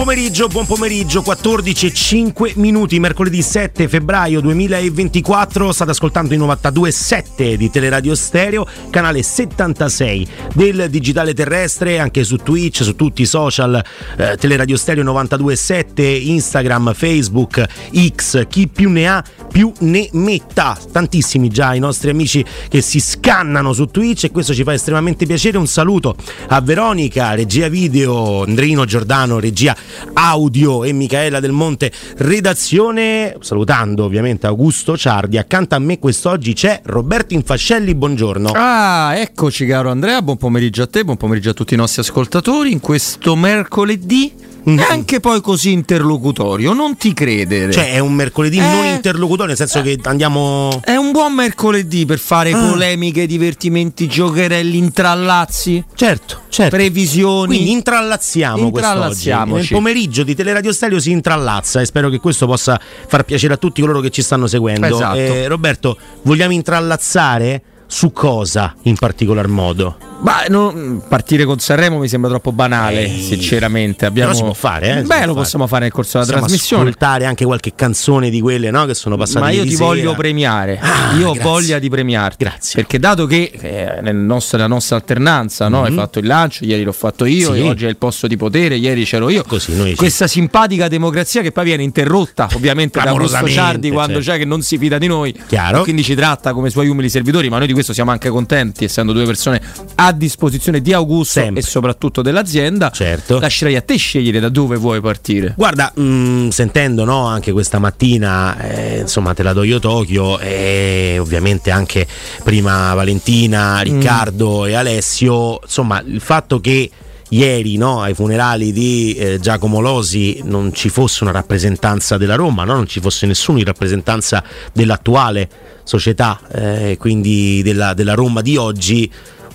pomeriggio, 0.00 0.48
buon 0.48 0.64
pomeriggio, 0.64 1.20
14 1.20 1.86
e 1.86 1.92
5 1.92 2.52
minuti, 2.56 2.98
mercoledì 2.98 3.42
7 3.42 3.86
febbraio 3.86 4.40
2024, 4.40 5.72
state 5.72 5.90
ascoltando 5.90 6.32
i 6.32 6.38
92.7 6.38 7.52
di 7.52 7.68
Teleradio 7.68 8.14
Stereo, 8.14 8.66
canale 8.88 9.22
76 9.22 10.26
del 10.54 10.88
digitale 10.88 11.34
terrestre, 11.34 11.98
anche 11.98 12.24
su 12.24 12.36
Twitch, 12.36 12.82
su 12.82 12.96
tutti 12.96 13.20
i 13.20 13.26
social, 13.26 13.84
eh, 14.16 14.38
Teleradio 14.38 14.78
Stereo 14.78 15.04
92.7, 15.04 16.28
Instagram, 16.28 16.94
Facebook, 16.94 17.62
X, 17.92 18.46
chi 18.48 18.68
più 18.68 18.88
ne 18.88 19.06
ha 19.06 19.22
più 19.50 19.72
ne 19.80 20.08
metta, 20.12 20.78
tantissimi 20.92 21.48
già 21.48 21.74
i 21.74 21.80
nostri 21.80 22.10
amici 22.10 22.44
che 22.68 22.80
si 22.80 23.00
scannano 23.00 23.72
su 23.72 23.86
Twitch 23.86 24.24
e 24.24 24.30
questo 24.30 24.54
ci 24.54 24.62
fa 24.62 24.72
estremamente 24.72 25.26
piacere, 25.26 25.58
un 25.58 25.66
saluto 25.66 26.16
a 26.48 26.60
Veronica, 26.60 27.34
regia 27.34 27.68
video, 27.68 28.44
Andrino 28.44 28.84
Giordano, 28.84 29.40
regia 29.40 29.76
audio 30.14 30.84
e 30.84 30.92
Michaela 30.92 31.40
Del 31.40 31.52
Monte 31.52 31.92
redazione 32.16 33.36
salutando 33.40 34.04
ovviamente 34.04 34.46
Augusto 34.46 34.96
Ciardi 34.96 35.38
accanto 35.38 35.74
a 35.74 35.78
me 35.78 35.98
quest'oggi 35.98 36.52
c'è 36.52 36.80
Roberto 36.84 37.34
Infascelli 37.34 37.94
buongiorno 37.94 38.52
Ah 38.54 39.12
eccoci 39.16 39.66
caro 39.66 39.90
Andrea 39.90 40.20
buon 40.22 40.36
pomeriggio 40.36 40.82
a 40.82 40.86
te 40.86 41.04
buon 41.04 41.16
pomeriggio 41.16 41.50
a 41.50 41.54
tutti 41.54 41.74
i 41.74 41.76
nostri 41.76 42.00
ascoltatori 42.02 42.72
in 42.72 42.80
questo 42.80 43.36
mercoledì 43.36 44.48
Mm. 44.68 44.78
e 44.78 44.82
anche 44.90 45.20
poi 45.20 45.40
così 45.40 45.72
interlocutorio 45.72 46.74
non 46.74 46.94
ti 46.98 47.14
credere 47.14 47.72
cioè 47.72 47.94
è 47.94 47.98
un 47.98 48.12
mercoledì 48.12 48.58
Eh. 48.58 48.60
non 48.60 48.84
interlocutore 48.84 49.48
nel 49.48 49.56
senso 49.56 49.80
che 49.80 49.98
andiamo 50.02 50.82
è 50.84 50.96
un 50.96 51.12
buon 51.12 51.32
mercoledì 51.32 52.04
per 52.04 52.18
fare 52.18 52.52
Ah. 52.52 52.68
polemiche, 52.68 53.24
divertimenti, 53.26 54.06
giocherelli, 54.06 54.76
intrallazzi, 54.76 55.82
certo 55.94 56.40
certo 56.50 56.76
previsioni. 56.76 57.46
quindi 57.46 57.70
intrallazziamo 57.70 58.70
quest'oggi 58.70 58.94
Intrallazziamoci. 58.96 59.72
nel 59.72 59.79
pomeriggio 59.80 60.24
di 60.24 60.34
Teleradio 60.34 60.72
Stereo 60.72 61.00
si 61.00 61.10
intrallazza 61.10 61.80
e 61.80 61.86
spero 61.86 62.10
che 62.10 62.18
questo 62.18 62.46
possa 62.46 62.78
far 63.06 63.24
piacere 63.24 63.54
a 63.54 63.56
tutti 63.56 63.80
coloro 63.80 64.00
che 64.00 64.10
ci 64.10 64.20
stanno 64.20 64.46
seguendo 64.46 64.86
Esatto. 64.86 65.16
Eh, 65.16 65.48
Roberto 65.48 65.96
vogliamo 66.22 66.52
intrallazzare 66.52 67.62
su 67.92 68.12
cosa 68.12 68.74
in 68.82 68.94
particolar 68.96 69.48
modo? 69.48 69.96
Ma 70.20 70.44
no, 70.48 71.02
partire 71.08 71.44
con 71.46 71.58
Sanremo 71.58 71.98
mi 71.98 72.06
sembra 72.06 72.28
troppo 72.28 72.52
banale, 72.52 73.04
Ehi. 73.06 73.22
sinceramente. 73.22 74.04
Abbiamo... 74.04 74.28
Però 74.32 74.38
si 74.38 74.44
può 74.44 74.52
fare, 74.52 74.98
eh, 74.98 75.02
Beh, 75.02 75.02
lo 75.02 75.08
fare. 75.08 75.32
possiamo 75.32 75.66
fare 75.66 75.82
nel 75.84 75.92
corso 75.92 76.10
della 76.18 76.24
Possiamo 76.24 76.46
trasmissione. 76.46 76.82
ascoltare 76.82 77.24
anche 77.24 77.44
qualche 77.46 77.72
canzone 77.74 78.28
di 78.28 78.40
quelle 78.42 78.70
no, 78.70 78.84
che 78.84 78.92
sono 78.94 79.16
passate 79.16 79.40
Ma 79.40 79.50
io 79.50 79.62
ti 79.62 79.70
sera. 79.72 79.84
voglio 79.86 80.14
premiare. 80.14 80.78
Ah, 80.78 81.14
io 81.16 81.28
ho 81.30 81.32
grazie. 81.32 81.50
voglia 81.50 81.78
di 81.78 81.88
premiarti. 81.88 82.44
Grazie. 82.44 82.74
Perché 82.82 82.98
dato 82.98 83.24
che 83.26 83.50
eh, 83.50 84.00
nella 84.02 84.66
nostra 84.66 84.94
alternanza 84.96 85.68
no, 85.68 85.84
hai 85.84 85.92
fatto 85.92 86.18
il 86.18 86.26
lancio, 86.26 86.64
ieri 86.66 86.82
l'ho 86.84 86.92
fatto 86.92 87.24
io. 87.24 87.54
Sì. 87.54 87.60
oggi 87.60 87.86
è 87.86 87.88
il 87.88 87.96
posto 87.96 88.26
di 88.26 88.36
potere, 88.36 88.76
ieri 88.76 89.04
c'ero 89.04 89.30
io. 89.30 89.42
Così 89.42 89.74
noi 89.74 89.90
ci- 89.90 89.96
Questa 89.96 90.26
simpatica 90.26 90.86
democrazia 90.88 91.40
che 91.40 91.50
poi 91.50 91.64
viene 91.64 91.82
interrotta 91.82 92.46
ovviamente 92.54 93.00
da 93.02 93.08
Augusto 93.08 93.48
Ciardi 93.48 93.90
quando 93.90 94.16
certo. 94.16 94.30
c'è 94.32 94.38
che 94.38 94.44
non 94.44 94.60
si 94.60 94.76
fida 94.76 94.98
di 94.98 95.06
noi. 95.06 95.34
Chiaro. 95.48 95.82
Quindi 95.82 96.02
ci 96.04 96.14
tratta 96.14 96.52
come 96.52 96.68
suoi 96.68 96.88
umili 96.88 97.08
servitori, 97.08 97.48
ma 97.48 97.56
noi 97.56 97.66
di 97.68 97.72
questo 97.80 97.94
siamo 97.94 98.10
anche 98.10 98.28
contenti, 98.28 98.84
essendo 98.84 99.12
due 99.12 99.24
persone 99.24 99.60
a 99.96 100.12
disposizione 100.12 100.80
di 100.80 100.92
Augusto 100.92 101.40
Sempre. 101.40 101.62
e 101.62 101.64
soprattutto 101.64 102.22
dell'azienda. 102.22 102.90
Certo. 102.90 103.38
Lascerei 103.38 103.76
a 103.76 103.80
te 103.80 103.96
scegliere 103.96 104.38
da 104.38 104.50
dove 104.50 104.76
vuoi 104.76 105.00
partire. 105.00 105.54
Guarda, 105.56 105.92
mh, 105.94 106.48
sentendo 106.48 107.04
no, 107.04 107.26
anche 107.26 107.52
questa 107.52 107.78
mattina, 107.78 108.58
eh, 108.60 108.98
insomma, 109.00 109.32
te 109.34 109.42
la 109.42 109.52
do 109.52 109.62
io 109.62 109.78
Tokyo 109.78 110.38
e 110.38 111.16
ovviamente 111.18 111.70
anche 111.70 112.06
prima 112.44 112.92
Valentina, 112.94 113.80
Riccardo 113.80 114.66
e 114.66 114.74
Alessio, 114.74 115.60
insomma, 115.62 116.02
il 116.04 116.20
fatto 116.20 116.60
che 116.60 116.90
ieri 117.30 117.76
no, 117.76 118.02
ai 118.02 118.14
funerali 118.14 118.72
di 118.72 119.14
eh, 119.14 119.38
Giacomo 119.40 119.80
Losi 119.80 120.40
non 120.44 120.72
ci 120.74 120.88
fosse 120.88 121.22
una 121.22 121.32
rappresentanza 121.32 122.16
della 122.16 122.34
Roma, 122.34 122.64
no? 122.64 122.74
non 122.74 122.86
ci 122.86 123.00
fosse 123.00 123.26
nessuno 123.26 123.58
in 123.58 123.64
rappresentanza 123.64 124.42
dell'attuale 124.72 125.48
società, 125.90 126.38
eh, 126.52 126.96
quindi 127.00 127.62
della, 127.64 127.94
della 127.94 128.14
Roma 128.14 128.42
di 128.42 128.56
oggi. 128.56 129.10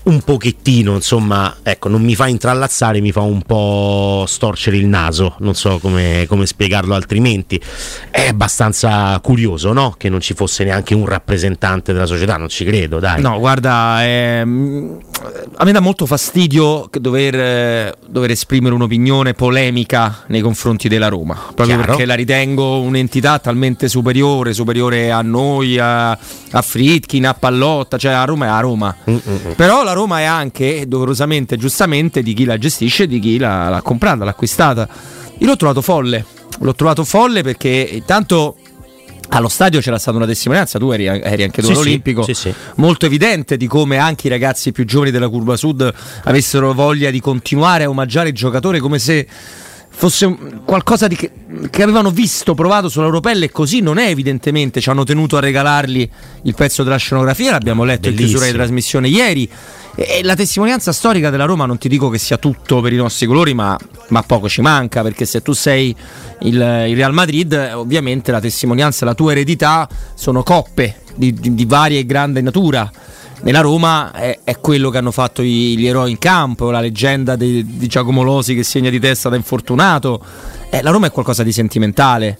Un 0.06 0.22
pochettino, 0.22 0.94
insomma, 0.94 1.58
ecco, 1.64 1.90
non 1.90 2.04
mi 2.04 2.14
fa 2.14 2.28
intrallazzare, 2.28 3.02
mi 3.02 3.12
fa 3.12 3.22
un 3.22 3.42
po' 3.42 4.26
storcere 4.28 4.78
il 4.78 4.86
naso, 4.86 5.36
non 5.40 5.56
so 5.56 5.80
come, 5.80 6.26
come 6.28 6.46
spiegarlo 6.46 6.94
altrimenti. 6.94 7.60
È 8.12 8.28
abbastanza 8.28 9.20
curioso, 9.20 9.74
no? 9.74 9.96
Che 9.98 10.08
non 10.10 10.22
ci 10.22 10.36
fosse 10.36 10.64
neanche 10.64 10.94
un 10.94 11.08
rappresentante 11.08 11.92
della 11.92 12.06
società, 12.06 12.38
non 12.38 12.50
ci 12.50 12.66
credo, 12.66 13.00
dai. 13.00 13.20
No, 13.20 13.40
guarda, 13.40 14.06
ehm, 14.06 15.00
a 15.56 15.66
me 15.66 15.72
dà 15.72 15.80
molto 15.80 16.06
fastidio 16.06 16.88
dover, 16.92 17.36
eh, 17.40 17.94
dover 18.08 18.30
esprimere 18.30 18.76
un'opinione 18.76 19.34
polemica 19.34 20.24
nei 20.28 20.42
confronti 20.42 20.88
della 20.88 21.08
Roma, 21.08 21.34
proprio 21.34 21.78
Chiaro. 21.78 21.84
perché 21.84 22.06
la 22.06 22.14
ritengo 22.14 22.80
un'entità 22.82 23.40
talmente 23.40 23.88
superiore, 23.88 24.54
superiore 24.54 25.12
a 25.12 25.24
noi, 25.24 25.80
a, 25.80 26.12
a 26.12 26.62
Fritkin, 26.62 27.26
a 27.26 27.34
Pallotta, 27.34 27.98
cioè 27.98 28.12
a 28.12 28.24
Roma 28.24 28.46
è 28.46 28.50
a 28.50 28.60
Roma. 28.60 28.96
Mm, 29.10 29.14
mm, 29.14 29.34
mm. 29.48 29.52
Però 29.54 29.84
la 29.84 29.94
Roma 29.96 30.20
è 30.20 30.24
anche, 30.24 30.86
doverosamente, 30.88 31.58
giustamente, 31.58 32.22
di 32.22 32.34
chi 32.34 32.46
la 32.46 32.58
gestisce 32.60 33.04
e 33.04 33.08
di 33.08 33.20
chi 33.20 33.40
l'ha, 33.40 33.70
l'ha 33.70 33.82
comprata, 33.82 34.24
l'ha 34.24 34.30
acquistata. 34.30 34.88
Io 35.40 35.48
l'ho 35.48 35.56
trovato 35.56 35.82
folle, 35.82 36.24
l'ho 36.60 36.76
trovato 36.76 37.04
folle 37.04 37.42
perché 37.42 37.90
intanto... 37.92 38.58
Allo 39.30 39.50
stadio 39.50 39.80
c'era 39.80 39.98
stata 39.98 40.18
una 40.18 40.28
testimonianza, 40.28 40.78
tu 40.78 40.92
eri, 40.92 41.08
eri 41.08 41.42
anche 41.42 41.60
tu 41.60 41.68
Sì, 41.68 41.74
all'Olimpico, 41.74 42.22
sì, 42.22 42.36
sì. 42.36 42.54
molto 42.76 43.08
evidente 43.08 43.58
di 43.58 43.66
come 43.66 43.98
anche 43.98 44.28
i 44.28 44.30
ragazzi 44.30 44.72
più 44.72 44.86
giovani 44.86 45.10
della 45.10 45.30
curva 45.30 45.58
sud 45.58 45.92
avessero 46.26 46.72
voglia 46.74 47.10
di 47.10 47.20
continuare 47.20 47.86
a 47.86 47.90
omaggiare 47.90 48.30
il 48.30 48.36
giocatore 48.36 48.80
come 48.80 49.00
se 49.00 49.28
fosse 49.90 50.38
qualcosa 50.64 51.08
di 51.08 51.16
che, 51.16 51.32
che 51.72 51.82
avevano 51.82 52.12
visto, 52.12 52.54
provato 52.54 52.88
sulla 52.88 53.06
loro 53.06 53.20
pelle 53.20 53.46
e 53.46 53.52
così 53.52 53.80
non 53.80 53.98
è 53.98 54.10
evidentemente, 54.10 54.80
ci 54.80 54.92
hanno 54.92 55.04
tenuto 55.04 55.38
a 55.38 55.40
regalargli 55.40 56.08
il 56.44 56.54
pezzo 56.54 56.84
della 56.84 56.98
scenografia, 56.98 57.50
l'abbiamo 57.50 57.84
letto 57.84 58.10
in 58.10 58.16
chiusura 58.16 58.46
di 58.46 58.52
Bellissimo. 58.52 58.64
trasmissione 58.64 59.08
ieri 59.08 59.50
e 59.96 60.22
la 60.24 60.36
testimonianza 60.36 60.92
storica 60.92 61.30
della 61.30 61.46
Roma 61.46 61.66
non 61.66 61.78
ti 61.78 61.88
dico 61.88 62.10
che 62.10 62.18
sia 62.18 62.38
tutto 62.38 62.82
per 62.82 62.92
i 62.92 62.98
nostri 62.98 63.26
colori 63.26 63.54
ma, 63.54 63.78
ma 64.10 64.22
poco 64.24 64.50
ci 64.50 64.62
manca 64.62 65.02
perché 65.02 65.26
se 65.26 65.42
tu 65.42 65.54
sei 65.54 65.96
il, 66.42 66.56
il 66.56 66.96
Real 66.96 67.14
Madrid 67.14 67.72
ovviamente 67.74 68.32
la 68.32 68.42
testimonianza, 68.42 69.06
la 69.06 69.14
tua 69.14 69.32
eredità 69.32 69.88
sono 70.14 70.44
coppe 70.44 71.02
di, 71.16 71.34
di- 71.34 71.54
di 71.56 71.66
varia 71.66 71.98
e 71.98 72.06
grande 72.06 72.42
natura 72.42 72.92
nella 73.42 73.62
Roma 73.62 74.12
è, 74.12 74.40
è 74.44 74.60
quello 74.60 74.90
che 74.90 74.98
hanno 74.98 75.12
fatto 75.12 75.42
i- 75.42 75.78
gli 75.78 75.86
eroi 75.86 76.12
in 76.12 76.18
campo, 76.18 76.72
la 76.72 76.80
leggenda 76.80 77.36
di, 77.36 77.78
di 77.78 77.88
Giacomo 77.88 78.24
Losi 78.24 78.56
che 78.56 78.64
segna 78.64 78.90
di 78.90 79.00
testa 79.00 79.30
da 79.30 79.36
infortunato. 79.36 80.20
Eh, 80.72 80.82
la 80.82 80.90
Roma 80.90 81.08
è 81.08 81.12
qualcosa 81.12 81.44
di 81.44 81.52
sentimentale. 81.52 82.40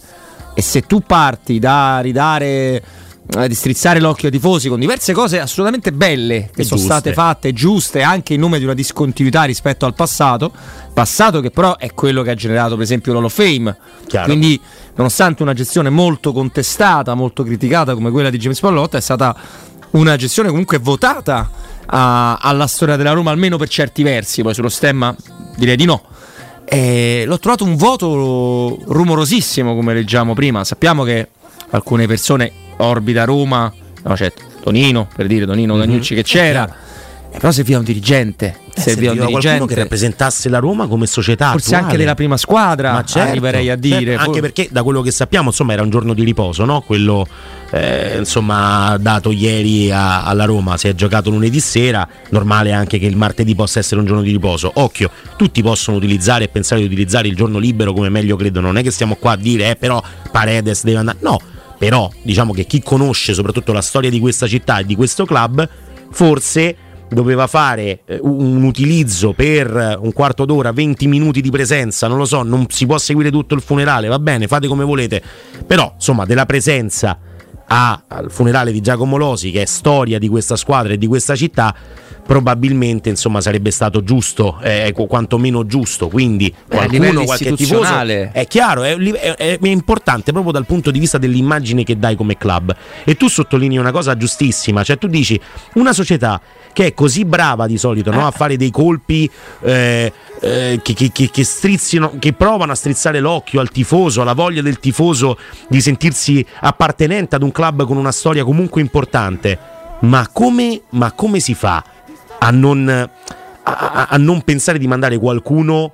E 0.56 0.62
se 0.64 0.82
tu 0.82 1.02
parti 1.02 1.60
da 1.60 2.00
ridare 2.00 2.82
eh, 3.28 3.48
di 3.48 3.56
strizzare 3.56 4.00
l'occhio 4.00 4.28
ai 4.28 4.34
tifosi 4.34 4.70
con 4.70 4.80
diverse 4.80 5.12
cose 5.14 5.40
assolutamente 5.40 5.92
belle 5.92 6.50
che 6.54 6.62
E 6.62 6.64
sono 6.64 6.80
giuste. 6.80 6.94
state 6.94 7.14
fatte, 7.14 7.54
giuste, 7.54 8.02
anche 8.04 8.34
in 8.36 8.40
nome 8.40 8.60
di 8.60 8.64
una 8.66 8.74
discontinuità 8.74 9.44
rispetto 9.44 9.86
al 9.86 9.96
passato, 9.96 10.52
passato 10.94 11.42
che 11.42 11.50
però 11.52 11.78
è 11.78 11.92
quello 11.94 12.22
che 12.22 12.30
ha 12.32 12.36
generato 12.36 12.76
per 12.76 12.84
esempio 12.84 13.14
l'Hall 13.14 13.26
of 13.26 13.34
Fame. 13.34 13.76
Chiaro. 14.08 14.28
Quindi 14.28 14.60
nonostante 14.96 15.42
una 15.44 15.54
gestione 15.54 15.90
molto 15.90 16.32
contestata, 16.34 17.14
molto 17.16 17.44
criticata 17.44 17.94
come 17.96 18.12
quella 18.12 18.30
di 18.30 18.38
James 18.38 18.60
Pallotta, 18.60 18.98
è 18.98 19.02
stata 19.02 19.36
una 19.92 20.16
gestione 20.18 20.50
comunque 20.50 20.78
votata 20.78 21.50
a- 21.88 22.36
alla 22.36 22.68
storia 22.68 22.96
della 22.96 23.12
Roma, 23.14 23.32
almeno 23.32 23.58
per 23.58 23.70
certi 23.70 24.04
versi, 24.04 24.42
poi 24.44 24.54
sullo 24.54 24.70
stemma 24.70 25.16
direi 25.58 25.76
di 25.76 25.86
no. 25.86 26.04
E 26.64 27.24
l'ho 27.28 27.40
trovato 27.40 27.64
un 27.64 27.76
voto 27.76 28.78
rumorosissimo, 28.86 29.76
come 29.76 29.94
leggiamo 29.94 30.34
prima. 30.34 30.64
Sappiamo 30.64 31.04
che 31.04 31.30
alcune 31.72 32.08
persone 32.08 32.52
orbita 32.78 33.24
Roma, 33.24 33.72
no, 34.04 34.16
certo, 34.16 34.44
Tonino, 34.62 35.08
per 35.16 35.28
dire 35.28 35.46
Tonino 35.46 35.78
Dagnucci 35.78 36.16
che 36.16 36.24
c'era. 36.24 36.84
Eh, 37.32 37.38
però 37.40 37.52
serviva 37.52 37.80
un 37.80 37.84
dirigente, 37.84 38.46
Eh, 38.46 38.80
serviva 38.80 38.82
un 38.82 38.82
serviva 38.86 39.14
qualcuno 39.26 39.40
dirigente. 39.42 39.74
che 39.74 39.80
rappresentasse 39.82 40.48
la 40.48 40.60
Roma 40.60 40.88
come 40.88 41.06
società 41.06 41.52
Forse 41.52 41.68
attuale. 41.68 41.84
anche 41.86 41.98
della 41.98 42.16
prima 42.16 42.38
squadra, 42.38 42.94
Ma 42.94 43.04
certo, 43.04 43.30
arriverei 43.30 43.70
a 43.70 43.76
dire. 43.76 44.12
certo, 44.16 44.22
anche 44.30 44.40
perché 44.40 44.70
da 44.72 44.84
quello 44.84 45.02
che 45.02 45.12
sappiamo, 45.12 45.50
insomma, 45.50 45.74
era 45.74 45.82
un 45.82 45.90
giorno 45.90 46.14
di 46.14 46.24
riposo, 46.24 46.64
no? 46.64 46.80
Quello 46.80 47.28
eh, 47.72 48.20
insomma 48.20 48.96
dato 49.02 49.32
ieri 49.32 49.92
a- 49.92 50.24
alla 50.24 50.46
Roma. 50.46 50.78
Si 50.78 50.88
è 50.88 50.96
giocato 50.96 51.30
lunedì 51.30 51.60
sera, 51.60 52.08
normale 52.30 52.72
anche 52.72 53.00
che 53.00 53.06
il 53.06 53.18
martedì 53.18 53.54
possa 53.54 53.80
essere 53.80 54.00
un 54.00 54.06
giorno 54.06 54.22
di 54.22 54.32
riposo. 54.32 54.72
Occhio, 54.76 55.10
tutti 55.36 55.62
possono 55.62 55.98
utilizzare 55.98 56.46
e 56.46 56.48
pensare 56.48 56.80
di 56.80 56.88
utilizzare 56.88 57.28
il 57.28 57.36
giorno 57.36 57.58
libero 57.60 57.92
come 57.92 58.08
meglio 58.08 58.38
credono. 58.38 58.68
Non 58.68 58.78
è 58.78 58.84
che 58.84 58.92
stiamo 58.92 59.16
qua 59.16 59.32
a 59.34 59.36
dire, 59.36 59.72
eh, 59.72 59.76
però 59.76 60.02
Paredes 60.32 60.84
deve 60.86 61.00
andare. 61.00 61.18
No, 61.20 61.38
però 61.78 62.10
diciamo 62.22 62.54
che 62.54 62.66
chi 62.66 62.82
conosce 62.82 63.34
soprattutto 63.34 63.74
la 63.74 63.82
storia 63.82 64.10
di 64.10 64.20
questa 64.20 64.48
città 64.48 64.80
e 64.80 64.86
di 64.86 64.96
questo 64.96 65.26
club, 65.26 65.68
forse 66.12 66.76
doveva 67.10 67.48
fare 67.48 68.02
eh, 68.06 68.20
un 68.22 68.64
utilizzo 68.64 69.34
per 69.34 69.76
eh, 69.76 69.96
un 70.00 70.12
quarto 70.14 70.46
d'ora, 70.46 70.72
20 70.72 71.08
minuti 71.08 71.42
di 71.42 71.52
presenza, 71.52 72.08
non 72.08 72.18
lo 72.18 72.26
so, 72.26 72.44
non 72.44 72.66
si 72.70 72.86
può 72.86 72.98
seguire 72.98 73.32
tutto 73.32 73.56
il 73.56 73.62
funerale, 73.62 74.08
va 74.08 74.20
bene, 74.20 74.48
fate 74.48 74.68
come 74.68 74.84
volete, 74.84 75.22
però 75.66 75.92
insomma 75.96 76.26
della 76.26 76.46
presenza 76.46 77.18
a- 77.68 78.04
al 78.08 78.32
funerale 78.32 78.72
di 78.72 78.82
Giacomo 78.82 79.18
Losi, 79.18 79.52
che 79.52 79.64
è 79.64 79.66
storia 79.66 80.20
di 80.20 80.28
questa 80.28 80.56
squadra 80.56 80.94
e 80.94 80.98
di 80.98 81.08
questa 81.08 81.36
città, 81.36 81.76
probabilmente 82.26 83.10
insomma 83.10 83.40
sarebbe 83.40 83.70
stato 83.72 84.04
giusto, 84.04 84.58
eh, 84.62 84.92
qu- 84.94 85.08
quantomeno 85.08 85.66
giusto, 85.66 86.08
quindi 86.08 86.48
Eh, 86.48 86.54
qualcuno, 86.68 87.24
qualche 87.26 87.46
tifoso, 87.56 87.84
è 88.32 88.48
chiaro, 88.48 88.84
è, 88.84 88.96
è- 88.98 89.60
è 89.60 89.68
importante 89.68 90.32
proprio 90.32 90.52
dal 90.52 90.66
punto 90.66 90.90
di 90.92 91.00
vista 91.00 91.18
dell'immagine 91.18 91.84
che 91.84 91.98
dai 92.00 92.16
come 92.16 92.36
club. 92.38 92.76
E 93.04 93.16
tu 93.16 93.28
sottolinei 93.28 93.78
una 93.78 93.92
cosa 93.92 94.18
giustissima, 94.18 94.84
cioè 94.84 94.98
tu 94.98 95.08
dici 95.08 95.40
una 95.76 95.94
società 95.94 96.42
che 96.74 96.88
è 96.88 96.94
così 96.94 97.24
brava 97.26 97.68
di 97.68 97.78
solito 97.78 98.12
no? 98.12 98.26
a 98.28 98.32
fare 98.32 98.58
dei 98.58 98.72
colpi 98.72 99.30
eh, 99.62 100.12
eh, 100.42 100.80
che, 100.84 100.94
che- 100.94 101.12
che- 101.14 101.30
che 101.32 101.44
strizzino, 101.44 102.14
che 102.20 102.34
provano 102.34 102.72
a 102.72 102.76
strizzare 102.76 103.20
l'occhio 103.20 103.60
al 103.62 103.70
tifoso, 103.70 104.22
alla 104.22 104.34
voglia 104.34 104.62
del 104.62 104.80
tifoso 104.80 105.38
di 105.70 105.80
sentirsi 105.80 106.46
appartenente 106.62 107.36
ad 107.36 107.44
un 107.44 107.52
club 107.52 107.86
con 107.86 107.98
una 107.98 108.12
storia 108.12 108.44
comunque 108.44 108.82
importante. 108.82 109.58
Ma 110.02 110.28
come, 110.32 110.82
ma 110.90 111.14
come 111.14 111.40
si 111.40 111.54
fa 111.54 111.82
a 112.40 112.50
non, 112.52 112.88
a- 113.64 114.08
a- 114.10 114.18
non 114.18 114.42
pensare 114.42 114.78
di 114.78 114.88
mandare 114.88 115.18
qualcuno 115.18 115.94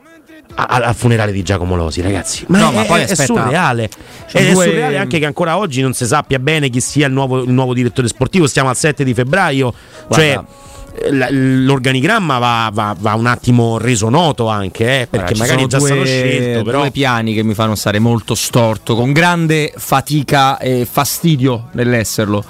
al 0.53 0.93
funerale 0.95 1.31
di 1.31 1.43
Giacomo 1.43 1.75
Losi, 1.77 2.01
ragazzi. 2.01 2.43
Ma, 2.47 2.59
No, 2.59 2.71
è, 2.71 2.73
ma 2.75 2.83
poi 2.83 2.97
è- 3.01 3.05
è 3.07 3.11
aspetta. 3.11 3.23
surreale. 3.25 3.89
Sono 4.27 4.45
È 4.47 4.51
due- 4.51 4.65
surreale 4.65 4.97
anche 4.97 5.17
che 5.19 5.25
ancora 5.25 5.57
oggi 5.57 5.81
non 5.81 5.93
si 5.93 6.05
sappia 6.05 6.39
bene 6.39 6.69
chi 6.69 6.81
sia 6.81 7.07
il 7.07 7.13
nuovo, 7.13 7.41
il 7.43 7.49
nuovo 7.51 7.73
direttore 7.73 8.07
sportivo. 8.09 8.47
Stiamo 8.47 8.67
al 8.69 8.75
7 8.75 9.03
di 9.05 9.13
febbraio. 9.13 9.73
Cioè, 10.09 10.33
Guarda. 10.33 11.17
la- 11.17 11.29
l'organigramma 11.31 12.37
va, 12.37 12.69
va- 12.73 12.95
va 12.99 13.13
un 13.13 13.27
attimo 13.27 13.77
reso 13.77 14.09
noto 14.09 14.49
anche, 14.49 15.01
eh, 15.01 15.07
perché 15.07 15.35
ci 15.35 15.39
magari 15.39 15.59
sono 15.59 15.67
già 15.69 15.77
due, 15.77 15.87
stato 15.87 16.05
scelto. 16.05 16.63
Però 16.63 16.79
due 16.81 16.91
piani 16.91 17.33
che 17.33 17.43
mi 17.43 17.53
fanno 17.53 17.75
stare 17.75 17.99
molto 17.99 18.35
storto, 18.35 18.93
con 18.95 19.13
grande 19.13 19.71
fatica 19.77 20.57
e 20.57 20.85
fastidio 20.89 21.69
nell'esserlo. 21.71 22.43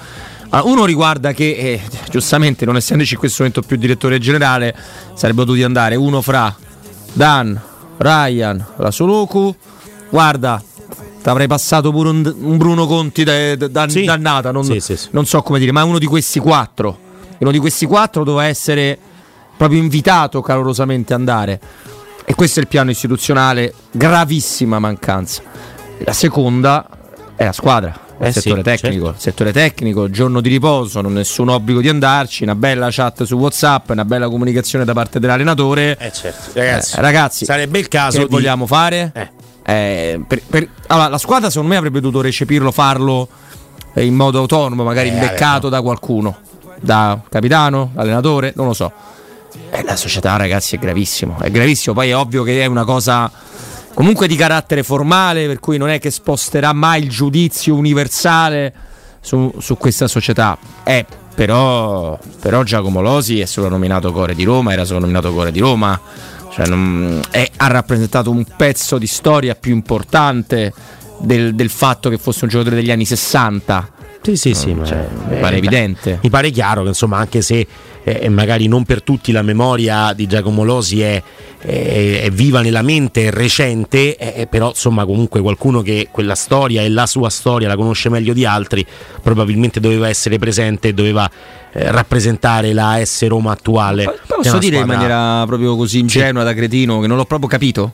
Ah, 0.54 0.64
Uno 0.64 0.84
riguarda 0.84 1.32
che, 1.32 1.54
eh, 1.54 1.80
giustamente, 2.10 2.66
non 2.66 2.76
essendoci 2.76 3.14
in 3.14 3.18
questo 3.18 3.42
momento 3.42 3.62
più 3.62 3.76
direttore 3.78 4.18
generale, 4.18 4.74
sarebbe 5.14 5.44
dovuti 5.46 5.62
andare 5.62 5.94
uno 5.96 6.20
fra 6.20 6.54
Dan, 7.14 7.58
Ryan, 7.96 8.62
la 8.76 8.90
Soloku. 8.90 9.54
Guarda, 10.10 10.62
ti 11.22 11.28
avrei 11.30 11.46
passato 11.46 11.90
pure 11.90 12.10
un, 12.10 12.34
un 12.40 12.56
Bruno 12.58 12.86
Conti 12.86 13.24
da, 13.24 13.56
da- 13.56 13.88
Sì. 13.88 14.04
dannata, 14.04 14.50
non, 14.50 14.62
Sì, 14.64 14.78
sì, 14.80 14.94
sì. 14.96 15.08
non 15.12 15.24
so 15.24 15.40
come 15.40 15.58
dire, 15.58 15.72
ma 15.72 15.84
uno 15.84 15.98
di 15.98 16.04
questi 16.06 16.38
quattro. 16.38 16.98
Uno 17.38 17.50
di 17.50 17.58
questi 17.58 17.86
quattro 17.86 18.22
doveva 18.22 18.46
essere 18.46 18.98
proprio 19.56 19.80
invitato 19.80 20.42
calorosamente 20.42 21.14
a 21.14 21.16
andare. 21.16 21.60
E 22.26 22.34
questo 22.34 22.58
è 22.58 22.62
il 22.62 22.68
piano 22.68 22.90
istituzionale, 22.90 23.72
gravissima 23.90 24.78
mancanza. 24.78 25.42
La 26.04 26.12
seconda 26.12 26.86
è 27.36 27.44
la 27.44 27.52
squadra, 27.52 27.98
Eh 28.28 28.32
sì, 28.32 28.40
settore 28.40 28.62
tecnico. 28.62 29.04
certo. 29.06 29.20
Settore 29.20 29.52
tecnico, 29.52 30.10
giorno 30.10 30.40
di 30.40 30.48
riposo, 30.48 31.00
non 31.00 31.12
nessun 31.14 31.48
obbligo 31.48 31.80
di 31.80 31.88
andarci, 31.88 32.44
una 32.44 32.54
bella 32.54 32.88
chat 32.90 33.24
su 33.24 33.36
WhatsApp, 33.36 33.90
una 33.90 34.04
bella 34.04 34.28
comunicazione 34.28 34.84
da 34.84 34.92
parte 34.92 35.18
dell'allenatore. 35.18 35.96
Eh, 35.98 36.12
certo, 36.12 36.50
ragazzi, 36.54 36.96
Eh, 36.96 37.00
ragazzi, 37.00 37.44
sarebbe 37.44 37.78
il 37.78 37.88
caso 37.88 38.18
che 38.18 38.24
di- 38.26 38.30
vogliamo 38.30 38.66
fare? 38.66 39.12
Eh. 39.14 39.30
Eh, 39.64 40.20
per- 40.26 40.42
per- 40.48 40.68
allora, 40.88 41.08
la 41.08 41.18
squadra 41.18 41.48
secondo 41.48 41.70
me 41.72 41.76
avrebbe 41.78 42.00
dovuto 42.00 42.20
recepirlo, 42.22 42.70
farlo 42.72 43.28
eh, 43.94 44.04
in 44.04 44.14
modo 44.14 44.38
autonomo, 44.38 44.84
magari 44.84 45.10
vabbè, 45.10 45.68
da 45.68 45.80
qualcuno, 45.82 46.36
da 46.80 47.20
capitano, 47.28 47.92
allenatore, 47.94 48.52
non 48.56 48.66
lo 48.66 48.72
so. 48.72 48.92
La 49.84 49.96
società, 49.96 50.36
ragazzi, 50.36 50.76
è 50.76 50.78
gravissimo. 50.78 51.38
È 51.40 51.50
gravissimo. 51.50 51.94
Poi 51.94 52.08
è 52.10 52.16
ovvio 52.16 52.42
che 52.42 52.62
è 52.62 52.66
una 52.66 52.84
cosa 52.84 53.30
comunque 53.94 54.26
di 54.26 54.36
carattere 54.36 54.82
formale, 54.82 55.46
per 55.46 55.60
cui 55.60 55.76
non 55.78 55.88
è 55.88 55.98
che 55.98 56.10
sposterà 56.10 56.72
mai 56.72 57.02
il 57.02 57.08
giudizio 57.08 57.74
universale 57.74 58.72
su, 59.20 59.52
su 59.58 59.76
questa 59.76 60.08
società. 60.08 60.56
Eh, 60.84 61.04
però, 61.34 62.18
però 62.40 62.62
Giacomo 62.62 63.00
Losi 63.00 63.40
è 63.40 63.46
soprannominato 63.46 64.12
Core 64.12 64.34
di 64.34 64.44
Roma, 64.44 64.72
era 64.72 64.84
soprannominato 64.84 65.32
Core 65.32 65.52
di 65.52 65.60
Roma. 65.60 65.98
Cioè, 66.50 66.66
non- 66.66 67.20
è- 67.30 67.50
ha 67.56 67.66
rappresentato 67.68 68.30
un 68.30 68.44
pezzo 68.56 68.98
di 68.98 69.06
storia 69.06 69.54
più 69.54 69.72
importante 69.72 70.72
del, 71.18 71.54
del 71.54 71.70
fatto 71.70 72.10
che 72.10 72.18
fosse 72.18 72.44
un 72.44 72.50
giocatore 72.50 72.76
degli 72.76 72.90
anni 72.90 73.06
60. 73.06 73.90
Sì, 74.22 74.36
sì, 74.36 74.54
sì, 74.54 74.72
ma 74.72 74.84
cioè, 74.84 74.98
eh, 74.98 75.34
mi 75.34 75.40
pare 75.40 75.54
eh, 75.56 75.58
evidente. 75.58 76.18
Mi 76.22 76.30
pare 76.30 76.50
chiaro 76.50 76.82
che 76.82 76.88
insomma, 76.88 77.16
anche 77.18 77.42
se 77.42 77.66
eh, 78.04 78.28
magari 78.28 78.68
non 78.68 78.84
per 78.84 79.02
tutti 79.02 79.32
la 79.32 79.42
memoria 79.42 80.12
di 80.12 80.26
Giacomo 80.26 80.62
Losi 80.62 81.00
è, 81.02 81.20
è- 81.58 82.20
è 82.22 82.30
viva 82.30 82.60
nella 82.62 82.82
mente, 82.82 83.26
è 83.26 83.30
recente, 83.30 84.16
eh, 84.16 84.46
però 84.46 84.68
insomma 84.68 85.04
comunque 85.04 85.40
qualcuno 85.40 85.82
che 85.82 86.08
quella 86.10 86.34
storia 86.36 86.82
e 86.82 86.88
la 86.88 87.06
sua 87.06 87.30
storia 87.30 87.66
la 87.68 87.76
conosce 87.76 88.08
meglio 88.10 88.32
di 88.32 88.44
altri, 88.44 88.86
probabilmente 89.22 89.80
doveva 89.80 90.08
essere 90.08 90.38
presente 90.38 90.88
e 90.88 90.94
doveva 90.94 91.28
eh, 91.72 91.90
rappresentare 91.90 92.72
la 92.72 93.00
S 93.04 93.26
Roma 93.26 93.50
attuale. 93.52 94.04
È 94.04 94.14
Posso 94.26 94.58
dire 94.58 94.76
in 94.76 94.82
squadra- 94.82 94.86
maniera 95.08 95.46
proprio 95.46 95.74
così 95.76 95.98
ingenua 95.98 96.44
da 96.44 96.54
cretino 96.54 97.00
che 97.00 97.06
non 97.08 97.16
l'ho 97.16 97.24
proprio 97.24 97.48
capito? 97.48 97.92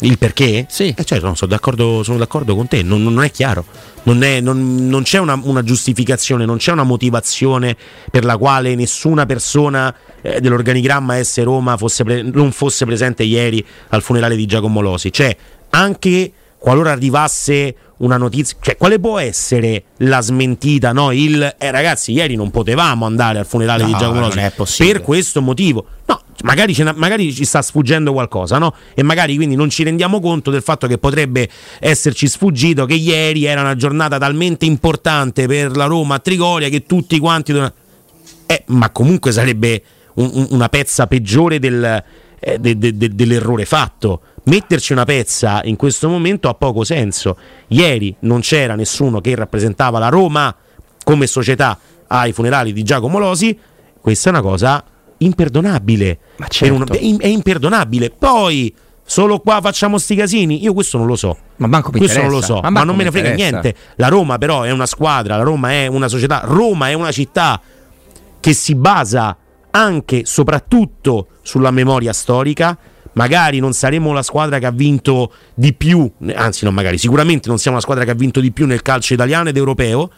Il 0.00 0.18
perché? 0.18 0.66
Sì. 0.68 0.94
Eh, 0.96 1.04
certo, 1.04 1.26
no, 1.26 1.34
sono, 1.34 1.50
d'accordo, 1.50 2.02
sono 2.02 2.18
d'accordo 2.18 2.54
con 2.54 2.66
te, 2.68 2.82
non, 2.82 3.02
non 3.02 3.22
è 3.22 3.30
chiaro. 3.30 3.64
Non, 4.04 4.22
è- 4.22 4.40
non- 4.40 4.86
non 4.88 5.02
c'è 5.02 5.18
una, 5.18 5.38
una 5.42 5.62
giustificazione, 5.62 6.44
non 6.46 6.56
c'è 6.56 6.72
una 6.72 6.84
motivazione 6.84 7.76
per 8.10 8.24
la 8.24 8.38
quale 8.38 8.74
nessuna 8.74 9.26
persona 9.26 9.94
eh, 10.22 10.40
dell'organigramma 10.40 11.22
S 11.22 11.42
Roma 11.42 11.76
fosse 11.76 12.04
pre- 12.04 12.22
non 12.22 12.50
fosse 12.52 12.86
presente 12.86 13.22
ieri 13.24 13.64
al 13.90 14.02
funerale 14.02 14.36
di 14.36 14.46
Giacomo 14.46 14.80
Losi. 14.80 15.12
Cioè, 15.12 15.36
anche 15.70 16.32
qualora 16.58 16.92
arrivasse 16.92 17.74
una 17.98 18.16
notizia, 18.16 18.56
cioè 18.60 18.76
quale 18.78 18.98
può 18.98 19.18
essere 19.18 19.84
la 19.98 20.20
smentita? 20.22 20.92
No, 20.92 21.12
il 21.12 21.54
eh, 21.58 21.70
ragazzi, 21.70 22.12
ieri 22.12 22.36
non 22.36 22.50
potevamo 22.50 23.04
andare 23.04 23.38
al 23.38 23.46
funerale 23.46 23.84
di 23.84 23.92
No, 23.92 23.98
Giacomo 23.98 24.20
non 24.20 24.30
Losi 24.56 24.82
per 24.82 25.02
questo 25.02 25.42
motivo. 25.42 25.84
No, 26.06 26.22
magari, 26.42 26.74
magari 26.96 27.32
ci 27.32 27.44
sta 27.44 27.62
sfuggendo 27.62 28.12
qualcosa, 28.12 28.58
no? 28.58 28.74
E 28.94 29.02
magari 29.02 29.36
quindi 29.36 29.54
non 29.56 29.70
ci 29.70 29.82
rendiamo 29.82 30.20
conto 30.20 30.50
del 30.50 30.62
fatto 30.62 30.86
che 30.86 30.98
potrebbe 30.98 31.48
esserci 31.78 32.28
sfuggito 32.28 32.86
che 32.86 32.94
ieri 32.94 33.44
era 33.44 33.60
una 33.60 33.76
giornata 33.76 34.18
talmente 34.18 34.64
importante 34.66 35.46
per 35.46 35.76
la 35.76 35.86
Roma 35.86 36.16
a 36.16 36.18
Trigoria 36.18 36.68
che 36.68 36.84
tutti 36.84 37.18
quanti. 37.18 37.52
Eh, 38.46 38.64
ma 38.66 38.90
comunque 38.90 39.32
sarebbe 39.32 39.82
un- 40.14 40.30
un- 40.32 40.46
una 40.50 40.68
pezza 40.68 41.06
peggiore 41.06 41.58
del- 41.58 42.02
eh, 42.40 42.58
de- 42.58 42.76
de- 42.78 42.96
de- 42.96 43.14
dell'errore 43.14 43.64
fatto. 43.64 44.22
Metterci 44.44 44.92
una 44.92 45.04
pezza 45.04 45.60
in 45.64 45.76
questo 45.76 46.08
momento 46.08 46.48
ha 46.48 46.54
poco 46.54 46.82
senso. 46.82 47.36
Ieri 47.68 48.14
non 48.20 48.40
c'era 48.40 48.74
nessuno 48.74 49.20
che 49.20 49.34
rappresentava 49.34 49.98
la 49.98 50.08
Roma 50.08 50.54
come 51.04 51.26
società 51.26 51.78
ai 52.08 52.32
funerali 52.32 52.72
di 52.72 52.82
Giacomo 52.82 53.18
Losi. 53.18 53.56
Questa 54.00 54.30
è 54.30 54.32
una 54.32 54.40
cosa 54.42 54.82
imperdonabile. 55.20 56.18
Ma 56.36 56.46
certo. 56.48 56.92
è, 56.92 57.16
è 57.18 57.26
imperdonabile. 57.26 58.10
Poi 58.10 58.74
Solo 59.10 59.40
qua 59.40 59.58
facciamo 59.60 59.98
sti 59.98 60.14
casini? 60.14 60.62
Io 60.62 60.72
questo 60.72 60.96
non 60.96 61.08
lo 61.08 61.16
so. 61.16 61.36
Ma 61.56 61.66
manco 61.66 61.90
mi 61.90 61.98
questo 61.98 62.20
non 62.22 62.30
lo 62.30 62.40
so, 62.40 62.60
Ma 62.60 62.70
ma, 62.70 62.84
non 62.84 62.94
me 62.94 63.02
ne 63.02 63.10
frega 63.10 63.30
interessa. 63.30 63.60
niente. 63.60 63.74
La 63.96 64.06
Roma 64.06 64.38
però 64.38 64.62
è 64.62 64.70
una 64.70 64.86
squadra, 64.86 65.36
la 65.36 65.42
Roma 65.42 65.72
è 65.72 65.88
una 65.88 66.06
società, 66.06 66.42
Roma 66.44 66.90
è 66.90 66.92
una 66.92 67.10
città 67.10 67.60
che 68.38 68.52
si 68.52 68.76
basa 68.76 69.36
anche 69.72 70.24
soprattutto 70.26 71.26
sulla 71.42 71.72
memoria 71.72 72.12
storica. 72.12 72.78
Magari 73.14 73.58
non 73.58 73.72
saremo 73.72 74.12
la 74.12 74.22
squadra 74.22 74.60
che 74.60 74.66
ha 74.66 74.70
vinto 74.70 75.32
di 75.54 75.72
più, 75.74 76.08
anzi 76.32 76.64
non 76.64 76.72
magari, 76.72 76.96
sicuramente 76.96 77.48
non 77.48 77.58
siamo 77.58 77.78
la 77.78 77.82
squadra 77.82 78.04
che 78.04 78.12
ha 78.12 78.14
vinto 78.14 78.38
di 78.38 78.52
più 78.52 78.64
nel 78.66 78.82
calcio 78.82 79.12
italiano 79.12 79.48
ed 79.48 79.56
europeo. 79.56 80.08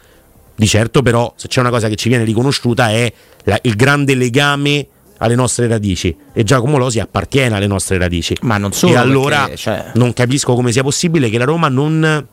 Di 0.55 0.67
certo 0.67 1.01
però 1.01 1.33
se 1.35 1.47
c'è 1.47 1.59
una 1.59 1.69
cosa 1.71 1.87
che 1.89 1.95
ci 1.95 2.09
viene 2.09 2.23
riconosciuta 2.23 2.89
è 2.91 3.11
la- 3.45 3.59
il 3.63 3.75
grande 3.75 4.15
legame 4.15 4.87
alle 5.17 5.35
nostre 5.35 5.67
radici 5.67 6.15
e 6.33 6.43
Giacomo 6.43 6.77
Losi 6.77 6.99
appartiene 6.99 7.55
alle 7.55 7.67
nostre 7.67 7.97
radici. 7.97 8.35
Ma 8.41 8.57
non 8.57 8.73
solo, 8.73 8.93
E 8.93 8.95
allora 8.97 9.41
perché, 9.41 9.55
cioè- 9.55 9.91
non 9.93 10.13
capisco 10.13 10.53
come 10.53 10.71
sia 10.71 10.83
possibile 10.83 11.29
che 11.29 11.37
la 11.37 11.45
Roma 11.45 11.69
non 11.69 12.27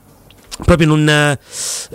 proprio 0.64 0.86
non, 0.86 1.08
eh, 1.08 1.38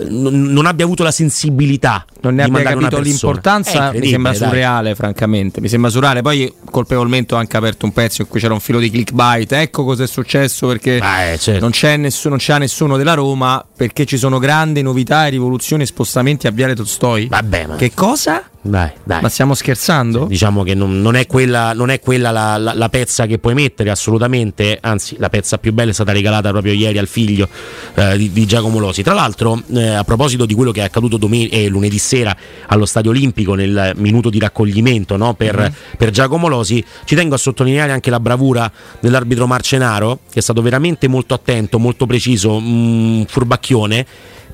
non- 0.08 0.66
abbia 0.66 0.84
avuto 0.84 1.02
la 1.02 1.10
sensibilità 1.10 2.04
non 2.22 2.34
ne 2.34 2.42
abbia 2.42 2.62
capito 2.62 2.98
l'importanza, 2.98 3.70
mi 3.70 3.76
incredibile, 3.84 4.10
sembra 4.10 4.30
dai. 4.32 4.40
surreale, 4.40 4.94
francamente. 4.96 5.60
Mi 5.60 5.68
sembra 5.68 5.90
surreale. 5.90 6.22
Poi 6.22 6.52
colpevolmente 6.70 7.34
ho 7.34 7.38
anche 7.38 7.56
aperto 7.56 7.86
un 7.86 7.92
pezzo 7.92 8.22
in 8.22 8.28
cui 8.28 8.40
c'era 8.40 8.52
un 8.52 8.58
filo 8.60 8.80
di 8.80 8.90
clickbait. 8.90 9.52
Ecco 9.52 9.84
cosa 9.84 10.02
è 10.02 10.06
successo 10.08 10.66
perché 10.66 10.96
Eh, 10.96 11.38
certo. 11.38 11.60
non, 11.60 11.70
c'è 11.70 11.96
nessuno, 11.96 12.30
non 12.30 12.38
c'è 12.38 12.58
nessuno 12.58 12.96
della 12.96 13.14
Roma 13.14 13.64
perché 13.76 14.04
ci 14.06 14.16
sono 14.16 14.38
grandi 14.38 14.82
novità 14.82 15.26
e 15.26 15.30
rivoluzioni 15.30 15.84
e 15.84 15.86
spostamenti 15.86 16.46
a 16.48 16.50
Viale 16.50 16.74
Tolstoi. 16.74 17.26
Vabbè, 17.28 17.66
ma 17.66 17.76
Che 17.76 17.92
cosa? 17.94 18.42
Dai, 18.68 18.90
dai. 19.04 19.20
Ma 19.22 19.28
stiamo 19.28 19.54
scherzando? 19.54 20.26
Diciamo 20.26 20.62
che 20.62 20.74
non, 20.74 21.00
non 21.00 21.14
è 21.16 21.26
quella, 21.26 21.72
non 21.72 21.90
è 21.90 22.00
quella 22.00 22.30
la, 22.30 22.56
la- 22.56 22.74
la 22.74 22.88
pezza 22.88 23.26
che 23.26 23.38
puoi 23.38 23.54
mettere 23.54 23.90
assolutamente, 23.90 24.78
anzi 24.80 25.16
la 25.18 25.28
pezza 25.28 25.58
più 25.58 25.72
bella 25.72 25.90
è 25.90 25.94
stata 25.94 26.12
regalata 26.12 26.50
proprio 26.50 26.72
ieri 26.72 26.98
al 26.98 27.06
figlio 27.06 27.48
eh, 27.94 28.16
di, 28.16 28.30
di 28.32 28.46
Giacomo 28.46 28.78
Losi. 28.78 29.02
Tra 29.02 29.14
l'altro 29.14 29.62
eh, 29.74 29.88
a 29.88 30.04
proposito 30.04 30.46
di 30.46 30.54
quello 30.54 30.72
che 30.72 30.80
è 30.80 30.84
accaduto 30.84 31.16
domen- 31.16 31.48
eh, 31.50 31.68
lunedì 31.68 31.98
sera 31.98 32.36
allo 32.66 32.86
Stadio 32.86 33.10
Olimpico 33.10 33.54
nel 33.54 33.92
minuto 33.96 34.30
di 34.30 34.38
raccoglimento 34.38 35.16
no, 35.16 35.34
per, 35.34 35.56
Mhm. 35.56 35.72
per 35.96 36.10
Giacomo 36.10 36.48
Losi, 36.48 36.84
ci 37.04 37.14
tengo 37.14 37.34
a 37.34 37.38
sottolineare 37.38 37.92
anche 37.92 38.10
la 38.10 38.20
bravura 38.20 38.70
dell'arbitro 39.00 39.46
Marcenaro 39.46 40.20
che 40.30 40.38
è 40.40 40.42
stato 40.42 40.62
veramente 40.62 41.08
molto 41.08 41.34
attento, 41.34 41.78
molto 41.78 42.06
preciso, 42.06 42.54
un 42.56 43.24
furbacchione 43.28 44.06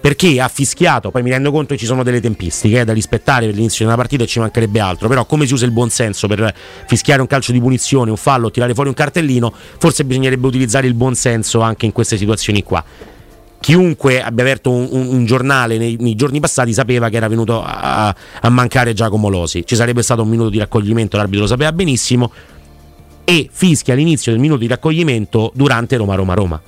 perché 0.03 0.41
ha 0.41 0.49
fischiato, 0.49 1.13
poi 1.13 1.23
mi 1.23 1.31
rendo 1.31 1.53
conto 1.53 1.75
che 1.75 1.79
ci 1.79 1.87
sono 1.87 2.03
delle 2.03 2.21
tempistiche 2.21 2.81
eh, 2.81 2.85
da 2.85 2.93
rispettare 2.93 3.47
per 3.47 3.55
l'inizio 3.55 3.85
di 3.85 3.85
una 3.85 3.95
partita 3.95 4.25
e 4.25 4.27
ci 4.27 4.41
mancherebbe 4.41 4.81
altro, 4.81 5.07
però 5.07 5.25
come 5.25 5.47
si 5.47 5.53
usa 5.53 5.65
il 5.65 5.71
buonsenso 5.71 6.27
per 6.27 6.53
fischiare 6.89 7.21
un 7.21 7.29
calcio 7.29 7.53
di 7.53 7.61
punizione, 7.61 8.11
un 8.11 8.17
fallo, 8.17 8.51
tirare 8.51 8.75
fuori 8.75 8.89
un 8.89 8.97
cartellino, 8.97 9.55
forse 9.79 10.05
bisognerebbe 10.05 10.45
utilizzare 10.49 10.89
il 10.89 10.95
buonsenso 10.95 11.61
anche 11.61 11.87
in 11.87 11.93
queste 11.93 12.17
situazioni 12.17 12.65
qua. 12.65 12.85
Chiunque 13.61 14.21
abbia 14.21 14.43
aperto 14.43 14.73
un, 14.73 14.89
un- 14.91 15.07
un 15.07 15.25
giornale 15.25 15.79
nei, 15.79 15.97
nei 16.01 16.17
giorni 16.17 16.41
passati 16.41 16.73
sapeva 16.73 17.09
che 17.09 17.17
era 17.17 17.29
venuto 17.29 17.63
a, 17.63 18.09
a 18.41 18.49
mancare 18.49 18.93
Giacomo 18.93 19.29
Losi, 19.29 19.65
ci 19.65 19.77
sarebbe 19.77 20.03
stato 20.03 20.23
un 20.23 20.29
minuto 20.29 20.49
di 20.51 20.59
raccoglimento, 20.59 21.17
l'arbitro 21.17 21.43
lo 21.43 21.49
sapeva 21.49 21.71
benissimo, 21.73 22.33
e 23.23 23.49
fischia 23.53 23.95
all'inizio 23.95 24.33
del 24.33 24.41
minuto 24.41 24.59
di 24.59 24.67
raccoglimento 24.67 25.53
durante 25.55 25.97
Roma-Roma-Roma 25.97 26.61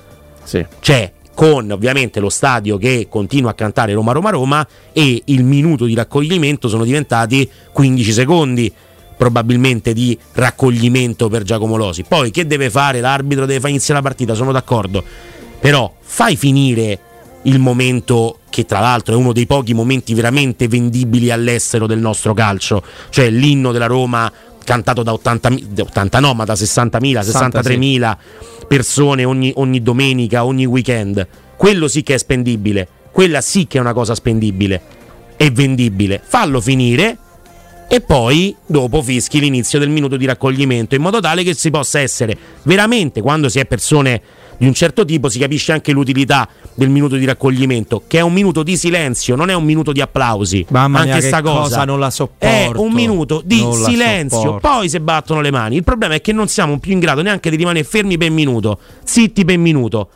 Sì. 0.43 0.65
c'è 0.79 1.11
con 1.35 1.69
ovviamente 1.69 2.19
lo 2.19 2.29
stadio 2.29 2.77
che 2.77 3.07
continua 3.09 3.51
a 3.51 3.53
cantare 3.53 3.93
Roma 3.93 4.13
Roma 4.13 4.31
Roma 4.31 4.67
e 4.91 5.21
il 5.25 5.43
minuto 5.43 5.85
di 5.85 5.93
raccoglimento 5.93 6.67
sono 6.67 6.85
diventati 6.85 7.47
15 7.71 8.11
secondi 8.11 8.73
probabilmente 9.15 9.93
di 9.93 10.17
raccoglimento 10.33 11.29
per 11.29 11.43
Giacomo 11.43 11.75
Losi. 11.75 12.03
Poi 12.03 12.31
che 12.31 12.47
deve 12.47 12.69
fare 12.69 12.99
l'arbitro 13.01 13.45
deve 13.45 13.59
far 13.59 13.69
iniziare 13.69 14.01
la 14.01 14.07
partita, 14.07 14.33
sono 14.33 14.51
d'accordo. 14.51 15.03
Però 15.59 15.93
fai 15.99 16.35
finire 16.35 16.99
il 17.43 17.59
momento 17.59 18.39
che 18.49 18.65
tra 18.65 18.79
l'altro 18.79 19.13
è 19.13 19.17
uno 19.17 19.33
dei 19.33 19.45
pochi 19.45 19.73
momenti 19.73 20.13
veramente 20.13 20.67
vendibili 20.67 21.31
all'estero 21.31 21.87
del 21.87 21.99
nostro 21.99 22.33
calcio, 22.33 22.83
cioè 23.09 23.29
l'inno 23.29 23.71
della 23.71 23.85
Roma 23.85 24.31
cantato 24.65 25.03
da 25.03 25.13
80, 25.13 25.49
80 25.79 26.19
no, 26.19 26.33
ma 26.33 26.43
da 26.43 26.53
60.000, 26.53 27.21
63.000 27.21 28.17
persone 28.67 29.23
ogni, 29.23 29.53
ogni 29.55 29.81
domenica, 29.81 30.43
ogni 30.43 30.65
weekend. 30.65 31.25
Quello 31.55 31.87
sì 31.87 32.03
che 32.03 32.15
è 32.15 32.17
spendibile, 32.17 32.85
quella 33.11 33.39
sì 33.39 33.67
che 33.67 33.77
è 33.77 33.81
una 33.81 33.93
cosa 33.93 34.13
spendibile 34.13 34.81
e 35.37 35.49
vendibile. 35.51 36.21
Fallo 36.21 36.59
finire 36.59 37.17
e 37.87 38.01
poi 38.01 38.55
dopo 38.65 39.01
fischi 39.01 39.39
l'inizio 39.39 39.79
del 39.79 39.89
minuto 39.89 40.17
di 40.17 40.25
raccoglimento 40.25 40.95
in 40.95 41.01
modo 41.01 41.19
tale 41.19 41.43
che 41.43 41.53
si 41.53 41.69
possa 41.69 41.99
essere 41.99 42.35
veramente 42.63 43.21
quando 43.21 43.47
si 43.47 43.59
è 43.59 43.65
persone 43.65 44.21
di 44.57 44.65
un 44.67 44.73
certo 44.73 45.03
tipo 45.05 45.29
si 45.29 45.39
capisce 45.39 45.71
anche 45.71 45.91
l'utilità 45.91 46.47
del 46.73 46.89
minuto 46.89 47.15
di 47.15 47.25
raccoglimento 47.25 48.03
che 48.07 48.19
è 48.19 48.21
un 48.21 48.33
minuto 48.33 48.63
di 48.63 48.77
silenzio 48.77 49.35
non 49.35 49.49
è 49.49 49.53
un 49.53 49.63
minuto 49.63 49.91
di 49.91 50.01
applausi. 50.01 50.65
Mamma 50.69 50.99
anche 50.99 51.17
mia, 51.17 51.21
sta 51.21 51.41
cosa, 51.41 51.61
cosa, 51.61 51.85
non 51.85 51.99
la 51.99 52.07
è 52.07 52.11
sopporto. 52.11 52.81
un 52.81 52.91
minuto 52.93 53.41
di 53.43 53.59
Non 53.61 53.73
silenzio. 53.73 54.57
poi 54.57 54.89
si 54.89 54.99
battono 54.99 55.41
le 55.41 55.51
mani. 55.51 55.75
Il 55.75 55.83
problema 55.83 56.13
è 56.15 56.21
che 56.21 56.31
non 56.31 56.47
siamo 56.47 56.79
più 56.79 56.91
in 56.93 56.99
grado 56.99 57.21
neanche 57.21 57.49
di 57.49 57.55
rimanere 57.55 57.83
fermi 57.85 58.17
per 58.17 58.29
un 58.29 58.35
minuto 58.35 58.79
zitti 59.03 59.43
per 59.45 59.57
un 59.57 59.61
minuto. 59.61 60.09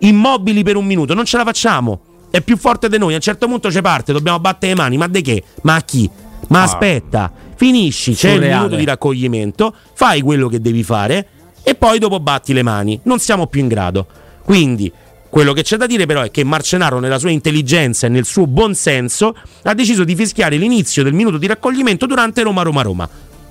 Immobili 0.00 0.62
per 0.62 0.76
un 0.76 0.84
minuto 0.86 1.14
non 1.14 1.24
ce 1.24 1.36
la 1.36 1.44
facciamo. 1.44 2.00
È 2.30 2.40
più 2.40 2.56
forte 2.56 2.88
di 2.88 2.98
noi. 2.98 3.12
A 3.12 3.16
un 3.16 3.22
certo 3.22 3.46
punto 3.46 3.70
ci 3.70 3.80
parte 3.80 4.12
dobbiamo 4.12 4.38
battere 4.38 4.74
le 4.74 4.80
mani. 4.80 4.96
Ma 4.96 5.08
di 5.08 5.22
che? 5.22 5.42
ma 5.62 5.74
a 5.76 5.80
chi? 5.82 6.08
ma 6.48 6.62
aspetta. 6.62 7.32
Finisci 7.56 8.14
c'è 8.14 8.28
il 8.28 8.34
Surreale. 8.34 8.54
minuto 8.56 8.76
di 8.76 8.84
raccoglimento 8.84 9.74
fai 9.94 10.20
quello 10.20 10.48
che 10.48 10.60
devi 10.60 10.84
fare 10.84 11.26
e 11.68 11.74
poi 11.74 11.98
dopo 11.98 12.18
batti 12.18 12.54
le 12.54 12.62
mani. 12.62 12.98
Non 13.02 13.18
siamo 13.18 13.46
più 13.46 13.60
in 13.60 13.68
grado. 13.68 14.06
Quindi 14.42 14.90
quello 15.28 15.52
che 15.52 15.62
c'è 15.62 15.76
da 15.76 15.84
dire 15.86 16.06
però 16.06 16.22
è 16.22 16.30
che 16.30 16.42
Marcenaro 16.42 16.98
nella 16.98 17.18
sua 17.18 17.28
intelligenza 17.30 18.06
e 18.06 18.08
nel 18.08 18.24
suo 18.24 18.46
buon 18.46 18.74
senso 18.74 19.36
ha 19.64 19.74
deciso 19.74 20.04
di 20.04 20.14
fischiare 20.14 20.56
l'inizio 20.56 21.02
del 21.02 21.12
minuto 21.12 21.36
di 21.36 21.46
raccoglimento 21.46 22.06
durante 22.06 22.40
Roma-Roma-Roma 22.40 23.06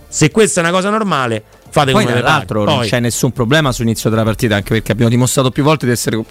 se 0.08 0.32
questa 0.32 0.62
è 0.62 0.64
una 0.64 0.72
cosa 0.72 0.90
normale 0.90 1.44
fate 1.70 1.92
Poi 1.92 2.06
come 2.06 2.18
tra 2.18 2.28
l'altro 2.28 2.64
non 2.64 2.78
Poi- 2.78 2.88
c'è 2.88 3.00
nessun 3.00 3.32
problema 3.32 3.72
sull'inizio 3.72 4.10
della 4.10 4.24
partita, 4.24 4.56
anche 4.56 4.74
perché 4.74 4.92
abbiamo 4.92 5.12
dimostrato 5.12 5.52
più 5.52 5.64
volte 5.64 5.86
di 5.86 5.92
essere 5.92 6.24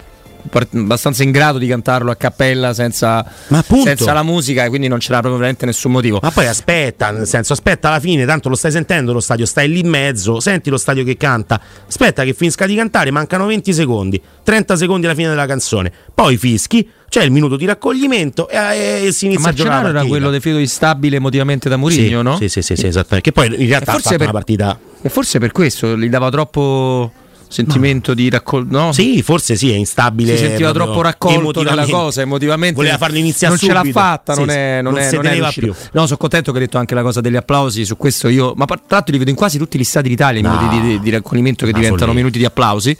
abbastanza 0.73 1.23
in 1.23 1.31
grado 1.31 1.57
di 1.57 1.67
cantarlo 1.67 2.11
a 2.11 2.15
cappella 2.15 2.73
senza, 2.73 3.25
Ma 3.47 3.63
senza 3.63 4.13
la 4.13 4.23
musica 4.23 4.63
e 4.63 4.69
quindi 4.69 4.87
non 4.87 4.99
c'era 4.99 5.19
proprio 5.19 5.35
veramente 5.37 5.65
nessun 5.65 5.91
motivo. 5.91 6.19
Ma 6.21 6.31
poi 6.31 6.47
aspetta, 6.47 7.11
nel 7.11 7.27
senso, 7.27 7.53
aspetta 7.53 7.89
alla 7.89 7.99
fine, 7.99 8.25
tanto 8.25 8.49
lo 8.49 8.55
stai 8.55 8.71
sentendo 8.71 9.13
lo 9.13 9.19
stadio, 9.19 9.45
stai 9.45 9.69
lì 9.69 9.79
in 9.79 9.89
mezzo, 9.89 10.39
senti 10.39 10.69
lo 10.69 10.77
stadio 10.77 11.03
che 11.03 11.17
canta, 11.17 11.61
aspetta 11.87 12.23
che 12.23 12.33
finisca 12.33 12.65
di 12.65 12.75
cantare, 12.75 13.11
mancano 13.11 13.45
20 13.45 13.73
secondi, 13.73 14.21
30 14.43 14.75
secondi 14.75 15.05
alla 15.05 15.15
fine 15.15 15.29
della 15.29 15.45
canzone, 15.45 15.91
poi 16.13 16.37
fischi, 16.37 16.89
c'è 17.09 17.23
il 17.23 17.31
minuto 17.31 17.55
di 17.55 17.65
raccoglimento 17.65 18.49
e, 18.49 19.05
e 19.05 19.11
si 19.11 19.25
inizia 19.27 19.49
a 19.49 19.53
giocare 19.53 19.91
la 19.91 19.99
era 19.99 20.07
quello 20.07 20.29
definito 20.29 20.59
instabile 20.59 21.17
emotivamente 21.17 21.69
da 21.69 21.75
sì, 21.75 21.81
Mourinho, 21.81 22.21
no? 22.21 22.37
Sì, 22.37 22.49
sì, 22.49 22.61
sì, 22.61 22.75
sì, 22.75 22.87
esattamente. 22.87 23.31
Che 23.31 23.31
poi 23.31 23.47
in 23.61 23.67
realtà 23.67 23.91
E 23.91 23.93
forse 23.93 24.09
per- 24.11 24.21
una 24.21 24.31
partita... 24.31 24.79
E 25.01 25.09
forse 25.09 25.39
per 25.39 25.51
questo 25.51 25.95
gli 25.95 26.09
dava 26.09 26.29
troppo 26.29 27.11
sentimento 27.49 28.13
di 28.13 28.29
raccolto. 28.29 28.77
No? 28.77 28.91
Sì, 28.91 29.21
forse 29.21 29.55
sì, 29.55 29.71
è 29.71 29.75
instabile. 29.75 30.35
si 30.37 30.43
sentiva 30.45 30.71
troppo 30.71 31.01
raccolto 31.01 31.63
nella 31.63 31.85
cosa 31.85 32.21
emotivamente 32.21 32.75
Voleva 32.75 32.97
farlo 32.97 33.17
iniziare 33.17 33.55
non 33.55 33.63
ce 33.63 33.73
l'ha 33.73 33.79
subito. 33.79 33.99
fatta 33.99 34.33
Sì, 34.33 34.39
non 34.39 34.49
è 34.49 34.81
non, 34.81 34.93
non 34.93 35.01
è, 35.01 35.07
se 35.09 35.15
non 35.15 35.25
è 35.25 35.49
più. 35.53 35.73
no 35.93 36.05
sono 36.05 36.17
contento 36.17 36.51
che 36.51 36.57
hai 36.59 36.63
detto 36.65 36.77
anche 36.77 36.93
la 36.95 37.01
cosa 37.01 37.21
degli 37.21 37.35
applausi 37.35 37.85
su 37.85 37.97
questo 37.97 38.27
io 38.27 38.53
ma 38.55 38.65
tra 38.65 38.79
l'altro 38.87 39.11
li 39.13 39.17
vedo 39.17 39.29
in 39.29 39.35
quasi 39.35 39.57
tutti 39.57 39.77
gli 39.77 39.83
stati 39.83 40.09
d'Italia 40.09 40.39
i 40.39 40.43
No. 40.43 40.55
minuti 40.55 40.79
di, 40.79 40.87
di- 40.87 40.99
di 40.99 41.09
raccoglimento 41.09 41.65
che 41.65 41.71
diventano 41.73 41.97
follia. 42.05 42.15
minuti 42.15 42.37
di 42.37 42.45
applausi 42.45 42.97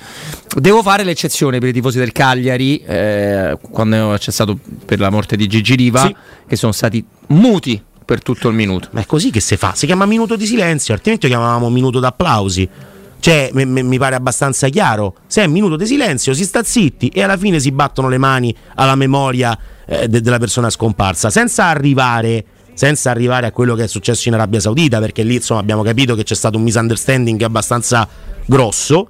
devo 0.56 0.82
fare 0.82 1.04
l'eccezione 1.04 1.60
per 1.60 1.70
i 1.70 1.74
tifosi 1.74 1.98
del 2.00 2.12
Cagliari 2.12 2.78
eh, 2.80 3.58
quando 3.72 4.16
c'è 4.18 4.32
stato 4.32 4.58
per 4.86 5.00
la 5.00 5.10
morte 5.10 5.36
di 5.36 5.48
Gigi 5.48 5.76
Riva 5.76 6.06
Sì. 6.06 6.16
che 6.48 6.56
sono 6.56 6.72
stati 6.72 7.04
muti 7.28 7.82
per 8.06 8.22
tutto 8.24 8.48
il 8.48 8.56
minuto 8.56 8.88
Ma 8.92 9.02
è 9.02 9.06
così 9.06 9.32
che 9.32 9.42
si 9.42 9.58
fa, 9.58 9.74
si 9.76 9.86
chiama 9.86 10.06
minuto 10.06 10.36
di 10.38 10.46
silenzio, 10.46 10.94
altrimenti 10.94 11.28
lo 11.28 11.34
chiamavamo 11.34 11.70
minuto 11.70 12.00
d'applausi. 12.00 12.70
Cioè, 13.20 13.50
mi 13.54 13.98
pare 13.98 14.16
abbastanza 14.16 14.70
chiaro. 14.70 15.16
Se 15.28 15.44
è 15.44 15.48
minuto 15.48 15.76
di 15.76 15.86
silenzio, 15.86 16.34
si 16.34 16.44
sta 16.44 16.64
zitti 16.64 17.10
e 17.10 17.24
alla 17.24 17.38
fine 17.38 17.60
si 17.60 17.72
battono 17.72 18.10
le 18.10 18.18
mani 18.18 18.56
alla 18.76 18.96
memoria 18.96 19.58
eh, 19.86 20.08
de- 20.08 20.22
della 20.22 20.38
persona 20.38 20.70
scomparsa, 20.70 21.30
senza 21.30 21.66
arrivare, 21.66 22.46
senza 22.74 23.10
arrivare 23.10 23.48
a 23.48 23.52
quello 23.52 23.76
che 23.76 23.84
è 23.84 23.88
successo 23.88 24.28
in 24.28 24.36
Arabia 24.36 24.60
Saudita, 24.60 25.00
perché 25.00 25.24
lì 25.24 25.36
insomma 25.36 25.60
abbiamo 25.60 25.84
capito 25.84 26.16
che 26.16 26.24
c'è 26.24 26.36
stato 26.36 26.58
un 26.58 26.64
misunderstanding 26.64 27.42
abbastanza 27.42 28.08
grosso. 28.46 29.10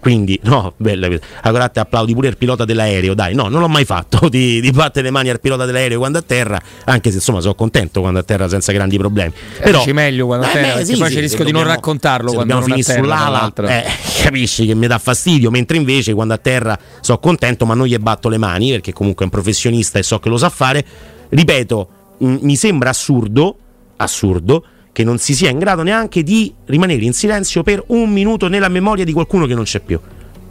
Eh, 0.00 0.02
Quindi, 0.02 0.40
no, 0.44 0.72
bella. 0.76 1.08
Allora 1.42 1.68
te 1.68 1.80
applaudi 1.80 2.14
pure 2.14 2.28
il 2.28 2.36
pilota 2.36 2.64
dell'aereo, 2.64 3.14
dai, 3.14 3.34
no, 3.34 3.48
non 3.48 3.60
l'ho 3.60 3.68
mai 3.68 3.84
fatto 3.84 4.28
di, 4.30 4.60
di 4.60 4.70
battere 4.70 5.04
le 5.06 5.10
mani 5.10 5.28
al 5.28 5.40
pilota 5.40 5.66
dell'aereo 5.66 5.98
quando 5.98 6.18
a 6.18 6.22
terra, 6.22 6.60
anche 6.84 7.10
se 7.10 7.16
insomma 7.16 7.40
sono 7.40 7.54
contento 7.54 8.00
quando 8.00 8.18
a 8.18 8.22
terra 8.22 8.48
senza 8.48 8.72
grandi 8.72 8.96
problemi. 8.98 9.32
Però 9.60 9.78
dici 9.78 9.92
meglio 9.92 10.26
quando 10.26 10.46
a 10.46 10.48
Eh, 10.48 10.52
terra, 10.52 10.66
beh, 10.66 10.72
perché 10.72 10.92
sì, 10.92 10.98
poi 10.98 11.08
sì, 11.08 11.12
c'è 11.12 11.18
il 11.20 11.24
rischio 11.28 11.44
di 11.44 11.52
non 11.52 11.64
raccontarlo 11.64 12.28
se 12.30 12.34
quando 12.34 12.54
dobbiamo 12.54 12.74
non 12.74 12.78
a 12.80 12.82
finire 12.82 13.02
terra, 13.02 13.52
tra 13.52 13.52
sull'ala, 13.66 13.84
eh, 13.84 13.90
capisci 14.24 14.66
che 14.66 14.74
mi 14.74 14.86
dà 14.86 14.98
fastidio, 14.98 15.50
mentre 15.50 15.76
invece 15.76 16.14
quando 16.14 16.34
a 16.34 16.38
terra 16.38 16.78
sono 17.00 17.18
contento, 17.18 17.66
ma 17.66 17.74
non 17.74 17.86
gli 17.86 17.96
batto 17.98 18.28
le 18.28 18.38
mani 18.38 18.70
perché 18.70 18.92
comunque 18.92 19.24
è 19.24 19.28
un 19.28 19.30
professionista 19.34 19.98
e 19.98 20.02
so 20.02 20.18
che 20.18 20.28
lo 20.28 20.36
sa 20.38 20.48
fare. 20.48 20.84
Ripeto, 21.28 21.88
mh, 22.18 22.36
mi 22.40 22.56
sembra 22.56 22.90
assurdo, 22.90 23.56
assurdo 23.96 24.64
che 25.00 25.04
non 25.04 25.18
si 25.18 25.34
sia 25.34 25.48
in 25.48 25.58
grado 25.58 25.82
neanche 25.82 26.22
di 26.22 26.52
rimanere 26.66 27.02
in 27.04 27.14
silenzio 27.14 27.62
per 27.62 27.82
un 27.88 28.10
minuto 28.10 28.48
nella 28.48 28.68
memoria 28.68 29.04
di 29.04 29.12
qualcuno 29.12 29.46
che 29.46 29.54
non 29.54 29.64
c'è 29.64 29.80
più. 29.80 29.98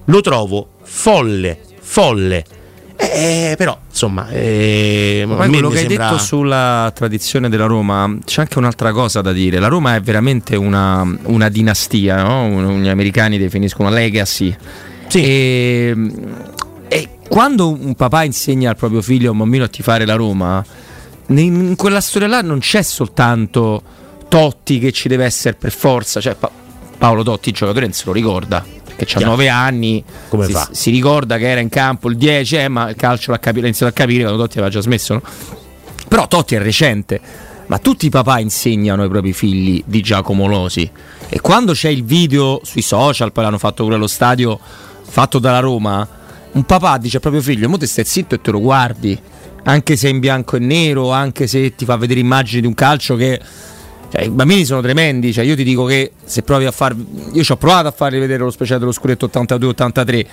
Lo 0.06 0.22
trovo 0.22 0.70
folle, 0.82 1.60
folle. 1.80 2.44
Eh, 2.96 3.54
però, 3.56 3.78
insomma, 3.88 4.28
eh, 4.30 5.24
Ma 5.28 5.48
quello 5.48 5.70
che 5.70 5.78
sembra... 5.78 6.06
hai 6.06 6.12
detto 6.12 6.24
sulla 6.24 6.92
tradizione 6.96 7.48
della 7.48 7.68
Roma, 7.68 8.18
c'è 8.26 8.42
anche 8.42 8.58
un'altra 8.58 8.92
cosa 8.92 9.22
da 9.22 9.32
dire. 9.32 9.60
La 9.60 9.68
Roma 9.68 9.96
è 9.96 10.02
veramente 10.02 10.56
una, 10.56 11.08
una 11.24 11.48
dinastia, 11.48 12.24
no? 12.24 12.80
gli 12.80 12.90
americani 12.90 13.38
definiscono 13.38 13.90
legacy. 13.90 14.54
Sì. 15.08 15.24
E, 15.24 15.96
e 16.88 17.10
quando 17.30 17.70
un 17.70 17.94
papà 17.94 18.24
insegna 18.24 18.72
al 18.72 18.76
proprio 18.76 19.02
figlio, 19.02 19.32
un 19.32 19.38
bambino, 19.38 19.64
a 19.64 19.70
tifare 19.70 20.06
la 20.06 20.16
Roma, 20.16 20.66
in 21.28 21.76
quella 21.78 22.02
storia 22.02 22.28
là 22.28 22.42
non 22.42 22.58
c'è 22.60 22.82
soltanto 22.82 23.84
Totti 24.30 24.80
che 24.80 24.92
ci 24.92 25.08
deve 25.10 25.26
essere 25.26 25.56
per 25.56 25.72
forza, 25.72 26.22
cioè 26.22 26.36
pa- 26.36 26.52
Paolo 26.98 27.24
Totti 27.24 27.50
il 27.50 27.56
giocatore 27.56 27.86
non 27.86 27.94
se 27.94 28.04
lo 28.06 28.12
ricorda 28.14 28.64
perché 28.96 29.18
ha 29.18 29.26
9 29.26 29.48
anni, 29.48 30.04
Come 30.28 30.46
si, 30.46 30.52
fa? 30.52 30.68
si 30.72 30.92
ricorda 30.92 31.38
che 31.38 31.48
era 31.50 31.62
in 31.62 31.70
campo 31.70 32.10
il 32.10 32.18
10, 32.18 32.56
eh, 32.58 32.68
ma 32.68 32.90
il 32.90 32.96
calcio 32.96 33.32
l'ha, 33.32 33.40
capi- 33.40 33.62
l'ha 33.62 33.68
iniziato 33.68 33.92
a 33.94 33.96
capire 33.96 34.24
quando 34.24 34.42
Totti 34.42 34.58
aveva 34.58 34.72
già 34.74 34.82
smesso. 34.82 35.14
No? 35.14 35.22
Però 36.08 36.28
Totti 36.28 36.56
è 36.56 36.60
recente, 36.60 37.22
ma 37.68 37.80
tutti 37.80 38.08
i 38.08 38.10
papà 38.10 38.40
insegnano 38.40 39.04
ai 39.04 39.08
propri 39.10 39.32
figli 39.32 39.82
di 39.86 40.02
Giacomo 40.02 40.48
Losi. 40.48 40.90
E 41.30 41.40
quando 41.40 41.72
c'è 41.72 41.88
il 41.88 42.04
video 42.04 42.60
sui 42.64 42.82
social, 42.82 43.32
poi 43.32 43.46
l'hanno 43.46 43.58
fatto 43.58 43.84
pure 43.84 43.96
allo 43.96 44.08
stadio, 44.08 44.60
fatto 45.04 45.40
dalla 45.40 45.60
Roma, 45.60 46.06
un 46.52 46.64
papà 46.66 46.98
dice 46.98 47.16
al 47.18 47.22
proprio 47.22 47.42
figlio: 47.42 47.70
Mo 47.70 47.78
te 47.78 47.88
stai 47.88 48.04
zitto 48.04 48.36
e 48.36 48.42
te 48.42 48.52
lo 48.52 48.60
guardi, 48.60 49.18
anche 49.64 49.96
se 49.96 50.08
è 50.08 50.12
in 50.12 50.20
bianco 50.20 50.58
e 50.58 50.60
nero, 50.60 51.12
anche 51.12 51.48
se 51.48 51.74
ti 51.74 51.86
fa 51.86 51.96
vedere 51.96 52.20
immagini 52.20 52.62
di 52.62 52.68
un 52.68 52.74
calcio 52.74 53.16
che 53.16 53.40
cioè, 54.12 54.24
I 54.24 54.30
bambini 54.30 54.66
sono 54.66 54.82
tremendi, 54.82 55.32
cioè, 55.34 55.46
io 55.46 55.56
ti 55.56 55.64
dico 55.64 55.86
che 55.86 56.12
se 56.26 56.42
provi 56.42 56.66
a 56.66 56.72
far. 56.72 56.96
Io 57.34 57.44
ci 57.44 57.52
ho 57.52 57.58
provato 57.58 57.88
a 57.88 57.92
farli 57.92 58.20
vedere 58.20 58.44
lo 58.44 58.52
speciale 58.52 58.80
dello 58.80 58.92
scudetto 58.92 59.30
82-83. 59.32 60.26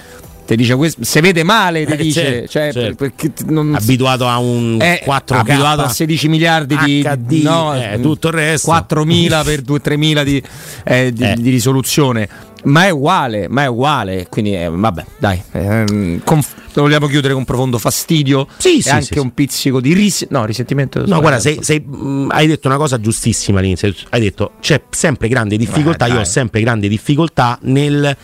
Ti 0.47 0.55
dice 0.55 0.77
questo, 0.77 1.03
se 1.05 1.21
vede 1.21 1.43
male, 1.43 1.85
ti 1.85 1.93
Eh, 1.93 1.97
dice. 1.97 2.23
certo, 2.23 2.49
cioè, 2.51 2.73
certo. 2.73 2.95
perché 2.95 3.33
non- 3.47 3.75
abituato 3.75 4.29
a 4.29 4.39
un 4.39 4.77
è 4.81 5.03
4K 5.05 5.39
abituato 5.41 5.83
a 5.83 5.89
16 5.89 6.29
miliardi 6.29 6.77
di 6.85 7.03
HD, 7.03 7.43
no, 7.43 7.75
eh, 7.75 7.99
tutto 8.01 8.29
il 8.29 8.35
resto 8.35 8.69
4000 8.69 9.43
per 9.43 9.63
2-3000 9.63 10.23
di, 10.23 10.41
eh, 10.85 11.13
di, 11.13 11.23
Eh. 11.25 11.35
di 11.37 11.51
risoluzione 11.51 12.29
ma 12.67 12.85
è 12.85 12.91
uguale 12.91 13.49
ma 13.49 13.63
è 13.63 13.67
uguale 13.67 14.27
quindi 14.29 14.55
eh, 14.57 14.69
vabbè 14.69 15.05
dai 15.19 15.41
ehm, 15.53 16.23
conf- 16.25 16.55
lo 16.75 16.83
vogliamo 16.83 17.07
chiudere 17.07 17.33
con 17.33 17.45
profondo 17.45 17.79
fastidio 17.79 18.47
Sì, 18.59 18.79
e 18.79 18.83
sì, 18.83 18.89
anche 18.91 19.05
sì, 19.05 19.19
un 19.19 19.33
pizzico 19.33 19.81
di 19.81 19.95
ris- 19.95 20.27
no 20.31 20.45
risentimento 20.45 21.05
No, 21.07 21.21
guarda, 21.21 21.39
sei- 21.39 21.59
sei- 21.63 21.81
mh, 21.81 22.29
hai 22.31 22.47
detto 22.47 22.69
una 22.69 22.77
cosa 22.77 23.01
giustissima 23.01 23.61
all'inizio. 23.61 23.95
Hai 24.11 24.21
detto 24.21 24.53
c'è 24.61 24.83
sempre 24.91 25.29
grande 25.29 25.57
difficoltà. 25.57 26.07
Eh, 26.07 26.11
io 26.11 26.21
ho 26.21 26.25
sempre 26.25 26.61
grande 26.61 26.89
difficoltà 26.89 27.59
nel 27.63 28.15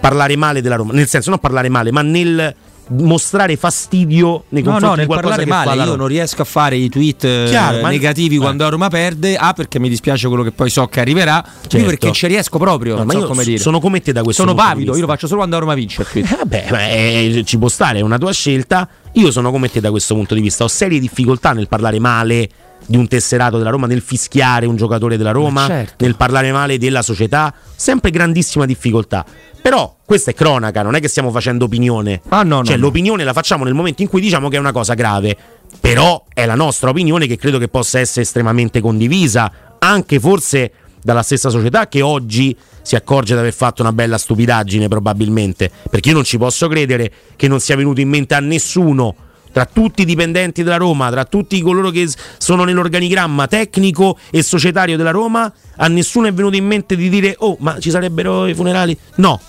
parlare 0.00 0.34
male 0.36 0.60
della 0.60 0.74
Roma. 0.76 0.92
Nel 0.92 1.06
senso, 1.06 1.30
non 1.30 1.38
parlare 1.38 1.68
male, 1.68 1.92
ma 1.92 2.02
nel 2.02 2.54
mostrare 2.88 3.56
fastidio 3.56 4.44
nei 4.50 4.62
confronti 4.62 4.96
no, 4.96 5.02
di 5.02 5.06
qualcosa 5.06 5.36
parlare 5.36 5.50
male 5.50 5.76
io 5.76 5.84
Roma. 5.84 5.96
non 5.96 6.06
riesco 6.06 6.42
a 6.42 6.44
fare 6.44 6.76
i 6.76 6.88
tweet 6.88 7.24
eh, 7.24 7.46
Chiaro, 7.48 7.80
ma- 7.80 7.88
negativi 7.88 8.36
eh. 8.36 8.38
quando 8.38 8.64
la 8.64 8.70
Roma 8.70 8.88
perde. 8.88 9.36
A 9.36 9.52
perché 9.52 9.78
mi 9.78 9.88
dispiace 9.88 10.28
quello 10.28 10.42
che 10.42 10.52
poi 10.52 10.70
so 10.70 10.86
che 10.86 11.00
arriverà. 11.00 11.42
Certo. 11.44 11.78
Io 11.78 11.84
perché 11.84 12.12
ci 12.12 12.26
riesco 12.26 12.58
proprio. 12.58 12.96
No, 12.96 13.04
ma 13.04 13.12
so 13.12 13.18
io 13.20 13.26
come 13.26 13.44
dire. 13.44 13.58
sono 13.58 13.80
come 13.80 14.00
te 14.00 14.12
da 14.12 14.22
questo 14.22 14.42
Sono 14.42 14.54
pavido, 14.54 14.94
io 14.94 15.00
lo 15.00 15.06
faccio 15.06 15.26
solo 15.26 15.38
quando 15.38 15.56
la 15.56 15.62
Roma 15.62 15.74
vince. 15.74 16.04
Eh, 16.12 16.22
Vabbè, 16.22 16.66
ma, 16.70 16.88
eh, 16.90 17.42
ci 17.44 17.58
può 17.58 17.68
stare, 17.68 17.98
è 17.98 18.02
una 18.02 18.18
tua 18.18 18.32
scelta. 18.32 18.88
Io 19.12 19.30
sono 19.30 19.50
come 19.50 19.70
te 19.70 19.80
da 19.80 19.90
questo 19.90 20.14
punto 20.14 20.34
di 20.34 20.40
vista. 20.40 20.64
Ho 20.64 20.68
serie 20.68 20.98
difficoltà 20.98 21.52
nel 21.52 21.68
parlare 21.68 21.98
male 21.98 22.48
di 22.86 22.96
un 22.96 23.08
tesserato 23.08 23.58
della 23.58 23.70
Roma, 23.70 23.86
nel 23.86 24.00
fischiare 24.00 24.66
un 24.66 24.76
giocatore 24.76 25.16
della 25.16 25.30
Roma, 25.30 25.62
Ma 25.62 25.66
certo. 25.66 26.04
nel 26.04 26.16
parlare 26.16 26.52
male 26.52 26.78
della 26.78 27.02
società. 27.02 27.52
Sempre 27.74 28.10
grandissima 28.10 28.66
difficoltà. 28.66 29.24
Però 29.60 29.96
questa 30.04 30.30
è 30.30 30.34
cronaca, 30.34 30.82
non 30.82 30.94
è 30.94 31.00
che 31.00 31.08
stiamo 31.08 31.30
facendo 31.30 31.64
opinione. 31.64 32.20
Ah, 32.28 32.42
no, 32.42 32.58
no, 32.58 32.64
cioè, 32.64 32.76
no. 32.76 32.82
l'opinione 32.82 33.24
la 33.24 33.32
facciamo 33.32 33.64
nel 33.64 33.74
momento 33.74 34.02
in 34.02 34.08
cui 34.08 34.20
diciamo 34.20 34.48
che 34.48 34.56
è 34.56 34.58
una 34.58 34.72
cosa 34.72 34.94
grave. 34.94 35.36
Però 35.80 36.24
è 36.32 36.44
la 36.46 36.54
nostra 36.54 36.90
opinione 36.90 37.26
che 37.26 37.36
credo 37.36 37.58
che 37.58 37.68
possa 37.68 37.98
essere 37.98 38.22
estremamente 38.22 38.80
condivisa, 38.80 39.50
anche 39.78 40.20
forse 40.20 40.72
dalla 41.02 41.22
stessa 41.22 41.50
società 41.50 41.88
che 41.88 42.00
oggi 42.00 42.56
si 42.80 42.96
accorge 42.96 43.34
di 43.34 43.40
aver 43.40 43.52
fatto 43.52 43.82
una 43.82 43.92
bella 43.92 44.18
stupidaggine 44.18 44.88
probabilmente, 44.88 45.70
perché 45.90 46.10
io 46.10 46.14
non 46.14 46.24
ci 46.24 46.38
posso 46.38 46.68
credere 46.68 47.10
che 47.36 47.48
non 47.48 47.60
sia 47.60 47.76
venuto 47.76 48.00
in 48.00 48.08
mente 48.08 48.34
a 48.34 48.40
nessuno 48.40 49.14
tra 49.54 49.66
tutti 49.66 50.02
i 50.02 50.04
dipendenti 50.04 50.64
della 50.64 50.78
Roma, 50.78 51.10
tra 51.10 51.24
tutti 51.24 51.60
coloro 51.62 51.90
che 51.90 52.08
sono 52.38 52.64
nell'organigramma 52.64 53.46
tecnico 53.46 54.18
e 54.32 54.42
societario 54.42 54.96
della 54.96 55.12
Roma, 55.12 55.50
a 55.76 55.86
nessuno 55.86 56.26
è 56.26 56.32
venuto 56.32 56.56
in 56.56 56.66
mente 56.66 56.96
di 56.96 57.08
dire 57.08 57.36
"Oh, 57.38 57.56
ma 57.60 57.78
ci 57.78 57.90
sarebbero 57.90 58.48
i 58.48 58.54
funerali?". 58.54 58.98
No. 59.16 59.40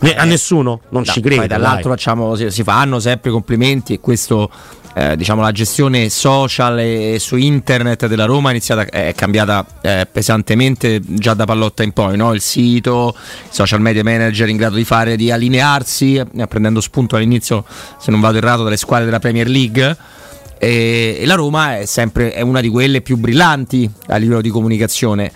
Ne- 0.00 0.16
a 0.16 0.24
nessuno, 0.24 0.80
non 0.90 1.02
No, 1.04 1.12
ci 1.12 1.20
credo. 1.20 1.40
Poi 1.40 1.48
dall'altro 1.48 1.90
facciamo, 1.90 2.34
si, 2.34 2.50
si 2.50 2.62
fanno 2.62 3.00
sempre 3.00 3.30
complimenti 3.30 3.94
e 3.94 4.00
questo, 4.00 4.50
eh, 4.94 5.14
diciamo, 5.14 5.42
la 5.42 5.52
gestione 5.52 6.08
social 6.08 6.78
e 6.78 7.18
su 7.18 7.36
internet 7.36 8.06
della 8.06 8.24
Roma 8.24 8.48
è, 8.48 8.52
iniziata, 8.52 8.86
è 8.86 9.12
cambiata 9.14 9.64
eh, 9.82 10.08
pesantemente 10.10 11.00
già 11.04 11.34
da 11.34 11.44
Pallotta 11.44 11.82
in 11.82 11.92
poi, 11.92 12.16
no? 12.16 12.32
il 12.32 12.40
sito, 12.40 13.14
i 13.14 13.48
social 13.54 13.80
media 13.80 14.02
manager 14.02 14.48
in 14.48 14.56
grado 14.56 14.76
di 14.76 14.84
fare, 14.84 15.16
di 15.16 15.30
allinearsi, 15.30 16.16
eh, 16.16 16.46
prendendo 16.46 16.80
spunto 16.80 17.16
all'inizio, 17.16 17.64
se 17.98 18.10
non 18.10 18.20
vado 18.20 18.38
errato, 18.38 18.62
dalle 18.62 18.78
squadre 18.78 19.04
della 19.04 19.18
Premier 19.18 19.48
League. 19.48 19.96
E, 20.62 21.18
e 21.20 21.26
la 21.26 21.34
Roma 21.34 21.78
è 21.78 21.86
sempre 21.86 22.32
è 22.32 22.42
una 22.42 22.60
di 22.60 22.68
quelle 22.68 23.00
più 23.00 23.16
brillanti 23.16 23.90
a 24.08 24.16
livello 24.16 24.40
di 24.40 24.50
comunicazione. 24.50 25.30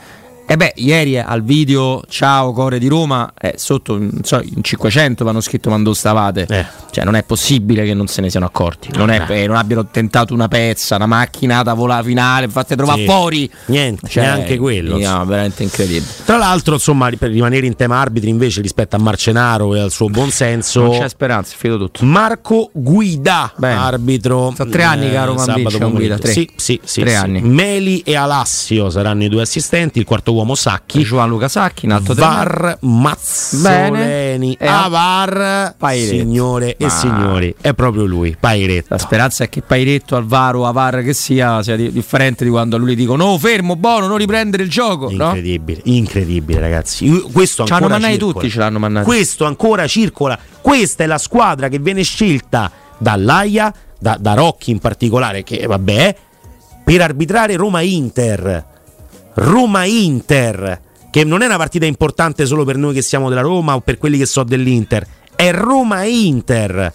E 0.46 0.58
beh, 0.58 0.74
ieri 0.76 1.18
al 1.18 1.42
video 1.42 2.02
Ciao 2.06 2.52
Core 2.52 2.78
di 2.78 2.86
Roma, 2.86 3.32
eh, 3.40 3.54
sotto 3.56 3.98
so, 4.22 4.42
in 4.42 4.62
500 4.62 5.24
vanno 5.24 5.40
scritto 5.40 5.70
quando 5.70 5.94
stavate. 5.94 6.44
Eh. 6.48 6.66
Cioè, 6.90 7.02
non 7.02 7.14
è 7.16 7.22
possibile 7.24 7.82
che 7.84 7.94
non 7.94 8.08
se 8.08 8.20
ne 8.20 8.28
siano 8.28 8.44
accorti. 8.44 8.90
Non, 8.94 9.08
è, 9.10 9.24
eh, 9.26 9.46
non 9.46 9.56
abbiano 9.56 9.86
tentato 9.90 10.34
una 10.34 10.46
pezza, 10.46 10.96
una 10.96 11.06
macchinata 11.06 11.72
vola 11.72 12.02
finale, 12.02 12.48
fate 12.48 12.76
trovare 12.76 13.00
Sì. 13.00 13.04
fuori. 13.06 13.50
Niente, 13.66 14.06
Cioè, 14.06 14.22
neanche 14.22 14.58
quello. 14.58 14.98
no, 14.98 15.24
veramente 15.24 15.62
incredibile. 15.62 16.04
Tra 16.26 16.36
l'altro, 16.36 16.74
insomma, 16.74 17.08
per 17.18 17.30
rimanere 17.30 17.64
in 17.66 17.74
tema 17.74 17.98
arbitri, 17.98 18.28
invece, 18.28 18.60
rispetto 18.60 18.96
a 18.96 18.98
Marcenaro 18.98 19.74
e 19.74 19.80
al 19.80 19.90
suo 19.90 20.08
buon 20.08 20.30
senso, 20.30 20.82
Non 20.82 20.98
c'è 20.98 21.08
speranza, 21.08 21.54
fido 21.56 21.78
tutto. 21.78 22.04
Marco 22.04 22.68
Guida, 22.74 23.50
Bene. 23.56 23.78
arbitro. 23.80 24.52
Sono 24.54 24.70
tre 24.70 24.82
anni 24.82 25.08
che 25.08 25.16
a 25.16 25.24
Roma 25.24 25.46
vince 25.54 25.78
con. 25.78 25.92
Guida, 25.92 26.18
tre. 26.18 26.32
Sì, 26.32 26.48
sì, 26.54 26.78
sì, 26.84 27.00
Tre 27.00 27.10
sì. 27.10 27.16
anni. 27.16 27.40
Meli 27.40 28.00
e 28.00 28.14
Alassio 28.14 28.90
saranno 28.90 29.24
i 29.24 29.28
due 29.28 29.40
assistenti, 29.40 29.98
il 29.98 30.04
quarto 30.04 30.32
uomo 30.34 30.54
Sacchi. 30.54 31.02
Juan 31.02 31.28
Luca 31.28 31.48
Sacchi, 31.48 31.86
in 31.86 31.92
alto 31.92 32.14
VAR 32.14 32.78
Mazzoleni 32.80 34.56
Bene. 34.56 34.56
E 34.58 34.66
a- 34.66 34.84
Avar 34.84 35.74
Pairetto. 35.76 36.16
signore 36.16 36.76
e 36.76 36.84
Ma- 36.84 36.90
signori 36.90 37.54
è 37.60 37.72
proprio 37.74 38.04
lui 38.04 38.36
Pairetto 38.38 38.86
La 38.90 38.98
speranza 38.98 39.44
è 39.44 39.48
che 39.48 39.62
Pairetto 39.62 40.16
al 40.16 40.24
VAR 40.26 40.56
o 40.56 40.66
a 40.66 40.72
VAR 40.72 41.02
che 41.02 41.12
sia 41.14 41.62
sia 41.62 41.76
di- 41.76 41.90
differente 41.92 42.44
di 42.44 42.50
quando 42.50 42.76
a 42.76 42.78
lui 42.78 42.92
gli 42.92 42.96
dicono 42.96 43.24
no 43.24 43.38
fermo, 43.38 43.76
buono, 43.76 44.06
non 44.06 44.18
riprendere 44.18 44.62
il 44.62 44.70
gioco. 44.70 45.10
No? 45.10 45.24
incredibile 45.26 45.80
incredibile 45.84 46.60
ragazzi 46.60 47.08
questo 47.32 47.64
Ci 47.64 47.72
hanno 47.72 47.84
ancora 47.84 48.00
mannati 48.00 48.12
circola. 48.18 48.32
tutti, 48.32 48.50
ce 48.50 48.58
l'hanno 48.58 48.78
mannati. 48.78 49.06
questo 49.06 49.44
ancora 49.44 49.86
circola 49.86 50.38
questa 50.60 51.04
è 51.04 51.06
la 51.06 51.18
squadra 51.18 51.68
che 51.68 51.78
viene 51.78 52.02
scelta 52.02 52.70
dall'AIA 52.98 53.72
da, 53.98 54.16
da 54.20 54.34
Rocchi 54.34 54.70
in 54.70 54.78
particolare 54.78 55.42
che 55.42 55.66
vabbè 55.66 56.16
per 56.84 57.00
arbitrare 57.00 57.56
Roma-Inter 57.56 58.64
Roma-Inter 59.34 60.80
che 61.10 61.22
non 61.22 61.42
è 61.42 61.46
una 61.46 61.56
partita 61.56 61.86
importante 61.86 62.44
solo 62.44 62.64
per 62.64 62.76
noi 62.76 62.92
che 62.92 63.02
siamo 63.02 63.28
della 63.28 63.40
Roma 63.40 63.76
o 63.76 63.80
per 63.80 63.98
quelli 63.98 64.18
che 64.18 64.26
so 64.26 64.42
dell'Inter. 64.42 65.06
È 65.36 65.52
Roma-Inter 65.52 66.92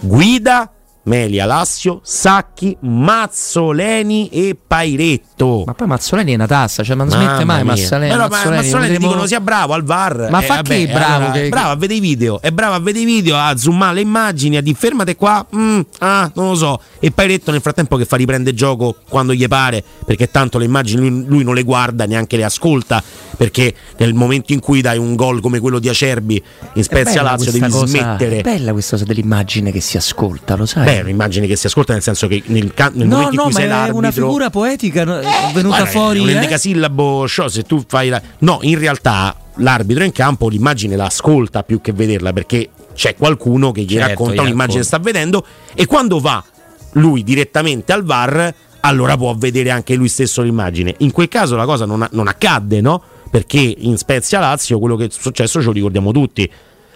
Guida, 0.00 0.70
Meli 1.10 1.40
Alassio, 1.40 2.00
Sacchi, 2.04 2.76
Mazzoleni 2.82 4.28
e 4.28 4.56
Pairetto. 4.64 5.64
Ma 5.66 5.74
poi 5.74 5.88
Mazzoleni 5.88 6.30
è 6.30 6.34
una 6.36 6.46
tassa, 6.46 6.84
cioè 6.84 6.94
non 6.94 7.10
smette 7.10 7.44
Mamma 7.44 7.44
mai 7.44 7.64
mia. 7.64 7.72
Mazzoleni. 7.72 8.10
Però 8.12 8.22
ma- 8.22 8.28
Mazzoleni, 8.28 8.62
Mazzoleni 8.62 8.88
vedremo- 8.92 9.08
dicono 9.08 9.26
sia 9.26 9.40
bravo 9.40 9.72
al 9.72 9.82
VAR. 9.82 10.28
Ma 10.30 10.40
Eh, 10.40 10.44
fa 10.44 10.54
vabbè, 10.56 10.68
che 10.68 10.86
bravo? 10.92 11.14
allora, 11.16 11.30
che- 11.32 11.46
è 11.46 11.48
bravo 11.48 11.70
a 11.70 11.74
vedere 11.76 11.98
i 11.98 12.00
video. 12.00 12.40
È 12.40 12.50
bravo 12.52 12.74
a 12.74 12.78
vedere 12.78 13.00
i 13.00 13.06
video, 13.12 13.36
a 13.36 13.56
zoomare 13.56 13.94
le 13.94 14.00
immagini, 14.02 14.56
a 14.56 14.60
dire 14.62 14.76
fermate 14.78 15.16
qua. 15.16 15.44
mm, 15.56 15.80
ah, 15.98 16.30
non 16.34 16.48
lo 16.50 16.54
so. 16.54 16.80
E 17.00 17.10
Pairetto 17.10 17.50
nel 17.50 17.60
frattempo 17.60 17.96
che 17.96 18.04
fa 18.04 18.14
riprende 18.16 18.54
gioco 18.54 18.94
quando 19.08 19.34
gli 19.34 19.46
pare, 19.48 19.82
perché 20.04 20.30
tanto 20.30 20.58
le 20.58 20.64
immagini 20.66 21.00
lui, 21.08 21.24
lui 21.26 21.42
non 21.44 21.54
le 21.54 21.64
guarda, 21.64 22.04
neanche 22.06 22.36
le 22.36 22.44
ascolta. 22.44 23.02
Perché 23.36 23.74
nel 23.96 24.12
momento 24.14 24.52
in 24.52 24.60
cui 24.60 24.80
dai 24.82 24.98
un 24.98 25.14
gol 25.16 25.40
come 25.40 25.60
quello 25.60 25.78
di 25.78 25.88
Acerbi 25.88 26.34
in 26.74 26.80
È 26.80 26.84
Spezia 26.84 27.22
Lazio 27.22 27.50
devi 27.50 27.68
cosa- 27.70 27.86
smettere. 27.86 28.38
È 28.38 28.42
bella 28.42 28.72
questa 28.72 28.92
cosa 28.96 29.06
dell'immagine 29.06 29.72
che 29.72 29.80
si 29.80 29.96
ascolta, 29.96 30.56
lo 30.56 30.66
sai? 30.66 30.84
Beh, 30.84 30.99
è 31.00 31.02
un'immagine 31.02 31.46
che 31.46 31.56
si 31.56 31.66
ascolta 31.66 31.92
nel 31.92 32.02
senso 32.02 32.26
che 32.26 32.42
nel, 32.46 32.72
ca- 32.72 32.90
nel 32.92 33.08
no, 33.08 33.16
momento 33.16 33.30
in 33.30 33.36
no, 33.36 33.42
cui 33.42 33.52
ma 33.52 33.58
sei 33.58 33.66
è 33.66 33.68
l'arbitro 33.68 33.98
una 33.98 34.10
figura 34.10 34.50
poetica 34.50 35.04
no, 35.04 35.20
venuta 35.52 35.76
Guarda, 35.76 35.86
fuori. 35.86 36.18
Un 36.20 36.28
eh? 36.28 36.32
endecasillabo 36.32 37.26
show, 37.26 37.48
se 37.48 37.62
tu 37.62 37.82
fai 37.86 38.08
la... 38.08 38.20
No, 38.38 38.58
in 38.62 38.78
realtà 38.78 39.36
l'arbitro 39.56 40.04
in 40.04 40.12
campo 40.12 40.48
l'immagine 40.48 40.96
la 40.96 41.06
ascolta 41.06 41.62
più 41.62 41.80
che 41.80 41.92
vederla 41.92 42.32
perché 42.32 42.70
c'è 42.94 43.14
qualcuno 43.16 43.72
che 43.72 43.82
gli 43.82 43.92
Certo, 43.94 44.08
racconta 44.08 44.42
un'immagine 44.42 44.80
che 44.80 44.86
sta 44.86 44.98
vedendo 44.98 45.44
e 45.74 45.86
quando 45.86 46.20
va 46.20 46.42
lui 46.92 47.22
direttamente 47.22 47.92
al 47.92 48.04
VAR 48.04 48.54
allora 48.80 49.16
può 49.16 49.34
vedere 49.34 49.70
anche 49.70 49.94
lui 49.94 50.08
stesso 50.08 50.42
l'immagine. 50.42 50.94
In 50.98 51.10
quel 51.12 51.28
caso 51.28 51.56
la 51.56 51.64
cosa 51.64 51.84
non, 51.84 52.06
non 52.12 52.28
accadde, 52.28 52.80
no? 52.80 53.02
Perché 53.30 53.58
in 53.58 53.96
Spezia 53.96 54.40
Lazio 54.40 54.78
quello 54.78 54.96
che 54.96 55.06
è 55.06 55.08
successo 55.10 55.60
ce 55.60 55.66
lo 55.66 55.72
ricordiamo 55.72 56.12
tutti. 56.12 56.50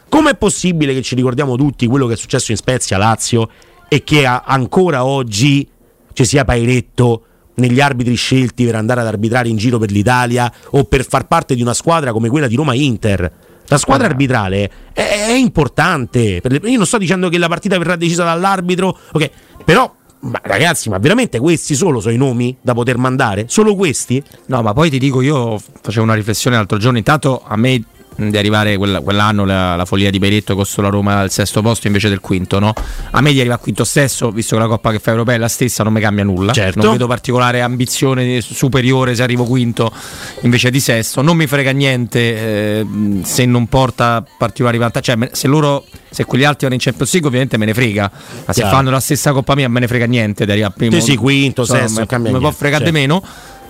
Com'è 0.08 0.34
possibile 0.36 0.94
che 0.94 1.02
ci 1.02 1.14
ricordiamo 1.14 1.56
tutti 1.56 1.86
quello 1.86 2.06
che 2.06 2.14
è 2.14 2.16
successo 2.16 2.52
in 2.52 2.56
Spezia 2.56 2.96
Lazio 2.96 3.48
e 3.94 4.02
che 4.02 4.26
ancora 4.26 5.04
oggi 5.04 5.68
ci 6.14 6.24
sia 6.24 6.44
Pairetto 6.44 7.22
negli 7.54 7.80
arbitri 7.80 8.16
scelti 8.16 8.64
per 8.64 8.74
andare 8.74 9.02
ad 9.02 9.06
arbitrare 9.06 9.48
in 9.48 9.56
giro 9.56 9.78
per 9.78 9.92
l'Italia 9.92 10.52
o 10.70 10.82
per 10.82 11.06
far 11.06 11.28
parte 11.28 11.54
di 11.54 11.62
una 11.62 11.74
squadra 11.74 12.10
come 12.10 12.28
quella 12.28 12.48
di 12.48 12.56
Roma 12.56 12.74
Inter? 12.74 13.32
La 13.66 13.78
squadra 13.78 14.08
arbitrale 14.08 14.68
è, 14.92 15.26
è 15.28 15.32
importante. 15.32 16.42
Io 16.64 16.76
non 16.76 16.86
sto 16.86 16.98
dicendo 16.98 17.28
che 17.28 17.38
la 17.38 17.46
partita 17.46 17.78
verrà 17.78 17.94
decisa 17.94 18.24
dall'arbitro, 18.24 18.98
ok, 19.12 19.30
però 19.64 19.94
ma 20.24 20.40
ragazzi, 20.42 20.88
ma 20.88 20.98
veramente 20.98 21.38
questi 21.38 21.76
solo 21.76 22.00
sono 22.00 22.14
i 22.14 22.16
nomi 22.16 22.56
da 22.60 22.74
poter 22.74 22.98
mandare? 22.98 23.44
Solo 23.46 23.76
questi? 23.76 24.20
No, 24.46 24.60
ma 24.62 24.72
poi 24.72 24.90
ti 24.90 24.98
dico, 24.98 25.20
io 25.20 25.56
facevo 25.58 26.02
una 26.02 26.14
riflessione 26.14 26.56
l'altro 26.56 26.78
giorno. 26.78 26.98
Intanto 26.98 27.42
a 27.46 27.56
me 27.56 27.80
di 28.16 28.36
arrivare 28.36 28.76
quella, 28.76 29.00
quell'anno 29.00 29.44
la, 29.44 29.76
la, 29.76 29.84
follia 29.84 30.10
di 30.10 30.18
Peretto 30.18 30.54
costò 30.54 30.82
la 30.82 30.88
Roma 30.88 31.18
al 31.18 31.30
sesto 31.30 31.62
posto 31.62 31.86
invece 31.86 32.08
del 32.08 32.20
quinto 32.20 32.58
no? 32.58 32.72
a 33.10 33.20
me 33.20 33.32
di 33.32 33.38
arrivare 33.38 33.58
al 33.58 33.60
quinto 33.60 33.84
stesso 33.84 34.30
visto 34.30 34.56
che 34.56 34.62
la 34.62 34.68
Coppa 34.68 34.90
che 34.90 34.98
fa 34.98 35.10
Europea 35.10 35.36
è 35.36 35.38
la 35.38 35.48
stessa 35.48 35.82
non 35.82 35.92
mi 35.92 36.00
cambia 36.00 36.24
nulla. 36.24 36.52
Certo. 36.52 36.82
non 36.82 36.92
vedo 36.92 37.06
particolare 37.06 37.60
ambizione 37.60 38.40
superiore 38.40 39.14
se 39.14 39.22
arrivo 39.22 39.44
quinto 39.44 39.92
invece 40.40 40.70
di 40.70 40.80
sesto. 40.80 41.22
Non 41.22 41.36
mi 41.36 41.46
frega 41.46 41.70
niente 41.70 42.18
eh, 42.18 42.86
se 43.22 43.44
non 43.46 43.66
porta 43.66 44.24
particolari 44.38 44.78
vantaggi. 44.78 45.12
Cioè 45.12 45.28
se 45.32 45.46
loro 45.46 45.84
se 46.10 46.24
quegli 46.24 46.44
altri 46.44 46.62
vanno 46.62 46.74
in 46.74 46.80
Champions 46.80 47.12
League 47.12 47.28
ovviamente 47.28 47.56
me 47.56 47.66
ne 47.66 47.74
frega. 47.74 48.10
Ma 48.46 48.52
se 48.52 48.62
fanno 48.62 48.90
la 48.90 49.00
stessa 49.00 49.32
Coppa 49.32 49.54
mia 49.54 49.68
me 49.68 49.80
ne 49.80 49.88
frega 49.88 50.06
niente 50.06 50.44
di 50.44 50.50
arrivare 50.50 50.72
al 50.72 50.78
primo. 50.78 51.00
Sì, 51.00 51.12
sì, 51.12 51.16
quinto, 51.16 51.64
sesto 51.64 52.06
me, 52.08 52.30
me 52.30 52.38
può 52.38 52.50
fregare 52.50 52.84
di 52.84 52.92
meno 52.92 53.22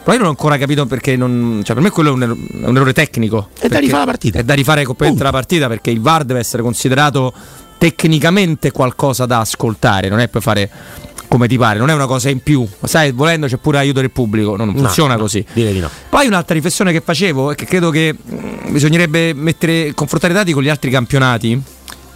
però 0.05 0.13
io 0.13 0.19
non 0.19 0.27
ho 0.27 0.31
ancora 0.31 0.59
capito 0.59 0.85
perché 0.85 1.17
non. 1.17 1.63
Cioè, 1.65 1.75
per 1.75 1.83
me 1.83 1.89
quello 1.89 2.11
è 2.11 2.13
un, 2.13 2.23
errore, 2.23 2.41
è 2.63 2.67
un 2.67 2.77
errore 2.77 2.93
tecnico. 2.93 3.49
È 3.59 3.69
da 3.69 3.79
rifare 3.79 4.01
la 4.01 4.05
partita. 4.05 4.39
È 4.39 4.45
da 4.45 4.53
rifare 4.53 4.85
completamente 4.85 5.25
la 5.25 5.33
partita 5.33 5.67
perché 5.67 5.91
il 5.91 6.01
VAR 6.01 6.25
deve 6.25 6.41
essere 6.41 6.63
considerato 6.63 7.33
tecnicamente 7.79 8.71
qualcosa 8.71 9.25
da 9.25 9.41
ascoltare, 9.41 10.09
non 10.11 10.19
è 10.21 10.29
per 10.29 10.43
fare 10.43 10.71
come 11.27 11.49
ti 11.49 11.57
pare, 11.57 11.79
non 11.79 11.89
è 11.89 11.95
una 11.95 12.07
cosa 12.07 12.29
in 12.29 12.41
più. 12.41 12.69
Sai, 12.85 13.13
volendo 13.13 13.47
c'è 13.47 13.57
pure 13.57 13.79
aiuto 13.79 14.01
del 14.01 14.11
pubblico, 14.11 14.57
non 14.57 14.75
funziona 14.77 15.15
no, 15.15 15.21
così. 15.21 15.45
Direi 15.53 15.73
di 15.73 15.81
no. 15.81 15.89
Poi 16.11 16.27
un'altra 16.27 16.55
riflessione 16.55 16.93
che 16.93 17.01
facevo 17.01 17.53
è 17.53 17.55
che 17.55 17.65
credo 17.65 17.89
che 17.89 18.15
mh, 18.15 18.73
bisognerebbe 18.73 19.33
mettere, 19.33 19.95
confrontare 19.95 20.35
i 20.35 20.37
dati 20.37 20.53
con 20.53 20.63
gli 20.63 20.69
altri 20.69 20.91
campionati 20.91 21.61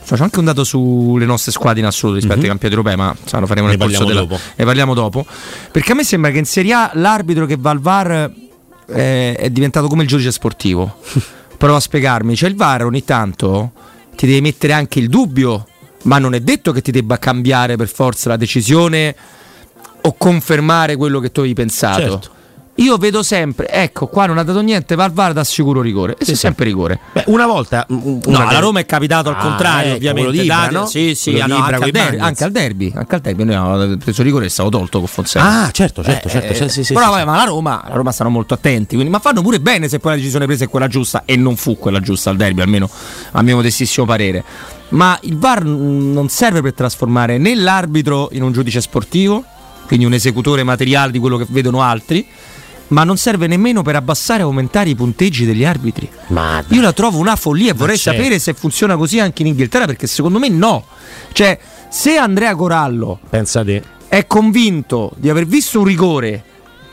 Faccio 0.09 0.23
anche 0.23 0.39
un 0.39 0.47
dato 0.47 0.65
sulle 0.65 1.27
nostre 1.27 1.53
squadre 1.53 1.81
in 1.81 1.85
assoluto 1.85 2.19
rispetto 2.19 2.41
mm-hmm. 2.41 2.51
ai 2.51 2.59
campionati 2.59 2.81
europei, 2.81 2.97
ma 2.97 3.15
sa, 3.27 3.41
lo 3.41 3.47
faremo 3.47 3.67
ne 3.67 3.77
nel 3.77 3.87
corso 3.87 4.05
della, 4.07 4.21
dopo. 4.21 4.39
Ne 4.57 4.65
parliamo 4.65 4.95
dopo. 4.95 5.27
Perché 5.71 5.93
a 5.93 5.95
me 5.95 6.03
sembra 6.03 6.31
che 6.31 6.39
in 6.39 6.47
Serie 6.47 6.73
A 6.73 6.91
l'arbitro 6.95 7.45
che 7.45 7.57
va 7.59 7.69
al 7.69 7.79
VAR 7.79 8.33
eh, 8.89 9.35
è 9.35 9.51
diventato 9.51 9.87
come 9.87 10.05
il 10.05 10.09
giudice 10.09 10.33
sportivo. 10.33 10.97
Provo 11.59 11.77
a 11.77 11.81
spiegarmi, 11.81 12.35
cioè 12.35 12.49
il 12.49 12.57
VAR 12.57 12.87
ogni 12.87 13.05
tanto 13.05 13.73
ti 14.17 14.27
deve 14.27 14.41
mettere 14.41 14.73
anche 14.73 14.99
il 14.99 15.11
dubbio, 15.11 15.67
ma 16.05 16.19
non 16.19 16.33
è 16.33 16.41
detto 16.41 16.73
che 16.73 16.81
ti 16.81 16.91
debba 16.91 17.19
cambiare 17.19 17.77
per 17.77 17.89
forza 17.89 18.31
la 18.31 18.39
decisione 18.39 19.15
o 20.01 20.15
confermare 20.17 20.97
quello 20.97 21.21
che 21.21 21.31
tu 21.31 21.41
avevi 21.41 21.55
pensato. 21.55 22.01
Certo. 22.01 22.37
Io 22.79 22.97
vedo 22.97 23.25
sempre, 23.25 23.69
ecco, 23.69 24.07
qua 24.07 24.27
non 24.27 24.39
ha 24.39 24.45
dato 24.45 24.61
niente, 24.61 24.95
Valvar 24.95 25.33
dà 25.33 25.43
sicuro 25.43 25.81
rigore. 25.81 26.13
E 26.13 26.25
sì, 26.25 26.33
sì. 26.33 26.37
sempre 26.37 26.65
rigore. 26.65 27.01
Beh, 27.13 27.25
una 27.27 27.45
volta. 27.45 27.85
Una 27.89 28.21
no, 28.25 28.47
alla 28.47 28.61
Roma 28.61 28.79
è 28.79 28.87
capitato 28.87 29.31
al 29.31 29.35
ah, 29.37 29.43
contrario, 29.43 29.89
ecco, 29.89 29.97
ovviamente. 29.97 30.31
Di 30.31 30.43
Ibra, 30.43 30.69
no? 30.71 30.87
Sì, 30.87 31.17
sì, 31.17 31.33
no, 31.33 31.57
anche, 31.57 31.75
al 31.75 31.91
derby, 31.91 32.19
anche, 32.19 32.45
al 32.45 32.53
derby, 32.53 32.93
anche 32.95 33.15
al 33.17 33.21
derby. 33.21 33.45
Noi 33.45 33.55
abbiamo 33.57 33.97
preso 33.97 34.23
rigore 34.23 34.45
e 34.45 34.47
è 34.47 34.51
stato 34.51 34.69
tolto 34.69 34.99
con 34.99 35.09
Fonseca. 35.09 35.65
Ah, 35.65 35.71
certo, 35.73 36.05
certo, 36.05 36.29
eh, 36.29 36.31
certo. 36.31 36.65
Eh, 36.65 36.69
sì, 36.69 36.85
sì, 36.85 36.95
però 36.95 37.11
vabbè, 37.11 37.25
ma 37.25 37.35
la 37.35 37.45
Roma, 37.45 37.85
la 37.89 37.95
Roma 37.95 38.13
stanno 38.13 38.31
molto 38.31 38.55
attenti. 38.55 38.95
Quindi, 38.95 39.11
ma 39.11 39.19
fanno 39.19 39.43
pure 39.43 39.59
bene 39.59 39.89
se 39.89 39.99
poi 39.99 40.13
la 40.13 40.17
decisione 40.19 40.47
presa 40.47 40.65
è 40.65 40.69
quella 40.69 40.87
giusta. 40.87 41.23
E 41.25 41.35
non 41.35 41.57
fu 41.57 41.77
quella 41.77 41.99
giusta 41.99 42.31
al 42.31 42.37
derby, 42.37 42.61
almeno 42.61 42.89
a 43.33 43.43
mio 43.43 43.57
modestissimo 43.57 44.07
parere. 44.07 44.45
Ma 44.91 45.19
il 45.23 45.37
VAR 45.37 45.65
non 45.65 46.29
serve 46.29 46.63
per 46.63 46.75
trasformare 46.75 47.39
né 47.39 47.57
l'arbitro 47.57 48.29
in 48.33 48.43
un 48.45 48.53
giudice 48.53 48.81
sportivo, 48.81 49.43
quindi 49.89 50.05
un 50.05 50.13
esecutore 50.13 50.63
materiale 50.63 51.11
di 51.11 51.19
quello 51.19 51.37
che 51.39 51.47
vedono 51.49 51.83
altri 51.83 52.25
ma 52.89 53.05
non 53.05 53.17
serve 53.17 53.47
nemmeno 53.47 53.83
per 53.83 53.97
abbassare 53.97 54.43
o 54.43 54.47
aumentare 54.47 54.91
i 54.91 54.95
punteggi 54.95 55.45
degli 55.45 55.65
arbitri. 55.65 56.09
Ma 56.29 56.63
Io 56.69 56.81
la 56.81 56.93
trovo 56.93 57.19
una 57.19 57.37
follia 57.37 57.71
e 57.71 57.75
vorrei 57.75 57.97
c'è. 57.97 58.13
sapere 58.13 58.39
se 58.39 58.55
funziona 58.55 58.97
così 58.97 59.21
anche 59.21 59.43
in 59.43 59.49
Inghilterra 59.49 59.87
perché 59.87 60.07
secondo 60.07 60.39
me 60.39 60.49
no. 60.49 60.85
Cioè, 61.33 61.59
se 61.89 62.17
Andrea 62.17 62.55
Corallo 62.55 63.21
è 64.09 64.27
convinto 64.27 65.13
di 65.17 65.29
aver 65.29 65.47
visto 65.47 65.81
un 65.81 65.85
rigore 65.85 66.45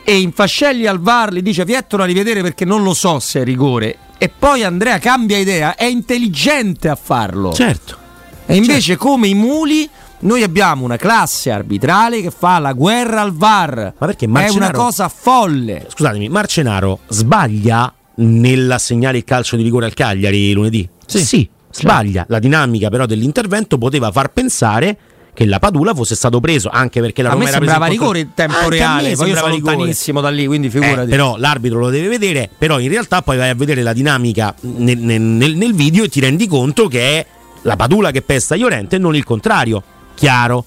e 0.03 0.19
in 0.19 0.31
Fascelli 0.31 0.85
al 0.85 0.99
VAR 0.99 1.33
gli 1.33 1.41
dice 1.41 1.65
Viettola 1.65 2.03
a 2.03 2.05
rivedere 2.05 2.41
perché 2.41 2.65
non 2.65 2.83
lo 2.83 2.93
so 2.93 3.19
se 3.19 3.41
è 3.41 3.43
rigore 3.43 3.97
e 4.17 4.29
poi 4.29 4.63
Andrea 4.63 4.97
cambia 4.99 5.37
idea, 5.37 5.75
è 5.75 5.85
intelligente 5.85 6.87
a 6.87 6.95
farlo. 6.95 7.53
Certo. 7.53 7.97
E 8.45 8.55
invece 8.55 8.81
certo. 8.81 9.07
come 9.07 9.27
i 9.27 9.33
muli 9.33 9.89
noi 10.25 10.43
abbiamo 10.43 10.83
una 10.83 10.97
classe 10.97 11.51
arbitrale 11.51 12.21
che 12.21 12.31
fa 12.31 12.59
la 12.59 12.73
guerra 12.73 13.21
al 13.21 13.33
VAR. 13.33 13.93
Ma 13.97 14.05
perché 14.05 14.27
Marcenaro, 14.27 14.65
È 14.65 14.69
una 14.69 14.71
cosa 14.71 15.07
folle. 15.07 15.85
Scusatemi, 15.87 16.29
Marcenaro 16.29 16.99
sbaglia 17.07 17.93
nell'assegnare 18.15 19.17
il 19.17 19.23
calcio 19.23 19.55
di 19.55 19.63
rigore 19.63 19.85
al 19.85 19.93
Cagliari 19.93 20.51
lunedì? 20.53 20.87
Sì, 21.05 21.23
sì 21.23 21.49
sbaglia. 21.69 22.19
Certo. 22.19 22.31
La 22.33 22.39
dinamica 22.39 22.89
però 22.89 23.05
dell'intervento 23.05 23.77
poteva 23.77 24.11
far 24.11 24.31
pensare 24.31 24.97
che 25.33 25.45
la 25.45 25.59
Padula 25.59 25.93
fosse 25.93 26.15
stato 26.15 26.39
preso 26.39 26.69
anche 26.69 27.01
perché 27.01 27.21
la 27.21 27.31
Roma 27.31 27.41
a 27.41 27.43
me 27.43 27.49
era 27.49 27.57
sembrava 27.59 27.85
rigore 27.87 28.19
in 28.19 28.29
tempo 28.33 28.55
anche 28.55 28.69
reale 28.69 29.15
poi 29.15 29.29
io 29.29 29.35
sono 29.35 29.49
lontanissimo 29.49 30.21
da 30.21 30.29
lì 30.29 30.47
quindi 30.47 30.69
figurati 30.69 31.07
eh, 31.07 31.09
però 31.09 31.35
l'arbitro 31.35 31.79
lo 31.79 31.89
deve 31.89 32.07
vedere 32.07 32.49
però 32.57 32.79
in 32.79 32.87
realtà 32.87 33.21
poi 33.21 33.35
vai 33.35 33.49
a 33.49 33.53
vedere 33.53 33.81
la 33.81 33.91
dinamica 33.91 34.55
nel, 34.61 34.97
nel, 34.97 35.21
nel 35.57 35.73
video 35.73 36.05
e 36.05 36.07
ti 36.07 36.21
rendi 36.21 36.47
conto 36.47 36.87
che 36.87 37.01
è 37.01 37.25
la 37.63 37.75
Padula 37.75 38.11
che 38.11 38.21
pesta 38.21 38.55
Llorente 38.55 38.95
e 38.95 38.99
non 38.99 39.13
il 39.13 39.25
contrario 39.25 39.83
chiaro. 40.15 40.65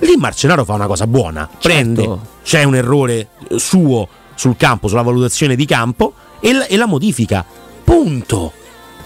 Lì 0.00 0.16
Marcenaro 0.16 0.64
fa 0.64 0.74
una 0.74 0.86
cosa 0.86 1.06
buona, 1.06 1.48
prende, 1.60 2.02
certo. 2.02 2.26
c'è 2.42 2.64
un 2.64 2.74
errore 2.74 3.28
suo 3.56 4.08
sul 4.34 4.56
campo, 4.56 4.88
sulla 4.88 5.02
valutazione 5.02 5.54
di 5.54 5.64
campo 5.64 6.14
e 6.40 6.52
la, 6.52 6.66
e 6.66 6.76
la 6.76 6.86
modifica. 6.86 7.44
Punto. 7.84 8.52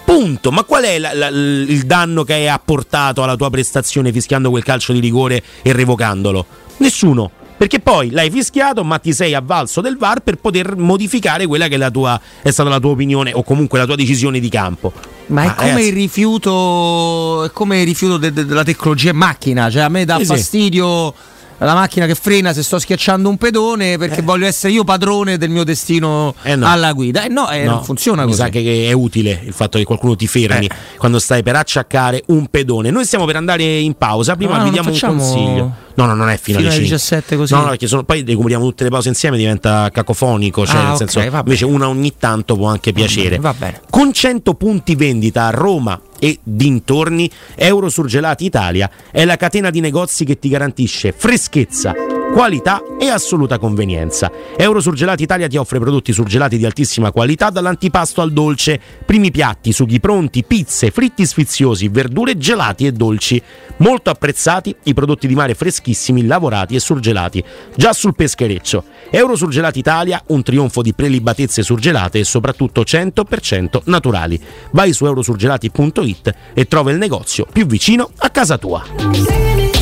Punto. 0.03 0.51
Ma 0.51 0.63
qual 0.63 0.83
è 0.83 0.97
la, 0.97 1.13
la, 1.13 1.27
il 1.27 1.85
danno 1.85 2.23
che 2.23 2.33
hai 2.33 2.49
apportato 2.49 3.21
alla 3.21 3.35
tua 3.35 3.49
prestazione 3.49 4.11
fischiando 4.11 4.49
quel 4.49 4.63
calcio 4.63 4.93
di 4.93 4.99
rigore 4.99 5.43
e 5.61 5.71
revocandolo? 5.73 6.45
Nessuno. 6.77 7.31
Perché 7.57 7.79
poi 7.79 8.11
l'hai 8.11 8.29
fischiato, 8.29 8.83
ma 8.83 8.99
ti 8.99 9.13
sei 9.13 9.33
avvalso 9.33 9.81
del 9.81 9.97
VAR 9.97 10.21
per 10.21 10.35
poter 10.35 10.75
modificare 10.75 11.47
quella 11.47 11.67
che 11.67 11.75
è, 11.75 11.91
tua, 11.91 12.19
è 12.41 12.51
stata 12.51 12.69
la 12.69 12.79
tua 12.79 12.91
opinione 12.91 13.31
o 13.33 13.41
comunque 13.43 13.79
la 13.79 13.85
tua 13.85 13.95
decisione 13.95 14.39
di 14.39 14.49
campo. 14.49 14.93
Ma 15.27 15.43
è 15.43 15.55
come 15.55 15.69
ragazzi. 15.71 15.87
il 15.87 15.93
rifiuto, 15.93 17.43
è 17.45 17.51
come 17.51 17.81
il 17.81 17.87
rifiuto 17.87 18.17
de- 18.17 18.31
de- 18.31 18.45
della 18.45 18.63
tecnologia 18.63 19.09
in 19.09 19.17
macchina, 19.17 19.71
cioè 19.71 19.81
a 19.81 19.89
me 19.89 20.05
dà 20.05 20.17
eh 20.17 20.25
fastidio. 20.25 21.13
Sì 21.15 21.35
la 21.59 21.73
macchina 21.73 22.05
che 22.05 22.13
frena 22.13 22.53
se 22.53 22.61
sto 22.61 22.77
schiacciando 22.77 23.27
un 23.27 23.37
pedone 23.37 23.97
perché 23.97 24.19
eh. 24.19 24.23
voglio 24.23 24.45
essere 24.45 24.73
io 24.73 24.83
padrone 24.83 25.37
del 25.37 25.49
mio 25.49 25.63
destino 25.63 26.35
eh 26.43 26.55
no. 26.55 26.67
alla 26.67 26.91
guida. 26.93 27.23
Eh 27.23 27.29
no, 27.29 27.49
eh, 27.49 27.63
no, 27.63 27.71
non 27.71 27.83
funziona 27.83 28.23
Mi 28.23 28.29
così. 28.29 28.41
sa 28.41 28.49
che 28.49 28.87
è 28.87 28.91
utile 28.91 29.41
il 29.43 29.53
fatto 29.53 29.77
che 29.77 29.83
qualcuno 29.83 30.15
ti 30.15 30.27
fermi 30.27 30.67
eh. 30.67 30.75
quando 30.97 31.17
stai 31.19 31.41
per 31.41 31.55
acciaccare 31.55 32.23
un 32.27 32.47
pedone. 32.47 32.91
Noi 32.91 33.05
stiamo 33.05 33.25
per 33.25 33.37
andare 33.37 33.63
in 33.63 33.95
pausa, 33.95 34.35
prima 34.35 34.57
no, 34.57 34.65
vi 34.65 34.69
diamo 34.69 34.91
facciamo... 34.91 35.13
un 35.13 35.19
consiglio. 35.19 35.85
No, 35.97 36.05
no, 36.05 36.13
non 36.13 36.29
è 36.29 36.37
fino, 36.37 36.59
fino 36.59 36.69
alle 36.69 36.79
17 36.79 37.35
così. 37.35 37.53
No, 37.53 37.61
no, 37.61 37.69
perché 37.69 37.87
sono, 37.87 38.03
poi 38.03 38.23
recuperiamo 38.23 38.63
tutte 38.65 38.83
le 38.83 38.91
pause 38.91 39.09
insieme, 39.09 39.35
diventa 39.35 39.89
cacofonico, 39.91 40.63
cioè 40.63 40.79
ah, 40.79 40.87
nel 40.89 40.97
senso 40.97 41.19
okay, 41.19 41.39
invece 41.39 41.65
una 41.65 41.89
ogni 41.89 42.13
tanto 42.17 42.55
può 42.55 42.67
anche 42.67 42.93
piacere. 42.93 43.37
Va 43.37 43.53
bene. 43.57 43.81
Con 43.89 44.13
100 44.13 44.53
punti 44.53 44.93
vendita 44.93 45.47
a 45.47 45.49
Roma 45.49 45.99
e 46.19 46.37
dintorni, 46.43 47.29
Eurosurgelati 47.55 48.45
Italia 48.45 48.89
è 49.09 49.25
la 49.25 49.37
catena 49.37 49.71
di 49.71 49.79
negozi 49.79 50.23
che 50.23 50.37
ti 50.37 50.49
garantisce 50.49 51.13
freschezza 51.17 52.16
qualità 52.31 52.81
e 52.99 53.09
assoluta 53.09 53.57
convenienza. 53.57 54.31
Eurosurgelati 54.55 55.23
Italia 55.23 55.47
ti 55.47 55.57
offre 55.57 55.79
prodotti 55.79 56.13
surgelati 56.13 56.57
di 56.57 56.65
altissima 56.65 57.11
qualità 57.11 57.49
dall'antipasto 57.49 58.21
al 58.21 58.31
dolce, 58.31 58.79
primi 59.05 59.31
piatti, 59.31 59.71
sughi 59.71 59.99
pronti, 59.99 60.43
pizze, 60.43 60.91
fritti 60.91 61.25
sfiziosi, 61.25 61.87
verdure 61.87 62.37
gelati 62.37 62.85
e 62.85 62.91
dolci. 62.91 63.41
Molto 63.77 64.09
apprezzati 64.09 64.75
i 64.83 64.93
prodotti 64.93 65.27
di 65.27 65.35
mare 65.35 65.53
freschissimi, 65.53 66.25
lavorati 66.25 66.75
e 66.75 66.79
surgelati, 66.79 67.43
già 67.75 67.93
sul 67.93 68.15
peschereccio. 68.15 68.83
Eurosurgelati 69.09 69.79
Italia, 69.79 70.21
un 70.27 70.43
trionfo 70.43 70.81
di 70.81 70.93
prelibatezze 70.93 71.63
surgelate 71.63 72.19
e 72.19 72.23
soprattutto 72.23 72.81
100% 72.81 73.81
naturali. 73.85 74.39
Vai 74.71 74.93
su 74.93 75.05
eurosurgelati.it 75.05 76.35
e 76.53 76.65
trova 76.65 76.91
il 76.91 76.97
negozio 76.97 77.45
più 77.51 77.65
vicino 77.65 78.11
a 78.17 78.29
casa 78.29 78.57
tua. 78.57 79.76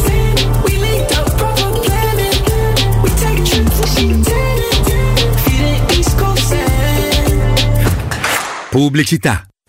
Pubblicità. 8.75 9.54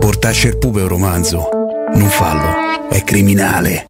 Portasce 0.00 0.48
il 0.48 0.56
pupe 0.56 0.80
un 0.80 0.88
romanzo. 0.88 1.50
Non 1.92 2.08
fallo, 2.08 2.88
è 2.88 3.04
criminale. 3.04 3.89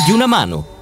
di 0.00 0.12
una 0.12 0.26
mano. 0.26 0.81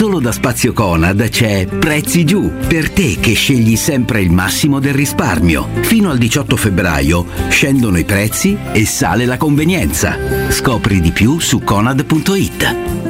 Solo 0.00 0.18
da 0.18 0.32
Spazio 0.32 0.72
Conad 0.72 1.28
c'è 1.28 1.66
Prezzi 1.66 2.24
Giù, 2.24 2.50
per 2.66 2.90
te 2.90 3.18
che 3.20 3.34
scegli 3.34 3.76
sempre 3.76 4.22
il 4.22 4.30
massimo 4.30 4.80
del 4.80 4.94
risparmio. 4.94 5.68
Fino 5.82 6.08
al 6.08 6.16
18 6.16 6.56
febbraio 6.56 7.26
scendono 7.50 7.98
i 7.98 8.04
prezzi 8.06 8.56
e 8.72 8.86
sale 8.86 9.26
la 9.26 9.36
convenienza. 9.36 10.16
Scopri 10.48 11.02
di 11.02 11.10
più 11.10 11.38
su 11.38 11.62
conad.it. 11.62 13.09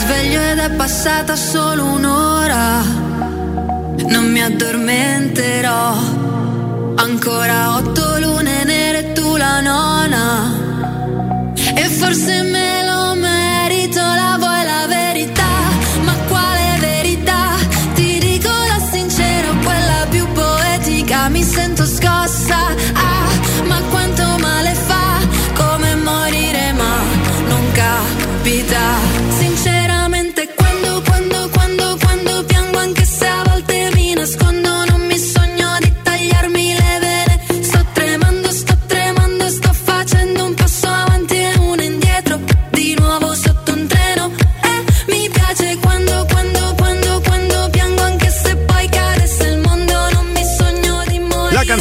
sveglio 0.00 0.40
ed 0.40 0.58
è 0.58 0.70
passata 0.70 1.36
solo 1.36 1.84
un'ora. 1.84 2.82
Non 4.14 4.24
mi 4.30 4.42
addormenterò. 4.42 5.94
Ancora 6.96 7.76
otto 7.76 8.18
lune 8.18 8.64
nere 8.64 9.12
tu 9.12 9.36
la 9.36 9.60
nona. 9.60 10.24
E 11.74 11.84
forse 11.84 12.42
me 12.42 12.79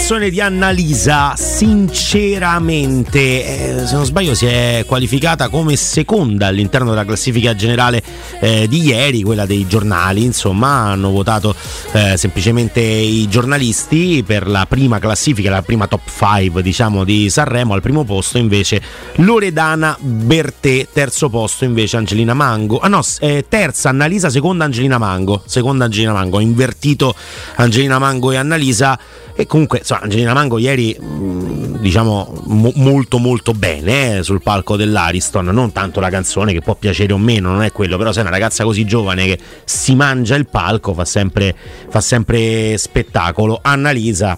canzone 0.10 0.32
di 0.32 0.42
Annalisa, 0.42 1.36
sinceramente, 1.38 3.20
eh, 3.20 3.86
se 3.86 3.94
non 3.94 4.06
sbaglio, 4.06 4.34
si 4.34 4.48
è 4.48 4.84
qualificata 4.88 5.50
come 5.50 5.76
seconda 5.76 6.48
all'interno 6.48 6.90
della 6.90 7.06
classifica 7.06 7.54
generale 7.54 8.02
eh, 8.40 8.68
di 8.68 8.82
ieri, 8.88 9.22
quella 9.22 9.46
dei 9.46 9.68
giornali. 9.68 10.24
Insomma, 10.24 10.90
hanno 10.90 11.12
votato 11.12 11.54
eh, 11.92 12.18
semplicemente 12.18 12.80
i 12.80 13.28
giornalisti 13.30 14.24
per 14.26 14.48
la 14.48 14.66
prima 14.68 14.98
classifica, 14.98 15.52
la 15.52 15.62
prima 15.62 15.86
top 15.86 16.10
5 16.10 16.64
diciamo 16.64 17.04
di 17.04 17.30
Sanremo. 17.30 17.76
Al 17.76 17.82
primo 17.82 18.04
posto 18.04 18.40
invece 18.40 18.82
Loredana 19.18 19.96
Bertè, 20.00 20.88
terzo 20.92 21.30
posto 21.30 21.66
invece 21.66 21.98
Angelina 21.98 22.34
Mango. 22.34 22.80
Ah 22.80 22.88
no, 22.88 23.02
eh, 23.20 23.46
terza 23.48 23.90
Annalisa, 23.90 24.32
seconda 24.32 24.66
Angelina 24.66 24.98
Mango. 24.98 25.44
Seconda 25.46 25.86
Angelina 25.86 26.14
Mango, 26.14 26.40
ha 26.40 26.42
invertito 26.42 27.14
Angelina 27.58 28.00
Mango 28.00 28.32
e 28.32 28.38
Annalisa 28.38 28.98
e 29.40 29.46
comunque 29.46 29.78
insomma, 29.78 30.02
Angelina 30.02 30.34
Mango 30.34 30.58
ieri 30.58 30.94
mh, 31.00 31.80
diciamo 31.80 32.42
mo- 32.48 32.74
molto 32.76 33.20
molto 33.20 33.54
bene 33.54 34.18
eh, 34.18 34.24
sul 34.24 34.42
palco 34.42 34.76
dell'Ariston. 34.76 35.46
Non 35.46 35.72
tanto 35.72 36.02
la 36.02 36.10
canzone 36.10 36.52
che 36.52 36.60
può 36.60 36.76
piacere 36.76 37.14
o 37.14 37.18
meno 37.18 37.50
non 37.52 37.64
è 37.64 37.72
quello 37.72 37.96
però 37.98 38.12
se 38.12 38.20
è 38.20 38.22
una 38.22 38.32
ragazza 38.32 38.66
così 38.66 38.84
giovane 38.84 39.24
che 39.26 39.40
si 39.64 39.96
mangia 39.96 40.36
il 40.36 40.46
palco 40.48 40.94
fa 40.94 41.06
sempre, 41.06 41.56
fa 41.88 42.02
sempre 42.02 42.78
spettacolo. 42.78 43.60
Annalisa 43.62 44.38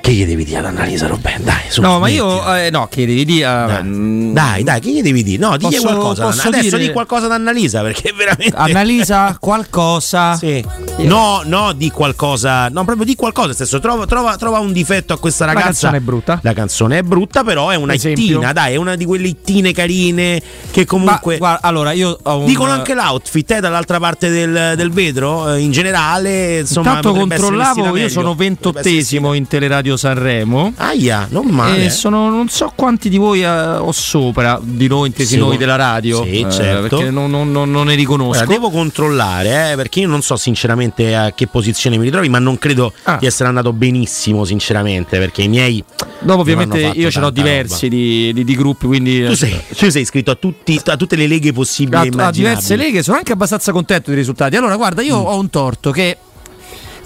che 0.00 0.12
gli 0.12 0.24
devi 0.24 0.44
dire 0.44 0.58
ad 0.58 0.64
Annalisa 0.66 1.06
Robben? 1.06 1.44
Dai, 1.44 1.62
su, 1.68 1.80
No, 1.80 1.98
ma 1.98 2.08
io 2.08 2.54
eh, 2.56 2.70
no, 2.70 2.86
che 2.88 3.06
devi 3.06 3.24
dire. 3.24 3.46
eh, 3.46 3.82
mm, 3.82 4.32
Dai, 4.32 4.62
dai, 4.62 4.80
che 4.80 4.90
gli 4.92 5.02
devi 5.02 5.22
dire? 5.22 5.38
No, 5.38 5.56
digli 5.56 5.70
Posso- 5.70 5.82
qualcosa. 5.82 6.24
posso 6.24 6.48
Adesso 6.48 6.76
dire- 6.76 6.86
di 6.88 6.92
qualcosa 6.92 7.26
ad 7.26 7.32
Annalisa 7.32 7.82
perché 7.82 8.12
veramente. 8.16 8.56
Annalisa 8.56 9.36
qualcosa. 9.38 10.36
Sì. 10.40 10.64
No, 10.98 11.42
no, 11.44 11.72
di 11.72 11.90
qualcosa. 11.90 12.68
No, 12.68 12.84
proprio 12.84 13.04
di 13.04 13.14
qualcosa. 13.14 13.48
Nel 13.48 13.56
senso, 13.56 13.78
trova, 13.80 14.06
trova- 14.06 14.36
trova 14.36 14.58
un 14.58 14.72
difetto 14.72 15.12
a 15.12 15.18
questa 15.18 15.44
La 15.44 15.52
ragazza. 15.52 15.88
canzone 15.90 15.96
è 15.98 16.00
brutta. 16.00 16.38
La 16.42 16.52
canzone 16.52 16.98
è 16.98 17.02
brutta, 17.02 17.42
però 17.44 17.68
è 17.70 17.74
una 17.76 17.94
Esempio. 17.94 18.24
ittina, 18.24 18.52
dai, 18.52 18.74
è 18.74 18.76
una 18.76 18.96
di 18.96 19.04
quelle 19.04 19.28
ittine 19.28 19.72
carine 19.72 20.40
che 20.70 20.84
comunque. 20.86 21.38
Guarda, 21.38 21.66
allora 21.66 21.92
io 21.92 22.18
ho 22.22 22.38
un- 22.38 22.44
Dicono 22.46 22.70
anche 22.70 22.94
l'outfit, 22.94 23.50
eh, 23.52 23.60
dall'altra 23.60 23.98
parte 23.98 24.28
del, 24.30 24.74
del 24.76 24.90
vetro, 24.90 25.52
eh, 25.54 25.60
in 25.60 25.72
generale. 25.72 26.60
Insomma, 26.60 26.88
Intanto 26.88 27.08
potrebbe 27.10 27.34
essere 27.34 27.48
controllavo, 27.48 27.74
vestita 27.74 27.86
io 27.88 27.92
meglio. 28.02 28.08
sono 28.08 28.34
ventottesimo 28.34 29.32
in 29.34 29.46
Teleradio 29.46 29.89
Sanremo. 29.96 30.72
Aia, 30.76 31.26
non 31.30 31.46
male. 31.46 31.84
E 31.86 31.90
sono 31.90 32.28
non 32.30 32.48
so 32.48 32.72
quanti 32.74 33.08
di 33.08 33.16
voi 33.18 33.42
eh, 33.42 33.48
ho 33.48 33.92
sopra, 33.92 34.58
di 34.62 34.86
noi 34.88 35.08
intesi 35.08 35.34
Sì, 35.34 35.38
noi 35.38 35.56
della 35.56 35.76
radio. 35.76 36.22
sì, 36.24 36.40
eh, 36.40 36.50
certo. 36.50 36.96
Perché 36.96 37.10
non, 37.10 37.30
non- 37.30 37.50
non- 37.52 37.70
non 37.70 37.86
ne 37.86 37.94
riconosco. 37.94 38.30
Guarda, 38.44 38.52
devo 38.52 38.70
controllare, 38.70 39.72
eh, 39.72 39.76
perché 39.76 40.00
io 40.00 40.08
non 40.08 40.22
so 40.22 40.36
sinceramente 40.36 41.14
a 41.16 41.32
che 41.32 41.46
posizione 41.46 41.96
mi 41.96 42.04
ritrovi, 42.04 42.28
ma 42.28 42.38
non 42.38 42.58
credo 42.58 42.92
Ah. 43.04 43.16
di 43.18 43.26
essere 43.26 43.48
andato 43.48 43.72
benissimo, 43.72 44.44
sinceramente, 44.44 45.18
perché 45.18 45.42
i 45.42 45.48
miei. 45.48 45.82
Dopo 46.22 46.40
ovviamente 46.40 46.78
io 46.78 47.10
ce 47.10 47.20
tanta 47.20 47.30
diversi 47.30 47.88
di, 47.88 48.32
di- 48.34 48.44
di 48.44 48.54
gruppi, 48.54 48.86
quindi 48.86 49.24
Tu 49.24 49.34
sei, 49.34 49.58
tu 49.76 49.88
sei 49.90 50.02
iscritto 50.02 50.30
a, 50.30 50.34
tutti- 50.34 50.80
a 50.84 50.96
tutte 50.96 51.16
le 51.16 51.26
leghe 51.26 51.52
possibili 51.52 52.10
a, 52.18 52.26
a 52.26 52.30
diverse 52.30 52.76
leghe, 52.76 53.02
sono 53.02 53.16
anche 53.16 53.32
abbastanza 53.32 53.72
contento 53.72 54.10
dei 54.10 54.18
risultati. 54.18 54.56
Allora, 54.56 54.76
guarda, 54.76 55.02
Mm. 55.02 55.06
io 55.06 55.16
ho 55.16 55.38
un 55.38 55.48
torto 55.50 55.90
che. 55.90 56.16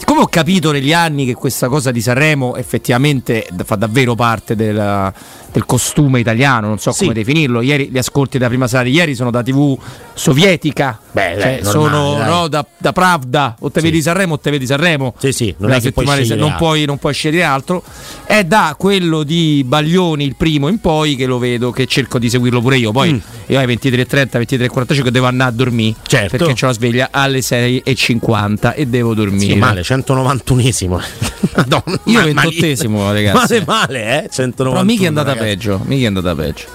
Siccome 0.06 0.20
ho 0.20 0.28
capito 0.28 0.70
negli 0.70 0.92
anni 0.92 1.24
che 1.24 1.32
questa 1.32 1.68
cosa 1.68 1.90
di 1.90 2.02
Sanremo 2.02 2.56
effettivamente 2.56 3.48
fa 3.64 3.74
davvero 3.74 4.14
parte 4.14 4.54
del, 4.54 5.10
del 5.54 5.66
costume 5.66 6.18
italiano, 6.18 6.66
non 6.66 6.78
so 6.80 6.90
Sì. 6.90 7.02
come 7.02 7.14
definirlo. 7.14 7.60
Ieri 7.60 7.88
gli 7.88 7.96
ascolti 7.98 8.38
della 8.38 8.48
prima 8.50 8.66
serata 8.66 8.88
di 8.88 8.94
ieri 8.94 9.14
sono 9.14 9.30
da 9.30 9.40
TV 9.40 9.78
sovietica. 10.12 10.98
Beh, 11.12 11.36
Cioè, 11.40 11.60
normale, 11.62 11.64
sono 11.64 12.24
no, 12.24 12.48
da, 12.48 12.66
da 12.76 12.92
Pravda, 12.92 13.54
o 13.60 13.70
te 13.70 13.78
Sì. 13.78 13.86
vedi 13.86 14.02
Sanremo 14.02 14.34
o 14.34 14.38
te 14.40 14.50
vedi 14.50 14.66
Sanremo. 14.66 15.14
Sì, 15.16 15.30
sì, 15.30 15.54
non 15.58 15.70
La 15.70 15.76
è 15.76 15.80
che 15.80 15.92
puoi 15.92 16.06
scegliere 16.06 16.40
non, 16.40 16.54
puoi, 16.56 16.84
non 16.86 16.98
puoi 16.98 17.14
scegliere 17.14 17.44
altro. 17.44 17.84
È 18.24 18.42
da 18.42 18.74
quello 18.76 19.22
di 19.22 19.62
Baglioni, 19.64 20.24
il 20.24 20.34
primo 20.34 20.66
in 20.66 20.80
poi, 20.80 21.14
che 21.14 21.26
lo 21.26 21.38
vedo, 21.38 21.70
che 21.70 21.86
cerco 21.86 22.18
di 22.18 22.28
seguirlo 22.28 22.60
pure 22.60 22.76
io. 22.78 22.90
Poi 22.90 23.12
Mm. 23.12 23.18
io 23.46 23.58
ai 23.60 23.66
23.30, 23.66 24.38
23.45 24.40 25.08
devo 25.12 25.26
andare 25.26 25.50
a 25.50 25.54
dormire. 25.54 25.94
Certo. 26.04 26.36
Perché 26.36 26.64
ho 26.64 26.68
la 26.68 26.72
sveglia 26.74 27.08
alle 27.12 27.40
6.50 27.42 28.74
e 28.74 28.86
devo 28.86 29.14
dormire. 29.14 29.52
Sì, 29.52 29.54
male, 29.58 29.82
191esimo. 29.82 30.98
Madonna, 31.54 32.00
Io 32.04 32.20
ma- 32.20 32.32
ma- 32.32 32.42
28esimo, 32.42 33.12
ragazzi. 33.12 33.62
Male, 33.64 33.64
male, 33.66 34.24
eh? 34.24 34.28
191. 34.30 34.70
Però 34.70 34.82
mica 34.84 35.04
è 35.04 35.06
andata. 35.06 35.34
Peggio. 35.44 35.80
Mica 35.84 36.04
è 36.04 36.06
andata 36.06 36.34
peggio. 36.34 36.66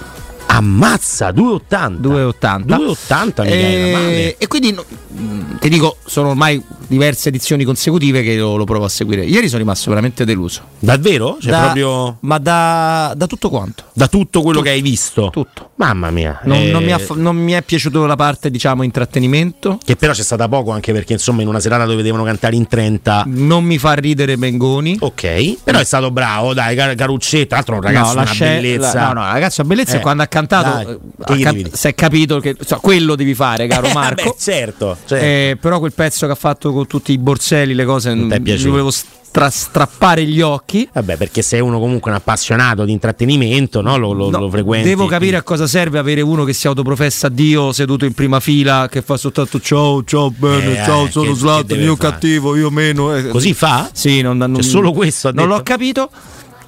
Ammazza, 0.46 1.30
2,80. 1.30 2.00
2,80. 2.00 2.64
2,80 2.66 3.42
mica 3.42 3.48
era 3.48 3.98
male. 3.98 4.16
E, 4.16 4.36
e 4.38 4.46
quindi 4.46 4.72
mh, 4.72 5.58
ti 5.58 5.68
dico, 5.68 5.96
sono 6.04 6.30
ormai 6.30 6.62
diverse 6.90 7.28
edizioni 7.28 7.64
consecutive 7.64 8.22
che 8.22 8.36
lo, 8.36 8.56
lo 8.56 8.64
provo 8.64 8.84
a 8.84 8.88
seguire. 8.88 9.24
Ieri 9.24 9.46
sono 9.46 9.58
rimasto 9.60 9.88
veramente 9.90 10.24
deluso. 10.24 10.62
Davvero? 10.78 11.36
Cioè, 11.40 11.50
Da- 11.52 11.60
proprio 11.62 12.16
Ma 12.20 12.38
da, 12.38 13.12
da 13.16 13.26
tutto 13.26 13.48
quanto. 13.48 13.84
da 13.92 14.08
tutto 14.08 14.42
quello 14.42 14.60
che 14.60 14.70
hai 14.70 14.82
visto? 14.82 15.30
Tutto. 15.30 15.70
Mamma 15.76 16.10
mia. 16.10 16.40
Non, 16.44 16.56
eh, 16.58 16.70
non 16.70 16.82
mi 16.84 16.92
ha, 16.92 16.98
fa- 16.98 17.14
non 17.16 17.36
mi 17.36 17.52
è 17.52 17.62
piaciuto 17.62 18.04
la 18.06 18.16
parte, 18.16 18.50
diciamo, 18.50 18.82
intrattenimento. 18.82 19.78
Che 19.82 19.96
però 19.96 20.12
c'è 20.12 20.22
stata 20.22 20.48
poco 20.48 20.72
anche 20.72 20.92
perché 20.92 21.12
insomma 21.14 21.42
in 21.42 21.48
una 21.48 21.60
serata 21.60 21.84
dove 21.84 22.02
devono 22.02 22.22
cantare 22.24 22.56
in 22.56 22.66
30 22.66 23.22
Non 23.26 23.64
mi 23.64 23.78
fa 23.78 23.92
ridere 23.94 24.36
Bengoni. 24.36 24.96
Ok, 25.00 25.62
però 25.62 25.78
è 25.78 25.84
stato 25.84 26.10
bravo, 26.10 26.52
dai, 26.54 26.74
Car- 26.76 26.94
Caruccetta, 26.94 27.46
tra 27.46 27.56
l'altro 27.56 27.74
un 27.76 27.80
ragazzo 27.82 28.14
la 28.14 28.22
una 28.22 28.30
scel- 28.32 28.60
bellezza. 28.60 28.94
la- 28.94 29.06
no, 29.06 29.12
no, 29.20 29.20
ragazzo, 29.32 29.62
la 29.62 29.68
bellezza 29.68 29.94
Eh, 29.94 29.98
è 29.98 30.00
quando 30.00 30.22
ha 30.22 30.26
cantato. 30.26 30.70
dai, 30.70 31.38
eh, 31.40 31.46
ha 31.46 31.52
can- 31.52 31.70
si 31.72 31.86
è 31.88 31.94
capito 31.94 32.40
che 32.40 32.56
so, 32.60 32.78
quello 32.78 33.14
devi 33.14 33.34
fare, 33.34 33.66
caro 33.66 33.86
Eh, 33.88 33.92
Marco. 33.94 34.22
vabbè, 34.24 34.36
certo, 34.38 34.96
certo. 35.06 35.24
Eh, 35.24 35.56
però 35.60 35.78
quel 35.78 35.92
pezzo 35.92 36.26
che 36.26 36.32
ha 36.32 36.36
fatto 36.36 36.72
con 36.72 36.79
tutti 36.86 37.12
i 37.12 37.18
borselli, 37.18 37.74
le 37.74 37.84
cose, 37.84 38.14
Non 38.14 38.28
ti 38.42 38.50
è 38.52 38.58
volevo 38.68 38.90
stra- 38.90 39.50
strappare 39.50 40.24
gli 40.24 40.40
occhi. 40.40 40.88
Vabbè, 40.92 41.16
perché 41.16 41.42
sei 41.42 41.60
uno 41.60 41.78
comunque 41.78 42.10
un 42.10 42.16
appassionato 42.16 42.84
di 42.84 42.92
intrattenimento, 42.92 43.80
no? 43.80 43.96
Lo, 43.96 44.12
lo, 44.12 44.30
No, 44.30 44.38
lo 44.40 44.50
frequenti. 44.50 44.88
Devo 44.88 45.06
capire 45.06 45.36
a 45.36 45.42
cosa 45.42 45.66
serve 45.66 45.98
avere 45.98 46.20
uno 46.20 46.44
che 46.44 46.52
si 46.52 46.66
autoprofessa 46.66 47.28
Dio 47.28 47.72
seduto 47.72 48.04
in 48.04 48.12
prima 48.12 48.40
fila, 48.40 48.88
che 48.90 49.02
fa 49.02 49.16
soltanto 49.16 49.60
ciao, 49.60 50.02
ciao, 50.04 50.30
bene, 50.30 50.80
Eh, 50.80 50.84
ciao, 50.84 51.04
che- 51.04 51.10
sono 51.12 51.62
deve 51.62 51.82
io 51.82 51.96
fare? 51.96 52.10
cattivo, 52.12 52.56
io 52.56 52.70
meno. 52.70 53.14
eh. 53.14 53.28
Così 53.28 53.54
fa? 53.54 53.88
Sì, 53.92 54.20
non, 54.20 54.36
non- 54.36 54.54
Cioè, 54.54 54.62
solo 54.64 54.92
questo 54.92 55.30
non 55.32 55.46
l'ho 55.48 55.62
capito. 55.62 56.10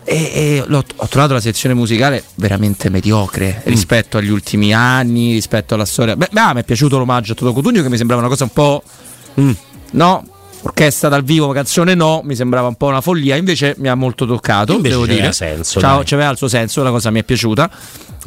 E, 0.05 0.17
e 0.35 0.65
ho 0.69 1.07
trovato 1.09 1.33
la 1.33 1.41
sezione 1.41 1.77
musicale 1.77 2.25
veramente 2.35 2.91
mediocre 2.91 3.59
Mm. 3.61 3.71
rispetto 3.71 4.19
agli 4.19 4.31
ultimi 4.31 4.75
anni, 4.75 5.33
rispetto 5.33 5.75
alla 5.75 5.85
storia. 5.85 6.17
Beh, 6.17 6.31
ah, 6.35 6.53
mi 6.55 6.61
è 6.61 6.65
piaciuto 6.65 6.99
l'omaggio 6.99 7.33
a 7.33 7.35
Toto 7.37 7.53
Cotugno 7.53 7.83
che 7.83 7.89
mi 7.89 7.97
sembrava 7.97 8.21
una 8.21 8.29
cosa 8.31 8.43
un 8.43 8.51
po'. 8.51 8.83
Mm. 9.41 9.51
No, 9.93 10.25
orchestra 10.63 11.09
dal 11.09 11.23
vivo, 11.25 11.51
canzone 11.53 11.95
no, 11.95 12.21
mi 12.25 12.35
sembrava 12.35 12.69
un 12.69 12.75
po' 12.75 12.87
una 12.87 13.01
follia. 13.01 13.37
Invece 13.37 13.75
mi 13.79 13.89
ha 13.89 13.95
molto 13.95 14.27
toccato. 14.27 14.73
Invece 14.75 14.95
devo 14.95 15.07
dire. 15.07 15.33
senso, 15.33 15.81
Ciao, 15.81 16.03
c'aveva 16.05 16.31
il 16.31 16.37
suo 16.37 16.49
senso, 16.49 16.83
la 16.83 16.91
cosa 16.91 17.11
mi 17.11 17.21
è 17.21 17.25
piaciuta. 17.25 17.71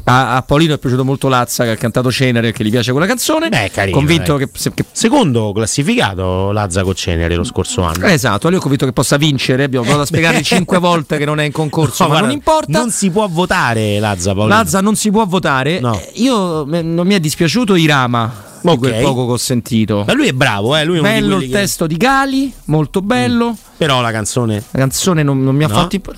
A, 0.07 0.35
a 0.35 0.41
Paolino 0.43 0.75
è 0.75 0.77
piaciuto 0.77 1.03
molto 1.03 1.27
Lazza 1.29 1.63
che 1.63 1.71
ha 1.71 1.75
cantato 1.77 2.11
Cenere 2.11 2.51
che 2.51 2.63
gli 2.63 2.69
piace 2.69 2.91
quella 2.91 3.07
canzone. 3.07 3.49
Beh, 3.49 3.71
carino, 3.73 3.97
Convinto 3.97 4.37
dai. 4.37 4.45
che, 4.45 4.51
se- 4.59 4.71
che 4.75 4.85
Secondo 4.91 5.51
classificato 5.51 6.51
Lazza 6.51 6.83
Coccenere 6.83 7.33
lo 7.33 7.43
scorso 7.43 7.81
anno. 7.81 8.05
eh, 8.05 8.13
Esatto, 8.13 8.47
lui 8.49 8.57
ho 8.57 8.61
convinto 8.61 8.85
che 8.85 8.93
possa 8.93 9.17
vincere. 9.17 9.63
Abbiamo 9.63 9.83
provato 9.85 10.03
a 10.03 10.07
spiegare 10.07 10.41
cinque 10.43 10.77
volte 10.77 11.17
che 11.17 11.25
non 11.25 11.39
è 11.39 11.43
in 11.45 11.51
concorso, 11.51 12.03
No, 12.03 12.09
ma 12.09 12.19
guarda, 12.19 12.27
non 12.27 12.35
importa. 12.35 12.77
Non 12.79 12.91
si 12.91 13.09
può 13.09 13.27
votare 13.27 13.97
Lazza 13.99 14.33
Paolino. 14.35 14.55
Lazza 14.55 14.81
non 14.81 14.95
si 14.95 15.09
può 15.09 15.25
votare. 15.25 15.79
No. 15.79 15.95
Eh, 15.99 16.11
Io 16.15 16.65
me- 16.67 16.83
non 16.83 17.07
mi 17.07 17.15
è 17.15 17.19
dispiaciuto 17.19 17.73
Irama. 17.73 18.43
Di 18.71 18.77
Ok. 18.77 18.79
quel 18.79 19.01
poco 19.03 19.25
che 19.27 19.31
ho 19.33 19.37
sentito. 19.37 20.03
Ma 20.07 20.13
lui 20.13 20.27
è 20.27 20.33
bravo, 20.33 20.75
eh? 20.75 20.83
Lui 20.83 20.97
è 20.97 21.01
Bello 21.01 21.37
il 21.37 21.45
che- 21.47 21.51
testo 21.51 21.87
di 21.87 21.97
Gali, 21.97 22.51
molto 22.65 23.01
bello. 23.01 23.55
Però 23.77 23.99
la 24.01 24.11
canzone. 24.11 24.63
La 24.71 24.79
canzone 24.79 25.21
non, 25.21 25.43
non 25.43 25.53
mi 25.55 25.63
ha 25.63 25.67
No? 25.67 25.73
fatto. 25.73 25.95
imp- 25.95 26.13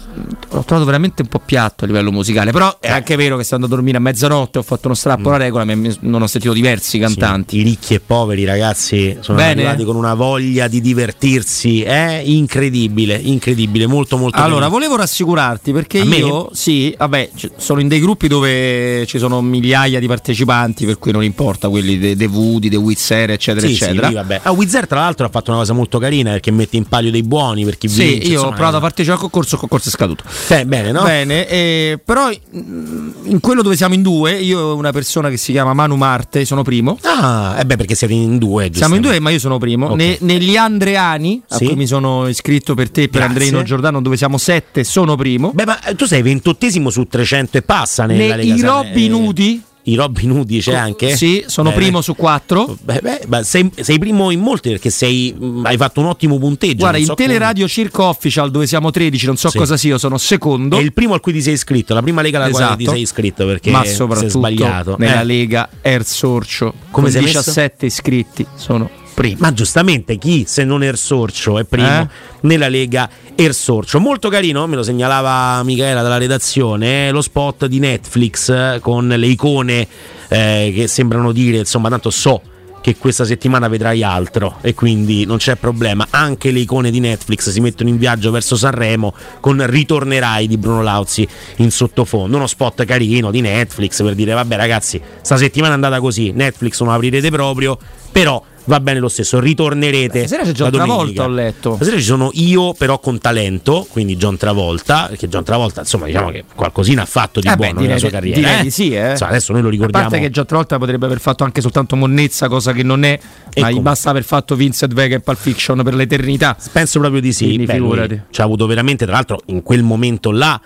L'ho 0.50 0.64
trovato 0.64 0.86
veramente 0.86 1.24
un 1.24 1.28
po' 1.28 1.40
piatto 1.44 1.84
a 1.84 1.88
livello 1.88 2.12
musicale. 2.12 2.52
Però 2.52 2.78
è 2.80 2.90
anche 2.90 3.16
vero 3.16 3.36
che 3.36 3.44
stando 3.44 3.66
a 3.66 3.70
dormire 3.70 3.98
a 3.98 4.00
mezzanotte 4.00 4.60
ho 4.60 4.62
fatto 4.64 4.88
uno 4.88 4.96
strappo 4.96 5.30
alla 5.30 5.38
regola. 5.38 5.66
mi- 5.66 5.76
mi- 5.76 5.98
non 6.02 6.22
ho 6.22 6.28
sentito 6.28 6.54
diversi 6.54 7.00
cantanti. 7.00 7.58
I 7.58 7.64
ricchi 7.64 7.96
e 7.96 8.00
poveri 8.00 8.46
ragazzi 8.46 9.18
sono 9.22 9.38
Bene. 9.38 9.52
arrivati 9.62 9.84
con 9.84 9.96
una 9.96 10.14
voglia 10.14 10.68
di 10.68 10.80
divertirsi, 10.82 11.82
è 11.82 12.22
incredibile, 12.24 13.16
incredibile, 13.16 13.88
molto 13.88 14.18
molto 14.18 14.38
Allora, 14.38 14.62
carino. 14.62 14.70
volevo 14.70 14.96
rassicurarti 14.98 15.72
perché 15.74 16.02
A 16.02 16.06
me? 16.06 16.16
io, 16.18 16.50
sì, 16.54 16.94
vabbè, 16.98 17.32
sono 17.58 17.80
in 17.82 17.88
dei 17.88 18.00
gruppi 18.00 18.28
dove 18.28 19.06
ci 19.08 19.18
sono 19.18 19.42
migliaia 19.42 20.00
di 20.00 20.08
partecipanti, 20.08 20.86
per 20.86 20.98
cui 21.00 21.12
non 21.12 21.24
importa 21.24 21.70
quelli 21.70 21.98
dei 21.98 22.16
De 22.16 22.28
Woody, 22.38 22.70
dei 22.70 22.78
Wizzer, 22.78 23.32
eccetera, 23.32 23.68
Sì, 23.68 23.76
sì, 23.76 23.84
eccetera. 23.84 24.08
lì, 24.08 24.14
vabbè. 24.16 24.40
Ah, 24.44 24.52
Wizard 24.52 24.88
tra 24.88 25.00
l'altro 25.00 25.26
ha 25.26 25.30
fatto 25.30 25.50
una 25.52 25.60
cosa 25.60 25.74
molto 25.74 26.00
carina 26.00 26.32
perché 26.32 26.52
mette 26.52 26.78
in 26.78 26.86
palio 26.86 27.12
dei 27.12 27.24
buoni 27.24 27.64
per 27.66 27.78
chi 27.78 27.88
Sì, 27.88 28.04
vince. 28.04 28.28
io 28.28 28.34
insomma, 28.34 28.48
ho 28.52 28.54
provato 28.56 28.78
a 28.78 28.80
partecipare 28.80 29.16
al 29.22 29.30
concorso, 29.30 29.56
il 29.56 29.60
concorso 29.62 29.90
è 29.90 29.92
scaduto. 29.92 30.24
Eh, 30.50 30.66
bene, 30.66 30.92
no? 30.92 31.04
Bene, 31.04 31.48
eh, 31.48 32.00
però 32.04 32.30
in 32.52 33.40
quello 33.42 33.62
dove 33.62 33.76
siamo 33.76 33.94
in 33.94 34.02
due, 34.02 34.34
io 34.34 34.72
e 34.72 34.74
una 34.74 34.92
persona 34.92 35.30
che 35.30 35.38
si 35.38 35.52
chiama 35.52 35.74
Manu 35.74 35.96
Marte, 35.96 36.46
sono 36.46 36.64
primo. 36.64 36.98
Ah, 37.04 37.56
eh 37.60 37.66
beh, 37.66 37.76
perché 37.76 37.96
siete 37.96 38.14
in 38.14 38.38
due, 38.38 38.70
Siamo 38.74 38.96
in 38.96 39.02
due, 39.02 39.20
ma 39.20 39.30
io 39.30 39.40
sono 39.40 39.58
primo. 39.58 39.88
Ok. 39.88 39.96
Ne- 39.96 40.18
negli 40.22 40.56
Andreani, 40.56 41.42
a 41.50 41.56
Sì. 41.58 41.66
cui 41.66 41.76
mi 41.76 41.88
sono 41.88 42.28
iscritto 42.28 42.74
per 42.76 42.90
te, 42.90 43.02
per 43.10 43.22
Grazie. 43.22 43.28
Andreino 43.28 43.64
Giordano, 43.64 44.02
dove 44.02 44.18
siamo 44.18 44.38
sette, 44.38 44.84
sono 44.84 45.16
primo. 45.16 45.52
Beh, 45.54 45.66
ma 45.66 45.82
eh, 45.84 45.96
tu 45.96 46.06
sei 46.06 46.22
ventottesimo 46.22 46.90
su 46.90 47.06
300 47.08 47.58
e 47.58 47.62
passa 47.62 48.06
nella 48.06 48.36
Ne- 48.36 48.44
Lega 48.44 48.56
I 48.56 48.62
Robin 48.62 49.12
eh, 49.12 49.16
Hood, 49.16 49.60
I 49.88 49.96
Robin 49.96 50.32
Hood 50.32 50.58
c'è 50.60 50.74
anche? 50.76 51.16
Sì, 51.16 51.44
sono 51.48 51.70
Bene. 51.70 51.82
primo 51.82 52.02
su 52.02 52.14
quattro. 52.16 52.78
Beh, 52.82 53.00
beh, 53.02 53.22
beh, 53.26 53.44
sei, 53.44 53.72
sei 53.80 53.98
primo 54.00 54.32
in 54.32 54.42
molti 54.42 54.70
perché 54.70 54.90
sei, 54.90 55.34
mh, 55.34 55.62
hai 55.66 55.78
fatto 55.78 56.02
un 56.02 56.08
ottimo 56.08 56.38
punteggio. 56.38 56.76
Guarda, 56.80 56.98
in 56.98 57.06
so 57.06 57.14
Teleradio 57.14 57.68
Circo 57.70 58.04
Official, 58.04 58.52
dove 58.52 58.68
siamo 58.68 58.92
13, 58.92 59.26
non 59.26 59.38
so 59.38 59.50
Sì. 59.50 59.58
cosa 59.58 59.78
sia, 59.78 59.92
io 59.92 59.98
sono 59.98 60.18
secondo. 60.18 60.78
È 60.78 60.82
il 60.82 60.92
primo 60.92 61.14
al 61.14 61.22
cui 61.22 61.32
ti 61.32 61.42
sei 61.42 61.54
iscritto, 61.54 61.94
la 61.94 62.02
prima 62.02 62.22
lega 62.22 62.38
alla 62.44 62.50
quale 62.50 62.66
ti 62.76 62.82
Esatto. 62.82 62.92
sei 62.92 63.02
iscritto 63.02 63.46
perché 63.46 63.72
ma 63.72 63.86
soprattutto 63.86 64.30
sbagliato. 64.30 64.96
nella 65.00 65.22
Eh. 65.22 65.26
Lega 65.26 65.70
Ersorcio 65.82 66.74
Come 66.92 67.06
con 67.06 67.10
sei 67.12 67.22
messo? 67.22 67.38
17 67.40 67.86
iscritti 67.86 68.46
sono 68.56 68.90
primo. 69.18 69.38
Ma 69.40 69.52
giustamente 69.52 70.20
chi 70.20 70.46
se 70.46 70.64
non 70.64 70.84
Ersorcio 70.84 71.58
è 71.58 71.64
primo 71.64 72.02
Eh? 72.02 72.08
nella 72.42 72.70
Lega 72.70 73.10
Ersorcio. 73.34 74.00
Molto 74.00 74.30
carino, 74.30 74.68
me 74.68 74.76
lo 74.76 74.84
segnalava 74.84 75.64
Michela 75.64 76.04
dalla 76.04 76.20
redazione, 76.20 77.08
eh, 77.08 77.12
lo 77.12 77.22
spot 77.22 77.66
di 77.66 77.80
Netflix 77.80 78.50
eh, 78.50 78.78
con 78.80 79.08
le 79.08 79.26
icone 79.26 79.88
eh, 80.28 80.72
che 80.76 80.88
sembrano 80.88 81.32
dire, 81.32 81.58
insomma, 81.58 81.90
tanto 81.90 82.12
so 82.12 82.42
che 82.80 82.96
questa 82.96 83.26
settimana 83.26 83.68
vedrai 83.68 84.04
altro 84.04 84.58
e 84.62 84.76
quindi 84.76 85.26
non 85.26 85.38
c'è 85.38 85.56
problema. 85.56 86.06
Anche 86.12 86.52
le 86.52 86.60
icone 86.60 86.92
di 86.92 87.00
Netflix 87.00 87.50
si 87.50 87.60
mettono 87.60 87.90
in 87.90 87.98
viaggio 87.98 88.30
verso 88.30 88.56
Sanremo 88.56 89.16
con 89.40 89.66
Ritornerai 89.66 90.48
di 90.48 90.58
Bruno 90.58 90.84
Lauzi 90.84 91.28
in 91.58 91.72
sottofondo. 91.72 92.38
Uno 92.38 92.46
spot 92.46 92.86
carino 92.86 93.32
di 93.32 93.42
Netflix 93.42 94.04
per 94.04 94.14
dire 94.14 94.34
vabbè 94.34 94.56
ragazzi, 94.56 95.02
sta 95.22 95.38
settimana 95.38 95.72
è 95.72 95.76
andata 95.76 96.00
così, 96.00 96.32
Netflix 96.32 96.80
non 96.82 96.94
aprirete 96.94 97.32
proprio, 97.32 97.78
però 98.12 98.42
va 98.68 98.80
bene 98.80 99.00
lo 99.00 99.10
stesso, 99.10 99.40
ritornerete. 99.40 100.20
Stasera 100.28 100.44
c'è 100.44 100.52
John. 100.52 100.72
Travolta, 100.72 101.24
ho 101.24 101.28
letto. 101.28 101.76
Stasera 101.76 101.98
ci 101.98 102.04
sono 102.04 102.30
io 102.34 102.74
però 102.74 103.00
con 103.00 103.18
talento, 103.20 103.86
quindi 103.90 104.16
John 104.16 104.38
Travolta, 104.38 105.08
perché 105.10 105.28
John 105.28 105.44
Travolta 105.44 105.82
insomma 105.82 106.06
diciamo 106.06 106.30
che 106.30 106.44
qualcosina 106.56 107.02
ha 107.02 107.06
fatto 107.06 107.40
di 107.40 107.48
Eh 107.48 107.52
beh, 107.52 107.56
buono 107.58 107.72
direi 107.74 107.88
nella 107.88 108.00
sua 108.00 108.10
carriera. 108.10 108.40
direi 108.40 108.60
eh. 108.60 108.64
di 108.64 108.72
sì, 108.72 108.94
eh. 108.94 109.12
Insomma, 109.12 109.32
adesso 109.32 109.52
noi 109.52 109.62
lo 109.62 109.68
A 109.68 109.72
ricordiamo. 109.72 110.08
parte 110.10 110.24
che 110.24 110.30
già 110.30 110.46
Travolta 110.46 110.78
potrebbe 110.78 111.06
aver 111.06 111.20
fatto 111.20 111.44
anche 111.44 111.62
soltanto 111.62 111.96
monnezza, 111.96 112.48
cosa 112.48 112.72
che 112.74 112.84
non 112.84 113.04
è, 113.04 113.20
ma 113.60 113.72
gli 113.72 113.80
basta 113.80 114.10
aver 114.12 114.24
fatto 114.24 114.56
Vincent 114.56 114.94
Vega 114.94 115.16
e 115.16 115.20
Pulp 115.20 115.38
Fiction 115.40 115.82
per 115.84 115.96
l'eternità. 115.96 116.56
Penso 116.72 117.00
proprio 117.00 117.22
di 117.22 117.34
sì. 117.34 117.46
Quindi 117.46 117.66
Beh, 117.66 117.74
figurati. 117.74 118.22
ci 118.30 118.42
ha 118.42 118.44
avuto 118.44 118.66
veramente, 118.68 119.06
tra 119.06 119.14
l'altro, 119.16 119.40
in 119.48 119.64
quel 119.64 119.84
momento 119.84 120.32
là. 120.32 120.60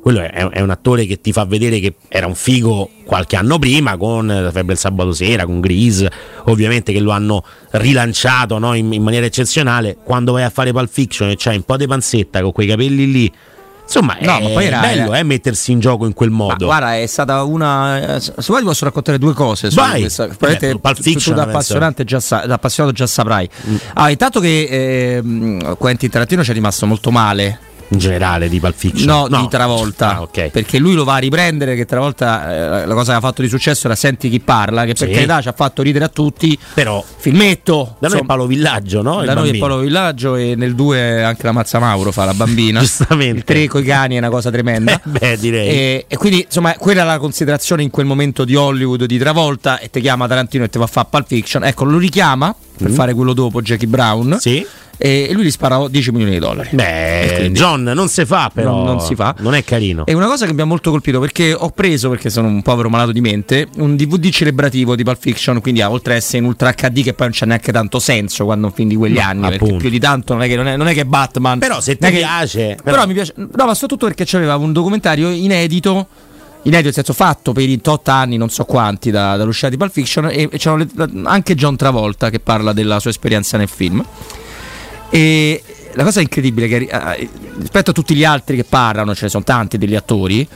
Quello 0.00 0.20
è, 0.20 0.30
è 0.30 0.60
un 0.60 0.70
attore 0.70 1.04
che 1.06 1.20
ti 1.20 1.32
fa 1.32 1.44
vedere 1.44 1.80
che 1.80 1.94
era 2.08 2.26
un 2.26 2.34
figo 2.34 2.88
qualche 3.04 3.36
anno 3.36 3.58
prima 3.58 3.96
con 3.96 4.26
La 4.26 4.44
febbre 4.50 4.66
del 4.68 4.78
sabato 4.78 5.12
sera, 5.12 5.44
con 5.44 5.60
Grease, 5.60 6.10
ovviamente 6.44 6.92
che 6.92 7.00
lo 7.00 7.10
hanno 7.10 7.44
rilanciato 7.72 8.58
no, 8.58 8.74
in, 8.74 8.92
in 8.92 9.02
maniera 9.02 9.26
eccezionale. 9.26 9.96
Quando 10.02 10.32
vai 10.32 10.44
a 10.44 10.50
fare 10.50 10.72
Pulp 10.72 10.88
Fiction 10.90 11.28
e 11.30 11.34
c'hai 11.36 11.56
un 11.56 11.62
po' 11.64 11.76
di 11.76 11.86
panzetta 11.86 12.40
con 12.42 12.52
quei 12.52 12.66
capelli 12.66 13.10
lì, 13.10 13.32
insomma, 13.82 14.16
No, 14.20 14.38
è 14.38 14.54
ma 14.54 14.62
era- 14.62 14.80
bello 14.80 15.06
era- 15.08 15.18
eh, 15.18 15.22
mettersi 15.24 15.72
in 15.72 15.80
gioco 15.80 16.06
in 16.06 16.14
quel 16.14 16.30
Ma 16.30 16.36
modo. 16.36 16.64
guarda, 16.66 16.96
è 16.96 17.06
stata 17.06 17.42
una. 17.42 18.14
eh, 18.16 18.20
Se 18.20 18.32
vuoi, 18.46 18.60
ti 18.60 18.66
posso 18.66 18.84
raccontare 18.84 19.18
due 19.18 19.34
cose. 19.34 19.68
su 19.70 19.76
Vai. 19.76 20.00
questa- 20.00 20.26
probabilmente 20.28 20.78
Pulp 20.78 20.96
tu- 20.96 21.02
Fiction, 21.02 21.34
tu 21.34 21.40
da 21.42 21.46
appassionante 21.48 22.04
già 22.04 22.20
sa- 22.20 22.46
da 22.46 22.54
appassionato 22.54 22.94
già 22.94 23.06
saprai. 23.06 23.48
Mm. 23.68 23.76
Ah, 23.94 24.10
intanto 24.10 24.40
che 24.40 25.16
ehm, 25.16 25.76
Quentin 25.76 26.08
Tarantino 26.08 26.42
ci 26.44 26.50
è 26.50 26.54
rimasto 26.54 26.86
molto 26.86 27.10
male. 27.10 27.58
In 27.90 27.98
generale 27.98 28.48
di 28.48 28.60
Pulp 28.60 28.74
Fiction. 28.76 29.06
No, 29.28 29.40
di 29.40 29.48
Travolta. 29.48 30.16
Ah, 30.16 30.22
ok. 30.22 30.48
Perché 30.50 30.78
lui 30.78 30.94
lo 30.94 31.04
va 31.04 31.14
a 31.14 31.18
riprendere. 31.18 31.74
Che 31.74 31.84
Travolta 31.86 32.82
eh, 32.82 32.86
la 32.86 32.94
cosa 32.94 33.12
che 33.12 33.18
ha 33.18 33.20
fatto 33.20 33.42
di 33.42 33.48
successo 33.48 33.86
era 33.86 33.96
Senti 33.96 34.28
chi 34.28 34.40
parla. 34.40 34.84
Che 34.84 34.94
per 34.94 35.08
Sì. 35.08 35.14
carità 35.14 35.40
ci 35.40 35.48
ha 35.48 35.52
fatto 35.52 35.82
ridere 35.82 36.04
a 36.04 36.08
tutti. 36.08 36.58
Però 36.74 37.02
Filmetto. 37.16 37.74
da 37.74 37.80
noi 37.82 37.94
è 38.00 38.04
insomma, 38.20 38.24
Paolo 38.26 38.46
Villaggio, 38.46 39.02
no? 39.02 39.20
Il 39.20 39.26
da 39.26 39.34
noi 39.34 39.50
è. 39.50 39.58
Paolo 39.58 39.78
Villaggio 39.78 40.36
e 40.36 40.54
nel 40.56 40.74
2 40.74 41.22
anche 41.24 41.42
la 41.44 41.52
Mazza 41.52 41.78
Mauro 41.78 42.12
fa 42.12 42.24
la 42.24 42.34
bambina. 42.34 42.80
Giustamente. 42.80 43.36
Il 43.38 43.44
3 43.44 43.68
coi 43.68 43.84
cani 43.84 44.16
è 44.16 44.18
una 44.18 44.30
cosa 44.30 44.50
tremenda. 44.50 44.92
Eh, 44.94 45.00
beh, 45.08 45.36
direi. 45.38 45.68
E, 45.68 46.04
e 46.08 46.16
quindi 46.16 46.42
insomma 46.44 46.74
quella 46.74 47.00
era 47.02 47.12
la 47.12 47.18
considerazione 47.18 47.82
in 47.82 47.90
quel 47.90 48.06
momento 48.06 48.44
di 48.44 48.54
Hollywood 48.54 49.04
di 49.04 49.18
Travolta 49.18 49.78
e 49.78 49.90
ti 49.90 50.00
chiama 50.00 50.26
Tarantino 50.28 50.64
e 50.64 50.68
ti 50.68 50.78
va 50.78 50.84
a 50.84 50.88
fare 50.88 51.06
Pulp 51.10 51.26
Fiction. 51.26 51.64
Ecco, 51.64 51.84
lo 51.84 51.98
richiama 51.98 52.54
per 52.76 52.90
Mm. 52.90 52.94
fare 52.94 53.12
quello 53.14 53.32
dopo 53.32 53.60
Jackie 53.60 53.88
Brown. 53.88 54.36
Sì. 54.38 54.64
E 55.00 55.28
lui 55.32 55.44
gli 55.44 55.50
spara 55.50 55.86
10 55.88 56.10
milioni 56.10 56.32
di 56.32 56.38
dollari. 56.40 56.70
Beh, 56.72 57.34
quindi- 57.36 57.58
John 57.58 57.82
non 57.84 58.08
si 58.08 58.24
fa 58.24 58.50
però. 58.52 58.72
Non- 58.74 58.84
non 58.84 59.00
si 59.00 59.14
fa. 59.14 59.34
Non 59.38 59.54
è 59.54 59.62
carino. 59.62 60.04
E 60.06 60.12
una 60.12 60.26
cosa 60.26 60.44
che 60.44 60.52
mi 60.52 60.60
ha 60.60 60.64
molto 60.64 60.90
colpito 60.90 61.20
perché 61.20 61.54
ho 61.54 61.70
preso, 61.70 62.08
perché 62.10 62.30
sono 62.30 62.48
un 62.48 62.62
povero 62.62 62.88
malato 62.90 63.12
di 63.12 63.20
mente, 63.20 63.68
un 63.76 63.94
DVD 63.96 64.28
celebrativo 64.30 64.96
di 64.96 65.04
Pulp 65.04 65.18
Fiction, 65.20 65.60
quindi 65.60 65.80
ah, 65.82 65.90
oltre 65.90 66.14
a 66.14 66.16
essere 66.16 66.38
in 66.38 66.44
Ultra 66.44 66.72
HD 66.72 67.02
che 67.04 67.12
poi 67.14 67.26
non 67.28 67.30
c'è 67.30 67.46
neanche 67.46 67.70
tanto 67.70 67.98
senso 68.00 68.44
quando 68.44 68.66
un 68.66 68.72
film 68.72 68.88
di 68.88 68.96
quegli 68.96 69.14
No, 69.14 69.20
anni, 69.22 69.40
perché 69.42 69.56
appunto. 69.56 69.76
più 69.76 69.90
di 69.90 70.00
tanto 70.00 70.32
non 70.34 70.42
è 70.42 70.48
che, 70.48 70.56
non 70.56 70.66
è, 70.66 70.76
non 70.76 70.88
è 70.88 70.94
che 70.94 71.02
è 71.02 71.04
Batman. 71.04 71.58
Però 71.60 71.80
se 71.80 71.96
ti 71.96 72.04
è 72.06 72.10
piace. 72.10 72.76
Però, 72.82 73.06
mi 73.06 73.12
piace, 73.14 73.34
no, 73.36 73.48
ma 73.54 73.74
soprattutto 73.74 74.06
perché 74.06 74.24
c'aveva 74.26 74.56
un 74.56 74.72
documentario 74.72 75.30
inedito. 75.30 76.06
Inedito, 76.62 76.86
nel 76.86 76.94
senso 76.94 77.12
fatto 77.12 77.52
per 77.52 77.68
i 77.68 77.80
tot 77.80 78.08
anni, 78.08 78.36
non 78.36 78.50
so 78.50 78.64
quanti, 78.64 79.12
da- 79.12 79.36
dall'uscita 79.36 79.68
di 79.68 79.76
Pulp 79.76 79.92
Fiction, 79.92 80.26
e, 80.26 80.48
e 80.50 80.58
c'erano 80.58 80.86
anche 81.24 81.54
John 81.54 81.76
Travolta 81.76 82.30
che 82.30 82.40
parla 82.40 82.72
della 82.72 82.98
sua 82.98 83.10
esperienza 83.10 83.56
nel 83.56 83.68
film. 83.68 84.04
E 85.10 85.62
la 85.94 86.04
cosa 86.04 86.20
incredibile 86.20 86.66
è 86.66 86.68
che 86.68 86.88
eh, 86.90 87.28
rispetto 87.58 87.90
a 87.90 87.92
tutti 87.92 88.14
gli 88.14 88.24
altri 88.24 88.56
che 88.56 88.64
parlano, 88.64 89.14
ce 89.14 89.24
ne 89.24 89.30
sono 89.30 89.44
tanti 89.44 89.78
degli 89.78 89.94
attori, 89.94 90.46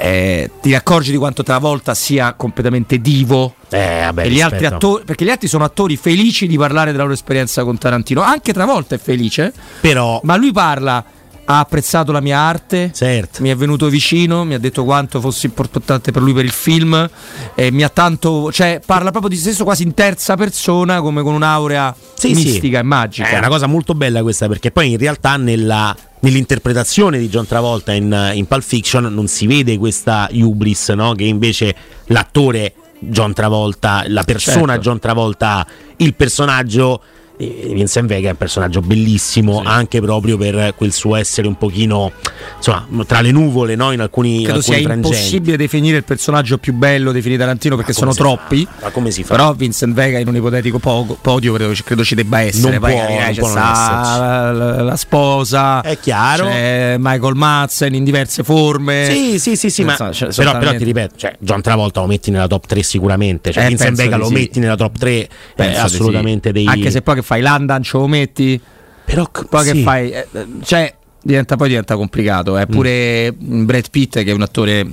eh, 0.00 0.50
ti 0.62 0.74
accorgi 0.74 1.10
di 1.10 1.16
quanto 1.16 1.42
Travolta 1.42 1.92
sia 1.92 2.32
completamente 2.34 3.00
divo. 3.00 3.54
Eh, 3.68 4.02
vabbè, 4.04 4.24
e 4.24 4.30
gli 4.30 4.40
altri 4.40 4.64
attori, 4.64 5.04
perché 5.04 5.24
gli 5.24 5.30
altri 5.30 5.48
sono 5.48 5.64
attori 5.64 5.96
felici 5.96 6.46
di 6.46 6.56
parlare 6.56 6.92
della 6.92 7.02
loro 7.02 7.14
esperienza 7.14 7.64
con 7.64 7.76
Tarantino. 7.76 8.22
Anche 8.22 8.52
Travolta 8.52 8.94
è 8.94 8.98
felice, 8.98 9.52
Però 9.80 10.20
ma 10.22 10.36
lui 10.36 10.52
parla. 10.52 11.04
Ha 11.50 11.60
apprezzato 11.60 12.12
la 12.12 12.20
mia 12.20 12.38
arte, 12.38 12.90
Certo. 12.94 13.40
mi 13.40 13.48
è 13.48 13.56
venuto 13.56 13.88
vicino, 13.88 14.44
mi 14.44 14.52
ha 14.52 14.58
detto 14.58 14.84
quanto 14.84 15.18
fosse 15.18 15.46
importante 15.46 16.12
per 16.12 16.20
lui 16.20 16.34
per 16.34 16.44
il 16.44 16.50
film, 16.50 17.08
eh, 17.54 17.70
mi 17.70 17.82
ha 17.82 17.88
tanto, 17.88 18.52
cioè 18.52 18.82
parla 18.84 19.10
proprio 19.10 19.30
di 19.30 19.36
se 19.36 19.48
stesso 19.48 19.64
quasi 19.64 19.82
in 19.82 19.94
terza 19.94 20.36
persona, 20.36 21.00
come 21.00 21.22
con 21.22 21.32
un'aurea 21.32 21.94
Sì, 22.14 22.34
sì. 22.34 22.44
mistica 22.44 22.80
e 22.80 22.82
magica. 22.82 23.28
È 23.30 23.38
una 23.38 23.48
cosa 23.48 23.66
molto 23.66 23.94
bella 23.94 24.20
questa 24.22 24.46
perché 24.46 24.70
poi 24.70 24.90
in 24.90 24.98
realtà 24.98 25.38
nella- 25.38 25.96
nell'interpretazione 26.20 27.18
di 27.18 27.28
John 27.30 27.46
Travolta 27.46 27.92
in, 27.92 28.30
in 28.34 28.46
Pulp 28.46 28.62
Fiction 28.62 29.04
non 29.04 29.26
si 29.26 29.46
vede 29.46 29.78
questa 29.78 30.28
hubris 30.32 30.90
no? 30.90 31.14
che 31.14 31.24
invece 31.24 31.74
l'attore 32.08 32.74
John 32.98 33.32
Travolta, 33.32 34.02
la 34.06 34.22
persona 34.24 34.72
Certo. 34.74 34.80
John 34.82 34.98
Travolta 34.98 35.48
ha, 35.58 35.66
il 35.96 36.14
personaggio 36.14 37.00
Vincent 37.38 38.08
Vega 38.08 38.28
è 38.28 38.30
un 38.32 38.36
personaggio 38.36 38.80
bellissimo 38.80 39.62
anche 39.64 40.00
proprio 40.00 40.36
per 40.36 40.74
quel 40.76 40.92
suo 40.92 41.14
essere 41.14 41.46
un 41.46 41.56
pochino 41.56 42.10
insomma 42.56 42.86
tra 43.06 43.20
le 43.20 43.30
nuvole 43.30 43.76
no? 43.76 43.92
in 43.92 44.00
alcuni, 44.00 44.38
in 44.40 44.44
Credo 44.44 44.60
sia 44.60 44.74
alcuni 44.74 44.86
frangenti 44.92 45.16
impossibile 45.16 45.56
definire 45.56 45.96
il 45.98 46.04
personaggio 46.04 46.58
più 46.58 46.72
bello 46.72 47.12
di 47.12 47.36
Tarantino 47.36 47.76
perché 47.76 47.92
sono 47.92 48.10
si 48.12 48.18
fa? 48.18 48.24
troppi. 48.24 48.66
ma 48.82 48.90
come 48.90 49.10
si 49.12 49.22
fa? 49.22 49.34
Però 49.36 49.52
Vincent 49.54 49.94
Vega 49.94 50.18
in 50.18 50.26
un 50.28 50.36
ipotetico 50.36 50.78
po- 50.78 51.16
podio 51.20 51.52
credo, 51.52 51.72
credo 51.84 52.04
ci 52.04 52.14
debba 52.14 52.40
essere. 52.40 52.70
Non 52.72 52.80
Poi 52.80 52.92
può- 52.92 53.00
non 53.08 53.18
c'è 53.18 53.34
può 53.34 53.46
non 53.48 53.56
la, 53.56 54.52
la- 54.52 54.82
la 54.82 54.96
sposa, 54.96 55.80
È 55.82 55.98
chiaro. 55.98 56.46
c'è 56.46 56.96
Michael 56.98 57.34
Madsen 57.34 57.94
in 57.94 58.04
diverse 58.04 58.42
forme. 58.42 59.06
Sì, 59.10 59.38
sì, 59.38 59.56
sì, 59.56 59.70
sì, 59.70 59.84
ma 59.84 59.92
Insomma, 59.92 60.10
c'è 60.10 60.28
però, 60.34 60.58
però 60.58 60.74
ti 60.74 60.84
ripeto, 60.84 61.14
cioè, 61.16 61.36
John 61.38 61.60
Travolta 61.62 62.00
lo 62.00 62.06
metti 62.06 62.30
nella 62.30 62.46
top 62.46 62.66
3 62.66 62.82
sicuramente, 62.82 63.52
cioè 63.52 63.64
Eh, 63.64 63.68
Vincent 63.68 63.96
Vega 63.96 64.16
lo 64.16 64.26
sì. 64.26 64.32
metti 64.32 64.58
nella 64.60 64.76
top 64.76 64.98
3 64.98 65.10
è 65.20 65.28
Penso 65.54 65.72
di 65.72 65.78
assolutamente 65.78 66.48
sì. 66.48 66.54
dei 66.54 66.66
Anche 66.66 66.90
se 66.90 67.02
poi 67.02 67.14
che 67.16 67.22
fai 67.28 67.42
Landan 67.42 67.82
ce 67.82 67.98
lo 67.98 68.06
metti. 68.06 68.58
però 69.04 69.28
Poi 69.50 69.64
sì. 69.66 69.72
che 69.72 69.82
fai? 69.82 70.10
eh, 70.10 70.26
eh, 70.32 70.46
cioè, 70.64 70.94
diventa, 71.22 71.56
poi 71.56 71.68
diventa 71.68 71.94
complicato. 71.94 72.54
Mm. 72.54 72.56
È 72.56 72.66
pure 72.66 73.34
Brad 73.36 73.90
Pitt, 73.90 74.14
che 74.22 74.30
è 74.30 74.32
un 74.32 74.40
attore 74.42 74.86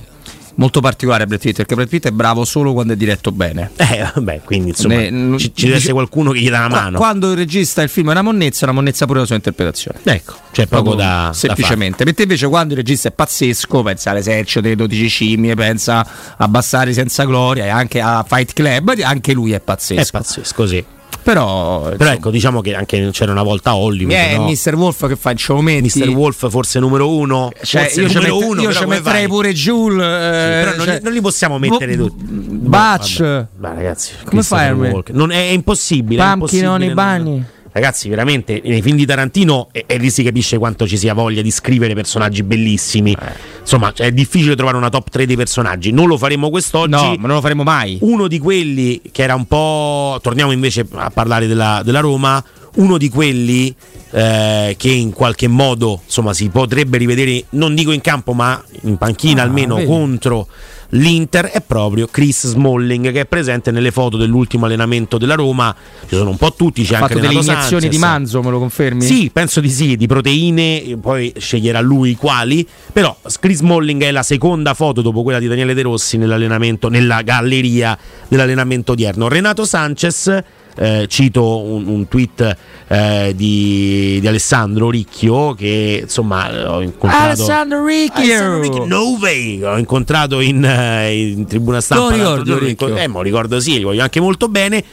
molto 0.55 0.81
particolare. 0.81 1.25
Brad 1.27 1.39
Pitt, 1.39 1.55
perché 1.55 1.75
Brad 1.75 1.87
Pitt 1.87 2.07
è 2.07 2.11
bravo 2.11 2.43
solo 2.43 2.73
quando 2.73 2.91
è 2.91 2.95
diretto 2.97 3.31
bene. 3.31 3.71
Eh, 3.77 4.05
vabbè, 4.15 4.41
quindi 4.43 4.69
insomma 4.69 4.95
Ne- 4.95 5.37
ci, 5.39 5.53
ci 5.55 5.65
deve 5.65 5.77
essere 5.77 5.93
qualcuno 5.93 6.31
che 6.31 6.39
gli 6.39 6.49
dà 6.49 6.59
una 6.59 6.67
Qua- 6.67 6.81
mano. 6.81 6.97
Quando 6.97 7.31
il 7.31 7.37
regista 7.37 7.81
il 7.81 7.87
film 7.89 8.09
è 8.09 8.11
una 8.11 8.21
monnezza, 8.21 8.61
è 8.61 8.63
una 8.69 8.73
monnezza 8.73 9.05
pure 9.05 9.19
la 9.19 9.25
sua 9.25 9.35
interpretazione. 9.35 9.99
ecco, 10.03 10.33
c'è 10.51 10.65
poco 10.67 10.81
Proprio 10.83 10.95
da 10.95 11.25
da 11.27 11.33
semplicemente. 11.33 12.03
Mentre 12.03 12.23
invece 12.23 12.47
quando 12.49 12.73
il 12.73 12.79
regista 12.79 13.07
è 13.07 13.11
pazzesco, 13.13 13.81
pensa 13.81 14.11
all'esercito 14.11 14.59
delle 14.59 14.75
12 14.75 15.07
scimmie, 15.07 15.55
pensa 15.55 16.05
a 16.37 16.47
Bassari 16.49 16.93
senza 16.93 17.23
gloria 17.23 17.63
e 17.65 17.69
anche 17.69 18.01
a 18.01 18.25
Fight 18.27 18.51
Club, 18.53 18.93
anche 19.03 19.31
lui 19.33 19.51
è 19.53 19.59
pazzesco. 19.61 20.01
È 20.01 20.11
pazzesco, 20.11 20.67
sì. 20.67 20.85
Però, 21.25 21.89
Però 21.97 22.11
ecco, 22.11 22.29
diciamo 22.29 22.61
che 22.61 22.75
anche 22.75 23.09
c'era 23.11 23.31
una 23.31 23.41
volta 23.41 23.73
Hollywood, 23.75 24.13
è 24.15 24.37
no? 24.37 24.45
Mr. 24.47 24.75
Wolf 24.75 25.07
che 25.07 25.15
fa 25.15 25.31
il 25.31 25.39
show 25.39 25.59
metti. 25.59 25.99
Mr. 25.99 26.09
Wolf 26.09 26.47
forse 26.51 26.79
numero 26.79 27.09
uno, 27.09 27.51
Cioè, 27.63 27.81
forse 27.81 28.01
io 28.01 28.07
ci 28.09 28.13
numero 28.17 28.33
mette- 28.35 28.45
uno, 28.45 28.61
io 28.61 28.71
ci 28.73 28.85
metterei 28.85 29.19
fai? 29.21 29.27
pure 29.27 29.51
Jules. 29.53 30.03
eh, 30.05 30.63
Però 30.63 30.75
non, 30.75 30.85
cioè, 30.85 30.95
li, 30.97 31.03
non 31.03 31.13
li 31.13 31.21
possiamo 31.21 31.57
mettere 31.57 31.97
Bo- 31.97 32.05
tutti. 32.05 32.23
Batch. 32.27 33.19
Ma 33.57 33.73
ragazzi, 33.73 34.11
Come 34.23 34.43
fai 34.43 34.67
a 34.67 34.75
me-. 34.75 35.03
Non 35.13 35.31
è, 35.31 35.35
è 35.47 35.51
impossibile. 35.51 36.21
è 36.23 36.27
Pumpkin 36.37 36.67
on 36.67 36.81
impossibile 36.83 36.91
i 36.91 36.93
non- 36.93 37.23
bunny. 37.23 37.45
Ragazzi, 37.75 38.07
veramente 38.07 38.61
nei 38.63 38.81
film 38.81 38.95
di 38.95 39.05
Tarantino 39.05 39.67
e, 39.73 39.83
e 39.85 39.97
lì 39.97 40.09
si 40.09 40.23
capisce 40.23 40.57
quanto 40.57 40.87
ci 40.87 40.95
sia 40.95 41.13
voglia 41.13 41.41
di 41.41 41.51
scrivere 41.51 41.93
personaggi 41.93 42.41
bellissimi. 42.41 43.11
Eh. 43.11 43.31
Insomma, 43.59 43.91
cioè, 43.91 44.07
è 44.07 44.11
difficile 44.13 44.55
trovare 44.55 44.77
una 44.77 44.87
top 44.87 45.09
3 45.09 45.25
dei 45.25 45.35
personaggi. 45.35 45.91
Non 45.91 46.07
lo 46.07 46.17
faremo 46.17 46.49
quest'oggi. 46.49 46.91
No, 46.91 47.15
ma 47.17 47.27
non 47.27 47.35
lo 47.35 47.41
faremo 47.41 47.63
mai. 47.63 47.97
Uno 47.99 48.29
di 48.29 48.39
quelli 48.39 49.01
che 49.11 49.23
era 49.23 49.35
un 49.35 49.45
po'. 49.45 50.17
Torniamo 50.21 50.53
invece 50.53 50.87
a 50.93 51.09
parlare 51.09 51.47
della, 51.47 51.81
della 51.83 51.99
Roma. 51.99 52.41
Uno 52.75 52.97
di 52.97 53.09
quelli 53.09 53.75
eh, 54.11 54.75
che 54.77 54.89
in 54.89 55.11
qualche 55.11 55.49
modo 55.49 55.99
insomma, 56.05 56.33
si 56.33 56.47
potrebbe 56.47 56.97
rivedere, 56.97 57.43
non 57.51 57.75
dico 57.75 57.91
in 57.91 57.99
campo, 57.99 58.31
ma 58.31 58.63
in 58.83 58.95
panchina 58.95 59.41
Ah, 59.41 59.45
almeno 59.45 59.75
vedi. 59.75 59.87
contro 59.87 60.47
l'Inter 60.95 61.45
è 61.45 61.61
proprio 61.61 62.07
Chris 62.07 62.47
Smalling 62.47 63.11
che 63.11 63.21
è 63.21 63.25
presente 63.25 63.71
nelle 63.71 63.91
foto 63.91 64.17
dell'ultimo 64.17 64.65
allenamento 64.65 65.17
della 65.17 65.35
Roma. 65.35 65.75
Ci 66.07 66.15
sono 66.15 66.29
un 66.29 66.37
po' 66.37 66.53
tutti, 66.53 66.83
c'è 66.83 66.95
Ha 66.95 66.97
anche 66.99 67.13
fatto 67.13 67.19
delle 67.19 67.39
Renato 67.39 67.51
iniezioni 67.51 67.81
Sanchez. 67.81 67.89
di 67.89 67.97
manzo, 67.97 68.41
me 68.41 68.49
lo 68.49 68.59
confermi? 68.59 69.01
Sì, 69.01 69.29
penso 69.31 69.59
di 69.59 69.69
sì, 69.69 69.95
di 69.95 70.07
proteine, 70.07 70.97
poi 71.01 71.33
sceglierà 71.37 71.81
lui 71.81 72.15
quali. 72.15 72.67
Però 72.91 73.15
Chris 73.39 73.57
Smalling 73.57 74.03
è 74.03 74.11
la 74.11 74.23
seconda 74.23 74.73
foto 74.73 75.01
dopo 75.01 75.23
quella 75.23 75.39
di 75.39 75.47
Daniele 75.47 75.73
De 75.73 75.81
Rossi 75.81 76.17
nell'allenamento, 76.17 76.89
nella 76.89 77.21
galleria 77.21 77.97
dell'allenamento 78.27 78.93
odierno. 78.93 79.27
Renato 79.27 79.65
Sanchez. 79.65 80.43
Eh, 80.77 81.05
cito 81.07 81.61
un, 81.63 81.87
un 81.87 82.07
tweet 82.07 82.57
eh, 82.87 83.33
di, 83.35 84.17
di 84.19 84.27
Alessandro 84.27 84.89
Ricchio 84.89 85.53
che 85.53 85.99
insomma 86.03 86.73
ho 86.73 86.81
incontrato 86.81 87.25
Alessandro 87.25 87.85
Ricchio! 87.85 88.23
Alessandro 88.23 88.61
Ricchio, 88.61 88.85
no 88.85 89.17
way! 89.19 89.63
Ho 89.63 89.77
incontrato 89.77 90.39
in, 90.41 90.63
eh, 90.63 91.31
in 91.31 91.45
tribuna 91.45 91.81
stampa 91.81 92.03
Lo 92.03 92.09
l'altro 92.09 92.43
ricordi, 92.43 92.49
giorno, 92.49 92.67
Ricchio? 92.67 92.97
eh, 92.97 93.07
lo 93.07 93.21
ricordo 93.21 93.59
sì, 93.59 93.77
li 93.77 93.83
voglio 93.83 94.03
anche 94.03 94.19
molto 94.19 94.47
bene 94.47 94.83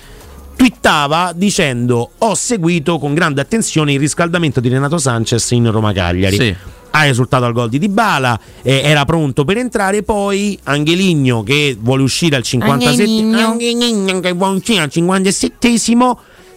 twittava 0.63 1.33
dicendo 1.35 2.11
ho 2.19 2.35
seguito 2.37 3.01
con 3.01 3.15
grande 3.15 3.41
attenzione 3.41 3.95
il 3.95 3.99
riscaldamento 3.99 4.61
di 4.61 4.69
Renato 4.69 4.97
Sanchez 4.97 5.51
in 5.51 5.69
Roma 5.69 5.93
Cagliari. 5.93 6.37
Sì. 6.37 6.55
Ha 6.91 7.03
risultato 7.03 7.45
al 7.45 7.53
gol 7.53 7.69
di 7.69 7.81
Dybala, 7.81 8.39
eh, 8.63 8.83
era 8.85 9.05
pronto 9.05 9.45
per 9.45 9.57
entrare, 9.57 10.05
poi 10.05 10.57
Angeligno 10.63 11.43
che 11.43 11.77
vuole 11.77 12.05
uscire 12.05 12.37
al 12.37 12.45
57 12.45 13.03
Angeligno 13.03 14.21
che 14.21 14.33
vuole 14.35 14.59
uscire 14.59 14.83
al 14.83 14.91
57 14.91 15.79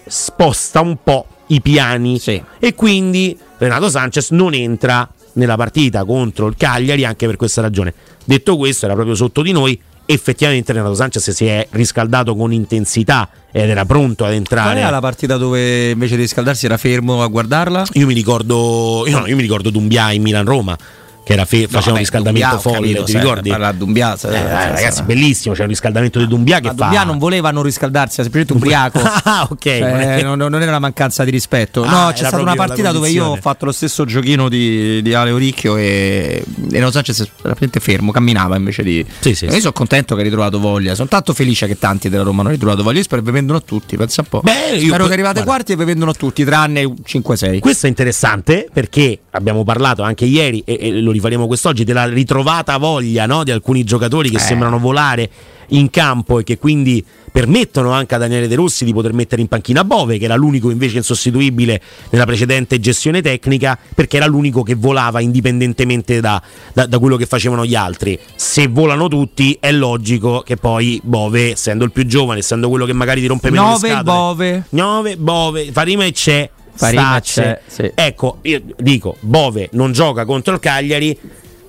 sposta 0.05 0.81
un 0.81 0.97
po' 1.03 1.25
i 1.47 1.59
piani 1.61 2.21
e 2.59 2.75
quindi 2.75 3.35
Renato 3.57 3.89
Sanchez 3.89 4.29
non 4.29 4.53
entra 4.53 5.09
nella 5.33 5.55
partita 5.55 6.05
contro 6.05 6.45
il 6.45 6.53
Cagliari 6.55 7.05
anche 7.05 7.25
per 7.25 7.37
questa 7.37 7.61
ragione. 7.61 7.91
Detto 8.23 8.55
questo, 8.55 8.85
era 8.85 8.93
proprio 8.93 9.15
sotto 9.15 9.41
di 9.41 9.51
noi. 9.51 9.81
Effettivamente 10.07 10.71
Renato 10.71 10.93
Sanchez 10.93 11.31
si 11.31 11.45
è 11.45 11.67
riscaldato 11.71 12.35
con 12.35 12.53
intensità 12.53 13.27
ed 13.51 13.69
era 13.69 13.85
pronto 13.85 14.23
ad 14.23 14.29
Qual 14.29 14.39
entrare. 14.39 14.79
era 14.79 14.89
la 14.89 14.99
partita 14.99 15.37
dove 15.37 15.89
invece 15.89 16.15
di 16.15 16.21
riscaldarsi 16.21 16.65
era 16.65 16.77
fermo 16.77 17.23
a 17.23 17.27
guardarla? 17.27 17.85
Io 17.93 18.05
mi 18.05 18.13
ricordo, 18.13 19.05
io, 19.07 19.19
no, 19.19 19.27
io 19.27 19.35
mi 19.35 19.41
ricordo 19.41 19.69
Dumbia 19.69 20.11
in 20.11 20.21
Milan-Roma. 20.21 20.77
Che 21.25 21.33
era 21.33 21.45
fe- 21.45 21.67
faceva 21.67 21.93
un 21.93 21.97
riscaldamento 21.97 22.47
Dumbia, 22.47 22.61
folle, 22.61 22.87
capito, 22.87 23.03
ti 23.05 23.11
sai, 23.13 23.21
ricordi? 23.21 23.49
parla 23.49 23.67
a 23.67 23.71
Dumbia, 23.71 24.13
Eh, 24.13 24.17
sai, 24.17 24.35
eh, 24.35 24.37
sai, 24.47 24.69
ragazzi, 24.69 25.01
bellissimo. 25.03 25.55
C'è 25.55 25.61
un 25.63 25.67
riscaldamento 25.69 26.19
di 26.19 26.27
Dumbia 26.27 26.59
che 26.59 26.67
Ma 26.67 26.73
fa. 26.75 26.83
Dumbia 26.83 27.03
non 27.03 27.17
voleva 27.17 27.49
non 27.49 27.63
riscaldarsi, 27.63 28.19
era 28.21 28.29
semplicemente 28.29 28.53
ubriaco. 28.53 28.99
ah, 29.27 29.47
ok. 29.49 29.59
Cioè, 29.63 30.21
non, 30.21 30.37
non 30.37 30.61
era 30.61 30.69
una 30.69 30.77
mancanza 30.79 31.23
di 31.23 31.31
rispetto. 31.31 31.81
Ah, 31.83 31.89
no, 31.89 32.01
era 32.03 32.11
c'è 32.13 32.25
stata 32.25 32.41
una 32.43 32.53
partita 32.53 32.91
dove 32.91 33.09
io 33.09 33.25
ho 33.25 33.35
fatto 33.37 33.65
lo 33.65 33.71
stesso 33.71 34.05
giochino 34.05 34.49
di, 34.49 35.01
di 35.01 35.13
Ale 35.15 35.31
Oricchio 35.31 35.77
e 35.77 36.43
Renato 36.69 36.91
Sanchez 36.91 37.19
era 37.21 37.31
veramente 37.41 37.79
fermo, 37.79 38.11
camminava 38.11 38.55
invece 38.55 38.83
di. 38.83 39.03
Sì, 39.19 39.33
sì, 39.33 39.45
E 39.45 39.49
sì. 39.49 39.55
Io 39.55 39.61
sono 39.61 39.73
contento 39.73 40.13
che 40.13 40.21
hai 40.21 40.27
ritrovato 40.27 40.59
voglia. 40.59 40.93
Sono 40.93 41.07
tanto 41.09 41.33
felice 41.33 41.65
che 41.65 41.79
tanti 41.79 42.07
della 42.07 42.21
Roma 42.23 42.41
hanno 42.41 42.51
ritrovato 42.51 42.83
voglia. 42.83 42.99
Io 42.99 43.03
spero 43.03 43.21
che 43.23 43.27
vi 43.29 43.33
vendono 43.33 43.63
tutti. 43.63 43.97
Pensa 43.97 44.21
un 44.21 44.27
po'. 44.29 44.41
Beh, 44.43 44.75
io- 44.77 44.87
spero 44.89 45.07
che 45.07 45.13
arrivate 45.13 45.41
guarda. 45.41 45.43
quarti 45.43 45.71
e 45.71 45.75
vi 45.75 45.85
vendono 45.85 46.13
tutti, 46.13 46.43
tranne 46.45 46.83
5-6. 46.85 47.59
Questo 47.59 47.87
è 47.87 47.89
interessante 47.89 48.67
perché 48.71 49.21
abbiamo 49.31 49.63
parlato 49.63 50.03
anche 50.03 50.25
ieri 50.25 50.61
e, 50.65 50.77
e 50.79 50.91
lo 51.01 51.13
rifaremo 51.15 51.47
quest'oggi 51.47 51.83
della 51.83 52.05
ritrovata 52.05 52.77
voglia 52.77 53.25
no, 53.25 53.43
di 53.43 53.51
alcuni 53.51 53.83
giocatori 53.83 54.29
che 54.29 54.37
Eh. 54.37 54.39
sembrano 54.39 54.77
volare 54.79 55.29
in 55.69 55.89
campo 55.89 56.39
e 56.39 56.43
che 56.43 56.57
quindi 56.59 57.03
permettono 57.31 57.91
anche 57.91 58.15
a 58.15 58.17
Daniele 58.17 58.47
De 58.47 58.55
Rossi 58.55 58.85
di 58.85 58.93
poter 58.93 59.11
mettere 59.13 59.41
in 59.41 59.47
panchina 59.47 59.83
Bove, 59.83 60.17
che 60.17 60.25
era 60.25 60.35
l'unico 60.35 60.69
invece 60.69 60.97
insostituibile 60.97 61.81
nella 62.11 62.25
precedente 62.25 62.79
gestione 62.79 63.21
tecnica, 63.21 63.77
perché 63.93 64.17
era 64.17 64.25
l'unico 64.27 64.61
che 64.63 64.75
volava 64.75 65.19
indipendentemente 65.21 66.21
da, 66.21 66.41
da- 66.73 66.85
da 66.85 66.99
quello 66.99 67.17
che 67.17 67.25
facevano 67.25 67.65
gli 67.65 67.75
altri. 67.75 68.17
Se 68.35 68.67
volano 68.67 69.07
tutti, 69.07 69.57
è 69.59 69.71
logico 69.71 70.43
che 70.45 70.55
poi 70.55 71.01
Bove, 71.03 71.51
essendo 71.51 71.83
il 71.83 71.91
più 71.91 72.05
giovane, 72.05 72.39
essendo 72.39 72.69
quello 72.69 72.85
che 72.85 72.93
magari 72.93 73.19
ti 73.21 73.27
rompe 73.27 73.49
meno 73.49 73.63
le 73.63 73.69
9 73.71 73.87
scatole, 73.89 74.03
Bove. 74.03 74.63
9 74.69 75.17
Bove, 75.17 75.71
Farima 75.71 76.05
e 76.05 76.11
c'è. 76.11 76.49
Stacce. 76.75 77.41
c'è, 77.41 77.61
sì. 77.65 77.91
Ecco, 77.93 78.39
io 78.41 78.61
dico, 78.77 79.15
Bove 79.21 79.69
non 79.73 79.91
gioca 79.91 80.25
contro 80.25 80.53
il 80.53 80.59
Cagliari 80.59 81.17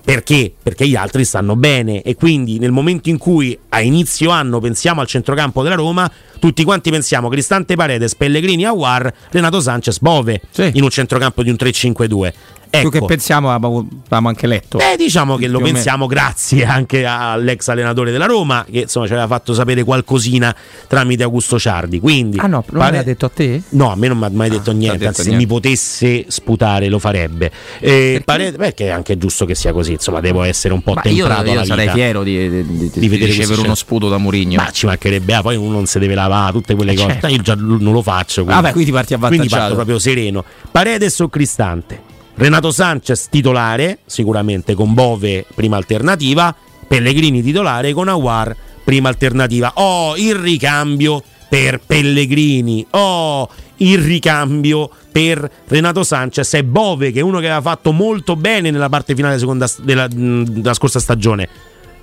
perché? 0.07 0.53
Perché 0.63 0.87
gli 0.87 0.95
altri 0.95 1.25
stanno 1.25 1.57
bene 1.57 2.01
e 2.03 2.15
quindi 2.15 2.61
nel 2.61 2.71
momento 2.71 3.09
in 3.09 3.19
cui 3.19 3.59
a 3.71 3.81
inizio 3.81 4.31
anno 4.31 4.61
pensiamo 4.61 5.01
al 5.01 5.09
centrocampo 5.09 5.65
della 5.65 5.75
Roma, 5.75 6.09
tutti 6.39 6.63
quanti 6.63 6.91
pensiamo 6.91 7.29
Cristante 7.29 7.75
Paredes, 7.75 8.15
Pellegrini, 8.15 8.65
Aguar, 8.65 9.13
Renato 9.31 9.61
Sanchez, 9.61 9.99
Bove 9.99 10.43
in 10.75 10.85
un 10.85 10.91
centrocampo 10.91 11.43
di 11.43 11.51
un 11.51 11.57
3-5-2. 11.59 12.33
Più 12.69 12.91
che 12.91 12.97
Ecco. 12.99 13.07
pensiamo, 13.07 13.51
avevamo 13.51 13.89
avevamo 14.07 14.29
anche 14.29 14.47
letto. 14.47 14.79
Beh, 14.79 14.97
diciamo 14.99 15.37
che 15.37 15.49
lo 15.49 15.59
Più 15.61 15.73
pensiamo 15.73 16.07
grazie 16.07 16.64
anche 16.64 17.05
all'ex 17.07 17.67
allenatore 17.69 18.11
della 18.11 18.27
Roma, 18.27 18.64
che 18.71 18.81
insomma 18.81 19.07
ci 19.07 19.12
aveva 19.12 19.27
fatto 19.27 19.55
sapere 19.55 19.83
qualcosina 19.83 20.55
tramite 20.87 21.23
Augusto 21.23 21.59
Ciardi. 21.59 21.99
Quindi, 22.01 22.39
Ah 22.39 22.47
no, 22.47 22.64
non 22.69 22.81
pare- 22.83 22.97
l'ha 22.99 23.03
detto 23.03 23.27
a 23.27 23.31
te? 23.31 23.62
No, 23.71 23.91
a 23.93 23.97
me 23.97 24.09
non 24.09 24.19
mi 24.19 24.25
ha 24.25 24.31
mai 24.31 24.51
detto 24.51 24.73
niente. 24.73 24.99
detto 24.99 25.09
anzi, 25.09 25.23
se 25.23 25.29
niente. 25.29 25.47
mi 25.47 25.53
potesse 25.53 26.25
sputare 26.29 26.89
lo 26.89 26.99
farebbe. 26.99 27.51
Eh, 27.81 28.21
pare- 28.25 28.53
perché 28.53 28.87
è 28.87 28.91
anche 28.91 29.17
giusto 29.17 29.45
che 29.47 29.55
sia 29.55 29.73
così. 29.73 29.93
Insomma, 29.93 30.21
devo 30.21 30.43
essere 30.43 30.75
un 30.75 30.83
po' 30.83 30.93
Ma 30.95 31.03
io, 31.05 31.25
temprato. 31.25 31.47
io 31.47 31.53
alla 31.53 31.64
sarei 31.64 31.89
fiero 31.89 32.23
di, 32.23 32.49
di- 32.51 32.67
di- 32.91 32.91
di 32.95 33.09
vedere 33.09 33.31
ricevere 33.31 33.61
uno 33.62 33.75
sputo 33.75 34.09
da 34.09 34.19
Murigno. 34.19 34.57
Ma 34.62 34.71
ci 34.71 34.87
mancherebbe, 34.87 35.35
ah, 35.35 35.43
poi 35.43 35.57
uno 35.57 35.73
non 35.73 35.87
si 35.87 35.99
deve 35.99 36.14
lavare 36.14 36.53
tutte 36.53 36.75
quelle 36.75 36.95
cose. 36.95 37.07
certo. 37.09 37.27
Io 37.29 37.43
già 37.43 37.55
non 37.57 37.93
lo 37.93 38.03
faccio. 38.03 38.45
Quindi, 38.45 38.61
Vabbè, 38.62 38.73
quindi 38.75 38.91
parti 38.93 39.14
Quindi 39.14 39.27
avvantaggiato. 39.27 39.61
parto 39.61 39.75
proprio 39.75 39.99
sereno. 39.99 40.45
Paredes 40.71 41.19
o 41.21 41.29
Cristante? 41.29 42.06
Renato 42.37 42.70
Sanchez 42.70 43.28
titolare, 43.30 44.01
sicuramente 44.05 44.74
con 44.74 44.93
Bove 44.93 45.47
prima 45.55 45.76
alternativa. 45.76 46.55
Pellegrini 46.87 47.43
titolare 47.43 47.93
con 47.93 48.09
Aguar 48.09 48.55
prima 48.84 49.09
alternativa. 49.09 49.72
Oh, 49.76 50.16
il 50.16 50.34
ricambio 50.34 51.22
per 51.49 51.80
Pellegrini. 51.80 52.87
Oh, 52.91 53.49
il 53.76 53.99
ricambio 53.99 54.91
per 55.11 55.51
Renato 55.66 56.05
Sanchez 56.05 56.53
e 56.55 56.64
Bove, 56.64 57.11
che 57.11 57.20
è 57.20 57.22
uno 57.22 57.39
che 57.41 57.47
aveva 57.47 57.62
fatto 57.62 57.93
molto 57.93 58.37
bene 58.37 58.70
nella 58.70 58.91
parte 58.91 59.14
finale 59.14 59.39
seconda 59.39 59.68
della, 59.82 60.07
della 60.07 60.74
scorsa 60.74 61.01
stagione. 61.01 61.49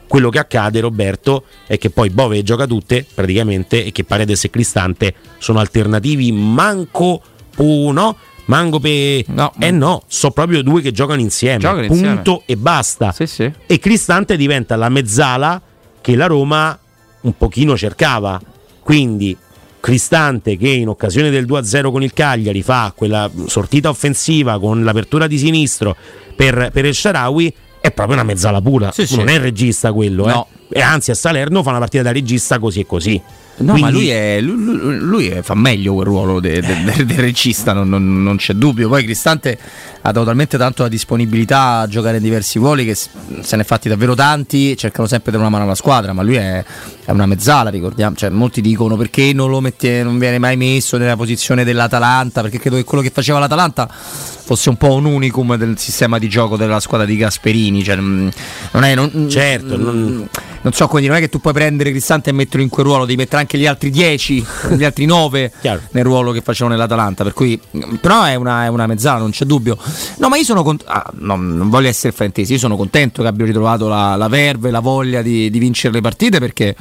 Quello 0.07 0.29
che 0.29 0.39
accade, 0.39 0.79
Roberto, 0.79 1.45
è 1.67 1.77
che 1.77 1.91
poi 1.91 2.09
Bove 2.09 2.41
gioca 2.41 2.65
tutte 2.65 3.05
praticamente 3.13 3.85
e 3.85 3.91
che 3.91 4.03
Paredes 4.03 4.43
e 4.43 4.49
Cristante 4.49 5.13
sono 5.37 5.59
alternativi 5.59 6.31
manco 6.31 7.21
uno. 7.57 8.17
Manco 8.45 8.79
per. 8.79 9.23
No. 9.27 9.53
Eh 9.59 9.71
no, 9.71 10.03
sono 10.07 10.33
proprio 10.33 10.61
due 10.63 10.81
che 10.81 10.91
giocano 10.91 11.21
insieme. 11.21 11.59
Giocano 11.59 11.87
punto 11.87 12.07
insieme. 12.07 12.41
e 12.45 12.57
basta. 12.57 13.11
Sì, 13.11 13.25
sì. 13.27 13.51
E 13.65 13.79
Cristante 13.79 14.35
diventa 14.37 14.75
la 14.75 14.89
mezzala 14.89 15.61
che 16.01 16.15
la 16.15 16.25
Roma 16.27 16.77
un 17.21 17.37
pochino 17.37 17.77
cercava. 17.77 18.39
Quindi 18.81 19.35
Cristante 19.79 20.55
che 20.57 20.69
in 20.69 20.87
occasione 20.87 21.29
del 21.29 21.45
2-0 21.45 21.91
con 21.91 22.03
il 22.03 22.13
Cagliari 22.13 22.61
fa 22.61 22.93
quella 22.95 23.29
sortita 23.47 23.89
offensiva 23.89 24.59
con 24.59 24.83
l'apertura 24.83 25.27
di 25.27 25.37
sinistro 25.37 25.95
per, 26.35 26.69
per 26.71 26.85
El 26.85 26.95
Sharawi 26.95 27.53
è 27.81 27.91
proprio 27.91 28.15
una 28.15 28.23
mezzala 28.25 28.61
pura. 28.61 28.91
Sì, 28.93 29.05
sì. 29.05 29.17
Non 29.17 29.27
è 29.27 29.33
il 29.33 29.39
regista 29.41 29.91
quello, 29.91 30.25
No. 30.25 30.47
eh. 30.51 30.61
E 30.73 30.81
anzi 30.81 31.11
a 31.11 31.15
Salerno 31.15 31.61
fa 31.63 31.69
una 31.69 31.79
partita 31.79 32.03
da 32.03 32.11
regista 32.11 32.57
così 32.59 32.79
e 32.81 32.85
così. 32.85 33.21
No, 33.55 33.73
Quindi- 33.73 33.81
ma 33.81 33.89
lui, 33.91 34.09
è, 34.09 34.41
lui, 34.41 34.97
lui- 34.97 35.27
è- 35.27 35.43
fa 35.43 35.53
meglio 35.53 35.93
quel 35.93 36.07
ruolo 36.07 36.39
de- 36.39 36.59
de- 36.59 36.83
de- 36.85 37.05
del 37.05 37.17
regista, 37.19 37.71
non, 37.71 37.87
non- 37.87 38.23
non 38.23 38.37
c'è 38.37 38.53
dubbio. 38.53 38.89
Poi 38.89 39.03
Cristante 39.03 39.59
ha 40.01 40.11
dato 40.11 40.25
talmente 40.25 40.57
tanto 40.57 40.81
la 40.81 40.89
disponibilità 40.89 41.77
a 41.81 41.87
giocare 41.87 42.17
in 42.17 42.23
diversi 42.23 42.57
ruoli 42.57 42.83
che 42.83 42.95
se 42.95 43.55
ne 43.55 43.61
è 43.61 43.65
fatti 43.65 43.89
davvero 43.89 44.15
tanti, 44.15 44.75
cercano 44.75 45.07
sempre 45.07 45.29
di 45.31 45.37
dare 45.37 45.47
una 45.47 45.55
mano 45.55 45.65
alla 45.69 45.75
squadra, 45.79 46.13
ma 46.13 46.23
lui 46.23 46.33
è, 46.37 46.65
è 47.05 47.11
una 47.11 47.27
mezzala, 47.27 47.69
ricordiamo. 47.69 48.15
Cioè, 48.15 48.29
molti 48.31 48.59
dicono 48.59 48.97
perché 48.97 49.33
non 49.33 49.51
lo 49.51 49.59
mette, 49.61 50.01
non 50.01 50.17
viene 50.17 50.39
mai 50.39 50.57
messo 50.57 50.97
nella 50.97 51.15
posizione 51.15 51.63
dell'Atalanta, 51.63 52.41
perché 52.41 52.57
credo 52.57 52.77
che 52.77 52.83
quello 52.83 53.03
che 53.03 53.11
faceva 53.11 53.37
l'Atalanta 53.37 53.87
fosse 53.87 54.69
un 54.69 54.77
po' 54.77 54.95
un 54.95 55.05
unicum 55.05 55.55
del 55.57 55.77
sistema 55.77 56.17
di 56.17 56.27
gioco 56.27 56.57
della 56.57 56.79
squadra 56.79 57.05
di 57.05 57.15
Gasperini. 57.17 57.83
Cioè, 57.83 57.97
mm, 57.97 58.27
non 58.71 58.83
è, 58.83 58.95
non, 58.95 59.27
Certo, 59.29 59.77
mm, 59.77 60.21
non- 60.63 60.73
so 60.73 60.87
come 60.87 61.01
dire, 61.01 61.13
non 61.13 61.21
è 61.21 61.25
che 61.25 61.29
tu 61.31 61.39
puoi 61.39 61.53
prendere 61.53 61.91
Cristante 61.91 62.31
e 62.31 62.33
metterlo 62.33 62.63
in 62.63 62.69
quel 62.69 62.85
ruolo, 62.85 63.05
devi 63.05 63.17
mettere 63.17 63.41
anche 63.41 63.57
gli 63.57 63.65
altri 63.67 63.89
10, 63.89 64.45
gli 64.75 64.83
altri 64.83 65.05
9 65.05 65.51
Chiaro. 65.61 65.81
nel 65.91 66.03
ruolo 66.03 66.31
che 66.31 66.41
facevano 66.41 66.75
nell'Atalanta. 66.75 67.23
Per 67.23 67.33
cui, 67.33 67.59
però 68.01 68.23
è 68.23 68.35
una, 68.35 68.65
è 68.65 68.67
una 68.67 68.87
mezzala, 68.87 69.19
non 69.19 69.31
c'è 69.31 69.45
dubbio. 69.45 69.77
No, 70.17 70.29
ma 70.29 70.37
io 70.37 70.43
sono 70.43 70.63
contento, 70.63 70.93
non 71.19 71.69
voglio 71.69 71.87
essere 71.87 72.11
fraintesi, 72.11 72.53
io 72.53 72.59
sono 72.59 72.75
contento 72.75 73.21
che 73.21 73.27
abbia 73.27 73.45
ritrovato 73.45 73.87
la, 73.87 74.15
la 74.15 74.27
verve, 74.27 74.71
la 74.71 74.79
voglia 74.79 75.21
di, 75.21 75.49
di 75.49 75.59
vincere 75.59 75.93
le 75.93 76.01
partite 76.01 76.39
perché. 76.39 76.75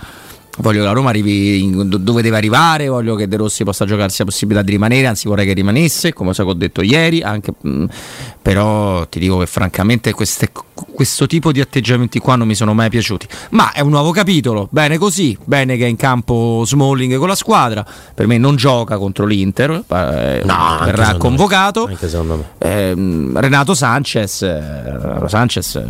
Voglio 0.58 0.80
che 0.80 0.84
la 0.84 0.92
Roma 0.92 1.08
arrivi 1.08 1.62
in- 1.62 1.88
do- 1.88 1.96
dove 1.96 2.20
deve 2.20 2.36
arrivare, 2.36 2.86
voglio 2.88 3.14
che 3.14 3.26
De 3.26 3.36
Rossi 3.36 3.64
possa 3.64 3.86
giocarsi 3.86 4.16
la 4.18 4.26
possibilità 4.26 4.62
di 4.62 4.72
rimanere, 4.72 5.06
anzi 5.06 5.26
vorrei 5.26 5.46
che 5.46 5.54
rimanesse, 5.54 6.12
come 6.12 6.32
ho 6.36 6.52
detto 6.52 6.82
ieri, 6.82 7.22
anche, 7.22 7.54
mh, 7.58 7.84
però 8.42 9.06
ti 9.06 9.18
dico 9.18 9.38
che 9.38 9.46
francamente 9.46 10.12
queste, 10.12 10.50
questo 10.74 11.26
tipo 11.26 11.52
di 11.52 11.60
atteggiamenti 11.62 12.18
qua 12.18 12.36
non 12.36 12.46
mi 12.46 12.54
sono 12.54 12.74
mai 12.74 12.90
piaciuti. 12.90 13.26
Ma 13.50 13.72
è 13.72 13.80
un 13.80 13.88
nuovo 13.88 14.10
capitolo, 14.10 14.68
bene 14.70 14.98
così, 14.98 15.36
bene 15.42 15.78
che 15.78 15.84
è 15.84 15.88
in 15.88 15.96
campo 15.96 16.64
Smalling 16.66 17.16
con 17.16 17.28
la 17.28 17.34
squadra, 17.34 17.86
per 18.14 18.26
me 18.26 18.36
non 18.36 18.54
gioca 18.56 18.98
contro 18.98 19.24
l'Inter, 19.24 19.70
eh, 19.88 20.42
No, 20.44 20.78
verrà 20.84 21.14
convocato. 21.16 21.86
Ehm, 22.58 23.38
Renato 23.38 23.72
Sanchez, 23.72 24.42
eh, 24.42 25.22
Sanchez 25.28 25.76
eh, 25.76 25.86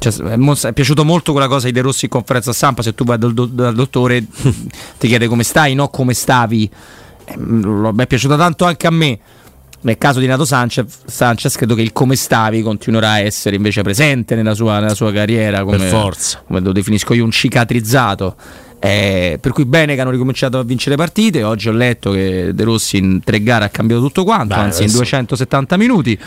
cioè, 0.00 0.12
è, 0.14 0.36
è 0.66 0.72
piaciuto 0.72 1.04
molto 1.04 1.30
quella 1.30 1.46
cosa 1.46 1.66
di 1.66 1.72
De 1.72 1.80
Rossi 1.80 2.06
in 2.06 2.10
conferenza 2.10 2.52
stampa. 2.52 2.82
Se 2.82 2.92
tu 2.92 3.04
vai 3.04 3.16
dal, 3.18 3.32
dal 3.32 3.72
dottore, 3.74 3.98
ti 4.98 5.08
chiede 5.08 5.26
come 5.28 5.42
stai, 5.42 5.74
no 5.74 5.88
come 5.88 6.14
stavi. 6.14 6.70
Eh, 7.24 7.36
mi 7.36 8.02
è 8.02 8.06
piaciuta 8.06 8.36
tanto 8.36 8.64
anche 8.64 8.86
a 8.86 8.90
me. 8.90 9.18
Nel 9.82 9.96
caso 9.96 10.18
di 10.18 10.26
Renato 10.26 10.44
Sanchez, 10.44 11.04
Sanchez, 11.06 11.56
credo 11.56 11.74
che 11.74 11.80
il 11.80 11.92
come 11.92 12.14
stavi 12.14 12.60
continuerà 12.60 13.12
a 13.12 13.20
essere 13.20 13.56
invece 13.56 13.80
presente 13.80 14.34
nella 14.34 14.52
sua, 14.52 14.78
nella 14.78 14.94
sua 14.94 15.10
carriera. 15.10 15.64
Come, 15.64 15.78
Per 15.78 15.88
forza. 15.88 16.42
come 16.46 16.60
lo 16.60 16.72
definisco 16.72 17.14
io, 17.14 17.24
un 17.24 17.30
cicatrizzato. 17.30 18.36
Eh, 18.82 19.36
per 19.38 19.52
cui 19.52 19.66
bene 19.66 19.94
che 19.94 20.00
hanno 20.00 20.10
ricominciato 20.10 20.58
a 20.58 20.62
vincere 20.64 20.96
partite. 20.96 21.42
Oggi 21.42 21.68
ho 21.68 21.72
letto 21.72 22.12
che 22.12 22.52
De 22.54 22.64
Rossi 22.64 22.96
in 22.96 23.20
tre 23.22 23.42
gare 23.42 23.66
ha 23.66 23.68
cambiato 23.68 24.00
tutto 24.00 24.24
quanto, 24.24 24.54
Beh, 24.54 24.60
anzi 24.60 24.78
in 24.78 24.88
adesso- 24.88 24.96
270 25.00 25.76
minuti. 25.76 26.18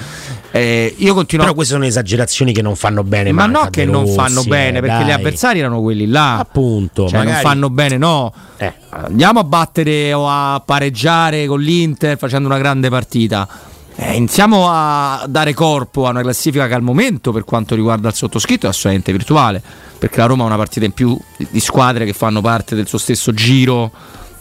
Eh, 0.52 0.94
io 1.00 1.16
continuo 1.16 1.46
Però 1.46 1.56
queste 1.56 1.74
sono 1.74 1.86
esagerazioni 1.86 2.54
che 2.54 2.62
non 2.62 2.76
fanno 2.76 3.04
bene. 3.04 3.32
ma 3.32 3.48
no 3.48 3.70
che 3.72 3.86
non 3.86 4.04
Rossi, 4.04 4.14
fanno 4.14 4.42
eh, 4.42 4.48
bene 4.48 4.82
perché 4.82 4.98
dai. 4.98 5.06
gli 5.06 5.12
avversari 5.12 5.60
erano 5.60 5.82
quelli 5.82 6.06
là 6.06 6.38
Appunto, 6.38 7.08
cioè 7.08 7.18
non 7.18 7.26
magari- 7.26 7.44
fanno 7.44 7.70
bene 7.72 7.98
no 7.98 8.32
Eh. 8.58 8.72
andiamo 8.92 9.40
a 9.40 9.44
battere 9.44 10.14
o 10.14 10.30
a 10.30 10.62
pareggiare 10.64 11.48
con 11.48 11.60
l'Inter 11.60 12.20
facendo 12.20 12.48
una 12.48 12.60
grande 12.60 12.90
partita 12.90 13.48
Eh, 13.96 14.16
iniziamo 14.16 14.68
a 14.70 15.26
dare 15.28 15.54
corpo 15.54 16.08
a 16.08 16.10
una 16.10 16.22
classifica 16.22 16.68
che 16.68 16.74
al 16.74 16.82
momento 16.82 17.32
per 17.32 17.44
quanto 17.44 17.76
riguarda 17.76 18.08
il 18.08 18.16
sottoscritto 18.16 18.66
è 18.66 18.70
assolutamente 18.70 19.12
virtuale 19.12 19.62
perché 20.00 20.18
la 20.18 20.26
Roma 20.26 20.44
ha 20.44 20.48
una 20.48 20.58
partita 20.58 20.86
in 20.86 20.94
più 20.94 21.18
di- 21.38 21.60
squadre 21.60 22.06
che 22.06 22.14
fanno 22.14 22.42
parte 22.42 22.76
del 22.76 22.88
suo 22.88 22.98
stesso 22.98 23.34
giro 23.34 23.92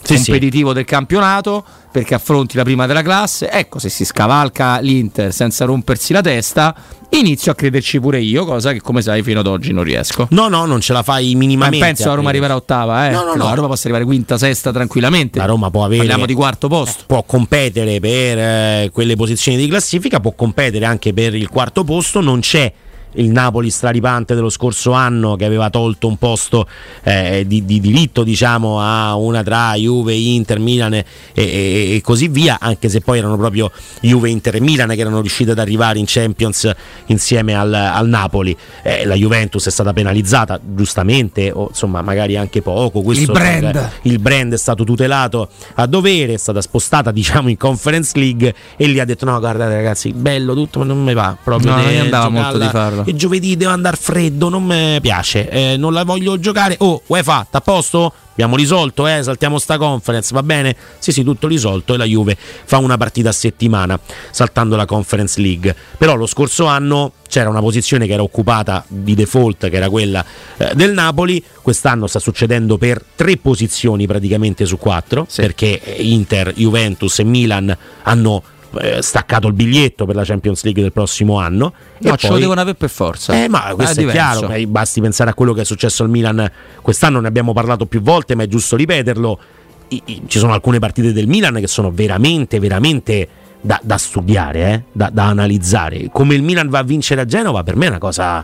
Sì, 0.02 0.18
sì. 0.18 0.30
competitivo 0.30 0.72
del 0.72 0.84
campionato 0.84 1.64
perché 1.92 2.14
affronti 2.14 2.56
la 2.56 2.62
prima 2.64 2.86
della 2.86 3.02
classe 3.02 3.50
ecco 3.50 3.78
se 3.78 3.88
si 3.88 4.04
scavalca 4.04 4.78
l'Inter 4.80 5.32
senza 5.32 5.64
rompersi 5.64 6.12
la 6.12 6.20
testa 6.22 6.74
inizio 7.10 7.52
a 7.52 7.54
crederci 7.54 8.00
pure 8.00 8.18
io 8.18 8.44
cosa 8.46 8.72
che 8.72 8.80
come 8.80 9.02
sai 9.02 9.22
fino 9.22 9.40
ad 9.40 9.46
oggi 9.46 9.72
non 9.72 9.84
riesco 9.84 10.26
No, 10.30 10.48
no, 10.48 10.64
non 10.64 10.80
ce 10.80 10.92
la 10.94 11.02
fai 11.02 11.32
ma 11.32 11.38
minimamente. 11.38 11.84
penso 11.84 12.08
la 12.08 12.14
Roma 12.14 12.28
a 12.28 12.30
arriverà 12.30 12.54
ottava, 12.56 13.06
eh. 13.08 13.10
No, 13.10 13.24
no, 13.24 13.34
no. 13.34 13.44
La 13.44 13.54
Roma 13.54 13.68
possa 13.68 13.82
arrivare 13.84 14.04
quinta, 14.04 14.38
sesta 14.38 14.72
tranquillamente. 14.72 15.38
La 15.38 15.44
Roma 15.44 15.70
può 15.70 15.84
avere- 15.84 15.98
Parliamo 15.98 16.24
di 16.26 16.32
quarto 16.34 16.68
posto. 16.68 17.04
può 17.06 17.22
competere 17.24 18.00
per 18.00 18.38
eh, 18.38 18.90
quelle 18.92 19.14
posizioni 19.16 19.58
di 19.58 19.68
classifica, 19.68 20.20
può 20.20 20.32
competere 20.32 20.86
anche 20.86 21.12
per 21.12 21.34
il 21.34 21.48
quarto 21.50 21.84
posto, 21.84 22.20
non 22.22 22.40
c'è 22.40 22.72
il 23.14 23.30
Napoli 23.30 23.70
straripante 23.70 24.34
dello 24.34 24.48
scorso 24.48 24.92
anno 24.92 25.36
che 25.36 25.44
aveva 25.44 25.70
tolto 25.70 26.06
un 26.08 26.16
posto 26.16 26.66
eh, 27.02 27.44
di, 27.46 27.64
di 27.64 27.80
diritto 27.80 28.22
diciamo 28.24 28.80
a 28.80 29.14
una 29.16 29.42
tra 29.42 29.74
Juve, 29.74 30.14
Inter, 30.14 30.58
Milan 30.58 30.94
e, 30.94 31.04
e- 31.34 31.94
e 31.96 32.00
così 32.02 32.28
via 32.28 32.58
anche 32.60 32.88
se 32.88 33.00
poi 33.00 33.18
erano 33.18 33.36
proprio 33.36 33.70
Juve, 34.00 34.30
Inter 34.30 34.56
e 34.56 34.60
Milan 34.60 34.88
che 34.90 35.00
erano 35.00 35.20
riusciti 35.20 35.50
ad 35.50 35.58
arrivare 35.58 35.98
in 35.98 36.04
Champions 36.06 36.70
insieme 37.06 37.54
al, 37.54 37.72
al 37.72 38.08
Napoli 38.08 38.56
Eh, 38.82 39.04
la 39.04 39.14
Juventus 39.14 39.66
è 39.66 39.70
stata 39.70 39.92
penalizzata 39.92 40.58
giustamente 40.62 41.50
o 41.52 41.68
insomma 41.68 42.02
magari 42.02 42.36
anche 42.36 42.62
poco 42.62 43.02
questo 43.02 43.24
Il 43.24 43.30
brand. 43.32 43.90
il 44.02 44.18
brand 44.18 44.52
è 44.54 44.58
stato 44.58 44.84
tutelato 44.84 45.48
a 45.74 45.86
dovere, 45.86 46.34
è 46.34 46.38
stata 46.38 46.60
spostata 46.60 47.10
diciamo 47.12 47.48
in 47.48 47.56
Conference 47.56 48.12
League 48.18 48.54
e 48.76 48.86
lì 48.86 48.98
ha 49.00 49.04
detto 49.04 49.24
no 49.24 49.38
guardate 49.38 49.74
ragazzi 49.74 50.12
bello 50.12 50.54
tutto 50.54 50.78
ma 50.80 50.84
non 50.86 51.02
mi 51.02 51.14
va 51.14 51.36
proprio 51.42 51.74
No, 51.74 51.82
non 51.82 51.96
andava 51.96 52.28
molto 52.28 52.58
di 52.58 52.66
farlo. 52.68 53.01
E 53.04 53.14
giovedì 53.14 53.56
devo 53.56 53.72
andare 53.72 53.96
freddo 53.96 54.48
non 54.48 54.64
mi 54.64 55.00
piace 55.00 55.48
eh, 55.48 55.76
non 55.76 55.92
la 55.92 56.04
voglio 56.04 56.38
giocare 56.38 56.76
oh 56.78 57.02
UEFA 57.06 57.46
a 57.50 57.60
posto? 57.60 58.12
Abbiamo 58.32 58.56
risolto, 58.56 59.06
eh? 59.06 59.22
saltiamo 59.22 59.58
sta 59.58 59.76
conference, 59.76 60.32
va 60.32 60.42
bene? 60.42 60.74
Sì, 60.98 61.12
sì, 61.12 61.22
tutto 61.22 61.46
risolto 61.46 61.92
e 61.92 61.98
la 61.98 62.06
Juve 62.06 62.34
fa 62.38 62.78
una 62.78 62.96
partita 62.96 63.28
a 63.28 63.32
settimana 63.32 64.00
saltando 64.30 64.74
la 64.74 64.86
Conference 64.86 65.38
League. 65.38 65.76
Però 65.98 66.14
lo 66.14 66.24
scorso 66.24 66.64
anno 66.64 67.12
c'era 67.28 67.50
una 67.50 67.60
posizione 67.60 68.06
che 68.06 68.14
era 68.14 68.22
occupata 68.22 68.84
di 68.88 69.14
default, 69.14 69.68
che 69.68 69.76
era 69.76 69.90
quella 69.90 70.24
eh, 70.56 70.72
del 70.74 70.94
Napoli. 70.94 71.44
Quest'anno 71.60 72.06
sta 72.06 72.20
succedendo 72.20 72.78
per 72.78 73.04
tre 73.14 73.36
posizioni 73.36 74.06
praticamente 74.06 74.64
su 74.64 74.78
quattro, 74.78 75.26
perché 75.36 75.78
Inter, 75.98 76.54
Juventus 76.54 77.18
e 77.18 77.24
Milan 77.24 77.76
hanno 78.04 78.42
eh, 78.80 79.02
staccato 79.02 79.46
il 79.48 79.52
biglietto 79.52 80.04
per 80.06 80.14
la 80.14 80.24
Champions 80.24 80.62
League 80.64 80.82
del 80.82 80.92
prossimo 80.92 81.38
anno. 81.38 81.72
No, 81.98 82.14
e 82.14 82.16
ce 82.16 82.26
lo 82.26 82.32
poi- 82.32 82.40
devono 82.42 82.60
avere 82.60 82.76
per 82.76 82.90
forza. 82.90 83.32
eh, 83.44 83.48
ma 83.48 83.72
questo 83.74 84.00
è, 84.00 84.04
diverso. 84.04 84.40
chiaro, 84.40 84.52
eh, 84.54 84.66
basti 84.66 85.00
pensare 85.00 85.30
a 85.30 85.34
quello 85.34 85.52
che 85.52 85.62
è 85.62 85.64
successo 85.64 86.02
al 86.02 86.10
Milan 86.10 86.50
quest'anno, 86.80 87.20
ne 87.20 87.28
abbiamo 87.28 87.52
parlato 87.52 87.86
più 87.86 88.00
volte, 88.00 88.34
ma 88.34 88.42
è 88.44 88.46
giusto 88.48 88.76
ripeterlo. 88.76 89.38
I- 89.88 90.02
i- 90.06 90.22
ci 90.26 90.38
sono 90.38 90.52
alcune 90.54 90.78
partite 90.78 91.12
del 91.12 91.26
Milan 91.26 91.54
che 91.56 91.66
sono 91.66 91.90
veramente, 91.90 92.58
veramente 92.58 93.28
da, 93.60 93.78
da 93.82 93.98
studiare, 93.98 94.72
eh, 94.72 94.82
da, 94.92 95.10
da 95.12 95.26
analizzare. 95.26 96.08
Come 96.10 96.34
il 96.34 96.42
Milan 96.42 96.68
va 96.68 96.78
a 96.78 96.82
vincere 96.82 97.20
a 97.20 97.24
Genova, 97.26 97.62
per 97.62 97.76
me 97.76 97.86
è 97.86 97.88
una 97.90 97.98
cosa 97.98 98.42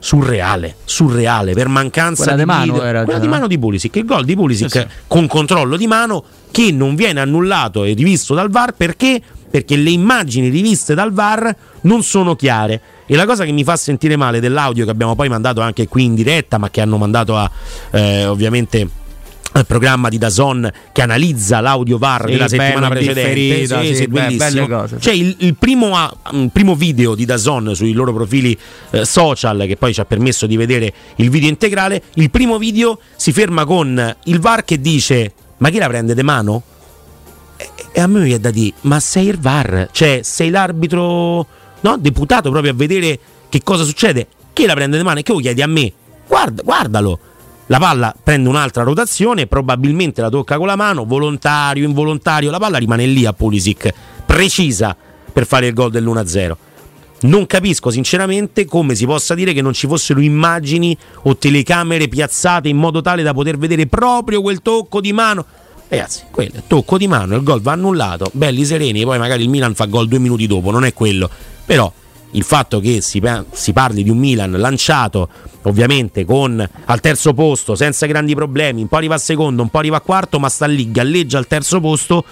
surreale, 0.00 0.74
surreale, 0.84 1.52
per 1.52 1.68
mancanza 1.68 2.22
Quella 2.34 2.36
di 2.38 2.42
di 2.42 2.46
mano 2.48 2.64
leader- 2.72 2.88
era 2.88 3.04
quella 3.04 3.18
già, 3.18 3.18
di 3.20 3.26
no? 3.28 3.32
mano 3.34 3.46
di 3.46 3.58
Pulisic, 3.58 3.96
il 3.96 4.04
gol 4.06 4.24
di 4.24 4.34
Pulisic 4.34 4.70
Sì, 4.70 4.78
sì. 4.80 4.86
con 5.06 5.26
controllo 5.28 5.76
di 5.76 5.86
mano 5.86 6.24
che 6.50 6.72
non 6.72 6.94
viene 6.96 7.20
annullato 7.20 7.84
e 7.84 7.92
rivisto 7.92 8.34
dal 8.34 8.50
VAR 8.50 8.72
perché? 8.72 9.20
Perché 9.50 9.76
le 9.76 9.90
immagini 9.90 10.48
riviste 10.48 10.94
dal 10.94 11.12
VAR 11.12 11.54
non 11.82 12.02
sono 12.02 12.34
chiare. 12.36 12.80
E 13.06 13.16
la 13.16 13.26
cosa 13.26 13.44
che 13.44 13.50
mi 13.50 13.64
fa 13.64 13.76
sentire 13.76 14.14
male 14.16 14.38
dell'audio 14.38 14.84
che 14.84 14.90
abbiamo 14.92 15.16
poi 15.16 15.28
mandato 15.28 15.60
anche 15.60 15.88
qui 15.88 16.04
in 16.04 16.14
diretta, 16.14 16.56
ma 16.58 16.70
che 16.70 16.80
hanno 16.80 16.96
mandato 16.98 17.36
a 17.36 17.50
eh, 17.90 18.26
ovviamente 18.26 18.88
al 19.52 19.66
programma 19.66 20.08
di 20.08 20.16
Dazon 20.18 20.70
che 20.92 21.02
analizza 21.02 21.60
l'audio 21.60 21.98
VAR 21.98 22.26
Sì, 22.26 22.32
della 22.32 22.48
settimana 22.48 22.88
bello, 22.88 23.00
precedente. 23.00 23.34
differita, 23.34 23.82
sì, 23.82 24.06
beh, 24.06 24.20
bellissimo. 24.20 24.66
cose, 24.68 24.96
sì. 25.00 25.08
C'è 25.08 25.12
il, 25.12 25.34
il 25.38 25.54
primo, 25.56 26.10
un 26.32 26.50
primo 26.50 26.74
video 26.76 27.14
di 27.14 27.24
Dazon 27.24 27.74
sui 27.74 27.92
loro 27.92 28.12
profili 28.12 28.56
eh, 28.90 29.04
social 29.04 29.64
che 29.66 29.76
poi 29.76 29.92
ci 29.92 30.00
ha 30.00 30.04
permesso 30.04 30.46
di 30.46 30.56
vedere 30.56 30.92
il 31.16 31.30
video 31.30 31.48
integrale. 31.48 32.02
Il 32.14 32.30
primo 32.30 32.58
video 32.58 32.98
si 33.16 33.32
ferma 33.32 33.64
con 33.64 34.16
il 34.24 34.38
VAR 34.40 34.64
che 34.64 34.80
dice: 34.80 35.32
Ma 35.58 35.68
chi 35.70 35.78
la 35.78 35.88
prende 35.88 36.14
de 36.14 36.22
mano? 36.22 36.62
E, 37.56 37.68
e 37.92 38.00
a 38.00 38.06
me 38.06 38.20
mi 38.20 38.24
viene 38.26 38.40
da 38.40 38.50
dire: 38.52 38.74
Ma 38.82 39.00
sei 39.00 39.26
il 39.26 39.38
VAR? 39.38 39.88
Cioè, 39.90 40.20
sei 40.22 40.50
l'arbitro 40.50 41.46
no, 41.80 41.96
deputato 41.98 42.50
proprio 42.50 42.70
a 42.70 42.74
vedere 42.74 43.18
che 43.48 43.62
cosa 43.64 43.82
succede? 43.82 44.28
Chi 44.52 44.64
la 44.66 44.74
prende 44.74 44.96
de 44.96 45.02
mano? 45.02 45.18
E 45.18 45.22
che 45.22 45.32
lo 45.32 45.38
chiedi 45.38 45.60
a 45.60 45.66
me? 45.66 45.92
Guarda, 46.28 46.62
guardalo. 46.62 47.18
La 47.70 47.78
palla 47.78 48.12
prende 48.20 48.48
un'altra 48.48 48.82
rotazione, 48.82 49.46
probabilmente 49.46 50.20
la 50.20 50.28
tocca 50.28 50.56
con 50.56 50.66
la 50.66 50.74
mano, 50.74 51.04
volontario, 51.04 51.86
involontario, 51.86 52.50
la 52.50 52.58
palla 52.58 52.78
rimane 52.78 53.06
lì 53.06 53.24
a 53.26 53.32
Pulisic, 53.32 53.94
precisa 54.26 54.96
per 55.32 55.46
fare 55.46 55.68
il 55.68 55.72
gol 55.72 55.92
dell'1-0. 55.92 56.56
Non 57.20 57.46
capisco 57.46 57.90
sinceramente 57.90 58.64
come 58.64 58.96
si 58.96 59.06
possa 59.06 59.36
dire 59.36 59.52
che 59.52 59.62
non 59.62 59.72
ci 59.72 59.86
fossero 59.86 60.18
immagini 60.18 60.98
o 61.22 61.36
telecamere 61.36 62.08
piazzate 62.08 62.68
in 62.68 62.76
modo 62.76 63.02
tale 63.02 63.22
da 63.22 63.32
poter 63.32 63.56
vedere 63.56 63.86
proprio 63.86 64.42
quel 64.42 64.62
tocco 64.62 65.00
di 65.00 65.12
mano. 65.12 65.46
Ragazzi, 65.86 66.22
quello 66.28 66.54
è 66.56 66.62
tocco 66.66 66.98
di 66.98 67.06
mano, 67.06 67.36
il 67.36 67.44
gol 67.44 67.60
va 67.60 67.70
annullato, 67.70 68.30
belli 68.32 68.64
sereni, 68.64 69.04
poi 69.04 69.18
magari 69.18 69.44
il 69.44 69.48
Milan 69.48 69.76
fa 69.76 69.84
gol 69.84 70.08
due 70.08 70.18
minuti 70.18 70.48
dopo, 70.48 70.72
non 70.72 70.84
è 70.84 70.92
quello. 70.92 71.30
Però 71.64 71.92
il 72.32 72.42
fatto 72.42 72.80
che 72.80 73.00
si, 73.00 73.22
si 73.50 73.72
parli 73.72 74.02
di 74.02 74.10
un 74.10 74.18
Milan 74.18 74.52
lanciato 74.52 75.28
ovviamente 75.62 76.24
con 76.24 76.66
al 76.84 77.00
terzo 77.00 77.34
posto 77.34 77.74
senza 77.74 78.06
grandi 78.06 78.34
problemi, 78.34 78.82
un 78.82 78.88
po' 78.88 78.96
arriva 78.96 79.16
a 79.16 79.18
secondo, 79.18 79.62
un 79.62 79.68
po' 79.68 79.78
arriva 79.78 79.96
a 79.96 80.00
quarto, 80.00 80.38
ma 80.38 80.48
sta 80.48 80.66
lì, 80.66 80.90
galleggia 80.90 81.38
al 81.38 81.46
terzo 81.46 81.80
posto. 81.80 82.24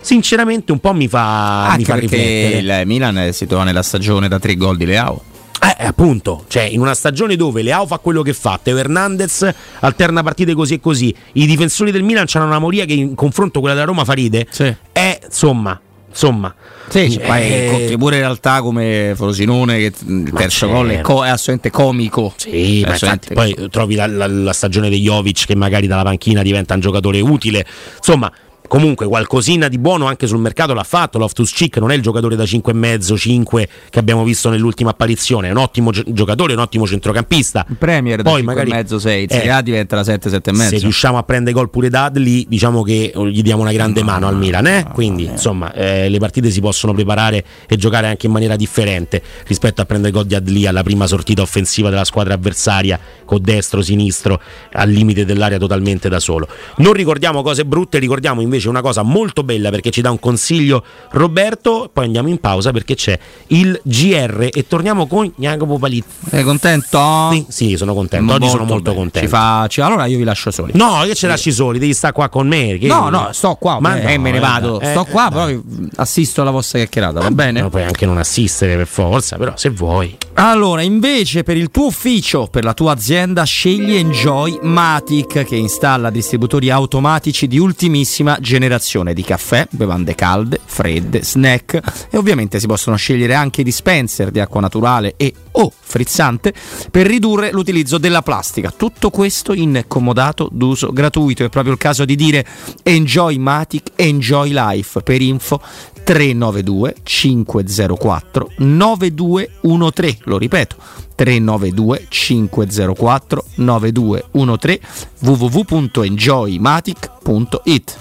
Sinceramente, 0.00 0.70
un 0.70 0.78
po' 0.78 0.92
mi 0.92 1.08
fa, 1.08 1.64
mi 1.66 1.72
Anche 1.72 1.84
fa 1.84 1.94
perché 1.94 2.16
riflettere. 2.16 2.80
il 2.80 2.86
Milan 2.86 3.18
eh, 3.18 3.32
si 3.32 3.46
trova 3.46 3.64
nella 3.64 3.82
stagione 3.82 4.28
da 4.28 4.38
tre 4.38 4.54
gol 4.54 4.76
di 4.76 4.84
Leao. 4.84 5.22
Eh, 5.60 5.84
appunto, 5.84 6.44
cioè 6.48 6.62
in 6.62 6.80
una 6.80 6.94
stagione 6.94 7.34
dove 7.34 7.62
Leao 7.62 7.86
fa 7.86 7.98
quello 7.98 8.22
che 8.22 8.32
fa, 8.32 8.60
Teo 8.62 8.76
Hernandez 8.76 9.52
alterna 9.80 10.22
partite 10.22 10.54
così 10.54 10.74
e 10.74 10.80
così, 10.80 11.14
i 11.32 11.46
difensori 11.46 11.90
del 11.90 12.02
Milan 12.02 12.26
hanno 12.34 12.44
una 12.44 12.58
moria 12.58 12.84
che 12.84 12.92
in 12.92 13.14
confronto 13.14 13.54
con 13.54 13.62
quella 13.62 13.74
della 13.74 13.86
Roma 13.86 14.04
fa 14.04 14.12
ride, 14.12 14.46
è 14.92 15.18
insomma, 15.24 15.80
insomma. 16.16 16.54
Sì, 16.88 17.16
eh, 17.16 17.26
poi 17.26 17.66
conti 17.68 17.96
pure 17.98 18.14
in 18.16 18.22
realtà 18.22 18.60
come 18.62 19.12
Frosinone 19.16 19.76
che 19.78 19.92
il 20.06 20.28
Ma 20.32 20.38
terzo 20.38 20.68
gol 20.68 20.88
è, 20.90 21.00
co- 21.00 21.24
è 21.24 21.28
assolutamente 21.28 21.70
comico. 21.70 22.32
Sì, 22.36 22.82
ma 22.86 22.92
Assolutamente 22.92 23.34
poi 23.34 23.68
trovi 23.70 23.94
la, 23.96 24.06
la- 24.06 24.26
la 24.28 24.52
stagione 24.52 24.88
di 24.88 25.00
Jovic 25.00 25.46
che 25.46 25.56
magari 25.56 25.86
dalla 25.88 26.04
panchina 26.04 26.42
diventa 26.42 26.74
un 26.74 26.80
giocatore 26.80 27.20
utile. 27.20 27.66
Insomma, 27.96 28.32
comunque 28.68 29.06
qualcosina 29.06 29.68
di 29.68 29.78
buono 29.78 30.06
anche 30.06 30.26
sul 30.26 30.38
mercato 30.38 30.72
l'ha 30.74 30.82
fatto. 30.84 31.18
Loftus 31.18 31.52
Cheek 31.52 31.76
non 31.78 31.90
è 31.90 31.94
il 31.94 32.02
giocatore 32.02 32.36
da 32.36 32.44
5,5 32.44 33.16
5 33.16 33.68
che 33.90 33.98
abbiamo 33.98 34.24
visto 34.24 34.48
nell'ultima 34.50 34.90
apparizione, 34.90 35.48
è 35.48 35.50
un 35.50 35.56
ottimo 35.58 35.90
gi- 35.90 36.04
giocatore, 36.08 36.52
un 36.54 36.60
ottimo 36.60 36.86
centrocampista. 36.86 37.64
Il 37.68 37.76
Premier 37.76 38.22
Poi 38.22 38.40
da 38.40 38.46
magari- 38.46 38.70
mezzo 38.70 38.98
6, 38.98 39.22
in 39.22 39.28
Eh, 39.30 39.48
A 39.48 39.60
diventa 39.62 39.96
la 39.96 40.04
7 40.04 40.28
7 40.30 40.50
e 40.50 40.52
mezzo. 40.52 40.76
Se 40.76 40.82
riusciamo 40.82 41.18
a 41.18 41.22
prendere 41.22 41.54
gol 41.54 41.70
pure 41.70 41.88
da 41.90 42.04
Adli, 42.04 42.46
diciamo 42.48 42.82
che 42.82 43.12
gli 43.14 43.42
diamo 43.42 43.62
una 43.62 43.72
grande 43.72 44.02
mano 44.02 44.26
al 44.26 44.36
Milan. 44.36 44.66
eh? 44.66 44.86
Quindi, 44.92 45.24
insomma, 45.24 45.72
eh, 45.72 46.08
le 46.08 46.18
partite 46.18 46.50
si 46.50 46.60
possono 46.60 46.92
preparare 46.92 47.44
e 47.68 47.76
giocare 47.76 48.06
anche 48.06 48.26
in 48.26 48.32
maniera 48.32 48.56
differente 48.56 49.22
rispetto 49.46 49.80
a 49.80 49.84
prendere 49.84 50.12
gol 50.12 50.26
di 50.26 50.34
Adli 50.34 50.66
alla 50.66 50.82
prima 50.82 51.06
sortita 51.06 51.42
offensiva 51.42 51.88
della 51.90 52.04
squadra 52.04 52.34
avversaria, 52.34 52.98
con 53.24 53.40
destro, 53.42 53.82
sinistro, 53.82 54.40
al 54.72 54.88
limite 54.90 55.24
dell'area 55.24 55.58
totalmente 55.58 56.08
da 56.08 56.20
solo. 56.20 56.48
Non 56.78 56.92
ricordiamo 56.92 57.42
cose 57.42 57.64
brutte, 57.64 57.98
ricordiamo 57.98 58.40
invece 58.40 58.55
una 58.64 58.80
cosa 58.80 59.02
molto 59.02 59.42
bella 59.42 59.70
perché 59.70 59.90
ci 59.90 60.00
dà 60.00 60.10
un 60.10 60.18
consiglio 60.18 60.82
Roberto. 61.10 61.90
Poi 61.92 62.04
andiamo 62.06 62.28
in 62.28 62.38
pausa 62.38 62.70
perché 62.72 62.94
c'è 62.94 63.18
il 63.48 63.78
GR 63.82 64.48
e 64.52 64.66
torniamo 64.66 65.06
con 65.06 65.30
Jacopo 65.36 65.78
Palizzi. 65.78 66.06
Sei 66.30 66.42
contento? 66.44 67.28
Sì, 67.32 67.44
sì, 67.48 67.76
sono 67.76 67.94
contento. 67.94 68.32
Oggi 68.32 68.48
sono 68.48 68.64
molto 68.64 68.90
bene. 68.90 68.96
contento. 68.96 69.28
Ci 69.28 69.34
fa, 69.34 69.66
ci- 69.68 69.80
allora 69.80 70.06
io 70.06 70.18
vi 70.18 70.24
lascio 70.24 70.50
soli. 70.50 70.72
No, 70.74 71.02
che 71.04 71.14
ce 71.14 71.26
lasci 71.26 71.52
soli, 71.52 71.78
devi 71.78 71.94
stare 71.94 72.12
qua 72.12 72.28
con 72.28 72.46
me. 72.48 72.78
che- 72.78 72.86
No, 72.86 73.08
no, 73.08 73.28
sto 73.32 73.54
qua, 73.56 73.78
Ma 73.80 73.96
eh, 74.00 74.16
no, 74.16 74.22
me 74.22 74.30
ne 74.30 74.36
eh, 74.36 74.40
vado. 74.40 74.80
eh, 74.80 74.86
sto 74.90 75.06
eh, 75.06 75.10
qua, 75.10 75.28
dai. 75.32 75.60
però 75.62 75.88
assisto 75.96 76.40
alla 76.42 76.50
vostra 76.50 76.78
chiacchierata, 76.78 77.20
va 77.20 77.30
bene? 77.30 77.60
No, 77.60 77.68
puoi 77.70 77.82
anche 77.84 78.06
non 78.06 78.18
assistere 78.18 78.76
per 78.76 78.86
forza, 78.86 79.36
però 79.36 79.52
se 79.56 79.70
vuoi. 79.70 80.16
Allora, 80.34 80.82
invece, 80.82 81.42
per 81.42 81.56
il 81.56 81.70
tuo 81.70 81.86
ufficio, 81.86 82.46
per 82.50 82.64
la 82.64 82.74
tua 82.74 82.92
azienda, 82.92 83.44
scegli 83.44 83.94
Enjoy 83.94 84.58
Matic 84.62 85.44
che 85.44 85.56
installa 85.56 86.10
distributori 86.10 86.70
automatici 86.70 87.46
di 87.46 87.58
ultimissima 87.58 88.38
generazione 88.46 89.12
di 89.12 89.24
caffè, 89.24 89.66
bevande 89.70 90.14
calde, 90.14 90.60
fredde, 90.64 91.24
snack 91.24 92.06
e 92.08 92.16
ovviamente 92.16 92.60
si 92.60 92.68
possono 92.68 92.94
scegliere 92.94 93.34
anche 93.34 93.64
dispenser 93.64 94.30
di 94.30 94.38
acqua 94.38 94.60
naturale 94.60 95.14
e 95.16 95.34
o 95.50 95.72
frizzante 95.76 96.54
per 96.92 97.08
ridurre 97.08 97.50
l'utilizzo 97.50 97.98
della 97.98 98.22
plastica. 98.22 98.70
Tutto 98.70 99.10
questo 99.10 99.52
in 99.52 99.84
comodato 99.88 100.48
d'uso 100.52 100.92
gratuito. 100.92 101.44
È 101.44 101.48
proprio 101.48 101.72
il 101.72 101.78
caso 101.78 102.04
di 102.04 102.14
dire 102.14 102.46
Enjoy 102.84 103.36
Matic, 103.36 103.90
Enjoy 103.96 104.52
Life 104.52 105.00
per 105.00 105.20
info 105.20 105.60
392 106.06 106.94
504 107.02 108.50
9213 108.58 110.18
lo 110.26 110.38
ripeto 110.38 110.76
392 111.16 112.06
504 112.08 113.44
9213 113.56 114.80
www.enjoymatic.it 115.18 117.98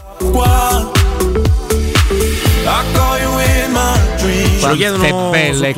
lo 4.68 4.76
chiedono 4.76 5.04
su 5.54 5.64
e 5.64 5.70
e? 5.70 5.74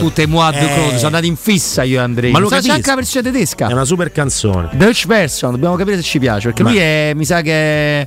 Cute 0.00 0.26
Moad 0.26 0.54
Eh. 0.54 0.90
Sono 0.94 1.06
andati 1.06 1.26
in 1.26 1.36
fissa 1.36 1.82
io 1.84 1.98
e 1.98 2.02
Andrea 2.02 2.30
Ma 2.32 2.38
lo 2.38 2.48
Sa- 2.48 2.56
c'è 2.56 2.60
capisco. 2.62 2.76
anche 2.76 2.88
la 2.90 2.94
versione 2.96 3.30
tedesca 3.30 3.68
È 3.68 3.72
una 3.72 3.84
super 3.84 4.12
canzone. 4.12 4.68
Dutch 4.72 5.06
version 5.06 5.52
dobbiamo 5.52 5.76
capire 5.76 5.96
se 5.96 6.02
ci 6.02 6.18
piace 6.18 6.48
perché 6.48 6.62
Ma- 6.62 6.70
lui 6.70 6.78
è 6.78 7.12
mi 7.14 7.24
sa 7.24 7.40
che 7.40 8.06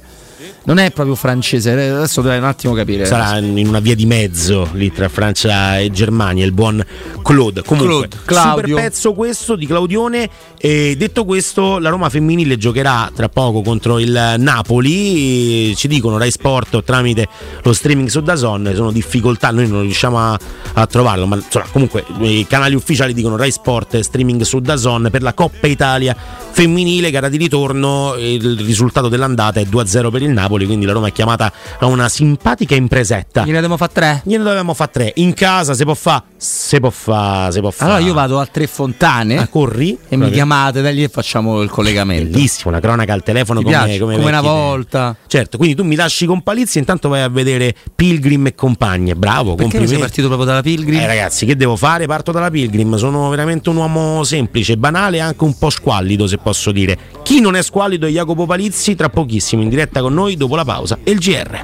non 0.64 0.78
è 0.78 0.92
proprio 0.92 1.16
francese 1.16 1.72
adesso 1.72 2.22
dovrei 2.22 2.40
un 2.40 2.46
attimo 2.46 2.74
capire 2.74 3.06
Sarà 3.06 3.38
in 3.38 3.68
una 3.68 3.80
via 3.80 3.96
di 3.96 4.06
mezzo 4.06 4.70
lì 4.74 4.92
tra 4.92 5.10
Francia 5.10 5.80
e 5.80 5.92
Germania, 5.92 6.46
il 6.46 6.52
buon 6.52 6.84
Claude. 7.22 7.64
Comunque, 7.64 8.08
Claude, 8.08 8.18
Claudio. 8.26 8.68
super 8.68 8.84
pezzo 8.84 9.14
questo 9.14 9.56
di 9.56 9.66
Claudione. 9.66 10.30
E 10.66 10.96
detto 10.98 11.26
questo, 11.26 11.78
la 11.78 11.90
Roma 11.90 12.10
femminile 12.10 12.58
giocherà 12.58 13.12
tra 13.14 13.30
poco 13.30 13.62
contro 13.62 14.00
il 14.00 14.34
Napoli. 14.40 15.76
Ci 15.76 15.88
dicono 15.88 16.18
Rai 16.18 16.32
Sport 16.32 16.84
tramite 16.84 17.28
lo 17.62 17.72
streaming 17.72 18.08
su 18.08 18.20
Dazon. 18.22 18.72
Sono 18.74 18.92
difficoltà, 18.92 19.52
noi 19.52 19.68
non 19.68 19.82
riusciamo 19.82 20.18
a, 20.18 20.40
a 20.74 20.88
trovarlo. 20.88 21.28
Ma 21.28 21.36
insomma, 21.36 21.68
comunque, 21.72 22.04
i 22.22 22.48
canali 22.50 22.74
ufficiali 22.74 23.14
dicono 23.14 23.38
Rai 23.38 23.52
Sport 23.52 24.00
streaming 24.00 24.42
su 24.42 24.60
Dazon 24.60 25.10
per 25.12 25.22
la 25.22 25.36
Coppa 25.36 25.68
Italia 25.68 26.18
femminile, 26.56 27.12
gara 27.12 27.30
di 27.30 27.38
ritorno. 27.38 28.16
Il 28.18 28.58
risultato 28.58 29.08
dell'andata 29.08 29.60
è 29.60 29.66
2-0 29.66 30.10
per 30.10 30.24
il 30.24 30.32
Napoli. 30.32 30.66
Quindi 30.66 30.88
la 30.88 30.94
Roma 30.94 31.10
è 31.10 31.12
chiamata 31.12 31.54
a 31.78 31.86
una 31.86 32.10
simpatica 32.10 32.74
impresetta. 32.74 33.42
gliene 33.42 33.54
dobbiamo 33.54 33.78
fare 33.78 33.92
tre 33.94 34.22
Gliene 34.26 34.44
dovevamo 34.44 34.74
fare 34.74 34.92
tre. 34.92 35.12
In 35.18 35.36
casa 35.36 35.76
si 35.76 35.84
può 35.84 35.94
fare, 35.94 36.24
si 36.38 36.80
può 36.80 36.90
fare, 36.90 37.52
si 37.52 37.60
può 37.60 37.70
fare. 37.70 37.92
allora 37.92 38.08
io 38.08 38.16
vado 38.16 38.40
a 38.40 38.48
tre 38.48 38.66
fontane 38.66 39.38
Ah, 39.38 39.48
corri 39.48 39.92
e 39.92 40.16
mi 40.16 40.24
Proprio. 40.24 40.30
Chiamate 40.56 40.82
da 40.82 40.90
lì 40.90 41.04
e 41.04 41.10
facciamo 41.10 41.62
il 41.62 41.70
collegamento 41.70 42.32
Bellissimo, 42.32 42.70
una 42.70 42.80
cronaca 42.80 43.14
al 43.14 43.24
telefono 43.24 43.60
Ti 43.60 43.66
come, 43.66 43.78
piace? 43.78 44.00
come 44.00 44.16
Come 44.16 44.28
una 44.30 44.42
volta. 44.42 45.16
Certo, 45.28 45.58
quindi 45.58 45.76
tu 45.76 45.84
mi 45.84 45.96
lasci 45.96 46.26
con 46.26 46.42
Palizzi 46.42 46.78
e 46.78 46.80
intanto 46.80 47.10
vai 47.10 47.22
a 47.22 47.30
vedere 47.30 47.76
Pilgrim 47.94 48.48
e 48.48 48.56
compagnie. 48.56 49.16
Bravo, 49.16 49.56
perché 49.56 49.78
non 49.78 49.88
sei 49.88 49.98
complimenti. 49.98 50.02
partito 50.02 50.28
proprio 50.28 50.48
dalla 50.48 50.62
Pilgrim? 50.62 51.00
Eh 51.00 51.08
ragazzi, 51.08 51.46
che 51.46 51.56
devo 51.56 51.76
fare? 51.76 52.06
Parto 52.06 52.32
dalla 52.32 52.50
Pilgrim. 52.50 52.96
Sono 52.96 53.30
veramente 53.30 53.70
un 53.70 53.76
uomo 53.78 54.24
semplice, 54.24 54.78
banale 54.78 55.18
e 55.18 55.20
anche 55.20 55.44
un 55.44 55.58
po' 55.58 55.70
squallido, 55.70 56.28
se 56.28 56.38
posso 56.38 56.72
dire. 56.72 56.98
Chi 57.24 57.42
non 57.42 57.56
è 57.56 57.62
squallido 57.62 58.08
è 58.08 58.10
Jacopo 58.10 58.46
Palizzi, 58.46 58.96
tra 58.96 59.10
pochissimo 59.10 59.62
in 59.62 59.70
diretta 59.70 60.02
con 60.02 60.14
noi 60.14 60.38
dopo 60.38 60.56
la 60.56 60.64
pausa 60.66 60.98
e 61.04 61.12
il 61.12 61.20
GR. 61.20 61.64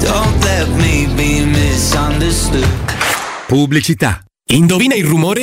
Don't 0.00 0.42
let 0.44 0.66
me 0.78 1.06
be 1.14 1.44
misunderstood. 1.44 3.09
Pubblicità. 3.50 4.22
Indovina 4.52 4.94
il 4.94 5.04
rumore? 5.04 5.42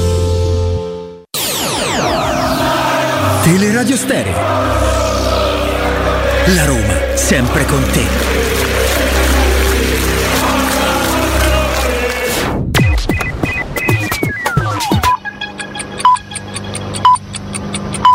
Teleradio 3.43 3.95
Stereo. 3.95 4.37
La 6.53 6.65
Roma, 6.65 7.15
sempre 7.15 7.65
con 7.65 7.83
te. 7.91 8.05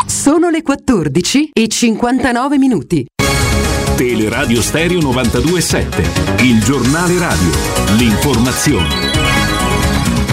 Sono 0.07 0.49
le 0.49 0.61
14 0.61 1.49
e 1.51 1.67
59 1.67 2.57
minuti. 2.57 3.05
Teleradio 3.97 4.61
Stereo 4.61 5.01
927, 5.01 6.43
il 6.43 6.63
giornale 6.63 7.17
radio, 7.17 7.49
l'informazione. 7.97 9.46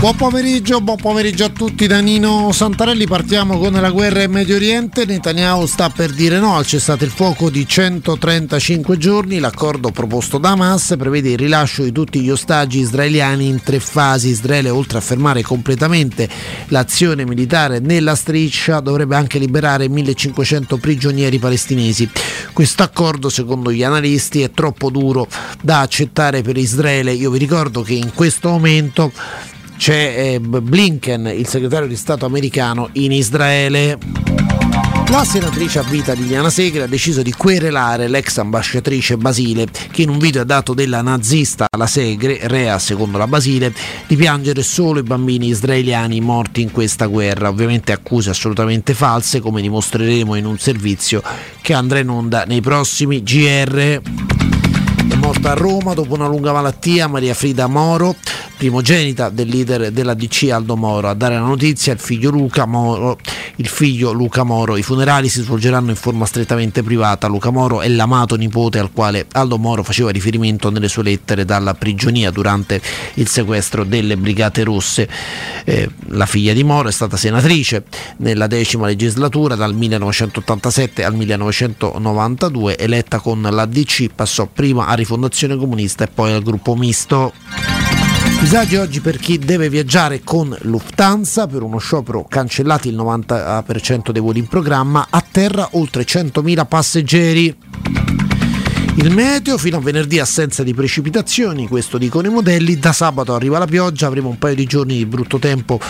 Buon 0.05 0.17
pomeriggio, 0.17 0.83
buon 0.83 0.99
pomeriggio 0.99 1.47
a 1.47 1.49
tutti 1.49 1.87
da 1.87 2.01
Nino 2.01 2.53
Santarelli. 2.53 3.07
Partiamo 3.07 3.57
con 3.57 3.73
la 3.73 3.91
guerra 3.91 4.21
in 4.21 4.33
Medio 4.33 4.57
Oriente. 4.57 5.07
Netanyahu 5.07 5.65
sta 5.65 5.89
per 5.89 6.13
dire 6.13 6.39
no 6.39 6.57
al 6.57 6.67
cessate 6.67 7.07
il 7.07 7.11
fuoco 7.11 7.49
di 7.49 7.67
135 7.67 8.99
giorni. 8.99 9.39
L'accordo 9.39 9.93
proposto 9.93 10.37
da 10.37 10.51
Hamas 10.51 10.95
prevede 10.99 11.31
il 11.31 11.39
rilascio 11.39 11.85
di 11.85 11.91
tutti 11.91 12.21
gli 12.21 12.29
ostaggi 12.29 12.81
israeliani 12.81 13.47
in 13.47 13.63
tre 13.63 13.81
fasi. 13.81 14.29
Israele, 14.29 14.69
oltre 14.69 14.99
a 14.99 15.01
fermare 15.01 15.41
completamente 15.41 16.29
l'azione 16.67 17.25
militare 17.25 17.79
nella 17.79 18.15
striscia, 18.15 18.81
dovrebbe 18.81 19.17
anche 19.17 19.39
liberare 19.39 19.89
1500 19.89 20.77
prigionieri 20.77 21.39
palestinesi. 21.39 22.11
Questo 22.53 22.83
accordo, 22.83 23.31
secondo 23.31 23.73
gli 23.73 23.83
analisti, 23.83 24.43
è 24.43 24.51
troppo 24.51 24.91
duro 24.91 25.27
da 25.63 25.81
accettare 25.81 26.43
per 26.43 26.59
Israele. 26.59 27.13
Io 27.13 27.31
vi 27.31 27.39
ricordo 27.39 27.81
che 27.81 27.95
in 27.95 28.13
questo 28.13 28.51
momento 28.51 29.11
c'è 29.77 30.35
eh, 30.35 30.41
Blinken, 30.41 31.27
il 31.27 31.47
segretario 31.47 31.89
di 31.89 31.97
Stato 31.97 32.27
americano, 32.27 32.89
in 32.93 33.13
Israele. 33.13 33.99
La 35.11 35.23
senatrice 35.23 35.79
a 35.79 35.83
vita 35.83 36.13
Liliana 36.13 36.51
Segre 36.51 36.85
ha 36.85 36.87
deciso 36.87 37.23
di 37.23 37.33
querelare 37.33 38.09
l'ex 38.09 38.39
ambasciatrice 38.39 39.17
Basile 39.17 39.69
che 39.93 40.03
in 40.03 40.09
un 40.09 40.19
video 40.19 40.43
ha 40.43 40.45
dato 40.45 40.75
della 40.75 41.03
nazista 41.03 41.67
alla 41.71 41.87
Segre, 41.87 42.39
rea 42.43 42.79
secondo 42.79 43.19
la 43.19 43.29
Basile, 43.29 43.73
di 44.09 44.17
piangere 44.17 44.63
solo 44.63 44.99
i 44.99 45.05
bambini 45.05 45.49
israeliani 45.49 46.21
morti 46.21 46.63
in 46.63 46.73
questa 46.73 47.07
guerra. 47.07 47.49
Ovviamente 47.49 47.93
accuse 47.93 48.31
assolutamente 48.31 48.95
false 48.95 49.41
come 49.41 49.61
dimostreremo 49.61 50.35
in 50.35 50.47
un 50.47 50.59
servizio 50.59 51.23
che 51.61 51.75
andrà 51.75 52.01
in 52.01 52.09
onda 52.09 52.45
nei 52.45 52.61
prossimi 52.61 53.23
GR. 53.23 54.01
Morta 55.25 55.53
a 55.53 55.55
Roma 55.55 55.95
dopo 55.95 56.13
una 56.13 56.27
lunga 56.27 56.53
malattia 56.53 57.07
Maria 57.07 57.33
Frida 57.33 57.67
Moro, 57.67 58.15
primogenita 58.59 59.31
del 59.31 59.49
leader 59.49 59.91
della 59.91 60.13
DC 60.13 60.51
Aldo 60.53 60.77
Moro. 60.77 61.09
A 61.09 61.15
dare 61.15 61.37
la 61.37 61.41
notizia 61.41 61.95
il 61.95 61.99
figlio 61.99 62.29
Luca 62.31 62.67
Moro, 62.67 63.19
il 63.57 63.67
figlio 63.67 64.13
Luca 64.13 64.43
Moro. 64.43 64.77
I 64.77 64.83
funerali 64.83 65.31
si 65.31 65.41
svolgeranno 65.41 65.89
in 65.89 65.97
forma 65.97 66.27
strettamente 66.27 66.83
privata. 66.83 67.27
Luca 67.27 67.49
Moro 67.49 67.81
è 67.81 67.89
l'amato 67.89 68.37
nipote 68.37 68.79
al 68.79 68.93
quale 68.93 69.27
Aldo 69.33 69.57
Moro 69.57 69.83
faceva 69.83 70.11
riferimento 70.11 70.69
nelle 70.69 70.89
sue 70.89 71.05
lettere 71.05 71.47
dalla 71.47 71.73
prigionia 71.73 72.31
durante 72.31 72.83
il 73.15 73.27
sequestro 73.27 73.85
delle 73.85 74.19
Brigate 74.19 74.63
Rosse. 74.63 75.09
Eh, 75.65 75.89
la 76.09 76.27
figlia 76.27 76.53
di 76.53 76.65
Moro 76.65 76.89
è 76.89 76.93
stata 76.93 77.17
senatrice 77.17 77.85
nella 78.19 78.47
decima 78.47 78.87
legislatura 78.87 79.55
dal 79.55 79.75
1987 79.75 81.03
al 81.03 81.15
1992, 81.15 82.77
eletta 82.77 83.21
con 83.21 83.41
la 83.41 83.65
DC, 83.65 84.11
passò 84.15 84.47
prima 84.53 84.87
a 84.87 84.95
Rifondazione 85.15 85.57
Comunista 85.57 86.05
e 86.05 86.09
poi 86.09 86.33
al 86.33 86.43
gruppo 86.43 86.75
misto. 86.75 87.33
Disagi 88.41 88.77
oggi 88.77 89.01
per 89.01 89.19
chi 89.19 89.39
deve 89.39 89.69
viaggiare 89.69 90.23
con 90.25 90.55
Lufthansa 90.63 91.47
per 91.47 91.63
uno 91.63 91.79
sciopero 91.79 92.25
cancellati 92.29 92.89
il 92.89 92.97
90% 92.97 94.11
dei 94.11 94.21
voli 94.21 94.41
in 94.41 94.49
programma, 94.49 95.07
a 95.09 95.25
terra 95.31 95.69
oltre 95.73 96.03
100.000 96.03 96.67
passeggeri. 96.67 97.57
Il 98.97 99.13
meteo 99.13 99.59
fino 99.59 99.79
a 99.79 99.81
venerdì 99.81 100.21
assenza 100.21 100.63
di 100.63 100.73
precipitazioni, 100.73 101.67
questo 101.67 101.99
dicono 101.99 102.29
i 102.29 102.31
modelli, 102.31 102.79
da 102.79 102.93
sabato 102.93 103.35
arriva 103.35 103.59
la 103.59 103.67
pioggia, 103.67 104.07
avremo 104.07 104.29
un 104.29 104.39
paio 104.39 104.55
di 104.55 104.67
giorni 104.67 104.97
di 104.97 105.05
brutto 105.05 105.41
tempo 105.41 105.81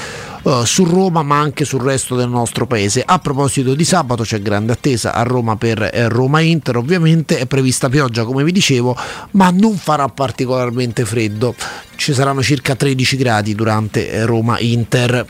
uh, 0.43 0.65
su 0.65 0.85
Roma 0.85 1.23
ma 1.23 1.39
anche 1.39 1.67
sul 1.67 1.83
resto 1.83 2.17
del 2.17 2.31
nostro 2.31 2.67
paese. 2.67 3.03
A 3.05 3.19
proposito 3.19 3.75
di 3.75 3.85
sabato 3.85 4.23
c'è 4.23 4.41
grande 4.41 4.73
attesa 4.73 5.13
a 5.13 5.23
Roma 5.23 5.57
per 5.57 5.91
eh, 5.93 6.09
Roma 6.09 6.41
Inter, 6.41 6.79
ovviamente 6.79 7.39
è 7.39 7.47
prevista 7.47 7.91
pioggia 7.91 8.25
come 8.25 8.43
vi 8.43 8.53
dicevo, 8.53 8.97
ma 9.33 9.51
non 9.51 9.77
farà 9.77 10.09
particolarmente 10.09 11.05
freddo, 11.05 11.55
ci 11.97 12.15
saranno 12.15 12.43
circa 12.43 12.75
13 12.75 13.17
gradi 13.17 13.55
durante 13.55 14.11
eh, 14.11 14.25
Roma 14.25 14.59
Inter. 14.61 15.27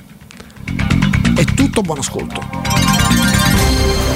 È 1.35 1.45
tutto, 1.45 1.83
buon 1.83 1.99
ascolto. 1.99 2.94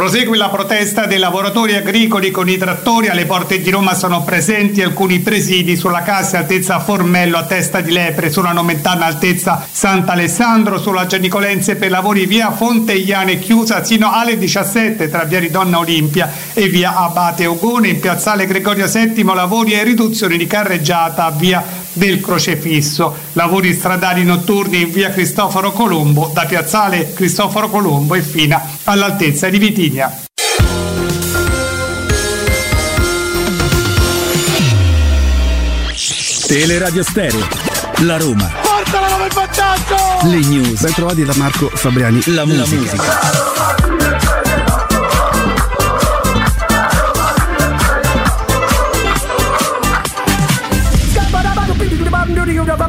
Prosegue 0.00 0.38
la 0.38 0.48
protesta 0.48 1.04
dei 1.04 1.18
lavoratori 1.18 1.74
agricoli 1.74 2.30
con 2.30 2.48
i 2.48 2.56
trattori. 2.56 3.08
Alle 3.08 3.26
porte 3.26 3.60
di 3.60 3.68
Roma 3.68 3.92
sono 3.92 4.24
presenti 4.24 4.80
alcuni 4.80 5.18
presidi 5.18 5.76
sulla 5.76 6.00
Cassia 6.00 6.38
altezza 6.38 6.80
Formello 6.80 7.36
a 7.36 7.44
testa 7.44 7.82
di 7.82 7.90
Lepre, 7.90 8.30
sulla 8.30 8.52
Nomentana 8.52 9.04
altezza 9.04 9.62
Sant'Alessandro, 9.70 10.78
sulla 10.78 11.04
Gianicolense 11.04 11.76
per 11.76 11.90
lavori 11.90 12.24
via 12.24 12.50
Fonteiane 12.50 13.38
chiusa 13.38 13.84
sino 13.84 14.10
alle 14.10 14.38
17 14.38 15.10
tra 15.10 15.24
via 15.24 15.38
Ridonna 15.38 15.78
Olimpia 15.78 16.32
e 16.54 16.68
via 16.68 16.96
Abate 16.96 17.44
Ogone. 17.44 17.88
In 17.88 18.00
piazzale 18.00 18.46
Gregorio 18.46 18.86
VII 18.86 19.22
lavori 19.22 19.72
e 19.72 19.82
riduzioni 19.82 20.38
di 20.38 20.46
carreggiata 20.46 21.28
via 21.28 21.62
del 22.00 22.22
Crocefisso. 22.22 23.14
Lavori 23.34 23.74
stradali 23.74 24.24
notturni 24.24 24.80
in 24.80 24.90
via 24.90 25.10
Cristoforo 25.10 25.70
Colombo 25.70 26.30
da 26.32 26.46
piazzale 26.46 27.12
Cristoforo 27.12 27.68
Colombo 27.68 28.14
e 28.14 28.22
fino 28.22 28.58
all'altezza 28.84 29.50
di 29.50 29.58
Vitigna. 29.58 30.10
Teleradio 36.46 37.02
Stereo. 37.02 37.46
La 37.98 38.16
Roma. 38.16 38.50
Portala 38.62 39.06
come 39.08 39.26
il 39.26 39.32
vantaggio! 39.34 40.26
Le 40.26 40.38
news. 40.46 40.80
Ben 40.80 40.94
trovati 40.94 41.22
da 41.22 41.34
Marco 41.36 41.68
Fabriani. 41.68 42.22
La 42.26 42.46
musica. 42.46 43.49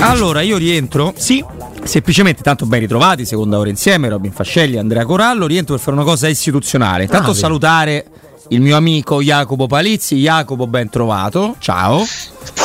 Allora, 0.00 0.40
io 0.40 0.56
rientro. 0.56 1.14
Sì. 1.16 1.44
Semplicemente, 1.84 2.42
tanto 2.42 2.66
ben 2.66 2.80
ritrovati, 2.80 3.24
seconda 3.24 3.58
ora 3.58 3.68
insieme, 3.68 4.08
Robin 4.08 4.32
Fascelli, 4.32 4.76
Andrea 4.76 5.04
Corallo. 5.04 5.46
Rientro 5.46 5.76
per 5.76 5.84
fare 5.84 5.96
una 5.96 6.04
cosa 6.04 6.26
istituzionale. 6.26 7.06
Tanto 7.06 7.26
Bravi. 7.26 7.38
salutare 7.38 8.06
il 8.48 8.60
mio 8.60 8.76
amico 8.76 9.22
Jacopo 9.22 9.68
Palizzi. 9.68 10.16
Jacopo, 10.16 10.66
ben 10.66 10.88
trovato. 10.90 11.54
Ciao. 11.60 12.04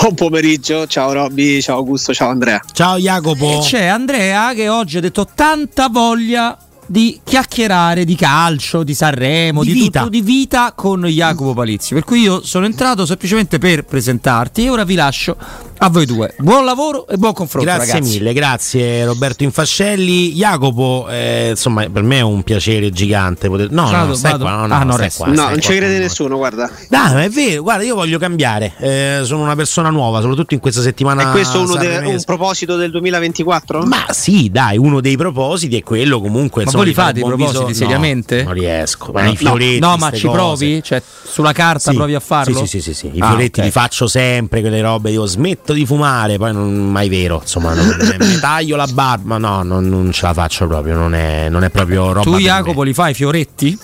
Buon 0.01 0.15
pomeriggio, 0.15 0.87
ciao 0.87 1.11
Robby, 1.13 1.61
ciao 1.61 1.77
Augusto, 1.77 2.13
ciao 2.13 2.29
Andrea. 2.29 2.59
Ciao 2.71 2.97
Jacopo. 2.97 3.59
E 3.59 3.59
c'è 3.59 3.85
Andrea 3.85 4.53
che 4.53 4.69
oggi 4.69 4.97
ha 4.97 5.01
detto 5.01 5.27
tanta 5.35 5.87
voglia 5.87 6.57
di 6.89 7.19
chiacchierare 7.23 8.03
di 8.03 8.15
calcio, 8.15 8.81
di 8.81 8.95
Sanremo, 8.95 9.61
Di 9.63 9.73
di, 9.73 9.79
vita. 9.79 9.99
tutto, 9.99 10.09
di 10.11 10.21
vita 10.21 10.73
con 10.75 11.05
Jacopo 11.05 11.53
Palizzi. 11.53 11.93
Per 11.93 12.03
cui 12.03 12.21
io 12.21 12.43
sono 12.43 12.65
entrato 12.65 13.05
semplicemente 13.05 13.59
per 13.59 13.85
presentarti 13.85 14.63
e 14.63 14.69
ora 14.71 14.83
vi 14.83 14.95
lascio 14.95 15.37
a 15.81 15.89
voi 15.89 16.05
due. 16.05 16.33
Buon 16.39 16.65
lavoro 16.65 17.07
e 17.07 17.15
buon 17.15 17.31
confronto, 17.33 17.69
Grazie 17.69 17.93
ragazzi. 17.93 18.17
mille, 18.17 18.33
grazie 18.33 19.05
Roberto 19.05 19.43
Infascelli. 19.43 20.33
Jacopo, 20.33 21.07
eh, 21.09 21.49
insomma, 21.51 21.87
per 21.89 22.03
me 22.03 22.17
è 22.17 22.21
un 22.21 22.43
piacere 22.43 22.89
gigante 22.91 23.47
poter. 23.47 23.71
No, 23.71 23.89
Vado, 23.89 24.07
no, 24.07 24.13
stai 24.13 24.31
vado. 24.31 24.43
qua, 24.43 24.55
no, 24.55 24.65
no, 24.67 24.73
Ah, 24.73 24.83
no, 24.83 24.91
stai 24.93 25.11
qua, 25.15 25.27
no, 25.27 25.33
stai 25.35 25.49
non 25.51 25.59
ci 25.61 25.67
crede 25.69 25.93
con 25.93 26.01
nessuno, 26.01 26.35
guarda. 26.37 26.69
Dai, 26.89 27.13
ma 27.13 27.23
è 27.23 27.29
vero, 27.29 27.61
guarda, 27.63 27.83
io 27.83 27.95
voglio 27.95 28.17
cambiare. 28.19 28.73
Eh, 28.77 29.21
sono 29.23 29.41
una 29.43 29.55
persona 29.55 29.89
nuova, 29.89 30.19
soprattutto 30.19 30.53
in 30.53 30.59
questa 30.59 30.81
settimana. 30.81 31.29
È 31.29 31.31
questo 31.31 31.59
uno 31.61 31.75
de- 31.75 31.85
sanremese. 31.85 32.15
un 32.15 32.23
proposito 32.25 32.75
del 32.75 32.91
2024? 32.91 33.83
Ma 33.85 34.05
sì, 34.09 34.49
dai, 34.51 34.77
uno 34.77 34.99
dei 34.99 35.15
propositi 35.15 35.77
è 35.77 35.83
quello 35.83 36.19
comunque. 36.19 36.63
Ma 36.65 36.71
insomma, 36.71 36.83
voi 36.83 36.93
li 36.93 36.93
fate 36.93 37.19
i 37.19 37.23
propositi 37.23 37.51
viso- 37.51 37.67
no, 37.67 37.73
seriamente? 37.73 38.43
non 38.43 38.53
riesco. 38.53 39.11
Ma 39.13 39.23
No, 39.23 39.31
i 39.31 39.35
fioretti, 39.37 39.79
no, 39.79 39.95
ma 39.95 40.11
ci 40.11 40.25
cose. 40.25 40.37
provi? 40.37 40.83
Cioè, 40.83 41.01
sulla 41.23 41.53
carta 41.53 41.91
Sì, 41.91 41.95
provi 41.95 42.15
a 42.15 42.19
farlo? 42.19 42.59
Sì, 42.59 42.65
sì, 42.65 42.81
sì, 42.81 42.93
sì, 42.93 43.07
sì. 43.11 43.11
I 43.17 43.19
Ah, 43.21 43.27
fioretti 43.29 43.59
ok. 43.59 43.65
li 43.65 43.71
faccio 43.71 44.07
sempre, 44.07 44.59
quelle 44.61 44.81
robe. 44.81 45.11
Io 45.11 45.25
smetto 45.25 45.68
di 45.73 45.85
fumare, 45.85 46.37
poi 46.37 46.53
non 46.53 46.73
mai 46.91 47.09
vero. 47.09 47.39
Insomma, 47.41 47.73
non, 47.73 47.95
mi 48.19 48.39
taglio 48.39 48.75
la 48.75 48.87
barba. 48.87 49.37
No, 49.37 49.63
non, 49.63 49.87
non 49.87 50.11
ce 50.11 50.25
la 50.25 50.33
faccio 50.33 50.67
proprio. 50.67 50.95
Non 50.95 51.13
è, 51.13 51.49
non 51.49 51.63
è 51.63 51.69
proprio 51.69 52.11
roba. 52.11 52.21
Tu, 52.29 52.37
Jacopo, 52.37 52.83
li 52.83 52.93
fai 52.93 53.11
i 53.11 53.13
fioretti? 53.13 53.77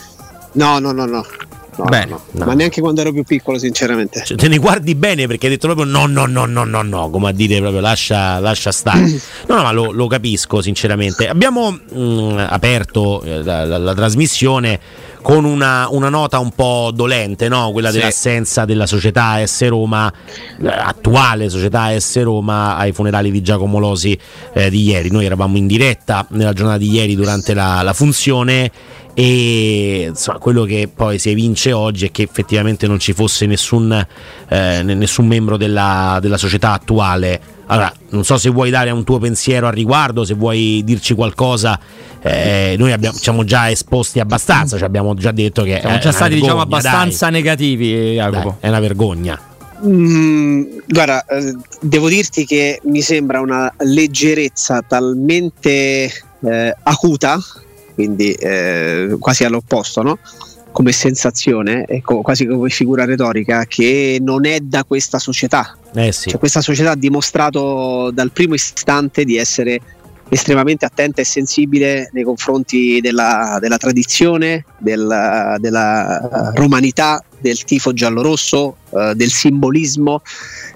No, 0.53 0.79
no, 0.79 0.91
no, 0.91 1.05
no. 1.05 1.25
No, 1.77 1.83
Bene. 1.83 2.11
no, 2.11 2.21
no. 2.31 2.45
Ma 2.45 2.53
neanche 2.53 2.79
quando 2.79 3.01
ero 3.01 3.11
più 3.11 3.23
piccolo, 3.25 3.57
sinceramente. 3.57 4.23
Cioè, 4.25 4.37
te 4.37 4.47
ne 4.47 4.59
guardi 4.59 4.95
bene 4.95 5.27
perché 5.27 5.47
hai 5.47 5.51
detto 5.51 5.67
proprio 5.67 5.85
no, 5.85 6.05
no, 6.05 6.25
no, 6.25 6.45
no, 6.45 6.63
no, 6.63 6.81
no, 6.81 7.09
come 7.09 7.27
a 7.27 7.31
dire 7.33 7.59
proprio 7.59 7.81
lascia, 7.81 8.39
lascia 8.39 8.71
stare. 8.71 9.03
No, 9.47 9.55
no, 9.55 9.61
ma 9.63 9.71
lo, 9.73 9.91
lo 9.91 10.07
capisco 10.07 10.61
sinceramente. 10.61 11.27
Abbiamo 11.27 11.71
mh, 11.71 12.45
aperto 12.49 13.21
eh, 13.23 13.43
la, 13.43 13.65
la- 13.65 13.77
la 13.77 13.93
trasmissione 13.93 14.79
con 15.25 15.43
una, 15.43 15.87
una 15.89 16.09
nota 16.09 16.37
un 16.37 16.51
po' 16.51 16.91
dolente, 16.93 17.47
no? 17.47 17.71
quella 17.71 17.89
Sì. 17.89 17.97
dell'assenza 17.97 18.63
della 18.63 18.85
società 18.85 19.43
S 19.43 19.67
Roma, 19.67 20.13
eh, 20.61 20.67
attuale 20.67 21.49
società 21.49 21.99
S 21.99 22.21
Roma 22.21 22.75
ai 22.75 22.91
funerali 22.91 23.31
di 23.31 23.41
Giacomo 23.41 23.79
Losi 23.79 24.15
eh, 24.53 24.69
di 24.69 24.83
ieri. 24.83 25.09
Noi 25.09 25.25
eravamo 25.25 25.57
in 25.57 25.65
diretta 25.65 26.27
nella 26.29 26.53
giornata 26.53 26.77
di 26.77 26.91
ieri 26.91 27.15
durante 27.15 27.55
la, 27.55 27.81
la 27.81 27.93
funzione 27.93 28.69
e 29.15 30.05
insomma, 30.09 30.37
quello 30.37 30.63
che 30.63 30.91
poi 30.93 31.17
si 31.17 31.31
evince 31.31 31.71
oggi 31.71 32.05
è 32.05 32.11
che 32.11 32.21
effettivamente 32.21 32.85
non 32.85 32.99
ci 32.99 33.13
fosse 33.13 33.47
nessun, 33.47 33.91
eh, 33.93 34.83
ne- 34.83 34.93
nessun 34.93 35.25
membro 35.25 35.57
della, 35.57 36.19
della 36.21 36.37
società 36.37 36.73
attuale. 36.73 37.41
Allora, 37.67 37.91
non 38.09 38.23
so 38.23 38.37
se 38.37 38.49
vuoi 38.49 38.69
dare 38.69 38.91
un 38.91 39.03
tuo 39.03 39.17
pensiero 39.17 39.67
al 39.67 39.73
riguardo, 39.73 40.23
se 40.23 40.33
vuoi 40.33 40.81
dirci 40.83 41.13
qualcosa. 41.13 41.79
eh, 42.21 42.75
noi 42.77 42.91
abbiamo, 42.91 43.15
siamo 43.15 43.43
già 43.43 43.69
esposti 43.69 44.19
abbastanza, 44.19 44.77
cioè 44.77 44.87
abbiamo 44.87 45.13
già 45.13 45.31
detto 45.31 45.63
che 45.63 45.79
Siamo 45.79 45.95
è 45.95 45.99
già 45.99 46.09
una 46.09 46.17
stati, 46.17 46.33
diciamo, 46.35 46.57
vergogna, 46.57 46.77
abbastanza 46.77 47.29
negativi, 47.29 47.91
dai. 47.93 48.15
Jacopo. 48.15 48.49
Dai, 48.49 48.57
è 48.59 48.67
una 48.69 48.79
vergogna. 48.79 49.39
Mm, 49.85 50.63
guarda, 50.87 51.25
eh, 51.25 51.53
devo 51.81 52.07
dirti 52.07 52.45
che 52.45 52.79
mi 52.85 53.01
sembra 53.01 53.41
una 53.41 53.71
leggerezza 53.79 54.81
talmente 54.87 56.11
eh, 56.39 56.75
acuta, 56.83 57.37
quindi 57.93 58.31
eh, 58.33 59.17
quasi 59.19 59.43
all'opposto, 59.43 60.01
no? 60.01 60.19
Come 60.75 60.91
sensazione, 60.91 61.85
e 61.85 62.01
co- 62.01 62.19
quasi 62.19 62.45
come 62.45 62.69
figura 62.69 63.05
retorica, 63.05 63.63
che 63.63 64.19
non 64.21 64.45
è 64.45 64.59
da 64.59 64.83
questa 64.83 65.19
società. 65.19 65.77
Eh 65.93 66.11
sì. 66.11 66.29
Cioè, 66.29 66.37
questa 66.37 66.59
società 66.59 66.91
ha 66.91 66.95
dimostrato 66.95 68.11
dal 68.11 68.31
primo 68.31 68.55
istante 68.55 69.23
di 69.23 69.37
essere 69.37 69.79
estremamente 70.27 70.83
attenta 70.83 71.21
e 71.21 71.23
sensibile 71.23 72.09
nei 72.11 72.23
confronti 72.23 72.99
della, 72.99 73.57
della 73.61 73.77
tradizione, 73.77 74.65
della, 74.77 75.55
della 75.59 76.51
romanità, 76.55 77.23
del 77.45 77.63
tifo 77.63 77.93
giallorosso, 77.93 78.77
eh, 78.89 79.13
del 79.15 79.29
simbolismo 79.29 80.21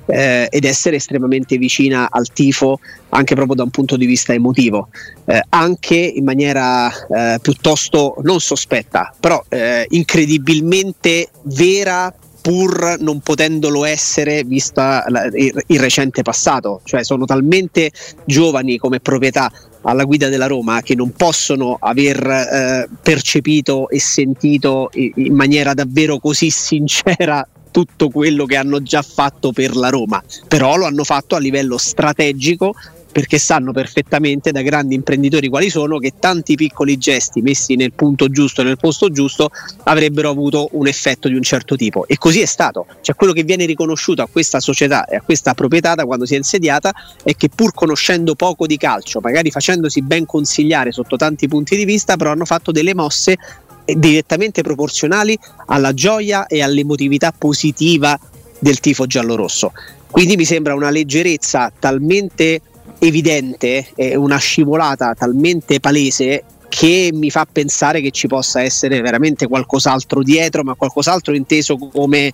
eh, 0.05 0.47
ed 0.51 0.65
essere 0.65 0.97
estremamente 0.97 1.57
vicina 1.57 2.09
al 2.11 2.27
tifo 2.31 2.79
anche 3.09 3.33
proprio 3.33 3.55
da 3.55 3.63
un 3.63 3.71
punto 3.71 3.97
di 3.97 4.05
vista 4.05 4.33
emotivo, 4.33 4.89
eh, 5.25 5.41
anche 5.49 5.95
in 5.95 6.23
maniera 6.23 6.91
eh, 6.91 7.39
piuttosto 7.41 8.17
non 8.23 8.39
sospetta, 8.39 9.11
però 9.19 9.43
eh, 9.49 9.87
incredibilmente 9.89 11.29
vera 11.43 12.13
pur 12.41 12.97
non 12.99 13.19
potendolo 13.19 13.83
essere 13.83 14.43
vista 14.43 15.03
il, 15.07 15.63
il 15.67 15.79
recente 15.79 16.21
passato, 16.21 16.81
cioè 16.83 17.03
sono 17.03 17.25
talmente 17.25 17.91
giovani 18.25 18.77
come 18.77 18.99
proprietà 18.99 19.51
alla 19.81 20.03
guida 20.03 20.29
della 20.29 20.47
Roma 20.47 20.81
che 20.81 20.95
non 20.95 21.11
possono 21.11 21.77
aver 21.79 22.25
eh, 22.25 22.89
percepito 23.01 23.89
e 23.89 23.99
sentito 23.99 24.89
in, 24.93 25.33
maniera 25.33 25.73
davvero 25.73 26.19
così 26.19 26.49
sincera 26.49 27.47
tutto 27.71 28.09
quello 28.09 28.45
che 28.45 28.55
hanno 28.55 28.81
già 28.81 29.01
fatto 29.01 29.51
per 29.51 29.75
la 29.75 29.89
Roma, 29.89 30.21
però 30.47 30.75
lo 30.75 30.85
hanno 30.85 31.03
fatto 31.03 31.35
a 31.35 31.39
livello 31.39 31.77
strategico 31.77 32.73
perché 33.11 33.39
sanno 33.39 33.71
perfettamente 33.71 34.51
da 34.51 34.61
grandi 34.61 34.95
imprenditori 34.95 35.49
quali 35.49 35.69
sono 35.69 35.97
che 35.97 36.13
tanti 36.19 36.55
piccoli 36.55 36.97
gesti 36.97 37.41
messi 37.41 37.75
nel 37.75 37.93
punto 37.93 38.29
giusto 38.29 38.63
nel 38.63 38.77
posto 38.77 39.09
giusto 39.09 39.49
avrebbero 39.83 40.29
avuto 40.29 40.69
un 40.73 40.87
effetto 40.87 41.27
di 41.27 41.35
un 41.35 41.41
certo 41.41 41.75
tipo 41.75 42.07
e 42.07 42.17
così 42.17 42.41
è 42.41 42.45
stato. 42.45 42.85
Cioè 43.01 43.15
quello 43.15 43.33
che 43.33 43.43
viene 43.43 43.65
riconosciuto 43.65 44.21
a 44.21 44.27
questa 44.31 44.59
società 44.59 45.05
e 45.05 45.15
a 45.15 45.21
questa 45.21 45.53
proprietà 45.53 45.95
da 45.95 46.05
quando 46.05 46.25
si 46.25 46.35
è 46.35 46.37
insediata 46.37 46.93
è 47.23 47.35
che 47.35 47.49
pur 47.49 47.73
conoscendo 47.73 48.35
poco 48.35 48.67
di 48.67 48.77
calcio, 48.77 49.19
magari 49.21 49.51
facendosi 49.51 50.01
ben 50.01 50.25
consigliare 50.25 50.91
sotto 50.91 51.15
tanti 51.15 51.47
punti 51.47 51.75
di 51.75 51.85
vista, 51.85 52.15
però 52.15 52.31
hanno 52.31 52.45
fatto 52.45 52.71
delle 52.71 52.93
mosse 52.93 53.37
direttamente 53.85 54.61
proporzionali 54.61 55.37
alla 55.67 55.93
gioia 55.93 56.45
e 56.47 56.61
all'emotività 56.61 57.33
positiva 57.35 58.19
del 58.59 58.79
tifo 58.79 59.07
giallorosso. 59.07 59.71
Quindi 60.11 60.35
mi 60.35 60.45
sembra 60.45 60.73
una 60.73 60.89
leggerezza 60.89 61.71
talmente 61.77 62.61
evidente, 62.99 63.87
e 63.95 64.15
una 64.15 64.37
scivolata 64.37 65.13
talmente 65.13 65.79
palese 65.79 66.43
che 66.69 67.09
mi 67.11 67.31
fa 67.31 67.47
pensare 67.51 67.99
che 67.99 68.11
ci 68.11 68.27
possa 68.27 68.61
essere 68.61 69.01
veramente 69.01 69.47
qualcos'altro 69.47 70.21
dietro, 70.21 70.63
ma 70.63 70.75
qualcos'altro 70.75 71.33
inteso 71.33 71.77
come 71.77 72.31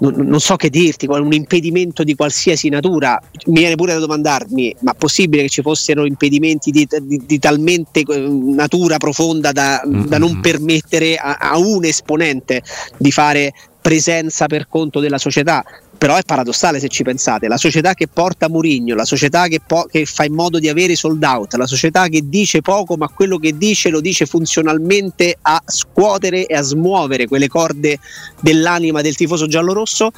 non, 0.00 0.14
non, 0.14 0.40
so 0.40 0.56
che 0.56 0.70
dirti, 0.70 1.06
un 1.06 1.32
impedimento 1.32 2.04
di 2.04 2.14
qualsiasi 2.14 2.68
natura. 2.68 3.20
Mi 3.46 3.60
viene 3.60 3.74
pure 3.74 3.92
da 3.92 3.98
domandarmi: 3.98 4.76
ma 4.80 4.92
è 4.92 4.96
possibile 4.96 5.42
che 5.42 5.48
ci 5.48 5.62
fossero 5.62 6.04
impedimenti 6.04 6.70
di, 6.70 6.86
di, 7.02 7.22
di 7.26 7.38
talmente 7.38 8.00
eh, 8.00 8.18
natura 8.28 8.96
profonda 8.96 9.52
da, 9.52 9.82
mm-hmm. 9.86 10.06
da 10.06 10.18
non 10.18 10.40
permettere 10.40 11.16
a, 11.16 11.36
a 11.38 11.58
un 11.58 11.84
esponente 11.84 12.62
di 12.96 13.10
fare 13.10 13.52
presenza 13.80 14.46
per 14.46 14.68
conto 14.68 15.00
della 15.00 15.18
società? 15.18 15.64
Però 16.00 16.16
è 16.16 16.22
paradossale 16.22 16.80
se 16.80 16.88
ci 16.88 17.02
pensate, 17.02 17.46
la 17.46 17.58
società 17.58 17.92
che 17.92 18.08
porta 18.08 18.48
Murigno, 18.48 18.94
la 18.94 19.04
società 19.04 19.48
che, 19.48 19.60
po- 19.60 19.84
che, 19.84 20.06
fa 20.06 20.24
in 20.24 20.32
modo 20.32 20.58
di 20.58 20.70
avere 20.70 20.96
sold 20.96 21.22
out, 21.22 21.56
la 21.56 21.66
società 21.66 22.08
che 22.08 22.22
dice 22.24 22.62
poco 22.62 22.96
ma 22.96 23.06
quello 23.08 23.36
che 23.36 23.58
dice 23.58 23.90
lo 23.90 24.00
dice 24.00 24.24
funzionalmente 24.24 25.36
a 25.42 25.62
scuotere 25.66 26.46
e 26.46 26.54
a 26.54 26.62
smuovere 26.62 27.28
quelle 27.28 27.48
corde 27.48 27.98
dell'anima 28.40 29.02
del 29.02 29.14
tifoso 29.14 29.46
giallorosso, 29.46 30.10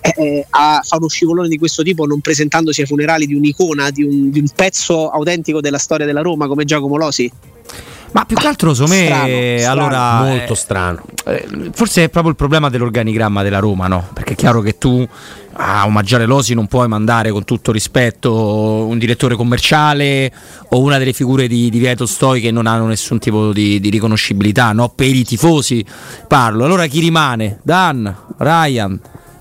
eh, 0.00 0.12
eh 0.16 0.46
a, 0.50 0.80
fa 0.84 0.98
uno 0.98 1.08
scivolone 1.08 1.48
di 1.48 1.58
questo 1.58 1.82
tipo 1.82 2.06
non 2.06 2.20
presentandosi 2.20 2.82
ai 2.82 2.86
funerali 2.86 3.26
di 3.26 3.34
un'icona, 3.34 3.90
di 3.90 4.04
un, 4.04 4.30
di 4.30 4.38
un 4.38 4.46
pezzo 4.54 5.10
autentico 5.10 5.60
della 5.60 5.78
storia 5.78 6.06
della 6.06 6.22
Roma 6.22 6.46
come 6.46 6.64
Giacomo 6.64 6.96
Losi? 6.96 7.28
Ma 8.14 8.24
più 8.24 8.36
che 8.36 8.46
altro, 8.46 8.74
secondo 8.74 8.94
me, 8.94 9.56
strano, 9.58 9.72
allora. 9.72 10.22
molto 10.22 10.52
eh, 10.52 10.56
strano. 10.56 11.02
Eh, 11.26 11.48
forse 11.72 12.04
è 12.04 12.08
proprio 12.08 12.30
il 12.30 12.36
problema 12.36 12.70
dell'organigramma 12.70 13.42
della 13.42 13.58
Roma, 13.58 13.88
no? 13.88 14.08
Perché 14.12 14.34
è 14.34 14.36
chiaro 14.36 14.60
che 14.60 14.78
tu 14.78 15.04
a 15.54 15.84
omaggiare 15.84 16.24
Losi 16.24 16.54
non 16.54 16.68
puoi 16.68 16.86
mandare 16.86 17.32
con 17.32 17.42
tutto 17.42 17.72
rispetto 17.72 18.86
un 18.86 18.98
direttore 18.98 19.34
commerciale 19.34 20.32
o 20.68 20.80
una 20.80 20.98
delle 20.98 21.12
figure 21.12 21.48
di, 21.48 21.68
di 21.70 21.78
Vieto 21.80 22.06
Stoi 22.06 22.40
che 22.40 22.52
non 22.52 22.68
hanno 22.68 22.86
nessun 22.86 23.18
tipo 23.18 23.52
di, 23.52 23.80
di 23.80 23.90
riconoscibilità, 23.90 24.70
no? 24.70 24.90
Per 24.90 25.08
i 25.08 25.24
tifosi 25.24 25.84
parlo. 26.28 26.64
Allora 26.64 26.86
chi 26.86 27.00
rimane? 27.00 27.58
Dan, 27.64 28.14
Ryan, 28.38 29.00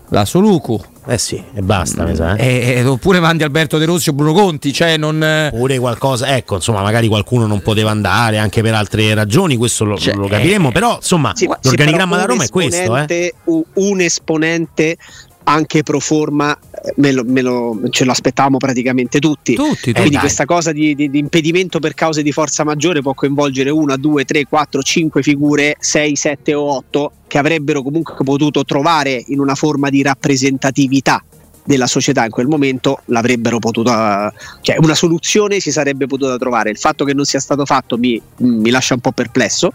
la 0.10 0.26
Soluku, 0.26 0.82
eh 1.06 1.18
sì, 1.18 1.44
e 1.54 1.62
basta, 1.62 2.06
mi 2.06 2.16
sa. 2.16 2.36
Eh. 2.36 2.46
Eh, 2.46 2.74
eh, 2.80 2.86
oppure 2.86 3.20
mandi 3.20 3.44
Alberto 3.44 3.78
De 3.78 3.86
Rossi 3.86 4.10
o 4.10 4.14
Bruno 4.14 4.34
Conti, 4.34 4.72
cioè 4.72 4.98
non... 4.98 5.50
Oppure 5.52 5.78
qualcosa, 5.80 6.36
ecco, 6.36 6.56
insomma, 6.56 6.82
magari 6.82 7.08
qualcuno 7.08 7.46
non 7.46 7.62
poteva 7.62 7.92
andare 7.92 8.38
anche 8.38 8.62
per 8.62 8.74
altre 8.74 9.14
ragioni, 9.14 9.56
questo 9.56 9.84
lo, 9.84 9.98
cioè, 9.98 10.16
lo 10.16 10.28
capiremo, 10.28 10.72
però 10.72 10.96
insomma, 10.96 11.34
sì, 11.36 11.46
l'organigramma 11.46 12.16
sì, 12.16 12.22
da 12.22 12.28
Roma 12.28 12.44
è 12.44 12.50
questo. 12.50 12.98
Eh. 12.98 13.34
Un 13.74 14.02
esponente 14.02 14.98
anche 15.44 15.84
pro 15.84 16.00
forma 16.00 16.58
me 16.98 17.12
lo, 17.12 17.24
me 17.26 17.42
lo, 17.42 17.80
ce 17.90 18.04
lo 18.04 18.12
aspettavamo 18.12 18.58
praticamente 18.58 19.20
tutti. 19.20 19.54
tutti, 19.54 19.72
tutti. 19.72 19.94
Quindi 19.94 20.18
questa 20.18 20.46
cosa 20.46 20.72
di, 20.72 20.96
di, 20.96 21.10
di, 21.10 21.20
impedimento 21.20 21.80
per 21.80 21.94
cause 21.94 22.22
di 22.22 22.32
forza 22.32 22.64
maggiore 22.64 23.02
può 23.02 23.14
coinvolgere 23.14 23.70
una, 23.70 23.96
due, 23.96 24.26
tre, 24.26 24.46
quattro, 24.46 24.82
cinque 24.82 25.22
figure, 25.22 25.76
sei, 25.80 26.16
sette 26.16 26.54
o 26.54 26.64
otto 26.64 27.12
che 27.28 27.38
avrebbero 27.38 27.82
comunque 27.82 28.16
potuto 28.24 28.64
trovare 28.64 29.24
in 29.28 29.40
una 29.40 29.56
forma 29.56 29.90
di 29.90 30.02
rappresentatività 30.02 31.24
della 31.66 31.88
società 31.88 32.26
in 32.26 32.32
quel 32.32 32.48
momento 32.48 33.00
l'avrebbero 33.06 33.58
potuta 33.58 34.34
cioè 34.60 34.76
una 34.80 34.96
soluzione 34.96 35.62
si 35.62 35.72
sarebbe 35.72 36.08
potuta 36.08 36.36
trovare 36.36 36.70
il 36.70 36.78
fatto 36.78 37.06
che 37.06 37.14
non 37.14 37.24
sia 37.24 37.40
stato 37.40 37.66
fatto 37.66 37.98
mi, 37.98 38.22
mi 38.40 38.70
lascia 38.70 38.96
un 38.96 39.00
po' 39.00 39.14
perplesso 39.14 39.72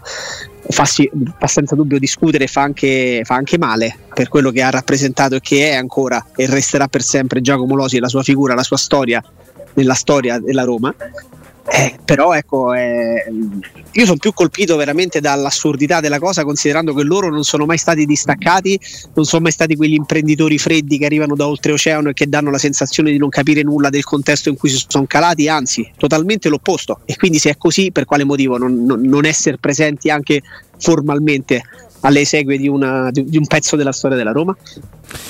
fa, 0.71 0.85
fa, 0.85 1.47
senza 1.47 1.75
dubbio 1.75 1.99
discutere 1.99 2.47
fa 2.47 2.61
anche, 2.61 3.21
fa 3.23 3.35
anche 3.35 3.57
male 3.57 3.97
per 4.13 4.29
quello 4.29 4.51
che 4.51 4.61
ha 4.61 4.69
rappresentato 4.69 5.35
e 5.35 5.39
che 5.41 5.71
è 5.71 5.75
ancora 5.75 6.27
e 6.35 6.45
resterà 6.45 6.87
per 6.87 7.01
sempre 7.01 7.41
Giacomo 7.41 7.75
Losi 7.75 7.99
la 7.99 8.07
sua 8.07 8.23
figura, 8.23 8.53
la 8.53 8.63
sua 8.63 8.77
storia 8.77 9.23
nella 9.73 9.93
storia 9.93 10.39
della 10.39 10.63
Roma 10.63 10.93
eh, 11.71 11.99
però 12.03 12.33
ecco, 12.33 12.73
eh, 12.73 13.23
io 13.91 14.05
sono 14.05 14.17
più 14.17 14.33
colpito 14.33 14.75
veramente 14.75 15.19
dall'assurdità 15.19 15.99
della 15.99 16.17
cosa, 16.17 16.43
considerando 16.43 16.93
che 16.93 17.03
loro 17.03 17.29
non 17.29 17.43
sono 17.43 17.65
mai 17.65 17.77
stati 17.77 18.05
distaccati, 18.05 18.79
non 19.13 19.25
sono 19.25 19.43
mai 19.43 19.51
stati 19.51 19.75
quegli 19.75 19.93
imprenditori 19.93 20.57
freddi 20.57 20.97
che 20.97 21.05
arrivano 21.05 21.35
da 21.35 21.47
oltreoceano 21.47 22.09
e 22.09 22.13
che 22.13 22.27
danno 22.27 22.49
la 22.49 22.57
sensazione 22.57 23.11
di 23.11 23.17
non 23.17 23.29
capire 23.29 23.61
nulla 23.61 23.89
del 23.89 24.03
contesto 24.03 24.49
in 24.49 24.57
cui 24.57 24.69
si 24.69 24.83
sono 24.87 25.05
calati, 25.05 25.47
anzi, 25.47 25.91
totalmente 25.95 26.49
l'opposto. 26.49 27.01
E 27.05 27.15
quindi 27.15 27.37
se 27.37 27.51
è 27.51 27.57
così, 27.57 27.91
per 27.91 28.05
quale 28.05 28.23
motivo 28.23 28.57
non, 28.57 28.85
non, 28.85 29.01
non 29.01 29.25
essere 29.25 29.57
presenti 29.57 30.09
anche 30.09 30.41
formalmente 30.79 31.61
alle 32.01 32.21
esegue 32.21 32.57
di, 32.57 32.67
una, 32.67 33.11
di, 33.11 33.37
un 33.37 33.45
pezzo 33.45 33.75
della 33.75 33.91
storia 33.91 34.17
della 34.17 34.31
Roma? 34.31 34.55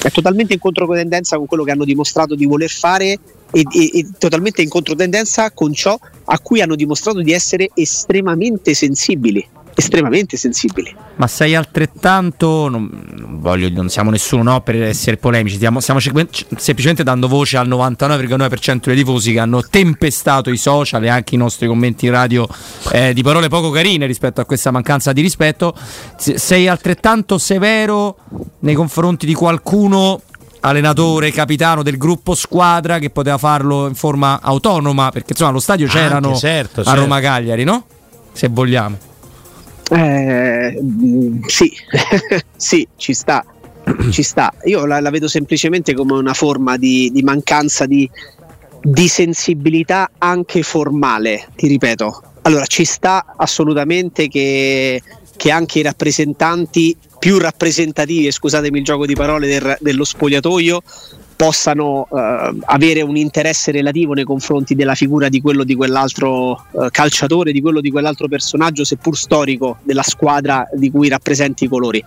È 0.02 0.10
totalmente 0.10 0.54
in 0.54 0.60
controtendenza 0.60 1.36
con 1.36 1.48
quello 1.48 1.64
che 1.64 1.72
hanno 1.72 1.86
dimostrato 1.86 2.36
di 2.36 2.46
voler 2.46 2.70
fare 2.70 3.18
e, 3.52 3.64
e, 3.72 4.00
e, 4.00 4.08
totalmente 4.18 4.62
in 4.62 4.70
controtendenza 4.70 5.52
con 5.52 5.74
ciò 5.74 5.98
a 6.26 6.40
cui 6.40 6.62
hanno 6.62 6.76
dimostrato 6.76 7.22
di 7.22 7.32
essere 7.32 7.70
estremamente 7.74 8.74
sensibili 8.74 9.48
estremamente 9.80 10.38
sensibili. 10.38 10.94
Ma 11.16 11.28
sei 11.28 11.56
altrettanto, 11.56 12.68
non, 12.70 12.90
non, 13.16 13.40
voglio, 13.40 13.70
non 13.70 13.90
siamo 13.90 14.10
nessuno 14.10 14.44
no, 14.44 14.62
per 14.62 14.82
essere 14.84 15.18
polemici, 15.18 15.56
stiamo, 15.56 15.80
stiamo 15.80 16.00
semplicemente 16.00 17.04
dando 17.04 17.28
voce 17.28 17.58
al 17.58 17.68
99,9% 17.68 18.80
dei 18.86 18.96
tifosi 18.96 19.34
che 19.34 19.40
hanno 19.40 19.64
tempestato 19.64 20.50
i 20.50 20.58
social 20.58 21.04
e 21.04 21.08
anche 21.10 21.36
i 21.36 21.38
nostri 21.38 21.68
commenti 21.68 22.06
in 22.06 22.12
radio 22.12 22.48
eh, 22.92 23.14
di 23.14 23.24
parole 23.24 23.48
poco 23.48 23.70
carine 23.70 24.06
rispetto 24.06 24.42
a 24.42 24.46
questa 24.46 24.72
mancanza 24.72 25.14
di 25.14 25.22
rispetto. 25.22 25.74
Sei 26.18 26.68
altrettanto 26.68 27.38
severo 27.38 28.18
nei 28.60 28.76
confronti 28.76 29.26
di 29.26 29.34
qualcuno 29.34 30.22
allenatore, 30.62 31.32
capitano 31.32 31.84
del 31.84 31.98
gruppo 31.98 32.36
squadra 32.36 33.00
che 33.00 33.10
poteva 33.10 33.38
farlo 33.38 33.88
in 33.88 33.96
forma 33.96 34.40
autonoma, 34.42 35.10
perché 35.12 35.32
insomma 35.32 35.50
allo 35.50 35.60
stadio 35.60 35.88
c'erano 35.88 36.36
certo, 36.36 36.84
certo. 36.84 36.90
a 36.90 36.94
Roma 36.94 37.20
Cagliari, 37.20 37.64
no? 37.64 37.86
Se 38.32 38.48
vogliamo. 38.48 38.98
Eh, 39.92 40.80
sì, 41.48 41.72
sì, 42.56 42.88
ci 42.96 43.14
sta. 43.14 43.44
ci 44.12 44.24
sta. 44.24 44.54
Io 44.66 44.86
la, 44.86 45.00
la, 45.00 45.10
vedo 45.10 45.28
semplicemente 45.28 45.94
come 45.94 46.14
una 46.14 46.34
forma 46.34 46.78
di, 46.78 47.10
di 47.12 47.24
mancanza 47.24 47.86
di, 47.86 48.10
di 48.82 49.08
sensibilità 49.08 50.12
anche 50.18 50.62
formale, 50.62 51.48
ti 51.56 51.68
ripeto. 51.68 52.22
Allora, 52.44 52.66
ci 52.66 52.86
sta 52.86 53.34
assolutamente 53.36 54.28
che, 54.28 55.02
che 55.40 55.52
anche 55.52 55.80
i 55.80 55.84
rappresentanti 55.84 56.98
più 57.18 57.38
rappresentativi, 57.38 58.30
scusatemi 58.30 58.80
il 58.80 58.84
gioco 58.84 59.06
di 59.06 59.16
parole, 59.16 59.48
del, 59.48 59.78
dello 59.80 60.04
spogliatoio 60.04 60.82
possano 61.38 62.08
uh, 62.10 62.60
avere 62.66 63.02
un 63.02 63.16
interesse 63.16 63.72
relativo 63.72 64.12
nei 64.12 64.26
confronti 64.26 64.76
della 64.76 64.96
figura 64.96 65.30
di 65.30 65.40
quello 65.40 65.64
di 65.64 65.76
quell'altro 65.76 66.66
uh, 66.72 66.88
calciatore, 66.92 67.54
di 67.54 67.62
quello 67.62 67.80
di 67.80 67.90
quell'altro 67.90 68.28
personaggio, 68.28 68.84
seppur 68.84 69.18
storico, 69.18 69.78
della 69.84 70.04
squadra 70.04 70.68
di 70.74 70.92
cui 70.92 71.08
rappresenti 71.08 71.64
i 71.64 71.68
colori. 71.70 72.04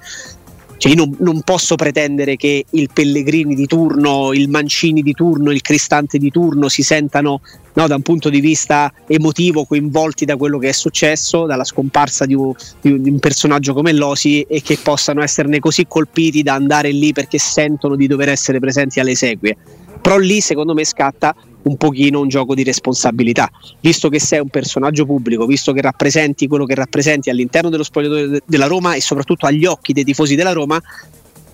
Cioè 0.82 0.90
io 0.90 0.96
non, 0.96 1.14
non, 1.20 1.42
posso 1.42 1.76
pretendere 1.76 2.34
che 2.34 2.64
il 2.70 2.90
Pellegrini 2.92 3.54
di 3.54 3.66
turno, 3.66 4.32
il 4.32 4.48
Mancini 4.48 5.00
di 5.00 5.12
turno, 5.12 5.52
il 5.52 5.60
Cristante 5.60 6.18
di 6.18 6.28
turno 6.28 6.68
si 6.68 6.82
sentano 6.82 7.40
no, 7.74 7.86
da 7.86 7.94
un 7.94 8.02
punto 8.02 8.28
di 8.28 8.40
vista 8.40 8.92
emotivo 9.06 9.64
coinvolti 9.64 10.24
da 10.24 10.36
quello 10.36 10.58
che 10.58 10.70
è 10.70 10.72
successo, 10.72 11.46
dalla 11.46 11.62
scomparsa 11.62 12.26
di 12.26 12.34
un, 12.34 12.52
di 12.80 13.10
un 13.10 13.20
personaggio 13.20 13.74
come 13.74 13.92
Losi 13.92 14.40
e 14.40 14.60
che 14.60 14.76
possano 14.82 15.22
esserne 15.22 15.60
così 15.60 15.86
colpiti 15.86 16.42
da 16.42 16.54
andare 16.54 16.90
lì 16.90 17.12
perché 17.12 17.38
sentono 17.38 17.94
di 17.94 18.08
dover 18.08 18.30
essere 18.30 18.58
presenti 18.58 18.98
alle 18.98 19.12
esequie. 19.12 19.56
Però 20.00 20.18
lì 20.18 20.40
secondo 20.40 20.74
me 20.74 20.84
scatta 20.84 21.32
un 21.62 21.76
pochino 21.76 22.20
un 22.20 22.28
gioco 22.28 22.54
di 22.54 22.62
responsabilità. 22.62 23.50
Visto 23.80 24.08
che 24.08 24.18
sei 24.18 24.40
un 24.40 24.48
personaggio 24.48 25.04
pubblico, 25.04 25.46
visto 25.46 25.72
che 25.72 25.80
rappresenti 25.80 26.46
quello 26.46 26.64
che 26.64 26.74
rappresenti 26.74 27.30
all'interno 27.30 27.70
dello 27.70 27.82
spogliatoio 27.82 28.40
della 28.44 28.66
Roma 28.66 28.94
e 28.94 29.00
soprattutto 29.00 29.46
agli 29.46 29.64
occhi 29.64 29.92
dei 29.92 30.04
tifosi 30.04 30.34
della 30.34 30.52
Roma, 30.52 30.80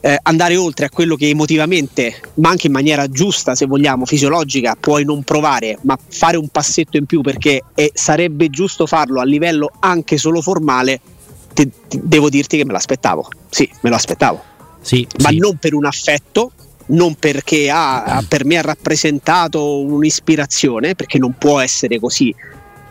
eh, 0.01 0.19
andare 0.23 0.57
oltre 0.57 0.87
a 0.87 0.91
quello 0.91 1.17
che 1.17 1.29
emotivamente, 1.29 2.21
ma 2.35 2.51
anche 2.51 2.69
in 2.69 2.73
maniera 2.73 3.09
giusta, 3.09 3.55
se 3.55 3.67
vogliamo, 3.67 4.05
fisiologica, 4.05 4.77
puoi 4.79 5.05
non 5.05 5.23
provare, 5.23 5.79
ma 5.83 5.99
fare 6.09 6.37
un 6.37 6.49
passetto 6.49 6.97
in 6.97 7.07
più 7.07 7.21
perché 7.21 7.63
eh, 7.75 7.91
sarebbe 7.95 8.49
giusto 8.49 8.87
farlo 8.87 9.21
a 9.21 9.25
livello 9.25 9.71
anche 9.81 10.17
solo 10.17 10.41
formale, 10.41 11.01
te- 11.53 11.71
te- 11.89 12.01
devo 12.03 12.29
dirti 12.29 12.57
che 12.57 12.65
me 12.65 12.73
l'aspettavo. 12.73 13.29
Sì, 13.51 13.69
me 13.81 13.91
lo 13.91 13.97
aspettavo. 13.97 14.43
Sì, 14.81 15.07
ma 15.23 15.31
non 15.31 15.57
per 15.57 15.75
un 15.75 15.85
affetto, 15.85 16.53
non 16.89 17.15
perché 17.15 17.71
ha- 17.71 18.23
per 18.27 18.45
me 18.45 18.59
ha 18.59 18.63
rappresentato 18.63 19.81
un'ispirazione, 19.81 20.95
perché 20.95 21.19
non 21.19 21.35
può 21.39 21.61
essere 21.61 21.99
così. 21.99 22.35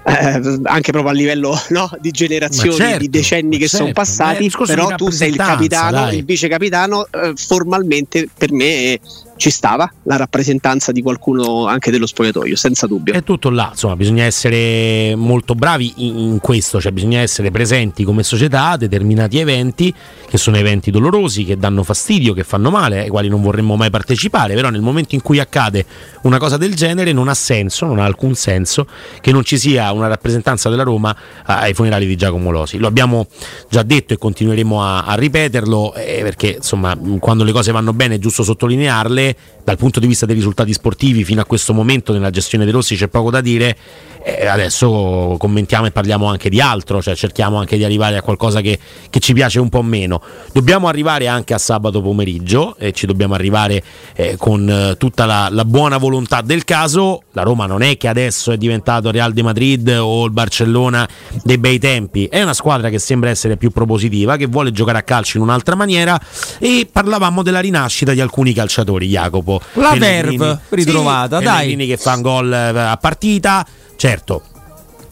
eh, 0.07 0.60
anche 0.64 0.91
proprio 0.91 1.11
a 1.11 1.14
livello 1.14 1.60
no, 1.69 1.90
di 1.99 2.11
generazioni, 2.11 2.69
Ma 2.69 2.76
certo, 2.76 2.99
di 2.99 3.10
decenni 3.10 3.57
che 3.57 3.68
sono 3.68 3.86
certo, 3.88 3.99
è 3.99 4.06
passati, 4.06 4.49
però 4.65 4.95
tu 4.95 5.10
sei 5.10 5.32
il 5.32 5.36
capitano, 5.36 5.91
dai. 5.91 6.18
il 6.19 6.24
vice 6.26 6.48
capitano, 6.48 7.06
eh, 7.11 7.34
formalmente 7.36 8.30
per 8.38 8.53
me 8.53 8.94
eh, 8.94 8.99
ci 9.38 9.49
stava 9.49 9.89
la 10.03 10.18
rappresentanza 10.18 10.91
di 10.91 11.01
qualcuno 11.01 11.68
anche 11.68 11.91
dello 11.91 12.05
spogliatoio, 12.05 12.55
senza 12.55 12.88
dubbio. 12.88 13.14
È 13.14 13.23
tutto 13.23 13.49
là, 13.49 13.69
insomma, 13.72 13.95
bisogna 13.95 14.23
essere 14.26 15.15
molto 15.15 15.55
bravi 15.55 15.93
in, 15.97 16.39
questo, 16.41 16.81
cioè 16.81 16.91
bisogna 16.91 17.19
essere 17.19 17.51
presenti 17.51 18.03
come 18.03 18.23
società 18.23 18.69
a 18.72 18.77
determinati 18.77 19.39
eventi 19.39 19.93
che 20.27 20.38
sono 20.38 20.57
eventi 20.57 20.91
dolorosi, 20.91 21.45
che 21.45 21.57
danno 21.57 21.84
fastidio, 21.84 22.34
che 22.34 22.43
fanno 22.43 22.69
male, 22.69 23.01
ai 23.01 23.09
quali 23.09 23.30
non 23.30 23.41
vorremmo 23.41 23.76
mai 23.76 23.89
partecipare, 23.89 24.53
però 24.53 24.69
nel 24.69 24.81
momento 24.81 25.15
in 25.15 25.22
cui 25.22 25.39
accade 25.39 25.85
una 26.23 26.38
cosa 26.38 26.57
del 26.57 26.76
genere 26.76 27.14
non 27.14 27.27
ha 27.27 27.34
senso, 27.34 27.85
non 27.85 27.99
ha 27.99 28.05
alcun 28.05 28.35
senso 28.35 28.88
che 29.22 29.31
non 29.31 29.43
ci 29.43 29.57
sia 29.57 29.91
una 29.91 30.07
rappresentanza 30.07 30.69
della 30.69 30.84
Roma 30.84 31.15
ai 31.45 31.73
funerali 31.73 32.05
di 32.05 32.15
Giacomo 32.15 32.51
Losi. 32.51 32.77
Lo 32.77 32.88
abbiamo 32.88 33.27
già 33.69 33.84
detto 33.84 34.14
e 34.14 34.18
continueremo 34.18 34.84
a, 34.84 35.03
a 35.03 35.15
ripeterlo 35.15 35.93
eh, 35.93 36.19
perché 36.23 36.55
insomma 36.57 36.97
quando 37.19 37.43
le 37.43 37.51
cose 37.51 37.72
vanno 37.72 37.93
bene 37.93 38.15
è 38.15 38.19
giusto 38.19 38.43
sottolinearle, 38.43 39.26
fare 39.27 39.56
dal 39.68 39.76
punto 39.76 39.99
di 39.99 40.07
vista 40.07 40.26
dei 40.26 40.34
risultati 40.34 40.72
sportivi 40.72 41.26
fino 41.26 41.41
a 41.41 41.45
questo 41.45 41.73
momento 41.73 42.14
nella 42.14 42.30
gestione 42.30 42.64
dei 42.64 42.72
Rossi 42.72 42.95
c'è 42.95 43.10
poco 43.10 43.30
da 43.30 43.41
dire, 43.41 43.76
eh, 44.23 44.48
adesso 44.48 45.35
commentiamo 45.38 45.88
e 45.88 45.91
parliamo 45.91 46.26
anche 46.26 46.48
di 46.48 46.61
altro, 46.61 47.02
cioè 47.02 47.18
cerchiamo 47.18 47.57
anche 47.57 47.76
di 47.76 47.84
arrivare 47.84 48.15
a 48.15 48.22
qualcosa 48.22 48.61
che, 48.61 48.80
che 49.10 49.19
ci 49.19 49.34
piace 49.34 49.60
un 49.60 49.68
po' 49.68 49.81
meno. 49.81 50.22
Dobbiamo 50.53 50.88
arrivare 50.88 51.27
anche 51.27 51.53
a 51.53 51.57
sabato 51.57 52.02
pomeriggio 52.02 52.77
e 52.77 52.94
ci 52.94 53.06
dobbiamo 53.06 53.34
arrivare 53.34 53.84
eh, 54.15 54.38
con 54.38 54.69
eh, 54.69 54.95
tutta 54.95 55.26
la, 55.26 55.49
la 55.52 55.65
buona 55.65 55.98
volontà 55.98 56.39
del 56.39 56.64
caso. 56.64 57.23
La 57.34 57.44
Roma 57.44 57.65
non 57.65 57.81
è 57.81 57.98
che 57.98 58.07
adesso 58.07 58.53
è 58.53 58.57
diventato 58.57 59.11
Real 59.11 59.34
de 59.34 59.44
Madrid 59.44 59.98
o 59.99 60.23
il 60.23 60.31
Barcellona 60.31 61.06
dei 61.44 61.57
bei 61.57 61.77
tempi, 61.77 62.27
è 62.27 62.41
una 62.41 62.53
squadra 62.53 62.88
che 62.88 62.99
sembra 62.99 63.31
essere 63.31 63.57
più 63.57 63.72
propositiva, 63.72 64.38
che 64.38 64.45
vuole 64.45 64.72
giocare 64.72 64.99
a 64.99 65.03
calcio 65.03 65.35
in 65.35 65.44
un'altra 65.44 65.76
maniera 65.76 66.18
e 66.57 66.88
parlavamo 66.89 67.44
della 67.44 67.60
rinascita 67.60 68.14
di 68.14 68.22
alcuni 68.22 68.53
calciatori, 68.53 69.07
Jacopo. 69.07 69.56
La 69.73 69.95
verve 69.95 70.59
ritrovata, 70.69 71.39
sì, 71.39 71.43
dai. 71.43 71.75
Che 71.75 71.97
fa 71.97 72.15
un 72.15 72.21
gol 72.21 72.51
eh, 72.51 72.79
a 72.79 72.97
partita, 72.97 73.65
certo. 73.95 74.43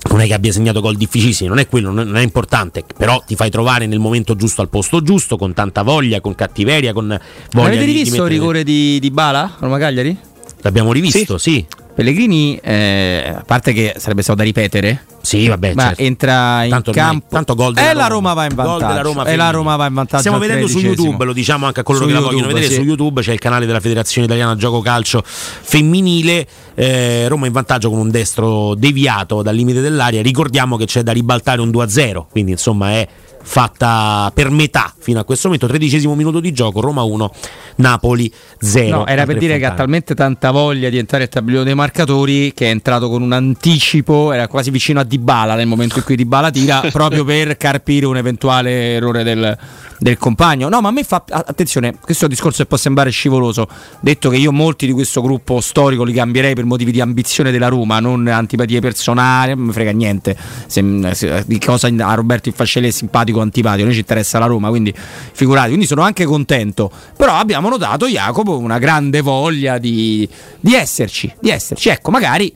Non 0.08 0.22
è 0.22 0.28
che 0.28 0.34
abbia 0.34 0.52
segnato 0.52 0.82
gol 0.82 0.98
difficilissimi, 0.98 1.50
non 1.50 1.58
è 1.58 1.68
quello, 1.68 1.90
non 1.92 2.16
è 2.16 2.22
importante, 2.22 2.84
però 2.96 3.24
ti 3.26 3.36
fai 3.36 3.50
trovare 3.50 3.88
nel 3.88 3.98
momento 3.98 4.36
giusto 4.36 4.62
al 4.62 4.70
posto 4.70 5.02
giusto, 5.02 5.36
con 5.36 5.54
tanta 5.54 5.82
voglia, 5.82 6.22
con 6.22 6.36
cattiveria, 6.36 6.94
con 6.94 7.20
voglia 7.52 7.68
Avete 7.68 7.86
rivisto 7.86 8.16
il 8.16 8.22
mettere- 8.22 8.34
rigore 8.34 8.64
di, 8.64 9.00
di 9.00 9.10
Bala? 9.10 9.56
Roma 9.58 9.80
Cagliari? 9.80 10.16
L'abbiamo 10.62 10.92
rivisto, 10.92 11.40
sì. 11.40 11.66
Pellegrini, 11.96 12.60
eh, 12.62 13.34
a 13.38 13.44
parte 13.46 13.72
che 13.72 13.96
sarebbe 13.98 14.22
stato 14.22 14.40
da 14.40 14.44
ripetere, 14.44 15.06
Sì, 15.22 15.48
vabbè, 15.48 15.74
ma 15.76 15.84
certo. 15.88 16.02
entra 16.02 16.64
in 16.66 16.70
Tanto 16.70 16.90
ormai- 16.90 17.06
campo. 17.06 17.26
tanto 17.30 17.56
gol 17.56 17.72
e 17.78 17.82
della 17.82 17.94
la 17.94 18.08
Roma. 18.08 18.34
Va 18.34 18.44
in 18.46 18.54
vantaggio. 18.54 18.86
della 18.86 19.02
Roma 19.02 19.22
e 19.22 19.24
la 19.24 19.24
femminile. 19.32 19.52
Roma 19.52 19.76
va 19.78 19.86
in 19.88 19.94
vantaggio. 19.94 20.20
Stiamo 20.20 20.38
vedendo 20.38 20.68
su. 20.68 20.80
YouTube, 20.80 21.24
lo 21.24 21.32
diciamo 21.34 21.66
anche 21.66 21.80
a 21.80 21.84
coloro 21.84 22.04
Su 22.04 22.10
che 22.10 22.16
la 22.16 22.20
vogliono 22.22 22.40
YouTube, 22.44 22.60
vedere. 22.62 22.74
sì. 22.76 22.82
Su 22.82 22.88
YouTube 22.88 23.22
c'è 23.22 23.32
il 23.32 23.40
canale 23.40 23.66
della 23.66 23.80
Federazione 23.80 24.28
Italiana 24.28 24.56
Gioco 24.58 24.82
Calcio 24.82 25.24
Femminile. 25.26 26.48
eh, 26.78 27.28
Roma 27.30 27.46
in 27.48 27.54
vantaggio 27.54 27.90
con 27.90 28.00
un 28.00 28.12
destro 28.12 28.76
deviato 28.76 29.42
dal 29.42 29.56
limite 29.56 29.80
dell'aria. 29.80 30.22
Ricordiamo 30.22 30.76
che 30.76 30.84
c'è 30.86 31.02
da 31.04 31.14
ribaltare 31.14 31.62
un 31.62 31.70
2-0, 31.72 32.28
quindi 32.30 32.52
insomma 32.52 32.92
è 32.92 33.08
fatta 33.46 34.32
per 34.34 34.50
metà 34.50 34.92
fino 34.98 35.20
a 35.20 35.24
questo 35.24 35.48
momento. 35.48 35.68
Tredicesimo 35.68 36.16
minuto 36.16 36.40
di 36.40 36.52
gioco, 36.52 36.82
Roma 36.82 37.04
1, 37.04 37.32
Napoli 37.78 38.32
0. 38.60 38.98
No, 38.98 39.06
era 39.06 39.26
per 39.26 39.38
dire 39.38 39.58
che 39.60 39.66
ha 39.66 39.74
talmente 39.74 40.16
tanta 40.16 40.52
voglia 40.52 40.90
di 40.90 40.98
entrare 40.98 41.24
al 41.24 41.30
tabellone 41.30 41.64
dei 41.64 41.76
marcatori 41.76 42.52
che 42.54 42.66
è 42.66 42.70
entrato 42.70 43.08
con 43.08 43.22
un 43.22 43.32
anticipo, 43.32 44.32
era 44.32 44.48
quasi 44.48 44.72
vicino 44.72 45.00
a 45.00 45.04
Dybala 45.04 45.56
nel 45.56 45.68
momento 45.68 46.00
in 46.00 46.04
cui 46.04 46.16
Dybala 46.16 46.50
tira, 46.50 46.82
proprio 46.92 47.24
per 47.24 47.56
carpire 47.56 48.08
un 48.08 48.18
eventuale 48.18 48.96
errore 48.96 49.24
del, 49.24 49.58
del 50.00 50.18
compagno. 50.18 50.68
No, 50.68 50.82
ma 50.82 50.90
a 50.90 50.92
me 50.92 51.04
fa 51.04 51.24
attenzione, 51.28 51.98
questo 52.02 52.28
discorso 52.28 52.64
che 52.64 52.68
può 52.68 52.78
sembrare 52.78 53.12
scivoloso, 53.12 53.68
detto 54.00 54.30
che 54.30 54.38
io 54.38 54.52
molti 54.52 54.88
di 54.88 54.92
questo 54.92 55.22
gruppo 55.22 55.62
storico 55.62 56.04
li 56.04 56.14
cambierei 56.14 56.56
per 56.56 56.66
motivi 56.66 56.92
di 56.92 57.00
ambizione 57.00 57.52
della 57.52 57.68
Roma, 57.68 58.00
non 58.00 58.28
antipatie 58.28 58.80
personali, 58.82 59.54
non 59.54 59.66
mi 59.66 59.72
frega 59.72 59.92
niente 59.92 60.36
se- 60.68 61.14
se- 61.14 61.44
di 61.46 61.60
cosa 61.60 61.88
a 61.88 62.14
Roberto 62.14 62.50
Infascelli 62.50 62.88
è 62.88 62.92
simpatico 62.92 63.35
o 63.40 63.42
antipatico, 63.42 63.84
a 63.84 63.86
noi 63.86 63.94
ci 63.94 64.00
interessa 64.00 64.40
la 64.40 64.46
Roma, 64.46 64.70
quindi 64.70 64.94
figurati, 64.96 65.70
quindi 65.70 65.86
sono 65.86 66.02
anche 66.02 66.26
contento, 66.26 66.92
però 67.16 67.34
abbiamo 67.36 67.70
notato 67.70 68.08
Jacopo 68.08 68.58
una 68.58 68.80
grande 68.80 69.22
voglia 69.22 69.78
di, 69.78 70.28
di 70.60 70.74
esserci, 70.74 71.34
di 71.40 71.50
esserci, 71.50 71.90
ecco, 71.90 72.12
magari 72.12 72.54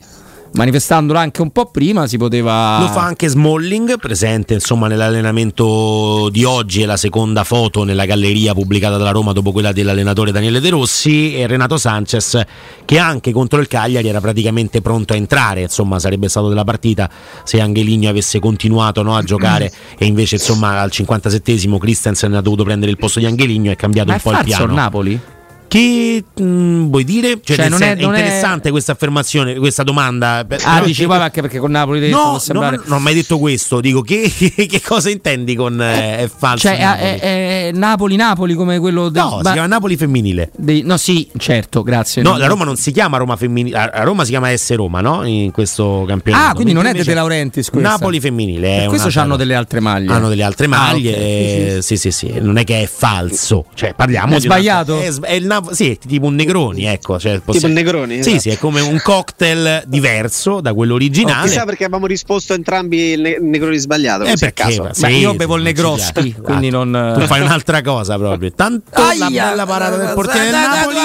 manifestandola 0.52 1.20
anche 1.20 1.42
un 1.42 1.50
po' 1.50 1.66
prima 1.66 2.06
si 2.06 2.16
poteva... 2.16 2.78
Lo 2.80 2.88
fa 2.88 3.02
anche 3.02 3.28
Smalling, 3.28 3.98
presente 3.98 4.54
insomma 4.54 4.88
nell'allenamento 4.88 6.28
di 6.30 6.44
oggi, 6.44 6.82
è 6.82 6.86
la 6.86 6.96
seconda 6.96 7.44
foto 7.44 7.84
nella 7.84 8.04
galleria 8.04 8.52
pubblicata 8.52 8.96
dalla 8.96 9.10
Roma 9.10 9.32
dopo 9.32 9.52
quella 9.52 9.72
dell'allenatore 9.72 10.32
Daniele 10.32 10.60
De 10.60 10.70
Rossi 10.70 11.34
e 11.34 11.46
Renato 11.46 11.76
Sanchez 11.76 12.40
che 12.84 12.98
anche 12.98 13.32
contro 13.32 13.60
il 13.60 13.68
Cagliari 13.68 14.08
era 14.08 14.20
praticamente 14.20 14.80
pronto 14.80 15.12
a 15.12 15.16
entrare, 15.16 15.62
insomma 15.62 15.98
sarebbe 15.98 16.28
stato 16.28 16.48
della 16.48 16.64
partita 16.64 17.08
se 17.44 17.60
Angeligno 17.60 18.08
avesse 18.08 18.38
continuato 18.38 19.02
no, 19.02 19.16
a 19.16 19.22
giocare 19.22 19.72
e 19.98 20.06
invece 20.06 20.36
insomma 20.36 20.80
al 20.80 20.90
57esimo 20.92 21.78
Christensen 21.78 22.34
ha 22.34 22.40
dovuto 22.40 22.64
prendere 22.64 22.90
il 22.90 22.96
posto 22.96 23.18
di 23.18 23.26
Angeligno 23.26 23.70
e 23.70 23.74
è 23.74 23.76
cambiato 23.76 24.08
Ma 24.08 24.14
un 24.14 24.20
po' 24.20 24.32
il 24.32 24.44
piano. 24.44 24.72
Napoli? 24.72 25.20
Che 25.70 26.24
mh, 26.36 26.88
vuoi 26.88 27.04
dire? 27.04 27.38
Cioè, 27.44 27.54
Cioè, 27.56 27.68
non 27.68 27.80
è- 27.80 27.94
non 27.94 28.12
è- 28.12 28.18
interessante 28.18 28.72
questa 28.72 28.90
affermazione, 28.90 29.54
questa 29.54 29.84
domanda. 29.84 30.38
Ah, 30.38 30.44
però- 30.44 30.84
dici 30.84 31.06
poi 31.06 31.18
anche 31.18 31.40
perché 31.42 31.60
con 31.60 31.70
Napoli 31.70 32.10
No, 32.10 32.18
può 32.22 32.32
no, 32.32 32.38
sembrare... 32.40 32.76
no, 32.78 32.82
non 32.86 32.98
ho 32.98 33.00
mai 33.00 33.14
detto 33.14 33.38
questo. 33.38 33.80
Dico 33.80 34.02
che, 34.02 34.28
che- 34.66 34.82
cosa 34.84 35.10
intendi 35.10 35.54
con 35.54 35.80
eh, 35.80 36.18
è 36.18 36.28
falso? 36.34 36.66
Cioè, 36.66 36.76
Napoli? 36.80 37.06
è, 37.08 37.18
è- 37.20 37.68
è 37.68 37.70
Napoli-Napoli 37.72 38.54
come 38.54 38.80
quello 38.80 39.10
del... 39.10 39.22
no, 39.22 39.36
si 39.36 39.42
ba- 39.42 39.52
chiama 39.52 39.68
Napoli 39.68 39.96
femminile. 39.96 40.50
dei- 40.56 40.82
no, 40.82 40.96
sì, 40.96 41.28
certo, 41.38 41.84
grazie. 41.84 42.20
No, 42.22 42.36
la 42.36 42.48
Roma 42.48 42.64
non 42.64 42.74
si 42.74 42.90
chiama 42.90 43.16
Roma 43.18 43.36
femminile, 43.36 43.76
a 43.76 43.90
a 43.94 44.02
Roma 44.02 44.24
si 44.24 44.30
chiama 44.30 44.52
S 44.56 44.74
Roma, 44.74 45.00
no? 45.00 45.24
In 45.24 45.52
questo 45.52 46.04
campionato. 46.08 46.50
Ah, 46.50 46.54
quindi 46.54 46.72
non 46.72 46.86
è 46.86 46.92
De 46.92 47.04
questa. 47.04 47.78
Napoli 47.80 48.18
femminile. 48.18 48.84
È 48.84 48.86
questo 48.86 49.08
hanno 49.20 49.36
delle 49.36 49.54
altre 49.54 49.78
maglie. 49.78 50.12
Hanno 50.12 50.28
delle 50.28 50.42
altre 50.42 50.66
Ah, 50.66 50.68
maglie. 50.70 51.10
ok. 51.12 51.16
eh, 51.76 51.78
sì, 51.82 51.96
sì, 51.96 52.10
sì. 52.10 52.32
Non 52.40 52.56
è 52.56 52.64
che 52.64 52.82
è 52.82 52.86
falso. 52.86 53.66
Cioè, 53.74 53.94
parliamo 53.94 54.34
È 54.34 54.40
di 54.40 54.46
una- 54.46 54.54
sbagliato? 54.56 55.00
è, 55.00 55.10
s- 55.12 55.20
è 55.20 55.34
il 55.34 55.46
Nap- 55.60 55.72
sì, 55.72 55.90
è 55.90 55.98
tipo 55.98 56.26
un 56.26 56.34
Negroni, 56.34 56.84
ecco. 56.84 57.18
Cioè, 57.18 57.40
Tipo 57.50 57.66
il 57.66 57.72
Negroni, 57.72 58.14
Sì, 58.22 58.30
esatto. 58.30 58.38
sì, 58.40 58.48
è 58.50 58.58
come 58.58 58.80
un 58.80 59.00
cocktail 59.02 59.82
diverso 59.86 60.60
da 60.60 60.72
quello 60.74 60.94
originale. 60.94 61.48
Chissà 61.48 61.64
perché 61.64 61.84
avevamo 61.84 62.06
risposto 62.06 62.54
entrambi 62.54 63.12
il 63.12 63.20
ne- 63.20 63.38
Negroni 63.40 63.78
sbagliato. 63.78 64.24
Eh, 64.24 64.36
perché? 64.36 64.62
caso. 64.62 64.88
Sì, 64.92 65.00
Beh, 65.02 65.12
io 65.12 65.30
sì, 65.32 65.36
bevo 65.36 65.56
il 65.56 65.62
Negroschi, 65.62 66.34
quindi 66.40 66.68
Esatto. 66.68 66.84
non... 66.84 67.14
Tu 67.18 67.26
fai 67.26 67.40
un'altra 67.40 67.82
cosa 67.82 68.16
proprio. 68.16 68.52
Tanto 68.52 68.90
la 69.00 69.08
Aia, 69.26 69.48
bella 69.48 69.66
parata 69.66 69.96
del 69.96 70.12
portiere 70.14 70.44
del 70.50 70.52
Napoli. 70.54 70.96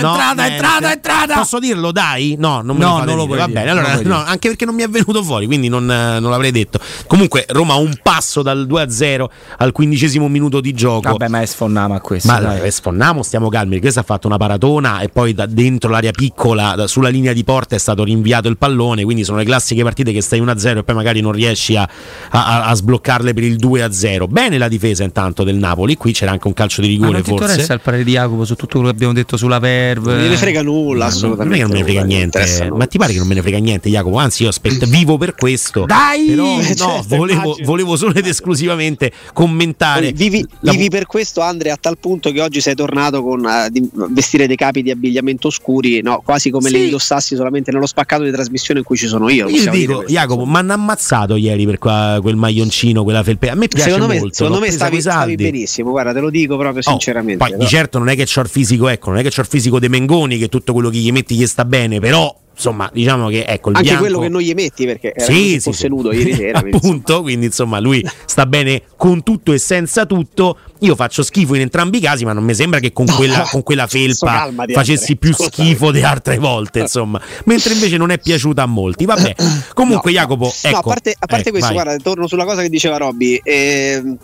No, 0.00 0.10
entrata, 0.10 0.46
entrata, 0.46 0.92
entrata. 0.92 1.34
Posso 1.34 1.58
dirlo, 1.58 1.92
dai? 1.92 2.36
No, 2.38 2.60
non 2.62 2.76
me 2.76 2.84
No, 2.84 2.98
lo 2.98 3.04
non 3.04 3.16
lo 3.16 3.26
puoi 3.26 3.38
Va 3.38 3.48
bene, 3.48 3.70
allora 3.70 3.98
no, 4.02 4.22
anche 4.24 4.48
perché 4.48 4.64
non 4.64 4.74
mi 4.74 4.82
è 4.82 4.88
venuto 4.88 5.22
fuori, 5.22 5.46
quindi 5.46 5.68
non, 5.68 5.84
non 5.84 6.30
l'avrei 6.30 6.50
detto. 6.50 6.78
Comunque 7.06 7.44
Roma 7.48 7.74
ha 7.74 7.78
un 7.78 7.94
passo 8.02 8.42
dal 8.42 8.66
2-0 8.68 9.24
al 9.58 9.72
quindicesimo 9.72 10.28
minuto 10.28 10.60
di 10.60 10.72
gioco. 10.72 11.10
Vabbè, 11.10 11.28
ma 11.28 11.40
è 11.40 11.46
sfonnama 11.46 11.96
a 11.96 12.00
questo. 12.00 12.30
Ma 12.30 12.38
dai. 12.40 12.70
sfonniamo, 12.70 13.22
stiamo 13.22 13.48
calmi. 13.48 13.80
Questo 13.92 14.00
ha 14.00 14.14
fatto 14.16 14.26
una 14.26 14.38
paratona 14.38 15.00
e 15.00 15.08
poi 15.10 15.34
da 15.34 15.44
dentro 15.44 15.90
l'area 15.90 16.12
piccola, 16.12 16.74
da- 16.74 16.86
sulla 16.86 17.08
linea 17.10 17.34
di 17.34 17.44
porta, 17.44 17.74
è 17.76 17.78
stato 17.78 18.04
rinviato 18.04 18.48
il 18.48 18.56
pallone. 18.56 19.04
Quindi 19.04 19.22
sono 19.22 19.36
le 19.36 19.44
classiche 19.44 19.82
partite 19.82 20.12
che 20.12 20.22
stai 20.22 20.40
1-0 20.40 20.78
e 20.78 20.82
poi 20.82 20.94
magari 20.94 21.20
non 21.20 21.32
riesci 21.32 21.76
a, 21.76 21.86
a- 22.30 22.64
a 22.64 22.74
sbloccarle 22.74 23.34
per 23.34 23.42
il 23.44 23.56
2-0. 23.56 24.28
Bene 24.28 24.56
la 24.56 24.68
difesa 24.68 25.04
intanto 25.04 25.44
del 25.44 25.56
Napoli. 25.56 25.96
Qui 25.96 26.12
c'era 26.12 26.30
anche 26.30 26.46
un 26.46 26.54
calcio 26.54 26.80
di 26.80 26.88
Ma 26.88 27.06
rigore, 27.06 27.22
ti 27.22 27.28
forse. 27.30 27.44
interessa 27.44 27.74
il 27.74 27.80
parere 27.80 28.04
di 28.04 28.12
Jacopo 28.12 28.44
su 28.46 28.54
tutto 28.54 28.76
quello 28.78 28.86
che 28.88 28.94
abbiamo 28.94 29.12
detto 29.12 29.36
sulla 29.36 29.58
Verve? 29.58 30.12
Non 30.14 30.22
gliene 30.22 30.36
frega 30.36 30.62
nulla, 30.62 31.04
Ma 31.04 31.10
assolutamente. 31.10 31.44
Non 31.44 31.52
è 31.52 31.56
che 31.56 31.62
non 31.62 31.70
me 31.72 31.78
ne 31.78 31.84
frega 31.84 32.04
niente. 32.04 32.70
Ma 32.74 32.86
ti 32.86 32.96
pare 32.98 33.12
che 33.12 33.18
non 33.18 33.28
me 33.28 33.34
ne 33.34 33.42
frega 33.42 33.58
niente, 33.58 33.88
Jacopo? 33.90 34.16
Anzi, 34.16 34.44
io 34.44 34.48
aspetto, 34.48 34.86
vivo 34.88 35.18
per 35.18 35.34
questo. 35.34 35.84
Dai! 35.86 36.26
Però, 36.28 36.56
no, 36.56 36.62
Certo, 36.62 37.04
volevo, 37.16 37.56
volevo 37.64 37.96
solo 37.96 38.14
ed 38.14 38.26
esclusivamente 38.26 39.12
commentare. 39.34 40.12
Vivi, 40.12 40.46
la- 40.60 40.72
vivi 40.72 40.88
per 40.88 41.04
questo, 41.06 41.40
Andrea, 41.42 41.74
a 41.74 41.78
tal 41.78 41.98
punto 41.98 42.30
che 42.32 42.40
oggi 42.40 42.60
sei 42.62 42.74
tornato 42.74 43.22
con, 43.22 43.46
di 43.70 43.78
in- 43.78 43.81
vestire 44.10 44.46
dei 44.46 44.56
capi 44.56 44.82
di 44.82 44.90
abbigliamento 44.90 45.48
oscuri, 45.48 46.00
no, 46.02 46.22
quasi 46.24 46.50
come 46.50 46.68
Sì. 46.68 46.74
le 46.76 46.84
indossassi 46.84 47.34
solamente 47.36 47.70
nello 47.72 47.86
spaccato 47.86 48.22
di 48.22 48.30
trasmissione 48.30 48.80
in 48.80 48.86
cui 48.86 48.96
ci 48.96 49.06
sono 49.06 49.28
io. 49.28 49.48
Io 49.48 49.70
dico, 49.70 50.04
Jacopo, 50.06 50.44
mi 50.46 50.56
hanno 50.56 50.72
ammazzato 50.72 51.36
ieri 51.36 51.64
per 51.66 51.78
qua- 51.78 52.18
quel 52.20 52.36
maglioncino, 52.36 53.02
quella 53.02 53.22
felpe. 53.22 53.48
A 53.50 53.54
me 53.54 53.68
piace 53.68 53.84
Secondo 53.90 54.06
me, 54.12 54.18
molto. 54.18 54.34
secondo 54.34 54.60
me 54.60 54.70
stavi, 54.70 55.00
stavi 55.00 55.34
benissimo, 55.36 55.90
guarda, 55.90 56.12
te 56.12 56.20
lo 56.20 56.30
dico 56.30 56.56
proprio 56.56 56.82
Oh, 56.84 56.90
sinceramente. 56.90 57.38
Poi 57.38 57.50
di 57.50 57.56
però- 57.56 57.68
certo 57.68 57.98
non 57.98 58.08
è 58.08 58.16
che 58.16 58.24
c'ho 58.24 58.40
il 58.40 58.48
fisico, 58.48 58.88
ecco, 58.88 59.10
non 59.10 59.18
è 59.18 59.22
che 59.22 59.30
c'ho 59.30 59.40
il 59.40 59.46
fisico 59.46 59.78
dei 59.78 59.88
Mengoni, 59.88 60.38
che 60.38 60.48
tutto 60.48 60.72
quello 60.72 60.90
che 60.90 60.98
gli 60.98 61.10
metti 61.12 61.34
gli 61.34 61.46
sta 61.46 61.64
bene, 61.64 61.98
però 62.00 62.34
insomma, 62.54 62.88
diciamo 62.92 63.28
che 63.28 63.44
ecco 63.46 63.70
il 63.70 63.76
Anche 63.76 63.88
bianco... 63.88 64.04
quello 64.04 64.18
che 64.20 64.28
non 64.28 64.40
gli 64.42 64.52
metti 64.54 64.84
perché 64.84 65.12
era 65.14 65.24
Sì, 65.24 65.52
sì, 65.52 65.60
fosse 65.60 65.78
sì. 65.84 65.88
nudo 65.88 66.12
ieri 66.12 66.34
sera. 66.34 66.58
appunto, 66.70 67.22
quindi 67.22 67.46
insomma 67.46 67.78
lui 67.80 68.04
sta 68.26 68.44
bene 68.46 68.82
con 68.96 69.22
tutto 69.22 69.52
e 69.52 69.58
senza 69.58 70.04
tutto. 70.06 70.58
Io 70.82 70.94
faccio 70.96 71.22
schifo 71.22 71.54
in 71.54 71.62
entrambi 71.62 71.98
i 71.98 72.00
casi, 72.00 72.24
ma 72.24 72.32
non 72.32 72.44
mi 72.44 72.54
sembra 72.54 72.78
che 72.78 72.92
con 72.92 73.06
quella, 73.06 73.46
con 73.50 73.62
quella 73.62 73.86
felpa 73.86 74.50
facessi 74.72 75.16
più 75.16 75.32
schifo 75.32 75.90
di 75.90 76.02
altre 76.02 76.38
volte, 76.38 76.80
insomma. 76.80 77.20
Mentre 77.44 77.74
invece 77.74 77.96
non 77.96 78.10
è 78.10 78.18
piaciuta 78.18 78.62
a 78.62 78.66
molti. 78.66 79.04
Vabbè, 79.04 79.34
comunque 79.74 80.12
Jacopo, 80.12 80.52
ecco. 80.62 80.70
No, 80.70 80.78
a 80.78 80.82
parte, 80.82 81.14
a 81.18 81.26
parte 81.26 81.48
eh, 81.48 81.52
questo, 81.52 81.72
vai. 81.72 81.82
guarda, 81.82 82.02
torno 82.02 82.26
sulla 82.26 82.44
cosa 82.44 82.62
che 82.62 82.68
diceva 82.68 82.96
Robby. 82.96 83.40
ehm, 83.42 84.18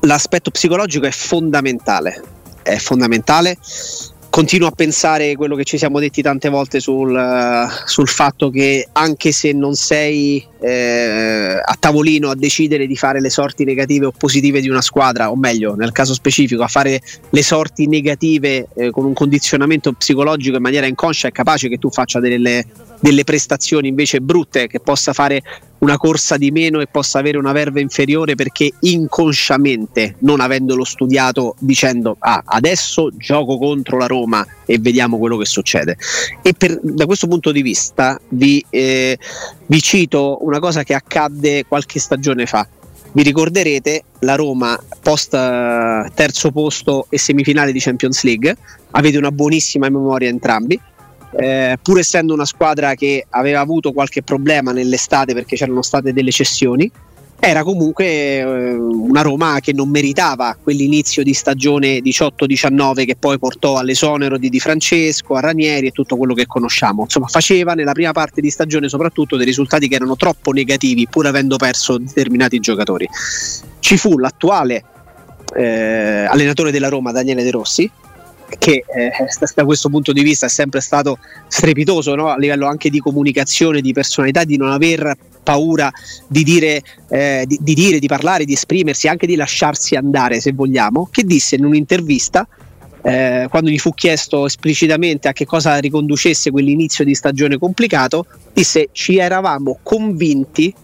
l'aspetto 0.00 0.50
psicologico 0.50 1.06
è 1.06 1.10
fondamentale. 1.10 2.22
È 2.62 2.76
fondamentale. 2.76 3.58
Continuo 4.30 4.68
a 4.68 4.72
pensare 4.72 5.34
quello 5.34 5.56
che 5.56 5.64
ci 5.64 5.78
siamo 5.78 5.98
detti 5.98 6.20
tante 6.20 6.48
volte 6.48 6.80
sul, 6.80 7.16
eh, 7.16 7.66
sul 7.86 8.08
fatto 8.08 8.50
che 8.50 8.88
anche 8.92 9.32
se 9.32 9.52
non 9.52 9.74
sei 9.74 10.46
eh, 10.66 11.60
a 11.62 11.76
tavolino 11.78 12.28
a 12.28 12.34
decidere 12.34 12.88
di 12.88 12.96
fare 12.96 13.20
le 13.20 13.30
sorti 13.30 13.62
negative 13.62 14.06
o 14.06 14.10
positive 14.10 14.60
di 14.60 14.68
una 14.68 14.80
squadra, 14.80 15.30
o 15.30 15.36
meglio, 15.36 15.76
nel 15.76 15.92
caso 15.92 16.12
specifico, 16.12 16.64
a 16.64 16.66
fare 16.66 17.00
le 17.30 17.42
sorti 17.44 17.86
negative 17.86 18.66
eh, 18.74 18.90
con 18.90 19.04
un 19.04 19.12
condizionamento 19.12 19.92
psicologico 19.92 20.56
in 20.56 20.62
maniera 20.62 20.86
inconscia, 20.86 21.28
è 21.28 21.32
capace 21.32 21.68
che 21.68 21.78
tu 21.78 21.88
faccia 21.88 22.18
delle, 22.18 22.66
delle 22.98 23.22
prestazioni 23.22 23.86
invece 23.86 24.20
brutte, 24.20 24.66
che 24.66 24.80
possa 24.80 25.12
fare 25.12 25.40
una 25.78 25.96
corsa 25.96 26.36
di 26.36 26.50
meno 26.50 26.80
e 26.80 26.86
possa 26.86 27.18
avere 27.18 27.36
una 27.38 27.52
verve 27.52 27.80
inferiore 27.80 28.34
perché 28.34 28.72
inconsciamente, 28.80 30.16
non 30.20 30.40
avendolo 30.40 30.84
studiato, 30.84 31.54
dicendo 31.58 32.16
ah, 32.18 32.42
adesso 32.44 33.10
gioco 33.16 33.58
contro 33.58 33.98
la 33.98 34.06
Roma 34.06 34.46
e 34.64 34.78
vediamo 34.78 35.18
quello 35.18 35.36
che 35.36 35.44
succede. 35.44 35.96
E 36.42 36.54
per- 36.54 36.80
da 36.82 37.06
questo 37.06 37.26
punto 37.26 37.52
di 37.52 37.62
vista 37.62 38.18
vi, 38.30 38.64
eh, 38.70 39.18
vi 39.66 39.82
cito 39.82 40.38
una 40.40 40.55
cosa 40.58 40.82
che 40.82 40.94
accadde 40.94 41.64
qualche 41.66 41.98
stagione 41.98 42.46
fa. 42.46 42.66
Vi 43.12 43.22
ricorderete 43.22 44.04
la 44.20 44.34
Roma 44.34 44.78
post 45.00 45.32
eh, 45.32 46.10
terzo 46.14 46.50
posto 46.50 47.06
e 47.08 47.18
semifinale 47.18 47.72
di 47.72 47.80
Champions 47.80 48.22
League, 48.24 48.56
avete 48.90 49.16
una 49.16 49.32
buonissima 49.32 49.88
memoria 49.88 50.28
entrambi. 50.28 50.78
Eh, 51.38 51.78
pur 51.82 51.98
essendo 51.98 52.34
una 52.34 52.44
squadra 52.44 52.94
che 52.94 53.26
aveva 53.30 53.60
avuto 53.60 53.92
qualche 53.92 54.22
problema 54.22 54.72
nell'estate 54.72 55.34
perché 55.34 55.56
c'erano 55.56 55.82
state 55.82 56.12
delle 56.12 56.30
cessioni, 56.30 56.90
era 57.38 57.62
comunque 57.62 58.06
eh, 58.06 58.44
una 58.74 59.22
Roma 59.22 59.60
che 59.60 59.72
non 59.72 59.88
meritava 59.88 60.56
quell'inizio 60.60 61.22
di 61.22 61.34
stagione 61.34 61.98
18-19 61.98 63.04
che 63.04 63.16
poi 63.16 63.38
portò 63.38 63.76
all'esonero 63.76 64.38
di 64.38 64.48
Di 64.48 64.58
Francesco, 64.58 65.34
a 65.34 65.40
Ranieri 65.40 65.88
e 65.88 65.90
tutto 65.90 66.16
quello 66.16 66.34
che 66.34 66.46
conosciamo. 66.46 67.02
Insomma, 67.02 67.26
faceva 67.26 67.74
nella 67.74 67.92
prima 67.92 68.12
parte 68.12 68.40
di 68.40 68.50
stagione 68.50 68.88
soprattutto 68.88 69.36
dei 69.36 69.46
risultati 69.46 69.88
che 69.88 69.96
erano 69.96 70.16
troppo 70.16 70.52
negativi 70.52 71.06
pur 71.08 71.26
avendo 71.26 71.56
perso 71.56 71.98
determinati 71.98 72.58
giocatori. 72.58 73.08
Ci 73.78 73.96
fu 73.96 74.18
l'attuale 74.18 74.84
eh, 75.54 76.26
allenatore 76.28 76.70
della 76.70 76.88
Roma, 76.88 77.12
Daniele 77.12 77.42
De 77.42 77.50
Rossi, 77.50 77.90
che 78.58 78.84
eh, 78.86 79.10
da- 79.54 79.64
questo 79.64 79.88
punto 79.88 80.12
di 80.12 80.22
vista 80.22 80.46
è 80.46 80.48
sempre 80.48 80.80
stato 80.80 81.18
strepitoso 81.48 82.14
no? 82.14 82.28
a 82.28 82.36
livello 82.36 82.66
anche 82.66 82.90
di 82.90 83.00
comunicazione, 83.00 83.80
di 83.80 83.92
personalità, 83.92 84.44
di 84.44 84.56
non 84.56 84.70
aver 84.70 85.16
paura 85.42 85.90
di 86.26 86.42
dire, 86.42 86.82
eh, 87.08 87.44
di, 87.46 87.58
di 87.60 87.74
dire, 87.74 87.98
di 87.98 88.06
parlare, 88.06 88.44
di 88.44 88.52
esprimersi, 88.52 89.08
anche 89.08 89.26
di 89.26 89.36
lasciarsi 89.36 89.94
andare 89.94 90.40
se 90.40 90.52
vogliamo, 90.52 91.08
che 91.10 91.24
disse 91.24 91.56
in 91.56 91.64
un'intervista 91.64 92.46
eh, 93.06 93.46
quando 93.48 93.70
gli 93.70 93.78
fu 93.78 93.94
chiesto 93.94 94.46
esplicitamente 94.46 95.28
a 95.28 95.32
che 95.32 95.46
cosa 95.46 95.78
riconducesse 95.78 96.50
quell'inizio 96.50 97.04
di 97.04 97.14
stagione 97.14 97.56
complicato, 97.56 98.26
disse 98.52 98.88
ci 98.90 99.18
eravamo 99.18 99.78
convinti, 99.80 100.74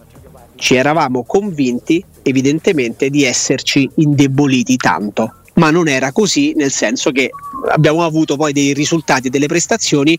ci 0.55 0.75
eravamo 0.75 1.23
convinti 1.23 2.01
evidentemente 2.21 3.09
di 3.09 3.25
esserci 3.25 3.89
indeboliti 3.95 4.77
tanto. 4.77 5.42
Ma 5.55 5.69
non 5.69 5.87
era 5.87 6.11
così, 6.11 6.53
nel 6.55 6.71
senso 6.71 7.11
che 7.11 7.29
abbiamo 7.69 8.03
avuto 8.03 8.35
poi 8.35 8.53
dei 8.53 8.73
risultati 8.73 9.27
e 9.27 9.29
delle 9.29 9.45
prestazioni 9.45 10.17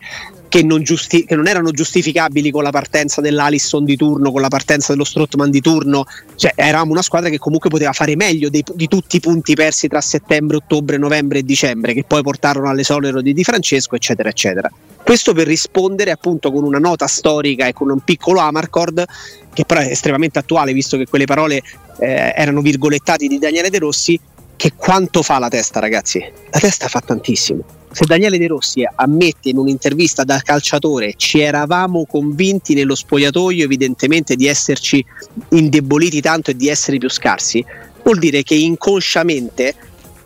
che 0.48 0.62
non, 0.62 0.84
giusti- 0.84 1.24
che 1.24 1.34
non 1.34 1.48
erano 1.48 1.72
giustificabili 1.72 2.52
con 2.52 2.62
la 2.62 2.70
partenza 2.70 3.20
dell'Alisson 3.20 3.84
di 3.84 3.96
turno, 3.96 4.30
con 4.30 4.40
la 4.40 4.46
partenza 4.46 4.92
dello 4.92 5.02
Strottman 5.02 5.50
di 5.50 5.60
turno. 5.60 6.04
Cioè, 6.36 6.52
eravamo 6.54 6.92
una 6.92 7.02
squadra 7.02 7.28
che 7.28 7.38
comunque 7.38 7.68
poteva 7.68 7.92
fare 7.92 8.14
meglio 8.14 8.48
dei- 8.48 8.62
di 8.74 8.86
tutti 8.86 9.16
i 9.16 9.20
punti 9.20 9.54
persi 9.54 9.88
tra 9.88 10.00
settembre, 10.00 10.58
ottobre, 10.58 10.96
novembre 10.96 11.40
e 11.40 11.42
dicembre, 11.42 11.92
che 11.92 12.04
poi 12.04 12.22
portarono 12.22 12.68
all'esonero 12.68 13.20
di 13.20 13.32
Di 13.32 13.42
Francesco, 13.42 13.96
eccetera, 13.96 14.28
eccetera. 14.28 14.70
Questo 15.02 15.32
per 15.32 15.48
rispondere 15.48 16.12
appunto 16.12 16.52
con 16.52 16.62
una 16.62 16.78
nota 16.78 17.08
storica 17.08 17.66
e 17.66 17.72
con 17.72 17.90
un 17.90 17.98
piccolo 17.98 18.38
Amarcord, 18.38 19.04
che 19.52 19.64
però 19.64 19.80
è 19.80 19.90
estremamente 19.90 20.38
attuale, 20.38 20.72
visto 20.72 20.96
che 20.96 21.06
quelle 21.06 21.24
parole 21.24 21.62
eh, 21.98 22.32
erano 22.36 22.60
virgolettati 22.60 23.26
di 23.26 23.38
Daniele 23.38 23.70
De 23.70 23.78
Rossi, 23.80 24.20
che 24.56 24.72
quanto 24.76 25.22
fa 25.22 25.38
la 25.38 25.48
testa, 25.48 25.80
ragazzi? 25.80 26.20
La 26.50 26.58
testa 26.58 26.88
fa 26.88 27.00
tantissimo. 27.00 27.62
Se 27.90 28.04
Daniele 28.06 28.38
De 28.38 28.48
Rossi 28.48 28.82
ammette 28.96 29.50
in 29.50 29.58
un'intervista 29.58 30.24
da 30.24 30.40
calciatore 30.42 31.14
ci 31.16 31.38
eravamo 31.38 32.06
convinti 32.06 32.74
nello 32.74 32.96
spogliatoio 32.96 33.62
evidentemente 33.62 34.34
di 34.34 34.46
esserci 34.46 35.04
indeboliti 35.50 36.20
tanto 36.20 36.50
e 36.50 36.56
di 36.56 36.68
essere 36.68 36.98
più 36.98 37.08
scarsi, 37.08 37.64
vuol 38.02 38.18
dire 38.18 38.42
che 38.42 38.56
inconsciamente 38.56 39.74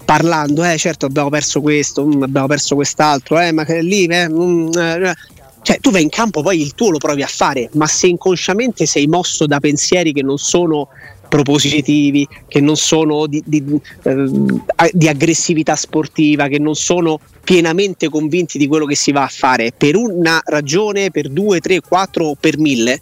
parlando, 0.02 0.64
eh 0.64 0.78
certo 0.78 1.04
abbiamo 1.04 1.28
perso 1.28 1.60
questo, 1.60 2.06
mm, 2.06 2.22
abbiamo 2.22 2.46
perso 2.46 2.74
quest'altro, 2.74 3.38
eh 3.38 3.52
ma 3.52 3.64
lì, 3.80 4.06
eh, 4.06 4.26
mm, 4.26 4.68
eh, 4.74 5.14
cioè 5.60 5.78
tu 5.80 5.90
vai 5.90 6.00
in 6.00 6.08
campo 6.08 6.40
poi 6.40 6.62
il 6.62 6.74
tuo 6.74 6.88
lo 6.88 6.96
provi 6.96 7.22
a 7.22 7.26
fare, 7.26 7.68
ma 7.74 7.86
se 7.86 8.06
inconsciamente 8.06 8.86
sei 8.86 9.06
mosso 9.06 9.44
da 9.44 9.60
pensieri 9.60 10.14
che 10.14 10.22
non 10.22 10.38
sono 10.38 10.88
propositivi, 11.28 12.26
che 12.46 12.60
non 12.60 12.76
sono 12.76 13.26
di, 13.26 13.42
di, 13.44 13.62
a- 14.02 14.90
di 14.92 15.08
aggressività 15.08 15.76
sportiva, 15.76 16.48
che 16.48 16.58
non 16.58 16.74
sono 16.74 17.20
pienamente 17.44 18.08
convinti 18.08 18.58
di 18.58 18.66
quello 18.66 18.86
che 18.86 18.96
si 18.96 19.12
va 19.12 19.24
a 19.24 19.28
fare 19.28 19.72
per 19.76 19.96
una 19.96 20.40
ragione, 20.44 21.10
per 21.10 21.28
due, 21.28 21.60
tre, 21.60 21.80
quattro 21.80 22.26
o 22.26 22.34
per 22.34 22.58
mille, 22.58 23.00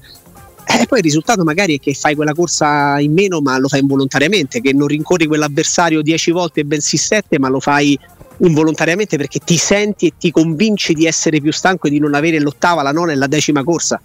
eh, 0.69 0.87
poi 0.87 0.99
il 0.99 1.05
risultato 1.05 1.45
magari 1.45 1.77
è 1.77 1.81
che 1.81 1.95
fai 1.95 2.17
quella 2.17 2.33
corsa 2.33 2.99
in 2.99 3.13
meno 3.13 3.41
ma 3.41 3.57
lo 3.59 3.69
fai 3.69 3.81
involontariamente, 3.81 4.61
che 4.61 4.73
non 4.73 4.89
rincorri 4.89 5.27
quell'avversario 5.27 6.03
10 6.03 6.31
volte 6.33 6.65
bensì 6.65 6.97
7 6.97 7.39
ma 7.39 7.49
lo 7.49 7.61
fai 7.61 7.99
involontariamente 8.39 9.17
perché 9.17 9.39
ti 9.39 9.57
senti 9.57 10.09
e 10.09 10.13
ti 10.19 10.31
convinci 10.31 10.93
di 10.93 11.07
essere 11.07 11.41
più 11.41 11.53
stanco 11.53 11.87
e 11.87 11.91
di 11.91 11.99
non 11.99 12.15
avere 12.15 12.41
l'ottava, 12.41 12.83
la 12.83 12.93
nona 12.93 13.13
e 13.13 13.15
la 13.15 13.29
decima 13.29 13.63
corsa. 13.63 14.01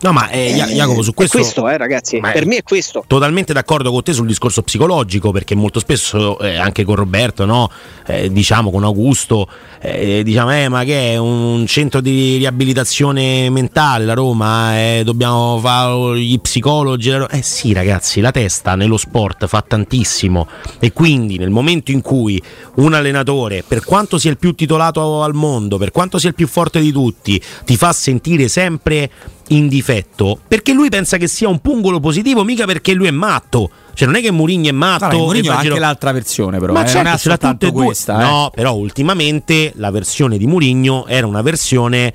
No, 0.00 0.12
ma 0.12 0.28
eh, 0.30 0.52
Ja- 0.54 0.66
Jacopo, 0.66 1.02
su 1.02 1.10
È 1.10 1.14
questo. 1.14 1.38
questo, 1.38 1.68
eh, 1.68 1.76
ragazzi, 1.76 2.20
per 2.20 2.46
me 2.46 2.56
è 2.58 2.62
questo. 2.62 3.04
Totalmente 3.06 3.52
d'accordo 3.52 3.90
con 3.90 4.02
te 4.02 4.12
sul 4.12 4.26
discorso 4.26 4.62
psicologico, 4.62 5.32
perché 5.32 5.54
molto 5.54 5.80
spesso, 5.80 6.38
eh, 6.38 6.56
anche 6.56 6.84
con 6.84 6.94
Roberto, 6.94 7.44
no? 7.44 7.70
Eh, 8.06 8.30
diciamo 8.30 8.70
con 8.70 8.84
Augusto, 8.84 9.48
eh, 9.80 10.22
diciamo, 10.22 10.54
eh, 10.54 10.68
ma 10.68 10.84
che 10.84 11.12
è 11.12 11.16
un 11.16 11.66
centro 11.66 12.00
di 12.00 12.36
riabilitazione 12.36 13.50
mentale 13.50 14.04
la 14.04 14.14
Roma, 14.14 14.78
eh, 14.78 15.02
dobbiamo 15.04 15.58
fare 15.58 16.18
gli 16.20 16.38
psicologi. 16.40 17.10
la 17.10 17.18
Ro-". 17.18 17.28
Eh 17.30 17.42
sì, 17.42 17.72
ragazzi, 17.72 18.20
la 18.20 18.30
testa 18.30 18.74
nello 18.76 18.96
sport 18.96 19.46
fa 19.46 19.62
tantissimo 19.66 20.46
e 20.78 20.92
quindi 20.92 21.38
nel 21.38 21.50
momento 21.50 21.90
in 21.90 22.00
cui 22.02 22.40
un 22.76 22.94
allenatore, 22.94 23.64
per 23.66 23.84
quanto 23.84 24.18
sia 24.18 24.30
il 24.30 24.38
più 24.38 24.54
titolato 24.54 25.22
al 25.22 25.34
mondo, 25.34 25.76
per 25.76 25.90
quanto 25.90 26.18
sia 26.18 26.28
il 26.28 26.34
più 26.34 26.46
forte 26.46 26.80
di 26.80 26.92
tutti, 26.92 27.40
ti 27.64 27.76
fa 27.76 27.92
sentire 27.92 28.48
sempre 28.48 29.10
in 29.48 29.68
difetto 29.68 30.38
perché 30.46 30.72
lui 30.72 30.88
pensa 30.88 31.16
che 31.16 31.26
sia 31.26 31.48
un 31.48 31.60
pungolo 31.60 32.00
positivo, 32.00 32.44
mica 32.44 32.64
perché 32.66 32.92
lui 32.94 33.06
è 33.06 33.12
matto. 33.12 33.70
Cioè, 33.94 34.06
non 34.06 34.16
è 34.16 34.20
che 34.20 34.30
Mourinho 34.30 34.68
è 34.68 34.72
matto. 34.72 35.06
Vabbè, 35.06 35.16
Mourinho 35.16 35.50
ha 35.50 35.54
anche 35.54 35.68
giro- 35.68 35.78
l'altra 35.78 36.12
versione, 36.12 36.58
però. 36.58 36.72
Ma 36.72 36.84
eh, 36.84 36.86
certo, 36.86 37.02
non 37.02 37.12
è 37.14 37.18
ce 37.18 37.28
l'ha 37.28 37.36
tutte 37.36 37.66
soltanto 37.66 37.84
questa. 37.84 38.18
eh. 38.20 38.22
No, 38.22 38.50
però 38.54 38.74
ultimamente 38.74 39.72
la 39.76 39.90
versione 39.90 40.38
di 40.38 40.46
Mourinho 40.46 41.06
era 41.06 41.26
una 41.26 41.42
versione 41.42 42.12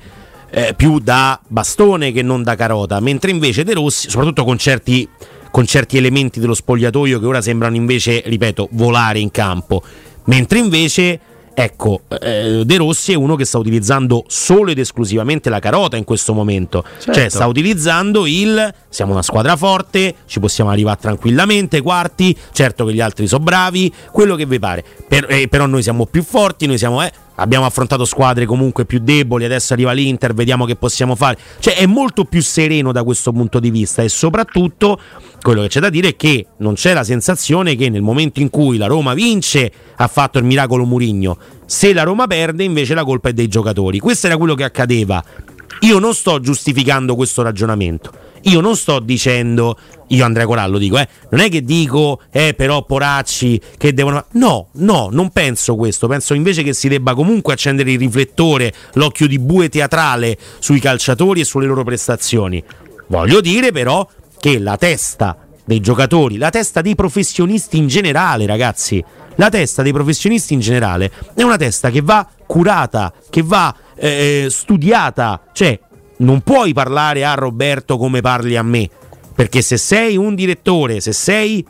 eh, 0.50 0.72
più 0.76 0.98
da 1.00 1.38
bastone 1.46 2.12
che 2.12 2.22
non 2.22 2.42
da 2.42 2.54
carota, 2.54 3.00
mentre 3.00 3.30
invece 3.30 3.64
De 3.64 3.74
Rossi, 3.74 4.08
soprattutto 4.08 4.44
con 4.44 4.56
certi, 4.56 5.06
con 5.50 5.66
certi 5.66 5.96
elementi 5.96 6.40
dello 6.40 6.54
spogliatoio 6.54 7.18
che 7.18 7.26
ora 7.26 7.42
sembrano 7.42 7.76
invece, 7.76 8.22
ripeto, 8.24 8.68
volare 8.72 9.18
in 9.18 9.30
campo, 9.30 9.82
mentre 10.24 10.58
invece 10.60 11.20
Ecco, 11.56 12.00
eh, 12.20 12.62
De 12.64 12.76
Rossi 12.76 13.12
è 13.12 13.14
uno 13.14 13.36
che 13.36 13.44
sta 13.44 13.58
utilizzando 13.58 14.24
solo 14.26 14.72
ed 14.72 14.78
esclusivamente 14.78 15.48
la 15.50 15.60
carota 15.60 15.96
in 15.96 16.04
questo 16.04 16.34
momento. 16.34 16.84
Certo. 16.98 17.12
Cioè, 17.12 17.28
sta 17.28 17.46
utilizzando 17.46 18.26
il 18.26 18.74
siamo 18.88 19.12
una 19.12 19.22
squadra 19.22 19.56
forte, 19.56 20.14
ci 20.26 20.40
possiamo 20.40 20.70
arrivare 20.70 20.98
tranquillamente, 21.00 21.80
quarti, 21.80 22.36
certo 22.52 22.84
che 22.84 22.92
gli 22.92 23.00
altri 23.00 23.26
sono 23.28 23.44
bravi, 23.44 23.92
quello 24.10 24.34
che 24.34 24.46
vi 24.46 24.58
pare. 24.58 24.84
Per- 25.06 25.26
eh, 25.28 25.48
però 25.48 25.66
noi 25.66 25.82
siamo 25.82 26.06
più 26.06 26.22
forti, 26.24 26.66
noi 26.66 26.78
siamo. 26.78 27.02
eh, 27.02 27.12
abbiamo 27.36 27.66
affrontato 27.66 28.04
squadre 28.04 28.46
comunque 28.46 28.84
più 28.84 28.98
deboli, 29.00 29.44
adesso 29.44 29.72
arriva 29.72 29.92
l'Inter, 29.92 30.34
vediamo 30.34 30.64
che 30.64 30.76
possiamo 30.76 31.14
fare. 31.16 31.38
Cioè 31.58 31.76
è 31.76 31.86
molto 31.86 32.24
più 32.24 32.42
sereno 32.42 32.92
da 32.92 33.02
questo 33.02 33.32
punto 33.32 33.60
di 33.60 33.70
vista 33.70 34.02
e 34.02 34.08
soprattutto 34.08 34.98
quello 35.40 35.62
che 35.62 35.68
c'è 35.68 35.80
da 35.80 35.90
dire 35.90 36.08
è 36.08 36.16
che 36.16 36.46
non 36.58 36.74
c'è 36.74 36.92
la 36.92 37.04
sensazione 37.04 37.76
che 37.76 37.88
nel 37.90 38.02
momento 38.02 38.40
in 38.40 38.50
cui 38.50 38.76
la 38.76 38.86
Roma 38.86 39.14
vince 39.14 39.70
ha 39.96 40.08
fatto 40.08 40.38
il 40.38 40.44
miracolo 40.44 40.84
Murigno, 40.84 41.36
se 41.66 41.92
la 41.92 42.02
Roma 42.02 42.26
perde 42.26 42.64
invece 42.64 42.94
la 42.94 43.04
colpa 43.04 43.30
è 43.30 43.32
dei 43.32 43.48
giocatori. 43.48 43.98
Questo 43.98 44.26
era 44.26 44.36
quello 44.36 44.54
che 44.54 44.64
accadeva. 44.64 45.22
Io 45.80 45.98
non 45.98 46.14
sto 46.14 46.40
giustificando 46.40 47.14
questo 47.14 47.42
ragionamento. 47.42 48.10
Io 48.46 48.60
non 48.60 48.76
sto 48.76 49.00
dicendo, 49.00 49.78
io 50.08 50.24
Andrea 50.24 50.44
Corallo 50.44 50.76
dico, 50.76 50.98
eh, 50.98 51.08
non 51.30 51.40
è 51.40 51.48
che 51.48 51.62
dico, 51.62 52.20
eh, 52.30 52.52
però 52.54 52.84
poracci 52.84 53.60
che 53.78 53.94
devono... 53.94 54.26
No, 54.32 54.68
no, 54.72 55.08
non 55.10 55.30
penso 55.30 55.76
questo, 55.76 56.08
penso 56.08 56.34
invece 56.34 56.62
che 56.62 56.74
si 56.74 56.88
debba 56.88 57.14
comunque 57.14 57.54
accendere 57.54 57.92
il 57.92 57.98
riflettore, 57.98 58.72
l'occhio 58.94 59.26
di 59.26 59.38
bue 59.38 59.70
teatrale 59.70 60.36
sui 60.58 60.78
calciatori 60.78 61.40
e 61.40 61.44
sulle 61.44 61.66
loro 61.66 61.84
prestazioni. 61.84 62.62
Voglio 63.06 63.40
dire 63.40 63.72
però 63.72 64.06
che 64.38 64.58
la 64.58 64.76
testa 64.76 65.38
dei 65.64 65.80
giocatori, 65.80 66.36
la 66.36 66.50
testa 66.50 66.82
dei 66.82 66.94
professionisti 66.94 67.78
in 67.78 67.86
generale, 67.86 68.44
ragazzi, 68.44 69.02
la 69.36 69.48
testa 69.48 69.82
dei 69.82 69.92
professionisti 69.92 70.54
in 70.54 70.60
generale 70.60 71.10
è 71.34 71.42
una 71.42 71.56
testa 71.56 71.90
che 71.90 72.02
va 72.02 72.26
curata, 72.46 73.12
che 73.30 73.42
va 73.42 73.74
eh, 73.96 74.46
studiata, 74.50 75.40
cioè 75.52 75.78
non 76.18 76.40
puoi 76.40 76.72
parlare 76.72 77.24
a 77.24 77.34
Roberto 77.34 77.96
come 77.96 78.20
parli 78.20 78.56
a 78.56 78.62
me, 78.62 78.88
perché 79.34 79.62
se 79.62 79.76
sei 79.76 80.16
un 80.16 80.34
direttore, 80.34 81.00
se 81.00 81.12
sei 81.12 81.64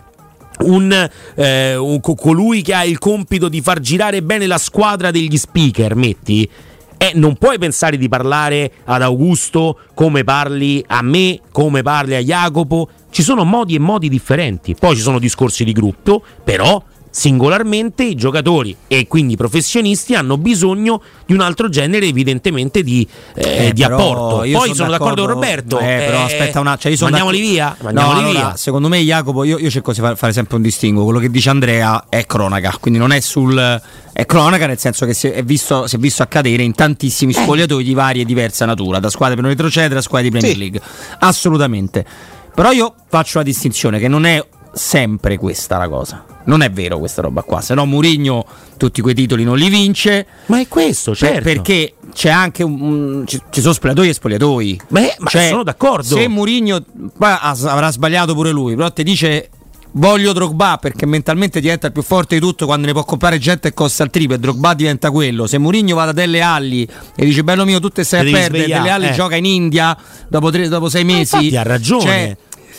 un, 0.60 1.10
eh, 1.34 1.76
un, 1.76 2.00
colui 2.00 2.62
che 2.62 2.74
ha 2.74 2.84
il 2.84 2.98
compito 2.98 3.48
di 3.48 3.60
far 3.60 3.80
girare 3.80 4.22
bene 4.22 4.46
la 4.46 4.58
squadra 4.58 5.10
degli 5.10 5.36
speaker, 5.36 5.94
metti, 5.96 6.48
eh, 6.96 7.12
non 7.14 7.36
puoi 7.36 7.58
pensare 7.58 7.96
di 7.96 8.08
parlare 8.08 8.70
ad 8.84 9.02
Augusto 9.02 9.78
come 9.94 10.24
parli 10.24 10.82
a 10.86 11.02
me, 11.02 11.40
come 11.50 11.82
parli 11.82 12.14
a 12.14 12.20
Jacopo. 12.20 12.88
Ci 13.10 13.22
sono 13.22 13.44
modi 13.44 13.74
e 13.74 13.78
modi 13.78 14.08
differenti. 14.08 14.74
Poi 14.74 14.96
ci 14.96 15.02
sono 15.02 15.18
discorsi 15.18 15.64
di 15.64 15.72
gruppo, 15.72 16.22
però 16.42 16.82
singolarmente 17.16 18.02
i 18.02 18.16
giocatori 18.16 18.76
e 18.88 19.06
quindi 19.06 19.34
i 19.34 19.36
professionisti 19.36 20.16
hanno 20.16 20.36
bisogno 20.36 21.00
di 21.24 21.32
un 21.32 21.42
altro 21.42 21.68
genere 21.68 22.06
evidentemente 22.06 22.82
di, 22.82 23.06
eh, 23.36 23.66
Eh, 23.68 23.72
di 23.72 23.84
apporto. 23.84 24.42
io 24.42 24.58
Poi 24.58 24.62
sono 24.66 24.74
sono 24.74 24.90
d'accordo 24.90 25.22
con 25.22 25.30
Roberto. 25.34 25.78
Eh, 25.78 26.02
però 26.06 26.18
eh, 26.18 26.22
aspetta 26.24 26.58
una 26.58 26.76
cioè 26.76 26.90
io 26.90 26.96
sono 26.96 27.10
mandiamoli 27.10 27.40
via, 27.40 27.68
No, 27.78 27.84
mandiamoli 27.84 28.18
allora, 28.18 28.38
via. 28.46 28.56
secondo 28.56 28.88
me 28.88 28.98
Jacopo 28.98 29.44
io, 29.44 29.58
io 29.58 29.70
cerco 29.70 29.92
di 29.92 30.00
far- 30.00 30.16
fare 30.16 30.32
sempre 30.32 30.56
un 30.56 30.62
distinguo. 30.62 31.04
Quello 31.04 31.20
che 31.20 31.30
dice 31.30 31.50
Andrea 31.50 32.06
è 32.08 32.26
cronaca, 32.26 32.76
quindi 32.80 32.98
non 32.98 33.12
è 33.12 33.20
sul 33.20 33.80
è 34.12 34.26
cronaca 34.26 34.66
nel 34.66 34.78
senso 34.78 35.06
che 35.06 35.14
si 35.14 35.28
è 35.28 35.42
visto, 35.44 35.86
si 35.86 35.94
è 35.94 35.98
visto 36.00 36.24
accadere 36.24 36.64
in 36.64 36.72
tantissimi 36.74 37.32
spogliatoi 37.32 37.84
di 37.84 37.94
varia 37.94 38.22
e 38.22 38.24
diversa 38.24 38.64
natura, 38.64 38.98
da 38.98 39.08
squadre 39.08 39.36
per 39.36 39.44
non 39.44 39.52
retrocedere 39.52 40.00
a 40.00 40.02
squadre 40.02 40.30
di 40.30 40.36
Premier 40.36 40.52
Sì. 40.56 40.60
League. 40.60 40.80
Assolutamente. 41.20 42.04
Però 42.52 42.72
io 42.72 42.92
faccio 43.08 43.38
la 43.38 43.44
distinzione 43.44 43.98
che 44.00 44.08
non 44.08 44.24
è 44.24 44.44
sempre 44.74 45.38
questa 45.38 45.78
la 45.78 45.88
cosa. 45.88 46.24
Non 46.44 46.60
è 46.60 46.70
vero 46.70 46.98
questa 46.98 47.22
roba 47.22 47.42
qua, 47.42 47.60
se 47.62 47.72
no 47.74 47.86
Murigno 47.86 48.44
tutti 48.76 49.00
quei 49.00 49.14
titoli 49.14 49.44
non 49.44 49.56
li 49.56 49.68
vince. 49.70 50.26
Ma 50.46 50.60
è 50.60 50.68
questo, 50.68 51.12
Per- 51.12 51.18
certo. 51.20 51.42
perché 51.42 51.94
c'è 52.12 52.28
anche 52.28 52.62
un, 52.62 52.80
un- 52.80 53.24
ci, 53.26 53.40
ci 53.50 53.60
sono 53.60 53.72
spogliatoi 53.72 54.08
e 54.08 54.12
spogliatoi. 54.12 54.80
Beh, 54.88 55.16
ma 55.20 55.30
sono 55.30 55.62
d'accordo. 55.62 56.16
Se 56.16 56.28
Murigno 56.28 56.84
avrà 57.18 57.90
sbagliato 57.90 58.34
pure 58.34 58.50
lui, 58.50 58.74
però 58.74 58.90
ti 58.92 59.02
dice 59.02 59.48
voglio 59.96 60.32
Drogba 60.32 60.76
perché 60.80 61.06
mentalmente 61.06 61.60
diventa 61.60 61.86
il 61.86 61.92
più 61.92 62.02
forte 62.02 62.34
di 62.34 62.40
tutto 62.40 62.66
quando 62.66 62.84
ne 62.86 62.92
può 62.92 63.04
comprare 63.04 63.38
gente 63.38 63.68
che 63.68 63.74
costa 63.74 64.02
il 64.02 64.10
triplo 64.10 64.34
e 64.34 64.38
Drogba 64.38 64.74
diventa 64.74 65.10
quello. 65.10 65.46
Se 65.46 65.56
Murigno 65.56 65.94
va 65.94 66.06
da 66.06 66.12
Delle 66.12 66.42
Alli 66.42 66.86
e 67.16 67.24
dice 67.24 67.42
bello 67.44 67.64
mio 67.64 67.80
tu 67.80 67.88
te 67.88 68.04
stai 68.04 68.28
a 68.28 68.30
perdere, 68.30 68.66
Delle 68.66 68.90
Alli 68.90 69.06
eh. 69.08 69.12
gioca 69.12 69.36
in 69.36 69.44
India 69.46 69.96
dopo, 70.28 70.50
tre- 70.50 70.68
dopo 70.68 70.88
sei 70.90 71.04
mesi. 71.04 71.20
infatti 71.36 71.56
ha 71.56 71.62
ragione. 71.62 72.02
Cioè, 72.02 72.36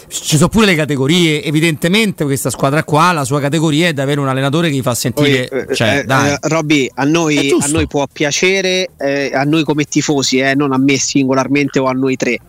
ci 0.07 0.37
sono 0.37 0.49
pure 0.49 0.65
le 0.65 0.75
categorie, 0.75 1.43
evidentemente 1.43 2.23
questa 2.23 2.49
squadra 2.49 2.83
qua, 2.83 3.11
la 3.11 3.23
sua 3.23 3.39
categoria 3.39 3.87
è 3.87 3.93
di 3.93 4.01
avere 4.01 4.19
un 4.19 4.27
allenatore 4.27 4.69
che 4.69 4.75
gli 4.75 4.81
fa 4.81 4.95
sentire... 4.95 5.47
Poi, 5.47 5.59
eh, 5.59 5.75
cioè, 5.75 6.05
eh, 6.07 6.31
eh, 6.31 6.37
Robby, 6.41 6.89
a 6.93 7.03
a 7.03 7.67
noi 7.67 7.87
può 7.87 8.05
piacere, 8.11 8.89
eh, 8.97 9.31
a 9.33 9.43
noi 9.43 9.63
come 9.63 9.85
tifosi, 9.85 10.39
eh, 10.39 10.55
non 10.55 10.71
a 10.73 10.77
me 10.77 10.97
singolarmente 10.97 11.79
o 11.79 11.85
a 11.85 11.91
noi 11.91 12.15
tre. 12.15 12.39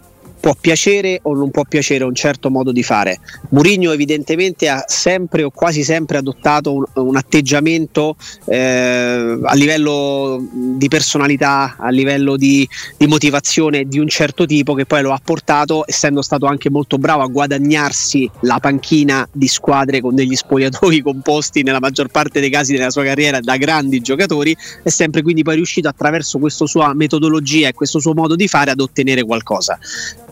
Può 0.47 0.55
piacere 0.61 1.19
o 1.23 1.35
non 1.35 1.51
può 1.51 1.65
piacere 1.65 2.05
un 2.05 2.15
certo 2.15 2.51
modo 2.51 2.71
di 2.71 2.85
fare. 2.85 3.19
Mourinho 3.49 3.91
evidentemente 3.91 4.69
ha 4.69 4.85
sempre 4.87 5.43
o 5.43 5.51
quasi 5.51 5.83
sempre 5.83 6.19
adottato 6.19 6.73
un, 6.73 6.85
un 6.95 7.17
atteggiamento 7.17 8.15
eh, 8.45 9.41
a 9.43 9.55
livello 9.55 10.41
di 10.53 10.87
personalità, 10.87 11.75
a 11.77 11.91
livello 11.91 12.37
di, 12.37 12.65
di 12.97 13.09
motivazione 13.09 13.87
di 13.87 13.99
un 13.99 14.07
certo 14.07 14.47
tipo 14.47 14.75
che 14.75 14.87
poi 14.87 15.03
lo 15.03 15.11
ha 15.11 15.21
portato, 15.21 15.83
essendo 15.85 16.23
stato 16.23 16.47
anche 16.47 16.71
molto 16.71 16.97
bravo 16.97 17.23
a 17.23 17.27
guadagnarsi 17.27 18.31
la 18.43 18.61
panchina 18.61 19.29
di 19.33 19.49
squadre 19.49 20.01
con 20.01 20.15
degli 20.15 20.37
spogliatoi 20.37 21.03
composti 21.03 21.65
nella 21.65 21.81
maggior 21.81 22.07
parte 22.07 22.39
dei 22.39 22.51
casi 22.51 22.73
della 22.73 22.91
sua 22.91 23.03
carriera 23.03 23.41
da 23.41 23.57
grandi 23.57 24.01
giocatori, 24.01 24.57
è 24.85 24.91
sempre 24.91 25.23
quindi 25.23 25.43
poi 25.43 25.57
riuscito 25.57 25.89
attraverso 25.89 26.39
questa 26.39 26.67
sua 26.67 26.95
metodologia 26.95 27.67
e 27.67 27.73
questo 27.73 27.99
suo 27.99 28.15
modo 28.15 28.37
di 28.37 28.47
fare 28.47 28.71
ad 28.71 28.79
ottenere 28.79 29.25
qualcosa. 29.25 29.77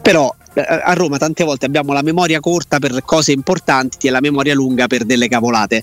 Però 0.04 0.32
eh, 0.52 0.60
a 0.60 0.92
Roma 0.92 1.16
tante 1.16 1.44
volte 1.44 1.64
abbiamo 1.64 1.94
la 1.94 2.02
memoria 2.02 2.38
corta 2.40 2.78
per 2.78 3.02
cose 3.06 3.32
importanti 3.32 4.06
e 4.06 4.10
la 4.10 4.20
memoria 4.20 4.54
lunga 4.54 4.86
per 4.86 5.04
delle 5.04 5.28
cavolate. 5.28 5.82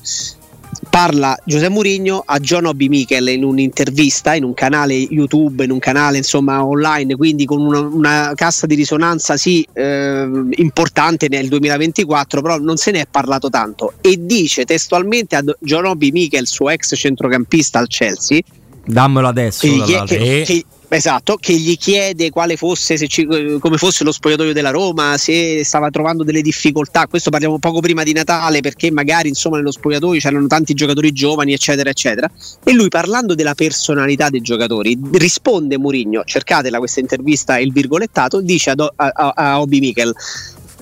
Parla 0.89 1.37
Giuseppe 1.43 1.69
Mourinho 1.73 2.21
a 2.25 2.39
John 2.39 2.65
Obi 2.65 2.87
Mikel 2.87 3.27
in 3.29 3.43
un'intervista 3.43 4.35
in 4.35 4.43
un 4.43 4.53
canale 4.53 4.93
YouTube, 4.93 5.63
in 5.63 5.71
un 5.71 5.79
canale 5.79 6.17
insomma 6.17 6.63
online, 6.63 7.15
quindi 7.15 7.45
con 7.45 7.61
una, 7.61 7.79
una 7.79 8.31
cassa 8.35 8.67
di 8.67 8.75
risonanza 8.75 9.37
sì 9.37 9.67
eh, 9.73 10.29
importante 10.51 11.27
nel 11.27 11.47
2024, 11.49 12.41
però 12.41 12.57
non 12.59 12.77
se 12.77 12.91
ne 12.91 13.01
è 13.01 13.07
parlato 13.09 13.49
tanto. 13.49 13.93
E 14.01 14.17
dice 14.19 14.63
testualmente 14.65 15.35
a 15.35 15.43
John 15.59 15.85
Obi 15.85 16.11
Mikel, 16.11 16.45
suo 16.47 16.69
ex 16.69 16.95
centrocampista 16.95 17.79
al 17.79 17.87
Chelsea, 17.87 18.39
Dammelo 18.85 19.27
adesso. 19.27 19.67
che 19.67 19.81
che- 20.05 20.43
che- 20.45 20.65
esatto, 20.95 21.37
che 21.37 21.53
gli 21.53 21.77
chiede 21.77 22.29
quale 22.29 22.57
fosse, 22.57 22.97
se 22.97 23.07
ci- 23.07 23.25
come 23.59 23.77
fosse 23.77 24.03
lo 24.03 24.11
spogliatoio 24.11 24.53
della 24.53 24.71
Roma, 24.71 25.17
se 25.17 25.63
stava 25.63 25.89
trovando 25.89 26.23
delle 26.23 26.41
difficoltà. 26.41 27.07
Questo 27.07 27.29
parliamo 27.29 27.59
poco 27.59 27.79
prima 27.79 28.03
di 28.03 28.13
Natale 28.13 28.61
perché 28.61 28.91
magari 28.91 29.29
insomma 29.29 29.57
nello 29.57 29.71
spogliatoio 29.71 30.19
c'erano 30.19 30.47
tanti 30.47 30.73
giocatori 30.73 31.11
giovani, 31.11 31.53
eccetera, 31.53 31.89
eccetera. 31.89 32.29
E 32.63 32.73
lui 32.73 32.89
parlando 32.89 33.35
della 33.35 33.55
personalità 33.55 34.29
dei 34.29 34.41
giocatori, 34.41 34.99
risponde 35.13 35.77
Murigno, 35.77 36.23
cercatela 36.25 36.77
questa 36.77 36.99
intervista 36.99 37.57
e 37.57 37.63
il 37.63 37.71
virgolettato, 37.71 38.41
dice 38.41 38.71
a, 38.71 38.93
a, 38.95 39.33
a 39.35 39.61
Obi 39.61 39.79
Mikel 39.79 40.13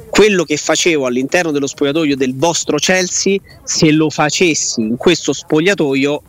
quello 0.10 0.44
che 0.44 0.58
facevo 0.58 1.06
all'interno 1.06 1.52
dello 1.52 1.68
spogliatoio 1.68 2.18
del 2.18 2.36
vostro 2.36 2.78
Chelsea, 2.78 3.38
se 3.64 3.92
lo 3.92 4.10
facessi 4.10 4.82
in 4.82 4.98
questo 4.98 5.32
spogliatoio, 5.32 6.24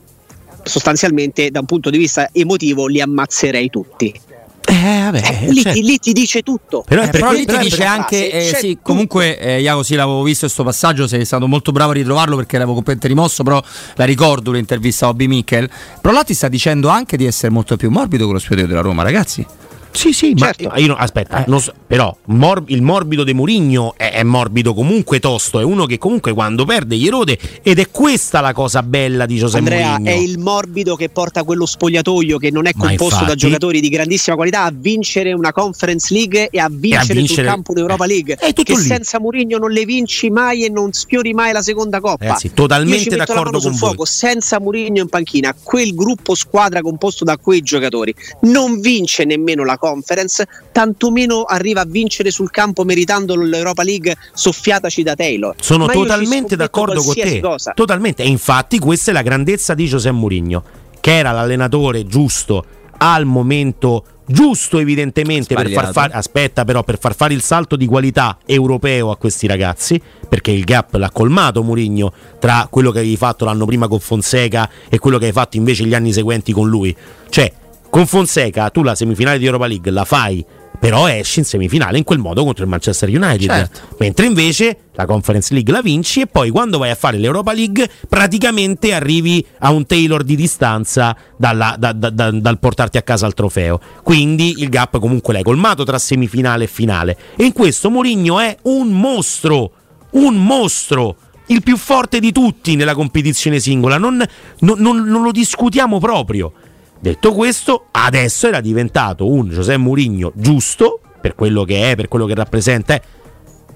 sostanzialmente 0.63 1.51
da 1.51 1.61
un 1.61 1.67
punto 1.67 1.91
di 1.91 1.99
vista 1.99 2.29
emotivo 2.33 2.87
li 2.87 3.01
ammazzerei 3.01 3.71
tutti. 3.71 4.21
Eh, 4.67 5.11
vabbè, 5.11 5.47
lì, 5.49 5.63
certo. 5.63 5.81
lì 5.81 5.99
ti 5.99 6.13
dice 6.13 6.43
tutto. 6.43 6.85
Però 6.87 7.03
Eh, 7.03 7.09
però 7.09 7.33
lì 7.33 7.45
ti 7.45 7.59
dice 7.59 7.85
anche, 7.85 8.31
eh, 8.31 8.51
c'è 8.51 8.59
sì, 8.59 8.79
comunque 8.81 9.39
eh, 9.39 9.61
Iago 9.61 9.83
sì 9.83 9.97
l'avevo 9.97 10.23
visto 10.23 10.45
questo 10.45 10.63
passaggio, 10.63 11.09
sei 11.09 11.25
stato 11.25 11.49
molto 11.49 11.73
bravo 11.73 11.91
a 11.91 11.95
ritrovarlo 11.95 12.37
perché 12.37 12.57
l'avevo 12.57 12.75
completamente 12.75 13.09
rimosso, 13.09 13.43
però 13.43 13.61
la 13.97 14.05
ricordo 14.05 14.53
l'intervista 14.53 15.07
a 15.07 15.09
Obi 15.09 15.27
Mikel. 15.27 15.69
Però 16.01 16.15
là 16.15 16.23
ti 16.23 16.35
sta 16.35 16.49
dicendo 16.49 16.89
anche 16.89 17.17
di 17.17 17.27
essere 17.27 17.51
molto 17.51 17.77
più 17.77 17.91
morbido 17.91 18.25
con 18.25 18.35
lo 18.35 18.39
spogliatoio 18.39 18.69
della 18.69 18.87
Roma, 18.87 19.03
ragazzi. 19.03 19.45
Sì, 19.93 20.13
sì, 20.13 20.35
Certo. 20.37 20.69
ma 20.69 20.77
io 20.79 20.95
aspetta, 20.95 21.45
non 21.49 21.61
so- 21.61 21.73
però 21.87 22.17
mor- 22.27 22.63
il 22.69 22.81
morbido 22.83 23.25
di 23.25 23.35
Murigno 23.35 23.95
è, 23.97 24.13
è 24.13 24.23
morbido 24.23 24.73
comunque 24.73 25.19
tosto, 25.19 25.59
è 25.59 25.65
uno 25.65 25.85
che 25.87 25.99
comunque 25.99 26.33
quando 26.33 26.65
perde 26.65 26.97
gli 26.97 27.09
rode 27.09 27.39
ed 27.63 27.79
è 27.79 27.91
questa 27.91 28.41
la 28.41 28.53
cosa 28.53 28.83
bella 28.83 29.27
di 29.27 29.37
Giuseppe 29.37 29.59
Andrea 29.59 29.99
Mourinho. 29.99 30.11
è 30.11 30.15
il 30.15 30.39
morbido 30.39 30.95
che 30.97 31.09
porta 31.09 31.43
quello 31.43 31.67
spogliatoio 31.67 32.39
che 32.39 32.51
non 32.51 32.67
è 32.67 32.71
Ma 32.75 32.87
composto 32.87 33.17
da 33.17 33.21
infatti- 33.23 33.39
giocatori 33.39 33.81
di 33.81 33.89
grandissima 33.89 34.37
qualità 34.37 34.63
a 34.65 34.73
vincere 34.75 35.33
una 35.33 35.53
Conference 35.53 36.15
League 36.15 36.49
e 36.51 36.59
a 36.61 36.69
vincere, 36.71 37.15
vincere- 37.15 37.43
sul 37.43 37.45
campo 37.53 37.73
un'Europa 37.73 38.07
League 38.07 38.35
È 38.37 38.53
tutto 38.53 38.63
che 38.75 38.79
lì. 38.79 38.85
senza 38.87 39.19
Mourinho 39.21 39.59
non 39.59 39.71
le 39.73 39.85
vinci 39.85 40.31
mai 40.31 40.65
e 40.65 40.69
non 40.71 40.93
sfiori 40.93 41.33
mai 41.35 41.53
la 41.53 41.63
seconda 41.63 42.01
coppa 42.01 42.25
Ragazzi, 42.25 42.53
totalmente 42.55 43.17
d'accordo 43.17 43.59
con 43.59 43.71
voi. 43.71 43.79
fuoco, 43.79 44.05
senza 44.05 44.61
Mourinho 44.61 45.01
in 45.03 45.09
panchina 45.09 45.55
quel 45.61 45.95
gruppo 45.95 46.35
squadra 46.35 46.81
composto 46.81 47.25
da 47.25 47.37
quei 47.37 47.61
giocatori 47.63 48.15
non 48.43 48.81
vince 48.81 49.25
nemmeno 49.25 49.65
la 49.65 49.79
Conference 49.81 50.47
tantomeno 50.71 51.43
arriva 51.43 51.81
a 51.81 51.87
vincere 51.87 52.31
sul 52.31 52.51
campo 52.51 52.85
meritando 52.85 53.35
l'Europa 53.35 53.83
League 53.83 54.15
soffiataci 54.33 55.03
da 55.03 55.17
Taylor 55.17 55.57
Sono 55.61 55.87
Ma 55.87 55.93
totalmente 55.93 56.55
d'accordo 56.55 57.03
con 57.03 57.15
te. 57.15 57.41
cosa. 57.41 57.73
Totalmente. 57.75 58.23
E 58.23 58.29
infatti 58.29 58.79
questa 58.79 59.11
è 59.11 59.15
la 59.15 59.23
grandezza 59.23 59.75
di 59.75 59.87
Giuseppe 59.87 60.15
Mourinho, 60.15 60.63
che 61.01 61.17
era 61.17 61.33
l'allenatore 61.33 62.07
giusto 62.07 62.65
al 62.99 63.25
momento 63.25 64.05
giusto 64.27 64.79
evidentemente 64.79 65.55
per 65.55 65.71
far 65.71 65.91
fare 65.93 66.13
aspetta 66.13 66.65
però 66.65 66.85
per 66.85 66.99
far 66.99 67.17
fare 67.17 67.35
il 67.35 67.43
salto 67.43 67.75
di 67.75 67.87
qualità 67.87 68.39
europeo 68.47 69.11
a 69.11 69.17
questi 69.17 69.49
ragazzi 69.49 70.01
perché 70.29 70.53
il 70.53 70.63
gap 70.63 70.95
l'ha 70.95 71.11
colmato 71.11 71.65
Mourinho 71.65 72.13
tra 72.39 72.69
quello 72.71 72.93
che 72.93 72.99
avevi 72.99 73.17
fatto 73.17 73.45
l'anno 73.45 73.65
prima 73.65 73.89
con 73.89 73.99
Fonseca 73.99 74.71
e 74.89 74.99
quello 74.99 75.19
che 75.19 75.27
hai 75.27 75.33
fatto 75.33 75.57
invece 75.57 75.85
gli 75.85 75.95
anni 75.95 76.13
seguenti 76.13 76.53
con 76.53 76.69
lui 76.69 76.95
cioè 77.29 77.51
con 77.91 78.07
Fonseca 78.07 78.71
tu 78.71 78.83
la 78.83 78.95
semifinale 78.95 79.39
di 79.39 79.45
Europa 79.47 79.67
League 79.67 79.91
la 79.91 80.05
fai 80.05 80.45
però 80.79 81.07
esci 81.09 81.41
in 81.41 81.45
semifinale 81.45 81.99
in 81.99 82.05
quel 82.05 82.21
modo 82.21 82.43
contro 82.43 82.65
il 82.65 82.71
Manchester 82.71 83.09
United. 83.11 83.51
Certo. 83.51 83.81
mentre 83.99 84.25
invece 84.25 84.77
la 84.95 85.05
Conference 85.05 85.53
League 85.53 85.71
la 85.71 85.83
vinci 85.83 86.23
e 86.23 86.27
poi 86.27 86.49
quando 86.49 86.79
vai 86.79 86.89
a 86.91 86.95
fare 86.95 87.19
l'Europa 87.19 87.53
League 87.53 87.87
praticamente 88.09 88.95
arrivi 88.95 89.45
a 89.59 89.73
un 89.73 89.85
Taylor 89.85 90.23
di 90.23 90.37
distanza 90.37 91.15
dalla- 91.37 91.75
da- 91.79 91.93
da- 91.93 92.09
da- 92.09 92.31
dal 92.31 92.59
portarti 92.59 92.97
a 92.97 93.03
casa 93.03 93.27
il 93.27 93.35
trofeo. 93.35 93.79
Quindi 94.03 94.61
il 94.63 94.71
gap 94.71 94.99
comunque 94.99 95.35
l'hai 95.35 95.43
colmato 95.43 95.85
tra 95.85 95.99
semifinale 95.99 96.65
e 96.65 96.69
finale. 96.69 97.19
E 97.37 97.45
in 97.45 97.53
questo 97.53 97.91
Mourinho 97.91 98.39
è 98.41 98.57
un 98.63 98.89
mostro 98.89 99.73
un 100.13 100.43
mostro 100.43 101.17
il 101.49 101.63
più 101.63 101.77
forte 101.77 102.21
di 102.21 102.33
tutti 102.33 102.75
nella 102.75 102.95
competizione 102.95 103.59
singola. 103.61 103.99
Non, 103.99 104.25
non- 104.61 104.79
non- 104.79 105.03
non 105.05 105.23
lo 105.23 105.31
discutiamo 105.31 105.99
proprio 105.99 106.53
Detto 107.01 107.33
questo, 107.33 107.87
adesso 107.93 108.47
era 108.47 108.61
diventato 108.61 109.27
un 109.27 109.49
José 109.49 109.79
Mourinho 109.79 110.33
giusto 110.35 111.01
per 111.21 111.35
quello 111.35 111.65
che 111.65 111.91
è, 111.91 111.97
per 111.97 112.09
quello 112.09 112.27
che 112.27 112.35
rappresenta, 112.35 112.95
eh, 112.95 113.03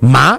ma 0.01 0.39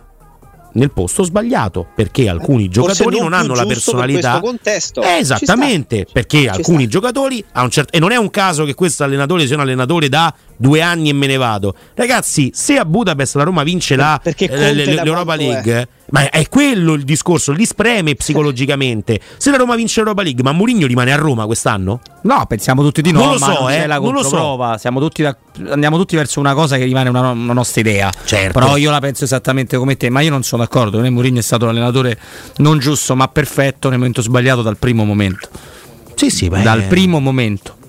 nel 0.74 0.92
posto 0.92 1.24
sbagliato 1.24 1.88
perché 1.96 2.28
alcuni 2.30 2.68
giocatori 2.68 3.16
non, 3.18 3.30
non 3.30 3.34
hanno 3.40 3.54
la 3.56 3.64
per 3.64 3.74
personalità. 3.74 4.32
questo 4.32 4.46
contesto. 4.48 5.02
Eh, 5.02 5.18
esattamente, 5.18 6.06
perché 6.12 6.42
Ci 6.42 6.48
alcuni 6.48 6.82
sta. 6.84 6.92
giocatori 6.92 7.44
a 7.54 7.64
un 7.64 7.70
certo 7.70 7.96
e 7.96 8.00
non 8.00 8.12
è 8.12 8.18
un 8.18 8.30
caso 8.30 8.66
che 8.66 8.74
questo 8.76 9.04
allenatore 9.04 9.46
sia 9.48 9.56
un 9.56 9.62
allenatore 9.62 10.10
da 10.10 10.34
due 10.58 10.82
anni 10.82 11.10
e 11.10 11.14
me 11.14 11.28
ne 11.28 11.38
vado. 11.38 11.76
Ragazzi, 11.94 12.52
se 12.54 12.78
a 12.78 12.86
Budapest 12.86 13.36
la 13.36 13.44
Roma 13.44 13.64
vince 13.64 13.96
la, 13.96 14.20
eh, 14.24 14.74
l'Europa 14.74 15.36
League, 15.36 15.74
è? 15.74 15.88
ma 16.12 16.30
è 16.30 16.48
quello 16.50 16.94
il 16.94 17.04
discorso, 17.04 17.52
li 17.52 17.66
spreme 17.66 18.16
psicologicamente. 18.16 19.20
Se 19.38 19.52
la 19.52 19.58
Roma 19.58 19.76
vince 19.76 20.02
l'Europa 20.02 20.22
League, 20.22 20.44
ma 20.44 20.52
Mourinho 20.52 20.88
rimane 20.88 21.12
a 21.12 21.16
Roma 21.16 21.46
quest'anno? 21.46 22.00
No, 22.24 22.46
pensiamo 22.48 22.82
tutti 22.84 23.02
di 23.02 23.12
no, 23.12 23.20
Non 23.20 23.34
lo 23.34 23.40
ma 23.40 23.46
so, 23.54 23.60
non 23.62 23.72
eh, 23.72 23.88
la 23.88 24.00
non 24.00 24.14
lo 24.14 24.24
so. 24.24 24.76
Siamo 24.78 25.00
tutti 25.00 25.22
da- 25.22 25.36
andiamo 25.70 25.98
tutti 25.98 26.16
verso 26.16 26.40
una 26.40 26.54
cosa 26.54 26.78
che 26.78 26.84
rimane 26.84 27.10
una, 27.10 27.32
una 27.32 27.54
nostra 27.54 27.82
idea. 27.82 28.12
Certo. 28.26 28.60
Però 28.60 28.78
io 28.78 28.92
la 28.92 29.00
penso 29.00 29.24
esattamente 29.24 29.78
come 29.78 29.98
te, 29.98 30.10
ma 30.10 30.22
io 30.22 30.30
non 30.30 30.44
sono 30.44 30.64
d'accordo. 30.64 31.00
Me 31.00 31.10
Mourinho 31.10 31.40
è 31.40 31.44
stato 31.44 31.66
l'allenatore 31.66 32.20
non 32.58 32.80
giusto, 32.80 33.16
ma 33.16 33.28
perfetto 33.28 33.90
nel 33.90 33.98
momento 33.98 34.22
sbagliato 34.22 34.62
dal 34.62 34.78
primo 34.78 35.06
momento. 35.06 35.50
Sì, 36.16 36.30
sì, 36.30 36.48
beh. 36.50 36.62
Dal 36.62 36.84
primo 36.84 37.20
momento. 37.20 37.84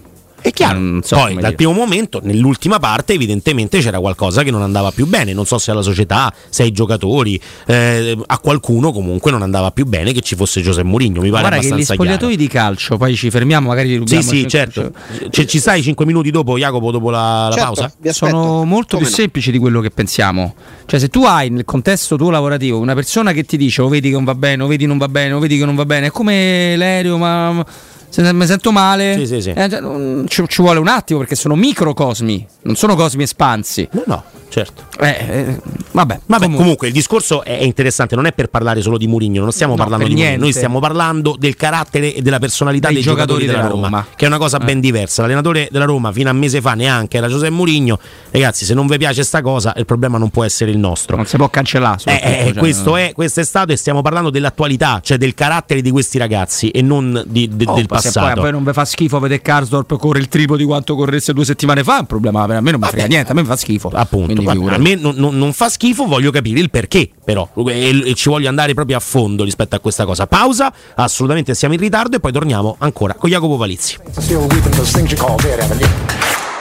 È 0.46 0.52
chiaro. 0.52 0.78
Non 0.78 1.02
so 1.02 1.16
Poi 1.16 1.32
dal 1.32 1.42
dire. 1.42 1.54
primo 1.54 1.72
momento, 1.72 2.20
nell'ultima 2.22 2.78
parte, 2.78 3.14
evidentemente 3.14 3.80
c'era 3.80 3.98
qualcosa 3.98 4.44
che 4.44 4.52
non 4.52 4.62
andava 4.62 4.92
più 4.92 5.04
bene. 5.06 5.32
Non 5.32 5.44
so 5.44 5.58
se 5.58 5.72
alla 5.72 5.82
società, 5.82 6.32
se 6.48 6.62
ai 6.62 6.70
giocatori, 6.70 7.40
eh, 7.66 8.16
a 8.24 8.38
qualcuno 8.38 8.92
comunque 8.92 9.32
non 9.32 9.42
andava 9.42 9.72
più 9.72 9.86
bene 9.86 10.12
che 10.12 10.20
ci 10.20 10.36
fosse 10.36 10.60
Giuseppe 10.62 10.86
Mourinho. 10.86 11.20
Mi 11.20 11.30
pare 11.30 11.48
Guarda 11.48 11.48
che 11.58 11.62
gli 11.66 11.72
abbastanza 11.72 11.94
spogliatoi 11.94 12.36
di 12.36 12.46
calcio, 12.46 12.96
poi 12.96 13.16
ci 13.16 13.28
fermiamo, 13.28 13.66
magari 13.66 13.88
li 13.88 13.94
Sì, 13.94 13.98
rubiamo 13.98 14.22
sì, 14.22 14.28
cinque- 14.48 14.50
certo. 14.50 14.92
C- 15.30 15.44
ci 15.46 15.58
stai 15.58 15.82
5 15.82 16.06
minuti 16.06 16.30
dopo, 16.30 16.56
Jacopo, 16.56 16.92
dopo 16.92 17.10
la, 17.10 17.48
la 17.48 17.54
Certo, 17.56 17.72
pausa? 17.74 17.92
sono 18.12 18.64
molto 18.64 18.98
Come 18.98 19.08
più 19.08 19.10
no? 19.10 19.16
semplici 19.20 19.50
di 19.50 19.58
quello 19.58 19.80
che 19.80 19.90
pensiamo. 19.90 20.54
Cioè, 20.86 21.00
se 21.00 21.08
tu 21.08 21.24
hai 21.24 21.50
nel 21.50 21.64
contesto 21.64 22.16
tuo 22.16 22.30
lavorativo 22.30 22.78
una 22.78 22.94
persona 22.94 23.32
che 23.32 23.42
ti 23.44 23.56
dice 23.56 23.82
o 23.82 23.88
vedi 23.88 24.10
che 24.10 24.14
non 24.14 24.22
va 24.22 24.36
bene, 24.36 24.62
o 24.62 24.68
vedi 24.68 24.86
non 24.86 24.96
va 24.96 25.08
bene, 25.08 25.32
o 25.32 25.40
vedi 25.40 25.58
che 25.58 25.64
non 25.64 25.74
va 25.74 25.84
bene, 25.84 26.06
è 26.06 26.10
come 26.10 26.76
l'aereo, 26.76 27.16
ma- 27.18 27.66
se 28.08 28.32
mi 28.32 28.46
sento 28.46 28.72
male. 28.72 29.14
Sì, 29.18 29.26
sì, 29.26 29.40
sì. 29.42 29.50
Eh, 29.50 29.68
cioè, 29.68 30.24
ci, 30.26 30.44
ci 30.48 30.62
vuole 30.62 30.78
un 30.78 30.88
attimo 30.88 31.18
perché 31.20 31.34
sono 31.34 31.54
microcosmi, 31.54 32.46
non 32.62 32.76
sono 32.76 32.94
cosmi 32.96 33.22
espansi. 33.22 33.88
No, 33.92 34.02
no, 34.06 34.22
certo. 34.48 34.84
Eh, 34.98 35.08
eh, 35.08 35.60
vabbè, 35.92 36.20
Vabbè, 36.24 36.42
comunque. 36.42 36.56
comunque. 36.62 36.86
il 36.88 36.92
discorso 36.94 37.44
è 37.44 37.62
interessante, 37.62 38.14
non 38.14 38.26
è 38.26 38.32
per 38.32 38.48
parlare 38.48 38.80
solo 38.80 38.96
di 38.98 39.06
Mourinho, 39.06 39.42
non 39.42 39.52
stiamo 39.52 39.72
No, 39.74 39.78
parlando 39.78 40.06
di 40.06 40.14
Mourinho, 40.14 40.38
noi 40.38 40.52
stiamo 40.52 40.78
parlando 40.80 41.36
del 41.38 41.54
carattere 41.56 42.14
e 42.14 42.22
della 42.22 42.38
personalità 42.38 42.86
Dei 42.88 42.96
dei, 42.96 43.04
giocatori, 43.04 43.44
giocatori 43.44 43.62
della, 43.62 43.68
Roma, 43.74 43.88
Roma. 43.88 44.06
che 44.16 44.24
è 44.24 44.28
una 44.28 44.38
cosa 44.38 44.58
Eh. 44.58 44.64
ben 44.64 44.80
diversa. 44.80 45.22
L'allenatore 45.22 45.68
della 45.70 45.84
Roma 45.84 46.12
fino 46.12 46.30
a 46.30 46.32
un 46.32 46.38
mese 46.38 46.60
fa 46.62 46.72
neanche 46.74 47.18
era 47.18 47.28
Giuseppe 47.28 47.50
Mourinho. 47.52 47.98
Ragazzi, 48.30 48.64
se 48.64 48.72
non 48.74 48.86
vi 48.86 48.96
piace 48.98 49.22
sta 49.22 49.42
cosa, 49.42 49.74
il 49.76 49.84
problema 49.84 50.16
non 50.18 50.30
può 50.30 50.44
essere 50.44 50.70
il 50.70 50.78
nostro. 50.78 51.16
non 51.16 51.26
si 51.26 51.36
può 51.36 51.48
cancellare. 51.50 51.98
Cioè, 51.98 52.54
questo, 52.56 52.96
è, 52.96 53.12
questo 53.14 53.40
è 53.40 53.44
stato 53.44 53.72
e 53.72 53.76
stiamo 53.76 54.00
parlando 54.02 54.30
dell'attualità, 54.30 55.00
cioè 55.02 55.18
del 55.18 55.34
carattere 55.34 55.82
di 55.82 55.90
questi 55.90 56.16
ragazzi 56.18 56.70
e 56.70 56.80
non 56.82 57.22
di- 57.26 57.48
de- 57.52 57.64
Oh, 57.66 57.74
del 57.74 57.86
ma 57.96 58.00
se 58.00 58.12
passato. 58.12 58.32
Poi, 58.34 58.42
poi 58.42 58.52
non 58.52 58.64
vi 58.64 58.72
fa 58.72 58.84
schifo 58.84 59.18
vedere 59.18 59.40
Karsdorp 59.42 59.96
corre 59.98 60.18
il 60.18 60.28
triplo 60.28 60.56
di 60.56 60.64
quanto 60.64 60.94
corresse 60.94 61.32
due 61.32 61.44
settimane 61.44 61.82
fa, 61.84 61.96
è 61.96 62.00
un 62.00 62.06
problema. 62.06 62.42
A 62.42 62.60
me 62.60 62.70
non 62.70 62.80
mi 62.80 62.86
frega 62.86 63.06
niente, 63.06 63.32
a 63.32 63.34
me 63.34 63.40
mi 63.42 63.46
fa 63.46 63.56
schifo. 63.56 63.90
Appunto, 63.92 64.26
Quindi 64.34 64.44
guarda, 64.44 64.76
a 64.76 64.78
me 64.78 64.94
non, 64.94 65.14
non- 65.16 65.36
non 65.36 65.52
fa 65.52 65.68
schifo, 65.68 66.06
voglio 66.06 66.30
capire 66.30 66.60
il 66.60 66.70
perché, 66.70 67.08
però, 67.24 67.48
e, 67.68 68.10
e 68.10 68.14
ci 68.14 68.28
voglio 68.28 68.48
andare 68.48 68.74
proprio 68.74 68.96
a 68.96 69.00
fondo 69.00 69.44
rispetto 69.44 69.74
a 69.76 69.80
questa 69.80 70.04
cosa. 70.04 70.26
Pausa, 70.26 70.72
assolutamente 70.94 71.54
siamo 71.54 71.74
in 71.74 71.80
ritardo 71.80 72.16
e 72.16 72.20
poi 72.20 72.32
torniamo 72.32 72.76
ancora 72.78 73.14
con 73.14 73.28
Jacopo 73.30 73.56
Palizzi. 73.56 73.96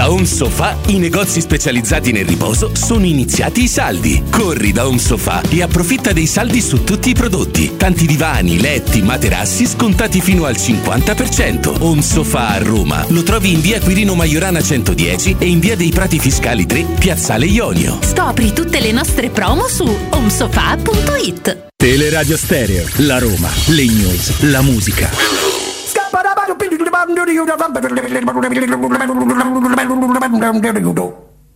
Da 0.00 0.10
Home 0.10 0.24
Sofa 0.24 0.78
i 0.86 0.96
negozi 0.96 1.42
specializzati 1.42 2.10
nel 2.10 2.24
riposo 2.24 2.70
sono 2.74 3.04
iniziati 3.04 3.64
i 3.64 3.68
saldi. 3.68 4.22
Corri 4.30 4.72
da 4.72 4.86
Home 4.86 4.98
Sofa 4.98 5.42
e 5.50 5.60
approfitta 5.60 6.14
dei 6.14 6.26
saldi 6.26 6.62
su 6.62 6.84
tutti 6.84 7.10
i 7.10 7.14
prodotti. 7.14 7.76
Tanti 7.76 8.06
divani, 8.06 8.58
letti, 8.58 9.02
materassi 9.02 9.66
scontati 9.66 10.22
fino 10.22 10.46
al 10.46 10.54
50%. 10.54 11.82
Home 11.82 12.00
Sofa 12.00 12.48
a 12.48 12.56
Roma. 12.62 13.04
Lo 13.08 13.22
trovi 13.22 13.52
in 13.52 13.60
via 13.60 13.78
Quirino 13.78 14.14
Maiorana 14.14 14.62
110 14.62 15.36
e 15.38 15.46
in 15.46 15.60
via 15.60 15.76
dei 15.76 15.90
Prati 15.90 16.18
Fiscali 16.18 16.64
3, 16.64 16.86
Piazzale 16.98 17.44
Ionio. 17.44 17.98
Scopri 18.00 18.54
tutte 18.54 18.80
le 18.80 18.92
nostre 18.92 19.28
promo 19.28 19.68
su 19.68 19.84
omsofa.it. 19.84 21.72
Teleradio 21.76 22.38
Stereo, 22.38 22.86
la 23.00 23.18
Roma, 23.18 23.50
le 23.66 23.84
news, 23.84 24.40
la 24.44 24.62
musica. 24.62 25.59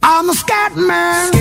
I'm 0.03 0.29
a 0.31 0.35
scat 0.35 0.77
man. 0.77 1.33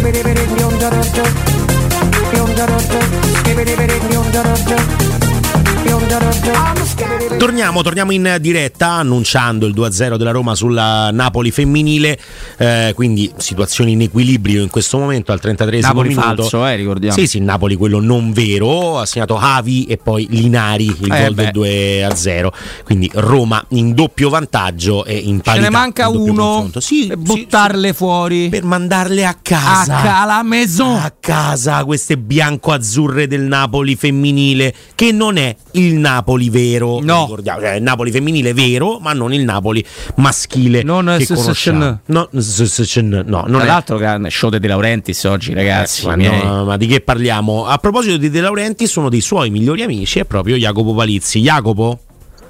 Torniamo, 7.37 7.81
torniamo 7.81 8.11
in 8.11 8.37
diretta 8.39 8.87
annunciando 8.91 9.65
il 9.65 9.73
2-0 9.73 10.15
della 10.15 10.31
Roma 10.31 10.55
sulla 10.55 11.11
Napoli 11.11 11.51
femminile, 11.51 12.17
eh, 12.57 12.93
quindi 12.95 13.29
situazione 13.37 13.91
in 13.91 14.01
equilibrio 14.01 14.61
in 14.61 14.69
questo 14.69 14.97
momento 14.97 15.31
al 15.33 15.39
33 15.41 15.79
Napoli 15.81 16.09
minuto. 16.09 16.25
falso, 16.43 16.65
eh, 16.65 16.75
ricordiamo. 16.75 17.15
Sì, 17.17 17.27
sì, 17.27 17.39
Napoli 17.39 17.75
quello 17.75 17.99
non 17.99 18.31
vero, 18.31 18.97
ha 18.99 19.05
segnato 19.05 19.37
Avi 19.37 19.85
e 19.85 19.97
poi 19.97 20.27
Linari 20.29 20.85
il 20.85 21.11
Eh, 21.11 21.23
gol 21.25 21.33
beh. 21.33 21.43
del 21.43 21.51
2-0, 21.51 22.53
quindi 22.85 23.09
Roma 23.15 23.63
in 23.69 23.93
doppio 23.93 24.29
vantaggio 24.29 25.03
e 25.03 25.15
in 25.17 25.37
Ce 25.37 25.41
parità. 25.43 25.63
ne 25.65 25.69
manca 25.69 26.07
uno. 26.09 26.69
Sì, 26.77 27.07
per 27.07 27.17
buttarle 27.17 27.93
fuori. 27.93 28.47
Per 28.49 28.63
mandarle 28.63 29.25
a 29.25 29.37
casa. 29.41 29.97
A 29.97 30.01
ca- 30.01 30.25
la 30.25 30.43
maison. 30.43 30.95
A 30.95 31.13
casa 31.19 31.83
queste 31.83 32.17
bianco-azzurre 32.17 33.27
del 33.27 33.41
Napoli 33.41 33.95
femminile, 33.95 34.73
che 34.95 35.11
non 35.11 35.35
è 35.37 35.53
il 35.73 35.95
Napoli 35.95 36.49
vero. 36.49 36.99
No. 37.01 37.23
ricordiamo, 37.23 37.59
cioè, 37.61 37.73
il 37.73 37.83
Napoli 37.83 38.11
femminile 38.11 38.53
vero, 38.53 38.99
ma 38.99 39.13
non 39.13 39.33
il 39.33 39.43
Napoli 39.43 39.83
maschile. 40.15 40.83
Non 40.83 41.13
che 41.17 41.25
SSCN. 41.25 41.35
conosciamo. 41.35 41.99
No, 42.05 42.29
SSCN, 42.37 43.23
no, 43.25 43.43
non 43.47 43.51
Tra 43.51 43.61
è. 43.63 43.65
l'altro, 43.65 43.97
grande 43.97 44.29
show 44.29 44.49
di 44.49 44.59
De 44.59 44.67
Laurentiis 44.67 45.23
oggi, 45.23 45.53
ragazzi. 45.53 46.03
Eh, 46.03 46.07
ma, 46.07 46.15
miei. 46.15 46.43
no, 46.43 46.65
ma 46.65 46.77
di 46.77 46.87
che 46.87 47.01
parliamo? 47.01 47.65
A 47.65 47.77
proposito 47.77 48.17
di 48.17 48.29
De 48.29 48.41
Laurentiis, 48.41 48.93
uno 48.95 49.09
dei 49.09 49.21
suoi 49.21 49.49
migliori 49.49 49.81
amici 49.83 50.19
è 50.19 50.25
proprio 50.25 50.55
Jacopo 50.55 50.93
Palizzi. 50.93 51.39
Jacopo? 51.39 51.99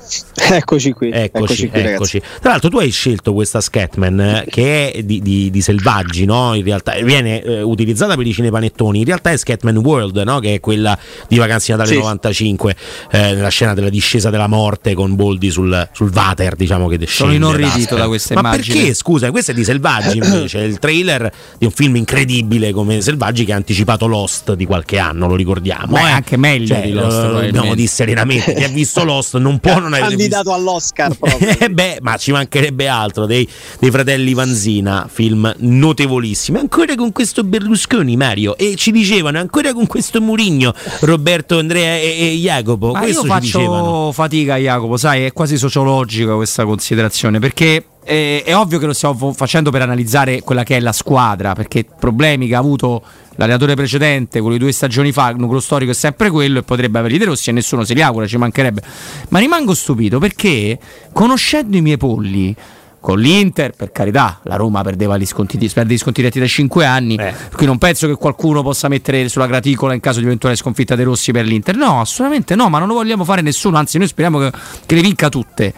Eccoci 0.54 0.92
qui. 0.92 1.10
Eccoci, 1.12 1.66
eccoci 1.66 1.70
qui, 1.70 1.80
eccoci. 1.82 2.22
Tra 2.42 2.52
l'altro, 2.52 2.70
tu 2.70 2.78
hai 2.78 2.92
scelto 2.92 3.34
questa 3.34 3.62
Scatman 3.62 4.20
eh, 4.20 4.46
che 4.50 4.92
è 4.92 5.04
di, 5.04 5.22
di- 5.22 5.50
di 5.50 5.62
selvaggi, 5.62 6.26
no? 6.26 6.54
In 6.54 6.64
realtà 6.64 6.94
viene 7.02 7.42
eh, 7.42 7.62
utilizzata 7.62 8.16
per 8.16 8.28
i 8.28 8.34
cinepanettoni. 8.34 9.00
In 9.00 9.06
realtà 9.06 9.32
è 9.32 9.38
Scatman 9.38 9.78
World, 9.78 10.18
no? 10.18 10.40
Che 10.40 10.56
è 10.56 10.60
quella 10.60 10.98
di 11.28 11.38
Vacanze 11.38 11.72
Natale 11.72 11.90
Sì. 11.90 11.98
95, 11.98 12.76
eh, 13.12 13.18
nella 13.34 13.50
scena 13.50 13.74
della 13.74 13.90
discesa 13.90 14.30
della 14.30 14.48
morte 14.48 14.94
con 14.94 15.16
Boldi 15.16 15.50
sul, 15.50 15.90
sul 15.92 16.12
water, 16.14 16.56
diciamo 16.56 16.88
che 16.88 16.96
Sono 17.08 17.32
scende 17.32 17.36
inorridito 17.36 17.96
da- 17.96 18.02
da 18.02 18.08
questa 18.08 18.40
Ma 18.42 18.52
perché? 18.52 18.94
Scusa, 18.94 19.32
questo 19.32 19.52
è 19.52 19.54
di 19.54 19.64
Selvaggi 19.64 20.18
invece, 20.18 20.60
è 20.60 20.64
il 20.64 20.80
trailer 20.80 21.32
di 21.58 21.66
un 21.66 21.72
film 21.72 21.96
incredibile 21.96 22.72
come 22.72 23.02
Selvaggi 23.02 23.46
che 23.46 23.54
ha 23.54 23.56
anticipato 23.56 24.06
Lost 24.08 24.54
di 24.54 24.66
qualche 24.66 25.00
anno, 25.00 25.28
lo 25.28 25.36
ricordiamo. 25.36 25.94
Beh, 25.94 26.02
eh. 26.02 26.12
anche 26.12 26.38
meglio 26.38 26.76
di 26.82 26.92
Lost, 26.92 27.18
eh. 27.18 27.46
Dobbiamo 27.52 27.74
dire 27.76 27.88
serenamente, 27.88 28.54
chi 28.54 28.64
ha 28.64 28.68
visto 28.68 29.04
Lost 29.04 29.38
non 29.38 29.60
può 29.60 29.80
non 29.80 29.94
aver 29.94 30.02
visto 30.08 30.18
Candidato 30.18 30.54
all'Oscar 30.54 31.16
proprio. 31.18 31.56
eh 31.60 31.70
beh, 31.70 32.00
ma 32.02 32.18
ci 32.18 32.32
mancherebbe 32.32 32.88
altro 32.88 33.26
dei, 33.26 33.48
dei 33.80 33.92
fratelli 33.92 34.34
Vanzina, 34.34 35.08
film 35.12 35.54
notevolissimi. 35.58 36.60
Ancora 36.60 36.96
con 36.96 37.12
questo 37.12 37.44
Berlusconi, 37.44 38.16
Mario. 38.16 38.58
E 38.58 38.76
ci 38.76 38.92
dicevano, 38.92 39.40
ancora 39.40 39.74
con 39.74 39.88
questo 39.88 40.22
Murigno, 40.22 40.74
Roberto, 41.02 41.60
Andrea 41.60 41.96
e, 41.96 42.16
e 42.20 42.38
Jacopo. 42.38 42.92
Ma 42.92 43.00
questo 43.00 43.26
io 43.26 43.34
ci 43.34 43.40
dicevano. 43.40 43.84
faccio 43.84 44.12
fatica, 44.12 44.56
Jacopo, 44.58 44.98
sai, 44.98 45.26
è 45.26 45.34
quasi 45.34 45.58
sociologica 45.58 46.36
questa 46.36 46.66
considerazione, 46.66 47.40
perché 47.40 47.86
eh, 48.04 48.44
è 48.46 48.56
ovvio 48.56 48.80
che 48.80 48.86
lo 48.86 48.94
stiamo 48.94 49.34
facendo 49.34 49.72
per 49.72 49.82
analizzare 49.82 50.42
quella 50.42 50.64
che 50.64 50.78
è 50.78 50.80
la 50.80 50.92
squadra, 50.92 51.54
perché 51.54 51.86
problemi 51.86 52.48
che 52.48 52.56
ha 52.56 52.60
avuto 52.60 53.02
l'allenatore 53.36 53.76
precedente, 53.76 54.40
quello 54.40 54.56
di 54.56 54.62
due 54.62 54.72
stagioni 54.72 55.12
fa, 55.12 55.30
il 55.30 55.38
nucleo 55.38 55.60
storico 55.60 55.92
è 55.92 55.96
sempre 55.96 56.30
quello 56.30 56.60
e 56.60 56.64
potrebbe 56.64 57.00
avere 57.00 57.16
i 57.16 57.18
De 57.18 57.26
Rossi 57.26 57.50
e 57.50 57.54
nessuno 57.54 57.84
se 57.84 57.94
li 57.94 58.02
augura, 58.02 58.28
ci 58.28 58.38
mancherebbe. 58.38 58.82
Ma 59.30 59.40
rimango 59.40 59.74
stupito 59.74 60.20
perché, 60.20 60.78
conoscendo 61.12 61.78
i 61.78 61.82
miei 61.82 61.98
polli, 61.98 62.56
con 63.04 63.20
l'Inter, 63.20 63.72
per 63.76 63.92
carità, 63.92 64.40
la 64.44 64.56
Roma 64.56 64.82
perdeva 64.82 65.18
gli 65.18 65.26
sconti, 65.26 65.58
perde 65.74 65.94
gli 65.94 65.98
sconti 65.98 66.22
diretti 66.22 66.40
da 66.40 66.48
5 66.48 66.86
anni, 66.86 67.20
qui 67.54 67.66
non 67.66 67.78
penso 67.78 68.08
che 68.08 68.16
qualcuno 68.16 68.62
possa 68.62 68.88
mettere 68.88 69.28
sulla 69.28 69.46
graticola 69.46 69.94
in 69.94 70.00
caso 70.00 70.20
di 70.20 70.26
eventuale 70.26 70.56
sconfitta 70.56 70.96
dei 70.96 71.04
Rossi 71.04 71.34
per 71.34 71.46
l'Inter. 71.46 71.76
No, 71.76 72.00
assolutamente 72.00 72.56
no, 72.56 72.70
ma 72.70 72.80
non 72.80 72.88
lo 72.88 72.94
vogliamo 72.94 73.26
fare 73.26 73.42
nessuno, 73.42 73.76
anzi 73.76 73.98
noi 73.98 74.08
speriamo 74.08 74.40
che, 74.40 74.52
che 74.86 74.96
le 74.96 75.02
vinca 75.02 75.28
tutte. 75.28 75.74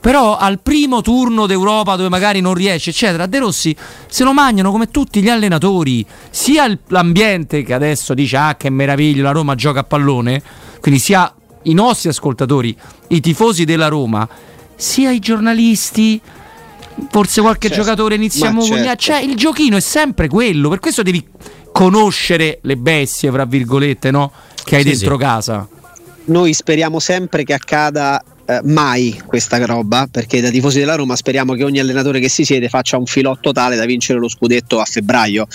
Però 0.00 0.36
al 0.38 0.60
primo 0.60 1.02
turno 1.02 1.46
d'Europa 1.46 1.94
dove 1.96 2.08
magari 2.08 2.40
non 2.40 2.54
riesce, 2.54 2.88
eccetera, 2.90 3.26
De 3.26 3.38
Rossi 3.38 3.76
se 4.08 4.24
lo 4.24 4.32
mangiano 4.32 4.70
come 4.70 4.90
tutti 4.90 5.20
gli 5.20 5.28
allenatori, 5.28 6.04
sia 6.30 6.74
l'ambiente 6.88 7.62
che 7.62 7.74
adesso 7.74 8.14
dice 8.14 8.36
ah 8.38 8.56
che 8.56 8.70
meraviglia 8.70 9.24
la 9.24 9.32
Roma 9.32 9.54
gioca 9.54 9.80
a 9.80 9.84
pallone, 9.84 10.42
quindi 10.80 10.98
sia 10.98 11.32
i 11.64 11.74
nostri 11.74 12.08
ascoltatori, 12.08 12.74
i 13.08 13.20
tifosi 13.20 13.64
della 13.64 13.88
Roma, 13.88 14.26
sia 14.74 15.10
i 15.10 15.18
giornalisti, 15.18 16.18
forse 17.10 17.42
qualche 17.42 17.68
Certo, 17.68 17.82
giocatore 17.82 18.14
iniziamo 18.14 18.60
con 18.60 18.78
certo. 18.78 18.96
cioè 18.96 19.20
il 19.20 19.36
giochino 19.36 19.76
è 19.76 19.80
sempre 19.80 20.28
quello, 20.28 20.70
per 20.70 20.78
questo 20.80 21.02
devi 21.02 21.22
conoscere 21.72 22.58
le 22.62 22.76
bestie, 22.76 23.30
fra 23.30 23.44
virgolette, 23.44 24.10
no? 24.10 24.32
Che 24.64 24.76
hai 24.76 24.82
Sì, 24.82 24.88
dentro 24.90 25.16
sì. 25.18 25.22
casa. 25.22 25.68
Noi 26.24 26.54
speriamo 26.54 26.98
sempre 27.00 27.44
che 27.44 27.52
accada 27.52 28.22
eh, 28.50 28.60
mai 28.64 29.20
questa 29.26 29.64
roba, 29.64 30.08
perché 30.10 30.40
da 30.40 30.50
tifosi 30.50 30.80
della 30.80 30.96
Roma 30.96 31.14
speriamo 31.14 31.54
che 31.54 31.62
ogni 31.62 31.78
allenatore 31.78 32.18
che 32.18 32.28
si 32.28 32.44
siede 32.44 32.68
faccia 32.68 32.96
un 32.96 33.06
filotto 33.06 33.52
tale 33.52 33.76
da 33.76 33.84
vincere 33.84 34.18
lo 34.18 34.28
scudetto 34.28 34.80
a 34.80 34.84
febbraio. 34.84 35.46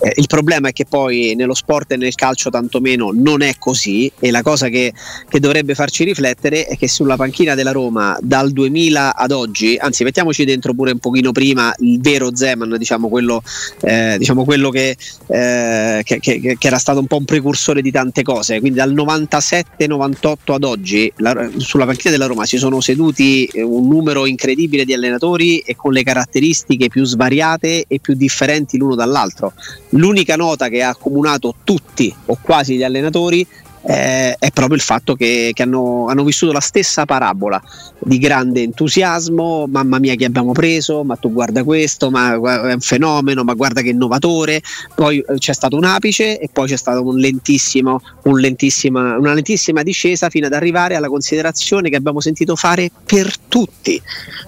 Eh, 0.00 0.12
il 0.16 0.26
problema 0.26 0.68
è 0.68 0.72
che 0.72 0.84
poi 0.86 1.34
nello 1.36 1.54
sport 1.54 1.92
e 1.92 1.96
nel 1.96 2.14
calcio 2.14 2.50
tantomeno 2.50 3.10
non 3.14 3.42
è 3.42 3.54
così 3.58 4.10
e 4.18 4.30
la 4.30 4.42
cosa 4.42 4.68
che, 4.68 4.92
che 5.28 5.38
dovrebbe 5.38 5.74
farci 5.74 6.02
riflettere 6.04 6.66
è 6.66 6.76
che 6.76 6.88
sulla 6.88 7.16
panchina 7.16 7.54
della 7.54 7.72
Roma 7.72 8.16
dal 8.20 8.50
2000 8.50 9.14
ad 9.14 9.30
oggi, 9.30 9.76
anzi 9.78 10.02
mettiamoci 10.02 10.44
dentro 10.44 10.74
pure 10.74 10.90
un 10.92 10.98
pochino 10.98 11.30
prima 11.32 11.72
il 11.78 12.00
vero 12.00 12.34
Zeman, 12.34 12.74
diciamo 12.78 13.08
quello, 13.08 13.42
eh, 13.82 14.16
diciamo 14.18 14.44
quello 14.44 14.70
che, 14.70 14.96
eh, 15.28 16.00
che- 16.04 16.18
che- 16.18 16.56
era 16.60 16.78
stato 16.78 16.98
un 16.98 17.06
po' 17.06 17.16
un 17.16 17.24
precursore 17.24 17.82
di 17.82 17.90
tante 17.90 18.22
cose, 18.22 18.58
quindi 18.60 18.78
dal 18.78 18.92
97-98 18.92 20.54
ad 20.54 20.64
oggi 20.64 21.12
la- 21.16 21.48
sulla 21.56 21.84
panchina 21.86 22.10
della 22.10 22.26
Roma 22.26 22.39
si 22.44 22.58
sono 22.58 22.80
seduti 22.80 23.44
eh, 23.46 23.62
un 23.62 23.88
numero 23.88 24.26
incredibile 24.26 24.84
di 24.84 24.92
allenatori 24.92 25.58
e 25.58 25.76
con 25.76 25.92
le 25.92 26.02
caratteristiche 26.02 26.88
più 26.88 27.04
svariate 27.04 27.84
e 27.86 27.98
più 28.00 28.14
differenti 28.14 28.76
l'uno 28.76 28.94
dall'altro. 28.94 29.52
L'unica 29.90 30.36
nota 30.36 30.68
che 30.68 30.82
ha 30.82 30.90
accomunato 30.90 31.54
tutti 31.64 32.14
o 32.26 32.38
quasi 32.40 32.76
gli 32.76 32.82
allenatori 32.82 33.46
eh, 33.82 34.36
è 34.38 34.50
proprio 34.50 34.76
il 34.76 34.82
fatto 34.82 35.14
che, 35.14 35.52
che 35.54 35.62
hanno, 35.62 36.06
hanno 36.08 36.24
vissuto 36.24 36.52
la 36.52 36.60
stessa 36.60 37.04
parabola 37.04 37.60
di 37.98 38.18
grande 38.18 38.62
entusiasmo, 38.62 39.66
mamma 39.66 39.98
mia 39.98 40.14
che 40.14 40.24
abbiamo 40.24 40.52
preso, 40.52 41.02
ma 41.04 41.16
tu 41.16 41.32
guarda 41.32 41.64
questo, 41.64 42.10
ma 42.10 42.34
è 42.34 42.72
un 42.72 42.80
fenomeno, 42.80 43.44
ma 43.44 43.54
guarda 43.54 43.80
che 43.80 43.90
innovatore, 43.90 44.62
poi 44.94 45.18
eh, 45.18 45.38
c'è 45.38 45.52
stato 45.52 45.76
un 45.76 45.84
apice 45.84 46.38
e 46.38 46.48
poi 46.52 46.68
c'è 46.68 46.76
stata 46.76 47.00
un 47.00 47.16
lentissimo, 47.16 48.00
un 48.24 48.38
lentissima, 48.38 49.16
una 49.18 49.34
lentissima 49.34 49.82
discesa 49.82 50.28
fino 50.28 50.46
ad 50.46 50.52
arrivare 50.52 50.94
alla 50.94 51.08
considerazione 51.08 51.88
che 51.88 51.96
abbiamo 51.96 52.20
sentito 52.20 52.56
fare 52.56 52.90
per 53.04 53.32
tutti, 53.48 54.00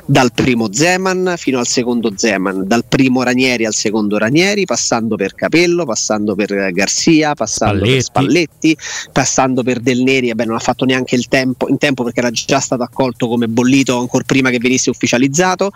dal 0.04 0.32
primo 0.32 0.72
Zeman 0.72 1.34
fino 1.36 1.58
al 1.58 1.66
secondo 1.66 2.12
Zeman, 2.14 2.66
dal 2.66 2.84
primo 2.86 3.22
Ranieri 3.22 3.64
al 3.64 3.74
secondo 3.74 4.18
Ranieri, 4.18 4.64
passando 4.64 5.16
per 5.16 5.34
Capello, 5.34 5.84
passando 5.84 6.34
per 6.34 6.72
Garzia, 6.72 7.34
passando 7.34 7.84
per 7.84 8.02
Spalletti, 8.02 8.76
passando 9.22 9.62
per 9.62 9.78
Del 9.78 10.02
Neri, 10.02 10.30
vabbè, 10.30 10.46
non 10.46 10.56
ha 10.56 10.58
fatto 10.58 10.84
neanche 10.84 11.14
il 11.14 11.28
tempo, 11.28 11.68
in 11.68 11.78
tempo 11.78 12.02
perché 12.02 12.18
era 12.18 12.32
già 12.32 12.58
stato 12.58 12.82
accolto 12.82 13.28
come 13.28 13.46
bollito 13.46 13.96
ancora 14.00 14.24
prima 14.26 14.50
che 14.50 14.58
venisse 14.58 14.90
ufficializzato. 14.90 15.70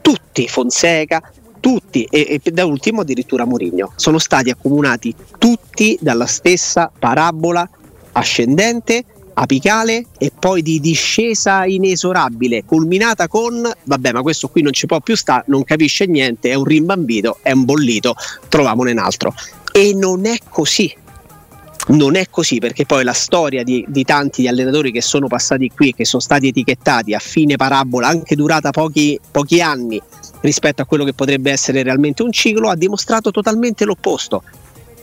Tutti, 0.00 0.48
Fonseca, 0.48 1.20
tutti, 1.60 2.04
e, 2.04 2.40
e 2.42 2.50
da 2.50 2.64
ultimo 2.64 3.02
addirittura 3.02 3.44
Mourinho, 3.44 3.92
sono 3.94 4.18
stati 4.18 4.48
accomunati 4.48 5.14
tutti 5.36 5.98
dalla 6.00 6.24
stessa 6.24 6.90
parabola 6.98 7.68
ascendente 8.12 9.04
apicale 9.34 10.06
e 10.16 10.32
poi 10.36 10.62
di 10.62 10.80
discesa 10.80 11.66
inesorabile, 11.66 12.64
culminata 12.64 13.28
con 13.28 13.70
vabbè, 13.84 14.12
ma 14.12 14.22
questo 14.22 14.48
qui 14.48 14.62
non 14.62 14.72
ci 14.72 14.86
può 14.86 14.98
più 15.00 15.14
stare, 15.14 15.44
non 15.48 15.62
capisce 15.62 16.06
niente, 16.06 16.48
è 16.48 16.54
un 16.54 16.64
rimbambito, 16.64 17.38
è 17.42 17.52
un 17.52 17.66
bollito, 17.66 18.14
troviamone 18.48 18.92
un 18.92 18.98
altro. 18.98 19.34
E 19.72 19.92
non 19.94 20.24
è 20.24 20.38
così. 20.48 20.90
Non 21.88 22.16
è 22.16 22.26
così 22.28 22.58
perché 22.58 22.84
poi 22.84 23.02
la 23.02 23.14
storia 23.14 23.62
di, 23.62 23.82
di 23.88 24.04
tanti 24.04 24.46
allenatori 24.46 24.92
che 24.92 25.00
sono 25.00 25.26
passati 25.26 25.70
qui, 25.74 25.94
che 25.94 26.04
sono 26.04 26.20
stati 26.20 26.48
etichettati 26.48 27.14
a 27.14 27.18
fine 27.18 27.56
parabola, 27.56 28.08
anche 28.08 28.36
durata 28.36 28.70
pochi, 28.70 29.18
pochi 29.30 29.62
anni 29.62 30.00
rispetto 30.42 30.82
a 30.82 30.84
quello 30.84 31.04
che 31.04 31.14
potrebbe 31.14 31.50
essere 31.50 31.82
realmente 31.82 32.22
un 32.22 32.30
ciclo, 32.30 32.68
ha 32.68 32.76
dimostrato 32.76 33.30
totalmente 33.30 33.86
l'opposto. 33.86 34.42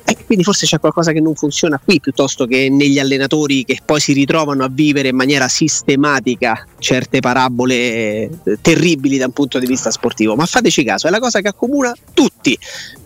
E 0.08 0.16
quindi 0.24 0.44
forse 0.44 0.68
c'è 0.68 0.80
qualcosa 0.80 1.12
che 1.12 1.20
non 1.20 1.34
funziona 1.34 1.82
qui 1.84 2.00
piuttosto 2.00 2.46
che 2.46 2.70
negli 2.70 3.00
allenatori 3.00 3.66
che 3.66 3.80
poi 3.84 4.00
si 4.00 4.14
ritrovano 4.14 4.64
a 4.64 4.70
vivere 4.72 5.08
in 5.08 5.16
maniera 5.16 5.48
sistematica 5.48 6.64
certe 6.78 7.22
parabole 7.22 7.74
eh, 7.76 8.30
terribili 8.62 9.18
da 9.18 9.26
un 9.26 9.32
punto 9.32 9.58
di 9.58 9.66
vista 9.66 9.90
sportivo. 9.90 10.36
Ma 10.36 10.46
fateci 10.46 10.84
caso, 10.84 11.08
è 11.08 11.10
la 11.10 11.18
cosa 11.18 11.42
che 11.42 11.48
accomuna 11.48 11.92
tutti, 12.14 12.56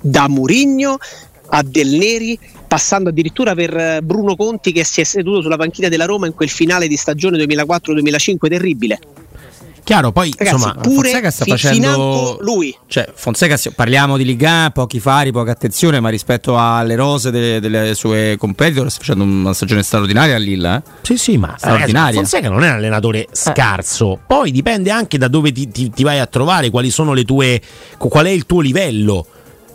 da 0.01 0.27
Murigno 0.27 0.97
a 1.49 1.63
Del 1.63 1.89
Neri, 1.89 2.39
passando 2.67 3.09
addirittura 3.09 3.55
per 3.55 3.75
eh, 3.75 3.99
Bruno 4.01 4.35
Conti 4.35 4.71
che 4.71 4.83
si 4.83 5.01
è 5.01 5.03
seduto 5.03 5.41
sulla 5.41 5.57
panchina 5.57 5.87
della 5.87 6.05
Roma 6.05 6.27
in 6.27 6.33
quel 6.33 6.49
finale 6.49 6.87
di 6.87 6.95
stagione 6.95 7.37
2004-2005 7.43 8.49
terribile. 8.49 8.99
Chiaro, 9.89 10.11
poi 10.11 10.31
Ragazzi, 10.37 10.55
insomma, 10.55 10.75
pure 10.75 11.09
Fonseca 11.09 11.31
sta 11.31 11.43
fi- 11.45 11.49
facendo 11.49 12.37
lui. 12.41 12.77
Cioè, 12.85 13.09
Fonseca, 13.11 13.57
parliamo 13.73 14.17
di 14.17 14.23
Liga, 14.23 14.59
1, 14.59 14.71
pochi 14.71 14.99
fari, 14.99 15.31
poca 15.31 15.49
attenzione, 15.49 15.99
ma 15.99 16.09
rispetto 16.09 16.59
alle 16.59 16.93
rose 16.95 17.31
delle, 17.31 17.59
delle 17.59 17.95
sue 17.95 18.35
competitor 18.37 18.87
sta 18.91 18.99
facendo 18.99 19.23
una 19.23 19.51
stagione 19.53 19.81
straordinaria 19.81 20.35
a 20.35 20.37
Lilla. 20.37 20.77
Eh? 20.77 20.81
Sì, 21.01 21.17
sì, 21.17 21.37
ma 21.37 21.47
ragazzi, 21.47 21.65
straordinaria. 21.65 22.19
Fonseca 22.19 22.49
non 22.49 22.63
è 22.63 22.67
un 22.67 22.75
allenatore 22.75 23.27
scarso. 23.31 24.19
Poi 24.27 24.51
dipende 24.51 24.91
anche 24.91 25.17
da 25.17 25.27
dove 25.27 25.51
ti, 25.51 25.67
ti- 25.69 25.89
ti 25.89 26.03
vai 26.03 26.19
a 26.19 26.27
trovare, 26.27 26.69
quali 26.69 26.91
sono 26.91 27.13
le 27.13 27.23
tue. 27.23 27.59
qual 27.97 28.27
è 28.27 28.29
il 28.29 28.45
tuo 28.45 28.61
livello. 28.61 29.25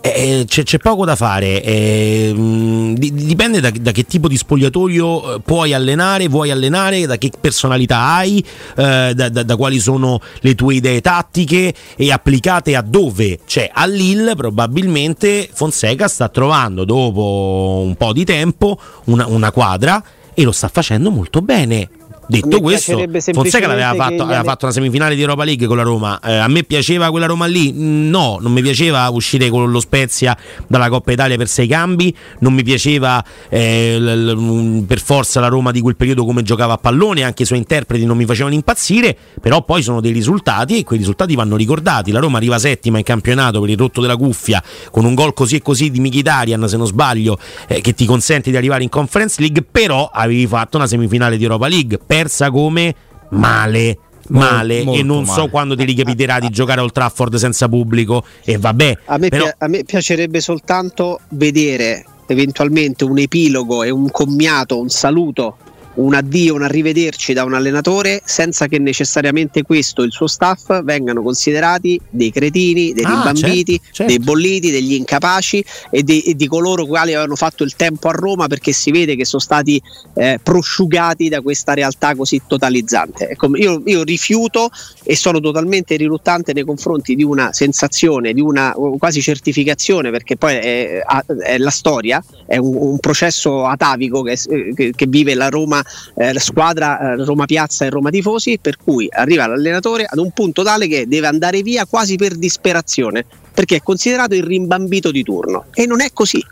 Eh, 0.07 0.45
c'è, 0.47 0.61
c'è 0.61 0.77
poco 0.77 1.03
da 1.03 1.15
fare, 1.15 1.63
eh, 1.63 2.31
di- 2.35 3.11
dipende 3.11 3.59
da, 3.59 3.71
da 3.71 3.91
che 3.91 4.03
tipo 4.03 4.27
di 4.27 4.37
spogliatoio 4.37 5.33
eh, 5.33 5.39
puoi 5.39 5.73
allenare, 5.73 6.27
vuoi 6.27 6.51
allenare, 6.51 7.07
da 7.07 7.17
che 7.17 7.31
personalità 7.41 8.13
hai, 8.13 8.37
eh, 8.77 9.13
da, 9.15 9.29
da- 9.29 9.41
da 9.41 9.55
quali 9.55 9.79
sono 9.79 10.21
le 10.41 10.53
tue 10.53 10.75
idee 10.75 11.01
tattiche 11.01 11.73
e 11.95 12.11
applicate 12.11 12.75
a 12.75 12.83
dove. 12.83 13.39
Cioè 13.47 13.71
a 13.73 13.87
Lille 13.87 14.35
probabilmente 14.35 15.49
Fonseca 15.51 16.07
sta 16.07 16.29
trovando 16.29 16.85
dopo 16.85 17.81
un 17.83 17.95
po' 17.95 18.13
di 18.13 18.25
tempo 18.25 18.79
una, 19.05 19.25
una 19.25 19.51
quadra 19.51 20.03
e 20.35 20.43
lo 20.43 20.51
sta 20.51 20.67
facendo 20.67 21.09
molto 21.09 21.41
bene. 21.41 21.89
Detto 22.27 22.47
questo, 22.61 22.97
Fonseca 23.33 23.67
l'aveva 23.67 23.93
fatto, 23.93 24.23
aveva 24.23 24.43
fatto 24.43 24.65
una 24.65 24.73
semifinale 24.73 25.15
di 25.15 25.21
Europa 25.21 25.43
League 25.43 25.67
con 25.67 25.77
la 25.77 25.83
Roma. 25.83 26.19
Eh, 26.23 26.35
a 26.35 26.47
me 26.47 26.63
piaceva 26.63 27.09
quella 27.11 27.25
Roma 27.27 27.45
lì? 27.45 27.71
Mm, 27.71 28.09
No, 28.09 28.37
non 28.41 28.51
mi 28.51 28.61
piaceva 28.61 29.07
uscire 29.09 29.49
con 29.49 29.69
lo 29.69 29.79
Spezia 29.79 30.35
dalla 30.67 30.89
Coppa 30.89 31.11
Italia 31.11 31.37
per 31.37 31.47
sei 31.47 31.67
cambi. 31.67 32.15
Non 32.39 32.53
mi 32.53 32.63
piaceva 32.63 33.23
eh, 33.49 33.97
l- 33.99 34.25
l- 34.31 34.35
mm, 34.37 34.79
per 34.83 34.99
forza 35.01 35.39
la 35.39 35.47
Roma 35.47 35.71
di 35.71 35.81
quel 35.81 35.95
periodo 35.95 36.25
come 36.25 36.41
giocava 36.43 36.73
a 36.73 36.77
pallone. 36.77 37.23
Anche 37.23 37.43
i 37.43 37.45
suoi 37.45 37.59
interpreti 37.59 38.05
non 38.05 38.17
mi 38.17 38.25
facevano 38.25 38.53
impazzire. 38.55 39.15
Però 39.41 39.63
poi 39.63 39.81
sono 39.83 40.01
dei 40.01 40.11
risultati 40.11 40.79
e 40.79 40.83
quei 40.83 40.97
risultati 40.99 41.35
vanno 41.35 41.55
ricordati. 41.55 42.11
La 42.11 42.19
Roma 42.19 42.37
arriva 42.37 42.57
settima 42.57 42.97
in 42.97 43.03
campionato 43.03 43.59
per 43.61 43.69
il 43.69 43.77
rotto 43.77 44.01
della 44.01 44.15
cuffia 44.17 44.63
con 44.91 45.05
un 45.05 45.13
gol 45.13 45.33
così 45.33 45.57
e 45.57 45.61
così 45.61 45.91
di 45.91 45.99
Mkhitaryan, 45.99 46.67
se 46.67 46.77
non 46.77 46.87
sbaglio, 46.87 47.37
eh, 47.67 47.81
che 47.81 47.93
ti 47.93 48.05
consente 48.05 48.49
di 48.51 48.57
arrivare 48.57 48.83
in 48.83 48.89
Conference 48.89 49.39
League. 49.41 49.63
Però 49.69 50.09
avevi 50.11 50.47
fatto 50.47 50.77
una 50.77 50.87
semifinale 50.87 51.37
di 51.37 51.43
Europa 51.43 51.67
League, 51.67 51.99
persa 52.15 52.49
come 52.49 52.95
male. 53.31 53.99
Male 54.27 54.83
Molto 54.83 54.99
e 54.99 55.03
non 55.03 55.25
so 55.27 55.35
male. 55.35 55.49
quando 55.51 55.75
ti 55.75 55.83
ricapiterà 55.83 56.39
di 56.39 56.49
giocare 56.49 56.79
a 56.79 56.83
Old 56.83 56.93
Trafford 56.93 57.35
senza 57.35 57.69
pubblico 57.69 58.23
e 58.43 58.57
vabbè 58.57 58.97
A 59.05 59.17
me, 59.19 59.27
però 59.27 59.43
pia- 59.43 59.55
a 59.59 59.67
me 59.67 59.83
piacerebbe 59.83 60.41
soltanto 60.41 61.19
vedere 61.29 62.03
eventualmente 62.25 63.03
un 63.03 63.19
epilogo 63.19 63.83
e 63.83 63.91
un 63.91 64.09
commiato, 64.09 64.79
un 64.79 64.89
saluto, 64.89 65.57
un 65.95 66.13
addio, 66.13 66.53
un 66.55 66.63
arrivederci 66.63 67.33
da 67.33 67.43
un 67.43 67.53
allenatore 67.53 68.21
senza 68.25 68.67
che 68.67 68.79
necessariamente 68.79 69.63
questo 69.63 70.01
e 70.03 70.05
il 70.05 70.11
suo 70.11 70.27
staff 70.27 70.81
vengano 70.83 71.21
considerati 71.21 71.99
dei 72.09 72.31
cretini, 72.31 72.93
dei 72.93 73.03
Ah, 73.05 73.09
rimbambiti, 73.11 73.79
certo, 73.79 73.93
certo. 73.93 74.11
dei 74.11 74.19
bolliti, 74.19 74.71
degli 74.71 74.93
incapaci 74.93 75.63
e, 75.91 76.03
di- 76.03 76.21
e 76.21 76.35
di 76.35 76.47
coloro 76.47 76.85
quali 76.85 77.13
avevano 77.13 77.35
fatto 77.35 77.63
il 77.63 77.75
tempo 77.75 78.07
a 78.09 78.11
Roma 78.11 78.47
perché 78.47 78.71
si 78.73 78.91
vede 78.91 79.15
che 79.15 79.25
sono 79.25 79.41
stati 79.41 79.81
eh, 80.15 80.39
prosciugati 80.41 81.29
da 81.29 81.41
questa 81.41 81.73
realtà 81.73 82.15
così 82.15 82.41
totalizzante. 82.45 83.29
Ecco, 83.29 83.55
io, 83.55 83.81
io 83.85 84.03
rifiuto 84.03 84.69
e 85.03 85.15
sono 85.15 85.39
totalmente 85.39 85.95
riluttante 85.95 86.53
nei 86.53 86.63
confronti 86.63 87.15
di 87.15 87.23
una 87.23 87.53
sensazione, 87.53 88.33
di 88.33 88.41
una 88.41 88.73
quasi 88.97 89.21
certificazione, 89.21 90.11
perché 90.11 90.35
poi 90.35 90.55
è, 90.55 91.01
è 91.43 91.57
la 91.57 91.69
storia, 91.69 92.23
è 92.45 92.57
un, 92.57 92.75
un 92.75 92.97
processo 92.99 93.65
atavico 93.65 94.21
che, 94.23 94.37
che- 94.75 94.91
che 94.95 95.05
vive 95.07 95.33
la 95.35 95.49
Roma, 95.49 95.83
eh, 96.15 96.39
squadra 96.39 96.99
eh, 96.99 97.23
Roma 97.23 97.45
Piazza 97.45 97.85
e 97.85 97.89
Roma 97.89 98.09
Tifosi, 98.09 98.59
per 98.59 98.77
cui 98.77 99.07
arriva 99.11 99.47
l'allenatore 99.47 100.05
ad 100.09 100.17
un 100.17 100.31
punto 100.31 100.63
tale 100.63 100.87
che 100.87 101.07
deve 101.07 101.27
andare 101.27 101.61
via 101.61 101.85
quasi 101.85 102.15
per 102.15 102.35
disperazione, 102.35 103.25
perché 103.53 103.77
è 103.77 103.81
considerato 103.81 104.35
il 104.35 104.43
rimbambito 104.43 105.11
di 105.11 105.23
turno. 105.23 105.65
E 105.73 105.85
non 105.85 106.01
è 106.01 106.09
così. 106.13 106.43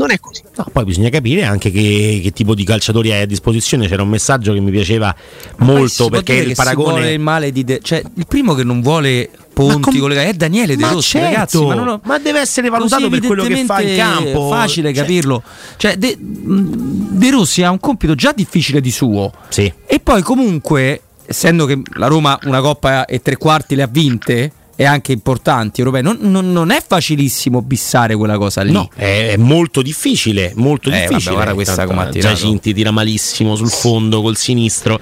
Non 0.00 0.10
è 0.10 0.18
così. 0.18 0.40
No, 0.56 0.64
poi 0.72 0.84
bisogna 0.84 1.10
capire 1.10 1.44
anche 1.44 1.70
che, 1.70 2.20
che 2.22 2.30
tipo 2.32 2.54
di 2.54 2.64
calciatori 2.64 3.12
hai 3.12 3.20
a 3.20 3.26
disposizione. 3.26 3.86
C'era 3.86 4.02
un 4.02 4.08
messaggio 4.08 4.54
che 4.54 4.60
mi 4.60 4.70
piaceva 4.70 5.14
molto 5.58 6.08
perché 6.08 6.36
il 6.36 6.54
paragone. 6.54 7.12
il 7.12 7.20
male 7.20 7.52
di 7.52 7.64
De- 7.64 7.80
cioè, 7.82 8.02
il 8.14 8.26
primo 8.26 8.54
che 8.54 8.64
non 8.64 8.80
vuole 8.80 9.28
Ponti 9.52 9.98
com- 9.98 10.12
è 10.14 10.32
Daniele 10.32 10.74
De 10.74 10.82
ma 10.84 10.92
Rossi, 10.92 11.10
certo, 11.10 11.26
ragazzi. 11.28 11.64
Ma, 11.66 11.74
non 11.74 11.88
ho- 11.88 12.00
ma 12.04 12.18
deve 12.18 12.40
essere 12.40 12.70
valutato 12.70 13.08
così 13.08 13.20
per 13.20 13.26
quello 13.26 13.44
che 13.44 13.64
fa 13.66 13.82
in 13.82 13.96
campo. 13.96 14.48
facile 14.48 14.94
Cioè- 14.94 15.02
capirlo. 15.04 15.42
Cioè, 15.76 15.96
De, 15.98 16.16
De 16.18 17.30
Rossi 17.30 17.62
ha 17.62 17.70
un 17.70 17.78
compito 17.78 18.14
già 18.14 18.32
difficile 18.32 18.80
di 18.80 18.90
suo. 18.90 19.30
Sì. 19.50 19.70
E 19.86 20.00
poi, 20.00 20.22
comunque, 20.22 21.02
essendo 21.26 21.66
che 21.66 21.78
la 21.96 22.06
Roma 22.06 22.38
una 22.44 22.62
coppa 22.62 23.04
e 23.04 23.20
tre 23.20 23.36
quarti 23.36 23.74
le 23.74 23.82
ha 23.82 23.88
vinte. 23.90 24.52
E 24.80 24.86
anche 24.86 25.12
importanti 25.12 25.80
europei, 25.80 26.02
non, 26.02 26.16
non- 26.22 26.52
non 26.52 26.70
è 26.70 26.82
facilissimo 26.86 27.60
bissare 27.60 28.16
quella 28.16 28.38
cosa 28.38 28.62
lì. 28.62 28.72
No, 28.72 28.88
è, 28.94 29.32
è 29.32 29.36
molto 29.36 29.82
difficile, 29.82 30.52
molto 30.56 30.88
Eh, 30.88 30.92
difficile. 30.92 31.18
vabbè, 31.18 31.34
guarda 31.34 31.52
questa 31.52 31.84
come 31.84 32.08
eh. 32.08 32.18
Giacinti 32.18 32.72
tira 32.72 32.90
malissimo 32.90 33.56
sul 33.56 33.68
fondo 33.68 34.22
col 34.22 34.38
sinistro. 34.38 34.98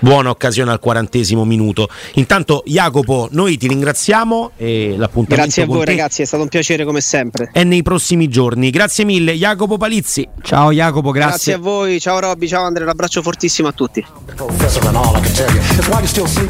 Buona 0.00 0.30
occasione 0.30 0.72
al 0.72 0.80
quarantesimo 0.80 1.44
minuto. 1.44 1.88
Intanto, 2.14 2.64
Jacopo, 2.66 3.28
noi 3.30 3.56
ti 3.56 3.68
ringraziamo 3.68 4.50
e 4.56 4.96
l'appuntamento 4.96 5.44
Grazie 5.44 5.62
a 5.62 5.66
voi 5.66 5.84
te 5.84 5.90
ragazzi, 5.92 6.22
è 6.22 6.24
stato 6.24 6.42
un 6.42 6.48
piacere 6.48 6.84
come 6.84 7.00
sempre. 7.00 7.50
è 7.52 7.62
nei 7.62 7.82
prossimi 7.82 8.26
giorni. 8.26 8.70
Grazie 8.70 9.04
mille, 9.04 9.34
Jacopo 9.36 9.76
Palizzi. 9.76 10.28
Ciao 10.42 10.72
Jacopo, 10.72 11.12
Grazie 11.12 11.52
a 11.52 11.58
voi, 11.58 12.00
ciao 12.00 12.18
Robby, 12.18 12.48
ciao 12.48 12.64
Andrea, 12.64 12.82
un 12.86 12.90
abbraccio 12.90 13.22
fortissimo 13.22 13.68
a 13.68 13.72
tutti. 13.72 14.04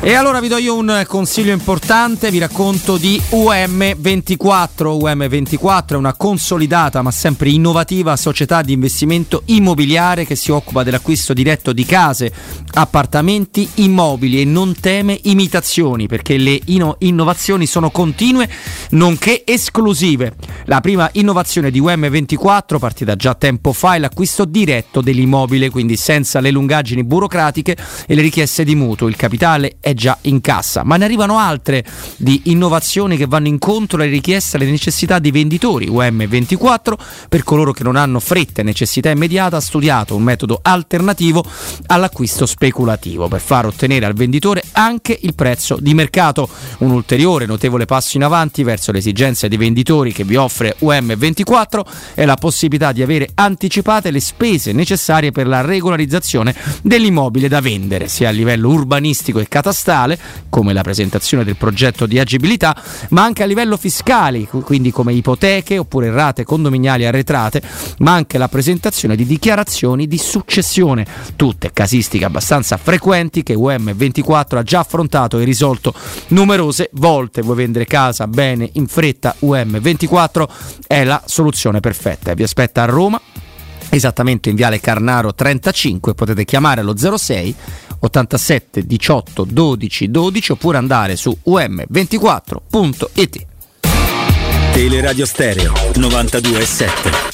E 0.01 0.15
allora 0.15 0.41
vi 0.41 0.49
do 0.49 0.57
io 0.57 0.75
un 0.79 1.05
consiglio 1.07 1.53
importante, 1.53 2.31
vi 2.31 2.39
racconto 2.39 2.69
di 2.71 3.21
UM24. 3.31 4.97
UM24 4.97 5.89
è 5.89 5.95
una 5.95 6.15
consolidata 6.15 7.03
ma 7.03 7.11
sempre 7.11 7.51
innovativa 7.51 8.15
società 8.15 8.63
di 8.63 8.73
investimento 8.73 9.43
immobiliare 9.47 10.25
che 10.25 10.37
si 10.37 10.53
occupa 10.53 10.85
dell'acquisto 10.85 11.33
diretto 11.33 11.73
di 11.73 11.85
case, 11.85 12.33
appartamenti, 12.75 13.69
immobili 13.77 14.41
e 14.41 14.45
non 14.45 14.79
teme 14.79 15.19
imitazioni 15.25 16.07
perché 16.07 16.37
le 16.37 16.61
inno- 16.67 16.95
innovazioni 17.01 17.67
sono 17.67 17.91
continue 17.91 18.49
nonché 18.91 19.43
esclusive. 19.45 20.37
La 20.67 20.81
prima 20.81 21.09
innovazione 21.15 21.73
di 21.73 21.81
UM24 21.81 22.79
partita 22.79 23.17
già 23.17 23.35
tempo 23.35 23.73
fa 23.73 23.97
è 23.97 23.99
l'acquisto 23.99 24.45
diretto 24.45 25.01
dell'immobile, 25.01 25.71
quindi 25.71 25.97
senza 25.97 26.39
le 26.39 26.53
lungaggini 26.53 27.03
burocratiche 27.03 27.77
e 28.07 28.15
le 28.15 28.23
richieste 28.23 28.63
di 28.63 28.77
mutuo. 28.77 29.09
Il 29.09 29.17
capitale 29.17 29.79
è 29.81 29.93
già 29.93 30.17
in 30.23 30.41
cassa, 30.41 30.85
ma 30.85 30.97
ne 30.97 31.05
arrivano 31.05 31.39
altre 31.39 31.85
di 32.17 32.43
innovazioni 32.51 33.17
che 33.17 33.27
vanno 33.27 33.49
incontro 33.49 34.01
alle 34.01 34.11
richieste 34.11 34.57
e 34.57 34.61
alle 34.61 34.71
necessità 34.71 35.19
dei 35.19 35.31
venditori. 35.31 35.89
UM24 35.89 36.95
per 37.29 37.43
coloro 37.45 37.73
che 37.73 37.83
non 37.83 37.97
hanno 37.97 38.21
fretta 38.21 38.61
e 38.61 38.65
necessità 38.65 39.11
immediata 39.11 39.57
ha 39.57 39.61
studiato 39.61 40.15
un 40.15 40.23
metodo 40.23 40.59
alternativo 40.63 41.45
all'acquisto 41.87 42.47
speculativo 42.47 43.29
per 43.29 43.41
far 43.41 43.67
ottenere 43.67 44.07
al 44.07 44.15
venditore 44.15 44.63
anche 44.73 45.19
il 45.23 45.35
prezzo 45.35 45.79
di 45.81 45.95
mercato. 45.95 46.49
Un 46.79 46.91
ulteriore 46.91 47.47
notevole 47.47 47.87
passo 47.87 48.17
in 48.17 48.25
avanti 48.25 48.63
verso 48.63 48.93
le 48.93 48.99
esigenze 48.99 49.49
dei 49.49 49.59
venditori 49.59 50.13
che 50.13 50.25
vi 50.25 50.37
offre 50.37 50.77
UM24 50.81 51.83
è 52.15 52.25
la 52.25 52.37
possibilità 52.37 52.93
di 52.93 53.03
avere 53.03 53.31
anticipate 53.35 54.11
le 54.11 54.21
spese 54.21 54.73
necessarie 54.73 55.31
per 55.31 55.47
la 55.47 55.61
regolarizzazione 55.61 56.55
dell'immobile 56.83 57.49
da 57.49 57.61
vendere, 57.61 58.09
sia 58.09 58.29
a 58.29 58.33
livello 58.33 58.69
urbanistico 58.71 59.39
e 59.39 59.49
catastale, 59.49 60.19
come 60.49 60.73
la 60.73 60.83
presentazione 60.83 61.45
del 61.45 61.57
progetto 61.57 62.07
di 62.07 62.19
agibilità, 62.19 62.39
ma 63.11 63.23
anche 63.23 63.43
a 63.43 63.47
livello 63.47 63.77
fiscale, 63.77 64.47
quindi 64.47 64.91
come 64.91 65.13
ipoteche 65.13 65.79
oppure 65.79 66.11
rate 66.11 66.45
condominiali 66.45 67.07
arretrate, 67.07 67.63
ma 67.99 68.13
anche 68.13 68.39
la 68.39 68.49
presentazione 68.49 69.17
di 69.17 69.25
dichiarazioni 69.25 70.07
di 70.07 70.19
successione, 70.19 71.07
tutte 71.37 71.71
casistiche 71.73 72.25
abbastanza 72.25 72.77
frequenti 72.77 73.43
che 73.43 73.55
UM24 73.55 74.57
ha 74.57 74.63
già 74.63 74.81
affrontato 74.81 75.39
e 75.39 75.45
risolto 75.45 75.95
numerose 76.29 76.91
volte. 76.95 77.43
Vuoi 77.43 77.57
vendere 77.57 77.85
casa 77.85 78.27
bene 78.27 78.69
in 78.75 78.87
fretta? 78.87 79.35
UM24 79.41 80.49
è 80.87 81.05
la 81.05 81.23
soluzione 81.25 81.81
perfetta. 81.81 82.35
Vi 82.35 82.43
aspetta 82.43 82.83
a 82.83 82.87
Roma 82.87 83.21
esattamente 83.91 84.51
in 84.51 84.57
Viale 84.57 84.81
Carnaro 84.81 85.35
35, 85.35 86.15
potete 86.15 86.45
chiamare 86.45 86.81
allo 86.81 86.97
06 86.97 87.55
87 88.01 88.87
18 88.87 89.45
12 89.45 90.11
12 90.11 90.53
oppure 90.53 90.79
andare 90.79 91.17
su 91.17 91.37
um24.it. 91.45 93.47
Teleradio 94.73 95.27
Stereo 95.27 95.73
92.7 95.73 97.31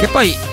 Che 0.00 0.08
poi 0.08 0.49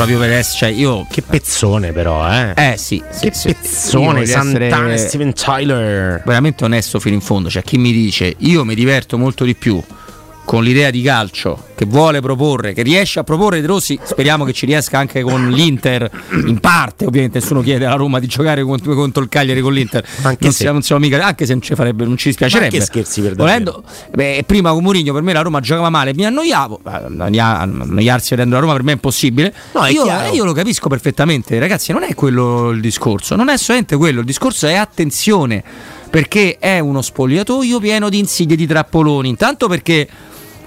proprio 0.00 0.18
per 0.18 0.30
essere, 0.30 0.56
cioè 0.56 0.68
io 0.70 1.06
Che 1.10 1.22
pezzone 1.22 1.92
però, 1.92 2.26
eh. 2.30 2.54
Eh 2.56 2.76
sì, 2.76 3.02
sì, 3.10 3.28
Che 3.28 3.34
sì. 3.34 3.54
pezzone, 3.54 4.24
Santana 4.24 4.92
essere 4.92 5.08
Steven 5.08 5.32
Tyler. 5.34 6.22
Veramente 6.24 6.64
onesto 6.64 6.98
fino 6.98 7.14
in 7.14 7.20
fondo, 7.20 7.50
cioè 7.50 7.62
chi 7.62 7.76
mi 7.76 7.92
dice 7.92 8.34
io 8.38 8.64
mi 8.64 8.74
diverto 8.74 9.18
molto 9.18 9.44
di 9.44 9.54
più 9.54 9.82
con 10.44 10.64
l'idea 10.64 10.90
di 10.90 11.02
calcio 11.02 11.66
che 11.76 11.84
vuole 11.86 12.20
proporre, 12.20 12.72
che 12.72 12.82
riesce 12.82 13.20
a 13.20 13.24
proporre 13.24 13.60
De 13.60 13.66
Rossi, 13.66 13.98
speriamo 14.02 14.44
che 14.44 14.52
ci 14.52 14.66
riesca 14.66 14.98
anche 14.98 15.22
con 15.22 15.48
l'Inter 15.50 16.10
in 16.46 16.58
parte, 16.58 17.06
ovviamente 17.06 17.38
nessuno 17.38 17.60
chiede 17.62 17.86
alla 17.86 17.94
Roma 17.94 18.18
di 18.18 18.26
giocare 18.26 18.62
contro, 18.62 18.94
contro 18.94 19.22
il 19.22 19.28
Cagliari 19.28 19.60
con 19.60 19.72
l'Inter, 19.72 20.04
Anche 20.22 20.38
non, 20.40 20.50
se- 20.52 20.58
siamo, 20.58 20.72
non 20.74 20.82
siamo 20.82 21.00
mica, 21.00 21.24
anche 21.24 21.46
se 21.46 21.52
non 21.52 21.62
ci 21.62 21.74
farebbe, 21.74 22.04
non 22.04 22.16
ci 22.16 22.28
dispiacerebbe. 22.28 22.76
Ma 22.76 22.78
che 22.78 22.84
scherzi 22.84 23.20
per 23.22 23.34
Volendo, 23.34 23.82
beh, 24.12 24.42
prima 24.46 24.72
con 24.72 24.82
Mourinho 24.82 25.12
per 25.12 25.22
me 25.22 25.32
la 25.32 25.42
Roma 25.42 25.60
giocava 25.60 25.88
male, 25.88 26.12
mi 26.14 26.26
annoiavo, 26.26 26.80
annoia- 26.82 27.60
annoiarsi 27.60 28.30
vedendo 28.30 28.56
la 28.56 28.60
Roma 28.60 28.72
per 28.72 28.82
me 28.82 28.90
è 28.90 28.94
impossibile. 28.94 29.54
No, 29.72 29.84
è 29.84 29.90
io, 29.90 30.04
io 30.32 30.44
lo 30.44 30.52
capisco 30.52 30.88
perfettamente, 30.88 31.58
ragazzi, 31.58 31.92
non 31.92 32.02
è 32.02 32.14
quello 32.14 32.70
il 32.70 32.80
discorso, 32.80 33.36
non 33.36 33.48
è 33.48 33.56
solamente 33.56 33.96
quello, 33.96 34.20
il 34.20 34.26
discorso 34.26 34.66
è 34.66 34.74
attenzione, 34.74 35.62
perché 36.10 36.58
è 36.58 36.78
uno 36.80 37.02
spogliatoio 37.02 37.78
pieno 37.78 38.08
di 38.08 38.18
insidie 38.18 38.56
di 38.56 38.66
trappoloni, 38.66 39.28
intanto 39.28 39.68
perché 39.68 40.08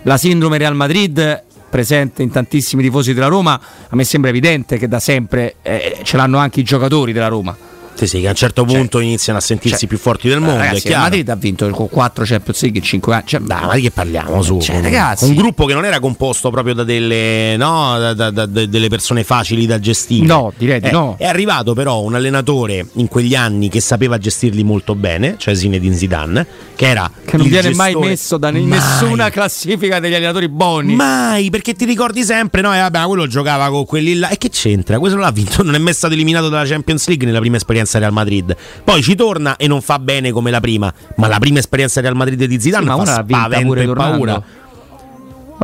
la 0.03 0.17
sindrome 0.17 0.57
Real 0.57 0.75
Madrid 0.75 1.43
presente 1.69 2.21
in 2.21 2.29
tantissimi 2.29 2.83
tifosi 2.83 3.13
della 3.13 3.27
Roma, 3.27 3.59
a 3.89 3.95
me 3.95 4.03
sembra 4.03 4.29
evidente 4.29 4.77
che 4.77 4.87
da 4.87 4.99
sempre 4.99 5.55
eh, 5.63 5.99
ce 6.03 6.17
l'hanno 6.17 6.37
anche 6.37 6.59
i 6.59 6.63
giocatori 6.63 7.13
della 7.13 7.27
Roma. 7.29 7.55
Sì, 7.95 8.07
sì, 8.07 8.21
che 8.21 8.25
a 8.27 8.31
un 8.31 8.35
certo 8.35 8.65
punto 8.65 8.99
iniziano 8.99 9.37
a 9.37 9.41
sentirsi 9.41 9.81
cioè, 9.81 9.87
più 9.87 9.99
forti 9.99 10.27
del 10.27 10.39
mondo. 10.39 10.57
Ragazzi, 10.57 10.87
il. 10.87 10.97
Madrid 10.97 11.29
ha 11.29 11.35
vinto 11.35 11.69
con 11.69 11.87
4 11.89 12.25
Champions 12.25 12.61
League 12.63 12.79
in 12.79 12.85
5 12.85 13.13
anni. 13.13 13.23
Cioè, 13.27 13.39
Dai, 13.41 13.65
ma 13.65 13.75
di 13.75 13.81
che 13.81 13.91
parliamo 13.91 14.41
su? 14.41 14.59
Cioè, 14.59 14.77
Un- 14.77 14.81
ragazzi. 14.81 15.25
Un 15.25 15.35
gruppo 15.35 15.65
che 15.65 15.75
non 15.75 15.85
era 15.85 15.99
composto 15.99 16.49
proprio 16.49 16.73
da 16.73 16.83
delle, 16.83 17.55
no, 17.55 17.99
da- 17.99 18.13
da- 18.15 18.31
da- 18.31 18.45
da- 18.47 18.65
delle 18.65 18.87
persone 18.89 19.23
facili 19.23 19.67
da 19.67 19.79
gestire. 19.79 20.25
No, 20.25 20.51
direi 20.57 20.79
di 20.79 20.87
Eh, 20.87 20.91
no. 20.91 21.15
È 21.19 21.25
arrivato 21.27 21.73
però 21.75 22.01
un 22.01 22.15
allenatore 22.15 22.83
in 22.93 23.07
quegli 23.07 23.35
anni 23.35 23.69
che 23.69 23.79
sapeva 23.79 24.17
gestirli 24.17 24.63
molto 24.63 24.95
bene, 24.95 25.35
cioè 25.37 25.53
Zinedine 25.53 25.95
Zidane, 25.95 26.47
che 26.75 26.87
era 26.87 27.09
che 27.25 27.37
non 27.37 27.47
viene 27.47 27.73
mai 27.73 27.91
gestore- 27.91 28.09
messo 28.09 28.37
da 28.37 28.51
Mai. 28.51 28.63
nessuna 28.63 29.29
classifica 29.29 29.99
degli 29.99 30.13
allenatori 30.13 30.49
buoni. 30.49 30.95
Mai, 30.95 31.49
perché 31.49 31.73
ti 31.73 31.85
ricordi 31.85 32.23
sempre, 32.23 32.61
no? 32.61 32.73
E 32.73 32.79
vabbè, 32.79 33.03
quello 33.05 33.27
giocava 33.27 33.69
con 33.69 33.85
quelli 33.85 34.15
là. 34.15 34.29
E 34.29 34.37
che 34.37 34.49
c'entra? 34.49 34.99
Questo 34.99 35.17
non 35.17 35.25
l'ha 35.25 35.31
vinto, 35.31 35.63
non 35.63 35.75
è 35.75 35.79
mai 35.79 35.93
stato 35.93 36.13
eliminato 36.13 36.49
dalla 36.49 36.65
Champions 36.65 37.07
League 37.07 37.25
nella 37.25 37.39
prima 37.39 37.57
esperienza 37.57 37.99
Real 37.99 38.11
Madrid. 38.13 38.55
Poi 38.83 39.01
ci 39.01 39.15
torna 39.15 39.55
e 39.57 39.67
non 39.67 39.81
fa 39.81 39.99
bene 39.99 40.31
come 40.31 40.51
la 40.51 40.59
prima. 40.59 40.93
Ma 41.17 41.27
la 41.27 41.39
prima 41.39 41.59
esperienza 41.59 42.01
Real 42.01 42.15
Madrid 42.15 42.43
di 42.43 42.59
Zidane 42.59 42.83
Sì, 42.83 42.89
ma 42.89 43.03
fa 43.05 43.23
spavento 43.23 43.75
e 43.75 43.93
paura. 43.93 44.43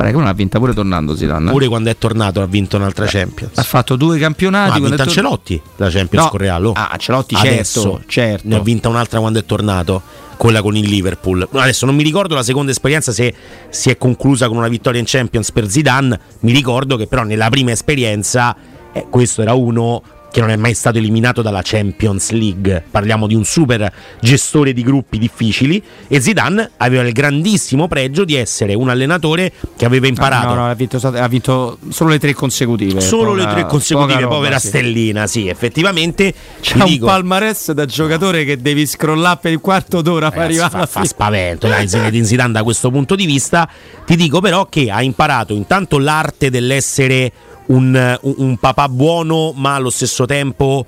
Guarda 0.00 0.10
che 0.10 0.16
uno 0.16 0.24
l'ha 0.24 0.32
vinta 0.32 0.58
pure 0.58 0.72
tornando 0.72 1.14
Zidane. 1.14 1.50
Pure 1.50 1.68
quando 1.68 1.90
è 1.90 1.98
tornato 1.98 2.40
ha 2.40 2.46
vinto 2.46 2.76
un'altra 2.76 3.04
Champions. 3.06 3.58
Ha 3.58 3.62
fatto 3.62 3.96
due 3.96 4.18
campionati. 4.18 4.70
No, 4.70 4.74
ha 4.76 4.78
vinto 4.78 4.94
è 4.94 4.96
tor- 4.96 5.06
Ancelotti 5.08 5.60
la 5.76 5.90
Champions 5.90 6.24
No. 6.24 6.30
con 6.30 6.38
Real. 6.38 6.64
oh. 6.64 6.72
Ah, 6.72 6.88
Ancelotti, 6.92 7.34
Adesso 7.34 7.82
certo, 7.82 8.02
certo. 8.06 8.48
Ne 8.48 8.56
ha 8.56 8.60
vinta 8.60 8.88
un'altra 8.88 9.20
quando 9.20 9.38
è 9.40 9.44
tornato, 9.44 10.00
quella 10.38 10.62
con 10.62 10.74
il 10.74 10.88
Liverpool. 10.88 11.46
Adesso 11.52 11.84
non 11.84 11.94
mi 11.96 12.02
ricordo 12.02 12.34
la 12.34 12.42
seconda 12.42 12.70
esperienza 12.70 13.12
se 13.12 13.34
si 13.68 13.90
è 13.90 13.98
conclusa 13.98 14.48
con 14.48 14.56
una 14.56 14.68
vittoria 14.68 15.00
in 15.00 15.06
Champions 15.06 15.52
per 15.52 15.68
Zidane. 15.68 16.18
Mi 16.40 16.52
ricordo 16.52 16.96
che 16.96 17.06
però 17.06 17.22
nella 17.24 17.50
prima 17.50 17.72
esperienza 17.72 18.56
eh, 18.92 19.06
questo 19.10 19.42
era 19.42 19.52
uno 19.52 20.02
che 20.30 20.40
non 20.40 20.50
è 20.50 20.56
mai 20.56 20.74
stato 20.74 20.98
eliminato 20.98 21.42
dalla 21.42 21.60
Champions 21.62 22.30
League. 22.30 22.84
Parliamo 22.90 23.26
di 23.26 23.34
un 23.34 23.44
super 23.44 23.92
gestore 24.20 24.72
di 24.72 24.82
gruppi 24.82 25.18
difficili 25.18 25.82
e 26.06 26.20
Zidane 26.20 26.70
aveva 26.76 27.02
il 27.02 27.12
grandissimo 27.12 27.88
pregio 27.88 28.24
di 28.24 28.34
essere 28.34 28.74
un 28.74 28.88
allenatore 28.88 29.52
che 29.76 29.84
aveva 29.84 30.06
imparato 30.06 30.48
No, 30.50 30.54
no, 30.54 30.70
ha 30.70 30.74
vinto, 30.74 30.98
ha 30.98 31.28
vinto 31.28 31.78
solo 31.88 32.10
le 32.10 32.18
tre 32.18 32.34
consecutive. 32.34 33.00
Solo 33.00 33.32
Poca- 33.32 33.44
le 33.44 33.52
tre 33.52 33.66
consecutive, 33.66 34.20
roba, 34.20 34.34
povera 34.34 34.58
sì. 34.58 34.68
stellina, 34.68 35.26
sì, 35.26 35.48
effettivamente. 35.48 36.34
Ti 36.60 36.78
un 36.78 36.84
dico, 36.84 37.06
palmarès 37.06 37.72
da 37.72 37.84
giocatore 37.84 38.44
che 38.44 38.60
devi 38.60 38.86
scrollare 38.86 39.38
per 39.40 39.52
il 39.52 39.60
quarto 39.60 40.02
d'ora 40.02 40.30
per 40.30 40.42
arrivare 40.42 40.70
fa, 40.70 40.86
fa 40.86 41.04
spavento, 41.04 41.68
dai, 41.68 41.88
Zinedine 41.88 42.24
Zidane 42.24 42.52
da 42.52 42.62
questo 42.62 42.90
punto 42.90 43.14
di 43.14 43.26
vista. 43.26 43.68
Ti 44.04 44.16
dico 44.16 44.40
però 44.40 44.66
che 44.66 44.90
ha 44.90 45.02
imparato 45.02 45.54
intanto 45.54 45.98
l'arte 45.98 46.50
dell'essere 46.50 47.32
un, 47.70 48.18
un- 48.22 48.34
un 48.36 48.56
papà 48.56 48.88
buono, 48.88 49.52
ma 49.54 49.74
allo 49.74 49.90
stesso 49.90 50.26
tempo 50.26 50.84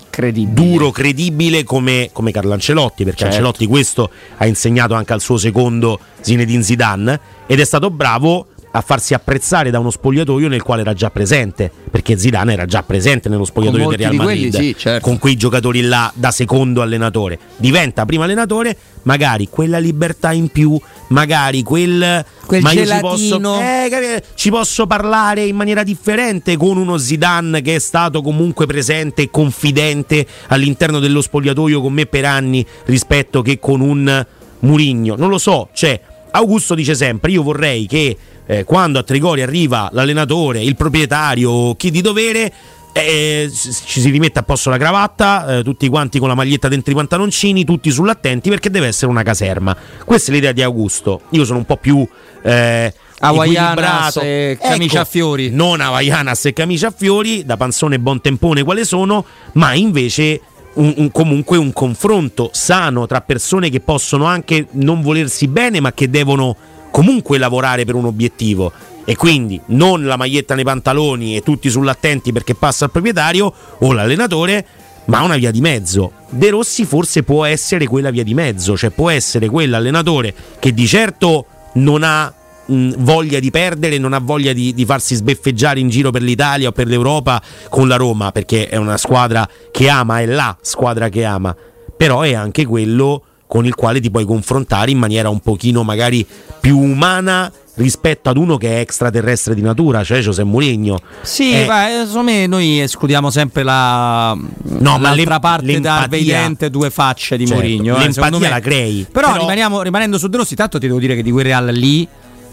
duro, 0.53 0.91
credibile 0.91 1.63
come, 1.63 2.09
come 2.13 2.31
Carlo 2.31 2.53
Ancelotti, 2.53 3.03
perché 3.03 3.19
Certo. 3.19 3.35
Ancelotti 3.35 3.67
questo 3.67 4.09
ha 4.37 4.45
insegnato 4.45 4.93
anche 4.93 5.13
al 5.13 5.21
suo 5.21 5.37
secondo 5.37 5.99
Zinedine 6.21 6.61
Zidane 6.63 7.19
ed 7.47 7.59
è 7.59 7.65
stato 7.65 7.89
bravo 7.89 8.47
a 8.75 8.81
farsi 8.81 9.13
apprezzare 9.13 9.69
da 9.69 9.77
uno 9.77 9.91
spogliatoio 9.91 10.47
nel 10.47 10.63
quale 10.63 10.81
era 10.81 10.93
già 10.93 11.11
presente, 11.11 11.71
perché 11.91 12.17
Zidane 12.17 12.53
era 12.53 12.65
già 12.65 12.81
presente 12.81 13.29
nello 13.29 13.45
spogliatoio 13.45 13.89
del 13.89 13.97
Real 13.99 14.15
Madrid, 14.15 14.51
quelli, 14.51 14.67
sì, 14.67 14.75
certo. 14.75 15.07
con 15.07 15.19
quei 15.19 15.35
giocatori 15.35 15.81
là 15.81 16.11
da 16.15 16.31
secondo 16.31 16.81
allenatore. 16.81 17.37
Diventa 17.57 18.03
primo 18.05 18.23
allenatore, 18.23 18.75
magari 19.03 19.47
quella 19.47 19.77
libertà 19.77 20.31
in 20.31 20.47
più, 20.47 20.79
magari 21.09 21.61
quel, 21.61 22.25
Quel 22.47 22.61
ma 22.63 22.71
io 22.71 22.85
ci 22.85 22.97
posso, 22.99 23.59
eh, 23.59 24.23
ci 24.33 24.49
posso 24.49 24.87
parlare 24.87 25.45
in 25.45 25.55
maniera 25.55 25.83
differente 25.83 26.57
con 26.57 26.77
uno 26.77 26.97
Zidane 26.97 27.61
che 27.61 27.75
è 27.75 27.79
stato 27.79 28.23
comunque 28.23 28.65
presente 28.65 29.21
e 29.21 29.29
confidente 29.29 30.25
all'interno 30.47 30.97
dello 30.97 31.21
spogliatoio 31.21 31.79
con 31.79 31.93
me 31.93 32.07
per 32.07 32.25
anni 32.25 32.65
rispetto 32.85 33.43
che 33.43 33.59
con 33.59 33.81
un 33.81 34.25
Murigno. 34.61 35.15
Non 35.15 35.29
lo 35.29 35.37
so, 35.37 35.69
cioè 35.73 35.99
Augusto 36.31 36.73
dice 36.73 36.95
sempre 36.95 37.31
io 37.31 37.43
vorrei 37.43 37.85
che 37.85 38.17
eh, 38.45 38.63
quando 38.63 38.99
a 38.99 39.03
Trigori 39.03 39.41
arriva 39.41 39.89
l'allenatore, 39.91 40.61
il 40.61 40.75
proprietario, 40.75 41.75
chi 41.75 41.91
di 41.91 42.01
dovere 42.01 42.51
eh, 42.93 43.49
ci 43.51 44.01
si 44.01 44.09
rimette 44.11 44.39
a 44.39 44.43
posto 44.43 44.69
la 44.69 44.77
cravatta, 44.77 45.57
eh, 45.57 45.63
tutti 45.63 45.87
quanti 45.89 46.19
con 46.19 46.27
la 46.27 46.35
maglietta 46.35 46.67
dentro 46.67 46.91
i 46.91 46.95
pantaloncini, 46.95 47.65
tutti 47.65 47.89
sull'attenti 47.89 48.49
perché 48.49 48.69
deve 48.69 48.87
essere 48.87 49.09
una 49.09 49.23
caserma. 49.23 49.75
Questa 50.05 50.31
è 50.31 50.33
l'idea 50.33 50.51
di 50.51 50.61
Augusto. 50.61 51.21
Io 51.31 51.43
sono 51.45 51.57
un 51.59 51.65
po' 51.65 51.77
più 51.77 52.07
eh, 52.43 52.93
Hawaianas 53.19 54.17
e 54.21 54.57
camicia 54.61 55.01
a 55.01 55.05
fiori. 55.05 55.49
Non 55.49 55.81
Havaianas 55.81 56.45
e 56.45 56.53
camicia 56.53 56.87
a 56.87 56.93
fiori, 56.95 57.43
da 57.45 57.57
panzone 57.57 57.97
buon 57.97 58.21
tempone 58.21 58.63
quale 58.63 58.85
sono, 58.85 59.25
ma 59.53 59.73
invece 59.73 60.41
un- 60.73 60.93
un- 60.97 61.11
comunque 61.11 61.57
un 61.57 61.71
confronto 61.73 62.49
sano 62.53 63.07
tra 63.07 63.21
persone 63.21 63.69
che 63.69 63.79
possono 63.79 64.25
anche 64.25 64.67
non 64.71 65.01
volersi 65.01 65.47
bene, 65.47 65.79
ma 65.79 65.93
che 65.93 66.09
devono 66.09 66.55
comunque 66.93 67.39
lavorare 67.39 67.85
per 67.85 67.95
un 67.95 68.05
obiettivo. 68.05 68.71
E 69.03 69.15
quindi 69.15 69.59
non 69.67 70.05
la 70.05 70.15
maglietta 70.15 70.53
nei 70.53 70.63
pantaloni 70.63 71.35
e 71.35 71.41
tutti 71.41 71.67
sull'attenti 71.67 72.31
perché 72.31 72.53
passa 72.53 72.85
il 72.85 72.91
proprietario 72.91 73.51
o 73.79 73.91
l'allenatore, 73.91 74.63
ma 75.05 75.23
una 75.23 75.35
via 75.35 75.49
di 75.49 75.59
mezzo. 75.59 76.11
De 76.29 76.51
Rossi 76.51 76.85
forse 76.85 77.23
può 77.23 77.45
essere 77.45 77.87
quella 77.87 78.11
via 78.11 78.23
di 78.23 78.35
mezzo, 78.35 78.77
cioè 78.77 78.91
può 78.91 79.09
essere 79.09 79.49
quell'allenatore 79.49 80.35
che 80.59 80.71
di 80.71 80.85
certo 80.85 81.47
non 81.73 82.03
ha 82.03 82.31
voglia 82.67 83.39
di 83.39 83.49
perdere, 83.49 83.97
non 83.97 84.13
ha 84.13 84.19
voglia 84.19 84.53
di, 84.53 84.71
di 84.75 84.85
farsi 84.85 85.15
sbeffeggiare 85.15 85.79
in 85.79 85.89
giro 85.89 86.11
per 86.11 86.21
l'Italia 86.21 86.69
o 86.69 86.71
per 86.71 86.85
l'Europa 86.85 87.41
con 87.69 87.87
la 87.87 87.95
Roma, 87.95 88.31
perché 88.31 88.69
è 88.69 88.75
una 88.75 88.97
squadra 88.97 89.49
che 89.71 89.89
ama, 89.89 90.21
è 90.21 90.27
la 90.27 90.55
squadra 90.61 91.09
che 91.09 91.25
ama, 91.25 91.55
però 91.97 92.21
è 92.21 92.35
anche 92.35 92.65
quello 92.65 93.23
con 93.53 93.67
il 93.67 93.75
quale 93.75 93.99
ti 93.99 94.09
puoi 94.09 94.25
confrontare 94.25 94.89
in 94.89 94.97
maniera 94.97 95.29
un 95.29 95.39
pochino 95.39 95.83
magari 95.83 96.25
più 96.59 96.79
umana 96.79 97.51
rispetto 97.75 98.29
ad 98.31 98.37
uno 98.37 98.57
che 98.57 98.77
è 98.77 98.79
extraterrestre 98.79 99.53
di 99.53 99.61
natura, 99.61 100.03
cioè 100.03 100.21
José 100.21 100.43
Mourinho. 100.43 100.99
Sì, 101.21 101.53
Eh, 101.53 101.65
ma 101.67 101.87
eh, 101.87 102.05
secondo 102.07 102.31
me 102.31 102.47
noi 102.47 102.79
escludiamo 102.81 103.29
sempre 103.29 103.61
la 103.61 104.35
No, 104.79 104.97
l'altra 104.97 105.39
parte 105.39 105.79
da 105.79 106.05
evidente 106.09 106.71
due 106.71 106.89
facce 106.89 107.37
di 107.37 107.45
Certo, 107.45 107.61
Mourinho. 107.61 107.95
eh, 107.95 107.99
l'empatia 107.99 108.39
me. 108.39 108.49
la 108.49 108.59
crei, 108.59 109.05
Però, 109.11 109.27
però- 109.27 109.39
rimaniamo- 109.41 109.83
rimanendo 109.83 110.17
su 110.17 110.29
De 110.29 110.37
Rossi, 110.37 110.55
tanto 110.55 110.79
ti 110.79 110.87
devo 110.87 110.97
dire 110.97 111.13
che 111.13 111.21
di 111.21 111.29
quel 111.29 111.45
Real 111.45 111.65
lì 111.67 112.07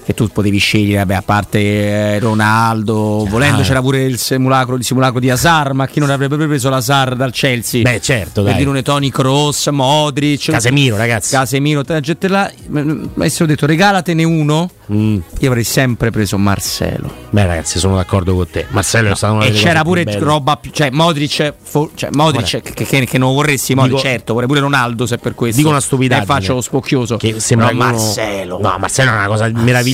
che 0.05 0.15
tu 0.15 0.29
potevi 0.29 0.59
scegliere, 0.59 0.99
vabbè, 0.99 1.15
a 1.15 1.23
parte 1.23 1.59
eh, 1.59 2.19
Ronaldo, 2.19 3.27
volendo 3.29 3.61
Ah. 3.61 3.65
c'era 3.65 3.81
pure 3.81 4.03
il 4.05 4.19
simulacro, 4.19 4.75
il 4.77 4.85
simulacro 4.85 5.21
di 5.21 5.31
Hazard, 5.31 5.73
ma 5.75 5.87
chi 5.87 6.01
non 6.01 6.11
avrebbe 6.11 6.37
preso 6.47 6.69
l'Hazard 6.69 7.17
dal 7.17 7.33
Chelsea? 7.33 7.83
Beh, 7.83 8.01
certo, 8.01 8.43
per 8.43 8.53
dai. 8.55 8.65
dire 8.65 8.77
un 8.77 8.83
Tony 8.83 9.11
Cross, 9.11 9.69
Modric, 9.71 10.51
Casemiro, 10.51 10.97
ragazzi. 10.97 11.31
Casemiro, 11.33 11.85
te- 11.85 12.01
gente 12.01 12.29
là, 12.29 12.51
ma 12.69 13.29
se 13.29 13.43
ho 13.43 13.47
detto 13.47 13.67
regalatene 13.67 14.25
uno, 14.25 14.71
io 14.89 15.23
avrei 15.49 15.65
sempre 15.65 16.11
preso 16.11 16.37
Marcelo. 16.39 17.07
Mm. 17.09 17.29
Beh, 17.31 17.47
ragazzi, 17.47 17.79
sono 17.79 17.97
d'accordo 17.97 18.35
con 18.35 18.49
te. 18.51 18.67
Marcello 18.71 19.13
è 19.13 19.15
stato 19.15 19.35
una 19.35 19.45
E 19.45 19.53
c'era 19.53 19.81
più 19.83 19.91
pure 19.91 20.05
belle. 20.05 20.19
roba 20.19 20.57
più. 20.57 20.71
Cioè, 20.73 20.91
Modric, 20.91 21.55
fo- 21.63 21.91
cioè, 21.95 22.11
Modric 22.13 22.61
che, 22.73 22.85
che- 22.85 23.05
che 23.07 23.19
non 23.19 23.33
vorresti 23.35 23.75
Modric, 23.75 23.97
Dico- 23.97 24.09
certo, 24.09 24.33
vorrei 24.33 24.49
pure 24.49 24.61
Ronaldo 24.61 25.07
se 25.07 25.19
per 25.19 25.35
questo. 25.35 25.59
Dico 25.59 25.69
una 25.71 25.81
stupidaggine. 25.81 26.25
E 26.25 26.27
faccio 26.27 26.55
lo 26.55 26.61
spocchioso. 26.61 27.17
Che 27.19 27.39
sembra 27.39 27.69
che 27.69 27.75
uno- 27.75 27.85
Marcelo. 27.85 28.59
No, 28.61 28.77
Marcelo 28.79 29.11
è 29.11 29.15
una 29.15 29.27
cosa 29.27 29.49
meravigliosa. 29.53 29.89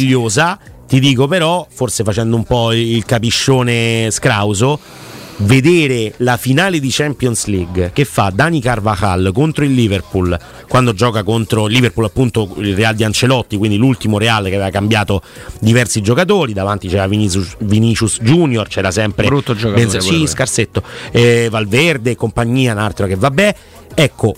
Ti 0.87 1.01
dico 1.01 1.27
però, 1.27 1.67
forse 1.69 2.05
facendo 2.05 2.37
un 2.37 2.45
po' 2.45 2.73
il 2.73 3.05
capiscione 3.05 4.09
scrauso, 4.13 4.79
vedere 5.39 6.15
la 6.19 6.37
finale 6.37 6.81
di 6.81 6.89
Champions 6.91 7.47
League 7.47 7.91
che 7.93 8.05
fa 8.05 8.31
Dani 8.33 8.61
Carvajal 8.61 9.33
contro 9.35 9.65
il 9.65 9.75
Liverpool 9.75 10.39
quando 10.67 10.95
gioca 10.95 11.23
contro 11.23 11.67
Liverpool 11.67 12.07
appunto 12.07 12.55
il 12.59 12.75
Real 12.75 12.95
di 12.95 13.05
Ancelotti 13.05 13.59
quindi 13.59 13.77
l'ultimo 13.77 14.17
Real 14.17 14.45
che 14.45 14.55
aveva 14.55 14.71
cambiato 14.71 15.21
diversi 15.61 16.01
giocatori 16.01 16.55
davanti 16.55 16.89
c'era 16.89 17.07
Vinicius, 17.07 17.57
Vinicius 17.59 18.21
Junior 18.23 18.67
c'era 18.67 18.91
sempre 18.91 19.27
Brutto 19.27 19.55
giocatore 19.55 19.83
Benze- 19.83 20.01
sì, 20.01 20.27
scarsetto 20.27 20.83
eh, 21.11 21.49
Valverde 21.51 22.13
e 22.13 22.17
compagnia 22.17 22.73
un 22.73 22.79
altro 22.79 23.07
che 23.07 23.17
vabbè 23.17 23.55
ecco 23.95 24.35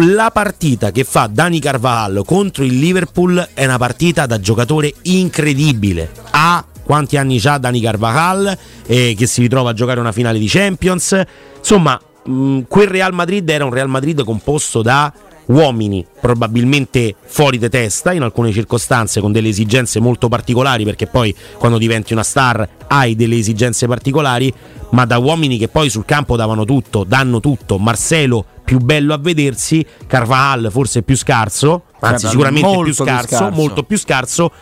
la 0.00 0.30
partita 0.30 0.90
che 0.90 1.04
fa 1.04 1.28
Dani 1.30 1.58
Carvajal 1.58 2.22
contro 2.26 2.64
il 2.64 2.78
Liverpool 2.78 3.48
è 3.54 3.64
una 3.64 3.78
partita 3.78 4.26
da 4.26 4.38
giocatore 4.38 4.92
incredibile. 5.02 6.10
Ha 6.30 6.64
quanti 6.82 7.16
anni 7.16 7.40
ha 7.44 7.58
Dani 7.58 7.80
Carvajal 7.80 8.56
eh, 8.86 9.14
che 9.16 9.26
si 9.26 9.40
ritrova 9.40 9.70
a 9.70 9.72
giocare 9.72 10.00
una 10.00 10.12
finale 10.12 10.38
di 10.38 10.46
Champions. 10.46 11.20
Insomma, 11.58 11.98
mh, 12.24 12.60
quel 12.68 12.88
Real 12.88 13.14
Madrid 13.14 13.48
era 13.48 13.64
un 13.64 13.72
Real 13.72 13.88
Madrid 13.88 14.22
composto 14.22 14.82
da 14.82 15.12
uomini 15.46 16.04
probabilmente 16.20 17.14
fuori 17.24 17.58
di 17.58 17.68
testa 17.68 18.12
in 18.12 18.22
alcune 18.22 18.52
circostanze 18.52 19.20
con 19.20 19.32
delle 19.32 19.48
esigenze 19.48 20.00
molto 20.00 20.28
particolari 20.28 20.84
perché 20.84 21.06
poi 21.06 21.34
quando 21.58 21.78
diventi 21.78 22.12
una 22.12 22.22
star 22.22 22.68
hai 22.88 23.14
delle 23.14 23.36
esigenze 23.36 23.86
particolari 23.86 24.52
ma 24.90 25.04
da 25.04 25.18
uomini 25.18 25.58
che 25.58 25.68
poi 25.68 25.90
sul 25.90 26.04
campo 26.04 26.36
davano 26.36 26.64
tutto 26.64 27.04
danno 27.04 27.40
tutto 27.40 27.78
Marcelo 27.78 28.44
più 28.64 28.78
bello 28.78 29.14
a 29.14 29.18
vedersi 29.18 29.84
Carvajal 30.06 30.68
forse 30.70 31.02
più 31.02 31.16
scarso 31.16 31.84
anzi 32.00 32.28
sicuramente 32.28 32.66
molto 32.66 32.82
più 32.82 32.94
più 32.94 33.04
scarso, 33.04 33.36
scarso. 33.36 33.56
molto 33.56 33.82
più 33.84 33.98
scarso 33.98 34.52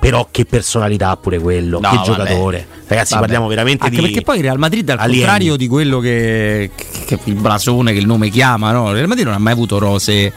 però 0.00 0.26
che 0.30 0.46
personalità 0.46 1.14
pure 1.16 1.38
quello 1.38 1.78
No, 1.78 1.90
che 1.90 1.96
vabbè. 1.96 2.06
giocatore 2.08 2.66
ragazzi 2.86 3.12
Vabbè. 3.12 3.26
parliamo 3.26 3.46
veramente 3.46 3.84
Anche 3.84 3.96
di 3.96 4.02
perché 4.02 4.22
poi 4.22 4.38
il 4.38 4.42
Real 4.42 4.58
Madrid, 4.58 4.88
al 4.88 4.98
alieni. 4.98 5.18
contrario 5.20 5.56
di 5.56 5.68
quello 5.68 5.98
che, 6.00 6.70
che- 6.74 7.04
che 7.04 7.18
il 7.24 7.34
blasone, 7.34 7.92
che 7.92 7.98
il 7.98 8.06
nome 8.06 8.30
chiama, 8.30 8.72
no? 8.72 8.88
il 8.88 8.94
Real 8.96 9.06
Madrid 9.06 9.26
non 9.26 9.34
ha 9.34 9.38
mai 9.38 9.52
avuto 9.52 9.78
rose. 9.78 10.32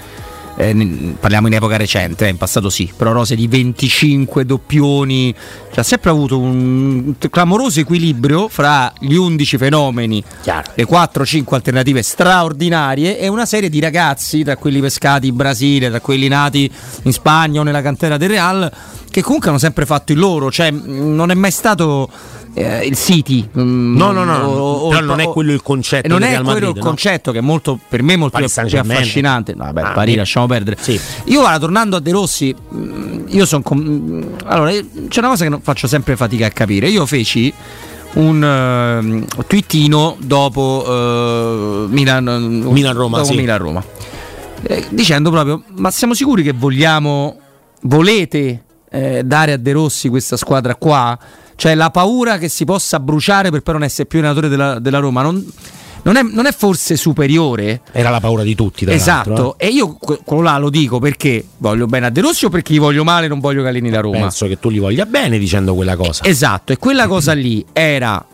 Eh, 0.56 1.16
parliamo 1.20 1.48
in 1.48 1.54
epoca 1.54 1.78
recente, 1.78 2.26
eh, 2.26 2.30
in 2.30 2.38
passato 2.38 2.70
sì, 2.70 2.92
però 2.96 3.12
rose 3.12 3.36
di 3.36 3.48
25 3.48 4.46
doppioni, 4.46 5.34
cioè, 5.70 5.80
ha 5.80 5.84
sempre 5.84 6.10
avuto 6.10 6.40
un 6.40 7.16
clamoroso 7.30 7.80
equilibrio 7.80 8.48
fra 8.48 8.94
gli 9.00 9.16
11 9.16 9.58
fenomeni, 9.58 10.24
le 10.76 10.86
4-5 10.86 11.54
alternative 11.56 12.02
straordinarie 12.02 13.20
e 13.20 13.28
una 13.28 13.46
serie 13.46 13.70
di 13.70 13.80
ragazzi, 13.80 14.44
tra 14.44 14.58
quelli 14.58 14.80
pescati 14.80 15.28
in 15.28 15.36
Brasile, 15.36 15.90
tra 15.90 16.00
quelli 16.00 16.28
nati 16.28 16.70
in 17.04 17.12
Spagna 17.12 17.62
o 17.62 17.64
nella 17.64 17.82
cantera 17.82 18.18
del 18.18 18.30
Real, 18.30 18.72
che 19.10 19.22
comunque 19.22 19.50
hanno 19.50 19.60
sempre 19.60 19.86
fatto 19.86 20.12
il 20.12 20.18
loro, 20.18 20.52
cioè 20.52 20.72
non 20.72 21.30
è 21.30 21.36
mai 21.36 21.52
stato 21.52 22.10
eh, 22.56 22.86
il 22.86 22.96
City. 22.96 23.48
mm, 23.58 23.96
No, 23.98 24.12
no, 24.12 24.24
no, 24.24 24.36
o- 24.46 24.74
o- 24.86 24.90
però 24.90 25.02
non 25.06 25.20
è 25.20 25.28
quello 25.28 25.52
il 25.52 25.62
concetto 25.62 26.06
e 26.06 26.10
non 26.10 26.22
è 26.24 26.40
quello 26.42 26.70
il 26.70 26.76
no? 26.76 26.82
concetto 26.82 27.32
che 27.32 27.40
è 27.40 27.42
molto, 27.42 27.80
per 27.88 28.04
me 28.04 28.16
molto 28.16 28.38
più, 28.38 28.48
più 28.48 28.80
affascinante. 28.80 29.54
No, 29.56 29.64
vabbè, 29.66 29.82
Ah, 29.82 29.92
Parì, 29.92 30.16
lasciamo 30.16 30.46
perdere. 30.48 30.78
Io 31.26 31.40
guarda, 31.40 31.60
tornando 31.60 31.96
a 31.96 32.00
De 32.00 32.12
Rossi, 32.12 32.54
mh, 32.54 33.24
io 33.28 33.46
sono 33.46 33.64
allora, 34.46 34.70
eh, 34.72 34.86
c'è 35.08 35.20
una 35.20 35.30
cosa 35.30 35.48
che 35.48 35.60
faccio 35.62 35.88
sempre 35.88 36.16
fatica 36.16 36.46
a 36.46 36.50
capire. 36.50 36.88
Io 36.90 37.06
feci 37.06 37.52
un 38.14 38.44
ehm, 38.44 39.26
twittino 39.48 40.16
dopo 40.20 40.86
eh, 40.88 41.86
Milan, 41.90 42.24
Milan-Roma, 42.70 43.18
dopo 43.18 43.32
sì. 43.32 43.38
Milan-Roma. 43.38 43.84
Eh, 44.66 44.86
dicendo 44.90 45.30
proprio, 45.32 45.64
ma 45.78 45.90
siamo 45.92 46.14
sicuri 46.14 46.44
che 46.44 46.54
vogliamo, 46.54 47.38
volete 47.82 48.64
eh, 48.90 49.22
dare 49.26 49.54
a 49.54 49.58
De 49.58 49.72
Rossi 49.72 50.08
questa 50.10 50.38
squadra 50.38 50.76
qua? 50.76 51.18
Cioè 51.56 51.76
la 51.76 51.90
paura 51.92 52.38
che 52.38 52.50
si 52.50 52.66
possa 52.66 53.00
bruciare 53.00 53.50
per 53.52 53.62
poi 53.62 53.74
non 53.76 53.84
essere 53.84 54.06
più 54.08 54.20
allenatore 54.20 54.48
della, 54.50 54.80
della 54.80 55.00
Roma 55.00 55.22
non, 55.22 55.46
non 56.04 56.16
è, 56.18 56.22
non 56.24 56.46
è 56.46 56.52
forse 56.52 56.96
superiore? 56.98 57.82
era 57.92 58.10
la 58.10 58.20
paura 58.20 58.44
di 58.44 58.56
tutti 58.56 58.86
Esatto, 58.90 59.58
eh. 59.58 59.68
e 59.68 59.70
io 59.70 59.94
que- 60.00 60.20
quello 60.24 60.42
là 60.44 60.58
lo 60.58 60.70
dico 60.70 61.00
perché 61.00 61.46
voglio 61.58 61.86
bene 61.86 62.08
a 62.08 62.10
De 62.10 62.22
Rossi 62.22 62.46
o 62.46 62.50
perché 62.50 62.74
gli 62.74 62.80
voglio 62.80 63.04
male 63.04 63.26
e 63.26 63.30
non 63.30 63.40
voglio 63.40 63.62
che 63.62 63.70
alleni 63.70 63.90
la 63.90 64.02
Roma? 64.02 64.20
penso 64.20 64.48
che 64.48 64.60
tu 64.60 64.70
gli 64.70 64.80
voglia 64.80 65.06
bene 65.06 65.38
dicendo 65.38 65.74
quella 65.76 65.96
cosa 65.96 66.24
Esatto, 66.26 66.74
e 66.74 66.78
quella 66.78 67.08
cosa 67.08 67.34
lì 67.34 67.64
era 67.72 68.26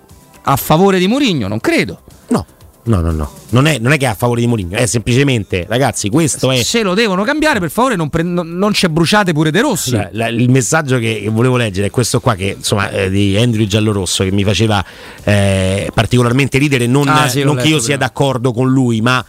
a 0.41 0.55
favore 0.55 0.97
di 0.97 1.07
Mourinho? 1.07 1.47
Non 1.47 1.59
credo. 1.59 2.01
No. 2.29 2.45
No, 2.90 3.02
no, 3.02 3.11
no. 3.11 3.32
Non 3.49 3.68
è, 3.68 3.78
non 3.78 3.91
è 3.91 3.98
che 3.98 4.06
è 4.06 4.10
a 4.10 4.16
favore 4.16 4.41
di 4.41 4.48
Mourinho, 4.48 4.76
è 4.76 4.88
semplicemente, 4.88 5.66
ragazzi, 5.70 6.10
questo 6.10 6.49
è. 6.49 6.64
Se 6.64 6.82
lo 6.82 6.95
devono 6.95 7.24
cambiare, 7.24 7.60
per 7.60 7.70
favore, 7.70 7.95
non, 7.95 8.10
pre- 8.10 8.24
non, 8.24 8.72
c'è 8.72 8.88
bruciate 8.88 9.32
pure 9.32 9.52
De 9.52 9.61
Rossi. 9.61 9.91
Cioè, 9.91 10.10
la- 10.14 10.28
il 10.30 10.49
messaggio 10.49 10.98
che, 10.98 11.28
volevo 11.32 11.56
leggere 11.56 11.88
è 11.88 11.90
questo 11.91 12.20
qua 12.20 12.34
che 12.34 12.56
insomma 12.57 12.90
eh, 12.90 13.11
di 13.11 13.38
Andrew 13.38 13.66
Giallorosso 13.68 14.24
che 14.24 14.32
mi 14.32 14.44
faceva 14.44 14.84
eh, 15.24 15.91
particolarmente 15.94 16.57
ridere 16.57 16.88
non, 16.88 17.07
Ah, 17.07 17.28
sì, 17.28 17.44
non 17.44 17.56
che 17.57 17.64
io 17.68 17.74
letto 17.76 17.84
sia 17.86 17.95
prima. 17.98 18.07
d'accordo 18.10 18.53
con 18.53 18.70
lui 18.72 19.02
ma 19.02 19.24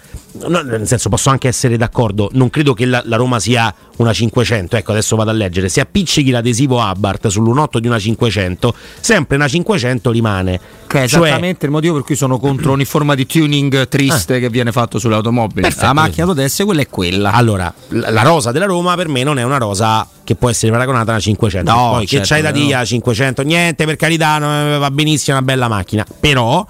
no, 0.47 0.61
nel 0.63 0.87
senso 0.87 1.09
posso 1.09 1.29
anche 1.31 1.49
essere 1.49 1.77
d'accordo 1.77 2.31
non 2.33 2.49
credo 2.51 2.73
che 2.75 2.87
la, 2.87 3.03
la 3.05 3.17
Roma 3.17 3.39
sia 3.41 3.75
una 3.97 4.13
500 4.13 4.77
ecco 4.77 4.93
adesso 4.93 5.17
vado 5.17 5.31
a 5.31 5.33
leggere 5.33 5.69
se 5.69 5.81
appiccichi 5.81 6.31
l'adesivo 6.31 6.81
Abarth 6.81 7.27
sull'1.8 7.27 7.79
di 7.79 7.87
una 7.87 7.99
500 7.99 8.75
sempre 9.01 9.37
una 9.37 9.49
500 9.49 10.11
rimane 10.11 10.61
Che 10.87 11.03
è 11.05 11.09
Cioè- 11.09 11.27
esattamente 11.29 11.67
il 11.67 11.73
motivo 11.73 11.95
per 11.95 12.05
cui 12.05 12.17
sono 12.17 12.39
contro 12.39 12.73
ogni 12.73 12.85
forma 12.85 13.15
di 13.15 13.27
tuning 13.27 13.89
triste 13.89 14.41
che 14.41 14.49
viene 14.49 14.73
fatto 14.73 14.99
sulle 14.99 15.15
automobili. 15.15 15.61
Perfetto. 15.63 15.87
La 15.87 15.93
macchina 15.93 16.27
d'Odesse 16.27 16.65
quella 16.65 16.81
è 16.81 16.89
quella. 16.89 17.33
Allora, 17.33 17.73
la 17.89 18.23
rosa 18.23 18.51
della 18.53 18.65
Roma 18.67 18.95
per 18.97 19.09
me 19.09 19.23
non 19.23 19.39
è 19.39 19.43
una 19.43 19.59
rosa 19.59 20.07
che 20.25 20.35
può 20.35 20.49
essere 20.51 20.73
paragonata 20.73 21.11
a 21.11 21.15
una 21.15 21.21
500. 21.21 21.71
No, 21.71 21.91
Poi 21.93 22.07
certo 22.07 22.23
che 22.25 22.29
c'hai 22.29 22.43
da 22.43 22.51
che 22.51 22.59
dire 22.61 22.75
no. 22.75 22.81
a 22.81 22.85
500? 22.85 23.43
Niente, 23.43 23.85
per 23.85 23.97
carità, 23.97 24.39
va 24.79 24.91
benissimo, 24.91 25.37
è 25.37 25.41
una 25.41 25.47
bella 25.47 25.69
macchina. 25.69 26.05
Però 26.19 26.67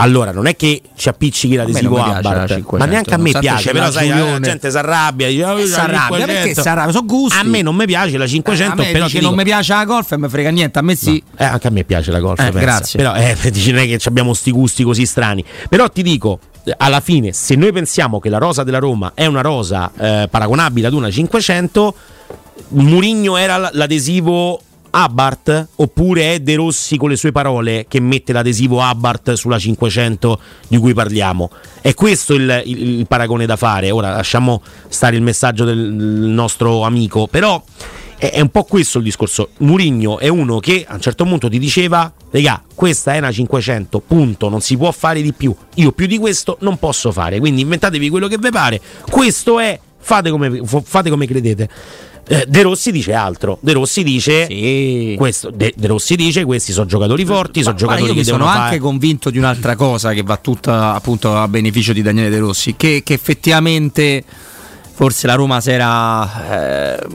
allora, 0.00 0.30
non 0.32 0.46
è 0.46 0.54
che 0.54 0.80
ci 0.96 1.08
appiccichi 1.08 1.56
l'adesivo 1.56 1.96
la 1.96 2.16
Abarth, 2.16 2.52
500, 2.52 2.76
ma 2.76 2.84
neanche 2.84 3.14
a 3.14 3.16
me 3.16 3.32
piace. 3.32 3.72
Però 3.72 3.90
sai, 3.90 4.08
la 4.08 4.38
gente 4.40 4.70
si 4.70 4.76
arrabbia. 4.76 5.28
Dice, 5.28 5.44
"Oh, 5.44 5.58
la 5.58 5.66
Si 5.66 5.74
arrabbia 5.74 6.16
500". 6.18 6.26
perché 6.32 6.62
si 6.62 6.68
arrabbia? 6.68 6.92
Sono 6.92 7.06
gusti. 7.06 7.38
A 7.38 7.42
me 7.42 7.62
non 7.62 7.74
mi 7.74 7.84
piace 7.86 8.16
la 8.16 8.26
500, 8.26 8.82
Eh, 8.82 8.88
a 8.88 8.92
però 8.92 9.04
dice 9.06 9.18
ti 9.18 9.24
non 9.24 9.34
mi 9.34 9.42
piace 9.44 9.74
la 9.74 9.84
golf 9.84 10.12
e 10.12 10.18
mi 10.18 10.28
frega 10.28 10.50
niente, 10.50 10.78
a 10.78 10.82
me 10.82 10.94
sì. 10.94 11.22
eh, 11.36 11.44
anche 11.44 11.66
a 11.66 11.70
me 11.70 11.84
piace 11.84 12.10
la 12.10 12.20
golf. 12.20 12.38
Eh, 12.40 12.50
grazie. 12.50 12.98
Però 12.98 13.14
eh, 13.14 13.36
dici, 13.50 13.72
non 13.72 13.80
è 13.80 13.86
che 13.86 13.98
abbiamo 14.06 14.34
sti 14.34 14.50
gusti 14.52 14.82
così 14.84 15.04
strani. 15.04 15.44
Però 15.68 15.88
ti 15.88 16.02
dico, 16.02 16.38
eh, 16.64 16.74
alla 16.76 17.00
fine, 17.00 17.32
se 17.32 17.56
noi 17.56 17.72
pensiamo 17.72 18.20
che 18.20 18.28
la 18.28 18.38
rosa 18.38 18.62
della 18.62 18.78
Roma 18.78 19.12
è 19.14 19.26
una 19.26 19.40
rosa 19.40 19.90
eh, 19.98 20.28
paragonabile 20.30 20.86
ad 20.86 20.92
una 20.92 21.10
500, 21.10 21.94
Murigno 22.70 23.36
era 23.36 23.70
l'adesivo 23.72 24.60
Abarth 25.02 25.68
oppure 25.76 26.34
è 26.34 26.40
De 26.40 26.56
Rossi 26.56 26.96
con 26.96 27.08
le 27.08 27.16
sue 27.16 27.30
parole 27.30 27.86
che 27.88 28.00
mette 28.00 28.32
l'adesivo 28.32 28.80
Abarth 28.82 29.32
sulla 29.34 29.58
500 29.58 30.40
di 30.66 30.76
cui 30.78 30.92
parliamo? 30.92 31.50
È 31.80 31.94
questo 31.94 32.34
il, 32.34 32.62
il- 32.66 32.98
il 32.98 33.06
paragone 33.06 33.46
da 33.46 33.54
fare. 33.56 33.90
Ora 33.92 34.10
lasciamo 34.10 34.60
stare 34.88 35.14
il 35.16 35.22
messaggio 35.22 35.64
del 35.64 35.78
nostro 35.78 36.82
amico, 36.82 37.28
però 37.28 37.62
è, 38.16 38.30
è 38.30 38.40
un 38.40 38.48
po' 38.48 38.64
questo 38.64 38.98
il 38.98 39.04
discorso. 39.04 39.50
Murigno 39.58 40.18
è 40.18 40.26
uno 40.26 40.58
che 40.58 40.84
a 40.88 40.94
un 40.94 41.00
certo 41.00 41.24
punto 41.24 41.48
ti 41.48 41.60
diceva: 41.60 42.12
Regà, 42.30 42.60
questa 42.74 43.14
è 43.14 43.18
una 43.18 43.30
500, 43.30 44.00
punto, 44.00 44.48
non 44.48 44.60
si 44.60 44.76
può 44.76 44.90
fare 44.90 45.22
di 45.22 45.32
più. 45.32 45.54
Io 45.74 45.92
più 45.92 46.06
di 46.06 46.18
questo 46.18 46.56
non 46.62 46.76
posso 46.78 47.12
fare. 47.12 47.38
Quindi 47.38 47.60
inventatevi 47.62 48.08
quello 48.08 48.26
che 48.26 48.36
vi 48.38 48.50
pare. 48.50 48.80
Questo 49.08 49.60
è, 49.60 49.78
fate 49.98 50.30
come, 50.30 50.62
fate 50.64 51.10
come 51.10 51.26
credete. 51.26 51.68
Eh, 52.30 52.44
De 52.46 52.62
Rossi 52.62 52.92
dice 52.92 53.14
altro. 53.14 53.58
De 53.60 53.72
Rossi 53.72 54.02
dice 54.02 54.46
questo. 55.16 55.50
De, 55.50 55.72
De 55.74 55.86
Rossi 55.86 56.14
dice 56.14 56.44
questi 56.44 56.72
sono 56.72 56.86
giocatori 56.86 57.24
forti, 57.24 57.62
sono 57.62 57.74
giocatori 57.74 58.12
che 58.12 58.24
sono 58.24 58.44
anche 58.44 58.60
fare. 58.60 58.78
convinto 58.78 59.30
di 59.30 59.38
un'altra 59.38 59.76
cosa 59.76 60.12
che 60.12 60.22
va 60.22 60.36
tutta 60.36 60.94
appunto 60.94 61.34
a 61.34 61.48
beneficio 61.48 61.92
di 61.94 62.02
Daniele 62.02 62.28
De 62.28 62.38
Rossi, 62.38 62.74
che, 62.76 63.02
che 63.02 63.14
effettivamente 63.14 64.22
forse 64.92 65.26
la 65.26 65.34
Roma 65.34 65.60
si 65.60 65.70
era, 65.70 66.96
eh, 66.96 67.06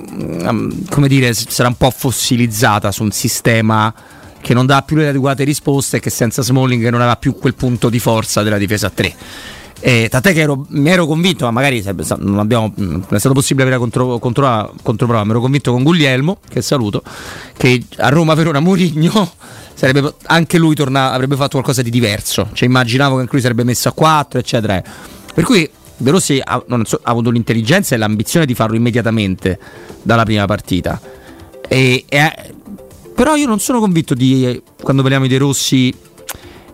come 0.89 1.07
dire, 1.07 1.33
si 1.33 1.47
era 1.59 1.67
un 1.67 1.75
po' 1.75 1.91
fossilizzata 1.91 2.91
su 2.91 3.03
un 3.03 3.11
sistema 3.11 3.93
che 4.39 4.53
non 4.53 4.65
dà 4.65 4.81
più 4.81 4.95
le 4.95 5.09
adeguate 5.09 5.43
risposte 5.43 5.97
e 5.97 5.99
che 5.99 6.09
senza 6.09 6.41
Smalling 6.41 6.83
non 6.89 7.01
aveva 7.01 7.17
più 7.17 7.35
quel 7.35 7.55
punto 7.55 7.89
di 7.89 7.99
forza 7.99 8.41
della 8.41 8.57
difesa 8.57 8.87
a 8.87 8.89
3. 8.89 9.15
Eh, 9.85 10.07
tant'è 10.09 10.31
che 10.31 10.39
ero- 10.39 10.65
mi 10.69 10.89
ero 10.89 11.05
convinto, 11.05 11.43
ma 11.43 11.51
magari 11.51 11.83
non, 12.19 12.39
abbiamo, 12.39 12.71
non 12.77 13.03
è 13.09 13.19
stato 13.19 13.33
possibile 13.35 13.65
avere 13.65 13.79
contro, 13.79 14.17
controprova, 14.17 14.71
controprova, 14.81 15.23
mi 15.25 15.31
ero 15.31 15.41
convinto 15.41 15.73
con 15.73 15.83
Guglielmo, 15.83 16.37
che 16.47 16.61
saluto, 16.61 17.03
che 17.57 17.83
a 17.97 18.07
Roma 18.07 18.33
Verona 18.33 18.61
Murigno 18.61 19.33
sarebbe 19.75 20.13
anche 20.27 20.57
lui 20.57 20.73
torna- 20.73 21.11
avrebbe 21.11 21.35
fatto 21.35 21.51
qualcosa 21.51 21.81
di 21.81 21.89
diverso. 21.89 22.47
Cioè, 22.53 22.69
immaginavo 22.69 23.15
che 23.15 23.21
anche 23.21 23.33
lui 23.33 23.41
sarebbe 23.41 23.65
messo 23.65 23.89
a 23.89 23.91
4, 23.91 24.39
eccetera. 24.39 24.81
Per 25.33 25.43
cui 25.43 25.69
De 25.97 26.11
Rossi 26.11 26.39
ha, 26.41 26.63
so- 26.85 26.99
ha 27.03 27.11
avuto 27.11 27.29
l'intelligenza 27.29 27.93
e 27.93 27.97
l'ambizione 27.97 28.45
di 28.45 28.55
farlo 28.55 28.77
immediatamente 28.77 29.59
dalla 30.01 30.23
prima 30.23 30.45
partita. 30.45 30.97
E- 31.67 32.05
e- 32.07 32.53
però 33.13 33.35
io 33.35 33.47
non 33.47 33.59
sono 33.59 33.81
convinto 33.81 34.13
di, 34.13 34.61
quando 34.81 35.01
parliamo 35.01 35.27
di 35.27 35.33
De 35.33 35.39
Rossi, 35.39 35.93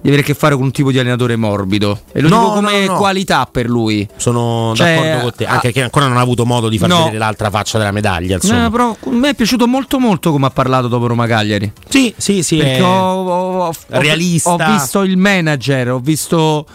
di 0.01 0.07
avere 0.07 0.21
a 0.23 0.25
che 0.25 0.33
fare 0.33 0.55
con 0.55 0.63
un 0.63 0.71
tipo 0.71 0.91
di 0.91 0.99
allenatore 0.99 1.35
morbido. 1.35 1.99
E 2.13 2.21
lo 2.21 2.29
No, 2.29 2.39
dico 2.39 2.51
come 2.53 2.71
no, 2.79 2.85
no, 2.85 2.91
no. 2.93 2.97
qualità 2.97 3.47
per 3.51 3.67
lui. 3.67 4.07
Sono 4.15 4.73
Cioè, 4.75 4.95
d'accordo 4.95 5.21
con 5.21 5.31
te, 5.35 5.45
anche 5.45 5.61
perché 5.63 5.81
ancora 5.83 6.07
non 6.07 6.17
ha 6.17 6.21
avuto 6.21 6.45
modo 6.45 6.69
di 6.69 6.77
far 6.77 6.89
No. 6.89 6.97
vedere 6.99 7.17
l'altra 7.17 7.49
faccia 7.49 7.77
della 7.77 7.91
medaglia. 7.91 8.35
Insomma. 8.35 8.65
Eh, 8.67 8.69
però 8.69 8.89
a 9.05 9.09
me 9.11 9.29
è 9.29 9.33
piaciuto 9.35 9.67
molto 9.67 9.99
molto 9.99 10.31
come 10.31 10.45
ha 10.45 10.51
parlato 10.51 10.87
dopo 10.87 11.07
Roma 11.07 11.27
Cagliari. 11.27 11.71
Sì, 11.87 12.13
sì, 12.17 12.43
sì. 12.43 12.57
Perché 12.57 12.77
è 12.77 12.83
ho, 12.83 12.87
ho- 13.23 13.65
ho- 13.67 13.73
realista. 13.89 14.51
ho 14.53 14.57
visto 14.73 15.01
il 15.03 15.17
manager, 15.17 15.91
ho 15.91 15.99
visto. 15.99 16.65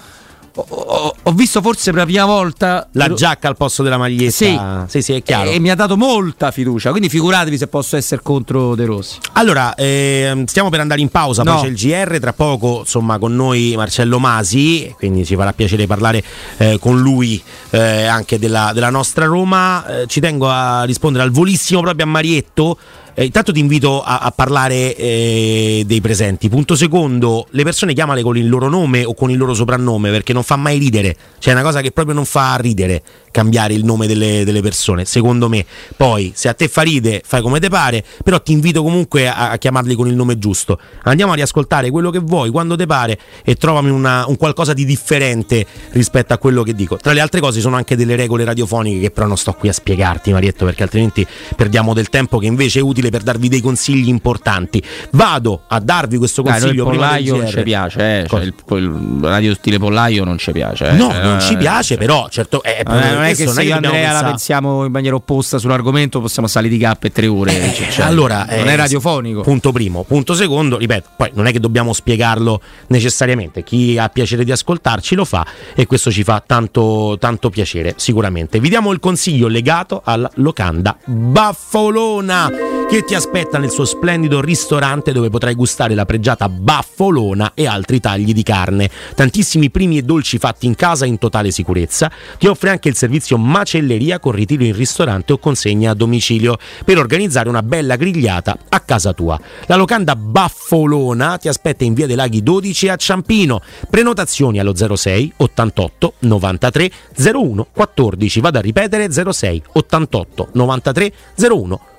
Ho, 0.56 1.14
ho- 1.22 1.32
visto 1.32 1.60
forse 1.60 1.90
per 1.90 2.00
la 2.00 2.06
prima 2.06 2.24
volta 2.26 2.86
La 2.92 3.12
giacca 3.12 3.48
al 3.48 3.56
posto 3.56 3.82
della 3.82 3.98
maglietta. 3.98 4.30
Sì. 4.30 4.58
sì, 4.86 5.02
sì, 5.02 5.12
è 5.14 5.22
chiaro. 5.22 5.50
E, 5.50 5.54
e 5.54 5.58
mi 5.58 5.68
ha 5.70 5.74
dato 5.74 5.96
molta 5.96 6.50
fiducia. 6.52 6.90
Quindi 6.90 7.08
figuratevi 7.08 7.58
se 7.58 7.66
posso 7.66 7.96
essere 7.96 8.20
contro 8.22 8.74
De 8.76 8.84
Rossi. 8.84 9.18
Allora, 9.32 9.74
ehm, 9.74 10.44
stiamo 10.44 10.68
per 10.70 10.78
andare 10.80 11.00
in 11.00 11.08
pausa, 11.08 11.42
No. 11.42 11.54
poi 11.54 11.62
c'è 11.62 11.68
il 11.68 11.74
GR, 12.06 12.18
tra 12.20 12.32
poco 12.32 12.80
insomma 12.80 13.18
con 13.18 13.34
noi 13.34 13.74
Marcello 13.76 14.18
Masi, 14.20 14.94
quindi 14.96 15.24
ci 15.24 15.34
farà 15.34 15.52
piacere 15.52 15.86
parlare 15.86 16.22
eh, 16.58 16.78
con 16.80 17.00
lui 17.00 17.42
eh, 17.70 18.04
anche 18.06 18.38
della, 18.38 18.70
della 18.72 18.90
nostra 18.90 19.24
Roma. 19.24 20.02
Eh, 20.02 20.06
ci 20.06 20.20
tengo 20.20 20.48
a 20.48 20.84
rispondere 20.84 21.24
al 21.24 21.30
volissimo 21.30 21.80
proprio 21.80 22.04
a 22.06 22.08
Marietto. 22.08 22.78
Eh, 23.14 23.24
intanto 23.24 23.52
ti 23.52 23.60
invito 23.60 24.02
a, 24.02 24.18
a 24.18 24.30
parlare 24.32 24.96
eh, 24.96 25.84
dei 25.86 26.00
presenti. 26.00 26.48
Punto 26.48 26.74
secondo, 26.74 27.46
le 27.50 27.62
persone 27.62 27.94
chiamale 27.94 28.22
con 28.22 28.36
il 28.36 28.48
loro 28.48 28.68
nome 28.68 29.04
o 29.04 29.14
con 29.14 29.30
il 29.30 29.38
loro 29.38 29.54
soprannome 29.54 30.10
perché 30.10 30.32
non 30.32 30.42
fa 30.42 30.56
mai 30.56 30.78
ridere. 30.78 31.16
C'è 31.38 31.52
una 31.52 31.62
cosa 31.62 31.80
che 31.80 31.92
proprio 31.92 32.14
non 32.14 32.24
fa 32.24 32.56
ridere 32.56 33.02
cambiare 33.30 33.74
il 33.74 33.84
nome 33.84 34.06
delle, 34.06 34.44
delle 34.44 34.62
persone, 34.62 35.04
secondo 35.04 35.48
me. 35.48 35.64
Poi, 35.96 36.32
se 36.34 36.48
a 36.48 36.54
te 36.54 36.68
fa 36.68 36.82
ride, 36.82 37.20
fai 37.24 37.42
come 37.42 37.58
te 37.58 37.68
pare, 37.68 38.04
però 38.22 38.40
ti 38.40 38.52
invito 38.52 38.82
comunque 38.82 39.28
a, 39.28 39.50
a 39.50 39.56
chiamarli 39.58 39.94
con 39.94 40.06
il 40.06 40.14
nome 40.14 40.38
giusto. 40.38 40.78
Andiamo 41.02 41.32
a 41.32 41.34
riascoltare 41.34 41.90
quello 41.90 42.10
che 42.10 42.20
vuoi, 42.20 42.50
quando 42.50 42.76
te 42.76 42.86
pare, 42.86 43.18
e 43.44 43.56
trovami 43.56 43.90
una- 43.90 44.24
un 44.28 44.36
qualcosa 44.36 44.72
di 44.72 44.84
differente 44.84 45.66
rispetto 45.90 46.32
a 46.32 46.38
quello 46.38 46.62
che 46.62 46.74
dico. 46.74 46.96
Tra 46.96 47.12
le 47.12 47.20
altre 47.20 47.40
cose 47.40 47.60
sono 47.60 47.74
anche 47.76 47.96
delle 47.96 48.14
regole 48.14 48.44
radiofoniche 48.44 49.00
che 49.00 49.10
però 49.10 49.26
non 49.26 49.36
sto 49.36 49.52
qui 49.52 49.68
a 49.68 49.72
spiegarti, 49.72 50.32
Marietto, 50.32 50.64
perché 50.64 50.84
altrimenti 50.84 51.26
perdiamo 51.56 51.92
del 51.92 52.08
tempo 52.08 52.38
che 52.38 52.46
invece 52.46 52.78
è 52.78 52.82
utile 52.82 53.03
per 53.10 53.22
darvi 53.22 53.48
dei 53.48 53.60
consigli 53.60 54.08
importanti. 54.08 54.82
Vado 55.10 55.62
a 55.68 55.80
darvi 55.80 56.18
questo 56.18 56.42
Dai, 56.42 56.60
consiglio 56.60 56.86
prima 56.86 57.12
del 57.16 57.24
pollaio 57.24 57.36
non 57.36 57.46
ci 57.48 57.62
piace, 57.62 58.20
eh. 58.20 58.26
Cioè, 58.28 58.42
il, 58.42 58.54
il 58.68 59.18
radio 59.22 59.54
stile 59.54 59.78
pollaio 59.78 60.24
non 60.24 60.38
ci 60.38 60.52
piace. 60.52 60.88
eh. 60.88 60.92
No, 60.92 61.10
Cioè, 61.10 61.22
non 61.22 61.40
ci 61.40 61.54
eh, 61.54 61.56
piace, 61.56 61.96
però 61.96 62.28
certo 62.28 62.62
è, 62.62 62.80
Eh, 62.80 62.82
non 62.88 63.02
è 63.02 63.34
questo 63.34 63.44
che 63.44 63.50
se 63.50 63.62
io 63.62 63.70
e 63.70 63.74
dobbiamo 63.74 63.94
Andrea 63.96 64.12
la 64.20 64.28
pensiamo 64.28 64.84
in 64.84 64.92
maniera 64.92 65.16
opposta 65.16 65.58
sull'argomento, 65.58 66.20
possiamo 66.20 66.48
stare 66.48 66.68
di 66.68 66.82
per 66.98 67.12
tre 67.12 67.26
ore. 67.26 67.72
cioè, 67.74 67.88
cioè, 67.88 68.04
allora, 68.06 68.44
non 68.48 68.68
eh, 68.68 68.72
è 68.72 68.76
radiofonico. 68.76 69.40
Punto 69.40 69.72
primo. 69.72 70.02
Punto 70.04 70.34
secondo, 70.34 70.76
ripeto, 70.76 71.10
poi 71.16 71.30
non 71.34 71.46
è 71.46 71.52
che 71.52 71.60
dobbiamo 71.60 71.92
spiegarlo 71.92 72.60
necessariamente. 72.88 73.62
Chi 73.62 73.96
ha 73.98 74.08
piacere 74.08 74.44
di 74.44 74.52
ascoltarci 74.52 75.14
lo 75.14 75.24
fa 75.24 75.46
e 75.74 75.86
questo 75.86 76.10
ci 76.10 76.22
fa 76.22 76.42
tanto, 76.46 77.16
tanto 77.18 77.48
piacere, 77.50 77.94
sicuramente. 77.96 78.60
Vi 78.60 78.68
diamo 78.68 78.92
il 78.92 79.00
consiglio 79.00 79.48
legato 79.48 80.02
alla 80.04 80.30
locanda 80.34 80.96
Baffolona 81.04 82.73
che 82.88 83.04
ti 83.04 83.14
aspetta 83.14 83.58
nel 83.58 83.70
suo 83.70 83.84
splendido 83.84 84.40
ristorante 84.40 85.12
dove 85.12 85.30
potrai 85.30 85.54
gustare 85.54 85.94
la 85.94 86.04
pregiata 86.04 86.48
baffolona 86.48 87.52
e 87.54 87.66
altri 87.66 88.00
tagli 88.00 88.32
di 88.32 88.42
carne. 88.42 88.90
Tantissimi 89.14 89.70
primi 89.70 89.98
e 89.98 90.02
dolci 90.02 90.38
fatti 90.38 90.66
in 90.66 90.74
casa 90.74 91.04
in 91.04 91.18
totale 91.18 91.50
sicurezza. 91.50 92.10
Ti 92.38 92.46
offre 92.46 92.70
anche 92.70 92.88
il 92.88 92.96
servizio 92.96 93.38
macelleria 93.38 94.18
con 94.18 94.32
ritiro 94.32 94.64
in 94.64 94.74
ristorante 94.74 95.32
o 95.32 95.38
consegna 95.38 95.92
a 95.92 95.94
domicilio 95.94 96.58
per 96.84 96.98
organizzare 96.98 97.48
una 97.48 97.62
bella 97.62 97.96
grigliata 97.96 98.56
a 98.68 98.80
casa 98.80 99.12
tua. 99.12 99.40
La 99.66 99.76
locanda 99.76 100.14
Baffolona 100.16 101.38
ti 101.38 101.48
aspetta 101.48 101.84
in 101.84 101.94
via 101.94 102.06
dei 102.06 102.16
Laghi 102.16 102.42
12 102.42 102.88
a 102.88 102.96
Ciampino. 102.96 103.60
Prenotazioni 103.88 104.58
allo 104.58 104.74
06 104.74 105.32
88 105.36 106.14
93 106.20 106.90
01 107.32 107.66
14. 107.72 108.40
Vado 108.40 108.58
a 108.58 108.60
ripetere 108.60 109.10
06 109.10 109.62
88 109.72 110.48
93 110.52 111.12
01 111.36 111.66
14. 111.66 111.93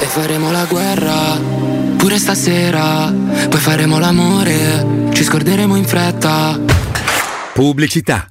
E 0.00 0.04
faremo 0.06 0.50
la 0.50 0.64
guerra 0.64 1.38
pure 1.96 2.18
stasera. 2.18 3.12
Poi 3.48 3.60
faremo 3.60 3.98
l'amore, 3.98 5.10
ci 5.12 5.22
scorderemo 5.22 5.76
in 5.76 5.84
fretta. 5.84 6.58
Pubblicità. 7.52 8.30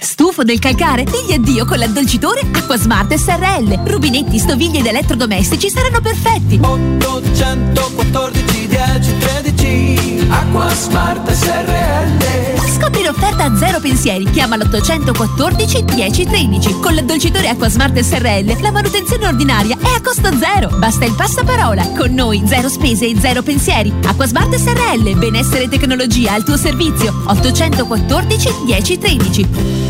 Stufo 0.00 0.44
del 0.44 0.58
calcare? 0.58 1.04
Digli 1.04 1.34
addio 1.34 1.66
con 1.66 1.78
l'addolcitore 1.78 2.40
Acquasmart 2.52 3.14
SRL. 3.14 3.82
Rubinetti, 3.84 4.38
stoviglie 4.38 4.78
ed 4.78 4.86
elettrodomestici 4.86 5.68
saranno 5.68 6.00
perfetti. 6.00 6.58
814 6.58 8.66
10 8.66 9.18
13 9.18 10.26
Acqua 10.30 10.74
Smart 10.74 11.30
SRL 11.30 12.50
Scopri 12.80 13.04
l'offerta 13.04 13.44
a 13.44 13.56
zero 13.56 13.78
pensieri. 13.78 14.24
Chiama 14.30 14.56
l'814 14.56 15.80
10 15.80 16.24
13. 16.24 16.80
Con 16.80 16.94
l'addolcitore 16.94 17.48
Acquasmart 17.48 18.00
SRL 18.00 18.58
la 18.62 18.70
manutenzione 18.70 19.26
ordinaria 19.26 19.76
è 19.78 19.94
a 19.94 20.00
costo 20.00 20.30
zero. 20.38 20.70
Basta 20.78 21.04
il 21.04 21.14
passaparola. 21.14 21.86
Con 21.90 22.14
noi 22.14 22.42
zero 22.46 22.70
spese 22.70 23.06
e 23.06 23.20
zero 23.20 23.42
pensieri. 23.42 23.92
Acquasmart 24.06 24.54
SRL. 24.54 25.14
Benessere 25.18 25.64
e 25.64 25.68
tecnologia 25.68 26.32
al 26.32 26.42
tuo 26.42 26.56
servizio. 26.56 27.12
814 27.26 28.48
10 28.64 28.98
13. 28.98 29.89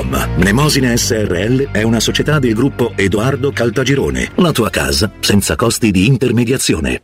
www.keicalt.com. 0.00 0.38
Mnemosine 0.38 0.96
SRL 0.96 1.70
è 1.70 1.82
una 1.82 2.00
società 2.00 2.38
del 2.38 2.54
gruppo 2.54 2.92
Edoardo 2.96 3.52
Caltagirone. 3.52 4.32
La 4.36 4.52
tua 4.52 4.70
casa 4.70 5.10
senza 5.20 5.56
costi 5.56 5.90
di 5.90 6.06
intermediazione. 6.06 7.02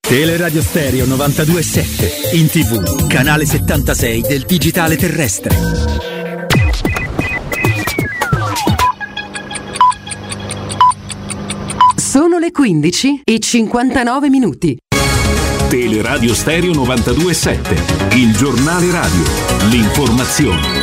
Teleradio 0.00 0.60
Stereo 0.60 1.06
927 1.06 2.36
in 2.36 2.48
tv, 2.48 3.06
canale 3.06 3.46
76 3.46 4.20
del 4.22 4.42
digitale 4.42 4.96
terrestre. 4.96 5.56
Sono 11.96 12.38
le 12.38 12.50
15 12.50 13.22
e 13.24 13.38
59 13.38 14.28
minuti. 14.28 14.76
Teleradio 15.68 16.34
Stereo 16.34 16.74
927, 16.74 18.16
il 18.16 18.36
giornale 18.36 18.90
radio, 18.90 19.22
l'informazione. 19.70 20.81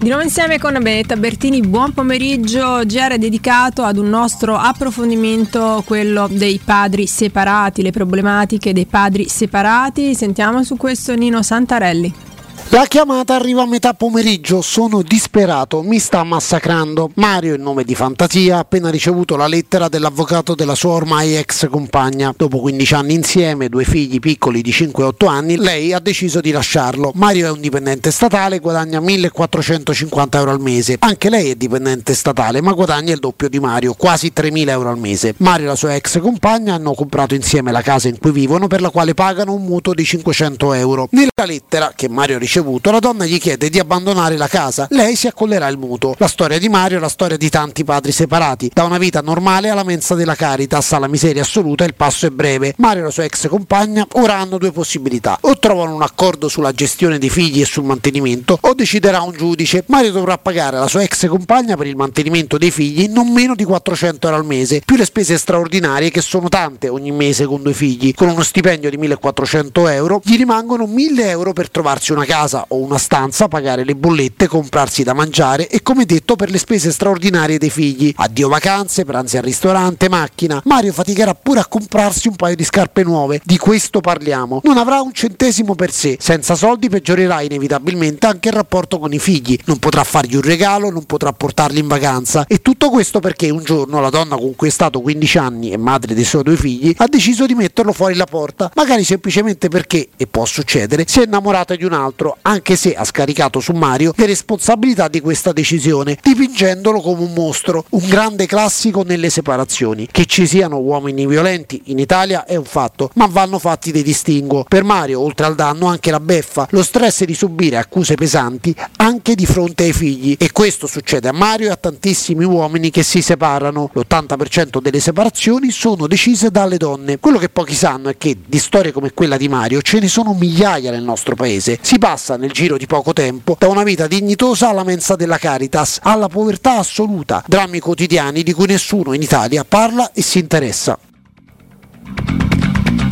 Di 0.00 0.08
nuovo 0.08 0.22
insieme 0.22 0.58
con 0.58 0.78
Benetta 0.80 1.14
Bertini, 1.14 1.60
buon 1.60 1.92
pomeriggio. 1.92 2.80
GR 2.86 3.18
dedicato 3.18 3.82
ad 3.82 3.98
un 3.98 4.08
nostro 4.08 4.56
approfondimento, 4.56 5.82
quello 5.84 6.26
dei 6.26 6.58
padri 6.64 7.06
separati, 7.06 7.82
le 7.82 7.90
problematiche 7.90 8.72
dei 8.72 8.86
padri 8.86 9.28
separati. 9.28 10.14
Sentiamo 10.14 10.64
su 10.64 10.78
questo 10.78 11.14
Nino 11.14 11.42
Santarelli. 11.42 12.29
La 12.72 12.86
chiamata 12.86 13.34
arriva 13.34 13.62
a 13.62 13.66
metà 13.66 13.94
pomeriggio, 13.94 14.62
sono 14.62 15.02
disperato, 15.02 15.82
mi 15.82 15.98
sta 15.98 16.22
massacrando. 16.22 17.10
Mario, 17.14 17.54
il 17.54 17.60
nome 17.60 17.82
di 17.82 17.96
fantasia, 17.96 18.58
ha 18.58 18.60
appena 18.60 18.90
ricevuto 18.90 19.34
la 19.34 19.48
lettera 19.48 19.88
dell'avvocato 19.88 20.54
della 20.54 20.76
sua 20.76 20.92
ormai 20.92 21.36
ex 21.36 21.68
compagna. 21.68 22.32
Dopo 22.36 22.60
15 22.60 22.94
anni 22.94 23.14
insieme, 23.14 23.68
due 23.68 23.82
figli 23.82 24.20
piccoli 24.20 24.62
di 24.62 24.70
5 24.70 25.02
e 25.02 25.06
8 25.08 25.26
anni, 25.26 25.56
lei 25.56 25.92
ha 25.92 25.98
deciso 25.98 26.40
di 26.40 26.52
lasciarlo. 26.52 27.10
Mario 27.16 27.48
è 27.48 27.50
un 27.50 27.60
dipendente 27.60 28.12
statale, 28.12 28.60
guadagna 28.60 29.00
1450 29.00 30.38
euro 30.38 30.52
al 30.52 30.60
mese. 30.60 30.94
Anche 31.00 31.28
lei 31.28 31.50
è 31.50 31.56
dipendente 31.56 32.14
statale, 32.14 32.60
ma 32.60 32.70
guadagna 32.70 33.12
il 33.12 33.18
doppio 33.18 33.48
di 33.48 33.58
Mario, 33.58 33.94
quasi 33.94 34.32
3000 34.32 34.70
euro 34.70 34.90
al 34.90 34.98
mese. 34.98 35.34
Mario 35.38 35.64
e 35.64 35.68
la 35.70 35.74
sua 35.74 35.96
ex 35.96 36.20
compagna 36.20 36.74
hanno 36.74 36.94
comprato 36.94 37.34
insieme 37.34 37.72
la 37.72 37.82
casa 37.82 38.06
in 38.06 38.20
cui 38.20 38.30
vivono, 38.30 38.68
per 38.68 38.80
la 38.80 38.90
quale 38.90 39.12
pagano 39.12 39.54
un 39.54 39.64
mutuo 39.64 39.92
di 39.92 40.04
500 40.04 40.72
euro. 40.74 41.08
Nella 41.10 41.30
lettera 41.44 41.92
che 41.96 42.08
Mario 42.08 42.36
ha 42.36 42.38
ricevuto, 42.60 42.90
la 42.90 42.98
donna 42.98 43.24
gli 43.24 43.38
chiede 43.38 43.70
di 43.70 43.78
abbandonare 43.78 44.36
la 44.36 44.46
casa. 44.46 44.86
Lei 44.90 45.16
si 45.16 45.26
accollerà 45.26 45.66
il 45.68 45.78
mutuo. 45.78 46.14
La 46.18 46.28
storia 46.28 46.58
di 46.58 46.68
Mario 46.68 46.98
è 46.98 47.00
la 47.00 47.08
storia 47.08 47.36
di 47.36 47.48
tanti 47.48 47.84
padri 47.84 48.12
separati. 48.12 48.70
Da 48.72 48.84
una 48.84 48.98
vita 48.98 49.20
normale 49.20 49.70
alla 49.70 49.82
mensa 49.82 50.14
della 50.14 50.34
Caritas, 50.34 50.92
alla 50.92 51.08
miseria 51.08 51.42
assoluta, 51.42 51.84
il 51.84 51.94
passo 51.94 52.26
è 52.26 52.30
breve. 52.30 52.74
Mario 52.76 53.02
e 53.02 53.04
la 53.04 53.10
sua 53.10 53.24
ex 53.24 53.48
compagna 53.48 54.06
ora 54.12 54.36
hanno 54.36 54.58
due 54.58 54.72
possibilità. 54.72 55.38
O 55.42 55.58
trovano 55.58 55.94
un 55.94 56.02
accordo 56.02 56.48
sulla 56.48 56.72
gestione 56.72 57.18
dei 57.18 57.30
figli 57.30 57.60
e 57.60 57.64
sul 57.64 57.84
mantenimento, 57.84 58.58
o 58.60 58.74
deciderà 58.74 59.22
un 59.22 59.32
giudice. 59.32 59.84
Mario 59.86 60.12
dovrà 60.12 60.38
pagare 60.38 60.76
alla 60.76 60.88
sua 60.88 61.02
ex 61.02 61.26
compagna 61.26 61.76
per 61.76 61.86
il 61.86 61.96
mantenimento 61.96 62.58
dei 62.58 62.70
figli 62.70 63.08
non 63.08 63.32
meno 63.32 63.54
di 63.54 63.64
400 63.64 64.26
euro 64.26 64.38
al 64.40 64.46
mese, 64.46 64.82
più 64.84 64.96
le 64.96 65.04
spese 65.04 65.38
straordinarie 65.38 66.10
che 66.10 66.20
sono 66.20 66.48
tante 66.48 66.88
ogni 66.88 67.10
mese 67.10 67.46
con 67.46 67.62
due 67.62 67.72
figli. 67.72 68.14
Con 68.14 68.28
uno 68.28 68.42
stipendio 68.42 68.90
di 68.90 68.96
1400 68.96 69.88
euro 69.88 70.20
gli 70.22 70.36
rimangono 70.36 70.86
1000 70.86 71.28
euro 71.28 71.52
per 71.52 71.70
trovarsi 71.70 72.12
una 72.12 72.24
casa 72.24 72.39
o 72.40 72.76
una 72.76 72.96
stanza, 72.96 73.48
pagare 73.48 73.84
le 73.84 73.94
bollette, 73.94 74.46
comprarsi 74.46 75.02
da 75.02 75.12
mangiare 75.12 75.68
e 75.68 75.82
come 75.82 76.06
detto 76.06 76.36
per 76.36 76.50
le 76.50 76.58
spese 76.58 76.90
straordinarie 76.90 77.58
dei 77.58 77.68
figli. 77.68 78.12
Addio 78.16 78.48
vacanze, 78.48 79.04
pranzi 79.04 79.36
al 79.36 79.42
ristorante, 79.42 80.08
macchina. 80.08 80.60
Mario 80.64 80.92
faticherà 80.92 81.34
pure 81.34 81.60
a 81.60 81.66
comprarsi 81.66 82.28
un 82.28 82.36
paio 82.36 82.56
di 82.56 82.64
scarpe 82.64 83.02
nuove. 83.02 83.40
Di 83.44 83.58
questo 83.58 84.00
parliamo. 84.00 84.60
Non 84.64 84.78
avrà 84.78 85.00
un 85.02 85.12
centesimo 85.12 85.74
per 85.74 85.92
sé. 85.92 86.16
Senza 86.18 86.54
soldi 86.54 86.88
peggiorerà 86.88 87.42
inevitabilmente 87.42 88.26
anche 88.26 88.48
il 88.48 88.54
rapporto 88.54 88.98
con 88.98 89.12
i 89.12 89.18
figli. 89.18 89.58
Non 89.66 89.78
potrà 89.78 90.02
fargli 90.02 90.36
un 90.36 90.42
regalo, 90.42 90.90
non 90.90 91.04
potrà 91.04 91.32
portarli 91.32 91.80
in 91.80 91.88
vacanza. 91.88 92.46
E 92.46 92.62
tutto 92.62 92.88
questo 92.88 93.20
perché 93.20 93.50
un 93.50 93.62
giorno 93.62 94.00
la 94.00 94.10
donna 94.10 94.36
con 94.36 94.56
cui 94.56 94.68
è 94.68 94.70
stato 94.70 95.00
15 95.00 95.38
anni 95.38 95.70
e 95.72 95.76
madre 95.76 96.14
dei 96.14 96.24
suoi 96.24 96.42
due 96.42 96.56
figli 96.56 96.94
ha 96.96 97.06
deciso 97.06 97.44
di 97.44 97.54
metterlo 97.54 97.92
fuori 97.92 98.14
la 98.14 98.24
porta. 98.24 98.70
Magari 98.74 99.04
semplicemente 99.04 99.68
perché, 99.68 100.08
e 100.16 100.26
può 100.26 100.44
succedere, 100.44 101.04
si 101.06 101.20
è 101.20 101.24
innamorata 101.24 101.74
di 101.74 101.84
un 101.84 101.92
altro 101.92 102.29
anche 102.42 102.76
se 102.76 102.94
ha 102.94 103.04
scaricato 103.04 103.60
su 103.60 103.72
Mario 103.72 104.12
le 104.16 104.26
responsabilità 104.26 105.08
di 105.08 105.20
questa 105.20 105.52
decisione, 105.52 106.18
dipingendolo 106.20 107.00
come 107.00 107.22
un 107.22 107.32
mostro, 107.32 107.84
un 107.90 108.06
grande 108.08 108.46
classico 108.46 109.02
nelle 109.02 109.30
separazioni. 109.30 110.08
Che 110.10 110.26
ci 110.26 110.46
siano 110.46 110.78
uomini 110.78 111.26
violenti 111.26 111.82
in 111.86 111.98
Italia 111.98 112.44
è 112.44 112.56
un 112.56 112.64
fatto, 112.64 113.10
ma 113.14 113.26
vanno 113.26 113.58
fatti 113.58 113.92
dei 113.92 114.02
distinguo. 114.02 114.64
Per 114.68 114.84
Mario, 114.84 115.20
oltre 115.20 115.46
al 115.46 115.54
danno, 115.54 115.86
anche 115.86 116.10
la 116.10 116.20
beffa, 116.20 116.66
lo 116.70 116.82
stress 116.82 117.24
di 117.24 117.34
subire 117.34 117.76
accuse 117.76 118.14
pesanti 118.14 118.74
anche 118.96 119.34
di 119.34 119.46
fronte 119.46 119.84
ai 119.84 119.92
figli. 119.92 120.36
E 120.38 120.52
questo 120.52 120.86
succede 120.86 121.28
a 121.28 121.32
Mario 121.32 121.68
e 121.68 121.72
a 121.72 121.76
tantissimi 121.76 122.44
uomini 122.44 122.90
che 122.90 123.02
si 123.02 123.22
separano. 123.22 123.90
L'80% 123.92 124.80
delle 124.80 125.00
separazioni 125.00 125.70
sono 125.70 126.06
decise 126.06 126.50
dalle 126.50 126.76
donne. 126.76 127.18
Quello 127.18 127.38
che 127.38 127.48
pochi 127.48 127.74
sanno 127.74 128.08
è 128.08 128.16
che 128.16 128.36
di 128.44 128.58
storie 128.58 128.92
come 128.92 129.12
quella 129.12 129.36
di 129.36 129.48
Mario 129.48 129.80
ce 129.82 130.00
ne 130.00 130.08
sono 130.08 130.34
migliaia 130.34 130.90
nel 130.90 131.02
nostro 131.02 131.34
paese. 131.34 131.78
Si 131.80 131.98
passa 131.98 132.19
nel 132.28 132.52
giro 132.52 132.76
di 132.76 132.86
poco 132.86 133.12
tempo 133.12 133.56
da 133.58 133.68
una 133.68 133.82
vita 133.82 134.06
dignitosa 134.06 134.68
alla 134.68 134.84
mensa 134.84 135.16
della 135.16 135.38
Caritas, 135.38 135.98
alla 136.02 136.28
povertà 136.28 136.78
assoluta, 136.78 137.42
drammi 137.46 137.80
quotidiani 137.80 138.42
di 138.42 138.52
cui 138.52 138.66
nessuno 138.66 139.14
in 139.14 139.22
Italia 139.22 139.64
parla 139.64 140.12
e 140.12 140.22
si 140.22 140.38
interessa. 140.38 140.98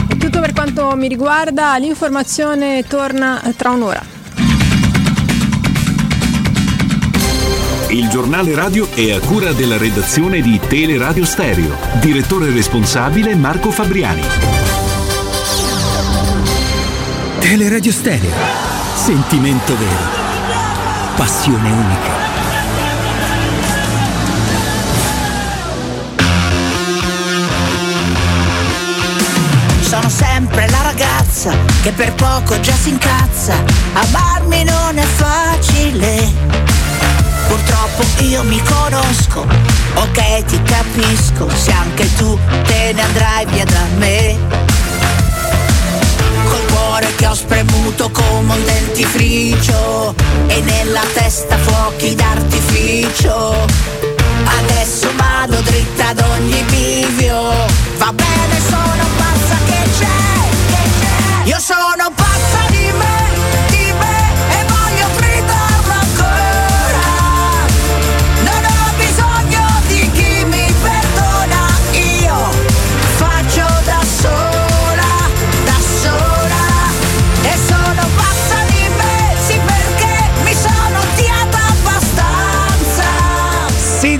È 0.08 0.16
tutto 0.16 0.40
per 0.40 0.52
quanto 0.52 0.94
mi 0.94 1.08
riguarda, 1.08 1.76
l'informazione 1.78 2.84
torna 2.86 3.42
tra 3.56 3.70
un'ora. 3.70 4.16
Il 7.88 8.08
giornale 8.08 8.54
radio 8.54 8.86
è 8.92 9.12
a 9.12 9.18
cura 9.20 9.52
della 9.52 9.78
redazione 9.78 10.42
di 10.42 10.60
Teleradio 10.68 11.24
Stereo. 11.24 11.74
Direttore 12.00 12.50
responsabile 12.50 13.34
Marco 13.34 13.70
Fabriani. 13.70 14.22
Teleradio 17.40 17.90
Stereo. 17.90 18.67
Sentimento 19.04 19.74
vero. 19.78 19.96
Passione 21.16 21.70
unica. 21.70 22.10
Sono 29.80 30.08
sempre 30.10 30.68
la 30.68 30.82
ragazza 30.82 31.52
che 31.80 31.92
per 31.92 32.12
poco 32.14 32.60
già 32.60 32.74
si 32.74 32.90
incazza. 32.90 33.54
Amarmi 33.94 34.64
non 34.64 34.98
è 34.98 35.04
facile. 35.04 36.32
Purtroppo 37.46 38.04
io 38.24 38.42
mi 38.42 38.60
conosco, 38.62 39.46
ok 39.94 40.44
ti 40.44 40.60
capisco, 40.64 41.48
se 41.48 41.72
anche 41.72 42.14
tu 42.16 42.38
te 42.66 42.92
ne 42.92 43.00
andrai 43.00 43.46
via 43.46 43.64
da 43.64 43.84
me. 43.96 44.77
Cuore 46.98 47.14
che 47.14 47.26
ho 47.28 47.34
spremuto 47.34 48.10
come 48.10 48.54
un 48.54 48.64
dentifricio 48.64 50.16
e 50.48 50.60
nella 50.62 51.02
testa 51.14 51.56
fuochi 51.58 52.12
d'artificio. 52.16 53.66
Adesso 54.58 55.08
vado 55.14 55.60
dritta 55.60 56.08
ad 56.08 56.18
ogni 56.18 56.60
bivio, 56.64 57.52
va 57.98 58.12
bene 58.12 58.60
sono 58.68 59.06
pazza 59.16 59.56
che 59.66 59.90
c'è, 59.96 60.48
che 60.70 60.90
c'è. 60.98 61.48
Io 61.48 61.60
sono 61.60 62.10
pazza 62.16 62.66
di 62.70 62.90
me, 62.90 63.27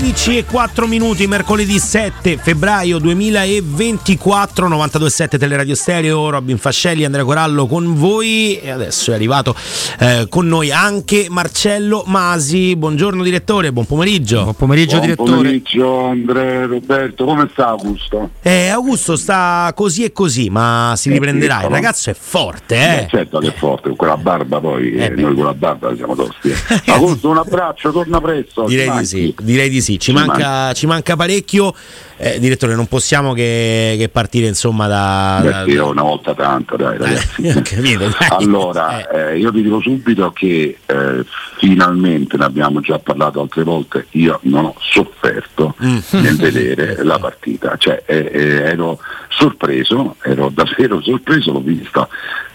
16 0.09 0.37
e 0.37 0.45
4 0.45 0.87
minuti, 0.87 1.27
mercoledì 1.27 1.77
7 1.77 2.37
febbraio 2.37 2.97
2024, 2.97 4.67
92.7 4.67 5.37
Teleradio 5.37 5.75
Stereo, 5.75 6.31
Robin 6.31 6.57
Fascelli, 6.57 7.05
Andrea 7.05 7.23
Corallo 7.23 7.67
con 7.67 7.93
voi 7.93 8.59
e 8.59 8.71
adesso 8.71 9.11
è 9.11 9.13
arrivato 9.13 9.53
eh, 9.99 10.25
con 10.27 10.47
noi 10.47 10.71
anche 10.71 11.27
Marcello 11.29 12.05
Masi. 12.07 12.75
Buongiorno 12.75 13.21
direttore, 13.21 13.71
buon 13.71 13.85
pomeriggio. 13.85 14.41
Buon 14.41 14.55
pomeriggio 14.55 14.99
Buon 14.99 15.15
pomeriggio 15.15 16.05
Andrea 16.05 16.65
Roberto, 16.65 17.25
come 17.25 17.47
sta 17.51 17.67
Augusto? 17.67 18.31
Eh, 18.41 18.69
Augusto 18.69 19.15
sta 19.15 19.71
così 19.75 20.05
e 20.05 20.11
così, 20.11 20.49
ma 20.49 20.93
si 20.95 21.11
riprenderà. 21.11 21.61
Il 21.61 21.69
ragazzo 21.69 22.09
è 22.09 22.15
forte, 22.19 22.75
eh. 22.75 23.03
Eh, 23.03 23.07
certo 23.09 23.37
che 23.37 23.49
è 23.49 23.53
forte, 23.53 23.89
con 23.89 23.95
quella 23.95 24.17
barba 24.17 24.59
poi, 24.59 24.91
eh, 24.91 25.09
noi 25.09 25.35
con 25.35 25.45
la 25.45 25.53
barba 25.53 25.95
siamo 25.95 26.15
tosti. 26.15 26.49
eh. 26.49 26.81
Augusto 26.91 27.29
un 27.29 27.37
abbraccio, 27.37 27.91
torna 27.91 28.19
presto. 28.19 28.65
Direi 28.65 28.97
di 28.97 29.05
sì, 29.05 29.35
direi 29.39 29.69
di 29.69 29.81
sì. 29.81 29.97
Ci, 29.99 30.11
manca, 30.13 30.73
ci 30.73 30.87
manca 30.87 31.15
parecchio. 31.15 31.73
Eh, 32.17 32.39
direttore, 32.39 32.75
non 32.75 32.87
possiamo 32.87 33.33
che, 33.33 33.95
che 33.97 34.09
partire 34.09 34.47
insomma 34.47 34.87
da. 34.87 35.39
Da- 35.43 35.63
sì, 35.65 35.75
una 35.75 36.01
volta 36.01 36.33
tanto, 36.33 36.75
dai 36.75 36.97
ragazzi. 36.97 37.41
capito, 37.63 38.07
dai. 38.07 38.27
Allora, 38.29 39.09
eh, 39.09 39.37
io 39.37 39.51
vi 39.51 39.61
dico 39.61 39.79
subito 39.81 40.31
che 40.31 40.77
eh, 40.85 41.23
finalmente, 41.57 42.37
ne 42.37 42.45
abbiamo 42.45 42.81
già 42.81 42.99
parlato 42.99 43.41
altre 43.41 43.63
volte, 43.63 44.07
io 44.11 44.39
non 44.43 44.65
ho 44.65 44.75
sofferto 44.79 45.75
Mm. 45.83 45.97
nel 46.11 46.35
vedere 46.37 47.03
la 47.03 47.19
partita, 47.19 47.75
cioè 47.77 48.03
eh, 48.05 48.29
eh, 48.31 48.61
ero 48.63 48.99
sorpreso, 49.29 50.15
ero 50.21 50.49
davvero 50.53 51.01
sorpreso, 51.03 51.51
l'ho 51.51 51.61
vista 51.61 52.07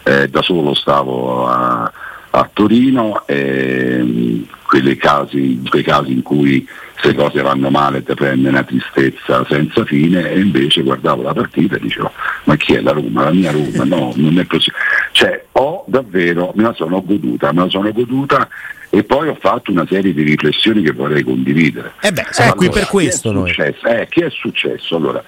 eh, 0.03 0.29
da 0.29 0.43
solo, 0.43 0.75
stavo 0.75 1.47
a, 1.47 1.91
a 2.31 2.51
Torino, 2.53 3.23
e, 3.27 4.45
casi, 4.99 5.62
quei 5.69 5.83
casi 5.83 6.12
in 6.12 6.23
cui 6.23 6.66
se 6.97 7.15
cose 7.15 7.43
vanno 7.43 7.71
male 7.71 8.03
ti 8.03 8.15
prende 8.15 8.49
una 8.49 8.62
tristezza 8.62 9.45
senza 9.49 9.85
fine 9.85 10.31
e 10.31 10.41
invece 10.41 10.83
guardavo 10.83 11.23
la 11.23 11.33
partita 11.33 11.77
e 11.77 11.81
dicevo 11.81 12.12
ma 12.45 12.57
chi 12.57 12.75
è 12.75 12.81
la 12.81 12.93
Roma? 12.93 13.25
La 13.25 13.33
mia 13.33 13.51
Roma? 13.51 13.85
No, 13.85 14.12
non 14.16 14.39
è 14.39 14.47
così. 14.47 14.71
Cioè 15.12 15.45
ho 15.53 15.85
davvero, 15.87 16.53
me 16.55 16.62
la 16.62 16.73
sono 16.75 17.03
goduta, 17.03 17.53
me 17.53 17.65
la 17.65 17.69
sono 17.69 17.93
goduta 17.93 18.49
e 18.91 19.03
poi 19.03 19.29
ho 19.29 19.37
fatto 19.41 19.71
una 19.71 19.87
serie 19.89 20.15
di 20.15 20.23
riflessioni 20.23 20.83
che 20.83 20.93
vorrei 20.93 21.23
condividere. 21.23 21.93
Eh 22.01 22.12
beh, 22.12 22.27
siamo 22.31 22.55
qui 22.55 22.69
per 22.71 22.87
questo 22.87 23.33
che 23.33 23.39
è 23.39 23.47
successo? 23.47 23.87
Eh, 23.87 24.07
che 24.09 24.27
è 24.27 24.31
successo? 24.31 24.97
Allora, 24.97 25.23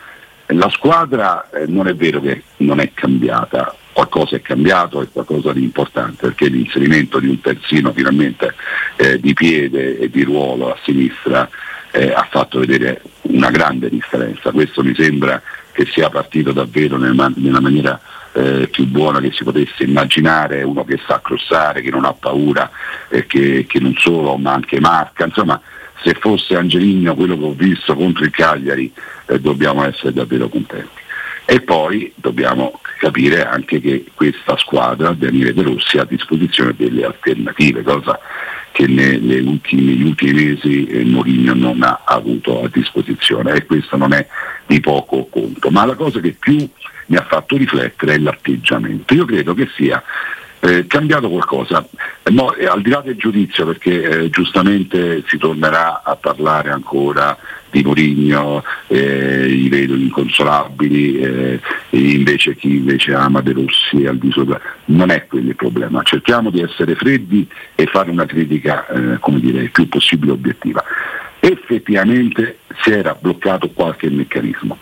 La 0.48 0.68
squadra 0.70 1.50
eh, 1.50 1.66
non 1.66 1.88
è 1.88 1.94
vero 1.94 2.20
che 2.20 2.42
non 2.58 2.78
è 2.78 2.92
cambiata, 2.94 3.74
qualcosa 3.92 4.36
è 4.36 4.42
cambiato, 4.42 5.00
è 5.00 5.08
qualcosa 5.10 5.52
di 5.52 5.62
importante 5.62 6.26
perché 6.26 6.48
l'inserimento 6.48 7.18
di 7.18 7.28
un 7.28 7.40
terzino 7.40 7.92
finalmente 7.92 8.54
eh, 8.96 9.18
di 9.18 9.32
piede 9.32 9.98
e 9.98 10.08
di 10.08 10.22
ruolo 10.22 10.72
a 10.72 10.78
sinistra 10.84 11.48
eh, 11.90 12.12
ha 12.12 12.28
fatto 12.30 12.60
vedere 12.60 13.02
una 13.22 13.50
grande 13.50 13.88
differenza. 13.88 14.52
Questo 14.52 14.84
mi 14.84 14.94
sembra 14.94 15.42
che 15.72 15.84
sia 15.86 16.10
partito 16.10 16.52
davvero 16.52 16.96
nel 16.96 17.14
nella 17.36 17.60
maniera 17.60 18.00
eh, 18.32 18.68
più 18.68 18.86
buona 18.86 19.18
che 19.20 19.32
si 19.32 19.44
potesse 19.44 19.82
immaginare, 19.82 20.62
uno 20.62 20.84
che 20.84 21.00
sa 21.06 21.20
crossare, 21.22 21.80
che 21.80 21.90
non 21.90 22.04
ha 22.04 22.12
paura, 22.12 22.70
eh, 23.08 23.26
che, 23.26 23.64
che 23.66 23.80
non 23.80 23.94
solo 23.96 24.36
ma 24.36 24.52
anche 24.52 24.78
marca, 24.78 25.24
insomma 25.24 25.60
se 26.02 26.14
fosse 26.14 26.56
Angelino 26.56 27.14
quello 27.14 27.36
che 27.36 27.44
ho 27.44 27.52
visto 27.52 27.94
contro 27.94 28.24
il 28.24 28.30
Cagliari 28.30 28.92
eh, 29.26 29.40
dobbiamo 29.40 29.84
essere 29.84 30.12
davvero 30.12 30.48
contenti. 30.48 31.04
E 31.48 31.60
poi 31.60 32.12
dobbiamo 32.16 32.80
capire 32.98 33.44
anche 33.46 33.80
che 33.80 34.06
questa 34.14 34.56
squadra, 34.56 35.12
Daniele 35.12 35.54
De 35.54 35.62
Rossi, 35.62 35.96
ha 35.96 36.02
a 36.02 36.06
disposizione 36.06 36.74
delle 36.76 37.04
alternative, 37.04 37.82
cosa 37.82 38.18
che 38.72 38.86
negli 38.86 39.46
ultimi, 39.46 40.02
ultimi, 40.02 40.32
mesi 40.32 40.86
eh, 40.86 41.04
Mourinho 41.04 41.54
non 41.54 41.82
ha 41.82 42.02
avuto 42.04 42.64
a 42.64 42.68
disposizione 42.70 43.52
e 43.52 43.64
questo 43.64 43.96
non 43.96 44.12
è 44.12 44.26
di 44.66 44.80
poco 44.80 45.26
conto. 45.30 45.70
Ma 45.70 45.84
la 45.86 45.94
cosa 45.94 46.18
che 46.20 46.34
più 46.36 46.68
mi 47.06 47.16
ha 47.16 47.24
fatto 47.28 47.56
riflettere 47.56 48.14
è 48.14 48.18
l'atteggiamento. 48.18 49.14
Io 49.14 49.24
credo 49.24 49.54
che 49.54 49.68
sia 49.76 50.02
eh, 50.66 50.86
cambiato 50.88 51.28
qualcosa, 51.28 51.86
eh, 52.24 52.30
no, 52.30 52.52
eh, 52.54 52.66
al 52.66 52.82
di 52.82 52.90
là 52.90 53.00
del 53.00 53.16
giudizio 53.16 53.64
perché 53.66 54.02
eh, 54.02 54.30
giustamente 54.30 55.22
si 55.28 55.38
tornerà 55.38 56.02
a 56.02 56.16
parlare 56.16 56.70
ancora 56.70 57.38
di 57.70 57.82
Mourinho, 57.82 58.64
eh, 58.88 59.46
i 59.48 59.68
vedo 59.68 59.94
inconsolabili, 59.94 61.18
eh, 61.20 61.60
invece 61.90 62.56
chi 62.56 62.76
invece 62.76 63.14
ama 63.14 63.42
De 63.42 63.52
Rossi 63.52 64.06
al 64.06 64.18
di 64.18 64.30
sopra. 64.32 64.60
Non 64.86 65.10
è 65.10 65.26
quello 65.26 65.50
il 65.50 65.56
problema, 65.56 66.02
cerchiamo 66.02 66.50
di 66.50 66.60
essere 66.60 66.96
freddi 66.96 67.46
e 67.74 67.86
fare 67.86 68.10
una 68.10 68.26
critica 68.26 68.86
come 69.20 69.40
dire, 69.40 69.62
il 69.62 69.70
più 69.70 69.88
possibile 69.88 70.32
obiettiva. 70.32 70.82
Effettivamente 71.38 72.58
si 72.82 72.90
era 72.90 73.16
bloccato 73.18 73.68
qualche 73.70 74.08
meccanismo 74.10 74.78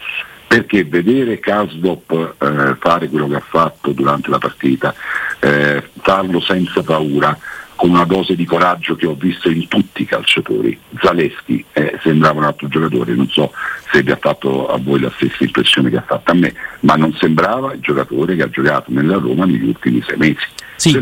perché 0.55 0.85
vedere 0.85 1.41
Kasdop 1.41 2.37
eh, 2.39 2.77
fare 2.79 3.09
quello 3.09 3.27
che 3.27 3.35
ha 3.35 3.43
fatto 3.45 3.91
durante 3.91 4.31
la 4.31 4.39
partita, 4.39 4.95
eh, 5.41 5.83
farlo 6.01 6.41
senza 6.41 6.81
paura, 6.81 7.37
con 7.75 7.91
una 7.91 8.05
dose 8.05 8.37
di 8.37 8.45
coraggio 8.45 8.95
che 8.95 9.05
ho 9.05 9.17
visto 9.19 9.51
in 9.51 9.67
tutti 9.67 10.03
i 10.03 10.05
calciatori. 10.07 10.79
Zaleschi 11.03 11.65
eh, 11.73 11.99
sembrava 12.05 12.39
un 12.39 12.45
altro 12.45 12.69
giocatore, 12.69 13.15
non 13.15 13.29
so 13.29 13.51
se 13.91 14.05
vi 14.05 14.13
ha 14.13 14.19
fatto 14.21 14.69
a 14.69 14.79
voi 14.79 15.01
la 15.01 15.11
stessa 15.17 15.43
impressione 15.43 15.91
che 15.91 15.97
ha 15.97 16.05
fatto 16.07 16.31
a 16.31 16.35
me, 16.35 16.55
ma 16.81 16.95
non 16.95 17.13
sembrava 17.15 17.73
il 17.73 17.81
giocatore 17.81 18.37
che 18.37 18.45
ha 18.45 18.49
giocato 18.49 18.93
nella 18.93 19.17
Roma 19.17 19.47
negli 19.47 19.67
ultimi 19.67 20.05
sei 20.07 20.17
mesi. 20.17 20.47
Sì, 20.77 20.97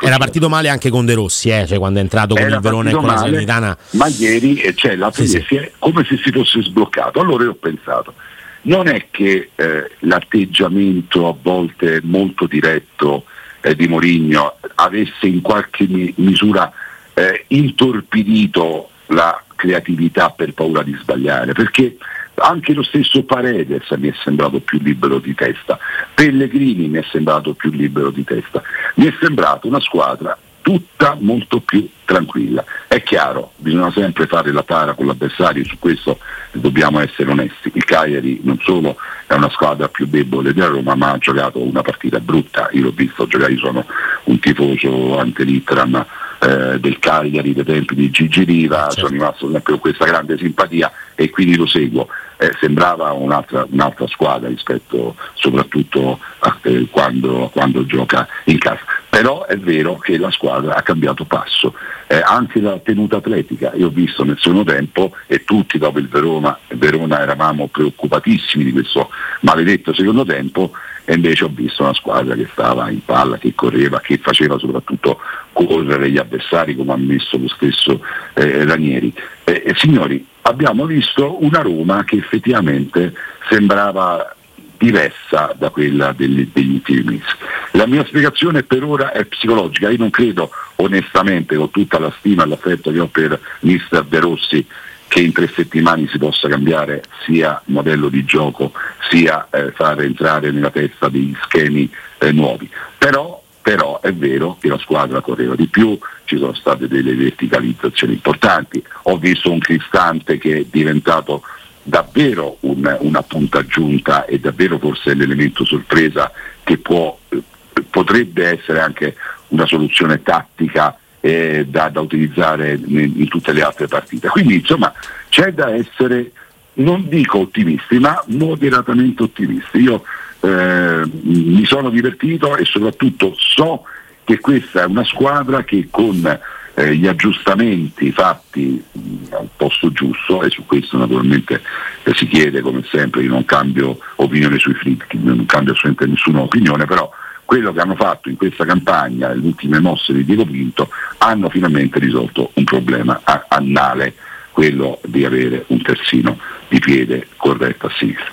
era 0.00 0.16
partito 0.18 0.50
male 0.50 0.68
anche 0.68 0.90
con 0.90 1.06
De 1.06 1.14
Rossi, 1.14 1.48
eh, 1.48 1.66
cioè 1.66 1.78
quando 1.78 1.98
è 1.98 2.02
entrato 2.02 2.34
con 2.34 2.44
Era 2.44 2.56
il 2.56 2.60
Verona 2.60 2.90
e 2.90 2.92
con 2.92 3.04
partito 3.04 3.06
la 3.06 3.40
male, 3.40 3.46
Salernitana. 3.46 3.78
Ma 3.92 4.06
ieri 4.08 4.60
eh, 4.60 4.74
c'è 4.74 4.96
la 4.96 5.10
Sì, 5.12 5.26
sì. 5.26 5.70
come 5.78 6.04
se 6.04 6.18
si 6.18 6.30
fosse 6.30 6.62
sbloccato. 6.62 7.20
Allora 7.20 7.44
io 7.44 7.50
ho 7.50 7.54
pensato, 7.54 8.14
non 8.62 8.88
è 8.88 9.06
che 9.10 9.50
eh, 9.54 9.90
l'atteggiamento 10.00 11.28
a 11.28 11.36
volte 11.40 12.00
molto 12.02 12.46
diretto 12.46 13.24
eh, 13.60 13.74
di 13.74 13.88
Mourinho 13.88 14.56
avesse 14.76 15.26
in 15.26 15.40
qualche 15.40 15.86
mi- 15.86 16.12
misura 16.16 16.72
eh, 17.14 17.44
intorpidito 17.48 18.90
la 19.06 19.42
creatività 19.54 20.30
per 20.30 20.52
paura 20.52 20.82
di 20.82 20.96
sbagliare, 21.00 21.52
perché 21.52 21.96
anche 22.34 22.72
lo 22.72 22.82
stesso 22.82 23.24
Paredes 23.24 23.90
mi 23.96 24.08
è 24.08 24.14
sembrato 24.22 24.60
più 24.60 24.78
libero 24.80 25.18
di 25.18 25.34
testa, 25.34 25.78
Pellegrini 26.14 26.88
mi 26.88 26.98
è 26.98 27.04
sembrato 27.10 27.54
più 27.54 27.70
libero 27.70 28.10
di 28.10 28.22
testa, 28.22 28.62
mi 28.94 29.06
è 29.06 29.14
sembrato 29.20 29.66
una 29.66 29.80
squadra 29.80 30.38
tutta 30.68 31.16
molto 31.18 31.60
più 31.60 31.88
tranquilla. 32.04 32.62
È 32.86 33.02
chiaro, 33.02 33.52
bisogna 33.56 33.90
sempre 33.90 34.26
fare 34.26 34.52
la 34.52 34.62
tara 34.62 34.92
con 34.92 35.06
l'avversario, 35.06 35.64
su 35.64 35.78
questo 35.78 36.18
dobbiamo 36.52 37.00
essere 37.00 37.30
onesti. 37.30 37.70
Il 37.72 37.86
Cagliari 37.86 38.40
non 38.42 38.58
solo 38.60 38.98
è 39.26 39.32
una 39.32 39.48
squadra 39.48 39.88
più 39.88 40.04
debole 40.06 40.52
della 40.52 40.66
Roma, 40.66 40.94
ma 40.94 41.12
ha 41.12 41.16
giocato 41.16 41.58
una 41.62 41.80
partita 41.80 42.20
brutta. 42.20 42.68
Io 42.72 42.82
l'ho 42.82 42.92
visto 42.94 43.26
giocare, 43.26 43.54
io 43.54 43.60
sono 43.60 43.86
un 44.24 44.38
tifoso 44.40 45.18
antelitteram 45.18 46.04
eh, 46.40 46.78
del 46.78 46.98
Cagliari 46.98 47.54
dei 47.54 47.64
tempi 47.64 47.94
di 47.94 48.10
Gigi 48.10 48.44
Riva, 48.44 48.90
sono 48.90 49.08
rimasto 49.08 49.50
sempre 49.50 49.72
con 49.72 49.80
questa 49.80 50.04
grande 50.04 50.36
simpatia 50.36 50.92
e 51.14 51.30
quindi 51.30 51.56
lo 51.56 51.66
seguo. 51.66 52.08
Eh, 52.36 52.54
sembrava 52.60 53.10
un'altra, 53.12 53.66
un'altra 53.70 54.06
squadra 54.06 54.48
rispetto 54.48 55.16
soprattutto 55.32 56.20
a 56.40 56.56
eh, 56.62 56.86
quando, 56.90 57.50
quando 57.54 57.86
gioca 57.86 58.28
in 58.44 58.58
casa. 58.58 58.97
Però 59.10 59.46
è 59.46 59.56
vero 59.56 59.96
che 59.96 60.18
la 60.18 60.30
squadra 60.30 60.74
ha 60.74 60.82
cambiato 60.82 61.24
passo, 61.24 61.74
Eh, 62.10 62.22
anche 62.24 62.58
la 62.60 62.78
tenuta 62.78 63.18
atletica. 63.18 63.72
Io 63.74 63.88
ho 63.88 63.90
visto 63.90 64.24
nel 64.24 64.38
secondo 64.38 64.64
tempo 64.64 65.12
e 65.26 65.44
tutti 65.44 65.76
dopo 65.76 65.98
il 65.98 66.08
Verona, 66.08 66.58
Verona 66.68 67.20
eravamo 67.20 67.66
preoccupatissimi 67.66 68.64
di 68.64 68.72
questo 68.72 69.10
maledetto 69.42 69.92
secondo 69.92 70.24
tempo 70.24 70.72
e 71.04 71.12
invece 71.12 71.44
ho 71.44 71.50
visto 71.52 71.82
una 71.82 71.92
squadra 71.92 72.34
che 72.34 72.48
stava 72.50 72.88
in 72.88 73.04
palla, 73.04 73.36
che 73.36 73.54
correva, 73.54 74.00
che 74.00 74.16
faceva 74.16 74.58
soprattutto 74.58 75.18
correre 75.52 76.10
gli 76.10 76.16
avversari 76.16 76.74
come 76.74 76.92
ha 76.94 76.96
messo 76.96 77.36
lo 77.36 77.48
stesso 77.48 78.00
eh, 78.32 78.64
Ranieri. 78.64 79.12
Eh, 79.44 79.74
signori, 79.76 80.24
abbiamo 80.42 80.86
visto 80.86 81.44
una 81.44 81.60
Roma 81.60 82.04
che 82.04 82.16
effettivamente 82.16 83.12
sembrava 83.50 84.34
diversa 84.78 85.54
da 85.56 85.70
quella 85.70 86.12
degli, 86.12 86.48
degli 86.52 86.74
ultimi 86.74 87.02
mesi. 87.02 87.24
La 87.72 87.86
mia 87.86 88.04
spiegazione 88.06 88.62
per 88.62 88.84
ora 88.84 89.12
è 89.12 89.24
psicologica, 89.24 89.90
io 89.90 89.98
non 89.98 90.10
credo 90.10 90.50
onestamente 90.76 91.56
con 91.56 91.70
tutta 91.70 91.98
la 91.98 92.12
stima 92.18 92.44
e 92.44 92.46
l'affetto 92.46 92.90
che 92.90 93.00
ho 93.00 93.08
per 93.08 93.38
mister 93.60 94.04
De 94.04 94.20
Rossi 94.20 94.66
che 95.08 95.20
in 95.20 95.32
tre 95.32 95.50
settimane 95.52 96.06
si 96.08 96.18
possa 96.18 96.48
cambiare 96.48 97.02
sia 97.24 97.60
modello 97.66 98.08
di 98.08 98.24
gioco 98.24 98.72
sia 99.10 99.48
eh, 99.50 99.72
fare 99.72 100.04
entrare 100.04 100.50
nella 100.50 100.70
testa 100.70 101.08
degli 101.08 101.34
schemi 101.42 101.90
eh, 102.18 102.30
nuovi. 102.30 102.70
Però, 102.96 103.42
però 103.62 104.00
è 104.00 104.12
vero 104.12 104.58
che 104.60 104.68
la 104.68 104.78
squadra 104.78 105.20
correva 105.20 105.54
di 105.54 105.66
più, 105.66 105.98
ci 106.24 106.36
sono 106.36 106.52
state 106.52 106.88
delle 106.88 107.14
verticalizzazioni 107.14 108.12
importanti, 108.12 108.82
ho 109.04 109.16
visto 109.16 109.50
un 109.50 109.58
Cristante 109.58 110.36
che 110.36 110.58
è 110.58 110.64
diventato 110.70 111.42
davvero 111.88 112.58
un- 112.60 112.96
una 113.00 113.22
punta 113.22 113.58
aggiunta 113.60 114.26
e 114.26 114.38
davvero 114.38 114.78
forse 114.78 115.14
l'elemento 115.14 115.64
sorpresa 115.64 116.30
che 116.62 116.76
può, 116.76 117.18
eh, 117.30 117.42
potrebbe 117.88 118.46
essere 118.46 118.80
anche 118.80 119.16
una 119.48 119.66
soluzione 119.66 120.22
tattica 120.22 120.98
eh, 121.20 121.64
da, 121.66 121.88
da 121.88 122.00
utilizzare 122.00 122.78
in, 122.84 123.12
in 123.16 123.28
tutte 123.28 123.52
le 123.52 123.62
altre 123.62 123.88
partite. 123.88 124.28
Quindi 124.28 124.56
insomma 124.56 124.92
c'è 125.30 125.52
da 125.52 125.74
essere, 125.74 126.32
non 126.74 127.08
dico 127.08 127.38
ottimisti, 127.38 127.98
ma 127.98 128.22
moderatamente 128.26 129.22
ottimisti. 129.22 129.78
Io 129.78 130.04
eh, 130.40 131.02
mi 131.22 131.64
sono 131.64 131.88
divertito 131.88 132.56
e 132.56 132.64
soprattutto 132.64 133.34
so 133.36 133.84
che 134.24 134.38
questa 134.40 134.82
è 134.82 134.86
una 134.86 135.04
squadra 135.04 135.64
che 135.64 135.88
con 135.90 136.38
eh, 136.78 136.94
gli 136.94 137.08
aggiustamenti 137.08 138.12
fatti 138.12 138.82
mh, 138.92 139.34
al 139.34 139.48
posto 139.56 139.90
giusto 139.90 140.42
e 140.42 140.50
su 140.50 140.64
questo 140.64 140.96
naturalmente 140.96 141.60
eh, 142.04 142.14
si 142.14 142.28
chiede 142.28 142.60
come 142.60 142.84
sempre 142.88 143.22
io 143.22 143.30
non 143.30 143.44
cambio 143.44 143.98
opinione 144.16 144.58
sui 144.58 144.74
fritti, 144.74 145.18
non 145.20 145.44
cambio 145.44 145.72
assolutamente 145.72 146.06
nessuna 146.06 146.42
opinione, 146.42 146.84
però 146.84 147.10
quello 147.44 147.72
che 147.72 147.80
hanno 147.80 147.96
fatto 147.96 148.28
in 148.28 148.36
questa 148.36 148.64
campagna, 148.64 149.32
le 149.32 149.44
ultime 149.44 149.80
mosse 149.80 150.12
di 150.12 150.24
Diego 150.24 150.44
Pinto, 150.44 150.90
hanno 151.18 151.48
finalmente 151.48 151.98
risolto 151.98 152.50
un 152.54 152.64
problema 152.64 153.22
annale, 153.48 154.14
quello 154.52 155.00
di 155.04 155.24
avere 155.24 155.64
un 155.68 155.80
terzino 155.82 156.38
di 156.68 156.78
piede 156.78 157.26
corretto 157.36 157.86
a 157.86 157.90
sinistra. 157.96 158.30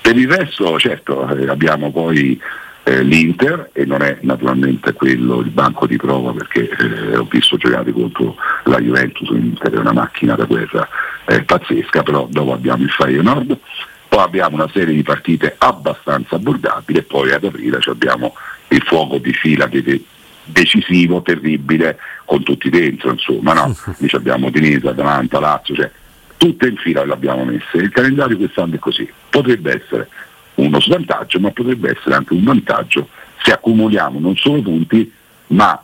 Per 0.00 0.16
il 0.16 0.30
resto, 0.30 0.78
certo, 0.78 1.28
eh, 1.36 1.48
abbiamo 1.48 1.90
poi 1.90 2.40
eh, 2.84 3.02
l'Inter 3.02 3.70
e 3.72 3.84
non 3.84 4.02
è 4.02 4.18
naturalmente 4.22 4.92
quello 4.92 5.40
il 5.40 5.50
banco 5.50 5.86
di 5.86 5.96
prova 5.96 6.32
perché 6.32 6.68
eh, 6.68 7.16
ho 7.16 7.26
visto 7.30 7.56
giocare 7.56 7.92
contro 7.92 8.36
la 8.64 8.80
Juventus, 8.80 9.30
l'Inter 9.30 9.72
è 9.72 9.78
una 9.78 9.92
macchina 9.92 10.34
da 10.34 10.44
guerra 10.44 10.88
eh, 11.26 11.42
pazzesca, 11.42 12.02
però 12.02 12.26
dopo 12.28 12.52
abbiamo 12.52 12.82
il 12.82 12.90
Feyenoord, 12.90 13.56
poi 14.08 14.22
abbiamo 14.22 14.56
una 14.56 14.68
serie 14.72 14.94
di 14.94 15.02
partite 15.02 15.54
abbastanza 15.58 16.36
abbordabili 16.36 16.98
e 16.98 17.02
poi 17.02 17.32
ad 17.32 17.44
aprile 17.44 17.78
abbiamo 17.86 18.34
il 18.68 18.82
fuoco 18.82 19.18
di 19.18 19.32
fila 19.32 19.68
che- 19.68 20.04
decisivo, 20.44 21.22
terribile, 21.22 21.98
con 22.24 22.42
tutti 22.42 22.68
dentro, 22.68 23.12
insomma, 23.12 23.52
no? 23.52 23.76
Lì 23.98 24.08
abbiamo 24.12 24.50
Dinese, 24.50 24.88
Atalanta, 24.88 25.38
Lazio, 25.38 25.74
cioè 25.74 25.90
tutte 26.36 26.66
in 26.66 26.76
fila 26.76 27.04
le 27.04 27.12
abbiamo 27.12 27.44
messe. 27.44 27.76
Il 27.76 27.90
calendario 27.90 28.36
quest'anno 28.36 28.74
è 28.74 28.78
così. 28.78 29.08
Potrebbe 29.30 29.80
essere 29.82 30.08
uno 30.56 30.80
svantaggio, 30.80 31.40
ma 31.40 31.50
potrebbe 31.50 31.90
essere 31.96 32.14
anche 32.14 32.34
un 32.34 32.44
vantaggio 32.44 33.08
se 33.42 33.52
accumuliamo 33.52 34.18
non 34.18 34.36
solo 34.36 34.62
punti, 34.62 35.12
ma 35.48 35.80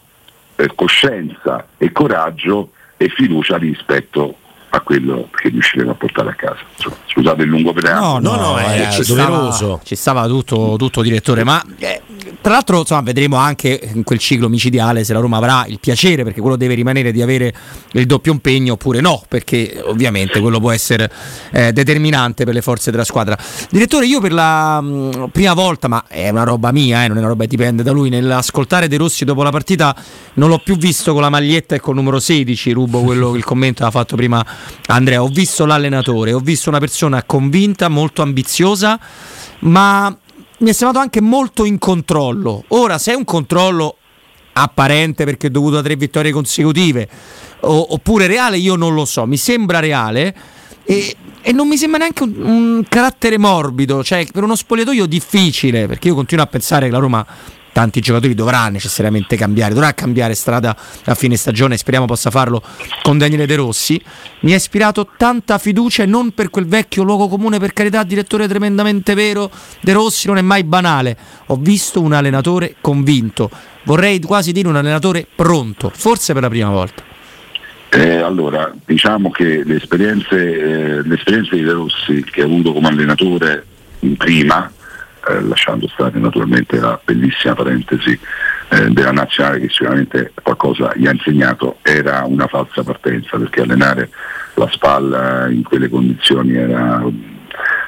eh, 0.57 0.71
coscienza 0.75 1.69
e 1.77 1.93
coraggio 1.93 2.73
e 2.97 3.09
fiducia 3.09 3.57
rispetto 3.57 4.37
a 4.79 4.81
quello 4.81 5.29
che 5.35 5.49
riusciremo 5.49 5.91
a 5.91 5.95
portare 5.95 6.31
a 6.31 6.35
casa. 6.35 6.59
Insomma, 6.77 6.97
scusate 7.07 7.43
il 7.43 7.49
lungo 7.49 7.73
preambolo. 7.73 8.19
No, 8.21 8.37
no, 8.37 8.51
no, 8.53 8.57
è 8.59 8.89
ci 8.91 9.03
doveroso. 9.05 9.53
stava- 9.53 9.81
Ci 9.85 9.95
stava 9.97 10.27
tutto, 10.27 10.75
tutto 10.79 11.03
direttore, 11.03 11.45
ma 11.45 11.63
eh, 11.79 12.01
tra 12.41 12.53
l'altro 12.53 12.79
insomma, 12.81 13.01
vedremo 13.03 13.37
anche 13.37 13.81
in 13.95 14.05
quel 14.05 14.19
ciclo 14.19 14.49
micidiale 14.49 15.05
se 15.05 15.13
la 15.13 15.21
Roma 15.21 15.37
avrà 15.37 15.65
il 15.67 15.79
piacere, 15.81 16.25
perché 16.25 16.41
quello 16.41 16.57
deve 16.57 16.75
rimanere 16.75 17.13
di 17.13 17.23
avere 17.23 17.53
il 17.93 18.07
doppio 18.07 18.33
impegno 18.33 18.75
oppure 18.75 19.01
no, 19.01 19.23
perché 19.29 19.83
ovviamente 19.85 20.41
quello 20.41 20.61
può 20.61 20.71
essere 20.71 21.11
eh, 21.51 21.73
determinante 21.73 22.45
per 22.45 22.55
le 22.55 22.63
forze 22.63 22.91
della 22.91 23.05
squadra. 23.05 23.37
Direttore, 23.71 24.07
io 24.07 24.21
per 24.21 24.33
la 24.33 24.81
mh, 24.81 25.29
prima 25.33 25.55
volta, 25.55 25.89
ma 25.89 26.05
è 26.07 26.29
una 26.29 26.45
roba 26.45 26.73
mia, 26.73 27.05
eh, 27.05 27.09
non 27.09 27.17
è 27.17 27.21
una 27.21 27.29
roba 27.29 27.43
che 27.43 27.49
dipende 27.49 27.83
da 27.83 27.91
lui, 27.93 28.09
nell'ascoltare 28.09 28.89
De 28.89 28.97
Rossi 28.97 29.25
dopo 29.25 29.43
la 29.43 29.51
partita 29.51 29.95
non 30.35 30.49
l'ho 30.49 30.59
più 30.63 30.77
visto 30.77 31.13
con 31.13 31.23
la 31.23 31.31
maglietta 31.31 31.75
e 31.75 31.81
col 31.81 31.95
numero 31.97 32.19
16, 32.21 32.71
rubo 32.73 33.01
quello 33.01 33.35
il 33.35 33.45
commento 33.45 33.81
che 33.83 33.89
ha 33.89 33.91
fatto 33.91 34.15
prima 34.17 34.45
Andrea, 34.87 35.23
ho 35.23 35.29
visto 35.29 35.67
l'allenatore, 35.67 36.33
ho 36.33 36.41
visto 36.41 36.69
una 36.69 36.79
persona 36.79 37.23
convinta, 37.25 37.89
molto 37.89 38.23
ambiziosa, 38.23 38.99
ma 39.61 40.17
mi 40.59 40.71
è 40.71 40.73
sembrato 40.73 41.03
anche 41.03 41.21
molto 41.21 41.65
in 41.65 41.79
controllo. 41.79 42.65
Ora, 42.69 42.99
se 42.99 43.13
è 43.13 43.15
un 43.15 43.25
controllo 43.25 43.97
apparente 44.53 45.25
perché 45.25 45.49
è 45.49 45.51
dovuto 45.51 45.79
a 45.79 45.83
tre 45.83 45.97
vittorie 45.97 46.33
consecutive, 46.33 47.09
o- 47.61 47.93
oppure 47.95 48.27
reale, 48.27 48.59
io 48.59 48.75
non 48.75 48.95
lo 48.95 49.05
so. 49.05 49.27
Mi 49.27 49.37
sembra 49.37 49.79
reale 49.79 50.35
e, 50.85 51.15
e 51.43 51.53
non 51.53 51.69
mi 51.69 51.77
sembra 51.77 51.99
neanche 51.99 52.23
un, 52.23 52.35
un 52.41 52.85
carattere 52.89 53.39
morbido, 53.39 54.03
cioè 54.03 54.27
per 54.33 54.43
uno 54.43 54.57
spogliatoio 54.57 55.07
difficile, 55.07 55.87
perché 55.87 56.09
io 56.09 56.15
continuo 56.15 56.45
a 56.45 56.49
pensare 56.49 56.87
che 56.87 56.93
la 56.93 56.99
Roma 56.99 57.27
tanti 57.79 58.01
giocatori 58.01 58.35
dovrà 58.35 58.69
necessariamente 58.71 59.37
cambiare, 59.37 59.73
dovrà 59.73 59.95
cambiare 59.95 60.35
strada 60.35 60.77
a 61.05 61.15
fine 61.15 61.37
stagione, 61.37 61.77
speriamo 61.77 62.07
possa 62.07 62.29
farlo 62.29 62.61
con 63.03 63.19
Daniele 63.19 63.47
De 63.47 63.55
Rossi. 63.55 64.03
Mi 64.41 64.53
ha 64.53 64.57
ispirato 64.57 65.11
tanta 65.17 65.59
fiducia 65.59 66.03
e 66.03 66.07
non 66.07 66.33
per 66.33 66.51
quel 66.51 66.67
vecchio 66.67 67.05
luogo 67.05 67.29
comune, 67.29 67.61
per 67.61 67.73
carità, 67.73 68.03
direttore 68.03 68.49
tremendamente 68.49 69.15
vero, 69.15 69.49
De 69.81 69.93
Rossi 69.93 70.27
non 70.27 70.39
è 70.39 70.43
mai 70.43 70.65
banale. 70.65 71.17
Ho 71.47 71.57
visto 71.57 72.01
un 72.01 72.15
allenatore 72.15 72.75
convinto, 72.81 73.49
vorrei 73.85 74.19
quasi 74.19 74.51
dire 74.51 74.67
un 74.67 74.75
allenatore 74.75 75.25
pronto, 75.33 75.93
forse 75.95 76.33
per 76.33 76.43
la 76.43 76.49
prima 76.49 76.71
volta. 76.71 77.05
Eh, 77.91 78.17
allora, 78.17 78.75
diciamo 78.85 79.31
che 79.31 79.63
le 79.65 79.77
esperienze, 79.77 80.37
eh, 80.37 81.03
le 81.05 81.15
esperienze 81.15 81.55
di 81.55 81.63
De 81.63 81.73
Rossi 81.73 82.25
che 82.25 82.43
ha 82.43 82.45
avuto 82.45 82.73
come 82.73 82.89
allenatore 82.89 83.65
prima, 84.17 84.69
eh, 85.29 85.41
lasciando 85.43 85.89
stare 85.89 86.19
naturalmente 86.19 86.79
la 86.79 86.99
bellissima 87.03 87.55
parentesi 87.55 88.19
eh, 88.71 88.91
della 88.91 89.13
nazionale 89.13 89.61
che 89.61 89.69
sicuramente 89.69 90.33
qualcosa 90.43 90.93
gli 90.95 91.07
ha 91.07 91.13
insegnato, 91.13 91.79
era 91.83 92.25
una 92.25 92.47
falsa 92.47 92.83
partenza 92.83 93.37
perché 93.37 93.63
allenare 93.63 94.11
la 94.55 94.69
spalla 94.71 95.49
in 95.49 95.63
quelle 95.63 95.89
condizioni 95.89 96.55
era, 96.55 97.03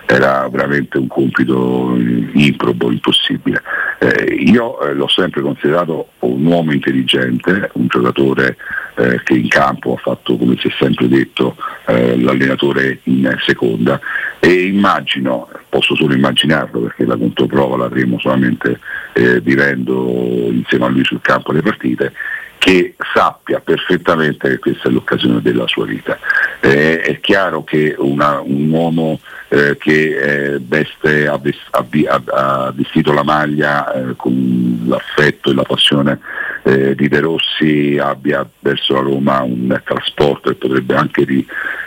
era 0.06 0.48
veramente 0.48 0.98
un 0.98 1.06
compito 1.06 1.97
improbo, 1.97 2.90
impossibile. 2.90 3.62
Eh, 3.98 4.34
io 4.34 4.80
eh, 4.80 4.94
l'ho 4.94 5.09
sempre 5.09 5.40
considerato 5.40 6.10
un 6.20 6.44
uomo 6.44 6.72
intelligente, 6.72 7.70
un 7.74 7.86
giocatore 7.86 8.56
eh, 8.97 9.20
che 9.22 9.34
in 9.34 9.48
campo 9.48 9.94
ha 9.94 9.98
fatto, 9.98 10.36
come 10.36 10.56
si 10.59 10.68
è 10.68 10.74
sempre 10.78 11.06
detto, 11.09 11.56
eh, 11.86 12.18
l'allenatore 12.18 13.01
in 13.05 13.36
seconda 13.44 14.01
e 14.40 14.66
immagino, 14.66 15.48
posso 15.68 15.94
solo 15.94 16.14
immaginarlo 16.14 16.80
perché 16.80 17.05
la 17.05 17.16
controprova 17.16 17.76
l'avremo 17.76 18.18
solamente 18.18 18.80
eh, 19.12 19.40
vivendo 19.40 20.48
insieme 20.51 20.86
a 20.86 20.88
lui 20.88 21.05
sul 21.05 21.20
campo 21.20 21.52
le 21.52 21.62
partite, 21.62 22.12
che 22.59 22.94
sappia 23.14 23.60
perfettamente 23.60 24.48
che 24.48 24.59
questa 24.59 24.88
è 24.88 24.92
l'occasione 24.92 25.40
della 25.40 25.66
sua 25.66 25.86
vita. 25.86 26.18
Eh, 26.60 27.01
è 27.01 27.20
chiaro 27.20 27.64
che 27.64 27.94
una- 27.97 28.40
un 28.40 28.68
uomo 28.70 29.20
eh, 29.52 29.77
che 29.78 30.52
eh, 30.55 30.60
veste, 30.60 31.27
ha, 31.27 31.36
ves- 31.36 31.66
ha 31.70 31.85
vi- 31.89 32.06
ha- 32.06 32.22
ha 32.24 32.72
vestito 32.74 33.12
la 33.12 33.24
maglia 33.24 33.93
eh, 33.93 34.14
con 34.16 34.85
l'affetto 34.86 35.51
e 35.51 35.55
la 35.55 35.64
passione 35.64 36.20
eh, 36.62 36.94
di 36.94 37.09
De 37.09 37.18
Rossi 37.18 37.98
abbia 38.01 38.48
verso 38.60 38.94
la 38.94 39.01
Roma 39.01 39.43
un 39.43 39.81
trasporto 39.85 40.51
che 40.51 40.55
potrebbe 40.56 40.94
anche 40.94 41.24
ri- 41.24 41.47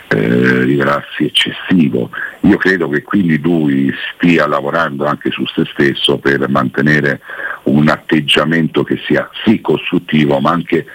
eh, 0.09 0.63
rivelarsi 0.63 1.23
eccessivo. 1.23 2.09
Io 2.41 2.57
credo 2.57 2.89
che 2.89 3.01
quindi 3.01 3.39
lui 3.39 3.93
stia 4.13 4.45
lavorando 4.45 5.05
anche 5.05 5.31
su 5.31 5.45
se 5.45 5.63
stesso 5.71 6.17
per 6.17 6.47
mantenere 6.49 7.21
un 7.63 7.87
atteggiamento 7.87 8.83
che 8.83 8.99
sia 9.07 9.29
sì 9.45 9.61
costruttivo 9.61 10.39
ma 10.39 10.51
anche 10.51 10.85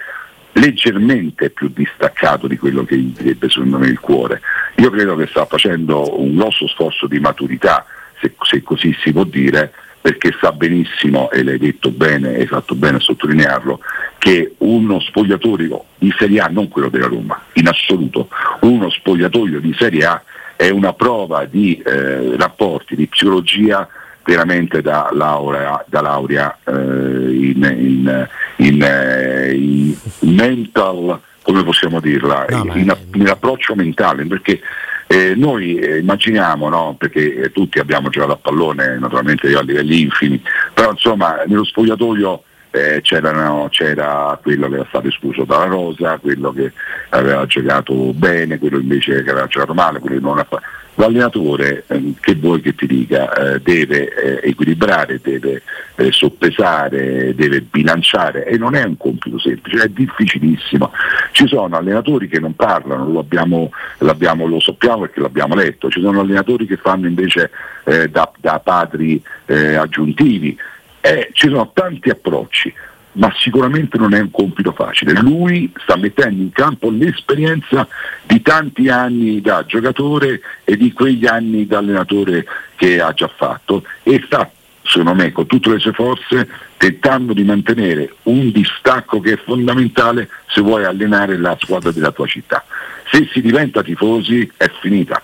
leggermente 0.53 1.49
più 1.49 1.69
distaccato 1.73 2.47
di 2.47 2.57
quello 2.57 2.83
che 2.83 2.97
gli 2.97 3.13
direbbe 3.15 3.49
secondo 3.49 3.77
me 3.77 3.87
il 3.87 3.99
cuore. 3.99 4.41
Io 4.77 4.89
credo 4.89 5.15
che 5.15 5.27
sta 5.27 5.45
facendo 5.45 6.19
un 6.19 6.35
grosso 6.35 6.67
sforzo 6.67 7.07
di 7.07 7.19
maturità, 7.19 7.85
se, 8.19 8.33
se 8.41 8.63
così 8.63 8.95
si 9.01 9.11
può 9.11 9.23
dire, 9.23 9.71
perché 10.01 10.35
sa 10.39 10.51
benissimo, 10.51 11.29
e 11.31 11.43
l'hai 11.43 11.57
detto 11.57 11.91
bene, 11.91 12.35
hai 12.35 12.47
fatto 12.47 12.75
bene 12.75 12.97
a 12.97 13.01
sottolinearlo, 13.01 13.79
che 14.17 14.55
uno 14.59 14.99
spogliatoio 14.99 15.85
di 15.97 16.13
Serie 16.17 16.39
A, 16.41 16.47
non 16.47 16.67
quello 16.67 16.89
della 16.89 17.07
Roma, 17.07 17.41
in 17.53 17.67
assoluto, 17.67 18.29
uno 18.61 18.89
spogliatoio 18.89 19.59
di 19.59 19.75
Serie 19.77 20.05
A 20.05 20.23
è 20.55 20.69
una 20.69 20.91
prova 20.91 21.45
di 21.45 21.77
eh, 21.77 22.35
rapporti, 22.35 22.95
di 22.95 23.07
psicologia 23.07 23.87
veramente 24.29 24.83
da 24.83 25.09
laurea, 25.11 25.83
da 25.87 26.01
laurea 26.01 26.55
eh, 26.65 26.71
in, 26.71 27.75
in- 27.77 28.27
in, 28.57 28.83
eh, 28.83 29.53
in 29.55 29.95
mental, 30.19 31.19
come 31.41 31.63
possiamo 31.63 31.99
dirla, 31.99 32.45
in, 32.75 33.27
approccio 33.27 33.73
mentale, 33.73 34.25
perché 34.25 34.59
eh, 35.07 35.33
noi 35.35 35.77
eh, 35.77 35.97
immaginiamo, 35.97 36.69
no? 36.69 36.95
perché 36.95 37.41
eh, 37.41 37.51
tutti 37.51 37.79
abbiamo 37.79 38.09
giocato 38.09 38.33
a 38.33 38.37
pallone, 38.37 38.99
naturalmente 38.99 39.47
io 39.47 39.57
a 39.57 39.63
livelli 39.63 40.01
infimi, 40.01 40.39
però 40.75 40.91
insomma 40.91 41.41
nello 41.47 41.63
spogliatoio 41.63 42.43
eh, 42.71 43.01
c'era 43.01 44.39
quello 44.41 44.69
che 44.69 44.75
era 44.75 44.85
stato 44.89 45.07
escluso 45.07 45.43
dalla 45.43 45.65
rosa, 45.65 46.17
quello 46.17 46.51
che 46.51 46.71
aveva 47.09 47.45
giocato 47.45 47.93
bene, 48.13 48.59
quello 48.59 48.79
invece 48.79 49.23
che 49.23 49.31
aveva 49.31 49.47
giocato 49.47 49.73
male, 49.73 49.99
quello 49.99 50.15
che 50.15 50.21
non 50.21 50.39
ha 50.39 50.43
fatto. 50.43 50.65
L'allenatore, 50.95 51.85
ehm, 51.87 52.15
che 52.19 52.35
vuoi 52.35 52.59
che 52.59 52.75
ti 52.75 52.85
dica, 52.85 53.31
eh, 53.31 53.61
deve 53.61 54.41
eh, 54.41 54.49
equilibrare, 54.49 55.21
deve 55.23 55.61
eh, 55.95 56.11
soppesare, 56.11 57.33
deve 57.35 57.61
bilanciare 57.61 58.45
e 58.45 58.57
non 58.57 58.75
è 58.75 58.83
un 58.83 58.97
compito 58.97 59.39
semplice, 59.39 59.83
è 59.83 59.87
difficilissimo. 59.87 60.91
Ci 61.31 61.47
sono 61.47 61.77
allenatori 61.77 62.27
che 62.27 62.41
non 62.41 62.53
parlano, 62.53 63.09
lo, 63.09 63.19
abbiamo- 63.19 63.71
lo 63.99 64.59
sappiamo 64.59 65.01
perché 65.01 65.21
l'abbiamo 65.21 65.55
letto, 65.55 65.89
ci 65.89 66.01
sono 66.01 66.19
allenatori 66.19 66.65
che 66.65 66.75
fanno 66.75 67.07
invece 67.07 67.49
eh, 67.85 68.09
da, 68.09 68.29
da 68.37 68.59
padri 68.59 69.23
eh, 69.45 69.75
aggiuntivi, 69.75 70.57
eh, 71.01 71.29
ci 71.33 71.47
sono 71.47 71.71
tanti 71.73 72.09
approcci, 72.09 72.73
ma 73.13 73.33
sicuramente 73.37 73.97
non 73.97 74.13
è 74.13 74.19
un 74.19 74.31
compito 74.31 74.71
facile. 74.71 75.13
Lui 75.19 75.71
sta 75.81 75.95
mettendo 75.95 76.41
in 76.41 76.51
campo 76.51 76.89
l'esperienza 76.89 77.87
di 78.23 78.41
tanti 78.41 78.89
anni 78.89 79.41
da 79.41 79.65
giocatore 79.65 80.41
e 80.63 80.77
di 80.77 80.93
quegli 80.93 81.25
anni 81.25 81.65
da 81.65 81.79
allenatore 81.79 82.45
che 82.75 83.01
ha 83.01 83.11
già 83.13 83.27
fatto 83.27 83.83
e 84.03 84.21
sta, 84.25 84.49
secondo 84.83 85.15
me, 85.15 85.31
con 85.31 85.47
tutte 85.47 85.69
le 85.69 85.79
sue 85.79 85.93
forze 85.93 86.47
tentando 86.77 87.33
di 87.33 87.43
mantenere 87.43 88.13
un 88.23 88.51
distacco 88.51 89.19
che 89.19 89.33
è 89.33 89.37
fondamentale 89.43 90.29
se 90.47 90.61
vuoi 90.61 90.85
allenare 90.85 91.37
la 91.37 91.57
squadra 91.59 91.91
della 91.91 92.11
tua 92.11 92.27
città. 92.27 92.63
Se 93.11 93.27
si 93.31 93.41
diventa 93.41 93.81
tifosi 93.81 94.49
è 94.55 94.69
finita. 94.79 95.21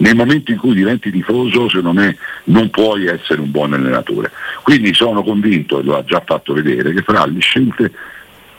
Nel 0.00 0.16
momento 0.16 0.50
in 0.50 0.58
cui 0.58 0.74
diventi 0.74 1.10
tifoso, 1.10 1.68
secondo 1.68 1.92
me, 1.92 2.16
non 2.44 2.70
puoi 2.70 3.06
essere 3.06 3.40
un 3.40 3.50
buon 3.50 3.74
allenatore. 3.74 4.30
Quindi 4.62 4.94
sono 4.94 5.22
convinto, 5.22 5.80
e 5.80 5.82
lo 5.82 5.96
ha 5.96 6.04
già 6.04 6.22
fatto 6.24 6.54
vedere, 6.54 6.92
che 6.92 7.02
farà 7.02 7.26
le 7.26 7.40
scelte 7.40 7.92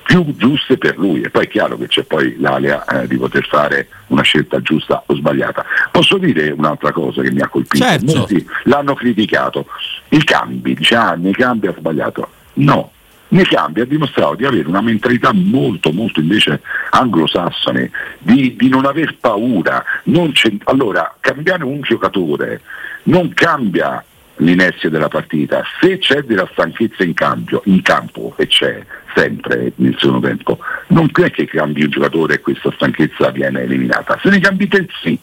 più 0.04 0.36
giuste 0.38 0.78
per 0.78 1.00
lui. 1.00 1.22
E 1.22 1.30
poi 1.32 1.46
è 1.46 1.48
chiaro 1.48 1.78
che 1.78 1.88
c'è 1.88 2.04
poi 2.04 2.36
l'alea 2.38 2.86
eh, 2.86 3.08
di 3.08 3.18
poter 3.18 3.48
fare 3.48 3.88
una 4.08 4.22
scelta 4.22 4.62
giusta 4.62 5.02
o 5.06 5.16
sbagliata. 5.16 5.66
Posso 5.90 6.18
dire 6.18 6.52
un'altra 6.52 6.92
cosa 6.92 7.24
che 7.24 7.32
mi 7.32 7.42
ha 7.42 7.48
colpito? 7.48 7.84
Certo. 7.84 8.18
Molti 8.18 8.46
l'hanno 8.66 8.94
criticato. 8.94 9.66
I 10.10 10.24
cambi, 10.24 10.76
dice, 10.76 10.96
ah, 10.96 11.16
nei 11.16 11.34
cambi 11.34 11.68
ha 11.68 11.74
sbagliato. 11.76 12.30
No, 12.54 12.92
nei 13.32 13.46
cambi 13.46 13.82
ha 13.82 13.86
dimostrato 13.86 14.36
di 14.36 14.46
avere 14.46 14.68
una 14.68 14.82
mentalità 14.82 15.32
molto, 15.34 15.92
molto 15.92 16.20
invece 16.20 16.62
anglosassone, 16.90 17.92
di, 18.20 18.56
di 18.58 18.70
non 18.70 18.86
aver 18.86 19.16
paura. 19.20 19.84
Non 20.04 20.32
allora, 20.66 21.16
cambiare 21.20 21.64
un 21.64 21.82
giocatore 21.82 22.62
non 23.04 23.34
cambia 23.34 24.04
l'inerzia 24.38 24.90
della 24.90 25.08
partita. 25.08 25.64
Se 25.80 25.98
c'è 25.98 26.24
della 26.24 26.48
stanchezza 26.52 27.04
in, 27.04 27.14
cambio, 27.14 27.62
in 27.66 27.82
campo, 27.82 28.34
e 28.38 28.48
c'è 28.48 28.84
sempre 29.16 29.72
nel 29.76 29.96
secondo 29.98 30.28
tempo, 30.28 30.60
non 30.88 31.10
è 31.14 31.32
che 31.32 31.46
cambi 31.46 31.84
un 31.84 31.90
giocatore 31.90 32.36
e 32.36 32.40
questa 32.42 32.72
stanchezza 32.72 33.30
viene 33.30 33.62
eliminata. 33.62 34.20
Se 34.22 34.30
ne 34.30 34.40
cambi 34.40 34.68
te 34.68 34.88
sì. 35.02 35.18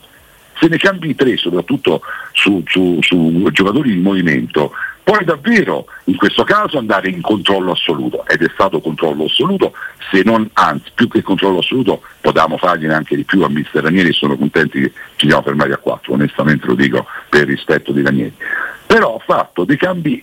Se 0.60 0.66
ne 0.66 0.76
cambi 0.76 1.14
tre, 1.14 1.36
soprattutto 1.36 2.00
su, 2.32 2.64
su- 2.66 2.98
su 3.00 3.48
giocatori 3.52 3.92
di 3.94 4.00
movimento, 4.00 4.72
poi 5.08 5.24
davvero 5.24 5.86
in 6.04 6.16
questo 6.16 6.44
caso 6.44 6.76
andare 6.76 7.08
in 7.08 7.22
controllo 7.22 7.70
assoluto 7.70 8.26
ed 8.26 8.42
è 8.42 8.50
stato 8.52 8.78
controllo 8.82 9.24
assoluto, 9.24 9.72
se 10.10 10.20
non 10.22 10.46
anzi 10.52 10.90
più 10.94 11.08
che 11.08 11.22
controllo 11.22 11.60
assoluto 11.60 12.02
potevamo 12.20 12.58
fargliene 12.58 12.92
anche 12.92 13.16
di 13.16 13.24
più 13.24 13.42
a 13.42 13.48
mister 13.48 13.84
Ranieri 13.84 14.12
sono 14.12 14.36
contenti 14.36 14.82
che 14.82 14.92
ci 15.16 15.26
siamo 15.26 15.40
fermati 15.40 15.72
a 15.72 15.78
4, 15.78 16.12
onestamente 16.12 16.66
lo 16.66 16.74
dico 16.74 17.06
per 17.30 17.46
rispetto 17.46 17.90
di 17.92 18.02
Ranieri. 18.02 18.34
Però 18.86 19.16
ha 19.16 19.22
fatto 19.24 19.64
dei 19.64 19.78
cambi 19.78 20.22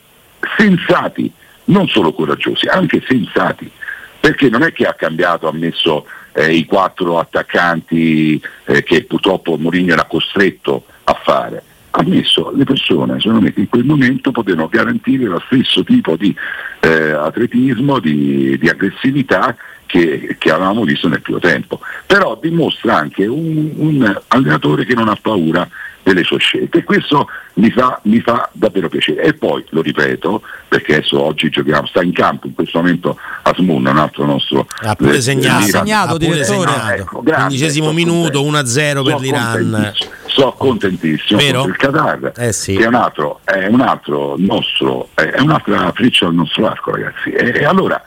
sensati, 0.55 1.33
non 1.63 1.87
solo 1.87 2.13
coraggiosi, 2.13 2.67
anche 2.67 3.03
sensati, 3.07 3.71
perché 4.19 4.49
non 4.49 4.61
è 4.61 4.71
che 4.71 4.85
ha 4.85 4.93
cambiato, 4.93 5.47
ha 5.47 5.51
messo 5.51 6.05
eh, 6.31 6.53
i 6.53 6.65
quattro 6.65 7.17
attaccanti 7.17 8.39
eh, 8.65 8.83
che 8.83 9.03
purtroppo 9.05 9.57
Mourinho 9.57 9.93
era 9.93 10.05
costretto 10.05 10.85
a 11.05 11.19
fare, 11.23 11.63
ha 11.97 12.03
messo 12.03 12.51
le 12.53 12.65
persone 12.65 13.19
secondo 13.19 13.41
me 13.41 13.53
che 13.53 13.61
in 13.61 13.69
quel 13.69 13.85
momento 13.85 14.31
potevano 14.31 14.67
garantire 14.67 15.25
lo 15.25 15.41
stesso 15.45 15.83
tipo 15.83 16.17
di 16.17 16.35
eh, 16.81 17.11
atletismo, 17.11 17.99
di, 17.99 18.57
di 18.57 18.67
aggressività 18.67 19.55
che, 19.85 20.35
che, 20.37 20.51
avevamo 20.51 20.83
visto 20.83 21.07
nel 21.07 21.21
primo 21.21 21.39
tempo. 21.39 21.79
Però 22.05 22.37
dimostra 22.41 22.97
anche 22.97 23.25
un, 23.25 23.71
un 23.75 24.21
allenatore 24.27 24.83
che 24.83 24.93
non 24.93 25.07
ha 25.07 25.17
paura 25.19 25.67
delle 26.05 26.23
sue 26.23 26.37
scelte 26.37 26.77
e 26.79 26.83
questo 26.83 27.27
mi 27.55 27.71
fa, 27.71 27.99
mi 28.03 28.19
fa, 28.19 28.47
davvero 28.51 28.89
piacere. 28.89 29.23
E 29.23 29.33
poi, 29.33 29.65
lo 29.69 29.81
ripeto, 29.81 30.43
perché 30.67 30.97
adesso 30.97 31.19
oggi 31.19 31.49
giochiamo, 31.49 31.87
sta 31.87 32.03
in 32.03 32.13
campo 32.13 32.45
in 32.45 32.53
questo 32.53 32.77
momento 32.77 33.17
Asmun, 33.41 33.87
un 33.87 33.97
altro 33.97 34.25
nostro... 34.25 34.67
Ha 34.83 34.93
pure 34.93 35.15
eh, 35.15 35.21
segnato, 35.21 35.65
segnato, 35.65 36.13
Ha 36.13 36.17
pure 36.17 36.31
direttore. 36.31 36.69
segnato. 36.71 37.01
Ecco, 37.01 37.23
Quindicesimo 37.23 37.91
minuto, 37.91 38.43
contento. 38.43 38.79
1-0 38.79 39.03
per 39.03 39.19
l'Iran. 39.19 39.93
Sono 40.27 40.51
contentissimo 40.51 41.39
Vero? 41.39 41.65
il 41.65 41.75
Qatar, 41.75 42.33
Eh 42.35 42.53
sì. 42.53 42.75
che 42.75 42.83
è 42.83 42.87
un 42.87 42.95
altro, 42.95 43.39
è 43.43 43.65
un 43.65 43.81
altro 43.81 44.35
nostro, 44.37 45.09
è 45.15 45.39
un'altra 45.39 45.91
freccia 45.95 46.27
al 46.27 46.35
nostro 46.35 46.67
arco, 46.67 46.91
ragazzi. 46.91 47.31
E, 47.31 47.61
e 47.61 47.65
allora 47.65 47.99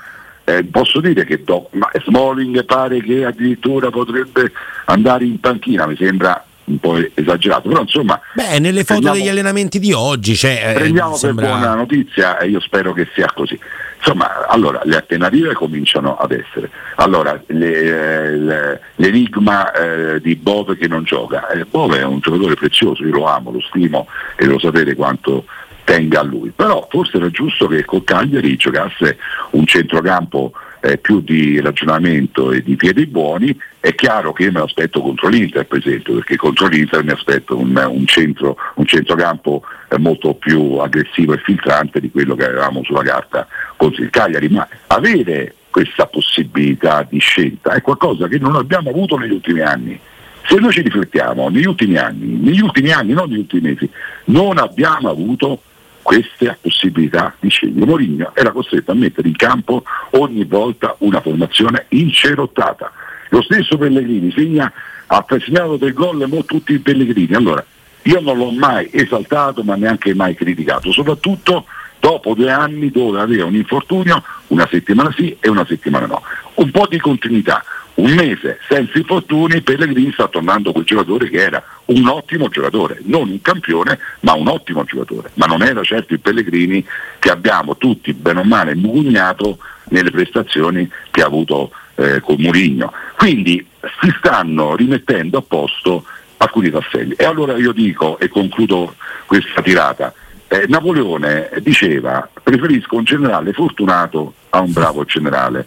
eh, 0.44 0.62
posso 0.64 1.00
dire 1.00 1.24
che 1.24 1.42
do, 1.42 1.68
ma 1.72 1.90
Smalling 2.04 2.64
pare 2.64 3.02
che 3.02 3.24
addirittura 3.24 3.90
potrebbe 3.90 4.52
andare 4.84 5.24
in 5.24 5.40
panchina, 5.40 5.86
mi 5.86 5.96
sembra 5.96 6.44
un 6.68 6.78
po' 6.78 6.98
esagerato, 7.14 7.68
però 7.68 7.80
insomma 7.82 8.20
Beh, 8.34 8.58
nelle 8.58 8.80
foto 8.84 9.00
prendiamo- 9.00 9.16
degli 9.16 9.28
allenamenti 9.28 9.78
di 9.78 9.92
oggi 9.92 10.34
c'è. 10.34 10.70
eh, 10.70 10.72
prendiamo 10.74 11.16
sembra- 11.16 11.46
per 11.46 11.56
buona 11.56 11.74
notizia 11.74 12.38
e 12.38 12.48
io 12.48 12.60
spero 12.60 12.92
che 12.92 13.08
sia 13.14 13.30
così. 13.34 13.58
Insomma, 13.98 14.46
allora 14.46 14.80
le 14.84 14.94
alternative 14.96 15.54
cominciano 15.54 16.16
ad 16.16 16.30
essere. 16.30 16.70
Allora, 16.96 17.40
le- 17.46 17.72
eh, 17.82 18.36
le- 18.36 18.80
l'enigma 18.96 19.72
eh, 19.72 20.20
di 20.20 20.36
Bove 20.36 20.76
che 20.76 20.86
non 20.86 21.02
gioca. 21.02 21.48
Eh, 21.48 21.64
Bove 21.64 21.98
è 21.98 22.04
un 22.04 22.20
giocatore 22.20 22.54
prezioso, 22.54 23.02
io 23.04 23.12
lo 23.12 23.24
amo, 23.26 23.50
lo 23.50 23.60
stimo 23.60 24.06
e 24.36 24.46
devo 24.46 24.60
sapere 24.60 24.94
quanto 24.94 25.44
tenga 25.82 26.20
a 26.20 26.22
lui. 26.22 26.52
Però 26.54 26.86
forse 26.90 27.16
era 27.16 27.28
giusto 27.30 27.66
che 27.66 27.84
col 27.84 28.04
Cagliari 28.04 28.56
giocasse 28.56 29.18
un 29.52 29.66
centrocampo 29.66 30.52
eh, 30.80 30.98
più 30.98 31.20
di 31.20 31.60
ragionamento 31.60 32.52
e 32.52 32.62
di 32.62 32.76
piedi 32.76 33.06
buoni, 33.06 33.56
è 33.80 33.94
chiaro 33.94 34.32
che 34.32 34.44
io 34.44 34.52
me 34.52 34.58
lo 34.58 34.64
aspetto 34.64 35.00
contro 35.00 35.28
l'Inter 35.28 35.66
per 35.66 35.78
esempio, 35.78 36.14
perché 36.14 36.36
contro 36.36 36.66
l'Inter 36.66 37.04
mi 37.04 37.10
aspetto 37.10 37.56
un, 37.56 37.74
un 37.88 38.06
centro, 38.06 38.56
un 38.74 38.86
centrocampo 38.86 39.62
eh, 39.88 39.98
molto 39.98 40.34
più 40.34 40.76
aggressivo 40.76 41.34
e 41.34 41.38
filtrante 41.38 42.00
di 42.00 42.10
quello 42.10 42.34
che 42.34 42.44
avevamo 42.44 42.82
sulla 42.84 43.02
carta 43.02 43.46
contro 43.76 44.02
il 44.02 44.10
Cagliari, 44.10 44.48
ma 44.48 44.66
avere 44.88 45.54
questa 45.70 46.06
possibilità 46.06 47.06
di 47.08 47.18
scelta 47.18 47.72
è 47.72 47.82
qualcosa 47.82 48.26
che 48.26 48.38
non 48.38 48.56
abbiamo 48.56 48.90
avuto 48.90 49.16
negli 49.16 49.32
ultimi 49.32 49.60
anni. 49.60 49.98
Se 50.46 50.56
noi 50.56 50.72
ci 50.72 50.80
riflettiamo, 50.80 51.50
negli 51.50 51.66
ultimi 51.66 51.96
anni, 51.96 52.38
negli 52.38 52.60
ultimi 52.60 52.90
anni, 52.90 53.12
non 53.12 53.28
negli 53.28 53.40
ultimi 53.40 53.68
mesi, 53.68 53.88
non 54.24 54.56
abbiamo 54.56 55.10
avuto 55.10 55.60
queste 56.08 56.56
possibilità 56.58 57.34
di 57.38 57.50
scegliere. 57.50 57.84
Mourinho 57.84 58.30
era 58.34 58.50
costretto 58.50 58.92
a 58.92 58.94
mettere 58.94 59.28
in 59.28 59.36
campo 59.36 59.82
ogni 60.12 60.44
volta 60.44 60.94
una 61.00 61.20
formazione 61.20 61.84
incerottata. 61.88 62.90
Lo 63.28 63.42
stesso 63.42 63.76
Pellegrini 63.76 64.32
segna, 64.32 64.72
ha 65.04 65.24
segnato 65.38 65.76
del 65.76 65.92
gol 65.92 66.26
mo 66.26 66.44
tutti 66.46 66.72
i 66.72 66.78
Pellegrini. 66.78 67.34
Allora, 67.34 67.62
io 68.04 68.20
non 68.20 68.38
l'ho 68.38 68.50
mai 68.52 68.88
esaltato 68.90 69.62
ma 69.62 69.74
neanche 69.74 70.14
mai 70.14 70.34
criticato, 70.34 70.90
soprattutto 70.92 71.66
dopo 72.00 72.32
due 72.32 72.50
anni 72.50 72.90
dove 72.90 73.20
aveva 73.20 73.44
un 73.44 73.56
infortunio, 73.56 74.22
una 74.46 74.66
settimana 74.70 75.12
sì 75.14 75.36
e 75.38 75.50
una 75.50 75.66
settimana 75.66 76.06
no. 76.06 76.22
Un 76.54 76.70
po' 76.70 76.86
di 76.88 76.98
continuità, 76.98 77.62
un 77.98 78.12
mese 78.12 78.58
senza 78.68 78.96
infortuni, 78.96 79.60
Pellegrini 79.60 80.12
sta 80.12 80.28
tornando 80.28 80.72
quel 80.72 80.84
giocatore 80.84 81.28
che 81.28 81.42
era 81.42 81.62
un 81.86 82.06
ottimo 82.06 82.48
giocatore, 82.48 83.00
non 83.04 83.28
un 83.28 83.40
campione, 83.40 83.98
ma 84.20 84.34
un 84.34 84.46
ottimo 84.46 84.84
giocatore. 84.84 85.30
Ma 85.34 85.46
non 85.46 85.62
era 85.62 85.82
certo 85.82 86.12
il 86.12 86.20
Pellegrini 86.20 86.84
che 87.18 87.30
abbiamo 87.30 87.76
tutti, 87.76 88.12
bene 88.12 88.40
o 88.40 88.44
male, 88.44 88.74
mugugnato 88.74 89.58
nelle 89.88 90.10
prestazioni 90.10 90.88
che 91.10 91.22
ha 91.22 91.26
avuto 91.26 91.70
eh, 91.96 92.20
con 92.20 92.36
Mourinho. 92.38 92.92
Quindi 93.16 93.66
si 94.00 94.14
stanno 94.18 94.76
rimettendo 94.76 95.38
a 95.38 95.42
posto 95.42 96.04
alcuni 96.36 96.70
tasselli. 96.70 97.14
E 97.16 97.24
allora 97.24 97.56
io 97.56 97.72
dico, 97.72 98.18
e 98.20 98.28
concludo 98.28 98.94
questa 99.26 99.60
tirata, 99.60 100.14
eh, 100.46 100.66
Napoleone 100.68 101.50
diceva 101.60 102.28
preferisco 102.42 102.96
un 102.96 103.04
generale 103.04 103.52
fortunato 103.52 104.34
a 104.50 104.60
un 104.60 104.72
bravo 104.72 105.04
generale. 105.04 105.66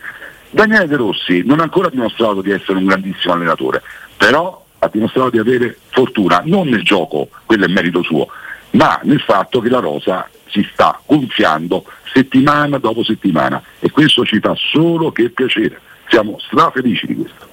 Daniele 0.52 0.88
De 0.88 0.98
Rossi 0.98 1.44
non 1.46 1.60
ha 1.60 1.64
ancora 1.64 1.90
dimostrato 1.90 2.42
di 2.42 2.52
essere 2.52 2.78
un 2.78 2.86
grandissimo 2.86 3.34
allenatore, 3.34 3.82
però 4.18 4.64
ha 4.80 4.90
dimostrato 4.90 5.30
di 5.30 5.40
avere 5.40 5.78
fortuna, 5.90 6.42
non 6.46 6.68
nel 6.68 6.84
gioco, 6.84 7.30
quello 7.46 7.66
è 7.66 7.68
merito 7.70 8.04
suo, 8.04 8.28
ma 8.72 9.00
nel 9.04 9.22
fatto 9.22 9.62
che 9.62 9.70
la 9.70 9.80
rosa 9.80 10.30
si 10.48 10.68
sta 10.74 11.00
gonfiando 11.06 11.86
settimana 12.14 12.78
dopo 12.78 13.04
settimana 13.04 13.64
e 13.80 13.90
questo 13.92 14.26
ci 14.26 14.40
fa 14.40 14.54
solo 14.56 15.12
che 15.12 15.30
piacere. 15.30 15.80
Siamo 16.10 16.38
strafelici 16.40 17.08
di 17.08 17.16
questo. 17.16 17.51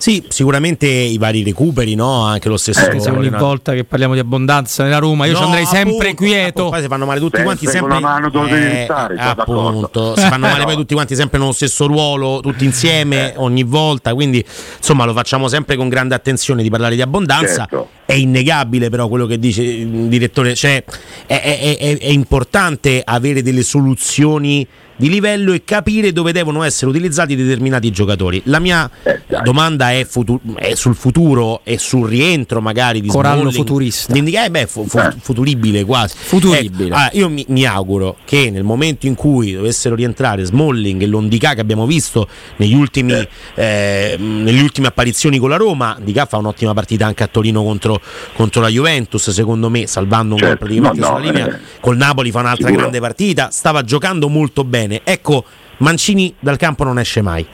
Sì, 0.00 0.24
sicuramente 0.28 0.86
i 0.86 1.18
vari 1.18 1.44
recuperi, 1.44 1.94
no? 1.94 2.24
Anche 2.24 2.48
lo 2.48 2.56
stesso. 2.56 2.88
Eh, 2.88 2.98
se 3.00 3.10
ogni 3.10 3.28
volta 3.28 3.74
che 3.74 3.84
parliamo 3.84 4.14
di 4.14 4.20
abbondanza 4.20 4.82
nella 4.82 4.96
Roma, 4.96 5.26
io 5.26 5.34
ci 5.34 5.40
No, 5.40 5.48
andrei 5.48 5.66
sempre 5.66 6.08
appunto, 6.08 6.14
quieto. 6.24 6.68
Poi 6.70 6.80
si 6.80 6.88
fanno 6.88 7.04
male 7.04 7.20
tutti 7.20 7.42
quanti 7.42 7.66
sempre. 7.66 8.00
mano 8.00 8.30
dove 8.30 8.48
devi 8.48 8.76
Eh, 8.78 8.84
stare, 8.84 9.14
appunto, 9.18 10.16
si 10.16 10.22
fanno 10.26 10.46
male 10.46 10.64
poi 10.64 10.74
tutti 10.74 10.94
quanti 10.94 11.14
sempre 11.14 11.38
nello 11.38 11.52
stesso 11.52 11.86
ruolo, 11.86 12.40
tutti 12.40 12.64
Eh. 12.64 12.68
insieme, 12.68 13.34
ogni 13.36 13.62
volta. 13.62 14.14
Quindi, 14.14 14.42
insomma, 14.78 15.04
lo 15.04 15.12
facciamo 15.12 15.48
sempre 15.48 15.76
con 15.76 15.90
grande 15.90 16.14
attenzione 16.14 16.62
di 16.62 16.70
parlare 16.70 16.94
di 16.94 17.02
abbondanza. 17.02 17.66
Certo. 17.68 17.88
È 18.06 18.14
innegabile, 18.14 18.88
però, 18.88 19.06
quello 19.06 19.26
che 19.26 19.38
dice 19.38 19.62
il 19.62 20.08
direttore. 20.08 20.54
Cioè, 20.54 20.82
è, 21.26 21.34
è- 21.42 21.76
è- 21.78 21.98
è 21.98 22.08
importante 22.08 23.02
avere 23.04 23.42
delle 23.42 23.62
soluzioni 23.62 24.66
di 25.00 25.08
livello 25.08 25.52
e 25.54 25.64
capire 25.64 26.12
dove 26.12 26.30
devono 26.30 26.62
essere 26.62 26.90
utilizzati 26.90 27.34
determinati 27.34 27.90
giocatori. 27.90 28.42
La 28.44 28.58
mia 28.58 28.88
Eh, 29.02 29.22
domanda 29.42 29.92
è, 29.92 30.04
futu- 30.04 30.40
è 30.56 30.74
sul 30.74 30.94
futuro 30.94 31.62
e 31.64 31.78
sul 31.78 32.06
rientro 32.06 32.60
magari 32.60 33.00
di 33.00 33.08
Corallo 33.08 33.40
Smalling. 33.50 33.56
futurista. 33.66 34.12
Di 34.12 34.18
indica- 34.18 34.44
eh 34.44 34.50
beh, 34.50 34.66
fu- 34.66 34.86
fu- 34.86 35.00
futuribile 35.20 35.84
quasi. 35.84 36.14
Futuribile. 36.18 36.88
Ecco, 36.88 36.94
ah, 36.96 37.08
io 37.14 37.30
mi, 37.30 37.44
mi 37.48 37.64
auguro 37.64 38.16
che 38.26 38.50
nel 38.50 38.62
momento 38.62 39.06
in 39.06 39.14
cui 39.14 39.52
dovessero 39.54 39.94
rientrare 39.94 40.44
Smalling 40.44 41.00
e 41.00 41.06
Londica 41.06 41.54
che 41.54 41.60
abbiamo 41.62 41.86
visto 41.86 42.28
negli 42.56 42.74
ultimi, 42.74 43.14
eh, 43.54 44.16
nelle 44.18 44.60
ultime 44.60 44.88
apparizioni 44.88 45.38
con 45.38 45.48
la 45.48 45.56
Roma, 45.56 45.96
Dica 46.02 46.26
fa 46.26 46.36
un'ottima 46.36 46.74
partita 46.74 47.06
anche 47.06 47.22
a 47.22 47.26
Torino 47.26 47.62
contro, 47.62 48.00
contro 48.34 48.60
la 48.60 48.68
Juventus, 48.68 49.30
secondo 49.30 49.70
me, 49.70 49.86
salvando 49.86 50.34
un 50.34 50.40
gol 50.40 50.48
Certo, 50.50 50.64
praticamente 50.66 51.00
no, 51.00 51.06
no, 51.10 51.16
sulla 51.16 51.30
linea. 51.30 51.54
eh, 51.54 51.58
Col 51.80 51.96
Napoli 51.96 52.30
fa 52.30 52.40
un'altra 52.40 52.64
sicuro. 52.66 52.80
grande 52.82 53.00
partita, 53.00 53.48
stava 53.50 53.82
giocando 53.82 54.28
molto 54.28 54.64
bene. 54.64 54.89
Ecco, 55.04 55.44
Mancini 55.78 56.34
dal 56.38 56.56
campo 56.56 56.84
non 56.84 56.98
esce 56.98 57.22
mai. 57.22 57.46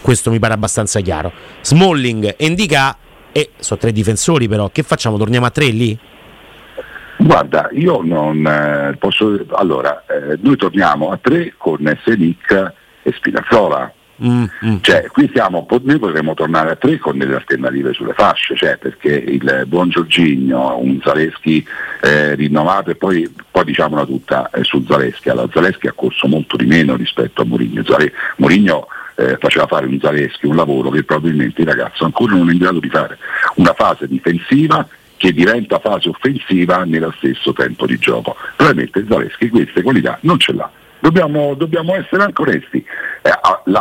Questo 0.00 0.30
mi 0.30 0.38
pare 0.38 0.54
abbastanza 0.54 1.00
chiaro. 1.00 1.32
Smalling 1.62 2.34
e 2.36 2.46
Indica 2.46 2.96
e 3.32 3.50
sono 3.58 3.80
tre 3.80 3.92
difensori 3.92 4.48
però, 4.48 4.68
che 4.70 4.82
facciamo? 4.82 5.16
Torniamo 5.16 5.46
a 5.46 5.50
tre 5.50 5.66
lì? 5.66 5.98
Guarda, 7.16 7.68
io 7.72 8.02
non 8.02 8.46
eh, 8.46 8.96
posso. 8.98 9.44
Allora, 9.52 10.04
eh, 10.06 10.38
noi 10.40 10.56
torniamo 10.56 11.10
a 11.10 11.18
tre 11.20 11.54
con 11.56 11.78
Selic 12.04 12.72
e 13.02 13.12
Spinazzola. 13.12 13.92
Mm, 14.22 14.44
Cioè, 14.80 15.06
qui 15.06 15.28
siamo, 15.32 15.66
noi 15.82 15.98
potremmo 15.98 16.34
tornare 16.34 16.70
a 16.70 16.76
tre 16.76 16.98
con 16.98 17.18
delle 17.18 17.34
alternative 17.34 17.92
sulle 17.92 18.12
fasce, 18.12 18.54
cioè, 18.54 18.76
perché 18.76 19.12
il 19.12 19.64
buon 19.66 19.88
Giorgigno, 19.88 20.78
un 20.78 21.00
Zaleschi 21.02 21.66
eh, 22.00 22.34
rinnovato 22.34 22.90
e 22.90 22.94
poi, 22.94 23.32
poi 23.50 23.64
diciamola 23.64 24.04
tutta 24.04 24.50
eh, 24.50 24.62
su 24.62 24.84
Zaleschi. 24.86 25.30
Allora, 25.30 25.48
Zaleschi 25.52 25.88
ha 25.88 25.92
corso 25.92 26.28
molto 26.28 26.56
di 26.56 26.66
meno 26.66 26.94
rispetto 26.94 27.42
a 27.42 27.44
Mourinho. 27.44 27.82
Mourinho 28.36 28.86
eh, 29.16 29.36
faceva 29.38 29.66
fare 29.66 29.86
un 29.86 29.98
Zaleschi 29.98 30.46
un 30.46 30.56
lavoro 30.56 30.90
che 30.90 31.02
probabilmente 31.02 31.62
il 31.62 31.66
ragazzo 31.66 32.04
ancora 32.04 32.34
non 32.34 32.48
è 32.50 32.52
in 32.52 32.58
grado 32.58 32.78
di 32.78 32.88
fare. 32.88 33.18
Una 33.56 33.74
fase 33.74 34.06
difensiva 34.06 34.86
che 35.16 35.32
diventa 35.32 35.78
fase 35.78 36.08
offensiva 36.08 36.84
nello 36.84 37.12
stesso 37.16 37.52
tempo 37.52 37.86
di 37.86 37.98
gioco. 37.98 38.36
Probabilmente 38.56 39.04
Zaleschi 39.08 39.48
queste 39.48 39.82
qualità 39.82 40.18
non 40.22 40.38
ce 40.38 40.52
l'ha. 40.52 40.70
Dobbiamo, 41.04 41.52
dobbiamo 41.52 41.94
essere 41.96 42.22
anche 42.22 42.40
onesti. 42.40 42.82
Eh, 43.20 43.30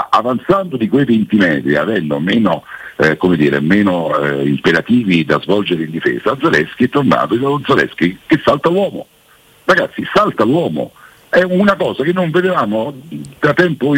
avanzando 0.09 0.75
di 0.75 0.89
quei 0.89 1.05
20 1.05 1.37
metri, 1.37 1.77
avendo 1.77 2.19
meno, 2.19 2.65
eh, 2.97 3.17
dire, 3.37 3.61
meno 3.61 4.13
eh, 4.19 4.45
imperativi 4.45 5.23
da 5.23 5.39
svolgere 5.39 5.83
in 5.83 5.91
difesa, 5.91 6.35
Zaleschi 6.37 6.83
è 6.83 6.89
tornato, 6.89 7.33
è 7.33 7.37
un 7.37 7.63
Zaleschi 7.65 8.19
che 8.25 8.41
salta 8.43 8.67
l'uomo. 8.67 9.07
Ragazzi, 9.63 10.05
salta 10.13 10.43
l'uomo. 10.43 10.91
è 11.29 11.43
una 11.43 11.77
cosa 11.77 12.03
che 12.03 12.11
non 12.11 12.29
vedevamo 12.29 12.93
da 13.39 13.53
tempo 13.53 13.95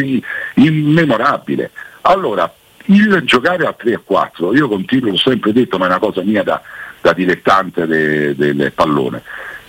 immemorabile. 0.54 1.72
Allora, 2.02 2.54
il 2.86 3.24
giocare 3.26 3.66
a 3.66 3.74
3 3.74 3.96
a 3.96 4.02
4, 4.04 4.54
io 4.54 4.68
continuo, 4.68 5.10
l'ho 5.10 5.18
sempre 5.18 5.52
detto, 5.52 5.80
ma 5.80 5.86
è 5.86 5.88
una 5.88 5.98
cosa 5.98 6.22
mia 6.22 6.44
da, 6.44 6.62
da 7.02 7.12
dilettante 7.12 7.88
de- 7.88 8.36
del 8.36 8.72
pallone, 8.72 9.24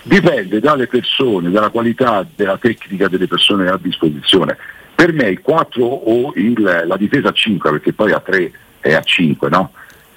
dipende 0.06 0.60
dalle 0.60 0.86
persone, 0.86 1.50
dalla 1.50 1.70
qualità 1.70 2.24
della 2.34 2.58
tecnica 2.58 3.08
delle 3.08 3.26
persone 3.26 3.68
a 3.68 3.78
disposizione. 3.80 4.56
Per 4.94 5.12
me 5.12 5.28
il 5.28 5.40
4 5.40 5.84
o 5.84 6.32
il- 6.36 6.84
la 6.86 6.96
difesa 6.96 7.28
a 7.28 7.32
5, 7.32 7.70
perché 7.70 7.92
poi 7.92 8.12
a 8.12 8.20
3 8.20 8.50
è 8.80 8.94
a 8.94 9.02
5, 9.02 9.48
no? 9.48 9.72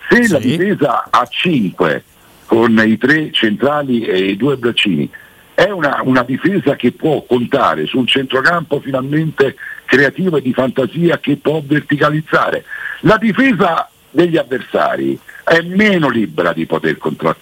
Se 0.09 0.27
la 0.27 0.39
difesa 0.39 1.07
a 1.09 1.25
5 1.25 2.03
con 2.45 2.81
i 2.85 2.97
tre 2.97 3.31
centrali 3.31 4.05
e 4.05 4.17
i 4.29 4.37
due 4.37 4.57
braccini 4.57 5.09
è 5.53 5.69
una, 5.69 5.99
una 6.03 6.23
difesa 6.23 6.75
che 6.75 6.91
può 6.93 7.23
contare 7.27 7.85
su 7.85 7.97
un 7.99 8.07
centrocampo 8.07 8.79
finalmente 8.79 9.55
creativo 9.85 10.37
e 10.37 10.41
di 10.41 10.53
fantasia 10.53 11.19
che 11.19 11.35
può 11.37 11.61
verticalizzare. 11.63 12.63
La 13.01 13.18
difesa 13.18 13.89
degli 14.09 14.37
avversari 14.37 15.19
è 15.43 15.61
meno 15.61 16.09
libera 16.09 16.53
di 16.53 16.65
poter 16.65 16.97
contra- 16.97 17.35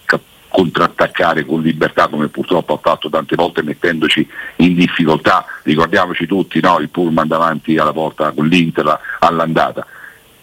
contrattaccare 0.57 1.45
con 1.45 1.61
libertà 1.61 2.07
come 2.07 2.29
purtroppo 2.29 2.73
ha 2.73 2.79
fatto 2.81 3.11
tante 3.11 3.35
volte 3.35 3.61
mettendoci 3.61 4.27
in 4.55 4.73
difficoltà, 4.73 5.45
ricordiamoci 5.61 6.25
tutti 6.25 6.59
no? 6.59 6.79
il 6.79 6.89
pullman 6.89 7.27
davanti 7.27 7.77
alla 7.77 7.93
porta 7.93 8.31
con 8.31 8.47
l'Inter 8.47 8.99
all'andata. 9.19 9.85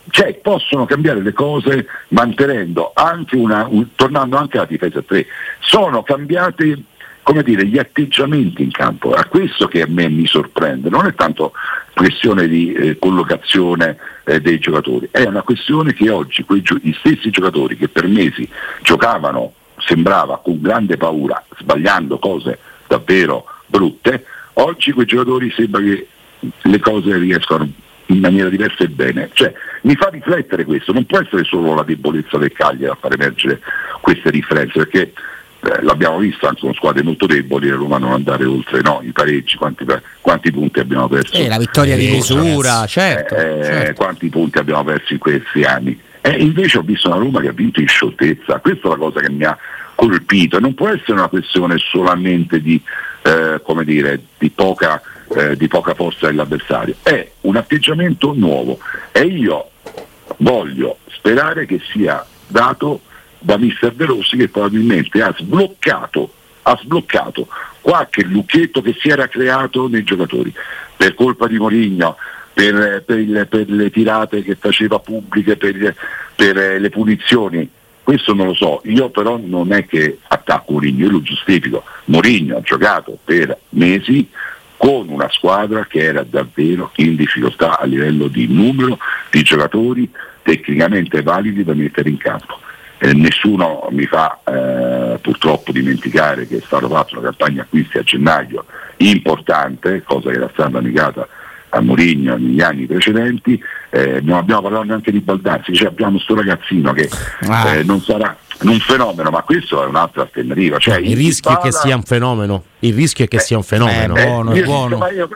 Cioè 0.08 0.34
possono 0.34 0.84
cambiare 0.84 1.20
le 1.20 1.32
cose 1.32 1.88
mantenendo 2.08 2.92
anche 2.94 3.34
una, 3.34 3.66
un- 3.68 3.88
tornando 3.96 4.36
anche 4.36 4.58
alla 4.58 4.66
difesa 4.66 5.02
3. 5.02 5.26
Sono 5.58 6.04
cambiate 6.04 6.78
come 7.24 7.42
dire, 7.42 7.66
gli 7.66 7.78
atteggiamenti 7.78 8.62
in 8.62 8.70
campo, 8.70 9.16
è 9.16 9.26
questo 9.28 9.66
che 9.66 9.80
a 9.80 9.86
me 9.88 10.08
mi 10.10 10.26
sorprende, 10.26 10.90
non 10.90 11.06
è 11.06 11.14
tanto 11.14 11.54
questione 11.94 12.46
di 12.46 12.72
eh, 12.72 12.98
collocazione 12.98 13.96
eh, 14.24 14.42
dei 14.42 14.58
giocatori, 14.58 15.08
è 15.10 15.24
una 15.24 15.40
questione 15.40 15.94
che 15.94 16.10
oggi 16.10 16.44
quei 16.44 16.62
gli 16.82 16.92
stessi 16.92 17.30
giocatori 17.30 17.78
che 17.78 17.88
per 17.88 18.06
mesi 18.06 18.46
giocavano, 18.82 19.54
sembrava, 19.86 20.40
con 20.42 20.60
grande 20.60 20.96
paura, 20.96 21.42
sbagliando 21.58 22.18
cose 22.18 22.58
davvero 22.86 23.46
brutte, 23.66 24.24
oggi 24.54 24.92
quei 24.92 25.06
giocatori 25.06 25.52
sembra 25.56 25.80
che 25.80 26.06
le 26.62 26.78
cose 26.78 27.16
riescono 27.16 27.68
in 28.06 28.18
maniera 28.18 28.48
diversa 28.48 28.84
e 28.84 28.88
bene. 28.88 29.30
Cioè, 29.32 29.52
mi 29.82 29.94
fa 29.96 30.08
riflettere 30.08 30.64
questo, 30.64 30.92
non 30.92 31.06
può 31.06 31.18
essere 31.18 31.44
solo 31.44 31.74
la 31.74 31.82
debolezza 31.82 32.36
del 32.38 32.52
Cagliari 32.52 32.92
a 32.92 32.98
far 33.00 33.12
emergere 33.14 33.60
queste 34.00 34.30
differenze, 34.30 34.78
perché 34.78 35.12
eh, 35.60 35.82
l'abbiamo 35.82 36.18
visto 36.18 36.46
anche 36.46 36.60
con 36.60 36.74
squadre 36.74 37.02
molto 37.02 37.26
deboli 37.26 37.68
la 37.68 37.76
Roma 37.76 37.96
non 37.96 38.12
andare 38.12 38.44
oltre 38.44 38.82
no, 38.82 39.00
i 39.02 39.12
pareggi, 39.12 39.56
quanti, 39.56 39.86
quanti 40.20 40.52
punti 40.52 40.80
abbiamo 40.80 41.08
perso. 41.08 41.34
Eh, 41.34 41.48
la 41.48 41.58
vittoria 41.58 41.96
di 41.96 42.08
Eh, 42.08 42.10
misura, 42.12 42.86
certo, 42.86 43.34
eh, 43.34 43.64
certo. 43.64 44.02
Quanti 44.02 44.28
punti 44.28 44.58
abbiamo 44.58 44.84
perso 44.84 45.14
in 45.14 45.18
questi 45.18 45.62
anni. 45.62 45.98
E 46.26 46.30
invece 46.38 46.78
ho 46.78 46.80
visto 46.80 47.08
una 47.08 47.18
Roma 47.18 47.42
che 47.42 47.48
ha 47.48 47.52
vinto 47.52 47.80
in 47.80 47.86
scioltezza, 47.86 48.58
questa 48.60 48.86
è 48.86 48.90
la 48.92 48.96
cosa 48.96 49.20
che 49.20 49.28
mi 49.30 49.44
ha 49.44 49.58
colpito, 49.94 50.58
non 50.58 50.72
può 50.72 50.88
essere 50.88 51.12
una 51.12 51.28
questione 51.28 51.76
solamente 51.76 52.62
di, 52.62 52.80
eh, 53.20 53.60
dire, 53.84 54.22
di 54.38 54.48
poca, 54.48 55.02
eh, 55.36 55.54
di 55.54 55.68
poca 55.68 55.92
forza 55.92 56.28
dell'avversario, 56.28 56.94
è 57.02 57.30
un 57.42 57.56
atteggiamento 57.56 58.32
nuovo. 58.32 58.78
E 59.12 59.20
io 59.20 59.68
voglio 60.38 60.96
sperare 61.10 61.66
che 61.66 61.82
sia 61.92 62.24
dato 62.46 63.02
da 63.38 63.58
mister 63.58 63.92
De 63.92 64.06
Rossi 64.06 64.38
che 64.38 64.48
probabilmente 64.48 65.20
ha 65.20 65.34
sbloccato, 65.36 66.32
ha 66.62 66.78
sbloccato 66.80 67.48
qualche 67.82 68.24
lucchetto 68.24 68.80
che 68.80 68.96
si 68.98 69.10
era 69.10 69.28
creato 69.28 69.88
nei 69.88 70.04
giocatori. 70.04 70.50
Per 70.96 71.12
colpa 71.12 71.48
di 71.48 71.58
Morigno, 71.58 72.16
per, 72.54 73.02
per 73.04 73.18
il- 73.18 73.46
per 73.50 73.68
le 73.68 73.90
tirate 73.90 74.42
che 74.42 74.54
faceva 74.54 74.98
pubbliche, 75.00 75.56
per, 75.56 75.94
per, 76.34 76.56
eh, 76.56 76.78
le 76.78 76.88
punizioni. 76.88 77.68
Questo 78.02 78.34
non 78.34 78.46
lo 78.46 78.54
so, 78.54 78.80
io 78.84 79.08
però 79.08 79.40
non 79.42 79.72
è 79.72 79.86
che 79.86 80.18
attacco 80.28 80.72
Mourinho, 80.72 81.04
io 81.04 81.10
lo 81.10 81.22
giustifico. 81.22 81.82
Mourinho 82.06 82.58
ha 82.58 82.60
giocato 82.60 83.18
per 83.24 83.56
mesi 83.70 84.28
con 84.76 85.08
una 85.08 85.28
squadra 85.30 85.86
che 85.86 86.00
era 86.00 86.22
davvero 86.22 86.92
in 86.96 87.16
difficoltà 87.16 87.78
a 87.78 87.86
livello 87.86 88.28
di 88.28 88.46
numero 88.46 88.98
di 89.30 89.42
giocatori 89.42 90.10
tecnicamente 90.42 91.22
validi 91.22 91.64
da 91.64 91.72
mettere 91.72 92.10
in 92.10 92.18
campo. 92.18 92.60
Eh, 92.98 93.14
nessuno 93.14 93.88
mi 93.90 94.04
fa 94.06 94.38
eh, 94.44 95.18
purtroppo 95.20 95.72
dimenticare 95.72 96.46
che 96.46 96.58
è 96.58 96.62
stata 96.64 96.86
fatta 96.86 97.18
una 97.18 97.28
campagna 97.28 97.62
acquisti 97.62 97.98
a 97.98 98.02
gennaio 98.02 98.66
importante, 98.98 100.02
cosa 100.02 100.30
che 100.30 100.36
era 100.36 100.50
stata 100.52 100.80
negata 100.80 101.26
a 101.74 101.80
Mourinho 101.80 102.36
negli 102.36 102.60
anni 102.60 102.86
precedenti, 102.86 103.60
eh, 103.90 104.20
non 104.22 104.38
abbiamo 104.38 104.62
parlato 104.62 104.84
neanche 104.84 105.10
di 105.10 105.20
Baldazzi, 105.20 105.74
cioè 105.74 105.88
abbiamo 105.88 106.18
sto 106.18 106.34
ragazzino 106.34 106.92
che 106.92 107.08
Ah. 107.48 107.74
eh, 107.74 107.82
non 107.82 108.00
sarà 108.00 108.36
un 108.62 108.78
fenomeno, 108.78 109.30
ma 109.30 109.42
questo 109.42 109.82
è 109.82 109.86
un'altra 109.86 110.22
alternativa. 110.22 110.78
Cioè, 110.78 110.98
il 110.98 111.16
rischio 111.16 111.50
è 111.58 111.62
che 111.62 111.72
sia 111.72 111.96
un 111.96 112.02
fenomeno. 112.02 112.64
Il 112.80 112.94
rischio 112.94 113.24
è 113.24 113.28
che 113.28 113.40
sia 113.40 113.56
un 113.56 113.62
fenomeno. 113.64 114.14
eh, 114.16 114.58
io- 114.58 114.98
ma 114.98 115.10
io- 115.10 115.28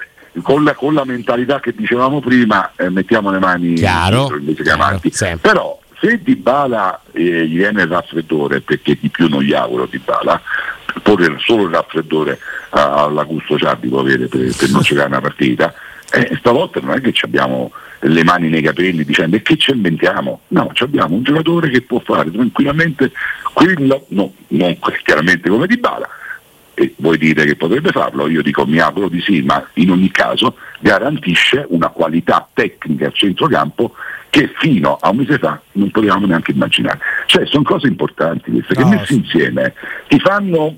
con, 0.43 0.63
la, 0.63 0.75
con 0.75 0.95
la 0.95 1.05
mentalità 1.05 1.59
che 1.59 1.75
dicevamo 1.77 2.21
prima, 2.21 2.71
eh, 2.77 2.89
mettiamo 2.91 3.31
le 3.33 3.39
mani 3.41 3.75
Chiaro, 3.75 4.35
invece 4.37 4.63
che 4.63 4.71
avanti. 4.71 5.13
Però 5.41 5.79
se 6.01 6.21
Di 6.23 6.37
Bala 6.37 7.01
gli 7.13 7.57
viene 7.57 7.83
il 7.83 7.89
raffreddore, 7.89 8.61
perché 8.61 8.97
di 9.01 9.09
più 9.09 9.27
non 9.29 9.43
gli 9.43 9.53
auguro 9.53 9.87
Di 9.91 9.99
Bala, 9.99 10.41
pure 11.03 11.35
solo 11.39 11.65
il 11.65 11.71
raffreddore 11.75 12.39
all'Augusto 12.71 13.59
Ciardi 13.59 13.89
può 13.89 14.01
avere 14.01 14.27
per, 14.27 14.55
per 14.57 14.69
non 14.71 14.83
giocare 14.83 15.09
una 15.09 15.21
partita, 15.21 15.75
eh, 16.13 16.37
stavolta 16.39 16.81
non 16.81 16.97
è 16.97 17.01
che 17.01 17.13
ci 17.13 17.25
abbiamo 17.25 17.71
le 18.01 18.25
mani 18.25 18.49
nei 18.49 18.63
capelli 18.63 19.05
dicendo 19.05 19.37
e 19.37 19.43
che 19.43 19.57
ci 19.57 19.73
inventiamo? 19.73 20.41
No, 20.49 20.71
abbiamo 20.79 21.17
un 21.17 21.23
giocatore 21.23 21.69
che 21.69 21.83
può 21.83 22.01
fare 22.01 22.31
tranquillamente 22.31 23.13
quello, 23.53 24.07
no, 24.09 24.33
non 24.49 24.79
chiaramente 25.03 25.49
come 25.49 25.67
Di 25.67 25.77
Bala, 25.77 26.09
e 26.75 26.95
voi 26.99 27.19
dite 27.19 27.45
che 27.45 27.57
potrebbe 27.57 27.91
farlo, 27.91 28.29
io 28.29 28.41
dico 28.41 28.65
mi 28.65 28.79
auguro 28.79 29.09
di 29.09 29.21
sì, 29.21 29.43
ma 29.43 29.67
in 29.75 29.91
ogni 29.91 30.11
caso 30.11 30.57
garantisce 30.79 31.67
una 31.71 31.89
qualità 31.89 32.49
tecnica 32.53 33.07
al 33.07 33.15
centrocampo 33.15 33.95
che 34.31 34.53
fino 34.59 34.97
a 35.01 35.11
un 35.11 35.17
mese 35.17 35.39
fa 35.39 35.61
non 35.73 35.91
potevamo 35.91 36.27
neanche 36.27 36.53
immaginare. 36.53 37.01
Cioè 37.27 37.47
sono 37.47 37.65
cose 37.65 37.89
importanti 37.89 38.53
queste 38.53 38.75
che 38.75 38.83
No, 38.83 38.91
messe 38.91 39.15
insieme 39.15 39.75
ti 40.07 40.21
fanno 40.21 40.77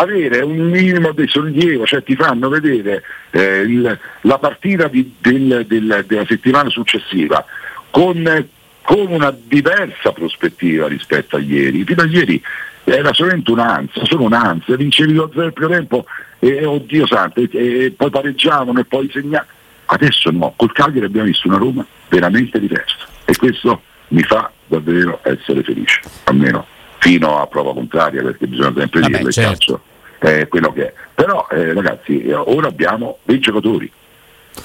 avere 0.00 0.40
un 0.40 0.56
minimo 0.70 1.12
di 1.12 1.26
sollievo, 1.28 1.84
cioè 1.86 2.02
ti 2.02 2.16
fanno 2.16 2.48
vedere 2.48 3.02
eh, 3.30 3.60
il- 3.60 3.98
la 4.22 4.38
partita 4.38 4.88
di- 4.88 5.14
del- 5.20 5.64
del- 5.66 6.04
della 6.06 6.24
settimana 6.26 6.68
successiva 6.70 7.44
con, 7.90 8.46
con 8.82 9.06
una 9.08 9.34
diversa 9.36 10.12
prospettiva 10.12 10.88
rispetto 10.88 11.36
a 11.36 11.40
ieri. 11.40 11.84
Fino 11.84 12.02
a 12.02 12.06
ieri 12.06 12.42
era 12.84 13.12
solamente 13.12 13.50
un'ansia, 13.50 14.04
solo 14.04 14.24
un'ansia, 14.24 14.76
vincevi 14.76 15.12
lo 15.12 15.30
zero 15.34 15.52
primo 15.52 15.70
tempo 15.70 16.06
e 16.38 16.64
oddio 16.64 17.06
santo, 17.06 17.40
e, 17.40 17.48
e 17.52 17.90
poi 17.96 18.10
pareggiavano 18.10 18.80
e 18.80 18.84
poi 18.84 19.08
segnavano. 19.12 19.58
Adesso 19.92 20.30
no, 20.30 20.54
col 20.56 20.72
Cagliari 20.72 21.06
abbiamo 21.06 21.26
visto 21.26 21.48
una 21.48 21.58
Roma 21.58 21.84
veramente 22.08 22.58
diversa 22.60 23.06
e 23.24 23.36
questo 23.36 23.82
mi 24.08 24.22
fa 24.22 24.50
davvero 24.66 25.20
essere 25.24 25.62
felice, 25.62 26.00
almeno 26.24 26.64
fino 27.00 27.40
a 27.40 27.46
prova 27.46 27.72
contraria 27.72 28.22
perché 28.22 28.46
bisogna 28.46 28.72
sempre 28.76 29.00
dirlo, 29.00 29.26
il 29.26 29.32
certo. 29.32 29.50
calcio 29.50 29.80
è 30.18 30.46
quello 30.48 30.72
che 30.72 30.86
è. 30.86 30.92
Però 31.14 31.46
eh, 31.50 31.72
ragazzi, 31.72 32.22
eh, 32.22 32.34
ora 32.34 32.68
abbiamo 32.68 33.18
dei 33.24 33.38
giocatori, 33.40 33.90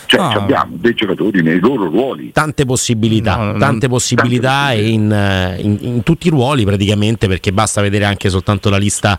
cioè 0.06 0.20
Ah. 0.20 0.32
abbiamo 0.34 0.76
dei 0.78 0.94
giocatori 0.94 1.42
nei 1.42 1.60
loro 1.60 1.86
ruoli. 1.90 2.32
Tante 2.32 2.66
possibilità, 2.66 3.56
tante 3.58 3.88
possibilità 3.88 4.72
e 4.74 4.88
in, 4.90 5.12
eh, 5.12 5.58
in- 5.62 5.78
in 5.82 6.04
tutti 6.04 6.28
i 6.28 6.30
ruoli 6.30 6.66
praticamente 6.66 7.28
perché 7.28 7.52
basta 7.54 7.82
vedere 7.82 8.06
anche 8.06 8.30
soltanto 8.30 8.70
la 8.70 8.78
lista 8.78 9.18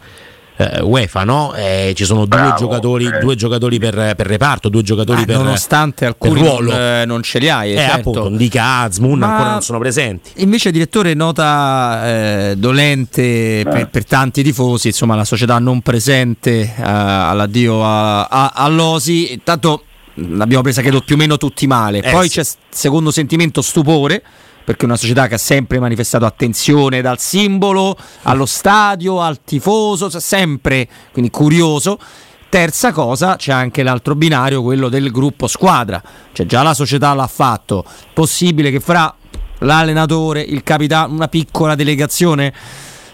eh, 0.57 0.81
UEFA, 0.81 1.25
no? 1.25 1.55
Eh, 1.55 1.93
ci 1.94 2.05
sono 2.05 2.20
due 2.26 2.39
Bravo, 2.41 2.57
giocatori, 2.57 3.07
eh. 3.07 3.18
due 3.18 3.35
giocatori 3.35 3.78
per, 3.78 4.15
per 4.17 4.26
reparto, 4.26 4.68
due 4.68 4.83
giocatori 4.83 5.23
Ah, 5.23 5.25
per, 5.25 5.36
nonostante 5.36 6.07
per 6.07 6.09
alcuni 6.09 6.41
ruolo. 6.41 6.70
non, 6.70 6.81
eh, 6.81 7.05
non 7.05 7.23
ce 7.23 7.39
li 7.39 7.49
hai, 7.49 7.73
Eh, 7.73 7.76
certo. 7.76 7.97
appunto, 7.97 8.28
Ndika, 8.31 8.78
Azmoun 8.81 9.18
Ma- 9.18 9.31
ancora 9.33 9.51
non 9.52 9.62
sono 9.62 9.78
presenti. 9.78 10.31
Invece, 10.36 10.70
direttore, 10.70 11.15
nota 11.15 12.07
eh, 12.07 12.55
dolente 12.57 13.62
per, 13.65 13.89
per 13.91 14.05
tanti 14.05 14.43
tifosi, 14.43 14.89
insomma, 14.89 15.15
la 15.15 15.25
società 15.25 15.59
non 15.59 15.81
presente 15.83 16.60
eh, 16.60 16.73
all'addio 16.83 17.85
a, 17.85 18.25
a- 18.25 18.52
all'Osi. 18.55 19.33
Intanto 19.35 19.83
l'abbiamo 20.15 20.62
presa, 20.62 20.81
credo, 20.81 21.01
più 21.02 21.15
o 21.15 21.18
meno 21.18 21.36
tutti 21.36 21.67
male. 21.67 22.01
Eh, 22.01 22.10
Poi 22.10 22.28
sì. 22.28 22.41
c'è 22.41 22.49
secondo 22.70 23.10
sentimento 23.10 23.60
stupore. 23.62 24.23
Perché 24.67 24.83
è 24.83 24.86
una 24.86 24.97
società 24.97 25.28
che 25.28 25.35
ha 25.35 25.39
sempre 25.39 25.78
manifestato 25.78 26.25
attenzione 26.25 27.01
dal 27.01 27.20
simbolo 27.20 27.97
allo 28.23 28.47
stadio, 28.47 29.20
al 29.20 29.45
tifoso, 29.45 30.11
sempre 30.19 30.89
quindi 31.12 31.31
curioso. 31.31 32.01
Terza 32.49 32.91
cosa, 32.91 33.36
c'è 33.36 33.53
anche 33.53 33.85
l'altro 33.85 34.17
binario, 34.17 34.62
quello 34.62 34.89
del 34.89 35.12
gruppo 35.12 35.47
squadra. 35.47 36.03
Cioè 36.33 36.47
già 36.47 36.62
la 36.62 36.75
società 36.75 37.15
l'ha 37.15 37.28
fatto. 37.28 37.85
Possibile 38.12 38.73
che 38.73 38.81
fra 38.81 39.15
l'allenatore, 39.59 40.41
il 40.41 40.65
capitano, 40.65 41.15
una 41.15 41.28
piccola 41.28 41.77
delegazione 41.77 42.53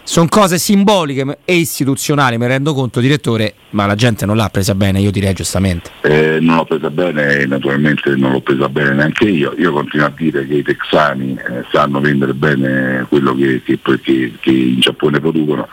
sono 0.03 0.27
cose 0.27 0.57
simboliche 0.57 1.39
e 1.45 1.55
istituzionali, 1.55 2.37
mi 2.37 2.47
rendo 2.47 2.73
conto, 2.73 2.99
direttore, 2.99 3.53
ma 3.71 3.85
la 3.85 3.95
gente 3.95 4.25
non 4.25 4.35
l'ha 4.35 4.49
presa 4.49 4.75
bene, 4.75 4.99
io 4.99 5.11
direi 5.11 5.33
giustamente. 5.33 5.91
Eh, 6.01 6.39
non 6.41 6.57
l'ho 6.57 6.65
presa 6.65 6.89
bene 6.89 7.39
e 7.39 7.45
naturalmente 7.45 8.15
non 8.15 8.31
l'ho 8.31 8.41
presa 8.41 8.67
bene 8.69 8.93
neanche 8.93 9.25
io. 9.25 9.53
Io 9.57 9.71
continuo 9.71 10.05
a 10.05 10.13
dire 10.15 10.45
che 10.45 10.55
i 10.55 10.63
texani 10.63 11.35
eh, 11.35 11.63
sanno 11.71 11.99
vendere 11.99 12.33
bene 12.33 13.05
quello 13.07 13.33
che, 13.35 13.61
che, 13.63 13.79
che, 13.81 14.33
che 14.39 14.51
in 14.51 14.79
Giappone 14.79 15.19
producono, 15.19 15.67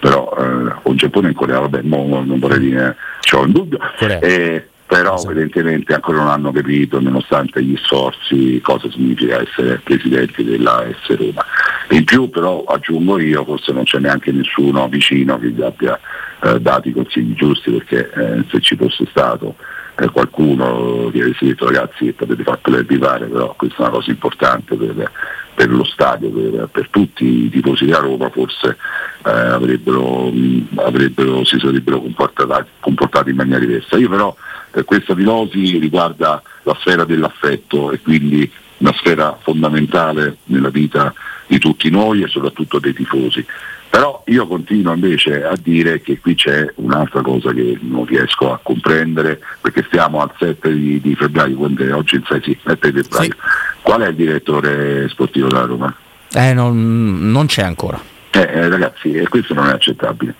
però 0.00 0.34
eh, 0.38 0.74
o 0.82 0.90
in 0.90 0.96
Giappone 0.96 1.28
e 1.28 1.30
in 1.30 1.36
Corea, 1.36 1.60
vabbè, 1.60 1.82
mo, 1.82 2.22
non 2.24 2.38
vorrei 2.38 2.60
dire, 2.60 2.96
c'ho 3.20 3.42
un 3.42 3.52
dubbio. 3.52 3.78
Eh, 3.98 4.69
però 4.90 5.14
esatto. 5.14 5.30
evidentemente 5.30 5.94
ancora 5.94 6.18
non 6.18 6.30
hanno 6.30 6.50
capito, 6.50 7.00
nonostante 7.00 7.62
gli 7.62 7.76
sforzi, 7.76 8.60
cosa 8.60 8.90
significa 8.90 9.40
essere 9.40 9.80
presidenti 9.84 10.42
della 10.42 10.84
S 11.04 11.16
Roma. 11.16 11.46
In 11.90 12.02
più 12.02 12.28
però 12.28 12.64
aggiungo 12.64 13.20
io, 13.20 13.44
forse 13.44 13.70
non 13.70 13.84
c'è 13.84 14.00
neanche 14.00 14.32
nessuno 14.32 14.88
vicino 14.88 15.38
che 15.38 15.50
gli 15.50 15.62
abbia 15.62 15.96
eh, 16.42 16.60
dato 16.60 16.88
i 16.88 16.92
consigli 16.92 17.34
giusti, 17.34 17.70
perché 17.70 18.10
eh, 18.10 18.44
se 18.50 18.60
ci 18.60 18.74
fosse 18.74 19.06
stato 19.10 19.54
eh, 19.94 20.08
qualcuno 20.08 21.08
che 21.12 21.20
avesse 21.20 21.46
detto 21.46 21.66
ragazzi 21.66 22.10
potete 22.10 22.42
fartelo 22.42 22.78
evitare, 22.78 23.26
però 23.26 23.54
questa 23.56 23.76
è 23.76 23.80
una 23.82 23.90
cosa 23.90 24.10
importante 24.10 24.74
per, 24.74 25.08
per 25.54 25.70
lo 25.70 25.84
stadio, 25.84 26.30
per, 26.30 26.68
per, 26.72 26.88
tutti 26.90 27.44
i 27.44 27.48
tifosi 27.48 27.84
della 27.84 27.98
Roma, 27.98 28.28
forse 28.30 28.76
eh, 29.24 29.30
avrebbero, 29.30 30.30
mh, 30.30 30.68
avrebbero, 30.76 31.44
si 31.44 31.58
sarebbero 31.58 32.00
comportati, 32.00 32.70
comportati 32.80 33.30
in 33.30 33.36
maniera 33.36 33.60
diversa. 33.60 33.96
Io 33.96 34.08
però 34.08 34.34
eh, 34.72 34.84
questa 34.84 35.14
dilosi 35.14 35.78
riguarda 35.78 36.42
la 36.62 36.76
sfera 36.80 37.04
dell'affetto 37.04 37.92
e 37.92 38.00
quindi 38.00 38.50
una 38.78 38.94
sfera 38.94 39.38
fondamentale 39.42 40.38
nella 40.44 40.70
vita 40.70 41.12
di 41.46 41.58
tutti 41.58 41.90
noi 41.90 42.22
e 42.22 42.28
soprattutto 42.28 42.78
dei 42.78 42.94
tifosi. 42.94 43.44
Però 43.90 44.22
io 44.26 44.46
continuo 44.46 44.94
invece 44.94 45.44
a 45.44 45.56
dire 45.60 46.00
che 46.00 46.20
qui 46.20 46.36
c'è 46.36 46.72
un'altra 46.76 47.22
cosa 47.22 47.52
che 47.52 47.76
non 47.80 48.04
riesco 48.04 48.52
a 48.52 48.60
comprendere, 48.62 49.40
perché 49.60 49.82
stiamo 49.88 50.20
al 50.20 50.30
7 50.38 50.72
di, 50.72 51.00
di 51.00 51.16
febbraio, 51.16 51.56
quando 51.56 51.84
è 51.84 51.92
oggi 51.92 52.14
il 52.14 52.24
6, 52.26 52.40
sì, 52.42 52.58
7 52.64 52.92
febbraio. 52.92 53.32
Sì. 53.32 53.36
Qual 53.82 54.00
è 54.02 54.08
il 54.08 54.14
direttore 54.14 55.08
sportivo 55.08 55.48
della 55.48 55.64
Roma? 55.64 55.94
Eh, 56.32 56.54
non, 56.54 57.32
non 57.32 57.46
c'è 57.46 57.62
ancora. 57.62 58.00
Eh, 58.30 58.38
eh, 58.40 58.68
ragazzi, 58.68 59.26
questo 59.28 59.54
non 59.54 59.68
è 59.68 59.72
accettabile. 59.72 60.34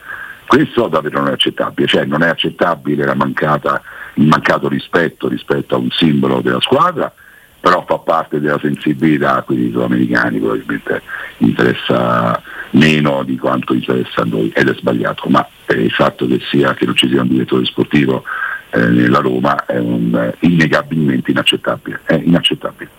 Questo 0.47 0.89
davvero 0.89 1.20
non 1.20 1.28
è 1.28 1.33
accettabile, 1.33 1.86
cioè 1.86 2.05
non 2.05 2.23
è 2.23 2.28
accettabile 2.28 3.15
mancata, 3.15 3.81
il 4.15 4.27
mancato 4.27 4.69
rispetto 4.69 5.28
rispetto 5.28 5.77
a 5.77 5.78
un 5.78 5.91
simbolo 5.91 6.41
della 6.41 6.60
squadra, 6.60 7.12
però 7.60 7.85
fa 7.86 7.99
parte 7.99 8.41
della 8.41 8.59
sensibilità 8.59 9.43
quindi 9.43 9.70
sudamericani, 9.70 10.39
probabilmente 10.39 11.02
interessa 11.39 12.43
meno 12.70 13.23
di 13.23 13.36
quanto 13.36 13.75
interessa 13.75 14.23
a 14.23 14.25
noi 14.25 14.51
ed 14.55 14.69
è 14.69 14.75
sbagliato, 14.75 15.28
ma 15.28 15.47
il 15.69 15.91
fatto 15.91 16.27
che, 16.27 16.41
sia, 16.51 16.75
che 16.75 16.86
non 16.86 16.97
ci 16.97 17.09
sia 17.09 17.23
un 17.23 17.28
direttore 17.28 17.65
sportivo 17.65 18.25
eh, 18.70 18.86
nella 18.86 19.19
Roma 19.19 19.67
è 19.67 19.78
un, 19.78 20.15
eh, 20.15 20.35
innegabilmente 20.47 21.31
inaccettabile, 21.31 22.01
è 22.05 22.15
inaccettabile, 22.15 22.91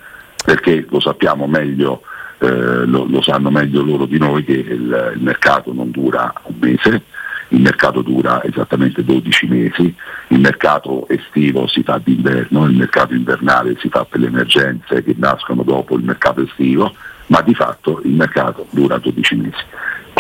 perché 0.44 0.86
lo 0.90 1.00
sappiamo 1.00 1.48
meglio, 1.48 2.04
eh, 2.42 2.86
lo, 2.86 3.06
lo, 3.08 3.22
sanno 3.22 3.52
meglio 3.52 3.84
loro 3.84 4.08
di 4.08 4.18
noi 4.18 4.44
che 4.44 4.54
il, 4.54 5.14
il 5.16 5.22
mercato 5.22 5.72
non 5.74 5.92
dura 5.92 6.34
un 6.46 6.56
mese, 6.60 7.04
il 7.50 7.62
mercato 7.62 8.02
dura 8.02 8.44
esattamente 8.44 9.04
12 9.04 9.46
mesi, 9.46 9.96
il 10.30 10.40
mercato 10.40 11.08
estivo 11.08 11.68
si 11.68 11.84
fa 11.84 12.02
d'inverno, 12.04 12.66
il 12.66 12.76
mercato 12.76 13.14
invernale 13.14 13.76
si 13.80 13.90
fa 13.90 14.06
per 14.06 14.22
le 14.22 14.28
emergenze 14.28 15.04
che 15.04 15.14
nascono 15.18 15.62
dopo 15.62 15.96
il 15.96 16.04
mercato 16.04 16.42
estivo, 16.42 16.96
ma 17.28 17.42
di 17.42 17.54
fatto 17.54 18.02
il 18.06 18.14
mercato 18.14 18.66
dura 18.72 18.98
12 18.98 19.36
mesi. 19.36 19.64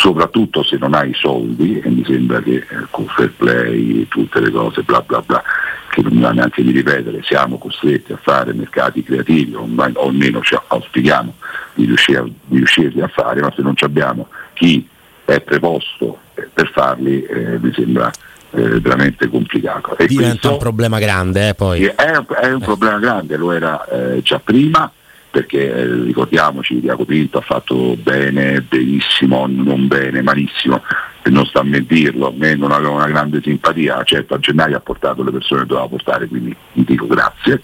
Soprattutto 0.01 0.63
se 0.63 0.77
non 0.77 0.95
hai 0.95 1.11
i 1.11 1.13
soldi, 1.13 1.79
e 1.79 1.87
mi 1.87 2.03
sembra 2.03 2.41
che 2.41 2.55
eh, 2.55 2.65
con 2.89 3.05
fair 3.05 3.31
play, 3.37 4.07
tutte 4.07 4.39
le 4.39 4.49
cose, 4.49 4.81
bla 4.81 4.99
bla 5.01 5.21
bla, 5.21 5.43
che 5.91 6.01
non 6.01 6.13
mi 6.13 6.21
va 6.21 6.31
neanche 6.31 6.63
di 6.63 6.71
ripetere, 6.71 7.21
siamo 7.21 7.59
costretti 7.59 8.11
a 8.11 8.17
fare 8.19 8.51
mercati 8.51 9.03
creativi, 9.03 9.53
o, 9.53 9.69
o 9.69 10.07
almeno 10.07 10.41
ci 10.41 10.57
auspichiamo 10.67 11.35
di, 11.75 11.85
riuscire, 11.85 12.23
di 12.45 12.57
riuscirli 12.57 12.99
a 12.99 13.09
fare, 13.09 13.41
ma 13.41 13.53
se 13.55 13.61
non 13.61 13.75
abbiamo 13.81 14.29
chi 14.53 14.87
è 15.23 15.39
preposto 15.39 16.17
eh, 16.33 16.49
per 16.51 16.71
farli 16.71 17.21
eh, 17.21 17.59
mi 17.59 17.71
sembra 17.71 18.09
eh, 18.53 18.79
veramente 18.79 19.27
complicato. 19.27 19.95
E 19.97 20.07
Diventa 20.07 20.31
questo, 20.31 20.51
un 20.53 20.57
problema 20.57 20.97
grande 20.97 21.49
eh, 21.49 21.53
poi. 21.53 21.85
È, 21.85 21.93
è 21.93 22.51
un 22.51 22.61
problema 22.61 22.97
grande, 22.97 23.37
lo 23.37 23.51
era 23.51 23.85
eh, 23.85 24.23
già 24.23 24.41
prima 24.43 24.91
perché 25.31 25.73
eh, 25.73 26.03
ricordiamoci 26.03 26.81
Diaco 26.81 27.05
Pinto 27.05 27.37
ha 27.37 27.41
fatto 27.41 27.95
bene, 27.95 28.61
benissimo, 28.61 29.47
non 29.47 29.87
bene, 29.87 30.21
malissimo, 30.21 30.83
non 31.23 31.45
sta 31.45 31.61
a 31.61 31.63
me 31.63 31.85
dirlo, 31.85 32.27
a 32.27 32.33
me 32.35 32.55
non 32.55 32.73
aveva 32.73 32.91
una 32.91 33.07
grande 33.07 33.41
simpatia, 33.41 34.03
certo 34.03 34.33
a 34.33 34.39
gennaio 34.39 34.75
ha 34.75 34.81
portato 34.81 35.23
le 35.23 35.31
persone 35.31 35.61
che 35.61 35.67
doveva 35.67 35.87
portare, 35.87 36.27
quindi 36.27 36.53
gli 36.73 36.83
dico 36.83 37.07
grazie, 37.07 37.61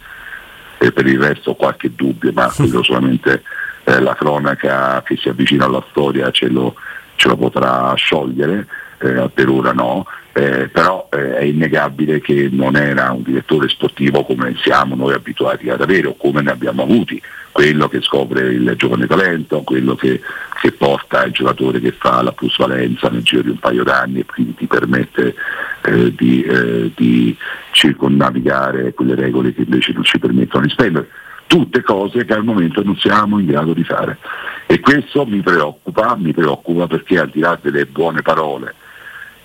e 0.77 0.93
per 0.93 1.07
il 1.07 1.19
resto 1.19 1.51
ho 1.51 1.55
qualche 1.55 1.91
dubbio, 1.93 2.31
ma 2.33 2.47
quello 2.55 2.81
solamente 2.83 3.43
eh, 3.83 3.99
la 3.99 4.15
cronaca 4.15 5.03
che 5.03 5.17
si 5.17 5.27
avvicina 5.27 5.65
alla 5.65 5.83
storia 5.89 6.31
ce 6.31 6.47
lo, 6.47 6.75
ce 7.15 7.27
lo 7.27 7.35
potrà 7.35 7.93
sciogliere, 7.95 8.65
eh, 8.99 9.29
per 9.33 9.49
ora 9.49 9.73
no, 9.73 10.05
eh, 10.37 10.67
però 10.67 11.09
eh, 11.11 11.37
è 11.37 11.43
innegabile 11.45 12.21
che 12.21 12.47
non 12.51 12.75
era 12.75 13.11
un 13.11 13.23
direttore 13.23 13.67
sportivo 13.69 14.23
come 14.23 14.55
siamo 14.61 14.93
noi 14.93 15.15
abituati 15.15 15.67
ad 15.67 15.81
avere 15.81 16.09
o 16.09 16.15
come 16.15 16.43
ne 16.43 16.51
abbiamo 16.51 16.83
avuti, 16.83 17.19
quello 17.51 17.87
che 17.87 18.01
scopre 18.01 18.53
il 18.53 18.75
giovane 18.77 19.07
talento, 19.07 19.63
quello 19.63 19.95
che, 19.95 20.21
che 20.61 20.71
porta 20.73 21.23
il 21.23 21.31
giocatore 21.31 21.79
che 21.79 21.91
fa 21.91 22.21
la 22.21 22.33
plusvalenza 22.33 23.09
nel 23.09 23.23
giro 23.23 23.41
di 23.41 23.49
un 23.49 23.57
paio 23.57 23.83
d'anni 23.83 24.19
e 24.19 24.25
quindi 24.25 24.53
ti 24.53 24.67
permette 24.67 25.33
eh, 25.81 26.13
di, 26.13 26.43
eh, 26.43 26.91
di 26.95 27.35
circonnavigare 27.71 28.93
quelle 28.93 29.15
regole 29.15 29.55
che 29.55 29.61
invece 29.61 29.91
non 29.93 30.03
ci 30.03 30.19
permettono 30.19 30.65
di 30.65 30.69
spendere 30.69 31.09
tutte 31.47 31.81
cose 31.81 32.25
che 32.25 32.33
al 32.33 32.43
momento 32.43 32.83
non 32.83 32.95
siamo 32.97 33.39
in 33.39 33.47
grado 33.47 33.73
di 33.73 33.83
fare. 33.83 34.19
E 34.67 34.81
questo 34.81 35.25
mi 35.25 35.39
preoccupa, 35.39 36.15
mi 36.15 36.31
preoccupa 36.31 36.85
perché 36.85 37.17
al 37.17 37.29
di 37.29 37.39
là 37.39 37.57
delle 37.59 37.87
buone 37.87 38.21
parole 38.21 38.75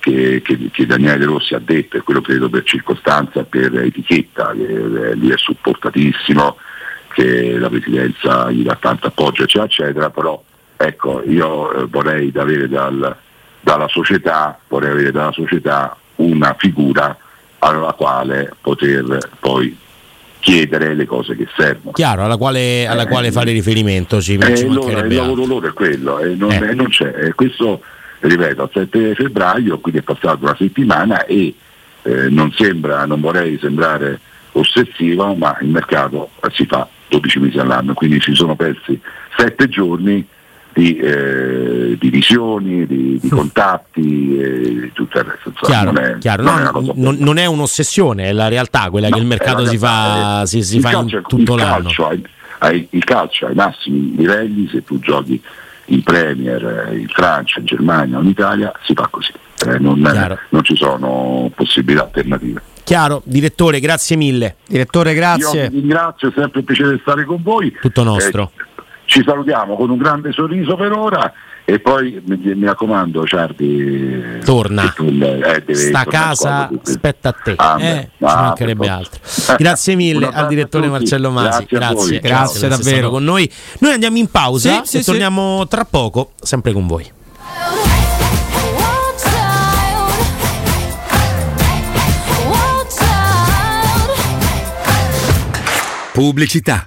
che, 0.02 0.42
che, 0.42 0.58
che 0.72 0.84
Daniele 0.84 1.18
De 1.18 1.24
Rossi 1.26 1.54
ha 1.54 1.60
detto, 1.60 1.96
e 1.96 2.00
quello 2.00 2.20
credo 2.20 2.50
per 2.50 2.64
circostanza, 2.64 3.44
per 3.44 3.72
etichetta, 3.76 4.52
che 4.52 4.64
eh, 4.64 5.14
lui 5.14 5.30
è 5.30 5.36
supportatissimo, 5.36 6.56
che 7.14 7.56
la 7.56 7.68
Presidenza 7.68 8.50
gli 8.50 8.64
dà 8.64 8.76
tanto 8.80 9.06
appoggio, 9.06 9.44
eccetera, 9.44 9.66
eccetera, 9.66 10.10
però 10.10 10.42
ecco, 10.76 11.22
io 11.24 11.72
eh, 11.72 11.86
vorrei 11.86 12.32
avere 12.34 12.68
dal, 12.68 13.16
dalla, 13.60 13.86
società, 13.86 14.58
vorrei 14.66 14.90
avere 14.90 15.12
dalla 15.12 15.30
società 15.30 15.96
una 16.16 16.56
figura 16.58 17.16
alla 17.60 17.92
quale 17.92 18.52
poter 18.60 19.18
poi 19.38 19.78
chiedere 20.40 20.94
le 20.94 21.06
cose 21.06 21.36
che 21.36 21.46
servono. 21.56 21.92
Chiaro, 21.92 22.24
alla 22.24 22.36
quale, 22.36 22.88
alla 22.88 23.04
eh, 23.04 23.08
quale 23.08 23.30
fare 23.30 23.52
riferimento 23.52 24.20
ci, 24.20 24.34
eh, 24.34 24.64
allora, 24.64 25.02
Il 25.02 25.14
lavoro 25.14 25.46
loro 25.46 25.68
è 25.68 25.72
quello, 25.72 26.18
e 26.18 26.34
non, 26.34 26.50
eh. 26.50 26.74
non 26.74 26.88
c'è. 26.88 27.32
questo 27.36 27.80
ripeto, 28.28 28.62
al 28.62 28.70
7 28.72 29.14
febbraio, 29.14 29.78
quindi 29.78 30.00
è 30.00 30.02
passata 30.02 30.38
una 30.40 30.56
settimana 30.56 31.24
e 31.24 31.54
eh, 32.02 32.28
non 32.28 32.52
sembra, 32.52 33.04
non 33.04 33.20
vorrei 33.20 33.58
sembrare 33.60 34.20
ossessivo, 34.52 35.34
ma 35.34 35.56
il 35.60 35.68
mercato 35.68 36.30
si 36.52 36.66
fa 36.66 36.88
12 37.08 37.38
mesi 37.40 37.58
all'anno, 37.58 37.94
quindi 37.94 38.20
si 38.20 38.34
sono 38.34 38.54
persi 38.54 38.98
7 39.36 39.68
giorni 39.68 40.26
di, 40.72 40.96
eh, 40.96 41.96
di 41.98 42.10
visioni, 42.10 42.86
di, 42.86 43.18
di 43.20 43.28
contatti 43.28 44.38
e 44.38 44.90
tutto 44.92 45.18
il 45.18 45.24
resto. 45.24 45.52
Chiaro, 45.62 45.92
non, 45.92 46.02
è, 46.02 46.18
chiaro. 46.18 46.42
Non, 46.42 46.60
no, 46.62 46.80
è 46.80 46.92
non, 46.94 47.16
non, 47.18 47.36
è 47.38 47.46
un'ossessione, 47.46 48.24
è 48.24 48.32
la 48.32 48.48
realtà, 48.48 48.88
quella 48.90 49.08
no, 49.08 49.16
che 49.16 49.20
il 49.20 49.26
mercato 49.26 49.66
si 49.66 49.78
fa, 49.78 50.44
si, 50.46 50.62
si 50.62 50.80
fa 50.80 50.92
in 50.92 51.22
tutto 51.26 51.56
l'anno. 51.56 51.84
Calcio, 51.84 52.08
hai, 52.08 52.24
hai, 52.58 52.86
il 52.90 53.04
calcio 53.04 53.46
ai 53.46 53.54
massimi 53.54 54.14
livelli, 54.16 54.68
se 54.68 54.82
tu 54.82 54.98
giochi 54.98 55.42
in 55.92 56.02
Premier, 56.02 56.90
in 56.92 57.08
Francia, 57.08 57.60
in 57.60 57.66
Germania 57.66 58.18
o 58.18 58.22
in 58.22 58.28
Italia, 58.28 58.72
si 58.82 58.94
fa 58.94 59.08
così. 59.10 59.32
Eh, 59.66 59.78
non, 59.78 60.00
non, 60.48 60.64
ci 60.64 60.76
sono 60.76 61.50
possibilità 61.54 62.04
alternative. 62.04 62.62
Chiaro, 62.82 63.22
direttore, 63.24 63.78
grazie 63.78 64.16
mille. 64.16 64.56
Direttore, 64.66 65.14
grazie. 65.14 65.64
Io 65.64 65.70
vi 65.70 65.78
ringrazio, 65.78 66.28
è 66.28 66.32
sempre 66.34 66.60
un 66.60 66.64
piacere 66.64 66.98
stare 67.00 67.24
con 67.24 67.42
voi. 67.42 67.76
Tutto 67.80 68.02
nostro. 68.02 68.50
Eh, 68.56 68.82
ci 69.04 69.22
salutiamo 69.24 69.76
con 69.76 69.90
un 69.90 69.98
grande 69.98 70.32
sorriso 70.32 70.74
per 70.74 70.92
ora 70.92 71.32
e 71.64 71.78
poi 71.78 72.20
mi, 72.26 72.36
mi 72.54 72.66
raccomando 72.66 73.24
Ciardi 73.24 74.40
torna. 74.44 74.92
eh, 74.96 75.74
sta 75.74 76.04
casa 76.04 76.68
aspetta 76.84 77.28
a 77.28 77.32
te. 77.32 77.54
Ah, 77.56 77.76
eh, 77.80 78.10
ci 78.16 78.24
ah, 78.24 78.42
mancherebbe 78.42 78.88
altro. 78.88 79.20
Grazie 79.56 79.94
mille 79.94 80.26
al 80.26 80.48
direttore 80.48 80.88
Marcello 80.88 81.30
Masi. 81.30 81.66
Grazie, 81.68 82.20
grazie, 82.20 82.20
grazie 82.20 82.68
davvero. 82.68 83.10
con 83.10 83.24
noi. 83.24 83.50
Noi 83.78 83.92
andiamo 83.92 84.18
in 84.18 84.28
pausa 84.30 84.82
sì, 84.84 84.98
e 84.98 85.00
sì, 85.00 85.04
torniamo 85.04 85.62
sì. 85.62 85.68
tra 85.68 85.84
poco 85.84 86.32
sempre 86.40 86.72
con 86.72 86.86
voi. 86.86 87.10
Pubblicità 96.12 96.86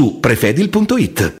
prefedil.it. 0.09 1.40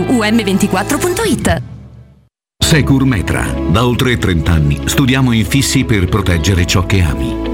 um24.it. 0.00 1.62
Securmetra. 2.56 3.46
Da 3.70 3.86
oltre 3.86 4.16
30 4.16 4.52
anni 4.52 4.80
studiamo 4.84 5.32
infissi 5.32 5.84
per 5.84 6.06
proteggere 6.06 6.64
ciò 6.66 6.86
che 6.86 7.02
ami. 7.02 7.53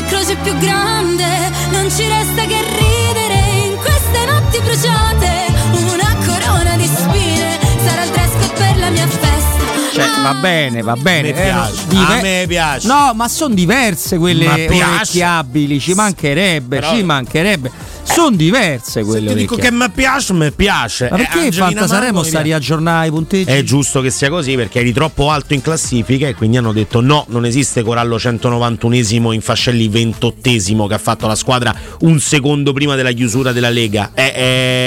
c'è 0.00 0.06
croce 0.06 0.36
più 0.36 0.56
grande, 0.56 1.24
non 1.72 1.90
ci 1.90 2.06
resta 2.06 2.42
che 2.46 2.56
ridere 2.62 3.66
in 3.66 3.76
queste 3.76 4.24
notti 4.24 4.60
bruciate. 4.60 5.46
Una 5.92 6.16
corona 6.24 6.76
di 6.76 6.86
spine 6.86 7.58
sarà 7.84 8.04
il 8.04 8.10
dress 8.10 8.32
code 8.32 8.52
per 8.56 8.76
la 8.78 8.90
mia 8.90 9.06
festa. 9.06 9.58
Cioè, 9.92 10.04
va 10.22 10.34
bene, 10.34 10.82
va 10.82 10.96
bene. 10.96 11.30
A 11.30 11.34
me 11.34 11.42
piace, 11.42 11.84
diver- 11.88 12.08
a 12.18 12.20
me 12.20 12.44
piace. 12.48 12.86
No, 12.86 13.12
ma 13.14 13.28
sono 13.28 13.54
diverse 13.54 14.16
quelle 14.18 14.46
Ma 14.46 14.54
piace. 14.54 14.84
orecchiabili, 14.84 15.80
ci 15.80 15.92
mancherebbe, 15.94 16.78
Però- 16.78 16.94
ci 16.94 17.02
mancherebbe. 17.02 17.70
Sono 18.14 18.36
diverse 18.36 19.02
quelle. 19.04 19.28
Se 19.28 19.34
ti 19.34 19.40
dico 19.40 19.54
vecchie. 19.56 19.70
che 19.70 19.76
mi 19.76 19.90
piace, 19.90 20.32
mi 20.32 20.50
piace. 20.52 21.08
Ma 21.10 21.16
Eh, 21.16 21.18
perché 21.18 21.38
Angelina 21.38 21.66
Fantasaremo 21.80 22.22
sta 22.22 22.40
riaggiornare 22.40 23.06
i 23.06 23.10
punteggi? 23.10 23.50
È 23.50 23.62
giusto 23.62 24.00
che 24.00 24.10
sia 24.10 24.28
così 24.28 24.54
perché 24.56 24.80
eri 24.80 24.92
troppo 24.92 25.30
alto 25.30 25.54
in 25.54 25.62
classifica 25.62 26.26
e 26.28 26.34
quindi 26.34 26.56
hanno 26.56 26.72
detto 26.72 27.00
no, 27.00 27.24
non 27.28 27.44
esiste 27.44 27.82
Corallo 27.82 28.16
191esimo 28.16 29.32
in 29.32 29.40
Fascelli 29.40 29.88
28esimo 29.88 30.86
che 30.86 30.94
ha 30.94 30.98
fatto 30.98 31.26
la 31.26 31.34
squadra 31.34 31.74
un 32.00 32.18
secondo 32.20 32.72
prima 32.72 32.94
della 32.96 33.12
chiusura 33.12 33.52
della 33.52 33.70
Lega. 33.70 34.10
Eh, 34.14 34.32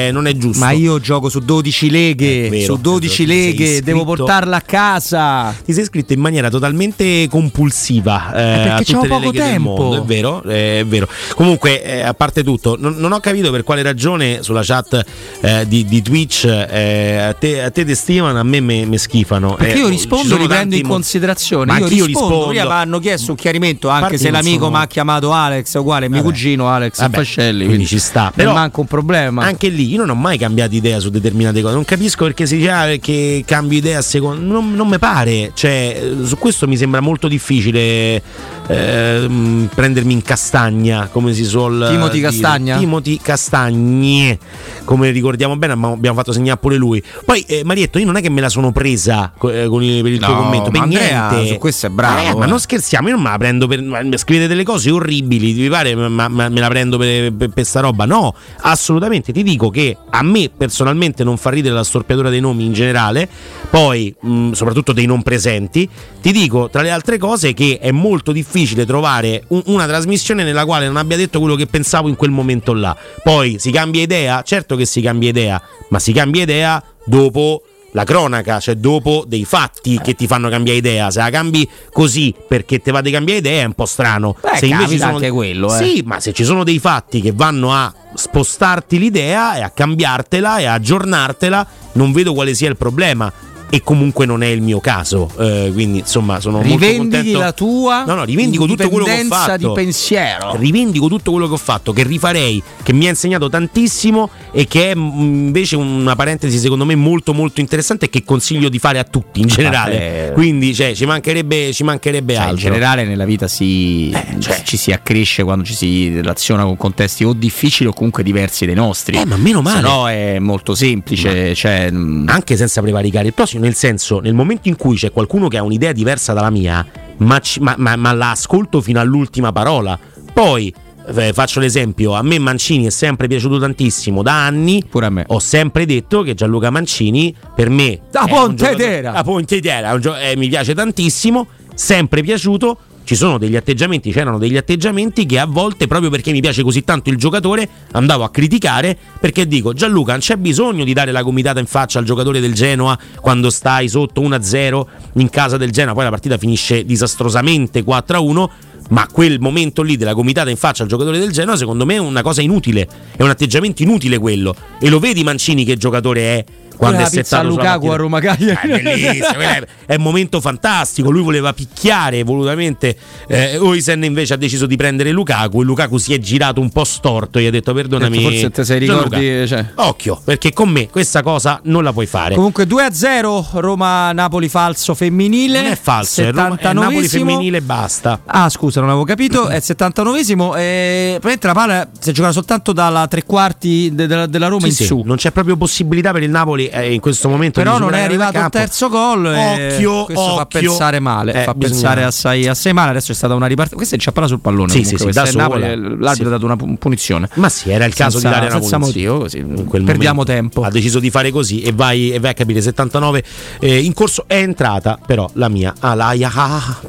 eh, 0.08 0.10
non 0.12 0.28
è 0.28 0.34
giusto. 0.36 0.64
Ma 0.64 0.72
io 0.72 1.00
gioco 1.00 1.30
su 1.30 1.40
12 1.40 1.90
leghe, 1.90 2.48
È 2.48 2.50
vero, 2.50 2.76
su 2.76 2.82
12 2.82 3.08
ti 3.10 3.16
sei 3.16 3.26
leghe, 3.26 3.64
iscritto- 3.64 3.84
devo 3.86 4.04
portarla 4.06 4.58
a 4.58 4.62
casa. 4.62 5.56
Ti 5.64 5.74
sei 5.74 5.84
iscritto 5.84 6.14
in 6.14 6.20
maniera 6.20 6.50
totalmente 6.50 7.28
compulsiva 7.30 8.30
eh, 8.30 8.34
perché 8.34 8.70
a 8.70 8.78
tutte 8.80 8.94
c'ho 8.94 9.02
le 9.04 9.08
poco 9.08 9.32
del 9.32 9.42
tempo. 9.42 9.76
mondo, 9.76 10.02
è 10.02 10.06
vero, 10.06 10.44
eh, 10.44 10.80
è 10.80 10.86
vero. 10.86 11.08
Comunque, 11.36 11.84
eh, 11.84 12.02
a 12.02 12.14
parte 12.14 12.44
tutto, 12.44 12.76
non, 12.80 12.96
non 12.98 13.13
ho 13.14 13.20
capito 13.20 13.52
per 13.52 13.64
quale 13.64 13.82
ragione 13.82 14.42
sulla 14.42 14.62
chat 14.64 15.04
eh, 15.42 15.66
di, 15.68 15.86
di 15.86 16.02
Twitch 16.02 16.46
eh, 16.46 17.18
a 17.18 17.34
te, 17.34 17.62
a 17.62 17.70
te 17.72 17.86
ti 17.86 17.96
stimano, 17.96 18.40
a 18.40 18.44
me 18.44 18.60
mi 18.62 18.98
schifano. 18.98 19.56
Perché 19.56 19.74
Eh, 19.74 19.78
io 19.80 19.88
rispondo 19.88 20.36
riprendo 20.38 20.54
tanti 20.54 20.80
in 20.80 20.86
mo- 20.88 20.94
considerazione. 20.94 21.66
Ma 21.66 21.78
io 21.80 21.88
rispondo. 21.88 22.06
rispondo. 22.06 22.48
Prima 22.50 22.64
mi 22.64 22.72
hanno 22.72 23.00
chiesto 23.00 23.32
un 23.32 23.38
chiarimento, 23.38 23.90
anche 23.90 24.18
se 24.18 24.30
l'amico 24.30 24.66
sono- 24.66 24.78
mi 24.78 24.84
ha 24.84 24.88
chiamato 24.88 25.32
Alex, 25.32 25.74
uguale, 25.76 26.10
mio 26.10 26.22
cugino 26.22 26.70
Alex 26.70 27.00
Vabbè, 27.00 27.16
Fascelli. 27.18 27.66
quindi 27.66 27.86
ci 27.86 28.00
sta. 28.00 28.32
Però 28.36 28.54
manca 28.54 28.80
un 28.82 28.88
problema. 28.88 29.44
Anche 29.44 29.68
lì 29.70 29.90
io 29.92 29.98
non 29.98 30.10
ho 30.10 30.16
mai 30.16 30.38
cambiato 30.38 30.76
idea 30.76 31.00
su 31.00 31.10
determinate 31.10 31.62
cose. 31.62 31.74
Non 31.74 31.86
capisco 31.86 32.26
perché 32.26 32.46
si 32.46 32.58
dice 32.58 32.70
ah, 32.70 32.86
che 32.98 33.44
cambio 33.46 33.78
idea 33.78 34.00
a 34.00 34.02
seconda. 34.02 34.44
Non, 34.46 34.74
non 34.74 34.88
mi 34.88 34.98
pare. 35.00 35.52
Cioè, 35.54 36.12
su 36.24 36.38
questo 36.38 36.68
mi 36.68 36.78
sembra 36.78 37.00
molto 37.02 37.28
difficile 37.28 38.22
ehm, 38.68 39.70
prendermi 39.74 40.14
in 40.14 40.22
castagna, 40.22 41.08
come 41.12 41.34
si 41.34 41.44
suol 41.44 41.88
Timothy 41.90 42.18
dire. 42.20 42.30
Castagna? 42.30 42.78
Timothy 42.78 43.18
Castagne, 43.18 44.38
come 44.86 45.10
ricordiamo 45.12 45.56
bene, 45.58 45.76
ma 45.76 45.90
abbiamo 45.90 46.16
fatto 46.18 46.32
segnare 46.32 46.60
pure 46.60 46.76
lui. 46.78 47.04
Poi, 47.26 47.42
eh, 47.48 47.64
Marietto, 47.64 48.00
io 48.00 48.06
non 48.06 48.16
è 48.16 48.22
che 48.22 48.30
me 48.30 48.42
la 48.42 48.50
sono 48.50 48.72
presa 48.72 49.34
eh, 49.44 49.66
con 49.68 49.84
il, 49.84 50.02
per 50.02 50.12
il 50.12 50.20
tuo 50.20 50.34
No, 50.34 50.42
commento. 50.44 50.70
Per 50.70 50.80
ma 50.80 50.86
Andrea 50.86 51.30
niente. 51.32 51.54
su 51.54 51.58
questo 51.60 51.88
è 51.88 51.90
bravo, 51.90 52.14
Ma, 52.14 52.20
ragazzi, 52.20 52.38
ma 52.40 52.46
eh. 52.46 52.50
non 52.50 52.60
scherziamo, 52.60 53.08
io 53.10 53.14
non 53.16 53.24
me 53.24 53.30
la 53.30 53.38
prendo 53.38 53.68
per. 53.68 53.82
ma 53.82 54.02
Scrivete 54.18 54.48
delle 54.48 54.64
cose 54.64 54.92
orribili, 54.92 55.52
vi 55.54 55.70
pare? 55.70 55.96
Ma, 55.96 56.28
ma- 56.28 56.50
me 56.50 56.60
la 56.60 56.68
prendo 56.70 56.98
per, 56.98 57.34
per, 57.34 57.50
per 57.50 57.66
sta 57.66 57.80
roba? 57.82 58.06
No, 58.06 58.34
assolutamente. 58.62 59.32
Ti 59.34 59.44
dico 59.44 59.70
che 59.70 59.98
a 60.10 60.24
me 60.24 60.50
personalmente 60.56 61.24
non 61.24 61.38
fa 61.38 61.50
ridere 61.50 61.76
la 61.76 61.84
storpiatura 61.84 62.30
dei 62.30 62.40
nomi 62.40 62.66
in 62.66 62.74
generale, 62.74 63.28
poi 63.70 64.14
mh, 64.20 64.52
soprattutto 64.52 64.94
dei 64.94 65.06
non 65.06 65.22
presenti. 65.24 65.90
Ti 66.22 66.32
dico, 66.32 66.70
tra 66.70 66.82
le 66.82 66.92
altre 66.92 67.18
cose, 67.18 67.54
che 67.54 67.80
è 67.82 67.92
molto 67.92 68.32
difficile 68.32 68.52
trovare 68.86 69.44
un- 69.50 69.64
una 69.66 69.86
trasmissione 69.88 70.44
nella 70.44 70.66
quale 70.66 70.86
non 70.88 70.98
abbia 70.98 71.18
detto 71.18 71.40
quello 71.40 71.56
che 71.56 71.66
pensavo 71.68 72.08
in 72.08 72.16
quel 72.16 72.32
momento 72.32 72.74
là. 72.74 72.96
Poi 73.24 73.58
si 73.60 73.72
cambia 73.72 74.02
idea? 74.02 74.42
Certo 74.44 74.76
che 74.76 74.86
si 74.86 75.02
cambia 75.02 75.30
idea, 75.30 75.62
ma 75.90 76.00
si 76.00 76.12
cambia 76.14 76.44
idea 76.44 76.84
dopo 77.06 77.64
la 77.96 78.04
cronaca, 78.06 78.60
cioè 78.60 78.76
dopo 78.76 79.24
dei 79.28 79.46
fatti 79.46 80.00
che 80.02 80.16
ti 80.16 80.26
fanno 80.26 80.50
cambiare 80.50 80.80
idea. 80.80 81.12
Se 81.12 81.20
la 81.20 81.30
cambi 81.30 81.70
così 81.92 82.34
perché 82.48 82.80
te 82.80 82.92
va 82.92 83.02
di 83.02 83.12
cambiare 83.12 83.40
idea 83.40 83.62
è 83.62 83.66
un 83.66 83.74
po' 83.74 83.86
strano. 83.86 84.36
Beh, 84.42 84.58
se 84.58 84.68
capita 84.68 85.08
anche 85.08 85.30
quello, 85.30 85.76
eh. 85.76 85.84
Sì, 85.84 86.02
ma 86.04 86.20
se 86.20 86.34
ci 86.34 86.44
sono 86.44 86.64
dei 86.64 86.80
fatti 86.80 87.22
che 87.22 87.32
vanno 87.34 87.72
a 87.72 87.94
spostarti 88.16 88.98
l'idea 88.98 89.56
e 89.58 89.62
a 89.62 89.70
cambiartela 89.70 90.58
e 90.58 90.66
a 90.66 90.74
aggiornartela, 90.74 91.68
non 91.94 92.12
vedo 92.12 92.34
quale 92.34 92.54
sia 92.56 92.70
il 92.70 92.78
problema. 92.78 93.32
E 93.74 93.82
comunque 93.82 94.28
non 94.28 94.44
è 94.44 94.48
il 94.48 94.62
mio 94.62 94.80
caso. 94.80 95.32
eh, 95.40 95.72
quindi, 95.74 96.00
insomma, 96.00 96.40
sono 96.40 96.58
molto 96.58 96.74
Rivendichi 96.74 96.98
contento. 97.16 97.40
la 97.40 97.52
tua 97.54 98.04
No, 98.06 98.14
no, 98.14 98.24
rivendico 98.24 98.68
tutto 98.68 98.88
quello 98.88 99.06
che 99.06 99.20
ho 99.22 99.24
fatto. 99.26 99.58
di 99.68 99.74
pensiero. 99.74 100.56
Rivendico 100.58 101.08
tutto 101.08 101.32
quello 101.32 101.48
che 101.48 101.54
ho 101.54 101.58
fatto, 101.58 101.92
che 101.92 102.04
rifarei, 102.04 102.62
che 102.84 102.94
mi 102.94 103.08
ha 103.08 103.10
insegnato 103.10 103.50
tantissimo 103.50 104.30
e 104.52 104.68
che 104.68 104.92
è 104.92 104.96
mm, 104.96 105.20
invece 105.48 105.76
una 105.76 106.16
parentesi 106.16 106.60
secondo 106.60 106.86
me 106.86 106.94
molto 106.94 107.34
molto 107.34 107.62
interessante 107.62 108.06
e 108.06 108.10
che 108.12 108.24
consiglio 108.24 108.70
di 108.70 108.78
fare 108.78 109.00
a 109.00 109.04
tutti 109.04 109.40
in 109.42 109.48
generale. 109.48 110.32
Quindi 110.36 110.76
cioè, 110.76 110.94
ci 110.94 111.06
mancherebbe, 111.08 111.74
ci 111.74 111.84
mancherebbe 111.84 112.34
Cioè, 112.36 112.44
in 112.44 112.50
altro. 112.50 112.64
generale 112.64 113.06
nella 113.06 113.26
vita 113.26 113.48
si, 113.48 114.12
Eh, 114.12 114.40
cioè. 114.40 114.62
ci 114.64 114.78
si 114.78 114.92
accresce 114.92 115.42
quando 115.44 115.64
ci 115.66 115.74
si 115.74 116.10
relaziona 116.14 116.64
con 116.64 116.78
contesti 116.78 117.24
o 117.24 117.34
difficili 117.34 117.90
o 117.90 117.94
comunque 117.94 118.22
diversi 118.22 118.68
dai 118.68 118.76
nostri. 118.76 119.18
Eh, 119.18 119.26
ma 119.26 119.36
meno 119.38 119.62
male. 119.64 119.78
Se 119.78 119.82
no 119.88 120.08
è 120.10 120.38
molto 120.38 120.76
semplice. 120.76 121.56
cioè, 121.56 121.90
mm, 121.92 122.28
Anche 122.28 122.56
senza 122.56 122.82
prevaricare 122.82 123.26
il 123.28 123.34
prossimo, 123.34 123.62
nel 123.64 123.76
senso, 123.76 124.20
nel 124.20 124.34
momento 124.34 124.68
in 124.68 124.76
cui 124.76 124.98
c'è 124.98 125.12
qualcuno 125.12 125.48
che 125.48 125.58
ha 125.58 125.64
un'idea 125.64 125.94
diversa 125.94 126.34
dalla 126.34 126.50
mia, 126.50 126.86
ma, 127.18 127.42
ma- 127.62 127.76
ma- 127.78 127.96
ma 127.96 128.14
la 128.14 128.32
ascolto 128.32 128.82
fino 128.82 129.00
all'ultima 129.00 129.54
parola. 129.54 129.98
Poi 130.34 130.74
eh, 131.16 131.32
faccio 131.34 131.62
l'esempio: 131.62 132.14
a 132.14 132.22
me 132.22 132.40
Mancini 132.40 132.86
è 132.86 132.90
sempre 132.90 133.28
piaciuto 133.28 133.60
tantissimo 133.60 134.22
da 134.22 134.46
anni. 134.46 134.84
Pure 134.88 135.06
a 135.06 135.10
me. 135.10 135.24
Ho 135.28 135.40
sempre 135.40 135.86
detto 135.86 136.24
che 136.24 136.34
Gianluca 136.34 136.70
Mancini, 136.70 137.34
per 137.56 137.70
me, 137.70 138.02
Da 138.12 138.26
Ponte 138.28 138.76
d'Era. 138.76 139.12
da 139.12 139.24
Ponte 139.24 139.62
un 139.94 140.00
gio- 140.02 140.16
eh, 140.18 140.36
mi 140.36 140.50
piace 140.50 140.74
tantissimo, 140.76 141.48
sempre 141.74 142.22
piaciuto. 142.22 142.78
Ci 143.06 143.16
sono 143.16 143.38
degli 143.38 143.58
atteggiamenti, 143.58 144.12
c'erano 144.12 144.38
degli 144.38 144.56
atteggiamenti 144.56 145.26
che 145.26 145.38
a 145.38 145.46
volte, 145.46 145.88
proprio 145.88 146.10
perché 146.10 146.32
mi 146.32 146.40
piace 146.40 146.64
così 146.64 146.84
tanto 146.84 147.10
il 147.10 147.18
giocatore, 147.18 147.68
andavo 147.92 148.24
a 148.24 148.30
criticare 148.30 148.98
perché 149.20 149.46
dico 149.46 149.74
Gianluca, 149.74 150.14
non 150.14 150.22
c'è 150.22 150.38
bisogno 150.38 150.86
di 150.86 150.94
dare 150.94 151.12
la 151.12 151.22
gomitata 151.22 151.60
in 151.60 151.66
faccia 151.66 152.00
al 152.00 152.06
giocatore 152.06 152.40
del 152.40 152.54
Genoa 152.54 152.98
quando 153.20 153.50
stai 153.50 153.90
sotto 153.90 154.22
1-0 154.22 154.86
in 155.16 155.30
casa 155.30 155.58
del 155.58 155.72
Genoa, 155.72 155.94
poi 155.94 156.04
la 156.06 156.10
partita 156.12 156.38
finisce 156.38 156.86
disastrosamente 156.86 157.84
4-1. 157.84 158.50
Ma 158.90 159.08
quel 159.08 159.40
momento 159.40 159.82
lì 159.82 159.96
della 159.96 160.14
gomitata 160.14 160.50
in 160.50 160.58
faccia 160.58 160.84
al 160.84 160.90
giocatore 160.90 161.18
del 161.18 161.32
Genoa, 161.32 161.56
secondo 161.56 161.86
me 161.86 161.96
è 161.96 162.00
una 162.00 162.22
cosa 162.22 162.42
inutile. 162.42 162.88
È 163.16 163.24
un 163.24 163.30
atteggiamento 163.30 163.82
inutile 163.82 164.18
quello. 164.18 164.54
E 164.78 164.90
lo 164.90 165.00
vedi 165.00 165.24
Mancini 165.24 165.64
che 165.64 165.78
giocatore 165.78 166.22
è 166.22 166.46
quando 166.76 167.02
è 167.02 167.06
settato 167.06 167.48
Lukaku 167.48 167.88
a 167.88 167.96
Roma 167.96 168.20
Cagliari. 168.20 168.72
È 168.72 168.82
bellissimo, 168.82 169.40
è, 169.40 169.64
è 169.86 169.96
un 169.96 170.02
momento 170.02 170.42
fantastico. 170.42 171.10
Lui 171.10 171.22
voleva 171.22 171.54
picchiare 171.54 172.24
volutamente. 172.24 172.96
Eh, 173.28 173.58
Oisen 173.58 174.04
invece 174.04 174.34
ha 174.34 174.38
deciso 174.38 174.66
di 174.66 174.76
prendere 174.76 175.12
Lukaku. 175.12 175.62
E 175.62 175.64
Lukaku 175.64 175.98
si 175.98 176.14
è 176.14 176.20
girato 176.20 176.60
un 176.62 176.70
po' 176.70 176.84
storto. 176.84 177.40
Gli 177.40 177.46
ha 177.46 177.52
detto: 177.52 177.74
Perdonami. 177.74 178.22
Forse 178.22 178.50
te 178.52 178.64
sei 178.64 178.80
ricordi. 178.80 179.48
Cioè. 179.48 179.66
Occhio, 179.76 180.20
perché 180.24 180.54
con 180.54 180.70
me 180.70 180.90
questa 180.90 181.22
cosa 181.22 181.60
non 181.64 181.84
la 181.84 181.92
puoi 181.94 182.06
fare. 182.06 182.36
Comunque 182.36 182.66
2-0 182.66 183.46
Roma-Napoli 183.60 184.50
falso 184.50 184.94
femminile. 184.96 185.62
non 185.62 185.72
è 185.72 185.78
falso, 185.78 186.22
è, 186.22 186.32
Roma- 186.32 186.56
è 186.58 186.64
79esimo. 186.64 186.74
Napoli 186.74 187.08
femminile 187.08 187.58
e 187.58 187.62
basta. 187.62 188.22
Ah, 188.26 188.50
scusa, 188.50 188.80
non 188.80 188.90
avevo 188.90 189.06
capito. 189.06 189.48
È 189.48 189.56
il 189.56 189.64
79esimo. 189.66 190.56
E 190.58 191.18
praticamente 191.20 191.48
la 191.48 191.54
palla 191.54 191.90
si 192.00 192.10
è 192.10 192.14
giocata 192.14 192.34
soltanto 192.34 192.74
dalla 192.74 193.08
tre 193.08 193.24
quarti 193.24 193.92
de- 193.94 194.08
della, 194.08 194.26
della 194.26 194.48
Roma 194.48 194.62
Sì, 194.64 194.68
in 194.68 194.74
sì, 194.74 194.86
su. 194.86 195.02
non 195.06 195.16
c'è 195.18 195.32
proprio 195.32 195.56
possibilità 195.58 196.12
per 196.12 196.24
il 196.24 196.30
Napoli 196.30 196.63
eh, 196.68 196.94
in 196.94 197.00
questo 197.00 197.30
momento. 197.30 197.62
Però 197.62 197.78
non 197.78 197.94
è 197.94 198.02
arrivato 198.02 198.38
il 198.40 198.50
terzo 198.50 198.90
gol. 198.90 199.26
Occhio, 199.26 200.06
questo 200.06 200.24
fa 200.24 200.42
occhio. 200.42 200.60
pensare 200.60 201.00
male. 201.00 201.34
Eh, 201.34 201.44
fa 201.44 201.54
bisogna- 201.54 201.74
pensare 201.80 202.04
assai, 202.04 202.48
assai 202.48 202.74
male. 202.74 202.92
Adesso 202.92 203.12
è 203.12 203.16
stata 203.16 203.34
una 203.34 203.46
ripartita. 203.48 203.76
Questa 203.76 203.94
è 203.96 203.98
inciappata 203.98 204.28
sul 204.28 204.40
pallone. 204.40 204.72
Sì, 204.72 204.84
sì, 204.84 204.98
sì, 204.98 205.10
da 205.10 205.24
è 205.24 205.28
sola. 205.28 205.44
Napoli, 205.44 205.62
l'arbitro 205.68 206.14
Sì. 206.14 206.22
ha 206.24 206.30
dato 206.30 206.46
una 206.46 206.56
pu- 206.56 206.78
punizione. 206.78 207.30
Ma 207.36 207.50
sì, 207.50 207.70
era 207.72 207.86
il 207.86 207.94
caso 207.94 208.20
Senza- 208.20 208.28
di 208.28 208.34
dare 208.34 208.46
una 208.52 208.60
senza 208.62 208.78
punizione. 208.78 209.18
motivo, 209.18 209.64
così. 209.64 209.84
Perdiamo 209.84 210.24
momento 210.24 210.24
tempo. 210.24 210.62
Ha 210.64 210.70
deciso 210.70 211.00
di 211.00 211.10
fare 211.10 211.32
così 211.32 211.62
e 211.62 211.72
vai, 211.74 212.12
e 212.12 212.20
vai 212.20 212.32
a 212.32 212.34
capire. 212.34 212.62
79 212.62 213.24
eh, 213.60 213.80
in 213.80 213.94
corso 213.94 214.26
è 214.28 214.36
entrata, 214.38 214.98
però 215.06 215.30
la 215.34 215.50
mia 215.50 215.74
Alaya 215.80 216.32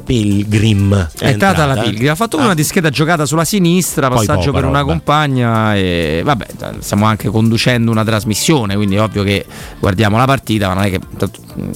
Pilgrim. 0.03 1.09
È 1.17 1.27
entrata 1.27 1.65
la 1.65 1.75
Pilgrim, 1.81 2.09
ha 2.11 2.15
fatto 2.15 2.37
Ah. 2.37 2.43
una 2.45 2.53
discreta 2.53 2.89
giocata 2.89 3.25
sulla 3.25 3.43
sinistra, 3.45 4.07
Poi 4.07 4.25
passaggio 4.25 4.51
poca 4.51 4.59
per 4.61 4.69
una 4.69 4.83
compagna 4.83 5.75
e 5.75 6.21
vabbè, 6.23 6.45
stiamo 6.79 7.05
anche 7.05 7.27
conducendo 7.29 7.91
una 7.91 8.03
trasmissione, 8.03 8.75
quindi 8.75 8.95
è 8.95 9.01
ovvio 9.01 9.23
che 9.23 9.45
guardiamo 9.79 10.17
la 10.17 10.25
partita, 10.25 10.67
ma 10.67 10.73
non 10.75 10.83
è 10.83 10.89
che 10.89 10.99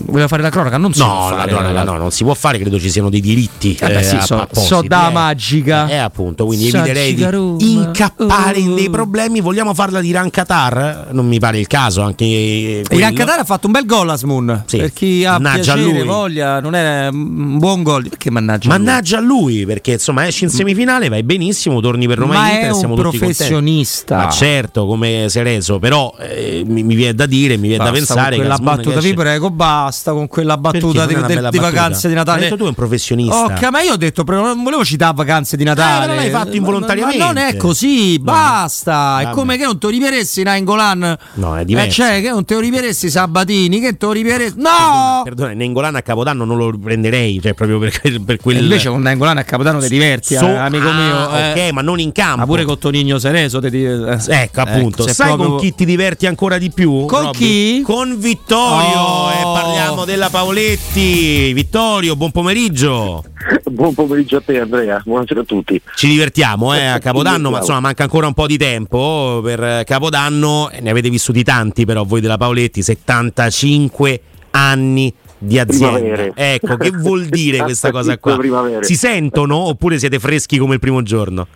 voleva 0.05 0.27
fare 0.27 0.41
la 0.41 0.49
cronaca, 0.49 0.77
non 0.77 0.93
si 0.93 0.99
può 1.01 1.07
No, 1.07 1.29
la 1.29 1.35
fare 1.37 1.51
cronaca 1.51 1.83
no, 1.83 1.97
non 1.97 2.11
si 2.11 2.23
può 2.23 2.33
fare, 2.33 2.57
credo 2.59 2.79
ci 2.79 2.89
siano 2.89 3.09
dei 3.09 3.21
diritti. 3.21 3.77
Eh 3.79 3.87
beh, 3.87 4.03
sì, 4.03 4.15
a- 4.15 4.21
so- 4.21 4.47
so 4.51 4.81
da 4.85 5.09
eh. 5.09 5.13
magica. 5.13 5.87
Eh, 5.87 5.95
appunto, 5.97 6.45
quindi 6.45 6.69
Sa 6.69 6.79
eviterei 6.79 7.13
di 7.13 7.17
Cigaruma. 7.19 7.57
incappare 7.59 8.59
in 8.59 8.71
Uh. 8.71 8.75
dei 8.75 8.89
problemi. 8.89 9.39
Vogliamo 9.41 9.73
farla 9.73 10.01
di 10.01 10.07
Iran 10.09 10.29
Qatar? 10.29 11.09
Non 11.11 11.27
mi 11.27 11.39
pare 11.39 11.59
il 11.59 11.67
caso, 11.67 12.01
anche 12.01 12.25
Iran 12.25 12.83
quello. 12.87 13.13
Qatar 13.13 13.39
ha 13.39 13.43
fatto 13.43 13.67
un 13.67 13.73
bel 13.73 13.85
gol 13.85 14.09
Asmun 14.09 14.63
Sì. 14.65 14.77
per 14.77 14.93
chi 14.93 15.23
ha 15.25 15.33
Mannaggia 15.39 15.73
a 15.73 15.75
piacere, 15.75 15.97
lui. 15.99 16.07
voglia, 16.07 16.59
non 16.59 16.75
è 16.75 17.07
un 17.11 17.57
buon 17.57 17.83
gol, 17.83 18.07
perché 18.09 18.29
mannaggia? 18.31 18.69
a 18.73 18.75
lui? 18.77 18.85
Mannaggia 18.85 19.17
a 19.17 19.21
lui, 19.21 19.65
perché 19.65 19.93
insomma 19.93 20.27
esci 20.27 20.43
in 20.45 20.49
semifinale, 20.49 21.09
vai 21.09 21.23
benissimo, 21.23 21.79
torni 21.81 22.07
per 22.07 22.17
Roma 22.17 22.33
Ma 22.33 22.51
Inter, 22.51 22.71
è 22.71 22.73
siamo 22.73 22.93
un 22.95 23.01
tutti 23.01 23.17
contenti. 23.17 23.35
professionista. 23.35 24.17
Ma 24.17 24.29
certo, 24.29 24.85
come 24.85 25.25
si 25.29 25.39
è 25.39 25.43
reso, 25.43 25.79
però 25.79 26.13
eh, 26.19 26.63
mi, 26.65 26.83
mi 26.83 26.95
viene 26.95 27.13
da 27.13 27.25
dire, 27.25 27.57
mi 27.57 27.67
viene 27.69 27.78
da 27.83 27.91
pensare 27.91 28.19
con 28.21 28.29
che 28.29 28.35
quella 28.37 28.53
Asmun 28.53 28.67
battuta, 28.67 28.89
che 28.95 28.99
vi 29.01 29.05
esce- 29.09 29.13
prego, 29.15 29.49
basta 29.51 30.11
con 30.11 30.27
quella 30.27 30.57
battuta 30.57 30.99
non 31.05 31.07
di, 31.07 31.15
di 31.15 31.39
battuta? 31.41 31.61
vacanze 31.61 32.07
di 32.07 32.13
Natale. 32.13 32.37
Hai 32.37 32.43
detto 32.45 32.57
tu 32.57 32.63
è 32.65 32.67
un 32.67 32.73
professionista. 32.73 33.43
Ok, 33.45 33.63
ma 33.71 33.81
io 33.81 33.93
ho 33.93 33.97
detto, 33.97 34.23
non 34.27 34.63
volevo 34.63 34.83
citare 34.85 35.13
vacanze 35.15 35.57
di 35.57 35.63
Natale. 35.63 36.03
Eh, 36.05 36.07
però 36.07 36.19
l'hai 36.21 36.29
fatto 36.29 36.49
Ma- 36.49 36.55
involontariamente. 36.55 37.17
Ma 37.19 37.25
non 37.25 37.37
è 37.37 37.55
così, 37.57 38.19
basta. 38.19 39.19
È 39.19 39.23
Vabbè. 39.25 39.35
come 39.35 39.57
che 39.57 39.63
non 39.65 39.77
te 39.79 39.85
lo 39.87 39.91
ripieresti 39.91 40.43
Nainggolan. 40.43 41.17
No, 41.33 41.55
è 41.57 41.61
Eh, 41.61 41.65
diverso. 41.65 41.91
cioè, 42.03 42.21
che 42.21 42.29
non 42.29 42.45
te 42.45 42.53
lo 42.55 42.59
ripieresti 42.59 43.09
Sabatini, 43.09 43.79
che 43.79 43.97
te 43.97 44.05
lo 44.05 44.11
ripieresti. 44.11 44.59
No! 44.61 45.21
Perdona, 45.23 45.53
Nengolan 45.53 45.95
a 45.95 46.01
Capodanno 46.01 46.45
non 46.45 46.57
lo 46.57 46.77
prenderei, 46.81 47.39
cioè 47.41 47.53
proprio 47.53 47.79
per, 47.79 47.99
per 48.25 48.37
quel 48.37 48.57
E 48.57 48.59
invece 48.61 48.89
con 48.89 49.01
Nainggolan 49.01 49.37
a 49.37 49.43
Capodanno 49.43 49.79
ti 49.79 49.89
diverti, 49.89 50.35
So- 50.35 50.45
eh, 50.47 50.55
amico 50.57 50.87
Ah, 50.89 50.93
mio. 50.93 51.37
eh. 51.37 51.67
ok, 51.67 51.71
ma 51.73 51.81
non 51.81 51.99
in 51.99 52.11
campo. 52.11 52.37
Ma 52.39 52.45
pure 52.45 52.63
con 52.65 52.77
Tonigno 52.77 53.17
Sereso 53.19 53.59
ti- 53.59 53.83
eh, 53.83 54.17
Ecco, 54.27 54.61
appunto. 54.61 55.03
se 55.03 55.13
Sai 55.13 55.27
proprio- 55.27 55.49
con 55.49 55.59
chi 55.59 55.73
ti 55.75 55.85
diverti 55.85 56.25
ancora 56.25 56.57
di 56.57 56.69
più? 56.71 57.05
Con 57.05 57.21
Robby? 57.23 57.37
chi? 57.37 57.68
Con 57.83 58.19
Vittorio. 58.19 58.99
Oh. 58.99 59.29
E 59.29 59.41
parliamo 59.43 60.05
della 60.05 60.29
Paoletti. 60.29 61.53
Vittorio, 61.53 62.15
buon 62.15 62.31
pomeriggio. 62.31 63.23
Buon 63.69 63.93
pomeriggio 63.93 64.37
a 64.37 64.41
te 64.41 64.59
Andrea, 64.59 65.01
buonasera 65.05 65.41
a 65.41 65.43
tutti. 65.43 65.81
Ci 65.95 66.07
divertiamo 66.07 66.73
eh, 66.75 66.85
a 66.85 66.99
Capodanno, 66.99 67.49
ma 67.49 67.59
insomma 67.59 67.79
manca 67.79 68.03
ancora 68.03 68.27
un 68.27 68.33
po' 68.33 68.47
di 68.47 68.57
tempo 68.57 69.39
per 69.43 69.83
Capodanno. 69.85 70.69
Ne 70.81 70.89
avete 70.89 71.09
vissuti 71.09 71.43
tanti 71.43 71.85
però 71.85 72.03
voi 72.03 72.19
della 72.19 72.37
Paoletti, 72.37 72.81
75 72.81 74.21
anni 74.51 75.13
di 75.37 75.57
azienda. 75.57 75.99
Primavere. 75.99 76.31
Ecco, 76.35 76.75
che 76.77 76.91
vuol 76.91 77.25
dire 77.25 77.59
questa 77.63 77.91
cosa 77.91 78.17
qua? 78.17 78.37
Primavere. 78.37 78.83
Si 78.83 78.95
sentono 78.95 79.55
oppure 79.55 79.97
siete 79.97 80.19
freschi 80.19 80.57
come 80.57 80.73
il 80.73 80.79
primo 80.79 81.01
giorno? 81.01 81.47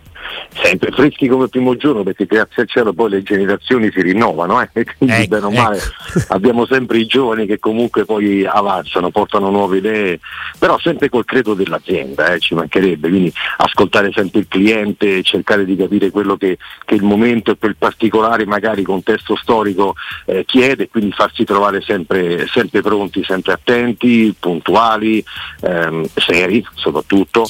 Sempre 0.52 0.90
freschi 0.92 1.26
come 1.26 1.44
il 1.44 1.50
primo 1.50 1.76
giorno 1.76 2.02
perché 2.02 2.26
grazie 2.26 2.62
al 2.62 2.68
cielo 2.68 2.92
poi 2.92 3.10
le 3.10 3.22
generazioni 3.22 3.90
si 3.92 4.00
rinnovano 4.00 4.60
eh? 4.60 4.70
e 4.72 4.84
quindi 4.84 5.16
Ecco, 5.16 5.28
bene 5.28 5.46
o 5.46 5.50
male 5.50 5.80
abbiamo 6.28 6.66
sempre 6.66 6.98
i 6.98 7.06
giovani 7.06 7.46
che 7.46 7.58
comunque 7.58 8.04
poi 8.04 8.44
avanzano, 8.46 9.10
portano 9.10 9.50
nuove 9.50 9.78
idee, 9.78 10.20
però 10.58 10.78
sempre 10.78 11.08
col 11.08 11.24
credo 11.24 11.54
dell'azienda, 11.54 12.32
eh, 12.32 12.40
ci 12.40 12.54
mancherebbe, 12.54 13.08
quindi 13.08 13.32
ascoltare 13.58 14.12
sempre 14.12 14.40
il 14.40 14.48
cliente, 14.48 15.22
cercare 15.22 15.64
di 15.64 15.76
capire 15.76 16.10
quello 16.10 16.36
che, 16.36 16.58
che 16.84 16.94
il 16.94 17.02
momento 17.02 17.50
e 17.50 17.56
quel 17.58 17.76
particolare 17.76 18.46
magari 18.46 18.82
contesto 18.82 19.36
storico 19.36 19.94
eh, 20.26 20.44
chiede 20.44 20.88
quindi 20.88 21.12
farsi 21.12 21.44
trovare 21.44 21.80
sempre, 21.80 22.46
sempre 22.46 22.80
pronti, 22.80 23.24
sempre 23.24 23.52
attenti, 23.52 24.34
puntuali, 24.38 25.24
ehm, 25.60 26.06
seri 26.14 26.64
soprattutto. 26.74 27.44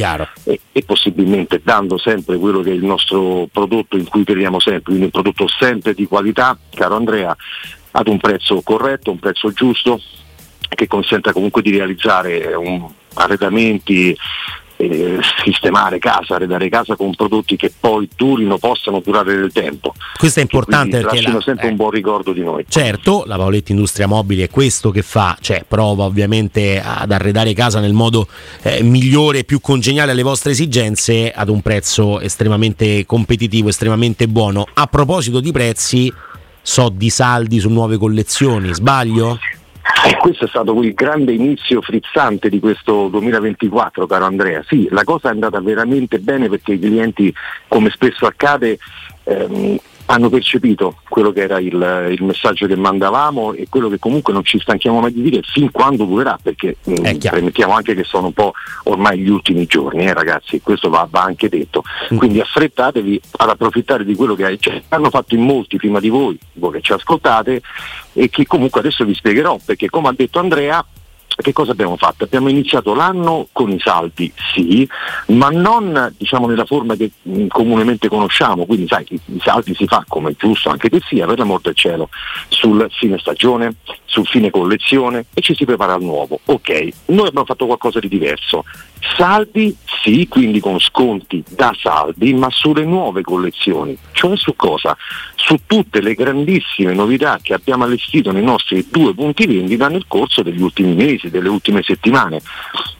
E, 0.44 0.60
e 0.72 0.82
possibilmente 0.82 1.60
dando 1.62 1.98
sempre 1.98 2.36
quello 2.38 2.62
che 2.64 2.70
il 2.70 2.84
nostro 2.84 3.48
prodotto 3.52 3.96
in 3.96 4.08
cui 4.08 4.24
crediamo 4.24 4.58
sempre, 4.58 4.82
quindi 4.82 5.04
un 5.04 5.10
prodotto 5.10 5.46
sempre 5.46 5.94
di 5.94 6.06
qualità, 6.06 6.58
caro 6.74 6.96
Andrea, 6.96 7.36
ad 7.92 8.08
un 8.08 8.18
prezzo 8.18 8.60
corretto, 8.62 9.12
un 9.12 9.20
prezzo 9.20 9.52
giusto 9.52 10.00
che 10.68 10.88
consenta 10.88 11.32
comunque 11.32 11.62
di 11.62 11.70
realizzare 11.70 12.54
un- 12.54 12.90
arredamenti, 13.14 14.16
eh, 14.76 15.18
sistemare 15.44 15.98
casa, 15.98 16.34
arredare 16.34 16.68
casa 16.68 16.96
con 16.96 17.14
prodotti 17.14 17.56
che 17.56 17.72
poi 17.78 18.08
durino, 18.14 18.58
possano 18.58 19.00
durare 19.00 19.34
nel 19.34 19.52
tempo. 19.52 19.94
Questo 20.18 20.40
è 20.40 20.42
importante 20.42 20.98
perché 20.98 21.16
lasciano 21.16 21.36
la- 21.36 21.42
sempre 21.42 21.66
eh. 21.66 21.70
un 21.70 21.76
buon 21.76 21.90
ricordo 21.90 22.32
di 22.32 22.42
noi. 22.42 22.64
Certo, 22.68 23.24
la 23.26 23.36
Paoletti 23.36 23.72
Industria 23.72 24.06
Mobili 24.06 24.42
è 24.42 24.50
questo 24.50 24.90
che 24.90 25.02
fa, 25.02 25.36
cioè 25.40 25.64
prova 25.66 26.04
ovviamente 26.04 26.80
ad 26.84 27.10
arredare 27.10 27.52
casa 27.52 27.80
nel 27.80 27.92
modo 27.92 28.26
eh, 28.62 28.82
migliore 28.82 29.40
e 29.40 29.44
più 29.44 29.60
congeniale 29.60 30.12
alle 30.12 30.22
vostre 30.22 30.52
esigenze 30.52 31.30
ad 31.30 31.48
un 31.48 31.62
prezzo 31.62 32.20
estremamente 32.20 33.06
competitivo, 33.06 33.68
estremamente 33.68 34.28
buono. 34.28 34.66
A 34.74 34.86
proposito 34.86 35.40
di 35.40 35.52
prezzi, 35.52 36.12
so 36.62 36.88
di 36.88 37.10
saldi 37.10 37.58
su 37.58 37.68
nuove 37.68 37.96
collezioni, 37.96 38.72
sbaglio? 38.72 39.38
E 40.06 40.16
questo 40.16 40.46
è 40.46 40.48
stato 40.48 40.80
il 40.82 40.94
grande 40.94 41.32
inizio 41.32 41.82
frizzante 41.82 42.48
di 42.48 42.58
questo 42.58 43.08
2024, 43.08 44.06
caro 44.06 44.24
Andrea. 44.24 44.62
Sì, 44.66 44.88
la 44.90 45.04
cosa 45.04 45.28
è 45.28 45.32
andata 45.32 45.60
veramente 45.60 46.18
bene 46.18 46.48
perché 46.48 46.72
i 46.72 46.78
clienti, 46.78 47.32
come 47.68 47.90
spesso 47.90 48.26
accade, 48.26 48.78
ehm, 49.24 49.78
hanno 50.06 50.28
percepito 50.28 50.96
quello 51.08 51.32
che 51.32 51.42
era 51.42 51.58
il, 51.58 52.08
il 52.10 52.22
messaggio 52.22 52.66
che 52.66 52.76
mandavamo 52.76 53.54
e 53.54 53.66
quello 53.68 53.88
che 53.88 53.98
comunque 53.98 54.32
non 54.32 54.44
ci 54.44 54.58
stanchiamo 54.58 55.00
mai 55.00 55.12
di 55.12 55.22
dire 55.22 55.40
fin 55.42 55.70
quando 55.70 56.04
durerà, 56.04 56.38
perché 56.42 56.76
mh, 56.82 57.16
premettiamo 57.18 57.74
anche 57.74 57.94
che 57.94 58.04
sono 58.04 58.26
un 58.26 58.32
po' 58.32 58.52
ormai 58.84 59.18
gli 59.18 59.28
ultimi 59.28 59.66
giorni, 59.66 60.04
eh, 60.04 60.12
ragazzi, 60.12 60.60
questo 60.60 60.90
va, 60.90 61.06
va 61.10 61.22
anche 61.22 61.48
detto. 61.48 61.82
Quindi 62.16 62.40
affrettatevi 62.40 63.20
ad 63.38 63.48
approfittare 63.48 64.04
di 64.04 64.14
quello 64.14 64.34
che 64.34 64.56
cioè, 64.58 64.82
hanno 64.88 65.10
fatto 65.10 65.34
in 65.34 65.42
molti 65.42 65.76
prima 65.76 66.00
di 66.00 66.08
voi, 66.08 66.38
voi 66.54 66.72
che 66.72 66.80
ci 66.80 66.92
ascoltate, 66.92 67.62
e 68.12 68.28
che 68.28 68.46
comunque 68.46 68.80
adesso 68.80 69.04
vi 69.04 69.14
spiegherò, 69.14 69.58
perché 69.64 69.88
come 69.88 70.08
ha 70.08 70.14
detto 70.14 70.38
Andrea, 70.38 70.84
che 71.42 71.52
cosa 71.52 71.72
abbiamo 71.72 71.96
fatto? 71.96 72.24
Abbiamo 72.24 72.48
iniziato 72.48 72.94
l'anno 72.94 73.48
con 73.52 73.70
i 73.70 73.80
saldi, 73.80 74.32
sì, 74.54 74.88
ma 75.28 75.48
non 75.50 76.14
diciamo 76.16 76.46
nella 76.46 76.64
forma 76.64 76.94
che 76.94 77.10
mh, 77.22 77.46
comunemente 77.48 78.08
conosciamo, 78.08 78.66
quindi 78.66 78.86
sai, 78.86 79.04
i, 79.08 79.20
i 79.26 79.40
saldi 79.42 79.74
si 79.74 79.86
fa 79.86 80.04
come 80.06 80.30
è 80.30 80.34
giusto 80.36 80.70
anche 80.70 80.88
che 80.88 81.00
sia, 81.06 81.26
per 81.26 81.38
l'amor 81.38 81.60
del 81.60 81.74
cielo, 81.74 82.08
sul 82.48 82.86
fine 82.90 83.18
stagione, 83.18 83.74
sul 84.04 84.26
fine 84.26 84.50
collezione 84.50 85.26
e 85.34 85.40
ci 85.40 85.54
si 85.54 85.64
prepara 85.64 85.94
al 85.94 86.02
nuovo. 86.02 86.38
Ok, 86.44 86.88
noi 87.06 87.26
abbiamo 87.26 87.46
fatto 87.46 87.66
qualcosa 87.66 87.98
di 87.98 88.08
diverso. 88.08 88.64
Saldi 89.16 89.76
sì, 90.02 90.26
quindi 90.28 90.60
con 90.60 90.78
sconti 90.80 91.44
da 91.48 91.74
saldi, 91.78 92.32
ma 92.34 92.48
sulle 92.50 92.84
nuove 92.84 93.22
collezioni. 93.22 93.96
Cioè 94.12 94.36
su 94.36 94.56
cosa? 94.56 94.96
Su 95.34 95.60
tutte 95.66 96.00
le 96.00 96.14
grandissime 96.14 96.94
novità 96.94 97.38
che 97.40 97.54
abbiamo 97.54 97.84
allestito 97.84 98.32
nei 98.32 98.42
nostri 98.42 98.86
due 98.90 99.14
punti 99.14 99.46
vendita 99.46 99.88
nel 99.88 100.06
corso 100.08 100.42
degli 100.42 100.60
ultimi 100.60 100.94
mesi, 100.94 101.30
delle 101.30 101.48
ultime 101.48 101.82
settimane. 101.82 102.40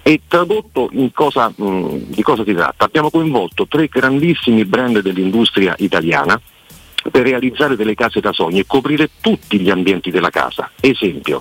E 0.03 0.21
tradotto 0.29 0.91
cosa, 1.13 1.53
mh, 1.55 1.97
di 2.09 2.23
cosa 2.23 2.45
si 2.45 2.53
tratta? 2.53 2.85
Abbiamo 2.85 3.11
coinvolto 3.11 3.67
tre 3.67 3.87
grandissimi 3.87 4.65
brand 4.65 5.01
dell'industria 5.01 5.75
italiana 5.79 6.41
per 7.11 7.23
realizzare 7.23 7.77
delle 7.77 7.95
case 7.95 8.21
da 8.21 8.33
sogno 8.33 8.61
e 8.61 8.67
coprire 8.67 9.11
tutti 9.21 9.59
gli 9.59 9.71
ambienti 9.71 10.11
della 10.11 10.31
casa. 10.31 10.71
Esempio, 10.81 11.41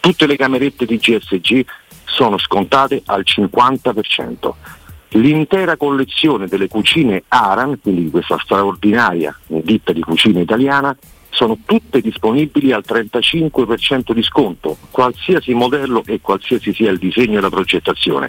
tutte 0.00 0.26
le 0.26 0.36
camerette 0.36 0.86
di 0.86 0.96
GSG 0.96 1.64
sono 2.08 2.38
scontate 2.38 3.02
al 3.06 3.24
50%. 3.24 4.52
L'intera 5.12 5.76
collezione 5.76 6.46
delle 6.46 6.68
cucine 6.68 7.24
Aran, 7.28 7.80
quindi 7.80 8.04
di 8.04 8.10
questa 8.10 8.38
straordinaria 8.42 9.36
ditta 9.46 9.92
di 9.92 10.00
cucina 10.00 10.40
italiana, 10.40 10.94
sono 11.30 11.58
tutte 11.64 12.00
disponibili 12.00 12.72
al 12.72 12.84
35% 12.86 14.12
di 14.12 14.22
sconto, 14.22 14.76
qualsiasi 14.90 15.54
modello 15.54 16.02
e 16.04 16.20
qualsiasi 16.20 16.74
sia 16.74 16.90
il 16.90 16.98
disegno 16.98 17.38
e 17.38 17.40
la 17.40 17.50
progettazione. 17.50 18.28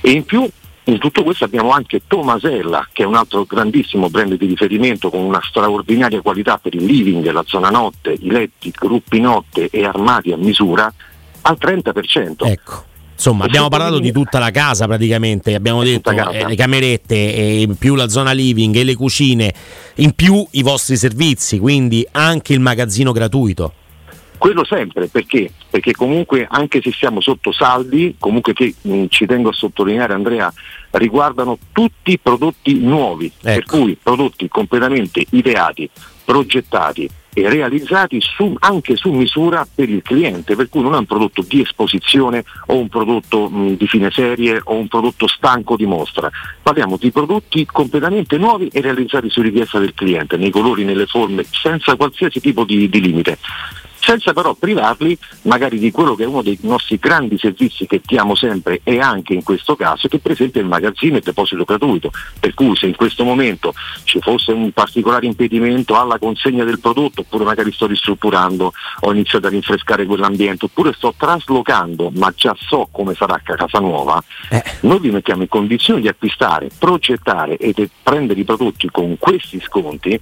E 0.00 0.10
in 0.10 0.24
più 0.24 0.48
in 0.88 0.98
tutto 0.98 1.24
questo 1.24 1.44
abbiamo 1.44 1.70
anche 1.70 2.02
Tomasella, 2.06 2.88
che 2.92 3.02
è 3.02 3.06
un 3.06 3.16
altro 3.16 3.44
grandissimo 3.44 4.08
brand 4.08 4.34
di 4.36 4.46
riferimento 4.46 5.10
con 5.10 5.20
una 5.20 5.40
straordinaria 5.42 6.22
qualità 6.22 6.58
per 6.58 6.74
il 6.74 6.84
living, 6.84 7.28
la 7.30 7.42
zona 7.44 7.70
notte, 7.70 8.12
i 8.12 8.30
letti, 8.30 8.70
gruppi 8.70 9.18
notte 9.18 9.68
e 9.70 9.84
armadi 9.84 10.32
a 10.32 10.36
misura, 10.36 10.92
al 11.42 11.56
30%. 11.60 12.46
Ecco. 12.46 12.84
Insomma, 13.16 13.46
abbiamo 13.46 13.68
parlato 13.68 13.98
di 13.98 14.12
tutta 14.12 14.38
la 14.38 14.50
casa 14.50 14.86
praticamente, 14.86 15.54
abbiamo 15.54 15.82
detto 15.82 16.10
eh, 16.10 16.46
le 16.46 16.54
camerette, 16.54 17.34
e 17.34 17.62
in 17.62 17.76
più 17.76 17.94
la 17.94 18.08
zona 18.08 18.32
living 18.32 18.76
e 18.76 18.84
le 18.84 18.94
cucine, 18.94 19.54
in 19.96 20.12
più 20.12 20.46
i 20.50 20.62
vostri 20.62 20.96
servizi, 20.96 21.58
quindi 21.58 22.06
anche 22.12 22.52
il 22.52 22.60
magazzino 22.60 23.12
gratuito. 23.12 23.72
Quello 24.36 24.66
sempre, 24.66 25.06
perché? 25.06 25.50
Perché 25.70 25.92
comunque 25.92 26.46
anche 26.48 26.82
se 26.82 26.92
siamo 26.92 27.22
sotto 27.22 27.52
saldi, 27.52 28.16
comunque 28.18 28.52
che 28.52 28.74
mh, 28.82 29.06
ci 29.08 29.24
tengo 29.24 29.48
a 29.48 29.52
sottolineare 29.54 30.12
Andrea, 30.12 30.52
riguardano 30.90 31.58
tutti 31.72 32.12
i 32.12 32.18
prodotti 32.18 32.78
nuovi, 32.80 33.32
per 33.40 33.64
cui 33.64 33.96
prodotti 34.00 34.46
completamente 34.48 35.24
ideati, 35.30 35.88
progettati 36.22 37.08
e 37.38 37.50
realizzati 37.50 38.18
su- 38.18 38.56
anche 38.60 38.96
su 38.96 39.10
misura 39.10 39.66
per 39.74 39.90
il 39.90 40.00
cliente, 40.00 40.56
per 40.56 40.70
cui 40.70 40.80
non 40.80 40.94
è 40.94 40.96
un 40.96 41.04
prodotto 41.04 41.44
di 41.46 41.60
esposizione 41.60 42.44
o 42.68 42.78
un 42.78 42.88
prodotto 42.88 43.50
mh, 43.50 43.76
di 43.76 43.86
fine 43.86 44.10
serie 44.10 44.58
o 44.64 44.74
un 44.74 44.88
prodotto 44.88 45.26
stanco 45.26 45.76
di 45.76 45.84
mostra. 45.84 46.30
Parliamo 46.62 46.96
di 46.96 47.10
prodotti 47.10 47.66
completamente 47.66 48.38
nuovi 48.38 48.68
e 48.68 48.80
realizzati 48.80 49.28
su 49.28 49.42
richiesta 49.42 49.78
del 49.78 49.92
cliente, 49.92 50.38
nei 50.38 50.48
colori, 50.50 50.84
nelle 50.84 51.04
forme, 51.04 51.44
senza 51.50 51.94
qualsiasi 51.94 52.40
tipo 52.40 52.64
di- 52.64 52.88
di 52.88 53.00
limite 53.02 53.36
senza 54.00 54.32
però 54.32 54.54
privarli 54.54 55.16
magari 55.42 55.78
di 55.78 55.90
quello 55.90 56.14
che 56.14 56.24
è 56.24 56.26
uno 56.26 56.42
dei 56.42 56.58
nostri 56.62 56.98
grandi 56.98 57.38
servizi 57.38 57.86
che 57.86 58.00
diamo 58.04 58.34
sempre 58.34 58.80
e 58.84 58.98
anche 59.00 59.34
in 59.34 59.42
questo 59.42 59.76
caso, 59.76 60.08
che 60.08 60.18
per 60.18 60.32
esempio 60.32 60.60
è 60.60 60.64
il 60.64 60.70
magazzino 60.70 61.14
e 61.14 61.18
il 61.18 61.24
deposito 61.24 61.64
gratuito. 61.64 62.10
Per 62.38 62.54
cui 62.54 62.76
se 62.76 62.86
in 62.86 62.96
questo 62.96 63.24
momento 63.24 63.74
ci 64.04 64.20
fosse 64.20 64.52
un 64.52 64.70
particolare 64.72 65.26
impedimento 65.26 65.98
alla 65.98 66.18
consegna 66.18 66.64
del 66.64 66.80
prodotto, 66.80 67.22
oppure 67.22 67.44
magari 67.44 67.72
sto 67.72 67.86
ristrutturando, 67.86 68.72
ho 69.00 69.12
iniziato 69.12 69.46
a 69.46 69.50
rinfrescare 69.50 70.06
quell'ambiente, 70.06 70.66
oppure 70.66 70.92
sto 70.92 71.14
traslocando, 71.16 72.10
ma 72.14 72.32
già 72.34 72.54
so 72.58 72.88
come 72.90 73.14
sarà 73.14 73.34
a 73.34 73.40
casa 73.40 73.78
nuova, 73.78 74.22
noi 74.80 75.00
vi 75.00 75.10
mettiamo 75.10 75.42
in 75.42 75.48
condizione 75.48 76.00
di 76.00 76.08
acquistare, 76.08 76.70
progettare 76.78 77.56
e 77.56 77.72
de- 77.72 77.88
prendere 78.02 78.40
i 78.40 78.44
prodotti 78.44 78.88
con 78.90 79.16
questi 79.18 79.60
sconti, 79.60 80.18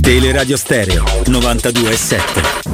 Teleradio 0.00 0.56
Stereo 0.56 1.04
92.7 1.24 2.68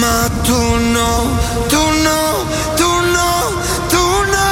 Ma 0.00 0.28
tu 0.42 0.52
no, 0.52 1.38
tu 1.68 1.76
no, 1.76 2.46
tu 2.76 2.84
no, 2.84 3.54
tu 3.88 3.96
no. 4.30 4.46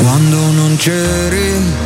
Quando 0.00 0.36
non 0.52 0.76
c'eri 0.76 1.85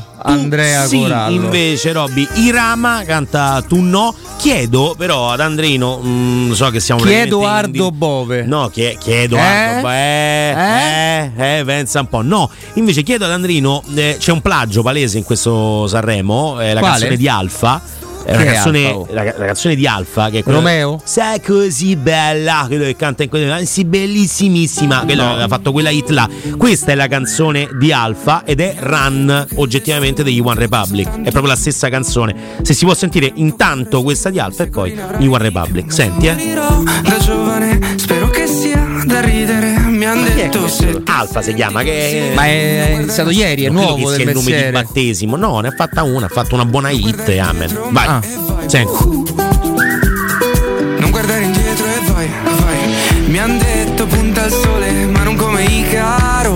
no, 0.00 0.22
Andrea 0.22 0.86
sì, 0.86 0.98
Corallo. 1.00 1.34
invece 1.34 1.92
Robby 1.92 2.26
Irama 2.34 3.02
canta 3.06 3.62
Tu 3.66 3.80
no. 3.80 4.14
Chiedo 4.38 4.94
però 4.96 5.30
ad 5.32 5.40
Andrino, 5.40 6.00
mm, 6.02 6.52
so 6.52 6.70
che 6.70 6.80
siamo 6.80 7.02
Chiedo 7.02 7.46
Ardo 7.46 7.90
Bove. 7.90 8.42
No, 8.42 8.68
chie- 8.68 8.96
chiedo 8.98 9.36
Eh? 9.36 9.40
Ardo 9.40 9.90
eh, 9.90 11.30
eh, 11.36 11.58
eh, 11.58 11.64
pensa 11.64 12.00
un 12.00 12.08
po'. 12.08 12.22
No, 12.22 12.48
invece 12.74 13.02
chiedo 13.02 13.26
ad 13.26 13.32
Andrino, 13.32 13.82
eh, 13.94 14.16
c'è 14.18 14.32
un 14.32 14.40
plagio 14.40 14.82
palese 14.82 15.18
in 15.18 15.24
questo 15.24 15.86
Sanremo, 15.86 16.58
è 16.58 16.72
la 16.72 16.80
Quale? 16.80 16.92
canzone 16.94 17.16
di 17.16 17.28
Alfa. 17.28 17.80
È 18.30 18.34
una 18.36 18.44
Che 18.44 18.50
è 18.50 18.52
canzone, 18.54 18.86
Alfa, 18.86 18.96
oh? 18.98 19.06
la, 19.10 19.24
la 19.24 19.44
canzone 19.46 19.74
di 19.74 19.86
Alfa 19.88 20.30
che 20.30 20.38
è 20.38 20.42
quella- 20.44 20.58
Romeo? 20.58 21.00
Sei 21.02 21.40
così 21.42 21.96
bella, 21.96 22.64
quello 22.68 22.84
che 22.84 22.94
canta 22.94 23.24
in 23.24 23.28
quella 23.28 23.64
sì 23.64 23.84
bellissimissima, 23.84 25.00
quello 25.04 25.22
No. 25.24 25.30
aveva 25.32 25.48
fatto 25.48 25.72
quella 25.72 25.90
hit 25.90 26.10
là. 26.10 26.28
Questa 26.56 26.92
è 26.92 26.94
la 26.94 27.08
canzone 27.08 27.68
di 27.78 27.92
Alfa 27.92 28.44
ed 28.44 28.60
è 28.60 28.76
Run 28.78 29.46
oggettivamente 29.56 30.22
degli 30.22 30.38
One 30.40 30.58
Republic. 30.58 31.08
È 31.08 31.30
proprio 31.30 31.46
la 31.48 31.56
stessa 31.56 31.88
canzone. 31.88 32.34
Se 32.62 32.72
si 32.72 32.84
può 32.84 32.94
sentire 32.94 33.30
intanto 33.34 34.02
questa 34.02 34.30
di 34.30 34.38
Alfa 34.38 34.62
e 34.62 34.68
poi 34.68 34.96
gli 35.18 35.26
One 35.26 35.38
Republic. 35.38 35.92
Senti, 35.92 36.26
eh. 36.28 36.34
Da 37.02 37.18
giovane 37.18 37.80
spero 37.96 38.28
che 38.30 38.46
sia 38.46 39.02
da 39.04 39.20
ridere, 39.20 39.74
mi 40.00 40.06
han 40.06 40.24
detto 40.24 40.66
se 40.66 41.02
Alfa 41.04 41.42
si 41.42 41.52
chiama 41.52 41.82
che 41.82 42.32
Ma 42.34 42.46
è 42.46 42.92
iniziato 42.94 43.28
ieri, 43.28 43.64
è 43.64 43.68
Non 43.68 43.82
nuovo 43.82 44.08
che 44.08 44.16
del 44.16 44.28
il 44.28 44.34
nome 44.34 44.62
di 44.64 44.70
battesimo. 44.70 45.36
No, 45.36 45.60
ne 45.60 45.68
ha 45.68 45.72
fatta 45.72 46.02
una, 46.04 46.24
ha 46.24 46.28
fatto 46.30 46.54
una 46.54 46.64
buona 46.64 46.88
hit 46.88 47.28
amen. 47.38 47.78
Vai. 47.90 48.06
Ah. 48.06 48.22
Senti. 48.66 49.04
non 50.98 51.10
guardare 51.10 51.42
indietro 51.42 51.84
e 51.84 52.12
vai, 52.12 52.30
vai. 52.60 52.94
Mi 53.26 53.38
han 53.38 53.58
detto 53.58 54.06
punta 54.06 54.44
al 54.44 54.50
sole, 54.50 54.90
ma 55.04 55.22
non 55.22 55.36
come 55.36 55.64
Icaro. 55.64 56.54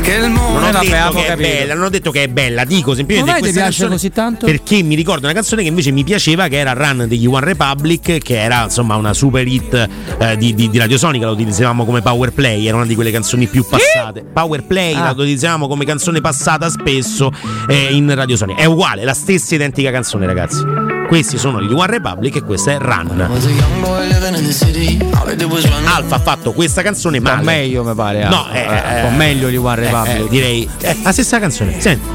Che 0.00 0.12
il 0.12 0.30
mondo 0.30 0.60
Non 0.60 0.68
ho 0.68 0.72
vabbè, 0.72 0.93
detto 1.10 1.18
avevo 1.18 1.36
che 1.36 1.42
è 1.48 1.58
bella, 1.58 1.74
non 1.74 1.84
ho 1.84 1.88
detto 1.88 2.10
che 2.10 2.22
è 2.22 2.28
bella, 2.28 2.64
dico 2.64 2.94
semplicemente 2.94 3.30
mai 3.32 3.40
ti 3.40 3.48
questa 3.50 3.60
piace 3.60 3.78
canzone 3.80 3.94
così 3.96 4.10
tanto? 4.10 4.46
Perché 4.46 4.82
mi 4.82 4.94
ricordo 4.94 5.24
una 5.26 5.34
canzone 5.34 5.62
che 5.62 5.68
invece 5.68 5.90
mi 5.90 6.04
piaceva 6.04 6.48
che 6.48 6.56
era 6.58 6.72
Run 6.72 7.06
degli 7.08 7.26
One 7.26 7.44
Republic, 7.44 8.18
che 8.18 8.40
era 8.40 8.64
insomma 8.64 8.96
una 8.96 9.12
super 9.14 9.46
hit 9.46 9.88
eh, 10.18 10.36
di, 10.36 10.54
di, 10.54 10.68
di 10.70 10.78
Radiosonica, 10.78 11.26
la 11.26 11.32
utilizzavamo 11.32 11.84
come 11.84 12.02
power 12.02 12.32
play, 12.32 12.66
era 12.66 12.76
una 12.76 12.86
di 12.86 12.94
quelle 12.94 13.10
canzoni 13.10 13.46
più 13.46 13.64
passate. 13.68 14.24
Power 14.32 14.64
play 14.64 14.94
Ah. 14.94 15.04
la 15.04 15.10
utilizzavamo 15.10 15.66
come 15.66 15.84
canzone 15.84 16.20
passata 16.20 16.68
spesso 16.68 17.30
eh, 17.68 17.88
in 17.92 18.12
Radiosonica. 18.14 18.60
È 18.60 18.64
uguale, 18.64 19.04
la 19.04 19.14
stessa 19.14 19.54
identica 19.54 19.90
canzone, 19.90 20.26
ragazzi. 20.26 20.62
Questi 21.08 21.36
sono 21.38 21.60
gli 21.60 21.72
One 21.72 21.86
Republic 21.86 22.36
e 22.36 22.42
questa 22.42 22.72
è 22.72 22.78
Run. 22.78 23.28
Alfa 25.84 26.14
ha 26.16 26.18
fatto 26.18 26.52
questa 26.52 26.82
canzone 26.82 27.20
male. 27.20 27.42
meglio, 27.42 27.84
mi 27.84 27.94
pare. 27.94 28.26
No, 28.28 28.48
eh, 28.52 28.60
eh, 28.60 29.02
un 29.02 29.10
po' 29.10 29.16
meglio 29.16 29.48
di 29.48 29.56
One 29.56 29.82
eh, 29.82 29.84
Republic. 29.84 30.24
eh, 30.24 30.28
direi 30.28 30.68
eh, 30.98 31.02
la 31.02 31.12
stessa 31.12 31.38
canzone. 31.38 31.80
Senti. 31.80 32.06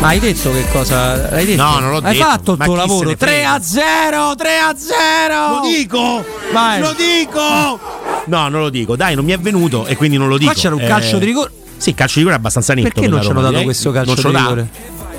Ma 0.00 0.08
hai 0.08 0.20
detto 0.20 0.52
che 0.52 0.64
cosa? 0.70 1.28
Hai 1.30 1.44
detto? 1.44 1.60
No, 1.62 1.78
non 1.80 1.90
l'ho 1.90 1.96
Hai 1.98 2.12
detto. 2.16 2.24
fatto 2.28 2.52
il 2.52 2.58
tuo 2.58 2.74
lavoro. 2.76 3.08
ne 3.08 3.16
frega? 3.16 3.34
3 3.34 3.44
a 3.44 3.60
0, 3.62 4.34
3 4.36 4.58
a 4.58 4.74
0. 4.76 5.48
Lo 5.60 5.60
dico! 5.68 6.24
Vai. 6.52 6.80
Lo 6.80 6.92
dico! 6.92 7.80
No, 8.26 8.48
non 8.48 8.60
lo 8.60 8.68
dico. 8.70 8.94
Dai, 8.94 9.16
non 9.16 9.24
mi 9.24 9.32
è 9.32 9.38
venuto 9.38 9.86
e 9.86 9.96
quindi 9.96 10.16
non 10.16 10.28
lo 10.28 10.38
dico. 10.38 10.52
Qua 10.52 10.60
c'era 10.60 10.74
un 10.76 10.82
Eh, 10.82 10.86
calcio 10.86 11.18
di 11.18 11.24
rigore. 11.24 11.50
Sì, 11.78 11.94
calcio 11.94 12.14
di 12.14 12.18
rigore 12.20 12.36
è 12.36 12.38
abbastanza 12.38 12.74
netto. 12.74 12.84
Perché 12.88 13.00
per 13.02 13.10
non 13.10 13.22
ci 13.22 13.26
hanno 13.30 13.40
dato 13.40 13.50
direi. 13.50 13.64
questo 13.64 13.90
calcio 13.90 14.14
Non 14.22 14.32
di 14.32 14.38
rigore? 14.38 14.68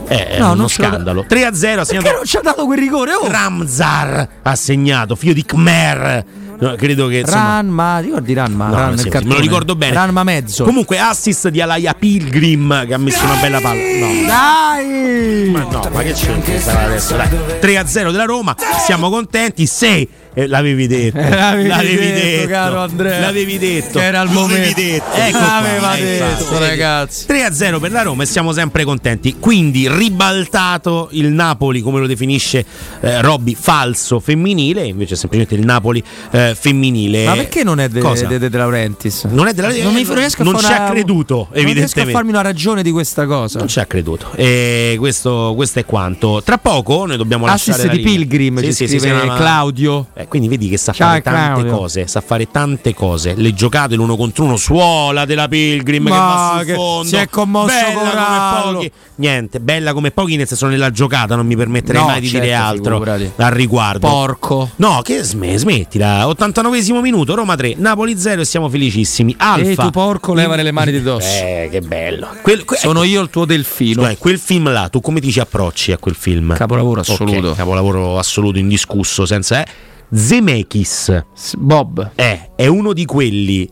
Eh, 0.08 0.28
è 0.28 0.40
No, 0.40 0.52
uno 0.54 0.68
scandalo. 0.70 1.26
3 1.28 1.46
a 1.46 1.54
0 1.54 1.82
ha 1.82 1.86
Perché 1.86 1.98
segnato 2.00 2.16
non 2.18 2.26
ci 2.26 2.38
ha 2.38 2.42
dato 2.42 2.66
quel 2.66 2.80
rigore? 2.80 3.14
Oh! 3.16 3.28
Ramzar 3.30 4.28
ha 4.44 4.56
segnato, 4.56 5.16
figlio 5.16 5.34
di 5.34 5.44
Khmer. 5.44 6.26
No, 6.60 6.76
credo 6.76 7.08
che 7.08 7.20
insomma 7.20 7.56
Ranma, 7.56 8.00
ricordi 8.00 8.34
Ranma? 8.34 8.68
No, 8.68 8.76
Ranma 8.76 8.98
sì, 8.98 9.10
me 9.10 9.24
lo 9.24 9.40
ricordo 9.40 9.76
bene. 9.76 9.94
Ranma 9.94 10.24
mezzo. 10.24 10.66
Comunque 10.66 11.00
assist 11.00 11.48
di 11.48 11.62
Alaya 11.62 11.94
Pilgrim 11.94 12.86
che 12.86 12.94
ha 12.94 12.98
messo 12.98 13.24
una 13.24 13.36
bella 13.36 13.62
palla. 13.62 13.82
No. 13.82 14.28
Dai! 14.28 15.50
Ma 15.50 15.62
no, 15.62 15.90
ma 15.92 16.02
che 16.02 16.12
c'è 16.12 16.32
adesso? 16.32 17.16
Dai. 17.16 17.30
3 17.60 17.78
a 17.78 17.86
0 17.86 18.12
della 18.12 18.26
Roma, 18.26 18.56
siamo 18.86 19.10
contenti. 19.10 19.66
6 19.66 20.10
eh, 20.33 20.48
l'avevi 20.48 20.88
detto. 20.88 21.17
L'avevi 21.69 22.11
detto, 22.11 22.48
caro 22.49 22.80
Andrea. 22.82 23.19
L'avevi 23.19 23.58
detto. 23.58 23.99
Che 23.99 24.06
era 24.06 24.22
il 24.22 24.30
L'avevi 24.33 24.40
momento. 24.53 24.82
detto. 24.82 25.11
Ecco 25.16 25.38
L'aveva 25.40 25.95
eh, 25.95 26.01
detto, 26.01 26.49
vedi. 26.51 26.66
ragazzi. 26.66 27.25
3 27.25 27.43
a 27.43 27.53
0 27.53 27.80
per 27.80 27.91
la 27.91 28.01
Roma 28.03 28.24
e 28.24 28.25
siamo 28.25 28.51
sempre 28.53 28.83
contenti. 28.83 29.35
Quindi 29.40 29.88
ribaltato 29.90 31.09
il 31.11 31.27
Napoli, 31.27 31.82
come 31.82 31.99
lo 31.99 32.08
definisce 32.08 32.66
eh, 33.01 33.22
Robby, 33.22 33.56
falso 33.59 34.19
femminile, 34.19 34.85
invece 34.85 35.16
semplicemente 35.16 35.56
il 35.59 35.66
Napoli 35.66 36.03
eh, 36.32 36.56
femminile. 36.58 37.25
Ma 37.25 37.33
perché 37.33 37.64
non 37.64 37.80
è 37.80 37.90
de, 37.90 37.99
Cosa? 37.99 38.25
de, 38.25 38.38
de, 38.40 38.49
De 38.49 38.58
Laurentiis? 38.58 39.24
Non 39.25 39.48
è 39.48 39.53
della 39.53 39.69
non, 39.69 39.93
mi, 39.93 40.03
non 40.03 40.16
riesco 40.16 40.41
a 40.41 40.45
non 40.45 40.58
fare 40.58 40.66
ci 40.67 40.80
ha 40.80 40.90
creduto, 40.91 41.35
Non 41.35 41.48
riesco 41.51 41.58
a 41.58 41.72
evidentemente. 41.72 42.11
farmi 42.14 42.30
una 42.30 42.41
ragione 42.41 42.83
di 42.83 42.91
questa 42.91 43.25
cosa. 43.25 43.59
Non 43.59 43.67
ci 43.67 43.80
ha 43.80 43.85
creduto. 43.85 44.32
E 44.35 44.95
questo, 44.99 45.53
questo 45.56 45.80
è 45.80 45.85
quanto. 45.85 46.41
Tra 46.43 46.58
poco 46.58 47.06
noi 47.06 47.17
dobbiamo 47.17 47.45
lasciare 47.45 47.82
Assist 47.83 47.95
di. 47.95 48.01
Pilgrim, 48.03 48.61
ci 48.61 48.74
scrive 48.74 49.11
ma- 49.11 49.35
Claudio. 49.35 50.08
Eh, 50.20 50.28
quindi 50.28 50.50
vedi 50.50 50.68
che 50.68 50.76
sa 50.76 50.92
Ciao, 50.92 51.08
fare 51.08 51.22
tante 51.22 51.40
Claudio. 51.62 51.78
cose, 51.78 52.06
sa 52.06 52.20
fare 52.20 52.52
tante 52.52 52.94
cose. 52.94 53.36
Le 53.38 53.54
giocate 53.54 53.96
l'uno 53.96 54.18
contro 54.18 54.44
uno, 54.44 54.58
suola 54.58 55.24
della 55.24 55.48
Pilgrim 55.48 56.04
che 56.04 56.10
Ma 56.10 56.18
va 56.18 56.54
sul 56.58 56.66
che 56.66 56.74
fondo. 56.74 57.08
si 57.08 57.16
è 57.16 57.30
commosso 57.30 57.74
bella 57.74 58.60
come 58.64 58.74
pochi. 58.74 58.92
Niente, 59.16 59.60
bella 59.62 59.94
come 59.94 60.12
pochi 60.12 60.36
nel 60.36 60.46
senso 60.46 60.68
nella 60.68 60.92
giocata, 60.92 61.38
non 61.38 61.46
mi 61.46 61.56
permetterei 61.56 62.02
No, 62.02 62.08
mai 62.08 62.20
di 62.20 62.30
dire 62.30 62.48
certo, 62.48 62.66
altro 62.66 62.94
figurati. 62.96 63.32
al 63.38 63.52
riguardo. 63.52 64.08
Porco. 64.10 64.70
No, 64.76 65.00
che 65.04 65.24
sme- 65.24 65.58
smettila. 65.58 66.28
89 66.28 67.02
minuto, 67.02 67.34
Roma 67.36 67.56
3, 67.56 67.76
Napoli 67.78 68.18
0 68.20 68.42
e 68.42 68.46
siamo 68.46 68.68
felicissimi. 68.68 69.34
Alfa. 69.38 69.70
Ehi, 69.70 69.76
tu 69.78 69.90
porco, 69.90 70.34
levare 70.34 70.64
le 70.64 70.72
mani 70.74 70.92
di 70.92 71.02
dosso. 71.02 71.28
Eh, 71.30 71.70
che 71.72 71.80
bello. 71.80 72.28
Quel- 72.42 72.66
que- 72.66 72.76
Sono 72.76 73.04
io 73.04 73.22
il 73.22 73.30
tuo 73.30 73.46
delfino. 73.46 74.02
Cioè, 74.02 74.18
quel 74.18 74.38
film 74.38 74.70
là, 74.70 74.90
tu 74.90 75.00
come 75.00 75.22
ti 75.22 75.32
ci 75.32 75.40
approcci 75.40 75.94
a 75.94 75.98
quel 75.98 76.16
film? 76.16 76.56
Capolavoro 76.56 77.00
assoluto. 77.00 77.54
capolavoro 77.54 78.18
assoluto, 78.18 78.58
indiscusso, 78.60 79.26
senza... 79.26 79.62
Eh. 79.62 79.88
Zemeckis 80.12 81.24
Bob. 81.58 82.12
è, 82.16 82.50
è 82.56 82.68
uno 82.68 82.94
di 82.94 83.06
quelli 83.06 83.70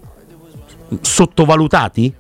sottovalutati, 1.02 2.14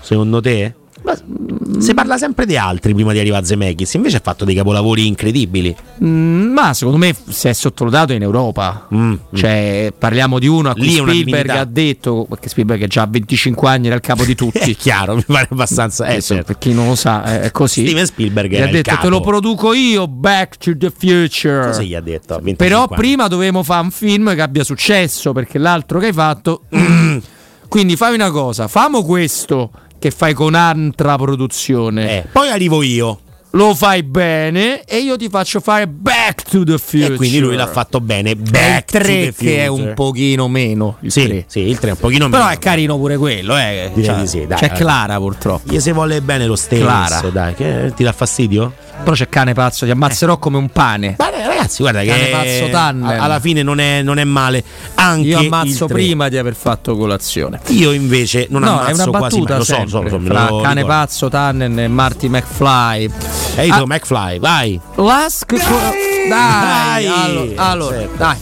secondo 0.00 0.40
te? 0.40 0.74
Beh, 1.24 1.80
Si 1.80 1.94
parla 1.94 2.18
sempre 2.18 2.46
di 2.46 2.56
altri 2.56 2.94
prima 2.94 3.12
di 3.12 3.18
arrivare 3.18 3.42
a 3.42 3.46
Zemeckis, 3.46 3.94
invece 3.94 4.18
ha 4.18 4.20
fatto 4.22 4.44
dei 4.44 4.54
capolavori 4.54 5.06
incredibili. 5.06 5.74
Mm, 6.04 6.52
ma 6.52 6.74
secondo 6.74 6.98
me 6.98 7.14
si 7.28 7.48
è 7.48 7.52
sottovalutato 7.52 8.12
in 8.12 8.22
Europa. 8.22 8.88
Cioè, 9.34 9.92
parliamo 9.96 10.38
di 10.38 10.46
uno 10.46 10.70
a 10.70 10.74
cui 10.74 10.82
Lì 10.82 10.92
Spielberg 10.94 11.48
ha 11.50 11.64
detto, 11.64 12.26
perché 12.28 12.48
Spielberg 12.48 12.82
è 12.82 12.86
già 12.86 13.02
a 13.02 13.06
25 13.06 13.68
anni, 13.68 13.86
era 13.86 13.96
il 13.96 14.00
capo 14.00 14.24
di 14.24 14.34
tutti. 14.34 14.58
È 14.72 14.76
chiaro, 14.76 15.14
mi 15.14 15.24
pare 15.26 15.48
abbastanza. 15.50 16.06
Eh, 16.06 16.20
certo. 16.20 16.44
Per 16.44 16.58
chi 16.58 16.72
non 16.72 16.86
lo 16.86 16.94
sa, 16.94 17.40
è 17.40 17.50
così. 17.50 17.84
Steven 17.86 18.06
Spielberg 18.06 18.50
Gli 18.50 18.60
ha 18.60 18.66
detto. 18.66 18.96
Te 19.00 19.08
lo 19.08 19.20
produco 19.20 19.72
io, 19.72 20.06
Back 20.06 20.58
to 20.58 20.76
the 20.76 20.92
Future. 20.96 21.66
Cosa 21.66 21.82
gli 21.82 21.94
ha 21.94 22.00
detto? 22.00 22.34
a 22.34 22.36
25 22.36 22.66
Però 22.66 22.84
anni? 22.84 22.96
prima 22.96 23.28
dovevamo 23.28 23.62
fare 23.62 23.82
un 23.82 23.90
film 23.90 24.34
che 24.34 24.40
abbia 24.42 24.64
successo, 24.64 25.32
perché 25.32 25.58
l'altro 25.58 25.98
che 25.98 26.06
hai 26.06 26.12
fatto. 26.12 26.62
Quindi 27.68 27.96
fai 27.96 28.12
una 28.14 28.30
cosa, 28.30 28.68
famo 28.68 29.02
questo 29.02 29.70
che 30.02 30.10
fai 30.10 30.34
con 30.34 30.54
altra 30.56 31.16
produzione. 31.16 32.18
Eh, 32.18 32.24
poi 32.30 32.48
arrivo 32.48 32.82
io. 32.82 33.20
Lo 33.54 33.74
fai 33.74 34.02
bene 34.02 34.82
e 34.82 34.96
io 35.00 35.16
ti 35.18 35.28
faccio 35.28 35.60
fare 35.60 35.86
Back 35.86 36.48
to 36.48 36.64
the 36.64 36.78
Future. 36.78 37.12
E 37.12 37.16
quindi 37.16 37.38
lui 37.38 37.54
l'ha 37.54 37.66
fatto 37.66 38.00
bene. 38.00 38.34
Back 38.34 38.94
il 38.94 38.98
to 38.98 39.04
3 39.04 39.14
the 39.26 39.34
che 39.36 39.56
è 39.58 39.66
un 39.66 39.92
pochino 39.94 40.48
meno. 40.48 40.96
Il 41.00 41.12
Sì, 41.12 41.26
3. 41.26 41.44
sì, 41.46 41.60
il 41.60 41.78
3 41.78 41.88
è 41.90 41.92
un 41.92 41.98
pochino 41.98 42.28
Però 42.30 42.44
meno. 42.44 42.54
è 42.54 42.58
carino 42.58 42.96
pure 42.96 43.18
quello, 43.18 43.54
eh. 43.58 43.90
Direi 43.92 44.04
Cioè, 44.08 44.20
di 44.20 44.26
sì, 44.26 44.46
dai, 44.46 44.58
c'è. 44.58 44.70
Clara 44.70 45.18
purtroppo. 45.18 45.70
Gli 45.70 45.78
si 45.80 45.92
vuole 45.92 46.22
bene 46.22 46.46
lo 46.46 46.56
stesso, 46.56 46.82
Clara. 46.82 47.20
dai, 47.30 47.54
che 47.54 47.92
ti 47.94 48.02
dà 48.02 48.12
fastidio? 48.12 48.72
Però 49.02 49.14
c'è 49.16 49.28
cane 49.28 49.52
pazzo, 49.52 49.84
ti 49.84 49.90
ammazzerò 49.90 50.38
come 50.38 50.56
un 50.58 50.68
pane. 50.68 51.16
Ma 51.18 51.32
eh, 51.32 51.46
ragazzi, 51.46 51.82
guarda 51.82 52.04
Cane 52.04 52.24
che 52.24 52.30
pazzo 52.30 52.70
Tandem. 52.70 53.08
a- 53.08 53.22
alla 53.22 53.40
fine 53.40 53.62
non 53.62 53.80
è, 53.80 54.02
non 54.02 54.18
è 54.18 54.24
male. 54.24 54.62
Anche 54.94 55.26
Io 55.28 55.38
ammazzo 55.38 55.86
prima 55.86 56.28
di 56.28 56.36
aver 56.38 56.54
fatto 56.54 56.96
colazione. 56.96 57.60
Io 57.68 57.92
invece 57.92 58.46
non 58.50 58.62
no, 58.62 58.80
ammazzo 58.80 59.10
quasi 59.10 59.40
mai. 59.40 59.56
Lo 59.58 59.64
so, 59.64 59.74
so, 59.86 60.02
lo 60.02 60.08
so, 60.08 60.20
fra 60.20 60.48
lo 60.48 60.60
cane 60.60 60.80
ricordo. 60.82 60.86
pazzo, 60.86 61.28
Tannen 61.28 61.78
e 61.78 61.88
Marty 61.88 62.28
McFly. 62.28 63.10
Ehi 63.56 63.70
Ah, 63.70 63.78
tu, 63.78 63.84
McFly, 63.86 64.38
vai. 64.38 64.80
Last 64.96 65.46
dai, 65.46 66.28
Dai! 66.28 67.06
Allo- 67.06 67.52
allora, 67.56 67.96
Certo. 67.98 68.16
dai. 68.16 68.36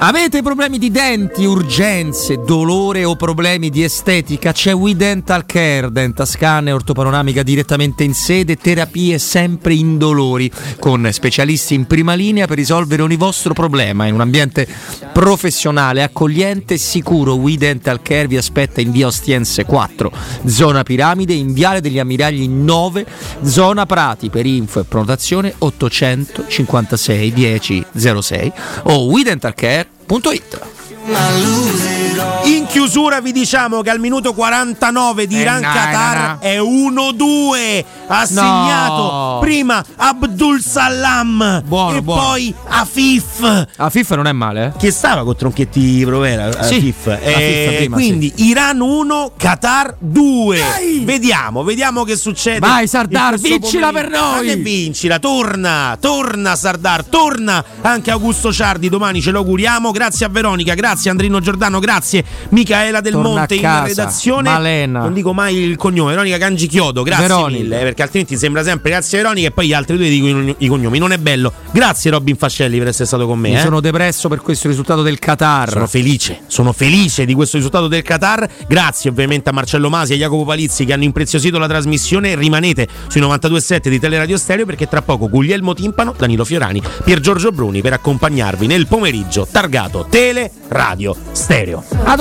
Avete 0.00 0.42
problemi 0.42 0.78
di 0.78 0.92
denti, 0.92 1.44
urgenze, 1.44 2.40
dolore 2.46 3.04
o 3.04 3.16
problemi 3.16 3.68
di 3.68 3.82
estetica? 3.82 4.52
C'è 4.52 4.72
We 4.72 4.94
Dental 4.94 5.44
Care, 5.44 5.90
Dentascan 5.90 6.68
e 6.68 6.72
ortopanoramica 6.72 7.42
direttamente 7.42 8.04
in 8.04 8.14
sede, 8.14 8.54
terapie 8.54 9.18
sempre 9.18 9.74
indolori, 9.74 10.48
con 10.78 11.08
specialisti 11.10 11.74
in 11.74 11.86
prima 11.86 12.14
linea 12.14 12.46
per 12.46 12.58
risolvere 12.58 13.02
ogni 13.02 13.16
vostro 13.16 13.54
problema 13.54 14.06
in 14.06 14.14
un 14.14 14.20
ambiente 14.20 14.68
professionale, 15.12 16.04
accogliente 16.04 16.74
e 16.74 16.78
sicuro. 16.78 17.34
We 17.34 17.56
Dental 17.56 18.00
Care 18.00 18.28
vi 18.28 18.36
aspetta 18.36 18.80
in 18.80 18.92
via 18.92 19.08
Ostiense 19.08 19.64
4, 19.64 20.12
zona 20.46 20.84
Piramide, 20.84 21.32
in 21.32 21.52
viale 21.52 21.80
degli 21.80 21.98
Ammiragli 21.98 22.46
9, 22.46 23.04
zona 23.42 23.84
Prati. 23.84 24.30
Per 24.30 24.46
info 24.46 24.78
e 24.78 24.84
prenotazione 24.84 25.52
856 25.58 27.32
10 27.32 27.84
06 28.20 28.52
o 28.84 29.06
WeDentalCare.it. 30.08 31.97
In 32.48 32.66
chiusura 32.66 33.20
vi 33.20 33.32
diciamo 33.32 33.82
che 33.82 33.90
al 33.90 33.98
minuto 34.00 34.32
49 34.32 35.26
di 35.26 35.36
Eh, 35.36 35.40
Iran 35.40 35.60
no, 35.60 35.68
Qatar 35.70 36.28
no. 36.30 36.38
è 36.40 36.58
1-2. 36.58 37.84
Ha 38.10 38.24
segnato 38.24 39.36
prima 39.40 39.84
Abdul 39.96 40.62
Salam 40.62 41.62
Buono, 41.66 41.96
e 41.98 42.00
buono. 42.02 42.22
poi 42.22 42.54
Afif. 42.68 43.66
Afif 43.76 44.14
non 44.14 44.26
è 44.26 44.32
male, 44.32 44.72
eh? 44.74 44.78
Che 44.78 44.90
stava 44.90 45.24
con 45.24 45.36
Tronchetti 45.36 46.02
Provera 46.06 46.50
Sì, 46.62 46.76
Afif. 46.76 47.06
Eh, 47.20 47.74
prima, 47.80 47.96
quindi 47.96 48.32
Iran 48.36 48.80
1, 48.80 49.32
Qatar 49.36 49.96
2. 49.98 51.02
Vediamo, 51.04 51.62
vediamo 51.64 52.04
che 52.04 52.16
succede. 52.16 52.60
Vai, 52.60 52.88
Sardar, 52.88 53.38
vincila 53.38 53.88
pomeriggio. 53.88 54.14
per 54.14 54.20
noi. 54.46 54.56
Vincila, 54.56 55.18
torna, 55.18 55.98
torna 56.00 56.56
Sardar, 56.56 57.04
torna 57.04 57.62
anche 57.82 58.10
Augusto 58.10 58.50
Ciardi, 58.50 58.88
domani 58.88 59.20
ce 59.20 59.32
lo 59.32 59.40
auguriamo. 59.40 59.90
Grazie 59.90 60.24
a 60.24 60.28
Veronica, 60.30 60.72
grazie 60.72 61.10
a 61.10 61.12
Andrino 61.12 61.40
Giordano, 61.40 61.78
grazie 61.78 62.24
Micaela 62.50 63.00
Del 63.00 63.12
Torna 63.12 63.28
Monte 63.28 63.54
a 63.54 63.56
in 63.56 63.62
casa. 63.62 63.86
redazione. 63.86 64.48
Malena. 64.50 65.00
Non 65.00 65.12
dico 65.12 65.32
mai 65.32 65.56
il 65.56 65.76
cognome, 65.76 66.10
Veronica 66.10 66.38
Cangichiodo, 66.38 67.02
grazie 67.02 67.26
Veronica. 67.26 67.60
mille, 67.62 67.80
eh, 67.80 67.82
perché 67.82 68.02
altrimenti 68.02 68.36
sembra 68.36 68.62
sempre 68.62 68.90
grazie 68.90 69.18
a 69.18 69.22
Veronica 69.22 69.48
e 69.48 69.50
poi 69.50 69.66
gli 69.66 69.72
altri 69.72 69.96
due 69.96 70.08
dicono 70.08 70.54
i- 70.56 70.66
cognomi. 70.68 70.98
Non 70.98 71.12
è 71.12 71.18
bello. 71.18 71.52
Grazie 71.70 72.10
Robin 72.10 72.36
Fascelli 72.36 72.78
per 72.78 72.88
essere 72.88 73.06
stato 73.06 73.26
con 73.26 73.38
me. 73.38 73.50
Mi 73.50 73.56
eh. 73.56 73.60
sono 73.60 73.80
depresso 73.80 74.28
per 74.28 74.40
questo 74.40 74.68
risultato 74.68 75.02
del 75.02 75.18
Qatar. 75.18 75.70
Sono 75.70 75.86
felice, 75.86 76.40
sono 76.46 76.72
felice 76.72 77.24
di 77.24 77.34
questo 77.34 77.56
risultato 77.56 77.88
del 77.88 78.02
Qatar. 78.02 78.48
Grazie 78.66 79.10
ovviamente 79.10 79.50
a 79.50 79.52
Marcello 79.52 79.88
Masi 79.88 80.12
e 80.12 80.14
a 80.16 80.18
Jacopo 80.18 80.44
Palizzi 80.44 80.84
che 80.84 80.92
hanno 80.92 81.04
impreziosito 81.04 81.58
la 81.58 81.68
trasmissione. 81.68 82.34
Rimanete 82.34 82.86
sui 83.08 83.20
92.7 83.20 83.88
di 83.88 83.98
Teleradio 83.98 84.36
Stereo 84.36 84.64
perché 84.66 84.88
tra 84.88 85.02
poco 85.02 85.28
Guglielmo 85.28 85.74
Timpano, 85.74 86.14
Danilo 86.16 86.44
Fiorani, 86.44 86.82
Pier 87.04 87.20
Giorgio 87.20 87.50
Bruni 87.52 87.80
per 87.82 87.92
accompagnarvi 87.94 88.66
nel 88.66 88.86
pomeriggio 88.86 89.46
targato 89.50 90.06
Tele 90.08 90.50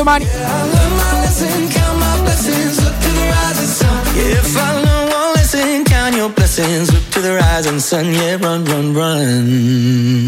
Radio 0.08 0.28
Stereo. 0.28 0.48
A 0.48 0.68
domani. 0.72 2.28
If 4.20 4.58
I 4.58 4.74
learn 4.82 5.10
one 5.10 5.34
lesson, 5.36 5.84
count 5.84 6.16
your 6.16 6.30
blessings. 6.30 6.92
Look 6.94 7.04
to 7.12 7.20
the 7.22 7.36
rising 7.36 7.80
sun, 7.80 8.14
yeah, 8.14 8.38
run, 8.38 8.64
run, 8.66 8.94
run. 8.94 10.28